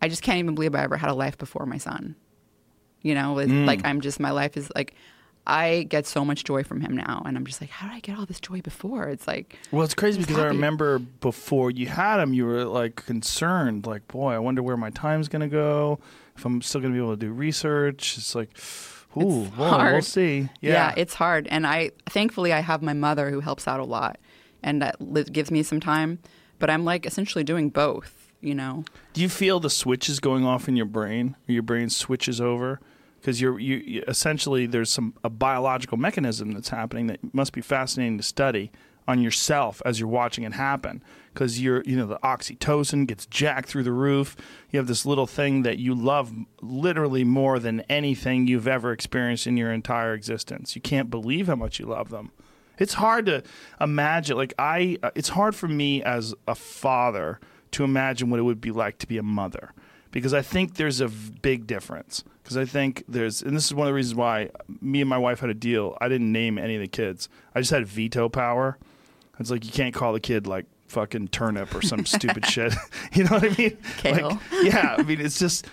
I 0.00 0.08
just 0.08 0.22
can't 0.22 0.38
even 0.38 0.54
believe 0.54 0.74
I 0.74 0.82
ever 0.82 0.96
had 0.96 1.10
a 1.10 1.14
life 1.14 1.36
before 1.38 1.66
my 1.66 1.78
son. 1.78 2.14
You 3.02 3.14
know, 3.14 3.34
Mm. 3.34 3.66
like 3.66 3.84
I'm 3.84 4.00
just 4.00 4.18
my 4.20 4.30
life 4.30 4.56
is 4.56 4.70
like 4.74 4.94
I 5.46 5.82
get 5.90 6.06
so 6.06 6.24
much 6.24 6.42
joy 6.44 6.62
from 6.64 6.80
him 6.80 6.96
now, 6.96 7.22
and 7.26 7.36
I'm 7.36 7.44
just 7.44 7.60
like, 7.60 7.68
how 7.68 7.86
did 7.88 7.94
I 7.96 8.00
get 8.00 8.16
all 8.18 8.24
this 8.24 8.40
joy 8.40 8.62
before? 8.62 9.08
It's 9.10 9.26
like 9.26 9.58
Well, 9.72 9.82
it's 9.82 9.94
crazy 9.94 10.18
because 10.20 10.38
I 10.38 10.46
remember 10.46 10.98
before 11.00 11.70
you 11.70 11.86
had 11.86 12.18
him, 12.18 12.32
you 12.32 12.46
were 12.46 12.64
like 12.64 13.04
concerned, 13.04 13.84
like, 13.86 14.08
boy, 14.08 14.32
I 14.32 14.38
wonder 14.38 14.62
where 14.62 14.78
my 14.78 14.88
time's 14.88 15.28
going 15.28 15.42
to 15.42 15.48
go. 15.48 15.98
If 16.36 16.44
I'm 16.44 16.60
still 16.62 16.80
going 16.80 16.92
to 16.92 16.98
be 16.98 17.02
able 17.04 17.14
to 17.16 17.20
do 17.20 17.32
research, 17.32 18.16
it's 18.18 18.34
like, 18.34 18.50
ooh, 19.16 19.44
It's 19.44 19.56
well, 19.56 19.92
we'll 19.92 20.02
see. 20.02 20.48
Yeah. 20.60 20.72
Yeah, 20.72 20.94
it's 20.96 21.14
hard. 21.14 21.46
And 21.48 21.66
I 21.66 21.90
thankfully 22.06 22.52
I 22.52 22.60
have 22.60 22.82
my 22.82 22.92
mother 22.92 23.30
who 23.30 23.40
helps 23.40 23.68
out 23.68 23.80
a 23.80 23.84
lot 23.84 24.18
and 24.62 24.82
that 24.82 25.32
gives 25.32 25.50
me 25.50 25.62
some 25.62 25.80
time. 25.80 26.18
But 26.58 26.70
I'm 26.70 26.84
like 26.84 27.06
essentially 27.06 27.44
doing 27.44 27.68
both. 27.70 28.32
you 28.40 28.54
know. 28.54 28.84
Do 29.12 29.20
you 29.22 29.28
feel 29.28 29.58
the 29.60 29.70
switches 29.70 30.20
going 30.20 30.44
off 30.44 30.68
in 30.68 30.76
your 30.76 30.86
brain? 30.86 31.36
Your 31.46 31.62
brain 31.62 31.88
switches 31.90 32.40
over 32.40 32.80
because 33.20 33.40
you're 33.40 33.58
you, 33.58 33.76
you 33.76 34.04
essentially 34.08 34.66
there's 34.66 34.90
some 34.90 35.14
a 35.24 35.30
biological 35.30 35.96
mechanism 35.96 36.52
that's 36.52 36.68
happening 36.68 37.06
that 37.06 37.20
must 37.34 37.52
be 37.52 37.60
fascinating 37.62 38.18
to 38.18 38.22
study 38.24 38.70
on 39.06 39.20
yourself 39.20 39.82
as 39.84 40.00
you're 40.00 40.08
watching 40.08 40.44
it 40.44 40.52
happen. 40.52 41.02
Because 41.32 41.60
you're 41.60 41.82
you 41.82 41.96
know 41.96 42.06
the 42.06 42.18
oxytocin 42.18 43.08
gets 43.08 43.26
jacked 43.26 43.68
through 43.68 43.82
the 43.82 43.92
roof. 43.92 44.36
You 44.70 44.78
have 44.78 44.86
this 44.86 45.04
little 45.04 45.26
thing 45.26 45.62
that 45.62 45.78
you 45.78 45.94
love 45.94 46.32
literally 46.62 47.24
more 47.24 47.58
than 47.58 47.80
anything 47.88 48.46
you've 48.46 48.68
ever 48.68 48.92
experienced 48.92 49.46
in 49.46 49.56
your 49.56 49.72
entire 49.72 50.14
existence. 50.14 50.76
You 50.76 50.82
can't 50.82 51.10
believe 51.10 51.48
how 51.48 51.56
much 51.56 51.80
you 51.80 51.86
love 51.86 52.10
them. 52.10 52.30
It's 52.78 52.94
hard 52.94 53.26
to 53.26 53.42
imagine 53.80 54.36
like 54.36 54.54
i 54.58 54.98
uh, 55.02 55.10
it's 55.14 55.30
hard 55.30 55.54
for 55.54 55.68
me 55.68 56.02
as 56.02 56.34
a 56.46 56.54
father 56.54 57.40
to 57.72 57.84
imagine 57.84 58.30
what 58.30 58.40
it 58.40 58.44
would 58.44 58.60
be 58.60 58.70
like 58.70 58.98
to 58.98 59.06
be 59.06 59.18
a 59.18 59.22
mother. 59.22 59.72
Because 60.10 60.34
i 60.34 60.42
think 60.42 60.74
there's 60.74 61.00
a 61.00 61.08
big 61.08 61.66
difference. 61.66 62.24
Because 62.42 62.56
i 62.56 62.64
think 62.64 63.04
there's 63.08 63.42
and 63.42 63.56
this 63.56 63.66
is 63.66 63.74
one 63.74 63.86
of 63.86 63.90
the 63.90 63.94
reasons 63.94 64.14
why 64.14 64.50
me 64.80 65.00
and 65.00 65.10
my 65.10 65.18
wife 65.18 65.40
had 65.40 65.50
a 65.50 65.54
deal. 65.54 65.96
I 66.00 66.08
didn't 66.08 66.32
name 66.32 66.58
any 66.58 66.74
of 66.76 66.80
the 66.80 66.88
kids. 66.88 67.28
I 67.54 67.60
just 67.60 67.70
had 67.70 67.86
veto 67.86 68.28
power 68.28 68.78
it's 69.38 69.50
like 69.50 69.64
you 69.64 69.72
can't 69.72 69.94
call 69.94 70.12
the 70.12 70.20
kid 70.20 70.46
like 70.46 70.66
fucking 70.88 71.28
turnip 71.28 71.74
or 71.74 71.82
some 71.82 72.04
stupid 72.06 72.44
shit 72.46 72.72
you 73.12 73.24
know 73.24 73.30
what 73.30 73.44
i 73.44 73.56
mean 73.56 73.76
Kale. 73.96 74.28
like 74.28 74.38
yeah 74.62 74.94
i 74.98 75.02
mean 75.02 75.20
it's 75.20 75.38
just 75.38 75.66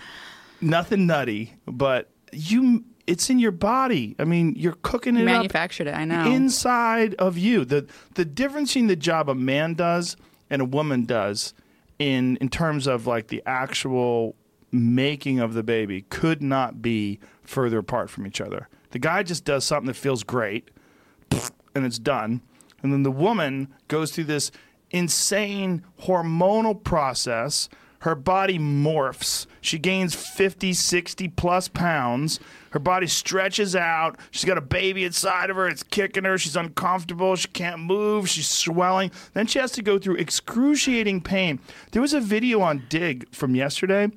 nothing 0.61 1.05
nutty 1.05 1.53
but 1.67 2.09
you 2.31 2.83
it's 3.07 3.29
in 3.29 3.37
your 3.39 3.51
body 3.51 4.15
i 4.19 4.23
mean 4.23 4.53
you're 4.55 4.77
cooking 4.81 5.15
it 5.17 5.21
up 5.21 5.25
Manufactured 5.25 5.87
it, 5.87 5.95
I 5.95 6.05
know. 6.05 6.25
inside 6.31 7.13
of 7.15 7.37
you. 7.37 7.65
The 7.65 7.87
the 8.13 8.25
difference 8.25 8.69
between 8.69 8.87
the 8.87 8.95
job 8.95 9.27
a 9.29 9.35
man 9.35 9.73
does 9.73 10.15
and 10.49 10.61
a 10.61 10.65
woman 10.65 11.05
does 11.05 11.53
in 11.99 12.37
in 12.37 12.49
terms 12.49 12.87
of 12.87 13.07
like 13.07 13.27
the 13.27 13.41
actual 13.45 14.35
making 14.71 15.39
of 15.39 15.53
the 15.53 15.63
baby 15.63 16.03
could 16.03 16.41
not 16.41 16.81
be 16.81 17.19
further 17.43 17.79
apart 17.79 18.09
from 18.09 18.25
each 18.25 18.39
other. 18.39 18.69
The 18.91 18.99
guy 18.99 19.23
just 19.23 19.43
does 19.45 19.65
something 19.65 19.87
that 19.87 19.95
feels 19.95 20.23
great 20.23 20.69
and 21.75 21.85
it's 21.85 21.99
done. 21.99 22.41
And 22.83 22.91
then 22.91 23.03
the 23.03 23.11
woman 23.11 23.73
goes 23.87 24.11
through 24.11 24.25
this 24.25 24.51
insane 24.89 25.83
hormonal 26.01 26.83
process. 26.83 27.69
Her 27.99 28.15
body 28.15 28.57
morphs. 28.57 29.45
She 29.61 29.77
gains 29.77 30.15
50, 30.15 30.73
60 30.73 31.27
plus 31.29 31.67
pounds. 31.67 32.39
Her 32.71 32.79
body 32.79 33.05
stretches 33.05 33.75
out. 33.75 34.17
She's 34.31 34.45
got 34.45 34.57
a 34.57 34.61
baby 34.61 35.03
inside 35.03 35.51
of 35.51 35.55
her. 35.55 35.67
It's 35.67 35.83
kicking 35.83 36.23
her. 36.23 36.37
She's 36.37 36.55
uncomfortable. 36.55 37.35
She 37.35 37.47
can't 37.49 37.79
move. 37.79 38.27
She's 38.27 38.49
swelling. 38.49 39.11
Then 39.33 39.45
she 39.45 39.59
has 39.59 39.71
to 39.73 39.83
go 39.83 39.99
through 39.99 40.15
excruciating 40.15 41.21
pain. 41.21 41.59
There 41.91 42.01
was 42.01 42.13
a 42.13 42.21
video 42.21 42.61
on 42.61 42.85
Digg 42.89 43.33
from 43.35 43.55
yesterday 43.55 44.09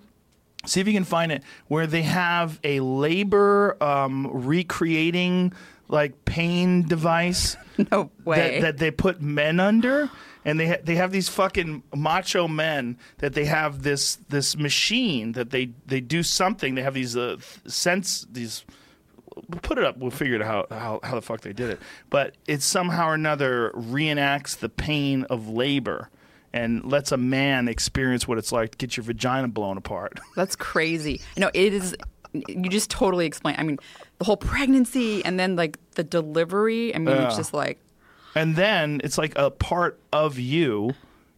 see 0.66 0.80
if 0.80 0.86
you 0.86 0.94
can 0.94 1.04
find 1.04 1.30
it 1.32 1.42
where 1.68 1.86
they 1.86 2.02
have 2.02 2.58
a 2.64 2.80
labor 2.80 3.76
um, 3.82 4.28
recreating 4.32 5.52
like 5.94 6.24
pain 6.24 6.82
device 6.86 7.56
no 7.90 8.10
way. 8.24 8.36
that, 8.36 8.60
that 8.62 8.76
they 8.78 8.90
put 8.90 9.22
men 9.22 9.60
under 9.60 10.10
and 10.44 10.58
they 10.60 10.66
ha- 10.68 10.82
they 10.82 10.96
have 10.96 11.12
these 11.12 11.28
fucking 11.28 11.82
macho 11.94 12.46
men 12.48 12.98
that 13.18 13.32
they 13.34 13.44
have 13.44 13.82
this 13.82 14.16
this 14.28 14.56
machine 14.56 15.32
that 15.32 15.50
they 15.50 15.70
they 15.86 16.00
do 16.00 16.22
something 16.22 16.74
they 16.74 16.82
have 16.82 16.94
these 16.94 17.16
uh, 17.16 17.36
sense 17.66 18.26
these 18.30 18.64
we'll 19.48 19.60
put 19.60 19.78
it 19.78 19.84
up 19.84 19.96
we'll 19.96 20.10
figure 20.10 20.34
it 20.34 20.42
out 20.42 20.70
how, 20.70 20.78
how 20.78 21.00
how 21.02 21.14
the 21.14 21.22
fuck 21.22 21.40
they 21.40 21.52
did 21.52 21.70
it 21.70 21.80
but 22.10 22.34
it 22.46 22.60
somehow 22.62 23.08
or 23.08 23.14
another 23.14 23.70
reenacts 23.74 24.58
the 24.58 24.68
pain 24.68 25.24
of 25.30 25.48
labor 25.48 26.10
and 26.52 26.84
lets 26.84 27.10
a 27.12 27.16
man 27.16 27.66
experience 27.68 28.28
what 28.28 28.38
it's 28.38 28.52
like 28.52 28.72
to 28.72 28.78
get 28.78 28.96
your 28.96 29.04
vagina 29.04 29.48
blown 29.48 29.76
apart 29.76 30.20
That's 30.36 30.56
crazy. 30.56 31.20
No, 31.36 31.50
it 31.54 31.72
is. 31.74 31.96
You 32.48 32.68
just 32.68 32.90
totally 32.90 33.26
explain. 33.26 33.54
I 33.58 33.62
mean, 33.62 33.78
the 34.18 34.24
whole 34.24 34.36
pregnancy 34.36 35.24
and 35.24 35.38
then 35.38 35.56
like 35.56 35.78
the 35.92 36.04
delivery. 36.04 36.94
I 36.94 36.98
mean, 36.98 37.16
it's 37.16 37.36
just 37.36 37.52
like 37.54 37.78
and 38.34 38.56
then 38.56 39.00
it's 39.04 39.16
like 39.18 39.32
a 39.36 39.50
part 39.50 39.98
of 40.12 40.38
you 40.38 40.94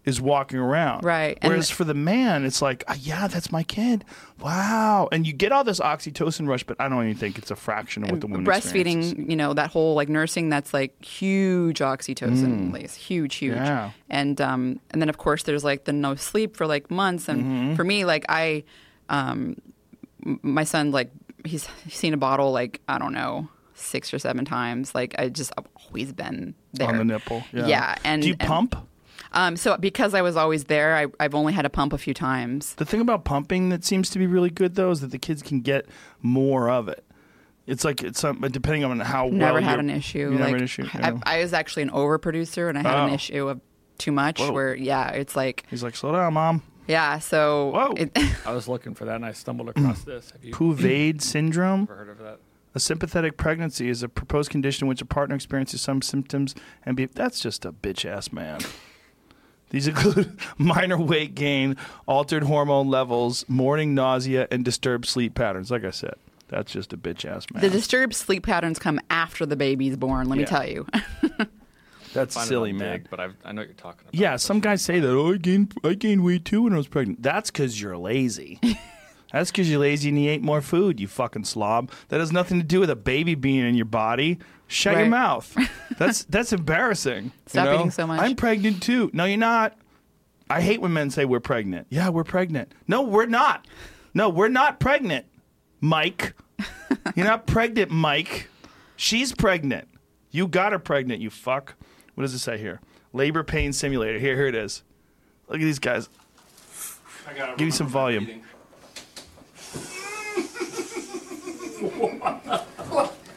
is 0.06 0.20
walking 0.20 0.56
around. 0.58 1.02
Right, 1.02 1.36
and- 1.42 1.50
Whereas 1.50 1.68
for 1.68 1.82
the 1.82 1.92
man, 1.94 2.44
it's 2.44 2.62
like, 2.62 2.84
ah, 2.86 2.94
yeah, 3.00 3.26
that's 3.26 3.50
my 3.50 3.64
kid. 3.64 4.04
Wow. 4.40 5.08
And 5.10 5.26
you 5.26 5.32
get 5.32 5.50
all 5.50 5.64
this 5.64 5.80
oxytocin 5.80 6.46
rush, 6.46 6.62
but 6.62 6.76
I 6.80 6.88
don't 6.88 7.02
even 7.04 7.16
think 7.16 7.38
it's 7.38 7.50
a 7.50 7.56
fraction 7.56 8.04
of 8.04 8.12
what 8.12 8.20
the 8.20 8.28
woman 8.28 8.46
experiences. 8.46 9.14
breastfeeding. 9.14 9.28
You 9.30 9.34
know, 9.36 9.52
that 9.54 9.70
whole 9.70 9.94
like 9.96 10.08
nursing. 10.08 10.48
That's 10.48 10.72
like 10.72 11.04
huge 11.04 11.80
oxytocin 11.80 12.72
release. 12.72 12.94
Huge, 12.94 13.34
huge. 13.34 13.56
Mm. 13.56 13.64
Yeah. 13.66 13.90
And 14.08 14.40
um, 14.40 14.78
and 14.92 15.02
then 15.02 15.08
of 15.08 15.18
course 15.18 15.42
there's 15.42 15.64
like 15.64 15.84
the 15.86 15.92
no 15.92 16.14
sleep 16.14 16.56
for 16.56 16.66
like 16.68 16.88
months. 16.90 17.28
And 17.28 17.42
Mm-hmm. 17.42 17.74
for 17.74 17.82
me, 17.82 18.04
like 18.04 18.24
I, 18.28 18.62
um, 19.08 19.56
m- 20.24 20.38
my 20.42 20.62
son 20.64 20.92
like 20.92 21.10
he's 21.46 21.68
seen 21.88 22.14
a 22.14 22.16
bottle 22.16 22.52
like 22.52 22.80
I 22.88 22.98
don't 22.98 23.12
know 23.12 23.48
six 23.74 24.12
or 24.14 24.18
seven 24.18 24.44
times. 24.44 24.94
Like 24.94 25.14
I 25.18 25.28
just 25.28 25.52
I've 25.58 25.66
always 25.86 26.12
been 26.12 26.54
there 26.72 26.88
On 26.88 26.98
the 26.98 27.04
nipple. 27.04 27.44
Yeah. 27.52 27.66
Yeah, 27.66 27.94
and 28.04 28.22
do 28.22 28.28
you 28.28 28.36
and- 28.40 28.48
pump? 28.48 28.76
Um, 29.32 29.56
so 29.56 29.76
because 29.76 30.14
I 30.14 30.22
was 30.22 30.36
always 30.36 30.64
there, 30.64 30.96
I, 30.96 31.06
I've 31.20 31.34
only 31.34 31.52
had 31.52 31.62
to 31.62 31.68
pump 31.70 31.92
a 31.92 31.98
few 31.98 32.14
times. 32.14 32.74
The 32.74 32.84
thing 32.86 33.00
about 33.00 33.24
pumping 33.24 33.68
that 33.70 33.84
seems 33.84 34.08
to 34.10 34.18
be 34.18 34.26
really 34.26 34.50
good 34.50 34.76
though 34.76 34.90
is 34.92 35.00
that 35.00 35.10
the 35.10 35.18
kids 35.18 35.42
can 35.42 35.60
get 35.60 35.86
more 36.22 36.70
of 36.70 36.88
it. 36.88 37.04
It's 37.66 37.84
like 37.84 38.02
it's 38.02 38.20
some, 38.20 38.40
depending 38.40 38.84
on 38.84 39.00
how 39.00 39.28
Never 39.28 39.54
well 39.54 39.62
had 39.62 39.80
an 39.80 39.90
issue. 39.90 40.30
Like, 40.30 40.38
never 40.40 40.56
an 40.56 40.62
issue. 40.62 40.86
I. 40.94 41.18
I 41.24 41.38
was 41.42 41.52
actually 41.52 41.82
an 41.82 41.90
overproducer, 41.90 42.68
and 42.68 42.78
I 42.78 42.82
had 42.82 42.94
Oh. 42.94 43.06
an 43.08 43.12
issue 43.14 43.48
of 43.48 43.60
too 43.98 44.12
much. 44.12 44.38
Whoa. 44.40 44.52
Where 44.52 44.74
yeah, 44.74 45.08
it's 45.10 45.34
like 45.34 45.64
He's 45.68 45.82
like, 45.82 45.96
slow 45.96 46.12
down, 46.12 46.32
mom. 46.34 46.62
Yeah. 46.86 47.18
So 47.18 47.70
Whoa. 47.70 47.94
it, 47.96 48.16
I 48.46 48.52
was 48.52 48.68
looking 48.68 48.94
for 48.94 49.04
that 49.06 49.16
and 49.16 49.24
I 49.26 49.32
stumbled 49.32 49.68
across 49.68 50.02
this. 50.02 50.30
Have 50.30 50.44
you 50.44 50.52
Couvade 50.54 51.20
syndrome. 51.22 51.82
ever 51.82 51.94
heard 51.96 52.08
of 52.10 52.18
that? 52.18 52.38
A 52.74 52.80
sympathetic 52.80 53.36
pregnancy 53.38 53.88
is 53.88 54.02
a 54.02 54.08
proposed 54.08 54.50
condition 54.50 54.84
in 54.84 54.88
which 54.88 55.00
a 55.00 55.06
partner 55.06 55.34
experiences 55.34 55.80
some 55.80 56.02
symptoms 56.02 56.54
and 56.84 56.96
be 56.96 57.06
that's 57.06 57.40
just 57.40 57.64
a 57.64 57.72
bitch 57.72 58.04
ass 58.04 58.32
man. 58.32 58.60
These 59.70 59.88
include 59.88 60.38
minor 60.58 60.98
weight 60.98 61.34
gain, 61.34 61.76
altered 62.06 62.44
hormone 62.44 62.88
levels, 62.88 63.44
morning 63.48 63.94
nausea, 63.94 64.46
and 64.50 64.64
disturbed 64.64 65.06
sleep 65.06 65.34
patterns. 65.34 65.70
Like 65.72 65.84
I 65.84 65.90
said, 65.90 66.14
that's 66.48 66.70
just 66.70 66.92
a 66.92 66.96
bitch 66.96 67.24
ass 67.24 67.46
man. 67.52 67.62
the 67.62 67.70
disturbed 67.70 68.14
sleep 68.14 68.44
patterns 68.44 68.78
come 68.78 69.00
after 69.10 69.44
the 69.44 69.56
baby's 69.56 69.96
born. 69.96 70.28
Let 70.28 70.36
me 70.36 70.42
Yeah. 70.42 70.48
tell 70.48 70.68
you. 70.68 70.86
that's 72.16 72.34
Find 72.34 72.48
silly, 72.48 72.70
on 72.70 72.78
man. 72.78 72.92
Digg, 72.92 73.08
but 73.10 73.20
I've, 73.20 73.36
I 73.44 73.52
know 73.52 73.60
what 73.62 73.68
you're 73.68 73.74
talking 73.74 74.02
about. 74.02 74.14
Yeah, 74.14 74.36
some 74.36 74.60
guys 74.60 74.82
say 74.82 75.00
that. 75.00 75.08
Oh, 75.08 75.32
I 75.34 75.36
gained 75.36 75.74
I 75.84 75.94
gained 75.94 76.24
weight 76.24 76.44
too 76.44 76.62
when 76.62 76.72
I 76.72 76.76
was 76.76 76.88
pregnant. 76.88 77.22
That's 77.22 77.50
because 77.50 77.80
you're 77.80 77.96
lazy. 77.96 78.60
That's 79.32 79.50
because 79.50 79.70
you're 79.70 79.80
lazy 79.80 80.08
and 80.08 80.22
you 80.22 80.30
ate 80.30 80.42
more 80.42 80.60
food. 80.60 81.00
You 81.00 81.08
fucking 81.08 81.44
slob. 81.44 81.90
That 82.08 82.20
has 82.20 82.32
nothing 82.32 82.58
to 82.58 82.64
do 82.64 82.80
with 82.80 82.90
a 82.90 82.96
baby 82.96 83.34
being 83.34 83.66
in 83.66 83.74
your 83.74 83.84
body. 83.86 84.38
Shut 84.68 84.96
your 84.96 85.06
mouth. 85.06 85.56
That's 85.98 86.24
that's 86.24 86.52
embarrassing. 86.52 87.26
you 87.26 87.32
Stop 87.46 87.66
know? 87.66 87.74
eating 87.76 87.90
so 87.90 88.06
much. 88.06 88.20
I'm 88.20 88.34
pregnant 88.34 88.82
too. 88.82 89.10
No, 89.12 89.24
you're 89.24 89.38
not. 89.38 89.76
I 90.50 90.60
hate 90.60 90.80
when 90.80 90.92
men 90.92 91.10
say 91.10 91.24
we're 91.24 91.40
pregnant. 91.40 91.86
Yeah, 91.90 92.08
we're 92.08 92.24
pregnant. 92.24 92.72
No, 92.86 93.02
we're 93.02 93.26
not. 93.26 93.66
No, 94.14 94.28
we're 94.28 94.48
not 94.48 94.80
pregnant, 94.80 95.26
Mike. 95.80 96.34
You're 97.16 97.26
not 97.26 97.46
pregnant, 97.46 97.90
Mike. 97.90 98.48
She's 98.96 99.34
pregnant. 99.34 99.88
You 100.30 100.48
got 100.48 100.72
her 100.72 100.78
pregnant, 100.78 101.20
you 101.20 101.30
fuck. 101.30 101.74
What 102.16 102.22
does 102.22 102.34
it 102.34 102.40
say 102.40 102.58
here? 102.58 102.80
Labor 103.12 103.44
pain 103.44 103.72
simulator. 103.72 104.18
Here, 104.18 104.34
here 104.34 104.46
it 104.48 104.54
is. 104.54 104.82
Look 105.48 105.60
at 105.60 105.64
these 105.64 105.78
guys. 105.78 106.08
Give 107.56 107.66
me 107.66 107.70
some 107.70 107.88
volume. 107.88 108.26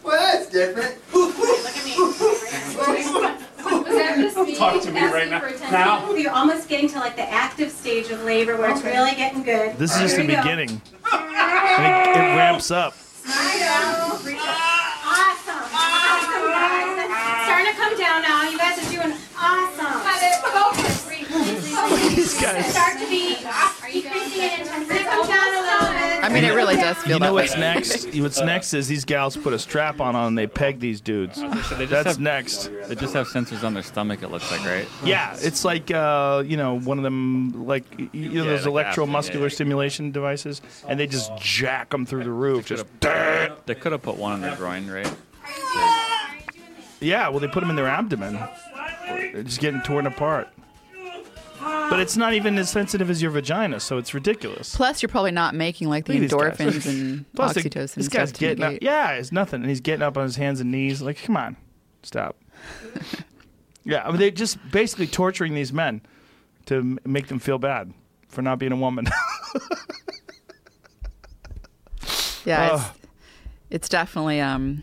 Well, 0.01 0.17
that's 0.17 0.49
different. 0.49 0.95
Talk 4.57 4.81
to 4.81 4.91
me 4.91 5.01
right 5.01 5.29
now. 5.29 5.41
Now? 5.69 6.11
You're 6.13 6.31
almost 6.31 6.67
getting 6.69 6.89
to 6.89 6.97
like 6.99 7.15
the 7.15 7.29
active 7.29 7.69
stage 7.71 8.09
of 8.09 8.23
labor 8.23 8.57
where 8.57 8.71
it's 8.71 8.81
really 8.83 9.11
getting 9.11 9.43
good. 9.43 9.77
This 9.77 9.93
is 9.95 10.01
just 10.01 10.15
the 10.15 10.21
Here 10.23 10.29
we 10.31 10.35
go. 10.35 10.41
beginning. 10.41 10.69
It, 10.69 10.81
it 12.15 12.35
ramps 12.35 12.71
up. 12.71 12.95
Awesome. 13.27 14.35
Awesome, 15.05 16.49
guys. 16.49 17.05
It's 17.05 17.45
starting 17.45 17.67
to 17.67 17.73
come 17.77 17.95
down 17.97 18.21
now. 18.23 18.49
You 18.49 18.57
guys 18.57 18.77
are 18.79 18.89
doing 18.91 19.13
awesome. 19.37 20.01
These 20.89 20.97
guys. 20.97 20.99
Start 20.99 20.99
to 20.99 21.09
be 21.09 21.19
increasing 21.19 21.35
in 21.35 21.39
intensity. 21.49 21.75
Come 21.75 21.79
down 21.79 21.91
a 21.91 21.93
little 22.35 22.53
bit. 25.93 26.23
I 26.23 26.29
mean, 26.31 26.43
it 26.43 26.53
really 26.53 26.75
does 26.75 26.97
feel 26.97 27.13
You 27.13 27.19
know 27.19 27.25
that 27.27 27.33
way. 27.33 27.43
what's 27.43 27.57
next? 27.57 28.15
What's 28.19 28.41
next 28.41 28.73
is 28.73 28.87
these 28.87 29.05
gals 29.05 29.37
put 29.37 29.53
a 29.53 29.59
strap 29.59 30.01
on 30.01 30.15
and 30.15 30.37
they 30.37 30.47
peg 30.47 30.79
these 30.79 31.01
dudes. 31.01 31.39
They 31.39 31.47
just 31.47 31.89
That's 31.89 32.07
have, 32.07 32.19
next. 32.19 32.69
They 32.87 32.95
just 32.95 33.13
have 33.13 33.27
sensors 33.27 33.63
on 33.63 33.73
their 33.73 33.83
stomach. 33.83 34.23
It 34.23 34.29
looks 34.29 34.49
like, 34.51 34.63
right? 34.65 34.87
Yeah, 35.03 35.35
it's 35.39 35.63
like 35.65 35.91
uh, 35.91 36.43
you 36.45 36.57
know 36.57 36.79
one 36.79 36.97
of 36.97 37.03
them 37.03 37.65
like 37.65 37.83
you 38.13 38.29
know 38.29 38.43
Yeah, 38.43 38.49
those 38.57 38.65
like 38.67 38.87
electromuscular 38.87 39.35
apnea, 39.35 39.41
yeah. 39.43 39.47
stimulation 39.49 40.11
devices, 40.11 40.61
and 40.87 40.99
they 40.99 41.07
just 41.07 41.35
jack 41.37 41.89
them 41.89 42.05
through 42.05 42.23
the 42.25 42.31
roof. 42.31 42.65
Just 42.65 42.85
They 43.01 43.75
could 43.79 43.91
have 43.91 44.01
put 44.01 44.17
one 44.17 44.33
on 44.33 44.41
their 44.41 44.55
groin, 44.55 44.89
right? 44.89 45.11
yeah, 46.99 47.29
well 47.29 47.39
they 47.39 47.47
put 47.47 47.61
them 47.61 47.69
in 47.69 47.75
their 47.75 47.87
abdomen. 47.87 48.39
They're 49.07 49.43
just 49.43 49.59
getting 49.61 49.81
torn 49.81 50.05
apart. 50.05 50.49
But 51.61 51.99
it's 51.99 52.15
not 52.17 52.33
even 52.33 52.57
as 52.57 52.69
sensitive 52.69 53.09
as 53.09 53.21
your 53.21 53.31
vagina, 53.31 53.79
so 53.79 53.97
it's 53.97 54.13
ridiculous. 54.13 54.75
Plus, 54.75 55.01
you're 55.01 55.09
probably 55.09 55.31
not 55.31 55.53
making 55.55 55.89
like 55.89 56.05
the 56.05 56.19
Look 56.19 56.31
at 56.43 56.57
these 56.57 56.67
guys. 56.67 56.85
endorphins 56.85 56.89
and 56.89 57.25
Plus, 57.35 57.53
the- 57.53 57.61
oxytocin. 57.61 57.93
this 57.95 58.07
guy's 58.07 58.29
stuff 58.29 58.39
to 58.39 58.39
getting 58.39 58.63
up. 58.63 58.69
negate- 58.73 58.83
Yeah, 58.83 59.11
it's 59.11 59.31
nothing, 59.31 59.61
and 59.61 59.69
he's 59.69 59.81
getting 59.81 60.03
up 60.03 60.17
on 60.17 60.23
his 60.23 60.35
hands 60.35 60.59
and 60.61 60.71
knees. 60.71 61.01
Like, 61.01 61.21
come 61.23 61.37
on, 61.37 61.57
stop. 62.03 62.35
yeah, 63.83 64.05
I 64.05 64.09
mean, 64.09 64.19
they're 64.19 64.31
just 64.31 64.57
basically 64.71 65.07
torturing 65.07 65.53
these 65.55 65.73
men 65.73 66.01
to 66.67 66.75
m- 66.75 66.99
make 67.05 67.27
them 67.27 67.39
feel 67.39 67.57
bad 67.57 67.93
for 68.27 68.41
not 68.41 68.59
being 68.59 68.71
a 68.71 68.75
woman. 68.77 69.05
Yeah, 72.45 72.69
Ugh. 72.71 72.79
it's, 72.81 73.07
it's 73.69 73.89
definitely 73.89 74.39
um 74.41 74.81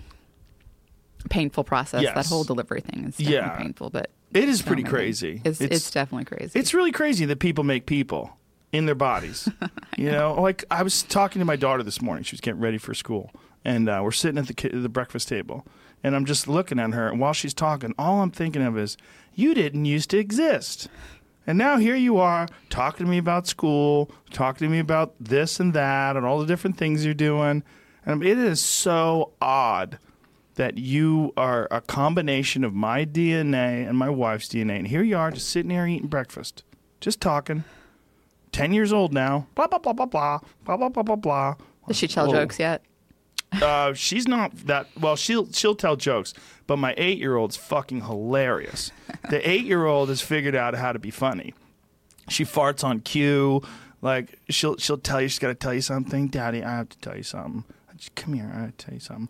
painful 1.31 1.65
process. 1.65 2.03
That 2.05 2.15
Yes. 2.17 2.29
whole 2.29 2.45
delivery 2.45 2.81
thing 2.83 3.05
is 3.07 3.17
definitely 3.17 3.35
Yeah. 3.35 3.57
painful, 3.57 3.91
but 3.91 4.11
it 4.37 4.49
is 4.49 4.61
so 4.61 4.67
pretty 4.67 4.83
amazing. 4.83 5.41
crazy. 5.41 5.43
It's, 5.45 5.61
it's 5.61 5.91
definitely 5.91 6.25
crazy. 6.25 6.59
It's 6.59 6.75
really 6.75 6.93
crazy 6.93 7.25
that 7.27 7.39
people 7.39 7.65
make 7.65 7.87
people 7.87 8.37
in 8.73 8.87
their 8.87 8.95
bodies. 8.95 9.49
you 9.97 10.11
know, 10.11 10.35
like 10.41 10.65
I 10.71 10.83
was 10.83 11.03
talking 11.03 11.41
to 11.41 11.45
my 11.47 11.57
daughter 11.57 11.83
this 11.83 12.01
morning. 12.03 12.25
She 12.25 12.35
was 12.35 12.41
getting 12.41 12.61
ready 12.61 12.79
for 12.79 12.95
school, 12.95 13.31
and 13.65 13.89
uh, 13.89 14.01
we're 14.03 14.13
sitting 14.13 14.39
at 14.39 14.47
the 14.47 14.69
the 14.69 14.89
breakfast 14.89 15.29
table, 15.29 15.67
and 16.03 16.15
I'm 16.15 16.25
just 16.25 16.49
looking 16.49 16.79
at 16.79 16.93
her. 16.93 17.09
And 17.09 17.21
while 17.21 17.33
she's 17.33 17.55
talking, 17.55 17.95
all 17.99 18.21
I'm 18.21 18.31
thinking 18.31 18.63
of 18.63 18.77
is, 18.79 18.97
"You 19.35 19.55
didn't 19.55 19.85
used 19.85 20.11
to 20.11 20.19
exist." 20.19 20.89
And 21.49 21.59
now 21.59 21.79
here 21.79 21.95
you 21.95 22.17
are 22.19 22.49
talking 22.71 23.07
to 23.07 23.11
me 23.11 23.19
about 23.19 23.47
school, 23.47 24.11
talking 24.33 24.67
to 24.67 24.73
me 24.73 24.81
about 24.81 25.15
this 25.21 25.61
and 25.61 25.73
that, 25.75 26.17
and 26.17 26.27
all 26.27 26.41
the 26.41 26.47
different 26.47 26.77
things 26.77 27.05
you're 27.05 27.15
doing. 27.15 27.63
And 28.05 28.25
it 28.25 28.39
is 28.39 28.61
so 28.61 29.33
odd 29.41 29.99
that 30.57 30.79
you 30.79 31.33
are 31.37 31.69
a 31.71 31.81
combination 31.81 32.65
of 32.65 32.75
my 32.75 33.05
DNA 33.05 33.89
and 33.89 33.97
my 33.97 34.11
wife's 34.11 34.49
DNA. 34.49 34.79
And 34.79 34.89
here 34.89 35.03
you 35.03 35.17
are 35.17 35.31
just 35.31 35.49
sitting 35.49 35.71
here 35.71 35.87
eating 35.87 36.09
breakfast, 36.09 36.65
just 37.01 37.21
talking. 37.21 37.65
10 38.53 38.73
years 38.73 38.93
old 38.93 39.13
now. 39.13 39.47
Blah, 39.55 39.67
blah, 39.67 39.79
blah, 39.79 39.93
blah, 39.93 40.07
blah, 40.07 40.41
blah, 40.65 40.77
blah, 40.77 40.89
blah, 40.89 41.03
blah, 41.03 41.17
blah. 41.17 41.55
Does 41.87 41.97
she 41.97 42.09
tell 42.09 42.27
Whoa. 42.27 42.33
jokes 42.33 42.59
yet? 42.59 42.83
Uh, 43.53 43.93
she's 43.93 44.27
not 44.27 44.55
that 44.67 44.89
well. 45.01 45.15
She'll 45.15 45.51
she'll 45.53 45.77
tell 45.77 45.95
jokes, 45.97 46.35
but 46.67 46.79
my 46.79 46.95
eight 46.97 47.19
year 47.19 47.37
old's 47.37 47.57
fucking 47.57 48.03
hilarious. 48.03 48.91
the 49.31 49.49
eight 49.49 49.65
year 49.65 49.87
old 49.87 50.09
has 50.09 50.21
figured 50.21 50.55
out 50.55 50.75
how 50.75 50.93
to 50.93 50.99
be 50.99 51.11
funny. 51.11 51.55
She 52.29 52.45
farts 52.45 52.83
on 52.83 53.01
cue. 53.01 53.63
Like 54.03 54.39
she'll 54.51 54.77
she'll 54.79 54.99
tell 54.99 55.23
you 55.23 55.29
she's 55.29 55.39
got 55.39 55.49
to 55.49 55.55
tell 55.55 55.73
you 55.73 55.81
something. 55.81 56.27
Daddy, 56.27 56.63
I 56.63 56.77
have 56.77 56.89
to 56.89 56.99
tell 56.99 57.17
you 57.17 57.23
something. 57.23 57.65
Just 57.97 58.15
come 58.15 58.35
here. 58.35 58.51
I 58.53 58.61
have 58.63 58.77
to 58.77 58.85
tell 58.87 58.95
you 58.95 59.01
something. 59.01 59.29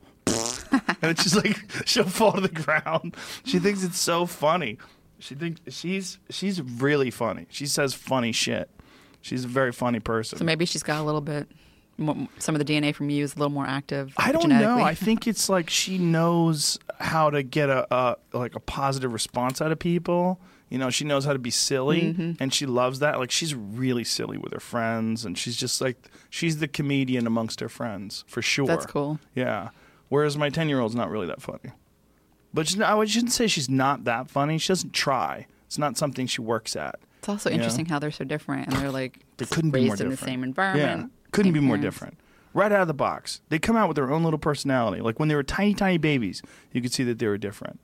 and 1.03 1.11
it's 1.11 1.23
just 1.23 1.37
like 1.37 1.59
she'll 1.87 2.05
fall 2.05 2.33
to 2.33 2.41
the 2.41 2.49
ground. 2.49 3.17
She 3.45 3.59
thinks 3.59 3.83
it's 3.85 3.99
so 3.99 4.27
funny. 4.27 4.79
She 5.19 5.35
thinks 5.35 5.61
she's 5.75 6.19
she's 6.31 6.61
really 6.61 7.11
funny. 7.11 7.47
She 7.51 7.67
says 7.67 7.95
funny 7.95 8.33
shit. 8.33 8.71
She's 9.23 9.45
a 9.45 9.49
very 9.49 9.73
funny 9.73 9.99
person. 10.01 10.39
So 10.39 10.45
maybe 10.45 10.65
she's 10.67 10.83
got 10.83 11.01
a 11.01 11.05
little 11.05 11.21
bit. 11.21 11.49
Some 11.99 12.55
of 12.55 12.59
the 12.59 12.65
DNA 12.65 12.95
from 12.95 13.09
you 13.09 13.25
is 13.25 13.35
a 13.35 13.39
little 13.39 13.53
more 13.53 13.67
active. 13.67 14.13
I 14.19 14.31
don't 14.31 14.51
know. 14.51 14.79
I 14.81 14.95
think 14.95 15.27
it's 15.27 15.49
like 15.49 15.71
she 15.71 15.97
knows 15.97 16.79
how 17.01 17.31
to 17.31 17.43
get 17.43 17.71
a, 17.71 17.87
a 17.93 18.17
like 18.35 18.55
a 18.55 18.61
positive 18.61 19.13
response 19.15 19.63
out 19.63 19.73
of 19.73 19.79
people. 19.79 20.39
You 20.69 20.77
know, 20.79 20.91
she 20.91 21.05
knows 21.05 21.25
how 21.25 21.33
to 21.33 21.39
be 21.39 21.51
silly, 21.51 22.03
Mm-hmm. 22.13 22.33
and 22.41 22.53
she 22.53 22.67
loves 22.67 22.99
that. 22.99 23.19
Like 23.19 23.31
she's 23.31 23.55
really 23.55 24.05
silly 24.05 24.37
with 24.37 24.53
her 24.53 24.61
friends, 24.61 25.25
and 25.25 25.39
she's 25.39 25.57
just 25.57 25.81
like 25.81 25.97
she's 26.29 26.59
the 26.59 26.69
comedian 26.69 27.27
amongst 27.27 27.61
her 27.61 27.69
friends 27.71 28.25
for 28.27 28.43
sure. 28.43 28.67
That's 28.67 28.85
cool. 28.85 29.19
Yeah. 29.35 29.71
Whereas 30.09 30.37
my 30.37 30.49
ten 30.51 30.69
year 30.69 30.81
old's 30.81 30.95
not 30.95 31.11
really 31.11 31.27
that 31.27 31.43
funny. 31.43 31.73
But 32.55 32.69
she's 32.69 32.77
not, 32.77 32.99
I 32.99 33.05
shouldn't 33.05 33.33
say 33.33 33.47
she's 33.49 33.69
not 33.69 34.05
that 34.05 34.31
funny. 34.31 34.57
She 34.59 34.69
doesn't 34.69 34.93
try. 34.93 35.47
It's 35.67 35.79
not 35.79 35.97
something 35.97 36.27
she 36.27 36.41
works 36.41 36.77
at. 36.77 36.97
It's 37.19 37.29
also 37.29 37.51
interesting 37.51 37.87
how 37.87 37.99
they're 37.99 38.11
so 38.13 38.25
different, 38.25 38.69
and 38.69 38.77
they're 38.77 38.91
like 38.93 39.19
They 39.37 39.47
couldn't 39.47 39.73
be 39.73 39.81
more 39.87 39.95
in 39.95 39.99
different. 39.99 40.21
the 40.21 40.25
same 40.27 40.45
environment. 40.45 41.01
Yeah, 41.13 41.29
couldn't 41.33 41.53
be 41.53 41.61
more 41.61 41.77
parents. 41.77 41.97
different. 41.97 42.19
Right 42.55 42.73
out 42.73 42.81
of 42.83 42.89
the 42.89 42.95
box, 42.95 43.43
they 43.51 43.59
come 43.59 43.77
out 43.77 43.89
with 43.89 43.97
their 43.97 44.11
own 44.11 44.23
little 44.25 44.39
personality. 44.39 45.03
Like 45.03 45.19
when 45.19 45.29
they 45.29 45.35
were 45.35 45.43
tiny, 45.43 45.75
tiny 45.75 45.99
babies, 45.99 46.41
you 46.73 46.81
could 46.81 46.93
see 46.93 47.03
that 47.05 47.19
they 47.19 47.27
were 47.27 47.37
different. 47.37 47.81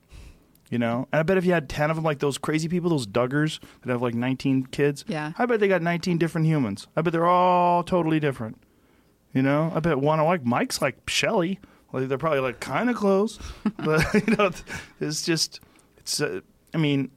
You 0.71 0.79
know, 0.79 1.07
and 1.11 1.19
I 1.19 1.23
bet 1.23 1.37
if 1.37 1.45
you 1.45 1.51
had 1.51 1.69
ten 1.69 1.91
of 1.91 1.97
them, 1.97 2.03
like 2.05 2.17
those 2.19 2.39
crazy 2.39 2.67
people, 2.67 2.89
those 2.89 3.05
Duggars 3.05 3.59
that 3.81 3.91
have 3.91 4.01
like 4.01 4.15
nineteen 4.15 4.65
kids, 4.65 5.05
Yeah. 5.07 5.33
I 5.37 5.45
bet 5.45 5.59
they 5.59 5.67
got 5.67 5.83
nineteen 5.83 6.17
different 6.17 6.47
humans. 6.47 6.87
I 6.95 7.01
bet 7.01 7.11
they're 7.13 7.27
all 7.27 7.83
totally 7.83 8.19
different. 8.19 8.57
You 9.33 9.41
know, 9.43 9.71
I 9.75 9.81
bet 9.81 9.99
one 9.99 10.19
of 10.19 10.25
like 10.25 10.45
Mike's 10.45 10.81
like 10.81 10.97
Shelly. 11.07 11.59
Like 11.93 12.07
they're 12.07 12.17
probably 12.17 12.39
like 12.39 12.59
kind 12.59 12.89
of 12.89 12.95
close, 12.95 13.39
but 13.77 14.13
you 14.27 14.35
know, 14.35 14.51
it's 14.99 15.21
just 15.21 15.61
it's. 15.97 16.19
Uh, 16.19 16.41
I 16.73 16.77
mean, 16.79 17.11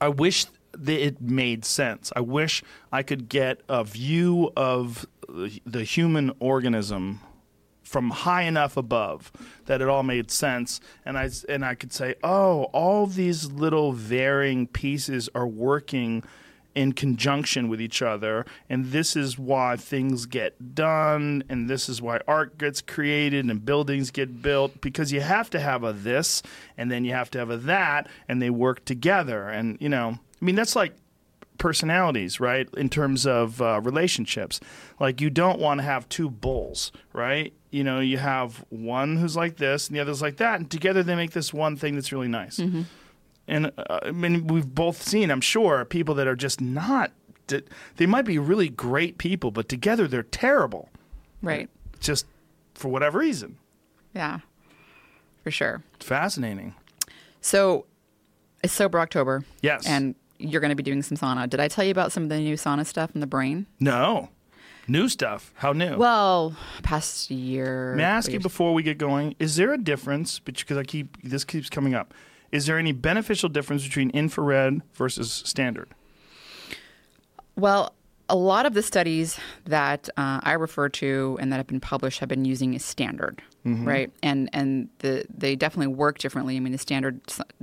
I 0.00 0.08
wish 0.08 0.46
that 0.72 1.04
it 1.04 1.20
made 1.20 1.64
sense. 1.64 2.12
I 2.14 2.20
wish 2.20 2.62
I 2.92 3.02
could 3.02 3.28
get 3.28 3.60
a 3.68 3.82
view 3.82 4.52
of 4.56 5.06
the 5.28 5.82
human 5.82 6.32
organism 6.38 7.20
from 7.82 8.10
high 8.10 8.42
enough 8.42 8.76
above 8.76 9.32
that 9.66 9.80
it 9.80 9.88
all 9.88 10.02
made 10.02 10.30
sense 10.30 10.80
and 11.04 11.16
I 11.16 11.30
and 11.48 11.64
I 11.64 11.74
could 11.74 11.92
say, 11.92 12.14
"Oh, 12.22 12.64
all 12.72 13.06
these 13.06 13.50
little 13.50 13.92
varying 13.92 14.66
pieces 14.66 15.28
are 15.34 15.46
working 15.46 16.22
in 16.76 16.92
conjunction 16.92 17.68
with 17.68 17.80
each 17.80 18.02
other 18.02 18.44
and 18.68 18.92
this 18.92 19.16
is 19.16 19.38
why 19.38 19.74
things 19.76 20.26
get 20.26 20.74
done 20.74 21.42
and 21.48 21.68
this 21.70 21.88
is 21.88 22.02
why 22.02 22.20
art 22.28 22.58
gets 22.58 22.82
created 22.82 23.46
and 23.46 23.64
buildings 23.64 24.10
get 24.10 24.42
built 24.42 24.78
because 24.82 25.10
you 25.10 25.22
have 25.22 25.48
to 25.48 25.58
have 25.58 25.82
a 25.82 25.92
this 25.94 26.42
and 26.76 26.90
then 26.90 27.02
you 27.04 27.12
have 27.12 27.30
to 27.30 27.38
have 27.38 27.48
a 27.50 27.56
that 27.56 28.06
and 28.28 28.42
they 28.42 28.50
work 28.50 28.84
together. 28.84 29.48
And 29.48 29.78
you 29.80 29.88
know 29.88 30.18
i 30.40 30.44
mean 30.44 30.54
that's 30.54 30.76
like 30.76 30.92
personalities 31.58 32.38
right 32.38 32.68
in 32.76 32.90
terms 32.90 33.26
of 33.26 33.62
uh, 33.62 33.80
relationships. 33.82 34.60
Like 35.00 35.22
you 35.22 35.30
don't 35.30 35.58
want 35.58 35.78
to 35.78 35.84
have 35.84 36.06
two 36.10 36.28
bulls 36.28 36.92
right? 37.14 37.54
You 37.70 37.84
know 37.84 38.00
you 38.00 38.18
have 38.18 38.62
one 38.68 39.16
who's 39.16 39.34
like 39.34 39.56
this 39.56 39.88
and 39.88 39.96
the 39.96 40.00
other's 40.00 40.20
like 40.20 40.36
that 40.36 40.60
and 40.60 40.70
together 40.70 41.02
they 41.02 41.14
make 41.16 41.30
this 41.30 41.54
one 41.54 41.76
thing 41.76 41.94
that's 41.94 42.12
really 42.12 42.28
nice 42.28 42.60
and 43.48 43.72
uh, 43.78 43.98
I 44.02 44.10
mean, 44.12 44.46
we've 44.46 44.66
both 44.74 45.02
seen, 45.02 45.30
I'm 45.30 45.40
sure, 45.40 45.84
people 45.84 46.14
that 46.16 46.26
are 46.26 46.36
just 46.36 46.60
not. 46.60 47.12
They 47.96 48.06
might 48.06 48.24
be 48.24 48.38
really 48.38 48.68
great 48.68 49.18
people, 49.18 49.50
but 49.52 49.68
together 49.68 50.08
they're 50.08 50.24
terrible, 50.24 50.88
Right. 51.42 51.68
just 52.00 52.26
for 52.74 52.88
whatever 52.88 53.20
reason. 53.20 53.56
Yeah. 54.14 54.40
For 55.44 55.52
sure. 55.52 55.82
It's 55.94 56.06
fascinating. 56.06 56.74
So 57.40 57.86
it's 58.64 58.72
sober 58.72 58.98
October. 58.98 59.44
Yes. 59.62 59.86
And 59.86 60.16
you're 60.38 60.60
going 60.60 60.70
to 60.70 60.74
be 60.76 60.82
doing 60.82 61.02
some 61.02 61.16
sauna. 61.16 61.48
Did 61.48 61.60
I 61.60 61.68
tell 61.68 61.84
you 61.84 61.92
about 61.92 62.10
some 62.10 62.24
of 62.24 62.28
the 62.30 62.38
new 62.38 62.56
sauna 62.56 62.84
stuff 62.84 63.12
in 63.14 63.20
the 63.20 63.26
brain? 63.28 63.66
No, 63.78 64.30
new 64.88 65.08
stuff. 65.08 65.52
How 65.54 65.72
new? 65.72 65.96
Well, 65.96 66.56
past 66.82 67.30
year. 67.30 67.94
May 67.94 68.02
I 68.04 68.08
ask 68.08 68.30
you 68.32 68.40
before 68.40 68.74
we 68.74 68.82
get 68.82 68.98
going? 68.98 69.36
Is 69.38 69.54
there 69.54 69.72
a 69.72 69.78
difference? 69.78 70.40
Because 70.40 70.76
I 70.76 70.82
keep 70.82 71.16
this 71.22 71.44
keeps 71.44 71.70
coming 71.70 71.94
up. 71.94 72.12
Is 72.52 72.66
there 72.66 72.78
any 72.78 72.92
beneficial 72.92 73.48
difference 73.48 73.84
between 73.84 74.10
infrared 74.10 74.82
versus 74.94 75.30
standard? 75.44 75.88
Well, 77.56 77.94
a 78.28 78.36
lot 78.36 78.66
of 78.66 78.74
the 78.74 78.82
studies 78.82 79.38
that 79.64 80.08
uh, 80.16 80.40
I 80.42 80.52
refer 80.52 80.88
to 80.90 81.38
and 81.40 81.52
that 81.52 81.56
have 81.58 81.66
been 81.66 81.80
published 81.80 82.18
have 82.20 82.28
been 82.28 82.44
using 82.44 82.74
a 82.74 82.78
standard, 82.78 83.42
Mm-hmm. 83.64 83.84
right? 83.88 84.12
And 84.22 84.48
and 84.52 84.88
the 85.00 85.24
they 85.28 85.56
definitely 85.56 85.92
work 85.92 86.18
differently. 86.18 86.56
I 86.56 86.60
mean, 86.60 86.70
the 86.70 86.78
standard 86.78 87.20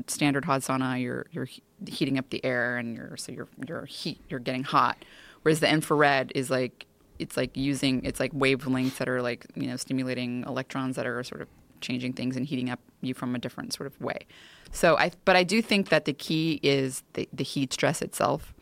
standard 0.07 0.43
hot 0.43 0.59
sauna, 0.59 1.01
you're 1.01 1.27
you're 1.31 1.47
heating 1.87 2.17
up 2.17 2.29
the 2.29 2.43
air 2.43 2.75
and 2.75 2.93
you're 2.93 3.15
so 3.15 3.31
you're 3.31 3.47
you're 3.65 3.85
heat 3.85 4.19
you're 4.29 4.41
getting 4.41 4.63
hot, 4.65 4.97
whereas 5.43 5.61
the 5.61 5.71
infrared 5.71 6.33
is 6.35 6.49
like 6.49 6.87
it's 7.19 7.37
like 7.37 7.55
using 7.55 8.03
it's 8.03 8.19
like 8.19 8.33
wavelengths 8.33 8.97
that 8.97 9.07
are 9.07 9.21
like 9.21 9.45
you 9.55 9.65
know 9.65 9.77
stimulating 9.77 10.43
electrons 10.45 10.97
that 10.97 11.05
are 11.07 11.23
sort 11.23 11.41
of 11.41 11.47
changing 11.83 12.13
things 12.13 12.35
and 12.35 12.45
heating 12.47 12.69
up 12.71 12.79
you 13.01 13.13
from 13.13 13.35
a 13.35 13.39
different 13.39 13.73
sort 13.73 13.85
of 13.87 13.99
way. 14.01 14.25
So 14.71 14.97
I 14.97 15.11
but 15.25 15.35
I 15.35 15.43
do 15.43 15.61
think 15.61 15.89
that 15.89 16.05
the 16.05 16.13
key 16.13 16.59
is 16.63 17.03
the, 17.13 17.29
the 17.31 17.43
heat 17.43 17.71
stress 17.73 18.01
itself. 18.01 18.53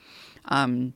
Um, 0.46 0.94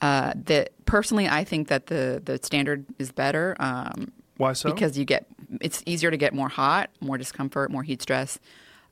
uh, 0.00 0.32
that 0.46 0.70
personally, 0.86 1.28
I 1.28 1.44
think 1.44 1.68
that 1.68 1.86
the 1.86 2.20
the 2.24 2.38
standard 2.42 2.84
is 2.98 3.12
better 3.12 3.56
um, 3.58 4.12
Why 4.36 4.52
so? 4.54 4.70
because 4.72 4.98
you 4.98 5.04
get 5.04 5.26
it's 5.60 5.82
easier 5.86 6.10
to 6.10 6.16
get 6.16 6.34
more 6.34 6.48
hot, 6.48 6.90
more 7.00 7.18
discomfort, 7.18 7.70
more 7.70 7.82
heat 7.82 8.02
stress. 8.02 8.38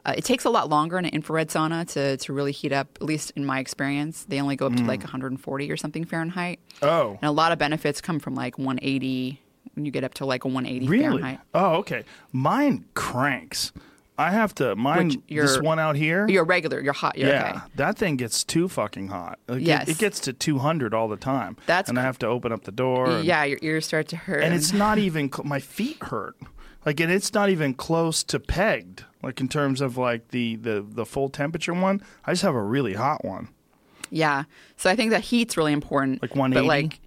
Uh, 0.04 0.14
it 0.16 0.24
takes 0.24 0.44
a 0.44 0.50
lot 0.50 0.68
longer 0.68 0.98
in 0.98 1.04
an 1.04 1.12
infrared 1.12 1.48
sauna 1.48 1.86
to, 1.86 2.16
to 2.16 2.32
really 2.32 2.50
heat 2.50 2.72
up. 2.72 2.88
At 3.00 3.06
least 3.06 3.30
in 3.36 3.44
my 3.46 3.60
experience, 3.60 4.24
they 4.28 4.40
only 4.40 4.56
go 4.56 4.66
up 4.66 4.74
to 4.74 4.82
Mm. 4.82 4.88
like 4.88 5.02
140 5.04 5.70
or 5.70 5.76
something 5.76 6.04
Fahrenheit, 6.04 6.58
oh, 6.82 7.10
and 7.22 7.28
a 7.28 7.30
lot 7.30 7.52
of 7.52 7.58
benefits 7.58 8.00
come 8.00 8.18
from 8.18 8.34
like 8.34 8.58
180 8.58 9.40
when 9.74 9.84
you 9.84 9.90
get 9.90 10.04
up 10.04 10.14
to 10.14 10.26
like 10.26 10.44
a 10.44 10.48
180 10.48 10.86
really? 10.88 11.02
Fahrenheit. 11.22 11.40
Oh, 11.54 11.74
okay. 11.76 12.04
Mine 12.32 12.84
cranks. 12.94 13.72
I 14.18 14.30
have 14.30 14.54
to. 14.56 14.76
Mine. 14.76 15.22
You're- 15.26 15.46
this 15.46 15.58
one 15.60 15.78
out 15.78 15.96
here. 15.96 16.28
You're 16.28 16.44
regular. 16.44 16.80
You're 16.80 16.92
hot. 16.92 17.16
You're 17.16 17.30
yeah, 17.30 17.50
okay. 17.50 17.60
that 17.76 17.96
thing 17.96 18.16
gets 18.16 18.44
too 18.44 18.68
fucking 18.68 19.08
hot. 19.08 19.38
It- 19.48 19.62
Yes. 19.62 19.88
it, 19.88 19.98
gets 19.98 20.20
to 20.20 20.32
200 20.34 20.92
all 20.94 21.08
the 21.08 21.16
time. 21.16 21.56
That's 21.66 21.88
and 21.88 21.98
I 21.98 22.02
have 22.02 22.18
to 22.18 22.26
open 22.26 22.52
up 22.52 22.64
the 22.64 22.72
door. 22.72 23.06
and- 23.08 23.24
Yeah, 23.24 23.44
your 23.44 23.58
ears 23.62 23.86
start 23.86 24.08
to 24.08 24.16
hurt. 24.16 24.42
and 24.44 24.54
it's 24.54 24.72
not 24.72 24.98
even 24.98 25.30
my 25.44 25.58
feet 25.60 25.96
hurt. 26.02 26.36
Like, 26.84 27.00
and 27.00 27.10
it's 27.12 27.32
not 27.32 27.48
even 27.48 27.74
close 27.74 28.22
to 28.24 28.38
pegged. 28.40 29.04
Like 29.22 29.40
in 29.40 29.48
terms 29.48 29.80
of 29.80 29.96
like 29.96 30.28
the 30.28 30.56
the 30.56 30.84
the 30.86 31.06
full 31.06 31.28
temperature 31.28 31.72
one, 31.72 32.02
I 32.24 32.32
just 32.32 32.42
have 32.42 32.54
a 32.56 32.62
really 32.62 32.94
hot 32.94 33.24
one. 33.24 33.48
Yeah. 34.10 34.44
So 34.76 34.90
I 34.90 34.96
think 34.96 35.10
that 35.12 35.22
heat's 35.22 35.56
really 35.56 35.72
important. 35.72 36.20
Like 36.20 36.32
But 36.32 36.38
180? 36.38 36.68
like, 36.68 37.00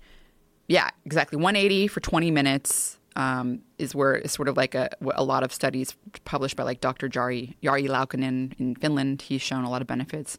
yeah, 0.68 0.90
exactly. 1.06 1.38
180 1.38 1.88
for 1.88 2.00
20 2.00 2.32
minutes 2.32 2.98
um, 3.16 3.62
is 3.78 3.96
where 3.96 4.16
it's 4.16 4.34
sort 4.34 4.48
of 4.48 4.58
like 4.58 4.76
a, 4.76 4.90
a 5.16 5.24
lot 5.24 5.44
of 5.44 5.54
studies 5.54 5.96
published 6.26 6.56
by 6.56 6.64
like 6.64 6.82
Dr. 6.82 7.08
Jari, 7.08 7.56
Jari 7.64 7.88
Laukkanen 7.88 8.60
in 8.60 8.76
Finland. 8.76 9.22
He's 9.22 9.42
shown 9.42 9.64
a 9.64 9.70
lot 9.70 9.82
of 9.82 9.88
benefits. 9.88 10.38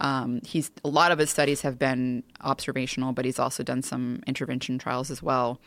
Um, 0.00 0.40
he's 0.44 0.70
a 0.82 0.88
lot 0.88 1.12
of 1.12 1.18
his 1.18 1.30
studies 1.30 1.60
have 1.60 1.78
been 1.78 2.22
observational, 2.40 3.12
but 3.12 3.24
he's 3.24 3.38
also 3.38 3.62
done 3.62 3.82
some 3.82 4.22
intervention 4.26 4.78
trials 4.78 5.10
as 5.10 5.22
well. 5.22 5.60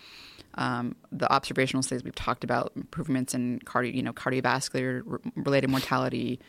Um, 0.56 0.96
the 1.12 1.32
observational 1.32 1.84
studies 1.84 2.04
we've 2.04 2.16
talked 2.16 2.44
about 2.44 2.72
improvements 2.76 3.34
in 3.34 3.60
cardio, 3.60 3.94
you 3.94 4.02
know, 4.02 4.14
cardiovascular 4.14 5.04
related 5.36 5.70
mortality, 5.70 6.40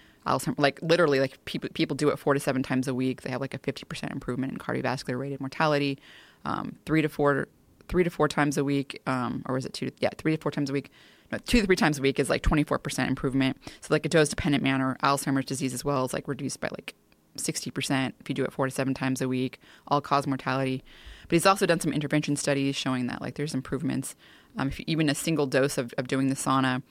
like 0.57 0.81
literally, 0.83 1.21
like 1.21 1.43
people 1.45 1.69
people 1.75 1.95
do 1.95 2.09
it 2.09 2.19
four 2.19 2.33
to 2.33 2.41
seven 2.41 2.63
times 2.63 2.89
a 2.89 2.95
week. 2.95 3.23
They 3.23 3.31
have 3.31 3.43
like 3.43 3.55
a 3.55 3.59
fifty 3.59 3.85
percent 3.85 4.13
improvement 4.13 4.53
in 4.53 4.59
cardiovascular 4.59 5.19
related 5.19 5.41
mortality. 5.41 5.99
Um, 6.45 6.77
three 6.87 7.03
to 7.03 7.09
four, 7.09 7.49
three 7.89 8.05
to 8.05 8.11
four 8.11 8.29
times 8.29 8.57
a 8.57 8.65
week, 8.65 9.01
um, 9.07 9.43
or 9.47 9.55
was 9.55 9.65
it 9.65 9.73
two? 9.75 9.91
To, 9.91 9.97
yeah, 10.01 10.11
three 10.17 10.37
to 10.37 10.43
four 10.43 10.53
times 10.53 10.71
a 10.71 10.73
week. 10.73 10.91
No, 11.33 11.39
two 11.39 11.61
to 11.61 11.67
three 11.67 11.77
times 11.77 11.99
a 11.99 12.03
week 12.03 12.19
is 12.19 12.29
like 12.29 12.43
twenty 12.43 12.65
four 12.65 12.79
percent 12.79 13.09
improvement. 13.09 13.57
So 13.81 13.95
like 13.95 14.07
a 14.07 14.09
dose 14.09 14.29
dependent 14.29 14.63
manner, 14.63 14.97
Alzheimer's 15.03 15.47
disease 15.47 15.75
as 15.75 15.85
well 15.85 16.05
is 16.05 16.13
like 16.13 16.29
reduced 16.29 16.61
by 16.61 16.69
like 16.69 16.95
60% 17.37 18.13
if 18.21 18.29
you 18.29 18.35
do 18.35 18.45
it 18.45 18.53
four 18.53 18.67
to 18.67 18.71
seven 18.71 18.95
times 18.95 19.21
a 19.21 19.29
week, 19.29 19.59
all 19.89 20.01
cause 20.01 20.27
mortality. 20.27 20.85
But 21.23 21.33
he's 21.33 21.47
also 21.47 21.67
done 21.67 21.81
some 21.81 21.93
intervention 21.93 22.37
studies 22.37 22.77
showing 22.77 23.07
that 23.09 23.21
like 23.21 23.35
there's 23.35 23.55
improvements, 23.55 24.15
um, 24.57 24.69
if 24.69 24.79
you, 24.79 24.85
even 24.87 25.09
a 25.09 25.15
single 25.15 25.47
dose 25.47 25.79
of, 25.79 25.93
of 25.99 26.07
doing 26.07 26.29
the 26.29 26.35
sauna, 26.35 26.83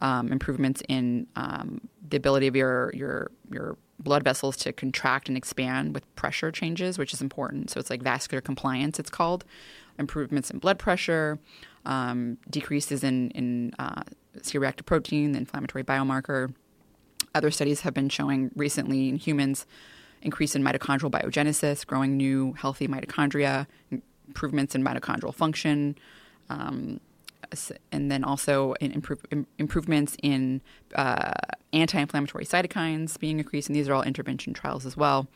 um, 0.00 0.30
improvements 0.30 0.82
in 0.88 1.26
um, 1.36 1.80
the 2.08 2.16
ability 2.16 2.46
of 2.46 2.54
your 2.54 2.92
your 2.94 3.30
your 3.50 3.76
blood 3.98 4.22
vessels 4.22 4.56
to 4.58 4.72
contract 4.72 5.28
and 5.28 5.36
expand 5.36 5.94
with 5.94 6.14
pressure 6.14 6.50
changes, 6.50 6.98
which 6.98 7.12
is 7.12 7.20
important. 7.20 7.70
So 7.70 7.80
it's 7.80 7.90
like 7.90 8.02
vascular 8.02 8.40
compliance, 8.40 8.98
it's 8.98 9.10
called. 9.10 9.44
Improvements 9.98 10.50
in 10.50 10.58
blood 10.58 10.78
pressure, 10.78 11.38
um, 11.84 12.38
decreases 12.48 13.02
in 13.02 13.30
in 13.32 13.72
uh, 13.78 14.02
C-reactive 14.42 14.86
protein, 14.86 15.32
the 15.32 15.38
inflammatory 15.38 15.82
biomarker. 15.82 16.54
Other 17.34 17.50
studies 17.50 17.80
have 17.80 17.94
been 17.94 18.08
showing 18.08 18.50
recently 18.54 19.08
in 19.08 19.16
humans 19.16 19.66
increase 20.22 20.54
in 20.54 20.62
mitochondrial 20.62 21.10
biogenesis, 21.10 21.86
growing 21.86 22.16
new 22.16 22.52
healthy 22.54 22.88
mitochondria, 22.88 23.66
improvements 24.26 24.74
in 24.74 24.82
mitochondrial 24.84 25.34
function, 25.34 25.96
um, 26.48 27.00
and 27.92 28.10
then 28.10 28.24
also 28.24 28.74
in 28.80 28.92
improve, 28.92 29.24
im- 29.30 29.46
improvements 29.58 30.16
in 30.22 30.60
uh, 30.94 31.32
anti-inflammatory 31.72 32.44
cytokines 32.44 33.18
being 33.18 33.38
increased. 33.38 33.68
And 33.68 33.76
these 33.76 33.88
are 33.88 33.94
all 33.94 34.02
intervention 34.02 34.52
trials 34.54 34.86
as 34.86 34.96
well. 34.96 35.28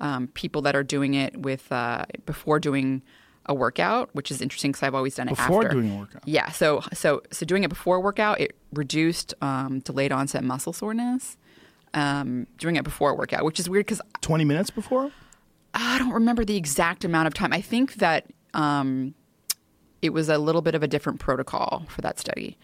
Um, 0.00 0.28
people 0.28 0.62
that 0.62 0.76
are 0.76 0.82
doing 0.82 1.14
it 1.14 1.36
with 1.38 1.70
uh, 1.72 2.04
before 2.26 2.60
doing 2.60 3.02
a 3.46 3.54
workout, 3.54 4.10
which 4.12 4.30
is 4.30 4.40
interesting 4.42 4.72
because 4.72 4.82
I've 4.82 4.94
always 4.94 5.14
done 5.14 5.28
it 5.28 5.36
Before 5.36 5.64
after. 5.64 5.74
doing 5.80 5.94
a 5.94 5.98
workout? 6.00 6.22
Yeah. 6.26 6.50
So 6.50 6.82
so 6.92 7.22
so 7.30 7.46
doing 7.46 7.64
it 7.64 7.68
before 7.70 7.96
a 7.96 8.00
workout, 8.00 8.40
it 8.40 8.56
reduced 8.72 9.34
um, 9.40 9.80
delayed 9.80 10.12
onset 10.12 10.44
muscle 10.44 10.72
soreness. 10.72 11.36
Um, 11.94 12.46
doing 12.58 12.76
it 12.76 12.84
before 12.84 13.10
a 13.10 13.14
workout, 13.14 13.44
which 13.44 13.58
is 13.58 13.70
weird 13.70 13.86
because 13.86 14.02
20 14.20 14.44
minutes 14.44 14.68
before? 14.68 15.12
I 15.72 15.98
don't 15.98 16.12
remember 16.12 16.44
the 16.44 16.56
exact 16.56 17.04
amount 17.04 17.26
of 17.26 17.32
time. 17.32 17.54
I 17.54 17.62
think 17.62 17.94
that 17.94 18.26
um, 18.52 19.14
it 20.02 20.10
was 20.10 20.28
a 20.28 20.38
little 20.38 20.62
bit 20.62 20.74
of 20.74 20.82
a 20.82 20.88
different 20.88 21.20
protocol 21.20 21.84
for 21.88 22.00
that 22.02 22.18
study. 22.18 22.58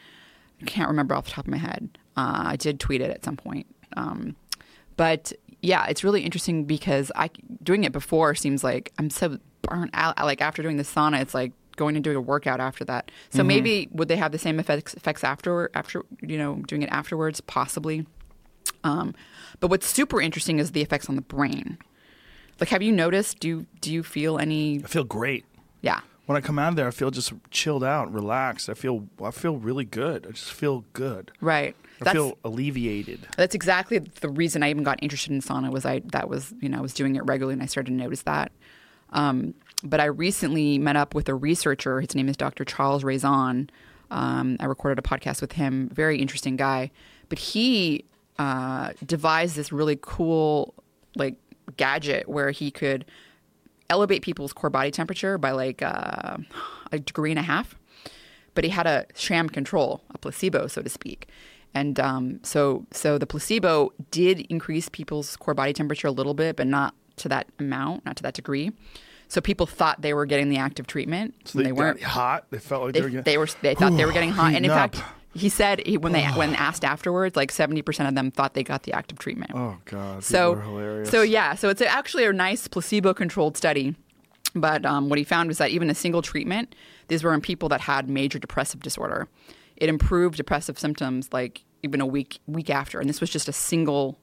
I 0.61 0.65
can't 0.65 0.89
remember 0.89 1.15
off 1.15 1.25
the 1.27 1.33
top 1.33 1.47
of 1.47 1.51
my 1.51 1.59
head. 1.59 1.99
Uh, 2.17 2.43
I 2.47 2.57
did 2.57 2.79
tweet 2.79 3.01
it 3.01 3.11
at 3.11 3.25
some 3.25 3.37
point. 3.37 3.67
Um, 3.97 4.37
but 4.97 5.33
yeah, 5.61 5.87
it's 5.87 6.05
really 6.05 6.23
interesting 6.23 6.65
because 6.65 7.11
I 7.17 7.31
doing 7.63 7.85
it 7.85 7.93
before 7.93 8.35
seems 8.35 8.63
like 8.63 8.93
I'm 8.99 9.11
so 9.11 9.39
burnt 9.63 9.91
out. 9.95 10.17
Like 10.19 10.41
after 10.41 10.63
doing 10.63 10.77
the 10.77 10.83
sauna, 10.83 11.21
it's 11.21 11.35
like 11.35 11.53
going 11.77 11.97
and 11.97 12.05
doing 12.05 12.17
a 12.17 12.21
workout 12.21 12.61
after 12.61 12.85
that. 12.85 13.11
So 13.31 13.43
maybe 13.43 13.89
would 13.93 14.09
they 14.09 14.17
have 14.17 14.33
the 14.33 14.39
same 14.39 14.61
effects 14.61 14.95
effects 14.95 15.25
after 15.25 15.71
after 15.75 16.05
you 16.21 16.39
know 16.39 16.57
doing 16.67 16.83
it 16.83 16.91
afterwards? 16.91 17.41
Possibly. 17.41 18.07
Um, 18.85 19.15
but 19.61 19.69
what's 19.69 19.87
super 19.87 20.21
interesting 20.21 20.59
is 20.59 20.73
the 20.73 20.83
effects 20.83 21.09
on 21.09 21.17
the 21.17 21.23
brain. 21.23 21.79
Like, 22.61 22.69
have 22.71 22.83
you 22.83 22.93
noticed? 22.93 23.41
Do 23.41 23.49
you, 23.49 23.67
do 23.81 23.93
you 23.93 24.03
feel 24.03 24.39
any? 24.39 24.83
I 24.85 24.87
feel 24.87 25.05
great. 25.05 25.45
Yeah, 25.81 26.01
When 26.27 26.37
I 26.37 26.41
come 26.41 26.59
out 26.59 26.71
of 26.71 26.77
there, 26.77 26.87
I 26.87 26.93
feel 26.93 27.11
just 27.11 27.33
chilled 27.51 27.83
out, 27.83 28.13
relaxed. 28.13 28.69
I 28.69 28.75
feel 28.75 29.09
I 29.23 29.31
feel 29.33 29.57
really 29.57 29.85
good. 29.85 30.27
I 30.27 30.31
just 30.31 30.53
feel 30.53 30.85
good. 30.93 31.33
right. 31.41 31.75
I 32.01 32.05
That's 32.07 32.15
feel 32.17 32.37
alleviated. 32.45 33.29
that's 33.37 33.55
exactly 33.55 33.99
the 33.99 34.29
reason 34.29 34.65
I 34.65 34.71
even 34.71 34.83
got 34.83 34.99
interested 35.03 35.31
in 35.33 35.41
sauna. 35.41 35.71
Was 35.71 35.85
I 35.87 36.01
that 36.07 36.29
was 36.29 36.53
you 36.61 36.69
know 36.69 36.79
I 36.79 36.81
was 36.81 36.95
doing 36.95 37.15
it 37.15 37.25
regularly 37.25 37.53
and 37.53 37.63
I 37.63 37.67
started 37.67 37.91
to 37.93 37.97
notice 37.97 38.23
that. 38.23 38.51
Um, 39.11 39.55
but 39.85 40.01
I 40.01 40.07
recently 40.07 40.79
met 40.79 40.97
up 40.97 41.15
with 41.15 41.29
a 41.29 41.35
researcher. 41.35 42.01
His 42.01 42.15
name 42.17 42.29
is 42.29 42.37
Dr. 42.37 42.65
Charles 42.65 43.05
Raison. 43.05 43.71
Um, 44.11 44.57
I 44.59 44.65
recorded 44.65 44.99
a 44.99 45.03
podcast 45.09 45.41
with 45.41 45.53
him. 45.53 45.91
Very 45.93 46.19
interesting 46.21 46.57
guy. 46.57 46.91
But 47.29 47.39
he 47.39 48.05
uh, 48.39 48.93
devised 49.07 49.55
this 49.55 49.71
really 49.73 49.99
cool 50.01 50.75
like 51.15 51.37
gadget 51.77 52.29
where 52.29 52.51
he 52.51 52.71
could 52.71 53.05
elevate 53.93 54.23
people's 54.23 54.53
core 54.53 54.71
body 54.71 54.91
temperature 54.91 55.39
by 55.39 55.53
like 55.53 55.83
uh, 55.83 56.39
a 56.91 56.99
degree 56.99 57.31
and 57.31 57.39
a 57.39 57.43
half. 57.43 57.77
But 58.55 58.65
he 58.65 58.71
had 58.71 58.87
a 58.87 59.07
sham 59.15 59.49
control, 59.49 60.03
a 60.11 60.19
placebo, 60.19 60.67
so 60.67 60.83
to 60.83 60.89
speak. 60.89 61.29
And 61.75 61.99
um, 61.99 62.41
so, 62.43 62.85
so 62.91 63.17
the 63.17 63.27
placebo 63.27 63.93
did 64.11 64.41
increase 64.51 64.89
people's 64.91 65.37
core 65.37 65.55
body 65.55 65.73
temperature 65.73 66.09
a 66.09 66.11
little 66.11 66.35
bit, 66.35 66.57
but 66.57 66.67
not 66.67 66.95
to 67.17 67.29
that 67.29 67.47
amount, 67.59 68.05
not 68.05 68.17
to 68.17 68.23
that 68.25 68.35
degree. 68.35 68.73
So 69.29 69.41
people 69.41 69.65
thought 69.67 70.03
they 70.03 70.13
were 70.13 70.27
getting 70.27 70.51
the 70.51 70.59
active 70.59 70.87
treatment. 70.87 71.35
So 71.45 71.59
they, 71.59 71.65
they 71.65 71.73
weren't. 71.73 72.03
hot. 72.03 72.45
They 72.51 72.59
felt 72.59 72.83
like 72.85 72.93
they, 72.93 73.01
They, 73.01 73.05
were 73.05 73.11
getting. 73.11 73.25
they 73.25 73.39
were. 73.39 73.49
They 73.63 73.75
thought 73.75 73.97
they 73.97 74.05
were 74.05 74.13
getting 74.13 74.31
hot, 74.33 74.53
and 74.55 74.65
in 74.67 74.71
fact. 74.71 75.03
He 75.35 75.49
said 75.49 75.85
he, 75.87 75.97
when 75.97 76.13
they 76.13 76.27
when 76.27 76.55
asked 76.55 76.85
afterwards, 76.85 77.37
like 77.37 77.51
seventy 77.51 77.83
percent 77.83 78.09
of 78.09 78.15
them 78.15 78.31
thought 78.31 78.55
they 78.55 78.63
got 78.63 78.83
the 78.83 78.93
active 78.93 79.19
treatment. 79.19 79.53
oh 79.55 79.79
God. 79.85 80.23
So, 80.25 80.57
hilarious. 80.57 81.11
so 81.11 81.23
yeah, 81.23 81.55
so 81.55 81.69
it's 81.69 81.81
actually 81.81 82.25
a 82.25 82.33
nice 82.33 82.69
placebo-controlled 82.69 83.57
study. 83.57 83.95
But 84.55 84.85
um, 84.85 85.09
what 85.09 85.19
he 85.19 85.25
found 85.25 85.49
was 85.49 85.59
that 85.59 85.71
even 85.71 85.89
a 85.89 85.95
single 85.95 86.21
treatment, 86.21 86.75
these 87.09 87.25
were 87.25 87.33
in 87.33 87.41
people 87.41 87.71
that 87.71 87.81
had 87.81 88.11
major 88.11 88.39
depressive 88.39 88.81
disorder. 88.81 89.29
It 89.77 89.89
improved 89.89 90.37
depressive 90.37 90.79
symptoms 90.79 91.31
like 91.33 91.65
even 91.83 92.01
a 92.01 92.07
week 92.07 92.39
week 92.47 92.69
after, 92.69 93.01
and 93.01 93.09
this 93.09 93.21
was 93.21 93.31
just 93.31 93.49
a 93.49 93.53
single, 93.53 94.19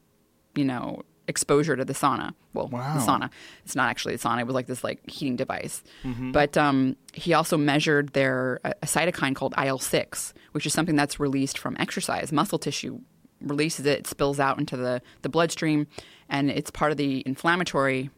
you 0.55 0.65
know, 0.65 1.01
exposure 1.29 1.77
to 1.77 1.85
the 1.85 1.93
sauna. 1.93 2.33
Well, 2.53 2.67
Wow. 2.67 2.95
the 2.95 2.99
sauna. 2.99 3.29
It's 3.63 3.75
not 3.75 3.89
actually 3.89 4.15
a 4.15 4.17
sauna. 4.17 4.41
It 4.41 4.47
was 4.47 4.55
like 4.55 4.67
this 4.67 4.83
like 4.83 5.09
heating 5.09 5.37
device. 5.37 5.81
Mm-hmm. 6.03 6.31
But 6.33 6.57
um, 6.57 6.97
he 7.13 7.33
also 7.33 7.55
measured 7.57 8.09
their 8.13 8.59
a, 8.65 8.71
a 8.81 8.85
cytokine 8.85 9.35
called 9.35 9.53
IL 9.63 9.79
six, 9.79 10.33
which 10.51 10.65
is 10.65 10.73
something 10.73 10.95
that's 10.97 11.19
released 11.19 11.57
from 11.57 11.77
exercise. 11.79 12.31
Muscle 12.33 12.59
tissue 12.59 12.99
releases 13.41 13.85
it, 13.85 13.99
it 13.99 14.07
spills 14.07 14.39
out 14.39 14.59
into 14.59 14.75
the 14.75 15.01
the 15.21 15.29
bloodstream, 15.29 15.87
and 16.27 16.49
it's 16.51 16.71
part 16.71 16.91
of 16.91 16.97
the 16.97 17.23
inflammatory 17.25 18.09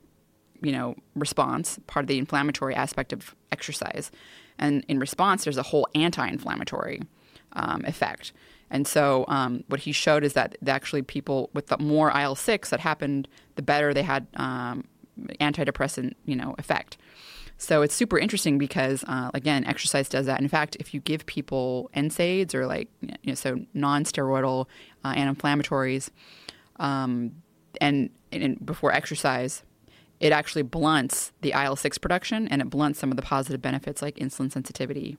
you 0.64 0.72
know 0.72 0.96
response 1.16 1.80
part 1.88 2.04
of 2.04 2.08
the 2.08 2.20
inflammatory 2.20 2.76
aspect 2.76 3.12
of 3.12 3.34
exercise 3.52 4.12
and 4.60 4.86
in 4.88 5.00
response 5.00 5.44
there's 5.44 5.58
a 5.58 5.64
whole 5.64 5.88
anti-inflammatory 5.96 7.02
um, 7.54 7.84
effect 7.86 8.32
and 8.72 8.88
so 8.88 9.26
um, 9.28 9.64
what 9.68 9.82
he 9.82 9.92
showed 9.92 10.24
is 10.24 10.34
that 10.34 10.58
actually 10.66 11.02
people 11.04 11.50
with 11.54 11.68
the 11.68 11.78
more 11.78 12.12
il-6 12.12 12.70
that 12.70 12.80
happened 12.80 13.28
the 13.56 13.62
better 13.62 13.94
they 13.94 14.04
had 14.04 14.26
um, 14.36 14.84
antidepressant 15.40 16.14
you 16.26 16.36
know 16.36 16.56
effect 16.58 16.98
so 17.58 17.84
it's 17.84 17.94
super 17.94 18.18
interesting 18.18 18.58
because 18.58 19.04
uh, 19.08 19.30
again 19.34 19.64
exercise 19.66 20.10
does 20.10 20.26
that 20.26 20.42
in 20.42 20.48
fact 20.48 20.76
if 20.80 20.94
you 20.94 21.00
give 21.00 21.26
people 21.28 21.92
nsaids 21.96 22.56
or 22.56 22.66
like 22.66 22.88
you 23.02 23.12
know 23.28 23.36
so 23.36 23.60
non-steroidal 23.74 24.66
uh, 25.06 25.14
anti-inflammatories 25.16 26.10
um, 26.82 27.44
and, 27.80 28.10
and 28.32 28.66
before 28.66 28.92
exercise, 28.92 29.64
it 30.20 30.34
actually 30.34 30.64
blunts 30.64 31.32
the 31.42 31.52
IL 31.52 31.76
6 31.76 31.98
production 32.00 32.48
and 32.48 32.62
it 32.62 32.70
blunts 32.70 33.00
some 33.00 33.12
of 33.12 33.16
the 33.16 33.24
positive 33.24 33.62
benefits 33.62 34.02
like 34.02 34.16
insulin 34.16 34.52
sensitivity. 34.52 35.18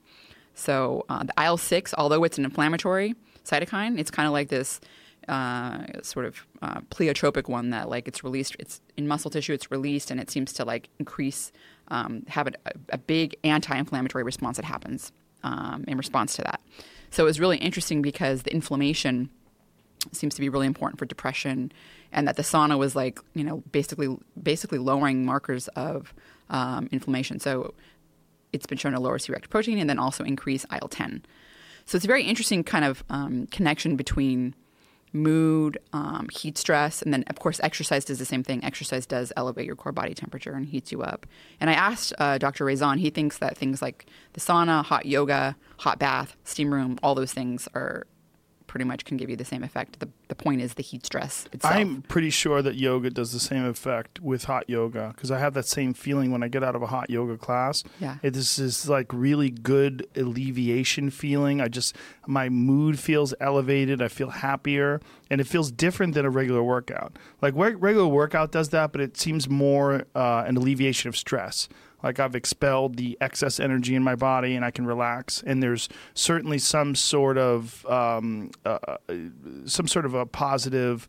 So, 0.53 1.05
uh, 1.09 1.23
the 1.23 1.33
IL 1.43 1.57
6, 1.57 1.93
although 1.97 2.23
it's 2.23 2.37
an 2.37 2.45
inflammatory 2.45 3.15
cytokine, 3.45 3.99
it's 3.99 4.11
kind 4.11 4.27
of 4.27 4.33
like 4.33 4.49
this 4.49 4.79
uh, 5.27 5.85
sort 6.01 6.25
of 6.25 6.45
uh, 6.61 6.81
pleiotropic 6.89 7.47
one 7.47 7.69
that, 7.69 7.89
like, 7.89 8.07
it's 8.07 8.23
released, 8.23 8.55
it's 8.59 8.81
in 8.97 9.07
muscle 9.07 9.31
tissue, 9.31 9.53
it's 9.53 9.71
released, 9.71 10.11
and 10.11 10.19
it 10.19 10.29
seems 10.29 10.53
to, 10.53 10.65
like, 10.65 10.89
increase, 10.99 11.51
um, 11.89 12.23
have 12.27 12.47
a, 12.47 12.51
a 12.89 12.97
big 12.97 13.35
anti 13.43 13.75
inflammatory 13.77 14.23
response 14.23 14.57
that 14.57 14.65
happens 14.65 15.11
um, 15.43 15.85
in 15.87 15.97
response 15.97 16.35
to 16.35 16.41
that. 16.43 16.59
So, 17.09 17.23
it 17.23 17.27
was 17.27 17.39
really 17.39 17.57
interesting 17.57 18.01
because 18.01 18.43
the 18.43 18.53
inflammation 18.53 19.29
seems 20.11 20.35
to 20.35 20.41
be 20.41 20.49
really 20.49 20.67
important 20.67 20.99
for 20.99 21.05
depression, 21.05 21.71
and 22.11 22.27
that 22.27 22.35
the 22.35 22.43
sauna 22.43 22.77
was 22.77 22.95
like 22.95 23.19
you 23.33 23.43
know 23.43 23.63
basically 23.71 24.15
basically 24.41 24.77
lowering 24.77 25.25
markers 25.25 25.67
of 25.69 26.13
um, 26.49 26.89
inflammation. 26.91 27.39
So 27.39 27.73
it's 28.51 28.65
been 28.65 28.77
shown 28.77 28.91
to 28.93 28.99
lower 28.99 29.17
C-reactive 29.17 29.49
protein 29.49 29.79
and 29.79 29.89
then 29.89 29.99
also 29.99 30.23
increase 30.23 30.65
IL 30.71 30.87
ten. 30.87 31.23
So 31.85 31.95
it's 31.95 32.05
a 32.05 32.07
very 32.07 32.23
interesting 32.23 32.63
kind 32.63 32.85
of 32.85 33.03
um, 33.09 33.47
connection 33.47 33.95
between 33.95 34.55
mood, 35.13 35.77
um, 35.93 36.27
heat 36.31 36.57
stress, 36.57 37.01
and 37.01 37.13
then 37.13 37.23
of 37.27 37.39
course 37.39 37.59
exercise 37.61 38.03
does 38.03 38.19
the 38.19 38.25
same 38.25 38.43
thing. 38.43 38.63
Exercise 38.63 39.05
does 39.05 39.31
elevate 39.37 39.65
your 39.65 39.75
core 39.75 39.91
body 39.91 40.13
temperature 40.13 40.53
and 40.53 40.65
heats 40.65 40.91
you 40.91 41.01
up. 41.03 41.25
And 41.59 41.69
I 41.69 41.73
asked 41.73 42.13
uh, 42.17 42.39
Dr. 42.39 42.65
Raison, 42.65 42.97
he 42.97 43.09
thinks 43.09 43.37
that 43.37 43.57
things 43.57 43.81
like 43.81 44.07
the 44.33 44.41
sauna, 44.41 44.83
hot 44.83 45.05
yoga, 45.05 45.55
hot 45.77 45.99
bath, 45.99 46.35
steam 46.43 46.73
room, 46.73 46.97
all 47.03 47.15
those 47.15 47.33
things 47.33 47.67
are 47.75 48.07
pretty 48.73 48.85
much 48.85 49.05
can 49.05 49.17
give 49.17 49.29
you 49.29 49.35
the 49.35 49.45
same 49.45 49.63
effect. 49.63 49.99
The, 49.99 50.09
the 50.29 50.33
point 50.33 50.59
is 50.59 50.73
the 50.73 50.81
heat 50.81 51.05
stress 51.05 51.45
itself. 51.53 51.75
I'm 51.75 52.01
pretty 52.01 52.31
sure 52.31 52.63
that 52.63 52.73
yoga 52.73 53.11
does 53.11 53.31
the 53.31 53.39
same 53.39 53.65
effect 53.65 54.19
with 54.19 54.45
hot 54.45 54.67
yoga 54.67 55.13
because 55.15 55.29
I 55.29 55.37
have 55.37 55.53
that 55.53 55.67
same 55.67 55.93
feeling 55.93 56.31
when 56.31 56.41
I 56.41 56.47
get 56.47 56.63
out 56.63 56.75
of 56.75 56.81
a 56.81 56.87
hot 56.87 57.07
yoga 57.07 57.37
class. 57.37 57.83
Yeah. 57.99 58.17
It 58.23 58.35
is 58.35 58.55
this 58.55 58.87
like 58.87 59.13
really 59.13 59.51
good 59.51 60.07
alleviation 60.15 61.11
feeling. 61.11 61.61
I 61.61 61.67
just 61.67 61.95
my 62.25 62.49
mood 62.49 62.97
feels 62.97 63.35
elevated. 63.39 64.01
I 64.01 64.07
feel 64.07 64.31
happier, 64.31 65.01
and 65.29 65.39
it 65.39 65.45
feels 65.45 65.71
different 65.71 66.15
than 66.15 66.25
a 66.25 66.31
regular 66.31 66.63
workout. 66.63 67.19
Like 67.43 67.53
regular 67.55 68.07
workout 68.07 68.51
does 68.51 68.69
that, 68.69 68.91
but 68.91 69.01
it 69.01 69.17
seems 69.17 69.47
more 69.47 70.05
uh, 70.15 70.45
an 70.47 70.57
alleviation 70.57 71.09
of 71.09 71.15
stress. 71.15 71.69
Like 72.03 72.19
I've 72.19 72.35
expelled 72.35 72.97
the 72.97 73.17
excess 73.21 73.59
energy 73.59 73.95
in 73.95 74.03
my 74.03 74.15
body 74.15 74.55
and 74.55 74.65
I 74.65 74.71
can 74.71 74.85
relax. 74.85 75.41
And 75.45 75.63
there's 75.63 75.87
certainly 76.13 76.57
some 76.57 76.95
sort 76.95 77.37
of 77.37 77.85
um, 77.85 78.51
uh, 78.65 78.97
some 79.65 79.87
sort 79.87 80.05
of 80.05 80.13
a 80.13 80.25
positive 80.25 81.07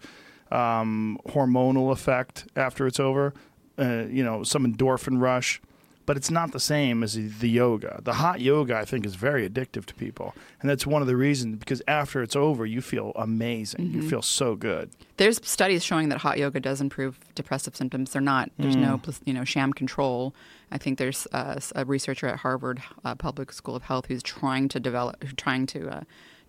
um, 0.53 1.19
hormonal 1.27 1.91
effect 1.93 2.47
after 2.57 2.87
it's 2.87 3.01
over. 3.01 3.35
Uh, 3.77 4.05
you 4.09 4.23
know, 4.23 4.45
some 4.45 4.65
endorphin 4.65 5.21
rush, 5.21 5.61
but 6.07 6.17
it's 6.17 6.31
not 6.31 6.53
the 6.53 6.61
same 6.61 7.03
as 7.03 7.15
the 7.15 7.49
yoga. 7.49 8.01
The 8.03 8.15
hot 8.15 8.41
yoga, 8.41 8.77
I 8.77 8.85
think, 8.85 9.07
is 9.07 9.15
very 9.15 9.49
addictive 9.49 9.87
to 9.87 9.95
people, 9.95 10.35
and 10.61 10.69
that's 10.69 10.87
one 10.87 11.03
of 11.03 11.09
the 11.09 11.17
reasons 11.17 11.57
because 11.57 11.83
after 11.89 12.23
it's 12.23 12.37
over, 12.37 12.67
you 12.67 12.81
feel 12.81 13.13
amazing. 13.17 13.93
You 13.93 14.09
feel 14.09 14.23
so 14.23 14.55
good. 14.57 14.91
There's 15.17 15.41
studies 15.47 15.85
showing 15.85 16.09
that 16.11 16.19
hot 16.19 16.39
yoga 16.39 16.61
does 16.61 16.81
improve 16.81 17.19
depressive 17.35 17.77
symptoms. 17.77 18.13
They're 18.13 18.23
not. 18.23 18.51
There's 18.59 18.77
no 18.77 19.01
you 19.25 19.33
know 19.33 19.45
sham 19.45 19.73
control. 19.73 20.35
I 20.71 20.79
think 20.79 20.99
there's 20.99 21.27
uh, 21.33 21.61
a 21.77 21.85
researcher 21.85 22.27
at 22.27 22.41
Harvard 22.41 22.83
uh, 23.05 23.15
Public 23.15 23.53
School 23.53 23.77
of 23.77 23.85
Health 23.85 24.07
who's 24.07 24.23
trying 24.23 24.69
to 24.71 24.81
develop, 24.81 25.25
trying 25.37 25.67
to 25.67 25.89
uh, 25.89 26.01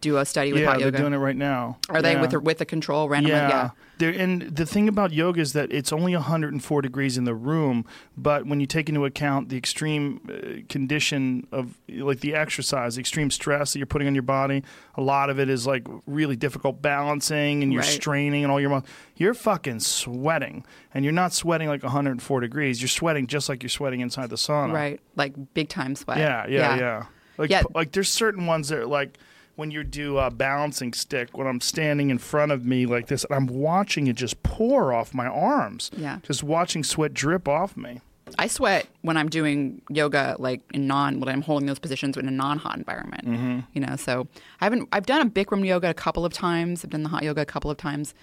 do 0.05 0.17
a 0.17 0.25
study 0.25 0.53
with 0.53 0.61
yeah, 0.61 0.67
hot 0.67 0.77
they're 0.77 0.87
yoga. 0.87 0.97
doing 0.97 1.13
it 1.13 1.17
right 1.17 1.35
now. 1.35 1.77
Are 1.89 2.01
they 2.01 2.15
with 2.15 2.33
a, 2.33 2.39
with 2.39 2.61
a 2.61 2.65
control 2.65 3.09
randomized? 3.09 3.27
Yeah. 3.27 3.49
Yeah. 3.49 3.69
There, 3.97 4.09
and 4.11 4.41
the 4.41 4.65
thing 4.65 4.89
about 4.89 5.13
yoga 5.13 5.39
is 5.39 5.53
that 5.53 5.71
it's 5.71 5.93
only 5.93 6.13
104 6.13 6.81
degrees 6.81 7.17
in 7.17 7.23
the 7.23 7.33
room, 7.33 7.85
but 8.17 8.45
when 8.45 8.59
you 8.59 8.65
take 8.65 8.89
into 8.89 9.05
account 9.05 9.47
the 9.49 9.55
extreme 9.57 10.19
uh, 10.29 10.61
condition 10.67 11.47
of 11.53 11.77
like 11.89 12.19
the 12.19 12.35
exercise, 12.35 12.95
the 12.95 12.99
extreme 12.99 13.31
stress 13.31 13.71
that 13.73 13.79
you're 13.79 13.85
putting 13.85 14.07
on 14.07 14.13
your 14.13 14.21
body, 14.21 14.63
a 14.95 15.01
lot 15.01 15.29
of 15.29 15.39
it 15.39 15.49
is 15.49 15.65
like 15.65 15.87
really 16.05 16.35
difficult 16.35 16.81
balancing 16.81 17.63
and 17.63 17.71
you're 17.71 17.81
Right. 17.83 17.89
straining 17.89 18.43
and 18.43 18.51
all 18.51 18.59
your 18.59 18.69
muscles. 18.69 18.89
You're 19.15 19.33
fucking 19.33 19.79
sweating, 19.79 20.65
and 20.93 21.05
you're 21.05 21.13
not 21.13 21.31
sweating 21.31 21.69
like 21.69 21.81
104 21.83 22.41
degrees. 22.41 22.81
You're 22.81 22.89
sweating 22.89 23.27
just 23.27 23.47
like 23.47 23.63
you're 23.63 23.69
sweating 23.69 24.01
inside 24.01 24.29
the 24.29 24.35
sauna. 24.35 24.73
Right. 24.73 24.99
Like 25.15 25.53
big 25.53 25.69
time 25.69 25.95
sweat. 25.95 26.17
Yeah, 26.17 26.45
yeah, 26.47 26.75
yeah. 26.77 27.05
Like, 27.37 27.49
Yeah. 27.49 27.63
like 27.73 27.91
there's 27.93 28.09
certain 28.09 28.45
ones 28.45 28.67
that 28.69 28.79
are 28.79 28.85
like 28.85 29.17
when 29.55 29.71
you 29.71 29.83
do 29.83 30.17
a 30.17 30.29
balancing 30.29 30.93
stick, 30.93 31.37
when 31.37 31.47
I'm 31.47 31.61
standing 31.61 32.09
in 32.09 32.17
front 32.17 32.51
of 32.51 32.65
me 32.65 32.85
like 32.85 33.07
this, 33.07 33.23
and 33.25 33.35
I'm 33.35 33.47
watching 33.47 34.07
it 34.07 34.15
just 34.15 34.41
pour 34.43 34.93
off 34.93 35.13
my 35.13 35.27
arms. 35.27 35.91
Yeah. 35.95 36.19
Just 36.23 36.43
watching 36.43 36.83
sweat 36.83 37.13
drip 37.13 37.47
off 37.47 37.75
me. 37.77 38.01
I 38.39 38.47
sweat 38.47 38.87
when 39.01 39.17
I'm 39.17 39.29
doing 39.29 39.81
yoga, 39.89 40.35
like 40.39 40.61
in 40.73 40.87
non 40.87 41.19
when 41.19 41.29
I'm 41.29 41.41
holding 41.43 41.67
those 41.67 41.77
positions 41.79 42.17
in 42.17 42.27
a 42.27 42.31
non-hot 42.31 42.75
environment. 42.75 43.25
Mm-hmm. 43.25 43.59
You 43.73 43.81
know, 43.81 43.95
so 43.95 44.27
I 44.59 44.65
haven't. 44.65 44.89
I've 44.91 45.05
done 45.05 45.21
a 45.25 45.29
Bikram 45.29 45.65
yoga 45.65 45.89
a 45.91 45.93
couple 45.93 46.25
of 46.25 46.33
times. 46.33 46.83
I've 46.83 46.89
done 46.89 47.03
the 47.03 47.09
hot 47.09 47.23
yoga 47.23 47.41
a 47.41 47.45
couple 47.45 47.69
of 47.69 47.77
times. 47.77 48.13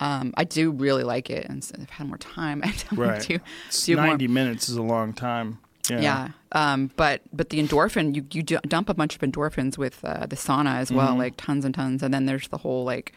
Um, 0.00 0.32
I 0.36 0.44
do 0.44 0.70
really 0.70 1.02
like 1.02 1.28
it, 1.28 1.44
and 1.48 1.64
so 1.64 1.74
if 1.76 1.90
I 1.90 1.94
had 1.94 2.06
more 2.06 2.18
time, 2.18 2.60
I 2.64 2.68
definitely 2.68 3.06
Right. 3.08 3.20
do. 3.26 3.38
Do 3.84 3.96
more. 3.96 4.06
90 4.06 4.28
minutes 4.28 4.68
is 4.68 4.76
a 4.76 4.82
long 4.82 5.12
time. 5.12 5.58
Yeah. 5.90 6.00
Yeah, 6.00 6.28
um, 6.52 6.90
but 6.96 7.22
but 7.32 7.50
the 7.50 7.58
endorphin, 7.62 8.14
you 8.14 8.24
you 8.32 8.42
dump 8.42 8.88
a 8.88 8.94
bunch 8.94 9.14
of 9.14 9.20
endorphins 9.22 9.78
with 9.78 10.04
uh, 10.04 10.26
the 10.26 10.36
sauna 10.36 10.76
as 10.76 10.90
well, 10.92 11.10
Mm-hmm. 11.10 11.18
like 11.18 11.34
tons 11.36 11.64
and 11.64 11.74
tons, 11.74 12.02
and 12.02 12.12
then 12.12 12.26
there's 12.26 12.48
the 12.48 12.58
whole 12.58 12.84
like. 12.84 13.12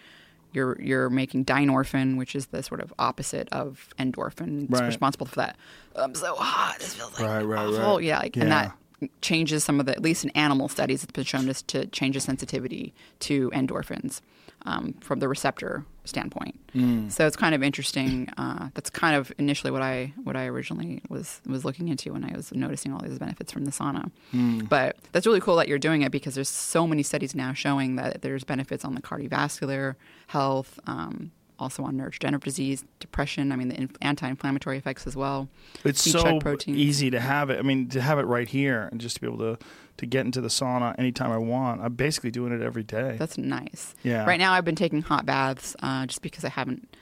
You're 0.53 0.77
you're 0.81 1.09
making 1.09 1.45
dynorphin, 1.45 2.17
which 2.17 2.35
is 2.35 2.47
the 2.47 2.61
sort 2.61 2.81
of 2.81 2.93
opposite 2.99 3.47
of 3.53 3.87
endorphin. 3.97 4.63
It's 4.69 4.71
Right. 4.81 4.85
responsible 4.85 5.25
for 5.25 5.35
that. 5.37 5.55
I'm 5.95 6.13
so 6.13 6.35
hot. 6.35 6.79
This 6.79 6.93
feels 6.95 7.17
like 7.17 7.25
Right, 7.25 7.41
right, 7.41 7.67
awful. 7.67 7.95
right. 7.95 8.03
Yeah, 8.03 8.19
like, 8.19 8.35
Yeah. 8.35 8.43
and 8.43 8.51
that 8.51 8.77
changes 9.21 9.63
some 9.63 9.79
of 9.79 9.85
the 9.85 9.93
at 9.93 10.01
least 10.01 10.25
in 10.25 10.29
animal 10.31 10.67
studies 10.67 11.03
it's 11.03 11.11
been 11.13 11.23
shown 11.23 11.45
just 11.45 11.69
to 11.69 11.85
change 11.87 12.15
the 12.15 12.19
sensitivity 12.19 12.93
to 13.19 13.49
endorphins 13.51 14.19
um, 14.65 14.93
from 15.01 15.19
the 15.19 15.27
receptor 15.27 15.85
standpoint 16.05 16.57
Mm. 16.73 17.11
so 17.11 17.27
it's 17.27 17.35
kind 17.35 17.53
of 17.53 17.61
interesting 17.61 18.29
uh, 18.37 18.69
that's 18.73 18.89
kind 18.89 19.13
of 19.15 19.31
initially 19.37 19.71
what 19.71 19.81
i 19.81 20.13
what 20.23 20.35
i 20.37 20.45
originally 20.45 21.01
was 21.09 21.41
was 21.45 21.65
looking 21.65 21.89
into 21.89 22.13
when 22.13 22.23
i 22.23 22.31
was 22.33 22.51
noticing 22.53 22.93
all 22.93 22.99
these 23.01 23.19
benefits 23.19 23.51
from 23.51 23.65
the 23.65 23.71
sauna 23.71 24.09
Mm. 24.33 24.69
but 24.69 24.95
that's 25.11 25.27
really 25.27 25.41
cool 25.41 25.57
that 25.57 25.67
you're 25.67 25.77
doing 25.89 26.01
it 26.01 26.11
because 26.11 26.33
there's 26.33 26.49
so 26.49 26.87
many 26.87 27.03
studies 27.03 27.35
now 27.35 27.51
showing 27.53 27.97
that 27.97 28.21
there's 28.21 28.43
benefits 28.45 28.85
on 28.85 28.95
the 28.95 29.01
cardiovascular 29.01 29.95
health 30.27 30.79
um, 30.87 31.31
also 31.59 31.83
on 31.83 31.95
neurodegenerative 31.95 32.43
disease 32.43 32.85
depression 32.99 33.51
i 33.51 33.55
mean 33.55 33.67
the 33.67 33.79
inf- 33.79 33.95
anti-inflammatory 34.01 34.77
effects 34.77 35.05
as 35.05 35.15
well 35.15 35.49
It's 35.83 36.01
so 36.01 36.39
protein. 36.39 36.75
easy 36.75 37.09
to 37.11 37.19
have 37.19 37.49
it. 37.49 37.59
I 37.59 37.61
mean, 37.63 37.87
to 37.89 38.01
have 38.01 38.17
it 38.17 38.23
right 38.25 38.47
here 38.47 38.87
and 38.91 38.99
just 39.01 39.15
to 39.17 39.21
be 39.21 39.27
able 39.27 39.37
to, 39.39 39.57
to 40.01 40.07
get 40.07 40.25
into 40.25 40.41
the 40.41 40.47
sauna 40.47 40.97
anytime 40.97 41.31
I 41.31 41.37
want. 41.37 41.79
I'm 41.79 41.93
basically 41.93 42.31
doing 42.31 42.51
it 42.51 42.61
every 42.61 42.81
day. 42.81 43.17
That's 43.19 43.37
nice. 43.37 43.93
Yeah. 44.01 44.25
Right 44.25 44.39
now, 44.39 44.53
I've 44.53 44.65
been 44.65 44.75
taking 44.75 45.03
hot 45.03 45.27
baths 45.27 45.75
uh, 45.81 46.07
just 46.07 46.23
because 46.23 46.43
I 46.43 46.49
haven't. 46.49 46.95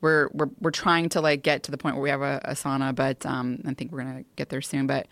We're 0.00 0.28
we're 0.32 0.48
we're 0.60 0.70
trying 0.70 1.10
to 1.10 1.20
like 1.20 1.42
get 1.42 1.64
to 1.64 1.70
the 1.70 1.76
point 1.76 1.96
where 1.96 2.02
we 2.02 2.08
have 2.08 2.22
a, 2.22 2.40
a 2.44 2.52
sauna, 2.52 2.94
but 2.94 3.26
um, 3.26 3.60
I 3.66 3.74
think 3.74 3.92
we're 3.92 3.98
gonna 3.98 4.24
get 4.36 4.48
there 4.48 4.62
soon. 4.62 4.86
But 4.86 5.08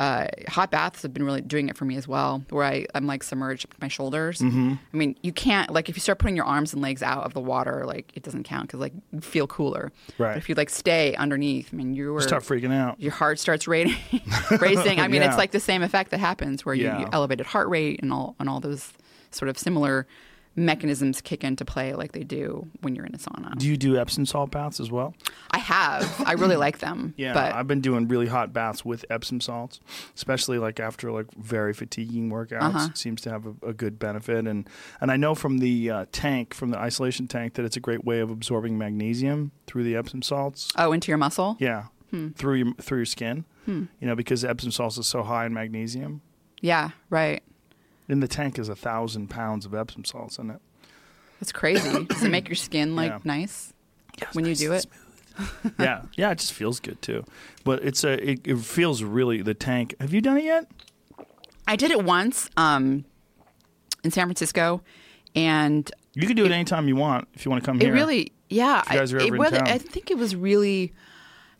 uh, 0.00 0.26
hot 0.48 0.70
baths 0.70 1.02
have 1.02 1.12
been 1.12 1.22
really 1.24 1.42
doing 1.42 1.68
it 1.68 1.76
for 1.76 1.84
me 1.84 1.94
as 1.96 2.08
well, 2.08 2.42
where 2.48 2.64
I 2.64 2.86
I'm 2.94 3.06
like 3.06 3.22
submerged 3.22 3.66
my 3.82 3.88
shoulders. 3.88 4.38
Mm-hmm. 4.40 4.72
I 4.92 4.96
mean, 4.96 5.14
you 5.22 5.30
can't 5.30 5.70
like 5.70 5.90
if 5.90 5.94
you 5.96 6.00
start 6.00 6.18
putting 6.18 6.34
your 6.36 6.46
arms 6.46 6.72
and 6.72 6.80
legs 6.80 7.02
out 7.02 7.24
of 7.24 7.34
the 7.34 7.40
water, 7.40 7.84
like 7.86 8.10
it 8.14 8.22
doesn't 8.22 8.44
count 8.44 8.68
because 8.68 8.80
like 8.80 8.94
you 9.12 9.20
feel 9.20 9.46
cooler. 9.46 9.92
Right. 10.16 10.30
But 10.32 10.38
if 10.38 10.48
you 10.48 10.54
like 10.54 10.70
stay 10.70 11.14
underneath, 11.16 11.68
I 11.72 11.76
mean, 11.76 11.94
you 11.94 12.14
were 12.14 12.22
Start 12.22 12.42
freaking 12.44 12.72
out. 12.72 12.98
your 12.98 13.12
heart 13.12 13.38
starts 13.38 13.68
rating, 13.68 13.94
racing. 14.58 15.00
I 15.00 15.06
mean, 15.08 15.20
Yeah. 15.20 15.28
it's 15.28 15.36
like 15.36 15.50
the 15.50 15.60
same 15.60 15.82
effect 15.82 16.12
that 16.12 16.18
happens 16.18 16.64
where 16.64 16.74
you, 16.74 16.84
Yeah. 16.84 17.00
you 17.00 17.08
elevated 17.12 17.44
heart 17.44 17.68
rate 17.68 18.00
and 18.02 18.10
all 18.10 18.34
and 18.40 18.48
all 18.48 18.58
those 18.60 18.92
sort 19.30 19.50
of 19.50 19.58
similar 19.58 20.06
mechanisms 20.56 21.20
kick 21.20 21.44
into 21.44 21.64
play 21.64 21.94
like 21.94 22.12
they 22.12 22.24
do 22.24 22.66
when 22.80 22.94
you're 22.94 23.06
in 23.06 23.14
a 23.14 23.18
sauna. 23.18 23.56
Do 23.56 23.66
you 23.68 23.76
do 23.76 23.96
Epsom 23.96 24.26
salt 24.26 24.50
baths 24.50 24.80
as 24.80 24.90
well? 24.90 25.14
I 25.52 25.58
have. 25.58 26.22
I 26.26 26.32
really 26.32 26.56
like 26.56 26.78
them. 26.78 27.14
Yeah, 27.20 27.34
But 27.34 27.54
I've 27.54 27.66
been 27.66 27.80
doing 27.80 28.08
really 28.08 28.26
hot 28.26 28.52
baths 28.52 28.84
with 28.84 29.04
Epsom 29.10 29.40
salts, 29.40 29.80
especially 30.16 30.58
like 30.58 30.80
after 30.80 31.12
like 31.12 31.26
very 31.36 31.72
fatiguing 31.74 32.30
workouts. 32.30 32.62
Uh-huh. 32.62 32.88
It 32.90 32.96
seems 32.98 33.20
to 33.22 33.30
have 33.30 33.46
a, 33.46 33.68
a 33.68 33.72
good 33.72 33.98
benefit, 33.98 34.46
and 34.46 34.68
and 35.00 35.10
I 35.10 35.16
know 35.16 35.34
from 35.34 35.58
the 35.58 35.90
uh, 35.90 36.06
tank, 36.12 36.54
from 36.54 36.70
the 36.70 36.78
isolation 36.78 37.26
tank, 37.28 37.54
that 37.54 37.64
it's 37.64 37.76
a 37.76 37.80
great 37.80 38.04
way 38.04 38.20
of 38.20 38.30
absorbing 38.30 38.78
magnesium 38.78 39.52
through 39.66 39.84
the 39.84 39.96
Epsom 39.96 40.22
salts. 40.22 40.72
oh, 40.76 40.92
into 40.92 41.10
your 41.10 41.18
muscle? 41.18 41.56
Yeah, 41.60 41.84
Hmm. 42.10 42.28
through 42.30 42.54
your 42.54 42.74
through 42.80 42.98
your 42.98 43.06
skin. 43.06 43.44
You 43.66 43.86
know, 44.00 44.16
because 44.16 44.44
Epsom 44.44 44.72
salts 44.72 44.98
is 44.98 45.06
so 45.06 45.22
high 45.22 45.46
in 45.46 45.54
magnesium. 45.54 46.22
Yeah, 46.60 46.90
right. 47.08 47.40
In 48.10 48.20
the 48.20 48.28
tank 48.28 48.58
is 48.58 48.68
a 48.68 48.74
thousand 48.76 49.28
pounds 49.30 49.64
of 49.66 49.74
Epsom 49.74 50.04
salts 50.04 50.38
in 50.38 50.50
it. 50.50 50.60
That's 51.38 51.52
crazy. 51.52 52.04
Does 52.04 52.22
it 52.24 52.30
make 52.30 52.48
your 52.48 52.56
skin 52.56 52.96
like 53.00 53.10
Yeah. 53.12 53.18
nice 53.24 53.72
when 54.32 54.44
you 54.44 54.54
do 54.54 54.72
it? 54.72 54.86
yeah, 55.78 56.02
yeah, 56.16 56.30
it 56.32 56.38
just 56.38 56.52
feels 56.52 56.80
good 56.80 57.00
too. 57.00 57.24
But 57.64 57.82
it's 57.84 58.04
a 58.04 58.30
it, 58.32 58.40
it 58.44 58.58
feels 58.58 59.02
really 59.02 59.42
the 59.42 59.54
tank. 59.54 59.94
Have 60.00 60.12
you 60.12 60.20
done 60.20 60.36
it 60.38 60.44
yet? 60.44 60.66
I 61.68 61.76
did 61.76 61.90
it 61.92 62.02
once 62.04 62.50
um, 62.56 63.04
in 64.02 64.10
San 64.10 64.26
Francisco, 64.26 64.82
and 65.36 65.90
You 66.14 66.26
can 66.26 66.34
do 66.36 66.44
it 66.44 66.50
anytime 66.52 66.88
you 66.88 66.96
want 66.96 67.28
if 67.34 67.44
you 67.44 67.50
want 67.50 67.62
to 67.62 67.66
come 67.66 67.76
It 67.80 67.84
here. 67.84 67.94
really, 67.94 68.32
yeah. 68.48 68.80
If 68.86 68.92
you 68.92 68.98
guys 68.98 69.12
are 69.12 69.20
I, 69.20 69.22
it 69.22 69.26
ever 69.28 69.34
in 69.36 69.40
was- 69.40 69.50
town. 69.52 69.68
I 69.68 69.78
think 69.78 70.10
it 70.10 70.18
was 70.18 70.34
really 70.34 70.92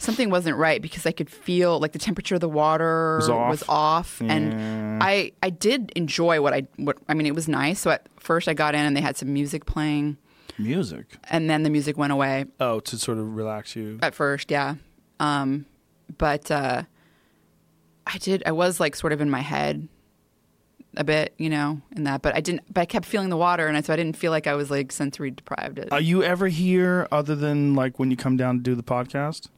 something 0.01 0.31
wasn't 0.31 0.57
right 0.57 0.83
because 0.83 1.07
I 1.07 1.13
could 1.13 1.31
feel 1.31 1.79
like 1.79 1.93
the 1.93 1.99
temperature 2.01 2.35
of 2.35 2.41
the 2.41 2.49
water 2.49 3.19
Was 3.19 3.29
off? 3.29 3.69
off, 3.69 4.21
Yeah. 4.25 4.33
and 4.33 5.03
I 5.03 5.33
I 5.43 5.51
did 5.51 5.93
enjoy 5.95 6.41
what 6.41 6.53
I 6.53 6.67
what 6.77 6.97
I 7.09 7.15
mean. 7.15 7.27
It 7.27 7.35
was 7.35 7.47
nice. 7.47 7.79
So 7.81 7.91
at 7.91 8.07
first 8.19 8.49
I 8.49 8.55
got 8.55 8.75
in 8.75 8.81
and 8.85 8.97
they 8.97 9.01
had 9.01 9.17
some 9.17 9.33
music 9.33 9.65
playing, 9.67 10.17
music. 10.59 11.07
and 11.31 11.49
then 11.49 11.63
the 11.63 11.71
music 11.71 11.97
went 11.97 12.13
away. 12.13 12.47
Oh, 12.59 12.81
to 12.81 12.99
sort 12.99 13.19
of 13.19 13.37
relax 13.37 13.77
you. 13.77 13.99
At 14.03 14.15
first, 14.15 14.51
yeah, 14.51 14.75
um, 15.21 15.67
but 16.19 16.51
uh, 16.51 16.83
I 18.07 18.19
did. 18.19 18.43
I 18.47 18.53
was 18.53 18.81
like 18.81 18.97
sort 18.97 19.13
of 19.13 19.21
in 19.21 19.31
my 19.31 19.41
head 19.41 19.87
a 20.97 21.05
bit, 21.05 21.33
you 21.39 21.49
know, 21.49 21.81
in 21.95 22.03
that. 22.05 22.21
But 22.23 22.35
I 22.35 22.41
didn't. 22.41 22.63
But 22.73 22.81
I 22.81 22.85
kept 22.87 23.07
feeling 23.07 23.29
the 23.29 23.37
water, 23.37 23.67
and 23.69 23.77
I, 23.77 23.81
so 23.83 23.93
I 23.93 23.97
didn't 23.97 24.17
feel 24.17 24.33
like 24.33 24.47
I 24.47 24.55
was 24.55 24.71
like 24.71 24.91
sensory 24.93 25.31
deprived. 25.31 25.79
Are 25.93 26.01
you 26.01 26.23
ever 26.23 26.49
here 26.49 27.07
other 27.13 27.37
than 27.37 27.75
like 27.75 27.99
when 27.99 28.11
you 28.11 28.17
come 28.17 28.37
down 28.37 28.57
to 28.57 28.63
do 28.63 28.75
the 28.75 28.83
podcast? 28.83 29.49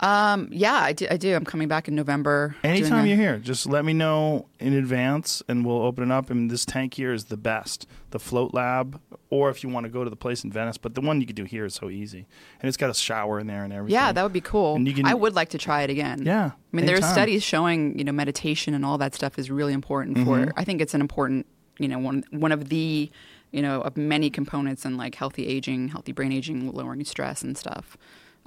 Um, 0.00 0.48
yeah, 0.50 0.74
I 0.76 0.94
do, 0.94 1.06
I 1.10 1.18
do. 1.18 1.34
I'm 1.36 1.44
coming 1.44 1.68
back 1.68 1.86
in 1.86 1.94
November. 1.94 2.56
Anytime 2.64 3.06
you're 3.06 3.18
here, 3.18 3.36
just 3.38 3.66
let 3.66 3.84
me 3.84 3.92
know 3.92 4.46
in 4.58 4.72
advance, 4.72 5.42
and 5.46 5.64
we'll 5.64 5.82
open 5.82 6.10
it 6.10 6.14
up. 6.14 6.30
And 6.30 6.50
this 6.50 6.64
tank 6.64 6.94
here 6.94 7.12
is 7.12 7.26
the 7.26 7.36
best, 7.36 7.86
the 8.10 8.18
Float 8.18 8.54
Lab, 8.54 8.98
or 9.28 9.50
if 9.50 9.62
you 9.62 9.68
want 9.68 9.84
to 9.84 9.90
go 9.90 10.02
to 10.02 10.08
the 10.08 10.16
place 10.16 10.42
in 10.42 10.50
Venice, 10.50 10.78
but 10.78 10.94
the 10.94 11.02
one 11.02 11.20
you 11.20 11.26
can 11.26 11.36
do 11.36 11.44
here 11.44 11.66
is 11.66 11.74
so 11.74 11.90
easy, 11.90 12.26
and 12.60 12.68
it's 12.68 12.78
got 12.78 12.88
a 12.88 12.94
shower 12.94 13.38
in 13.38 13.46
there 13.46 13.62
and 13.62 13.74
everything. 13.74 13.92
Yeah, 13.94 14.10
that 14.12 14.22
would 14.22 14.32
be 14.32 14.40
cool. 14.40 14.76
And 14.76 14.88
you 14.88 14.94
can- 14.94 15.04
I 15.04 15.12
would 15.12 15.34
like 15.34 15.50
to 15.50 15.58
try 15.58 15.82
it 15.82 15.90
again. 15.90 16.22
Yeah, 16.24 16.46
I 16.46 16.76
mean, 16.76 16.86
there 16.86 16.96
are 16.96 17.02
studies 17.02 17.42
showing 17.42 17.98
you 17.98 18.04
know 18.04 18.12
meditation 18.12 18.72
and 18.72 18.86
all 18.86 18.96
that 18.98 19.14
stuff 19.14 19.38
is 19.38 19.50
really 19.50 19.74
important 19.74 20.16
for. 20.18 20.38
Mm-hmm. 20.38 20.50
I 20.58 20.64
think 20.64 20.80
it's 20.80 20.94
an 20.94 21.02
important 21.02 21.46
you 21.78 21.88
know 21.88 21.98
one 21.98 22.24
one 22.30 22.52
of 22.52 22.70
the 22.70 23.10
you 23.50 23.60
know 23.60 23.82
of 23.82 23.98
many 23.98 24.30
components 24.30 24.86
in 24.86 24.96
like 24.96 25.14
healthy 25.14 25.46
aging, 25.46 25.88
healthy 25.88 26.12
brain 26.12 26.32
aging, 26.32 26.72
lowering 26.72 27.04
stress 27.04 27.42
and 27.42 27.58
stuff. 27.58 27.98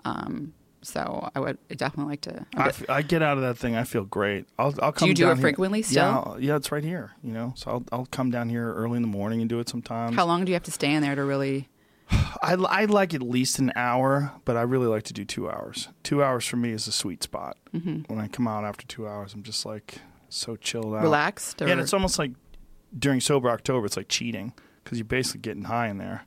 Um, 0.03 0.53
so 0.83 1.29
I 1.35 1.39
would 1.39 1.57
definitely 1.75 2.11
like 2.11 2.21
to. 2.21 2.45
I, 2.55 2.67
f- 2.67 2.89
I 2.89 3.01
get 3.01 3.21
out 3.21 3.37
of 3.37 3.43
that 3.43 3.57
thing. 3.57 3.75
I 3.75 3.83
feel 3.83 4.03
great. 4.05 4.45
I'll, 4.59 4.73
I'll 4.81 4.91
come. 4.91 5.05
Do 5.05 5.09
you 5.09 5.13
do 5.15 5.29
it 5.31 5.35
here- 5.35 5.41
frequently 5.41 5.79
Yeah, 5.79 5.85
still? 5.85 6.03
I'll- 6.03 6.37
yeah, 6.39 6.55
it's 6.55 6.71
right 6.71 6.83
here. 6.83 7.11
You 7.23 7.31
know, 7.31 7.53
so 7.55 7.71
I'll 7.71 7.83
I'll 7.91 8.05
come 8.05 8.29
down 8.31 8.49
here 8.49 8.71
early 8.73 8.97
in 8.97 9.01
the 9.01 9.07
morning 9.07 9.41
and 9.41 9.49
do 9.49 9.59
it 9.59 9.69
sometimes. 9.69 10.15
How 10.15 10.25
long 10.25 10.45
do 10.45 10.51
you 10.51 10.55
have 10.55 10.63
to 10.63 10.71
stay 10.71 10.91
in 10.93 11.01
there 11.01 11.15
to 11.15 11.23
really? 11.23 11.69
I 12.11 12.53
I 12.55 12.85
like 12.85 13.13
at 13.13 13.21
least 13.21 13.59
an 13.59 13.71
hour, 13.75 14.31
but 14.45 14.57
I 14.57 14.61
really 14.61 14.87
like 14.87 15.03
to 15.03 15.13
do 15.13 15.23
two 15.25 15.49
hours. 15.49 15.87
Two 16.03 16.21
hours 16.23 16.45
for 16.45 16.57
me 16.57 16.71
is 16.71 16.87
a 16.87 16.91
sweet 16.91 17.23
spot. 17.23 17.57
Mm-hmm. 17.73 18.13
When 18.13 18.19
I 18.19 18.27
come 18.27 18.47
out 18.47 18.65
after 18.65 18.85
two 18.85 19.07
hours, 19.07 19.33
I'm 19.33 19.43
just 19.43 19.65
like 19.65 19.99
so 20.29 20.55
chilled 20.55 20.93
out, 20.95 21.03
Relaxed, 21.03 21.61
or 21.61 21.65
Yeah, 21.67 21.73
and 21.73 21.81
it's 21.81 21.93
almost 21.93 22.19
like 22.19 22.31
during 22.97 23.19
sober 23.21 23.49
October, 23.49 23.85
it's 23.85 23.97
like 23.97 24.09
cheating 24.09 24.53
because 24.83 24.97
you're 24.97 25.05
basically 25.05 25.41
getting 25.41 25.63
high 25.63 25.87
in 25.87 25.97
there. 25.97 26.25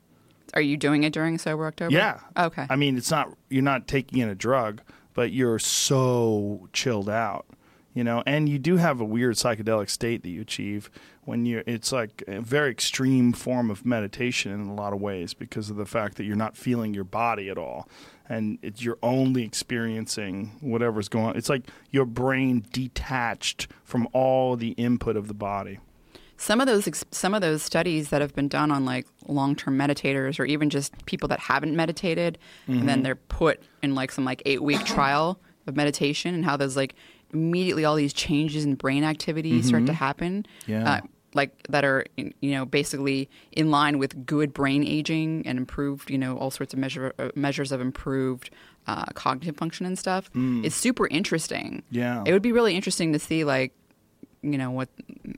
Are 0.53 0.61
you 0.61 0.77
doing 0.77 1.03
it 1.03 1.13
during 1.13 1.37
sober 1.37 1.65
October? 1.67 1.93
Yeah. 1.93 2.19
Okay. 2.37 2.65
I 2.69 2.75
mean, 2.75 2.97
it's 2.97 3.11
not 3.11 3.29
you're 3.49 3.63
not 3.63 3.87
taking 3.87 4.19
in 4.19 4.29
a 4.29 4.35
drug, 4.35 4.81
but 5.13 5.31
you're 5.31 5.59
so 5.59 6.67
chilled 6.73 7.09
out, 7.09 7.45
you 7.93 8.03
know. 8.03 8.23
And 8.25 8.47
you 8.49 8.59
do 8.59 8.77
have 8.77 8.99
a 8.99 9.05
weird 9.05 9.35
psychedelic 9.35 9.89
state 9.89 10.23
that 10.23 10.29
you 10.29 10.41
achieve 10.41 10.89
when 11.23 11.45
you're. 11.45 11.63
It's 11.65 11.91
like 11.91 12.23
a 12.27 12.41
very 12.41 12.71
extreme 12.71 13.33
form 13.33 13.69
of 13.69 13.85
meditation 13.85 14.51
in 14.51 14.67
a 14.67 14.73
lot 14.73 14.93
of 14.93 15.01
ways 15.01 15.33
because 15.33 15.69
of 15.69 15.75
the 15.75 15.85
fact 15.85 16.17
that 16.17 16.23
you're 16.23 16.35
not 16.35 16.55
feeling 16.57 16.93
your 16.93 17.03
body 17.03 17.49
at 17.49 17.57
all, 17.57 17.87
and 18.29 18.59
it's, 18.61 18.83
you're 18.83 18.99
only 19.03 19.43
experiencing 19.43 20.57
whatever's 20.61 21.09
going. 21.09 21.27
on. 21.27 21.37
It's 21.37 21.49
like 21.49 21.63
your 21.91 22.05
brain 22.05 22.65
detached 22.71 23.67
from 23.83 24.07
all 24.13 24.55
the 24.55 24.71
input 24.71 25.17
of 25.17 25.27
the 25.27 25.33
body. 25.33 25.79
Some 26.37 26.61
of 26.61 26.67
those 26.67 26.87
some 27.11 27.33
of 27.33 27.41
those 27.41 27.63
studies 27.63 28.09
that 28.09 28.21
have 28.21 28.33
been 28.35 28.47
done 28.47 28.71
on 28.71 28.85
like 28.85 29.07
long-term 29.27 29.77
meditators 29.77 30.39
or 30.39 30.45
even 30.45 30.69
just 30.69 30.93
people 31.05 31.27
that 31.29 31.39
haven't 31.39 31.75
meditated 31.75 32.37
and 32.67 32.77
Mm-hmm. 32.77 32.85
then 32.87 33.03
they're 33.03 33.15
put 33.15 33.61
in 33.81 33.95
like 33.95 34.11
some 34.11 34.23
like 34.25 34.41
8-week 34.45 34.85
trial 34.85 35.39
of 35.65 35.75
meditation 35.75 36.33
and 36.35 36.45
how 36.45 36.55
there's 36.57 36.75
like 36.77 36.93
immediately 37.33 37.83
all 37.85 37.95
these 37.95 38.13
changes 38.13 38.63
in 38.65 38.75
brain 38.75 39.03
activity 39.03 39.61
start 39.61 39.85
to 39.87 39.93
happen 39.93 40.45
Mm-hmm. 40.61 40.71
Yeah. 40.71 40.93
uh, 40.93 41.01
like 41.33 41.51
that 41.69 41.83
are 41.83 42.05
you 42.15 42.51
know 42.51 42.65
basically 42.65 43.29
in 43.51 43.69
line 43.69 43.97
with 43.99 44.25
good 44.25 44.53
brain 44.53 44.83
aging 44.87 45.45
and 45.45 45.57
improved 45.57 46.09
you 46.09 46.17
know 46.17 46.37
all 46.37 46.49
sorts 46.51 46.73
of 46.73 46.79
measure, 46.79 47.13
uh, 47.19 47.29
measures 47.35 47.71
of 47.73 47.81
improved 47.81 48.49
uh, 48.87 49.05
cognitive 49.13 49.57
function 49.57 49.85
and 49.85 49.99
stuff 49.99 50.29
it's 50.63 50.75
super 50.75 51.05
interesting 51.07 51.79
Mm. 51.79 51.83
Yeah. 51.91 52.23
it 52.25 52.31
would 52.31 52.41
be 52.41 52.53
really 52.53 52.75
interesting 52.75 53.11
to 53.13 53.19
see 53.19 53.43
like 53.43 53.73
you 54.41 54.57
know 54.57 54.71
what 54.71 54.89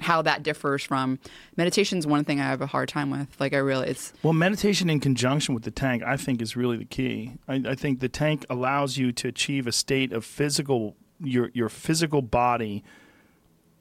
how 0.01 0.21
that 0.21 0.43
differs 0.43 0.83
from 0.83 1.19
meditation's 1.55 2.05
one 2.05 2.23
thing 2.23 2.39
i 2.39 2.43
have 2.43 2.61
a 2.61 2.67
hard 2.67 2.89
time 2.89 3.09
with 3.09 3.27
like 3.39 3.53
i 3.53 3.57
really 3.57 3.87
it's 3.87 4.13
Well, 4.23 4.33
meditation 4.33 4.89
in 4.89 4.99
conjunction 4.99 5.53
with 5.53 5.63
the 5.63 5.71
tank, 5.71 6.03
I 6.03 6.17
think, 6.17 6.41
is 6.41 6.55
really 6.55 6.77
the 6.77 6.85
key. 6.85 7.33
I, 7.47 7.63
I 7.69 7.75
think 7.75 7.99
the 7.99 8.09
tank 8.09 8.45
allows 8.49 8.97
you 8.97 9.11
to 9.13 9.27
achieve 9.27 9.67
a 9.67 9.71
state 9.71 10.11
of 10.11 10.25
physical 10.25 10.95
your 11.19 11.49
your 11.53 11.69
physical 11.69 12.21
body 12.21 12.83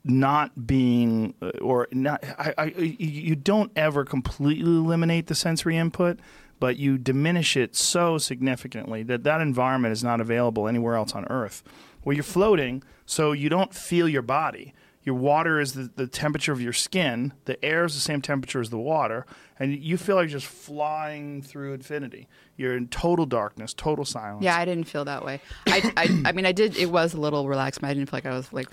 not 0.05 0.66
being 0.66 1.34
uh, 1.42 1.50
or 1.60 1.88
not. 1.92 2.24
I, 2.38 2.55
I, 2.56 2.64
you 2.66 3.36
don't 3.36 3.70
ever 3.76 4.05
completely 4.05 4.64
eliminate 4.64 5.26
the 5.26 5.34
sensory 5.34 5.76
input, 5.76 6.18
but 6.60 6.76
you 6.76 6.98
diminish 6.98 7.56
it 7.56 7.76
so 7.76 8.18
significantly 8.18 9.02
that 9.05 9.24
that 9.24 9.40
environment 9.40 9.92
is 9.92 10.02
not 10.02 10.20
available 10.20 10.68
anywhere 10.68 10.94
else 10.94 11.12
on 11.12 11.24
Earth. 11.26 11.62
Where 12.02 12.14
you're 12.14 12.22
floating, 12.22 12.82
so 13.05 13.32
you 13.32 13.48
don't 13.48 13.74
feel 13.74 14.08
your 14.08 14.22
body. 14.22 14.72
Your 15.08 15.14
water 15.16 15.58
is 15.58 15.72
the, 15.72 15.90
the 15.96 16.06
temperature 16.06 16.52
of 16.52 16.60
your 16.60 16.74
skin. 16.74 17.32
The 17.46 17.64
air 17.64 17.86
is 17.86 17.94
the 17.94 18.00
same 18.00 18.20
temperature 18.20 18.60
as 18.60 18.68
the 18.68 18.76
water, 18.78 19.24
and 19.58 19.74
you 19.74 19.96
feel 19.96 20.16
like 20.16 20.24
you're 20.28 20.38
just 20.38 20.46
flying 20.46 21.40
through 21.40 21.72
infinity. 21.72 22.28
You're 22.58 22.76
in 22.76 22.88
total 22.88 23.24
darkness, 23.24 23.72
total 23.72 24.04
silence. 24.04 24.44
yeah 24.44 24.58
i 24.58 24.66
didn't 24.66 24.84
feel 24.84 25.06
that 25.06 25.24
way 25.24 25.40
i 25.66 25.92
i, 25.96 26.22
I 26.26 26.32
mean 26.32 26.44
i 26.44 26.52
did 26.52 26.76
it 26.76 26.90
was 26.90 27.14
a 27.14 27.20
little 27.20 27.48
relaxed 27.48 27.80
but 27.80 27.86
i 27.88 27.94
didn't 27.94 28.10
feel 28.10 28.18
like 28.18 28.26
i 28.26 28.34
was 28.34 28.52
like 28.52 28.68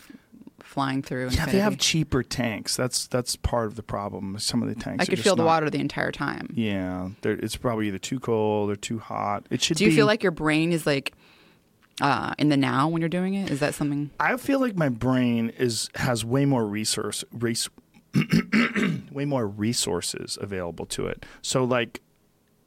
flying 0.62 1.02
through 1.02 1.30
Yeah, 1.30 1.46
they 1.46 1.60
have 1.60 1.78
cheaper 1.78 2.22
tanks. 2.22 2.76
That's 2.76 3.08
that's 3.08 3.38
part 3.38 3.68
of 3.68 3.76
the 3.78 3.84
problem. 3.84 4.38
Some 4.40 4.62
of 4.62 4.68
the 4.68 4.76
tanks. 4.76 5.04
i 5.04 5.06
could 5.06 5.20
feel 5.20 5.38
the 5.38 5.44
not- 5.44 5.48
water 5.48 5.70
the 5.70 5.80
entire 5.80 6.12
time 6.12 6.50
Yeah, 6.54 7.10
it's 7.24 7.56
probably 7.56 7.88
either 7.88 7.98
too 8.00 8.20
cold 8.20 8.70
or 8.72 8.76
too 8.76 9.00
hot. 9.00 9.46
It 9.50 9.62
should. 9.62 9.78
do 9.78 9.86
you 9.86 9.92
be, 9.92 9.96
feel 9.96 10.06
like 10.06 10.22
your 10.22 10.34
brain 10.34 10.74
is 10.74 10.86
like 10.86 11.14
uh, 12.02 12.34
in 12.38 12.50
the 12.50 12.58
now 12.58 12.88
when 12.88 13.02
you're 13.02 13.10
doing 13.10 13.34
it 13.34 13.50
is 13.50 13.60
that 13.60 13.74
something 13.74 14.10
I 14.20 14.38
feel 14.38 14.60
like 14.60 14.76
my 14.76 14.90
brain 14.90 15.50
is 15.58 15.90
has 15.96 16.26
way 16.26 16.46
more 16.46 16.66
resource 16.66 17.24
res, 17.32 17.70
way 19.12 19.26
more 19.26 19.48
resources 19.48 20.38
available 20.42 20.86
to 20.88 21.08
it. 21.08 21.26
So 21.42 21.64
like 21.64 22.02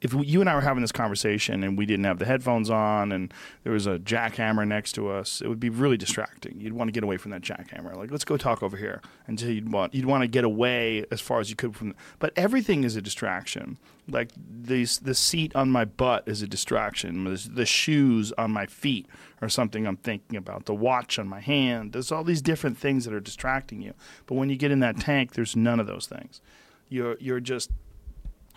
if 0.01 0.13
you 0.13 0.39
and 0.39 0.49
I 0.49 0.55
were 0.55 0.61
having 0.61 0.81
this 0.81 0.93
conversation 0.93 1.61
and 1.61 1.77
we 1.77 1.85
didn't 1.85 2.05
have 2.05 2.19
the 2.19 2.25
headphones 2.25 2.69
on 2.69 3.11
and 3.11 3.33
there 3.63 3.73
was 3.73 3.85
a 3.85 3.99
jackhammer 3.99 4.65
next 4.65 4.93
to 4.93 5.09
us, 5.09 5.41
it 5.41 5.49
would 5.49 5.59
be 5.59 5.69
really 5.69 5.97
distracting. 5.97 6.59
You'd 6.61 6.71
want 6.71 6.87
to 6.87 6.93
get 6.93 7.03
away 7.03 7.17
from 7.17 7.31
that 7.31 7.41
jackhammer. 7.41 7.95
Like, 7.97 8.09
let's 8.09 8.23
go 8.23 8.37
talk 8.37 8.63
over 8.63 8.77
here. 8.77 9.01
And 9.27 9.37
so 9.37 9.47
you'd 9.47 9.71
want 9.71 9.93
you'd 9.93 10.05
want 10.05 10.21
to 10.21 10.27
get 10.27 10.45
away 10.45 11.05
as 11.11 11.19
far 11.19 11.41
as 11.41 11.49
you 11.49 11.57
could 11.57 11.75
from. 11.75 11.95
But 12.17 12.31
everything 12.37 12.85
is 12.85 12.95
a 12.95 13.01
distraction. 13.01 13.77
Like 14.07 14.31
these, 14.37 14.99
the 14.99 15.13
seat 15.13 15.53
on 15.53 15.69
my 15.69 15.83
butt 15.83 16.23
is 16.27 16.41
a 16.41 16.47
distraction. 16.47 17.25
The, 17.25 17.49
the 17.53 17.65
shoes 17.65 18.31
on 18.37 18.51
my 18.51 18.67
feet 18.67 19.05
are 19.41 19.49
something 19.49 19.85
I'm 19.85 19.97
thinking 19.97 20.37
about. 20.37 20.65
The 20.65 20.73
watch 20.73 21.19
on 21.19 21.27
my 21.27 21.41
hand. 21.41 21.91
There's 21.91 22.11
all 22.11 22.23
these 22.23 22.41
different 22.41 22.77
things 22.77 23.03
that 23.03 23.13
are 23.13 23.19
distracting 23.19 23.81
you. 23.81 23.93
But 24.27 24.35
when 24.35 24.49
you 24.49 24.55
get 24.55 24.71
in 24.71 24.79
that 24.79 24.99
tank, 24.99 25.33
there's 25.33 25.57
none 25.57 25.79
of 25.81 25.87
those 25.87 26.07
things. 26.07 26.39
You're 26.87 27.17
you're 27.19 27.41
just 27.41 27.69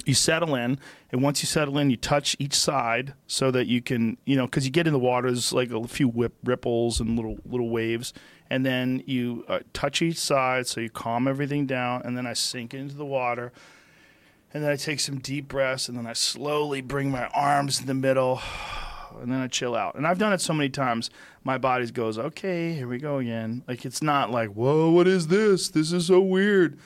you 0.07 0.15
settle 0.15 0.55
in 0.55 0.79
and 1.11 1.23
once 1.23 1.43
you 1.43 1.47
settle 1.47 1.79
in 1.79 1.91
you 1.91 1.97
touch 1.97 2.37
each 2.39 2.55
side 2.55 3.15
so 3.27 3.51
that 3.51 3.67
you 3.67 3.83
can 3.83 4.17
you 4.25 4.37
know 4.37 4.47
because 4.47 4.65
you 4.65 4.71
get 4.71 4.87
in 4.87 4.93
the 4.93 4.99
water 4.99 5.31
there's 5.31 5.53
like 5.53 5.71
a 5.71 5.87
few 5.87 6.09
whip 6.09 6.35
ripples 6.45 7.01
and 7.01 7.17
little 7.17 7.39
little 7.45 7.71
waves 7.71 8.13
and 8.51 8.67
then 8.67 9.03
you 9.07 9.45
uh, 9.49 9.61
touch 9.73 10.03
each 10.03 10.19
side 10.19 10.67
so 10.67 10.81
you 10.81 10.91
calm 10.91 11.27
everything 11.27 11.67
down 11.67 12.03
and 12.05 12.17
then 12.17 12.27
i 12.27 12.33
sink 12.33 12.75
into 12.75 12.95
the 12.95 13.05
water 13.05 13.53
and 14.55 14.63
then 14.63 14.71
i 14.71 14.77
take 14.77 15.01
some 15.01 15.19
deep 15.19 15.49
breaths 15.49 15.89
and 15.89 15.97
then 15.97 16.07
i 16.07 16.13
slowly 16.13 16.81
bring 16.81 17.11
my 17.11 17.27
arms 17.29 17.81
in 17.81 17.87
the 17.87 17.95
middle 17.95 18.41
and 19.21 19.31
then 19.31 19.41
i 19.41 19.47
chill 19.47 19.75
out. 19.75 19.95
And 19.95 20.07
i've 20.07 20.19
done 20.19 20.33
it 20.33 20.41
so 20.41 20.55
many 20.55 20.71
times 20.71 21.11
my 21.45 21.59
body 21.59 21.91
goes 21.91 22.19
okay 22.19 22.73
here 22.75 22.89
we 22.89 22.99
go 22.99 23.19
again. 23.19 23.63
Like 23.69 23.85
it's 23.85 24.03
not 24.03 24.31
like 24.31 24.51
whoa 24.51 24.91
what 24.91 25.07
is 25.07 25.29
this? 25.29 25.69
This 25.69 25.93
is 25.93 26.07
so 26.07 26.21
weird 26.21 26.79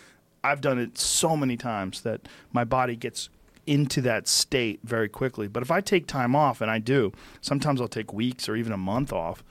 I've 0.50 0.60
done 0.60 0.78
it 0.78 0.98
so 0.98 1.36
many 1.36 1.56
times 1.56 2.02
that 2.02 2.22
my 2.52 2.64
body 2.64 2.96
gets 2.96 3.28
into 3.66 4.00
that 4.02 4.28
state 4.28 4.80
very 4.84 5.08
quickly. 5.08 5.48
But 5.48 5.62
if 5.62 5.70
I 5.70 5.80
take 5.80 6.06
time 6.06 6.36
off, 6.36 6.60
and 6.60 6.70
I 6.70 6.78
do, 6.78 7.12
sometimes 7.40 7.80
I'll 7.80 7.88
take 7.88 8.12
weeks 8.12 8.48
or 8.48 8.56
even 8.56 8.72
a 8.72 8.76
month 8.76 9.12
off, 9.12 9.42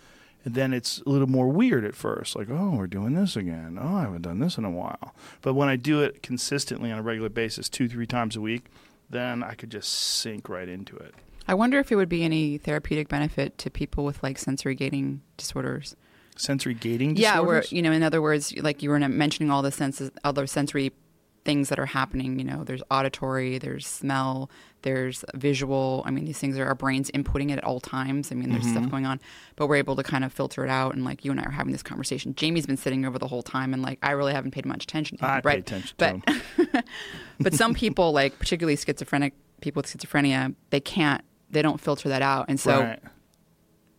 and 0.46 0.56
then 0.56 0.74
it's 0.74 1.02
a 1.06 1.10
little 1.10 1.28
more 1.28 1.50
weird 1.50 1.84
at 1.84 1.96
first. 1.96 2.36
Like, 2.36 2.50
oh, 2.50 2.76
we're 2.78 2.88
doing 2.88 3.14
this 3.14 3.36
again. 3.36 3.78
Oh, 3.82 3.98
I 3.98 4.02
haven't 4.04 4.22
done 4.22 4.40
this 4.40 4.58
in 4.58 4.64
a 4.64 4.72
while. 4.72 5.14
But 5.42 5.56
when 5.56 5.68
I 5.68 5.76
do 5.76 6.02
it 6.02 6.24
consistently 6.24 6.92
on 6.92 7.00
a 7.00 7.04
regular 7.04 7.30
basis, 7.30 7.68
two, 7.68 7.90
three 7.90 8.08
times 8.08 8.36
a 8.36 8.42
week, 8.42 8.66
then 9.10 9.44
I 9.44 9.54
could 9.54 9.72
just 9.72 9.92
sink 9.92 10.48
right 10.48 10.70
into 10.70 10.96
it. 10.98 11.14
i 11.48 11.54
wonder 11.54 11.80
if 11.80 11.92
it 11.92 11.96
would 11.96 12.10
be 12.10 12.24
any 12.24 12.58
therapeutic 12.58 13.08
benefit 13.08 13.58
to 13.60 13.70
people 13.70 14.06
with 14.06 14.24
like 14.24 14.38
sensory 14.38 14.76
gating 14.76 15.22
disorders 15.38 15.96
Sensory 16.38 16.74
gating 16.74 17.16
Yeah, 17.16 17.40
where 17.40 17.62
disorders? 17.62 17.72
you 17.72 17.82
know, 17.82 17.92
in 17.92 18.04
other 18.04 18.22
words, 18.22 18.54
like 18.58 18.84
you 18.84 18.90
were 18.90 19.00
mentioning 19.00 19.50
all 19.52 19.62
the 19.62 19.72
senses, 19.72 20.12
other 20.24 20.46
sensory 20.48 20.92
things 21.46 21.70
that 21.70 21.78
are 21.78 21.86
happening. 21.86 22.40
You 22.40 22.46
know, 22.46 22.64
there's 22.64 22.82
auditory, 22.90 23.60
there's 23.60 23.86
smell, 23.86 24.50
there's 24.82 25.24
visual. 25.36 26.02
I 26.06 26.10
mean, 26.12 26.26
these 26.26 26.40
things 26.40 26.58
are 26.58 26.66
our 26.66 26.74
brains 26.74 27.12
inputting 27.12 27.52
it 27.52 27.60
at 27.60 27.64
all 27.64 27.80
times. 27.80 28.32
I 28.32 28.36
mean, 28.36 28.50
there's 28.52 28.64
Mm-hmm. 28.66 28.78
stuff 28.80 28.90
going 28.92 29.06
on, 29.06 29.20
but 29.56 29.68
we're 29.68 29.76
able 29.76 29.96
to 29.96 30.02
kind 30.04 30.24
of 30.24 30.34
filter 30.34 30.66
it 30.66 30.70
out. 30.72 30.96
And 30.96 31.06
like 31.06 31.24
you 31.24 31.30
and 31.32 31.40
I 31.40 31.44
are 31.44 31.52
having 31.52 31.72
this 31.72 31.84
conversation. 31.84 32.34
Jamie's 32.36 32.66
been 32.66 32.78
sitting 32.78 33.06
over 33.06 33.20
the 33.20 33.28
whole 33.28 33.44
time, 33.44 33.74
and 33.74 33.84
like 33.84 34.00
I 34.02 34.12
really 34.12 34.34
haven't 34.34 34.52
paid 34.52 34.66
much 34.66 34.84
attention. 34.86 35.18
to 35.20 35.26
him, 35.26 35.30
I 35.32 35.42
right? 35.44 35.60
attention 35.60 35.96
to 36.00 36.22
but 36.26 36.26
them. 36.74 36.84
but 37.40 37.54
some 37.54 37.74
people, 37.76 38.12
like 38.12 38.40
particularly 38.40 38.76
schizophrenic 38.76 39.34
people 39.62 39.82
with 39.82 39.88
schizophrenia, 39.96 40.56
they 40.72 40.80
can't. 40.80 41.24
They 41.52 41.62
don't 41.62 41.80
filter 41.80 42.10
that 42.10 42.24
out, 42.24 42.46
and 42.50 42.60
so 42.60 42.80
right. 42.82 43.00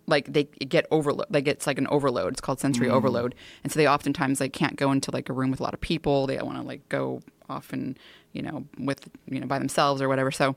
Like 0.06 0.32
they 0.32 0.44
get 0.44 0.86
overload 0.90 1.26
like 1.30 1.46
it's 1.48 1.66
like 1.66 1.78
an 1.78 1.86
overload 1.88 2.32
it's 2.32 2.40
called 2.40 2.60
sensory 2.60 2.88
Mm. 2.88 2.92
overload 2.92 3.34
and 3.64 3.72
so 3.72 3.78
they 3.78 3.88
oftentimes 3.88 4.40
like 4.40 4.52
can't 4.52 4.76
go 4.76 4.92
into 4.92 5.10
like 5.10 5.28
a 5.28 5.32
room 5.32 5.50
with 5.50 5.60
a 5.60 5.62
lot 5.62 5.74
of 5.74 5.80
people 5.80 6.26
they 6.26 6.38
want 6.38 6.56
to 6.58 6.62
like 6.62 6.88
go 6.88 7.20
off 7.48 7.72
and 7.72 7.98
you 8.32 8.42
know 8.42 8.64
with 8.78 9.08
you 9.26 9.40
know 9.40 9.46
by 9.46 9.58
themselves 9.58 10.00
or 10.02 10.08
whatever 10.08 10.30
so 10.30 10.54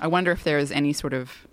i 0.00 0.06
wonder 0.06 0.30
if 0.32 0.44
there's 0.44 0.70
any 0.70 0.92
sort 0.92 1.12
of 1.14 1.46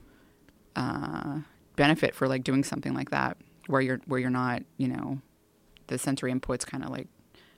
uh, 0.75 1.39
benefit 1.75 2.13
for 2.15 2.27
like 2.27 2.43
doing 2.43 2.63
something 2.63 2.93
like 2.93 3.09
that 3.11 3.37
where 3.67 3.81
you're 3.81 3.99
where 4.05 4.19
you're 4.19 4.29
not 4.29 4.63
you 4.77 4.87
know 4.87 5.19
the 5.87 5.97
sensory 5.97 6.31
inputs 6.33 6.65
kind 6.65 6.83
of 6.83 6.89
like 6.89 7.07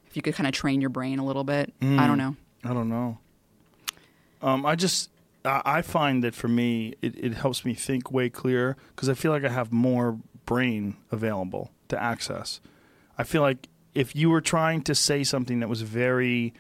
if 0.08 0.16
you 0.16 0.22
could 0.22 0.36
kind 0.36 0.48
of 0.48 0.53
train 0.53 0.82
your 0.82 0.90
brain 0.90 1.20
a 1.20 1.26
little 1.26 1.44
bit. 1.45 1.74
I 1.82 1.86
Mm. 1.86 2.08
don't 2.08 2.18
know. 2.18 2.36
I 2.66 2.74
don't 2.74 2.90
know. 2.90 3.18
Um, 4.42 4.66
I 4.66 4.76
just 4.76 5.10
I, 5.44 5.82
find 5.82 6.24
that 6.24 6.36
for 6.36 6.48
me 6.48 6.95
it, 7.02 7.16
it 7.18 7.34
helps 7.34 7.66
me 7.66 7.74
think 7.74 8.11
way 8.11 8.30
clearer 8.30 8.78
because 8.95 9.10
I 9.10 9.14
feel 9.14 9.32
like 9.32 9.44
I 9.44 9.50
have 9.50 9.72
more 9.72 10.20
brain 10.45 10.98
available 11.11 11.72
to 11.90 12.02
access. 12.02 12.61
I 13.18 13.24
feel 13.24 13.42
like 13.42 13.68
if 13.94 14.16
you 14.16 14.30
were 14.30 14.42
trying 14.42 14.82
to 14.84 14.95
say 14.95 15.24
something 15.24 15.60
that 15.60 15.70
was 15.70 15.82
very 15.82 16.53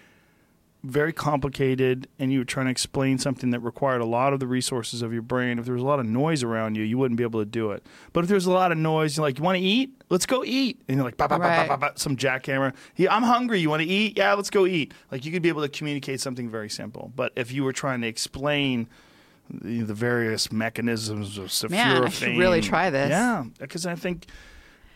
very 0.83 1.13
complicated 1.13 2.07
and 2.17 2.31
you 2.33 2.39
were 2.39 2.45
trying 2.45 2.65
to 2.65 2.71
explain 2.71 3.19
something 3.19 3.51
that 3.51 3.59
required 3.59 4.01
a 4.01 4.05
lot 4.05 4.33
of 4.33 4.39
the 4.39 4.47
resources 4.47 5.03
of 5.03 5.13
your 5.13 5.21
brain. 5.21 5.59
If 5.59 5.65
there 5.65 5.75
was 5.75 5.83
a 5.83 5.85
lot 5.85 5.99
of 5.99 6.07
noise 6.07 6.41
around 6.43 6.75
you 6.75 6.83
you 6.83 6.97
wouldn't 6.97 7.17
be 7.19 7.23
able 7.23 7.39
to 7.39 7.45
do 7.45 7.69
it. 7.71 7.85
But 8.13 8.23
if 8.23 8.29
there's 8.31 8.47
a 8.47 8.51
lot 8.51 8.71
of 8.71 8.77
noise 8.79 9.15
you're 9.15 9.25
like 9.25 9.37
you 9.37 9.43
want 9.43 9.57
to 9.57 9.63
eat? 9.63 9.93
Let's 10.09 10.25
go 10.25 10.43
eat. 10.43 10.81
And 10.87 10.97
you're 10.97 11.05
like 11.05 11.17
bah, 11.17 11.27
bah, 11.27 11.37
bah, 11.37 11.43
bah, 11.43 11.57
Right. 11.59 11.69
bah, 11.69 11.77
bah, 11.77 11.91
some 11.95 12.15
jackhammer. 12.17 12.73
Yeah, 12.95 13.15
i'm 13.15 13.21
hungry. 13.23 13.59
You 13.59 13.69
want 13.69 13.83
to 13.83 13.87
eat? 13.87 14.17
Yeah 14.17 14.33
let's 14.33 14.49
go 14.49 14.65
eat. 14.65 14.93
Like 15.11 15.23
you 15.23 15.31
could 15.31 15.43
be 15.43 15.49
able 15.49 15.61
to 15.61 15.69
communicate 15.69 16.19
something 16.19 16.49
very 16.49 16.69
simple. 16.69 17.11
But 17.15 17.31
if 17.35 17.51
you 17.51 17.63
were 17.63 17.73
trying 17.73 18.01
to 18.01 18.07
explain 18.07 18.87
the, 19.51 19.81
the 19.83 19.93
various 19.93 20.51
mechanisms 20.51 21.37
of 21.37 21.47
sulforaphane, 21.47 21.69
Man, 21.71 22.03
I 22.05 22.09
should 22.09 22.37
really 22.37 22.61
try 22.61 22.89
this. 22.89 23.09
yeah 23.09 23.43
because 23.59 23.85
i 23.85 23.95
think 23.95 24.25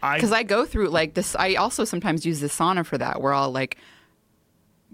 i 0.02 0.16
because 0.16 0.32
I 0.32 0.44
go 0.44 0.66
through 0.66 0.90
like 0.90 1.14
this. 1.14 1.36
I 1.36 1.56
also 1.56 1.84
sometimes 1.84 2.26
use 2.26 2.40
the 2.40 2.48
sauna 2.48 2.86
for 2.86 2.98
that, 2.98 3.22
where 3.22 3.34
I'll 3.34 3.52
like 3.52 3.78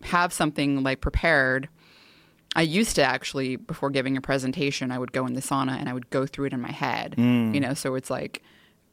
have 0.03 0.33
something 0.33 0.83
like 0.83 1.01
prepared. 1.01 1.69
I 2.55 2.63
used 2.63 2.95
to 2.97 3.03
actually, 3.03 3.55
before 3.55 3.89
giving 3.89 4.17
a 4.17 4.21
presentation, 4.21 4.91
I 4.91 4.99
would 4.99 5.13
go 5.13 5.25
in 5.25 5.33
the 5.33 5.41
sauna 5.41 5.79
and 5.79 5.87
I 5.87 5.93
would 5.93 6.09
go 6.09 6.25
through 6.25 6.45
it 6.47 6.53
in 6.53 6.59
my 6.59 6.71
head. 6.71 7.15
Mm. 7.17 7.53
You 7.53 7.61
know, 7.61 7.73
so 7.73 7.95
it's 7.95 8.09
like, 8.09 8.43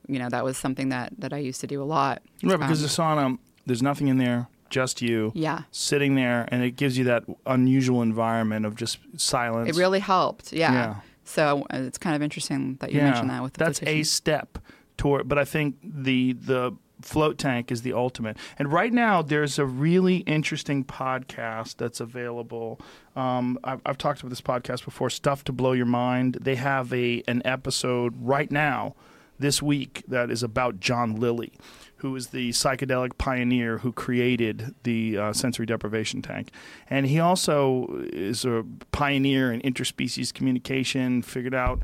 you 0.07 0.19
know, 0.19 0.28
that 0.28 0.45
was 0.45 0.57
something 0.57 0.91
that 0.91 1.12
that 1.19 1.33
I 1.33 1.39
used 1.39 1.61
to 1.62 1.67
do 1.67 1.83
a 1.83 1.85
lot. 1.85 2.23
right 2.43 2.59
because 2.59 2.81
Um, 2.81 2.83
the 2.83 2.89
sauna 3.35 3.39
there's 3.67 3.83
nothing 3.83 4.09
in 4.09 4.19
there 4.19 4.49
just 4.70 5.01
you 5.01 5.33
yeah, 5.35 5.62
sitting 5.70 6.15
there 6.15 6.47
and 6.53 6.62
it 6.62 6.73
gives 6.77 6.99
you 6.99 7.05
that 7.05 7.25
unusual 7.47 8.03
environment 8.03 8.67
of 8.67 8.77
just 8.77 8.99
silence. 9.17 9.69
it 9.70 9.81
really 9.81 10.01
helped. 10.01 10.53
Yeah. 10.53 10.73
Yeah. 10.73 10.95
So 11.25 11.67
uh, 11.73 11.78
it's 11.78 11.99
kind 11.99 12.15
of 12.17 12.23
interesting 12.23 12.77
that 12.81 12.93
you 12.93 13.01
mentioned 13.03 13.31
that 13.31 13.43
with 13.43 13.55
the 13.55 13.65
That's 13.65 13.83
a 13.83 14.03
step 14.03 14.59
toward 14.97 15.28
but 15.28 15.39
I 15.39 15.45
think 15.45 15.77
the 15.83 16.35
the 16.35 16.73
float 17.01 17.39
tank 17.39 17.70
is 17.70 17.83
the 17.83 17.93
ultimate. 17.93 18.36
And 18.59 18.73
right 18.73 18.93
now 18.93 19.23
there's 19.23 19.59
a 19.59 19.65
really 19.65 20.18
interesting 20.18 20.85
podcast 20.85 21.77
that's 21.77 22.01
available. 22.01 22.81
Um, 23.17 23.59
I've, 23.65 23.81
I've 23.86 23.99
talked 23.99 24.20
about 24.20 24.31
this 24.31 24.41
podcast 24.41 24.85
before, 24.85 25.10
Stuff 25.10 25.44
to 25.44 25.52
Blow 25.52 25.73
Your 25.73 25.86
Mind. 25.86 26.39
They 26.41 26.57
have 26.57 26.93
a 26.93 27.23
an 27.28 27.43
episode 27.44 28.15
right 28.20 28.51
now 28.51 28.94
this 29.39 29.62
week 29.62 30.02
that 30.09 30.31
is 30.31 30.43
about 30.43 30.81
John 30.81 31.17
Lilly, 31.17 31.52
who 31.97 32.15
is 32.17 32.28
the 32.28 32.51
psychedelic 32.51 33.18
pioneer 33.18 33.78
who 33.78 33.93
created 33.93 34.75
the 34.83 35.17
uh, 35.17 35.33
sensory 35.33 35.67
deprivation 35.67 36.23
tank. 36.23 36.51
And 36.91 37.07
he 37.07 37.20
also 37.20 37.86
is 38.12 38.44
a 38.44 38.65
pioneer 38.93 39.52
in 39.52 39.60
interspecies 39.60 40.33
communication, 40.33 41.23
figured 41.23 41.55
out 41.55 41.83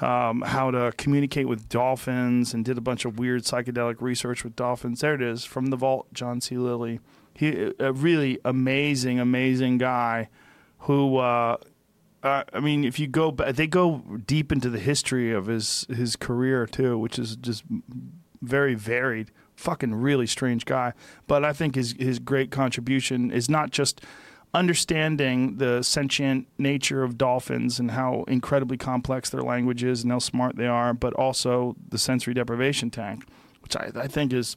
um, 0.00 0.42
how 0.42 0.70
to 0.70 0.92
communicate 0.96 1.48
with 1.48 1.68
dolphins 1.68 2.54
and 2.54 2.64
did 2.64 2.78
a 2.78 2.80
bunch 2.80 3.04
of 3.04 3.18
weird 3.18 3.42
psychedelic 3.42 4.00
research 4.00 4.44
with 4.44 4.56
dolphins. 4.56 5.00
There 5.00 5.14
it 5.14 5.22
is 5.22 5.44
from 5.44 5.66
the 5.66 5.76
vault, 5.76 6.12
John 6.12 6.40
C. 6.40 6.56
Lilly. 6.56 7.00
He 7.34 7.72
a 7.78 7.92
really 7.92 8.38
amazing, 8.44 9.20
amazing 9.20 9.78
guy 9.78 10.28
who 10.80 11.18
uh, 11.18 11.56
I 12.22 12.60
mean, 12.60 12.84
if 12.84 12.98
you 12.98 13.06
go, 13.06 13.30
ba- 13.30 13.52
they 13.52 13.66
go 13.66 13.98
deep 14.26 14.52
into 14.52 14.68
the 14.68 14.78
history 14.78 15.32
of 15.32 15.46
his 15.46 15.86
his 15.88 16.16
career 16.16 16.66
too, 16.66 16.98
which 16.98 17.18
is 17.18 17.36
just 17.36 17.64
very 18.42 18.74
varied. 18.74 19.30
Fucking 19.56 19.94
really 19.94 20.26
strange 20.26 20.64
guy, 20.64 20.94
but 21.26 21.44
I 21.44 21.52
think 21.52 21.74
his 21.74 21.94
his 21.98 22.18
great 22.18 22.50
contribution 22.50 23.30
is 23.30 23.50
not 23.50 23.70
just 23.70 24.00
understanding 24.52 25.58
the 25.58 25.82
sentient 25.82 26.48
nature 26.58 27.02
of 27.02 27.16
dolphins 27.16 27.78
and 27.78 27.92
how 27.92 28.24
incredibly 28.26 28.76
complex 28.76 29.30
their 29.30 29.42
language 29.42 29.84
is 29.84 30.02
and 30.02 30.10
how 30.10 30.18
smart 30.18 30.56
they 30.56 30.66
are, 30.66 30.92
but 30.92 31.12
also 31.14 31.76
the 31.88 31.98
sensory 31.98 32.34
deprivation 32.34 32.90
tank, 32.90 33.24
which 33.62 33.76
I, 33.76 33.90
I 33.94 34.08
think 34.08 34.32
is 34.32 34.56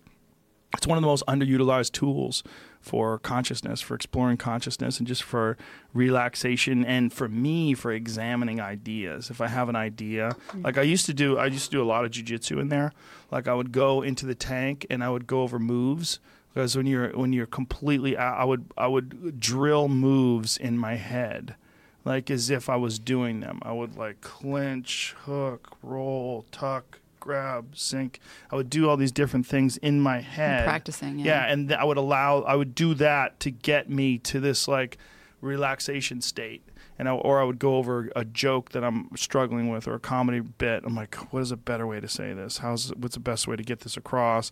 it's 0.75 0.87
one 0.87 0.97
of 0.97 1.03
the 1.03 1.07
most 1.07 1.23
underutilized 1.27 1.91
tools 1.91 2.43
for 2.81 3.19
consciousness, 3.19 3.79
for 3.79 3.95
exploring 3.95 4.37
consciousness, 4.37 4.97
and 4.97 5.07
just 5.07 5.23
for 5.23 5.57
relaxation, 5.93 6.83
and 6.83 7.13
for 7.13 7.29
me, 7.29 7.73
for 7.73 7.91
examining 7.91 8.59
ideas. 8.59 9.29
If 9.29 9.39
I 9.39 9.47
have 9.47 9.69
an 9.69 9.75
idea, 9.75 10.29
mm-hmm. 10.29 10.63
like 10.63 10.77
I 10.77 10.81
used 10.81 11.05
to 11.05 11.13
do, 11.13 11.37
I 11.37 11.45
used 11.45 11.65
to 11.65 11.71
do 11.71 11.81
a 11.81 11.85
lot 11.85 12.03
of 12.03 12.11
jujitsu 12.11 12.59
in 12.59 12.69
there. 12.69 12.91
Like 13.31 13.47
I 13.47 13.53
would 13.53 13.71
go 13.71 14.01
into 14.01 14.25
the 14.25 14.35
tank 14.35 14.85
and 14.89 15.03
I 15.03 15.09
would 15.09 15.27
go 15.27 15.43
over 15.43 15.59
moves 15.59 16.19
because 16.53 16.75
when 16.77 16.85
you're 16.85 17.09
when 17.09 17.33
you're 17.33 17.45
completely 17.45 18.17
out, 18.17 18.39
I 18.39 18.43
would 18.43 18.65
I 18.77 18.87
would 18.87 19.39
drill 19.39 19.87
moves 19.87 20.57
in 20.57 20.77
my 20.77 20.95
head. 20.95 21.55
Like 22.05 22.29
as 22.29 22.49
if 22.49 22.69
I 22.69 22.75
was 22.75 22.99
doing 22.99 23.39
them, 23.39 23.59
I 23.61 23.71
would 23.71 23.95
like 23.95 24.21
clinch, 24.21 25.15
hook, 25.25 25.77
roll, 25.81 26.45
tuck, 26.51 26.99
grab, 27.23 27.77
sink. 27.77 28.19
I 28.51 28.57
would 28.57 28.69
do 28.69 28.89
all 28.89 28.97
these 28.97 29.13
different 29.13 29.47
things 29.47 29.77
in 29.77 30.01
my 30.01 30.19
head. 30.19 30.65
practicing, 30.65 31.19
yeah. 31.19 31.25
Yeah, 31.25 31.53
and 31.53 31.69
th- 31.69 31.79
I 31.79 31.85
would 31.85 31.95
allow, 31.95 32.41
I 32.41 32.55
would 32.55 32.75
do 32.75 32.93
that 32.95 33.39
to 33.39 33.51
get 33.51 33.89
me 33.89 34.17
to 34.19 34.41
this 34.41 34.67
like 34.67 34.97
relaxation 35.39 36.19
state. 36.19 36.63
And 36.99 37.07
I, 37.07 37.13
or 37.13 37.41
I 37.41 37.43
would 37.43 37.57
go 37.59 37.77
over 37.77 38.11
a 38.15 38.23
joke 38.25 38.71
that 38.73 38.83
I'm 38.83 39.09
struggling 39.15 39.69
with 39.69 39.87
or 39.87 39.95
a 39.95 39.99
comedy 39.99 40.41
bit. 40.41 40.83
I'm 40.85 40.95
like, 40.95 41.15
what 41.33 41.41
is 41.41 41.51
a 41.51 41.57
better 41.57 41.87
way 41.87 41.99
to 41.99 42.07
say 42.07 42.33
this? 42.33 42.57
How's 42.57 42.89
what's 42.95 43.15
the 43.15 43.21
best 43.21 43.47
way 43.47 43.55
to 43.55 43.63
get 43.63 43.79
this 43.79 43.97
across? 43.97 44.51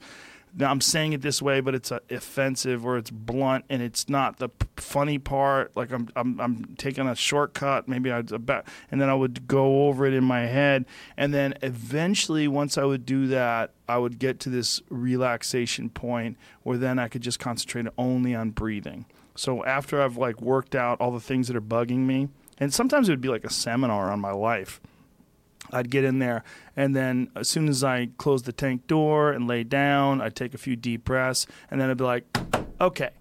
Now 0.54 0.70
I'm 0.70 0.82
saying 0.82 1.14
it 1.14 1.22
this 1.22 1.42
way, 1.42 1.62
but 1.62 1.76
it's 1.76 1.92
uh, 1.92 2.00
offensive 2.10 2.86
or 2.86 2.98
it's 2.98 3.10
blunt, 3.10 3.66
and 3.70 3.82
it's 3.82 4.10
not 4.10 4.38
the 4.38 4.50
p- 4.50 4.68
funny 4.76 5.18
part. 5.18 5.76
Like 5.78 5.92
I'm, 5.92 6.10
I'm, 6.16 6.40
I'm 6.42 6.76
taking 6.78 7.08
a 7.08 7.16
shortcut. 7.16 7.88
Maybe 7.88 8.12
I'd 8.12 8.32
about, 8.32 8.66
and 8.90 9.00
then 9.00 9.10
I 9.10 9.14
would 9.14 9.48
go 9.48 9.88
over 9.88 10.06
it 10.06 10.14
in 10.14 10.24
my 10.24 10.42
head, 10.42 10.86
and 11.16 11.34
then 11.34 11.54
eventually, 11.62 12.48
once 12.48 12.78
I 12.78 12.84
would 12.84 13.06
do 13.06 13.28
that, 13.28 13.72
I 13.88 13.98
would 13.98 14.20
get 14.20 14.40
to 14.42 14.50
this 14.50 14.82
relaxation 14.90 15.90
point 15.90 16.38
where 16.64 16.78
then 16.78 17.00
I 17.00 17.08
could 17.08 17.22
just 17.22 17.40
concentrate 17.40 17.88
only 17.98 18.36
on 18.36 18.52
breathing. 18.52 19.06
So 19.36 19.64
after 19.64 20.02
I've 20.02 20.18
like 20.18 20.42
worked 20.42 20.76
out 20.76 21.00
all 21.00 21.12
the 21.12 21.20
things 21.20 21.48
that 21.48 21.56
are 21.56 21.62
bugging 21.62 22.00
me, 22.00 22.28
and 22.58 22.74
sometimes 22.74 23.10
it 23.10 23.14
would 23.14 23.22
be 23.22 23.30
like 23.30 23.46
a 23.46 23.50
seminar 23.50 24.12
on 24.12 24.20
my 24.20 24.32
life. 24.32 24.82
I'd 25.72 25.90
get 25.90 26.04
in 26.04 26.20
there, 26.20 26.44
and 26.76 26.96
then 26.96 27.30
as 27.36 27.50
soon 27.50 27.68
as 27.68 27.84
I 27.84 28.10
close 28.18 28.44
the 28.44 28.52
tank 28.52 28.88
door 28.88 29.32
and 29.32 29.48
lay 29.48 29.64
down, 29.64 30.22
I'd 30.22 30.36
take 30.36 30.54
a 30.54 30.58
few 30.58 30.76
deep 30.76 31.06
breaths, 31.06 31.48
and 31.70 31.80
then 31.80 31.90
I'd 31.90 31.98
be 31.98 32.04
like, 32.04 32.26
okay. 32.80 33.12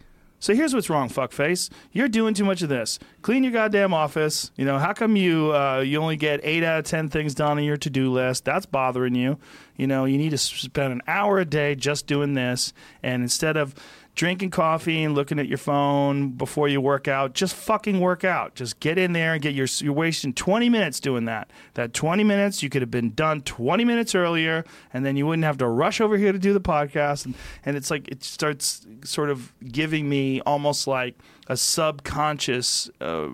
So 0.43 0.55
here's 0.55 0.75
what's 0.75 0.89
wrong, 0.89 1.11
fuckface. 1.11 1.69
You're 1.93 2.09
doing 2.09 2.33
too 2.33 2.47
much 2.47 2.63
of 2.63 2.71
this. 2.71 2.99
Clean 3.21 3.45
your 3.45 3.53
goddamn 3.53 3.93
office. 3.93 4.51
You 4.57 4.65
know 4.65 4.79
how 4.79 4.95
come 4.95 5.15
you 5.15 5.55
uh, 5.55 5.81
you 5.81 6.01
only 6.01 6.17
get 6.17 6.41
eight 6.43 6.65
out 6.65 6.79
of 6.79 6.87
ten 6.87 7.11
things 7.11 7.35
done 7.35 7.59
on 7.59 7.65
your 7.65 7.77
to 7.77 7.91
do 7.91 8.11
list? 8.11 8.47
That's 8.47 8.65
bothering 8.65 9.15
you. 9.15 9.39
You 9.77 9.87
know 9.87 10.07
you 10.07 10.17
need 10.17 10.31
to 10.31 10.39
spend 10.39 10.95
an 10.95 11.03
hour 11.07 11.41
a 11.41 11.45
day 11.45 11.75
just 11.75 12.07
doing 12.07 12.33
this, 12.33 12.73
and 13.03 13.23
instead 13.23 13.59
of 13.59 13.75
drinking 14.21 14.51
coffee 14.51 15.03
and 15.03 15.15
looking 15.15 15.39
at 15.39 15.49
your 15.49 15.57
phone 15.57 16.29
before 16.29 16.69
you 16.69 16.79
work 16.79 17.09
out, 17.09 17.33
just 17.33 17.55
fucking 17.55 17.99
work 18.01 18.23
out. 18.23 18.55
Just 18.55 18.79
get 18.79 18.99
in 18.99 19.15
there 19.15 19.33
and 19.33 19.41
get 19.41 19.55
your. 19.55 19.67
You're 19.79 19.95
wasting 19.95 20.35
20 20.35 20.69
minutes 20.69 21.01
doing 21.01 21.25
that. 21.25 21.51
That 21.73 21.95
20 21.95 22.23
minutes 22.25 22.63
you 22.63 22.69
could 22.69 22.83
have 22.83 22.91
been 22.91 23.15
done 23.15 23.41
20 23.41 23.83
minutes 23.83 24.15
earlier, 24.15 24.63
and 24.93 25.07
then 25.07 25.17
you 25.17 25.27
wouldn't 25.27 25.45
have 25.45 25.57
to 25.57 25.67
rush 25.67 26.03
over 26.03 26.19
here 26.19 26.33
to 26.33 26.39
do 26.39 26.53
the 26.53 26.61
podcast. 26.61 27.25
And, 27.25 27.35
and 27.65 27.79
it's 27.79 27.91
like 27.91 28.09
it 28.09 28.23
starts 28.23 28.87
sort 29.05 29.31
of 29.31 29.55
giving 29.65 30.07
me 30.07 30.43
almost 30.43 30.87
like 30.87 31.15
a 31.47 31.57
subconscious 31.57 32.91
uh, 33.01 33.29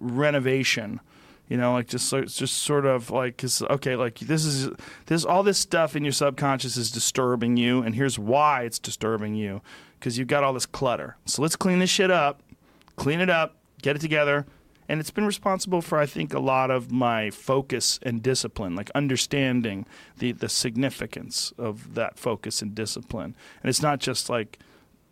renovation. 0.00 1.00
You 1.48 1.58
know, 1.58 1.74
like 1.74 1.88
just 1.88 2.10
just 2.10 2.54
sort 2.54 2.86
of 2.86 3.10
like, 3.10 3.36
cause, 3.36 3.60
okay, 3.68 3.96
like 3.96 4.18
this 4.20 4.46
is 4.46 4.70
this 5.06 5.26
all 5.26 5.42
this 5.42 5.58
stuff 5.58 5.94
in 5.94 6.04
your 6.04 6.12
subconscious 6.12 6.78
is 6.78 6.90
disturbing 6.90 7.58
you, 7.58 7.82
and 7.82 7.94
here's 7.94 8.18
why 8.18 8.62
it's 8.62 8.78
disturbing 8.78 9.34
you, 9.34 9.60
because 9.98 10.18
you've 10.18 10.28
got 10.28 10.44
all 10.44 10.52
this 10.52 10.66
clutter. 10.66 11.16
So 11.24 11.42
let's 11.42 11.56
clean 11.56 11.78
this 11.78 11.90
shit 11.90 12.10
up, 12.10 12.42
clean 12.96 13.20
it 13.20 13.30
up, 13.30 13.56
get 13.82 13.96
it 13.96 14.00
together, 14.00 14.46
and 14.88 15.00
it's 15.00 15.10
been 15.10 15.26
responsible 15.26 15.82
for 15.82 15.98
I 15.98 16.06
think 16.06 16.32
a 16.32 16.38
lot 16.38 16.70
of 16.70 16.92
my 16.92 17.30
focus 17.30 17.98
and 18.02 18.22
discipline, 18.22 18.74
like 18.76 18.90
understanding 18.94 19.86
the 20.18 20.32
the 20.32 20.48
significance 20.48 21.52
of 21.58 21.94
that 21.94 22.18
focus 22.18 22.62
and 22.62 22.74
discipline, 22.74 23.34
and 23.62 23.68
it's 23.68 23.82
not 23.82 23.98
just 23.98 24.28
like 24.30 24.58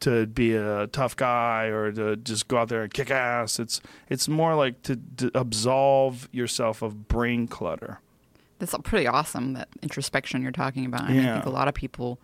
to 0.00 0.26
be 0.26 0.52
a 0.54 0.86
tough 0.88 1.16
guy 1.16 1.64
or 1.66 1.90
to 1.90 2.16
just 2.16 2.46
go 2.48 2.58
out 2.58 2.68
there 2.68 2.82
and 2.82 2.92
kick 2.92 3.10
ass. 3.10 3.58
It's 3.58 3.80
it's 4.10 4.28
more 4.28 4.54
like 4.54 4.82
to, 4.82 4.96
to 5.16 5.30
absolve 5.34 6.28
yourself 6.30 6.82
of 6.82 7.08
brain 7.08 7.46
clutter. 7.48 8.00
That's 8.58 8.74
pretty 8.84 9.06
awesome. 9.06 9.54
That 9.54 9.68
introspection 9.82 10.42
you're 10.42 10.52
talking 10.52 10.84
about. 10.84 11.08
I 11.10 11.12
Yeah. 11.14 11.34
think 11.34 11.46
a 11.46 11.50
lot 11.50 11.68
of 11.68 11.74
people 11.74 12.18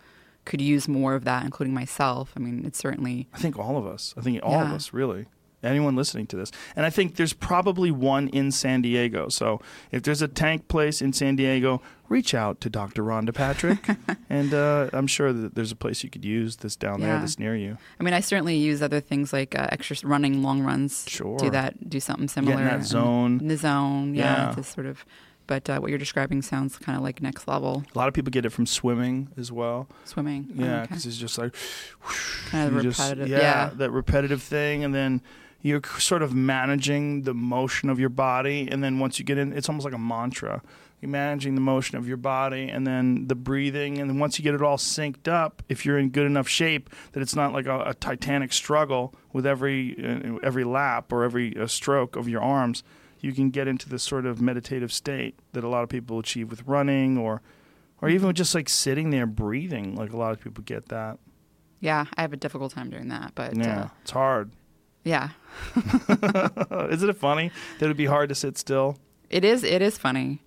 could 0.50 0.60
use 0.60 0.86
more 0.88 1.14
of 1.14 1.24
that, 1.24 1.44
including 1.44 1.72
myself. 1.72 2.32
I 2.36 2.40
mean, 2.40 2.64
it's 2.66 2.78
certainly 2.78 3.28
I 3.32 3.38
think 3.38 3.58
all 3.58 3.76
of 3.78 3.86
us. 3.86 4.12
I 4.18 4.20
think 4.20 4.40
all 4.42 4.60
of 4.60 4.68
us 4.72 4.92
really. 4.92 5.26
anyone 5.62 5.94
listening 5.94 6.26
to 6.26 6.36
this. 6.36 6.50
And 6.74 6.86
I 6.86 6.90
think 6.90 7.16
there's 7.16 7.34
probably 7.34 7.90
one 7.90 8.28
in 8.28 8.50
San 8.50 8.80
Diego. 8.82 9.28
So 9.28 9.60
if 9.92 10.02
there's 10.02 10.22
a 10.22 10.28
tank 10.28 10.68
place 10.68 11.02
in 11.02 11.12
San 11.12 11.36
Diego, 11.36 11.82
reach 12.08 12.32
out 12.34 12.60
to 12.62 12.70
Dr. 12.70 13.02
Rhonda 13.02 13.32
Patrick, 13.34 13.86
and 14.30 14.54
uh, 14.54 14.88
I'm 14.94 15.06
sure 15.06 15.32
that 15.34 15.54
there's 15.54 15.70
a 15.70 15.76
place 15.76 16.02
you 16.02 16.08
could 16.08 16.24
use 16.24 16.56
this 16.56 16.76
down 16.76 17.00
there 17.00 17.10
Yeah. 17.10 17.20
that's 17.20 17.38
near 17.38 17.54
you. 17.54 17.76
I 18.00 18.02
mean, 18.02 18.14
I 18.14 18.20
certainly 18.20 18.56
use 18.56 18.80
other 18.82 19.00
things 19.00 19.32
like 19.34 19.54
uh, 19.54 19.68
extra 19.70 19.96
running 20.02 20.42
long 20.42 20.62
runs. 20.62 21.04
Sure. 21.06 21.36
Do 21.38 21.50
that. 21.50 21.88
Do 21.90 22.00
something 22.00 22.28
similar. 22.28 22.56
Get 22.56 22.62
in 22.72 22.80
that 22.80 22.86
zone. 22.86 23.38
In 23.40 23.48
the 23.48 23.56
zone. 23.58 24.14
Yeah. 24.14 24.48
Yeah. 24.48 24.54
To 24.54 24.62
sort 24.64 24.86
of. 24.86 25.04
But 25.50 25.68
uh, 25.68 25.80
what 25.80 25.90
you're 25.90 25.98
describing 25.98 26.42
sounds 26.42 26.78
kind 26.78 26.96
of 26.96 27.02
like 27.02 27.20
next 27.20 27.48
level 27.48 27.82
A 27.92 27.98
lot 27.98 28.06
of 28.06 28.14
people 28.14 28.30
get 28.30 28.44
it 28.46 28.50
from 28.50 28.66
swimming 28.66 29.28
as 29.36 29.50
well. 29.50 29.88
swimming. 30.04 30.46
Oh, 30.56 30.62
Yeah, 30.64 30.74
okay. 30.76 30.82
because 30.82 31.06
it's 31.06 31.16
just 31.16 31.36
like 31.38 31.52
kind 32.50 32.68
of 32.68 32.74
you 32.76 32.88
just- 32.88 33.00
repetitive. 33.00 33.28
yeah, 33.28 33.38
yeah. 33.38 33.70
that 33.74 33.90
repetitive 33.90 34.42
thing, 34.42 34.84
and 34.84 34.94
then 34.94 35.20
you're 35.60 35.80
sort 35.98 36.22
of 36.22 36.32
managing 36.32 37.22
the 37.22 37.34
motion 37.34 37.90
of 37.90 37.98
your 37.98 38.08
body, 38.10 38.68
and 38.70 38.82
then 38.84 39.00
once 39.00 39.18
you 39.18 39.24
get 39.24 39.38
in, 39.38 39.52
it's 39.52 39.68
almost 39.68 39.84
like 39.84 39.92
a 39.92 39.98
mantra. 39.98 40.62
You're 41.00 41.10
managing 41.10 41.56
the 41.56 41.60
motion 41.62 41.98
of 41.98 42.06
your 42.06 42.16
body, 42.16 42.68
and 42.68 42.86
then 42.86 43.26
the 43.26 43.34
breathing, 43.34 43.98
and 43.98 44.08
then 44.08 44.20
once 44.20 44.38
you 44.38 44.44
get 44.44 44.54
it 44.54 44.62
all 44.62 44.76
synced 44.76 45.26
up, 45.26 45.62
if 45.68 45.84
you're 45.84 45.98
in 45.98 46.10
good 46.10 46.26
enough 46.26 46.46
shape 46.46 46.90
that 47.12 47.20
it's 47.22 47.34
not 47.34 47.52
like 47.52 47.66
a, 47.66 47.80
a 47.86 47.94
titanic 47.94 48.52
struggle 48.52 49.14
with 49.32 49.44
every 49.46 49.96
uh, 49.98 50.38
every 50.44 50.62
lap 50.64 51.12
or 51.12 51.24
every 51.24 51.56
uh, 51.58 51.66
stroke 51.66 52.14
of 52.14 52.28
your 52.28 52.40
arms, 52.40 52.84
you 53.20 53.32
can 53.32 53.50
get 53.50 53.68
into 53.68 53.88
this 53.88 54.02
sort 54.02 54.26
of 54.26 54.40
meditative 54.40 54.92
state 54.92 55.38
that 55.52 55.64
a 55.64 55.68
lot 55.68 55.82
of 55.82 55.88
people 55.88 56.18
achieve 56.18 56.50
with 56.50 56.62
running 56.66 57.16
or. 57.18 57.42
Or 58.02 58.08
even 58.08 58.32
just 58.34 58.54
like 58.54 58.70
sitting 58.70 59.10
there 59.10 59.26
breathing, 59.26 59.94
like 59.94 60.10
a 60.14 60.16
lot 60.16 60.32
of 60.32 60.40
people 60.40 60.64
get 60.64 60.88
that. 60.88 61.18
Yeah, 61.80 62.06
I 62.16 62.22
have 62.22 62.32
a 62.32 62.36
difficult 62.38 62.72
time 62.72 62.88
doing 62.88 63.08
that, 63.08 63.32
but 63.34 63.54
Yeah, 63.54 63.82
uh, 63.82 63.88
it's 64.00 64.10
hard. 64.10 64.52
yeah, 65.04 65.28
Isn't 66.90 67.10
it 67.10 67.16
funny 67.16 67.50
that 67.78 67.84
it'd 67.84 67.96
be 67.98 68.06
hard 68.06 68.28
to 68.30 68.34
sit 68.34 68.56
still? 68.56 68.96
it 69.28 69.44
is. 69.44 69.62
It 69.64 69.82
is 69.82 69.98
funny. 69.98 70.40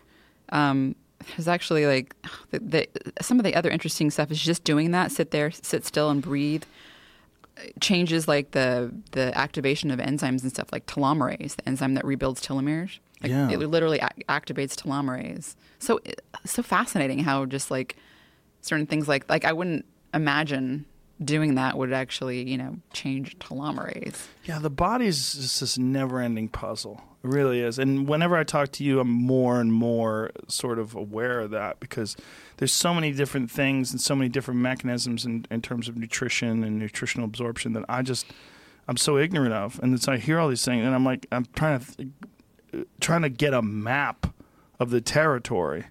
Um, 0.50 0.96
there's 1.38 1.48
actually 1.48 1.86
like 1.86 2.16
the, 2.52 2.60
the, 2.60 2.88
some 3.22 3.40
of 3.40 3.44
the 3.46 3.54
other 3.56 3.70
interesting 3.70 4.10
stuff 4.10 4.32
is 4.32 4.42
just 4.42 4.64
doing 4.64 4.90
that. 4.92 5.12
Sit 5.12 5.30
there, 5.32 5.52
sit 5.52 5.86
still, 5.86 6.10
and 6.10 6.22
breathe. 6.24 6.64
Changes 7.82 8.28
like 8.28 8.52
the 8.52 8.94
the 9.12 9.36
activation 9.38 9.92
of 9.92 10.00
enzymes 10.00 10.42
and 10.44 10.50
stuff 10.52 10.68
like 10.72 10.86
telomerase, 10.86 11.56
the 11.56 11.68
enzyme 11.68 11.94
that 11.96 12.06
rebuilds 12.06 12.46
telomeres. 12.46 13.00
Like, 13.22 13.32
Yeah. 13.32 13.50
it 13.50 13.58
literally 13.60 14.00
ac- 14.00 14.24
activates 14.30 14.76
telomerase. 14.76 15.56
So 15.80 16.00
so 16.46 16.62
fascinating 16.64 17.20
how 17.20 17.46
just 17.46 17.72
like 17.72 17.96
certain 18.62 18.86
things 18.86 19.08
like 19.08 19.30
like 19.30 19.46
I 19.46 19.54
wouldn't 19.54 19.86
imagine 20.14 20.86
doing 21.26 21.56
that 21.56 21.78
would 21.78 21.94
actually 21.94 22.50
you 22.50 22.58
know 22.58 22.78
change 22.94 23.38
telomerase. 23.40 24.28
Yeah, 24.46 24.60
the 24.60 24.70
body's 24.70 25.34
just 25.34 25.60
this 25.60 25.78
never-ending 25.78 26.50
puzzle. 26.50 27.02
It 27.24 27.30
really 27.30 27.62
is. 27.62 27.80
And 27.80 28.08
whenever 28.08 28.36
I 28.36 28.44
talk 28.44 28.72
to 28.74 28.84
you, 28.84 29.00
I'm 29.00 29.10
more 29.10 29.62
and 29.62 29.72
more 29.72 30.32
sort 30.50 30.78
of 30.78 30.94
aware 30.94 31.40
of 31.40 31.52
that 31.52 31.80
because 31.80 32.18
there's 32.58 32.74
so 32.74 32.94
many 32.94 33.14
different 33.14 33.50
things 33.50 33.92
and 33.92 34.02
so 34.02 34.14
many 34.14 34.30
different 34.30 34.60
mechanisms 34.60 35.26
in, 35.26 35.46
in 35.50 35.62
terms 35.62 35.88
of 35.88 35.96
nutrition 35.96 36.64
and 36.64 36.78
nutritional 36.78 37.26
absorption 37.26 37.72
that 37.74 37.86
I 37.88 38.02
just 38.02 38.26
I'm 38.88 38.98
so 38.98 39.18
ignorant 39.18 39.54
of. 39.54 39.80
And 39.82 40.02
so 40.02 40.12
I 40.12 40.18
hear 40.18 40.40
all 40.40 40.50
these 40.50 40.66
things, 40.66 40.86
and 40.86 40.94
I'm 40.94 41.06
like, 41.06 41.26
I'm 41.32 41.46
trying 41.56 41.80
to 41.80 42.86
trying 43.00 43.22
to 43.22 43.30
get 43.30 43.54
a 43.54 43.62
map 43.62 44.34
of 44.80 44.90
the 44.90 45.02
territory. 45.02 45.86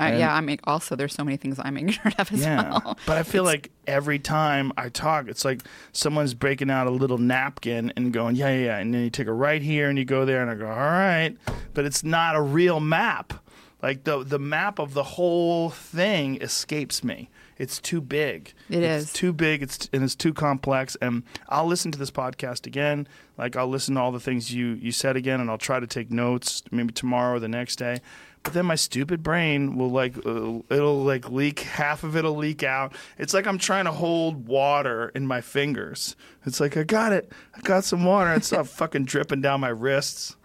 I, 0.00 0.16
yeah, 0.16 0.34
I 0.34 0.40
mean, 0.40 0.58
also 0.64 0.96
there's 0.96 1.14
so 1.14 1.22
many 1.24 1.36
things 1.36 1.58
I'm 1.62 1.76
ignorant 1.82 2.18
of 2.18 2.32
as 2.32 2.40
Yeah, 2.40 2.70
well. 2.70 2.98
but 3.06 3.18
I 3.18 3.22
feel 3.22 3.46
It's- 3.46 3.54
like 3.54 3.70
every 3.86 4.18
time 4.18 4.72
I 4.76 4.88
talk, 4.88 5.28
it's 5.28 5.44
like 5.44 5.62
someone's 5.92 6.34
breaking 6.34 6.70
out 6.70 6.86
a 6.86 6.90
little 6.90 7.18
napkin 7.18 7.92
and 7.96 8.12
going, 8.12 8.36
yeah, 8.36 8.48
yeah, 8.48 8.64
yeah, 8.64 8.78
and 8.78 8.92
then 8.94 9.02
you 9.02 9.10
take 9.10 9.26
a 9.26 9.32
right 9.32 9.62
here 9.62 9.88
and 9.88 9.98
you 9.98 10.04
go 10.04 10.24
there, 10.24 10.42
and 10.42 10.50
I 10.50 10.54
go, 10.54 10.66
all 10.68 10.76
right, 10.76 11.36
but 11.74 11.84
it's 11.84 12.02
not 12.02 12.34
a 12.36 12.40
real 12.40 12.80
map. 12.80 13.34
Like 13.82 14.04
the 14.04 14.22
the 14.22 14.38
map 14.38 14.78
of 14.78 14.92
the 14.92 15.02
whole 15.02 15.70
thing 15.70 16.36
escapes 16.42 17.02
me. 17.02 17.30
It's 17.56 17.80
too 17.80 18.02
big. 18.02 18.52
It 18.68 18.82
it's 18.82 19.04
is. 19.06 19.12
too 19.14 19.32
big. 19.32 19.62
It's 19.62 19.88
and 19.92 20.02
it's 20.04 20.14
too 20.14 20.34
complex. 20.34 20.96
And 21.00 21.22
I'll 21.48 21.64
listen 21.66 21.90
to 21.92 21.98
this 21.98 22.10
podcast 22.10 22.66
again. 22.66 23.08
Like 23.38 23.56
I'll 23.56 23.68
listen 23.68 23.94
to 23.94 24.00
all 24.02 24.12
the 24.12 24.20
things 24.20 24.52
you 24.52 24.74
you 24.74 24.92
said 24.92 25.16
again, 25.16 25.40
and 25.40 25.50
I'll 25.50 25.56
try 25.56 25.80
to 25.80 25.86
take 25.86 26.10
notes 26.10 26.62
maybe 26.70 26.92
tomorrow 26.92 27.36
or 27.36 27.40
the 27.40 27.48
next 27.48 27.76
day. 27.76 28.00
But 28.42 28.54
then 28.54 28.64
my 28.66 28.74
stupid 28.74 29.22
brain 29.22 29.76
will 29.76 29.90
like 29.90 30.16
uh, 30.24 30.60
it'll 30.70 31.04
like 31.04 31.30
leak 31.30 31.60
half 31.60 32.04
of 32.04 32.16
it'll 32.16 32.36
leak 32.36 32.62
out. 32.62 32.94
It's 33.18 33.34
like 33.34 33.46
I'm 33.46 33.58
trying 33.58 33.84
to 33.84 33.92
hold 33.92 34.46
water 34.48 35.10
in 35.14 35.26
my 35.26 35.40
fingers. 35.42 36.16
It's 36.46 36.58
like 36.58 36.76
I 36.76 36.84
got 36.84 37.12
it. 37.12 37.30
I 37.54 37.60
got 37.60 37.84
some 37.84 38.04
water. 38.04 38.32
It's 38.32 38.50
all 38.52 38.64
fucking 38.80 39.04
dripping 39.04 39.42
down 39.42 39.60
my 39.60 39.68
wrists. 39.68 40.36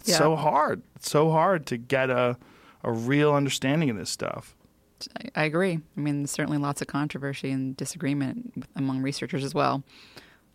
It's 0.00 0.08
Yeah. 0.10 0.18
so 0.18 0.34
hard. 0.36 0.82
It's 0.96 1.08
so 1.10 1.30
hard 1.30 1.66
to 1.66 1.76
get 1.76 2.10
a 2.10 2.36
a 2.84 2.90
real 2.92 3.32
understanding 3.32 3.88
of 3.90 3.96
this 3.96 4.10
stuff. 4.10 4.56
I, 5.16 5.42
I 5.42 5.44
agree. 5.44 5.78
I 5.96 6.00
mean, 6.00 6.22
there's 6.22 6.32
certainly 6.32 6.58
lots 6.58 6.80
of 6.82 6.88
controversy 6.88 7.52
and 7.52 7.76
disagreement 7.76 8.64
among 8.74 9.02
researchers 9.02 9.44
as 9.44 9.54
well. 9.54 9.84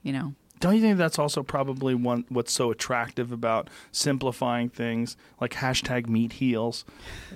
You 0.04 0.12
know, 0.12 0.34
Don't 0.60 0.76
you 0.76 0.82
think 0.82 0.98
that's 0.98 1.20
also 1.20 1.44
probably 1.44 1.94
one 1.94 2.26
what's 2.30 2.52
so 2.52 2.72
attractive 2.72 3.32
about 3.32 3.70
simplifying 3.92 4.70
things 4.70 5.16
like 5.40 5.54
hashtag 5.54 6.08
meat 6.08 6.34
heals 6.34 6.84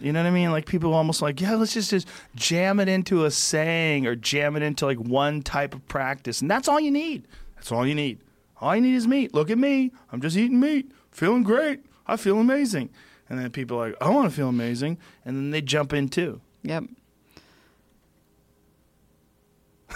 You 0.01 0.11
know 0.11 0.23
what 0.23 0.27
I 0.27 0.31
mean? 0.31 0.51
Like 0.51 0.65
people 0.65 0.93
almost 0.93 1.21
like, 1.21 1.39
yeah, 1.39 1.55
let's 1.55 1.73
just 1.73 1.91
just 1.91 2.07
jam 2.35 2.79
it 2.79 2.87
into 2.87 3.25
a 3.25 3.31
saying 3.31 4.07
or 4.07 4.15
jam 4.15 4.55
it 4.55 4.63
into 4.63 4.85
like 4.85 4.99
one 4.99 5.41
type 5.41 5.75
of 5.75 5.87
practice, 5.87 6.41
and 6.41 6.49
that's 6.49 6.67
all 6.67 6.79
you 6.79 6.91
need. 6.91 7.27
That's 7.55 7.71
all 7.71 7.85
you 7.85 7.95
need. 7.95 8.19
All 8.59 8.75
you 8.75 8.81
need 8.81 8.95
is 8.95 9.07
meat. 9.07 9.33
Look 9.33 9.49
at 9.49 9.57
me. 9.57 9.91
I'm 10.11 10.21
just 10.21 10.37
eating 10.37 10.59
meat, 10.59 10.91
feeling 11.11 11.43
great. 11.43 11.81
I 12.07 12.17
feel 12.17 12.39
amazing. 12.39 12.89
And 13.29 13.39
then 13.39 13.49
people 13.51 13.77
are 13.81 13.89
like, 13.89 13.97
I 14.01 14.09
want 14.09 14.29
to 14.29 14.35
feel 14.35 14.49
amazing, 14.49 14.97
and 15.23 15.35
then 15.35 15.51
they 15.51 15.61
jump 15.61 15.93
in 15.93 16.09
too. 16.09 16.41
yep. 16.63 16.83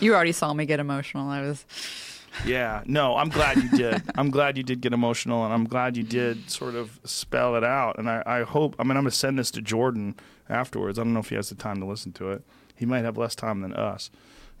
you 0.00 0.14
already 0.14 0.32
saw 0.32 0.52
me 0.52 0.66
get 0.66 0.80
emotional. 0.80 1.28
I 1.28 1.40
was, 1.42 1.64
Yeah, 2.44 2.82
no, 2.84 3.16
I'm 3.16 3.30
glad 3.30 3.56
you 3.62 3.70
did. 3.70 4.02
I'm 4.14 4.30
glad 4.30 4.56
you 4.58 4.62
did 4.62 4.80
get 4.82 4.92
emotional, 4.92 5.44
and 5.44 5.54
I'm 5.54 5.64
glad 5.64 5.96
you 5.96 6.02
did 6.02 6.50
sort 6.50 6.74
of 6.74 7.00
spell 7.04 7.56
it 7.56 7.64
out. 7.64 7.98
And 7.98 8.10
I, 8.10 8.22
I 8.26 8.42
hope, 8.42 8.76
I 8.78 8.82
mean, 8.82 8.90
I'm 8.96 9.04
going 9.04 9.10
to 9.10 9.16
send 9.16 9.38
this 9.38 9.50
to 9.52 9.62
Jordan 9.62 10.14
afterwards. 10.48 10.98
I 10.98 11.04
don't 11.04 11.14
know 11.14 11.20
if 11.20 11.30
he 11.30 11.34
has 11.36 11.48
the 11.48 11.54
time 11.54 11.80
to 11.80 11.86
listen 11.86 12.12
to 12.12 12.32
it. 12.32 12.42
He 12.74 12.84
might 12.84 13.04
have 13.04 13.16
less 13.16 13.34
time 13.34 13.62
than 13.62 13.72
us. 13.72 14.10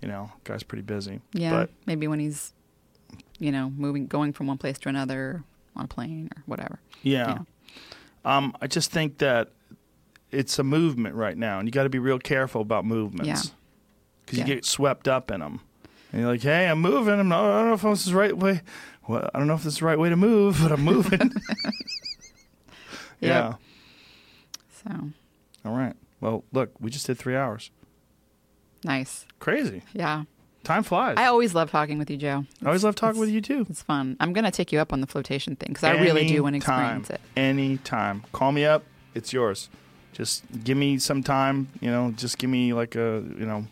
You 0.00 0.08
know, 0.08 0.32
guy's 0.44 0.62
pretty 0.62 0.82
busy. 0.82 1.20
yeah, 1.34 1.50
But 1.50 1.70
maybe 1.84 2.08
when 2.08 2.18
he's, 2.18 2.54
you 3.38 3.52
know, 3.52 3.70
moving, 3.76 4.06
going 4.06 4.32
from 4.32 4.46
one 4.46 4.56
place 4.58 4.78
to 4.78 4.88
another 4.88 5.42
on 5.74 5.84
a 5.84 5.88
plane 5.88 6.30
or 6.34 6.42
whatever. 6.46 6.78
yeah. 7.02 7.38
Um, 8.24 8.56
I 8.60 8.66
just 8.66 8.90
think 8.90 9.18
that 9.18 9.50
it's 10.32 10.58
a 10.58 10.64
movement 10.64 11.14
right 11.14 11.36
now, 11.36 11.58
and 11.58 11.68
you 11.68 11.72
got 11.72 11.84
to 11.84 11.88
be 11.90 11.98
real 11.98 12.18
careful 12.18 12.60
about 12.62 12.84
movements. 12.84 13.28
Yeah. 13.46 13.50
Because 14.26 14.40
Yeah. 14.40 14.46
you 14.46 14.54
get 14.56 14.64
swept 14.64 15.06
up 15.08 15.30
in 15.30 15.40
them. 15.40 15.60
And 16.12 16.20
you're 16.22 16.30
like, 16.30 16.42
hey, 16.42 16.66
I'm 16.68 16.80
moving. 16.80 17.18
I'm 17.18 17.28
not, 17.28 17.44
I 17.44 17.58
don't 17.60 17.68
know 17.68 17.74
if 17.74 17.82
this 17.82 18.06
is 18.06 18.12
the 18.12 18.18
right 18.18 18.36
way. 18.36 18.60
Well, 19.08 19.30
I 19.32 19.38
don't 19.38 19.46
know 19.46 19.54
if 19.54 19.62
this 19.62 19.74
is 19.74 19.78
the 19.80 19.86
right 19.86 19.98
way 19.98 20.08
to 20.08 20.16
move, 20.16 20.58
but 20.60 20.72
I'm 20.72 20.82
moving. 20.82 21.20
yeah. 23.20 23.54
So 24.84 24.90
All 25.64 25.72
right. 25.76 25.94
Well, 26.20 26.44
look, 26.52 26.72
we 26.80 26.90
just 26.90 27.06
did 27.06 27.18
three 27.18 27.36
hours. 27.36 27.70
nice. 28.84 29.26
Crazy. 29.38 29.82
Yeah. 29.92 30.24
Time 30.64 30.82
flies. 30.82 31.14
I 31.16 31.26
always 31.26 31.54
love 31.54 31.70
talking 31.70 31.96
with 31.98 32.10
you, 32.10 32.16
Joe. 32.16 32.44
I 32.62 32.66
always 32.66 32.82
love 32.82 32.96
talking 32.96 33.20
with 33.20 33.28
you 33.30 33.40
too. 33.40 33.66
It's 33.70 33.82
fun. 33.82 34.16
I'm 34.18 34.32
gonna 34.32 34.50
take 34.50 34.72
you 34.72 34.80
up 34.80 34.92
on 34.92 35.00
the 35.00 35.06
flotation 35.06 35.54
thing 35.54 35.68
because 35.68 35.84
I 35.84 35.92
really 35.92 36.26
do 36.26 36.42
want 36.42 36.54
to 36.54 36.56
experience 36.56 37.08
it. 37.10 37.20
Anytime. 37.36 38.24
Call 38.32 38.50
me 38.50 38.64
up. 38.64 38.82
It's 39.14 39.32
yours. 39.32 39.68
Just 40.12 40.42
give 40.64 40.76
me 40.76 40.98
some 40.98 41.22
time. 41.22 41.68
You 41.80 41.90
know, 41.90 42.10
just 42.16 42.38
give 42.38 42.50
me 42.50 42.72
like 42.72 42.96
a 42.96 43.22
you 43.38 43.46
know, 43.46 43.66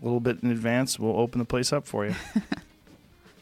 a 0.00 0.04
little 0.04 0.20
bit 0.20 0.42
in 0.42 0.50
advance. 0.50 0.98
We'll 0.98 1.18
open 1.18 1.38
the 1.38 1.44
place 1.44 1.72
up 1.72 1.86
for 1.86 2.06
you. 2.06 2.14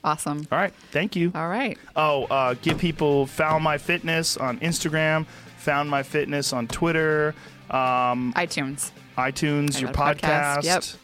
Awesome. 0.06 0.46
All 0.52 0.58
right. 0.58 0.72
Thank 0.92 1.16
you. 1.16 1.32
All 1.34 1.48
right. 1.48 1.76
Oh, 1.96 2.24
uh, 2.26 2.54
give 2.62 2.78
people 2.78 3.26
found 3.26 3.64
my 3.64 3.76
fitness 3.76 4.36
on 4.36 4.60
Instagram. 4.60 5.26
Found 5.58 5.90
my 5.90 6.04
fitness 6.04 6.52
on 6.52 6.68
Twitter. 6.68 7.34
Um, 7.68 8.32
iTunes. 8.36 8.92
iTunes, 9.18 9.80
your 9.80 9.90
podcast, 9.90 10.96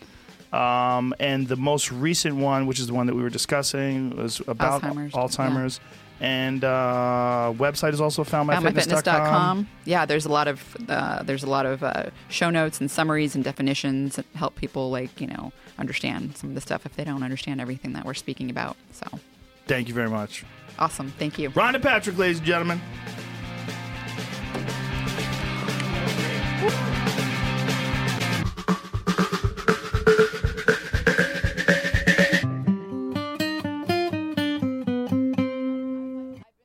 podcast. 0.53 0.57
Um, 0.57 1.15
and 1.19 1.49
the 1.49 1.57
most 1.57 1.91
recent 1.91 2.37
one, 2.37 2.67
which 2.67 2.79
is 2.79 2.87
the 2.87 2.95
one 2.95 3.09
that 3.09 3.15
we 3.17 3.23
were 3.23 3.31
discussing, 3.31 4.15
was 4.17 4.41
about 4.47 4.83
Alzheimer's, 4.83 5.13
Alzheimer's 5.15 5.81
and 6.23 6.63
uh, 6.63 7.53
website 7.57 7.93
is 7.93 8.01
also 8.01 8.23
found 8.23 8.47
by 8.47 8.55
foundmyfitness.com. 8.55 9.67
Yeah, 9.85 10.07
there's 10.07 10.25
a 10.25 10.29
lot 10.29 10.47
of 10.47 10.77
uh, 10.89 11.25
there's 11.25 11.43
a 11.43 11.51
lot 11.51 11.67
of 11.67 11.83
uh, 11.83 12.11
show 12.29 12.49
notes 12.49 12.81
and 12.81 12.89
summaries 12.89 13.35
and 13.35 13.43
definitions 13.43 14.15
that 14.17 14.25
help 14.37 14.55
people 14.55 14.91
like 14.91 15.21
you 15.21 15.27
know 15.27 15.53
understand 15.79 16.37
some 16.37 16.51
of 16.51 16.55
the 16.55 16.61
stuff 16.61 16.87
if 16.87 16.95
they 16.95 17.03
don't 17.03 17.25
understand 17.25 17.61
everything 17.61 17.93
that 17.95 18.05
we're 18.05 18.15
speaking 18.15 18.51
about. 18.51 18.77
So, 18.93 19.19
thank 19.67 19.89
you 19.89 19.95
very 19.95 20.11
much. 20.11 20.45
Awesome, 20.79 21.11
thank 21.19 21.41
you, 21.41 21.51
Rhonda 21.51 21.83
Patrick, 21.83 22.17
ladies 22.17 22.39
and 22.39 22.47
gentlemen. 22.47 22.81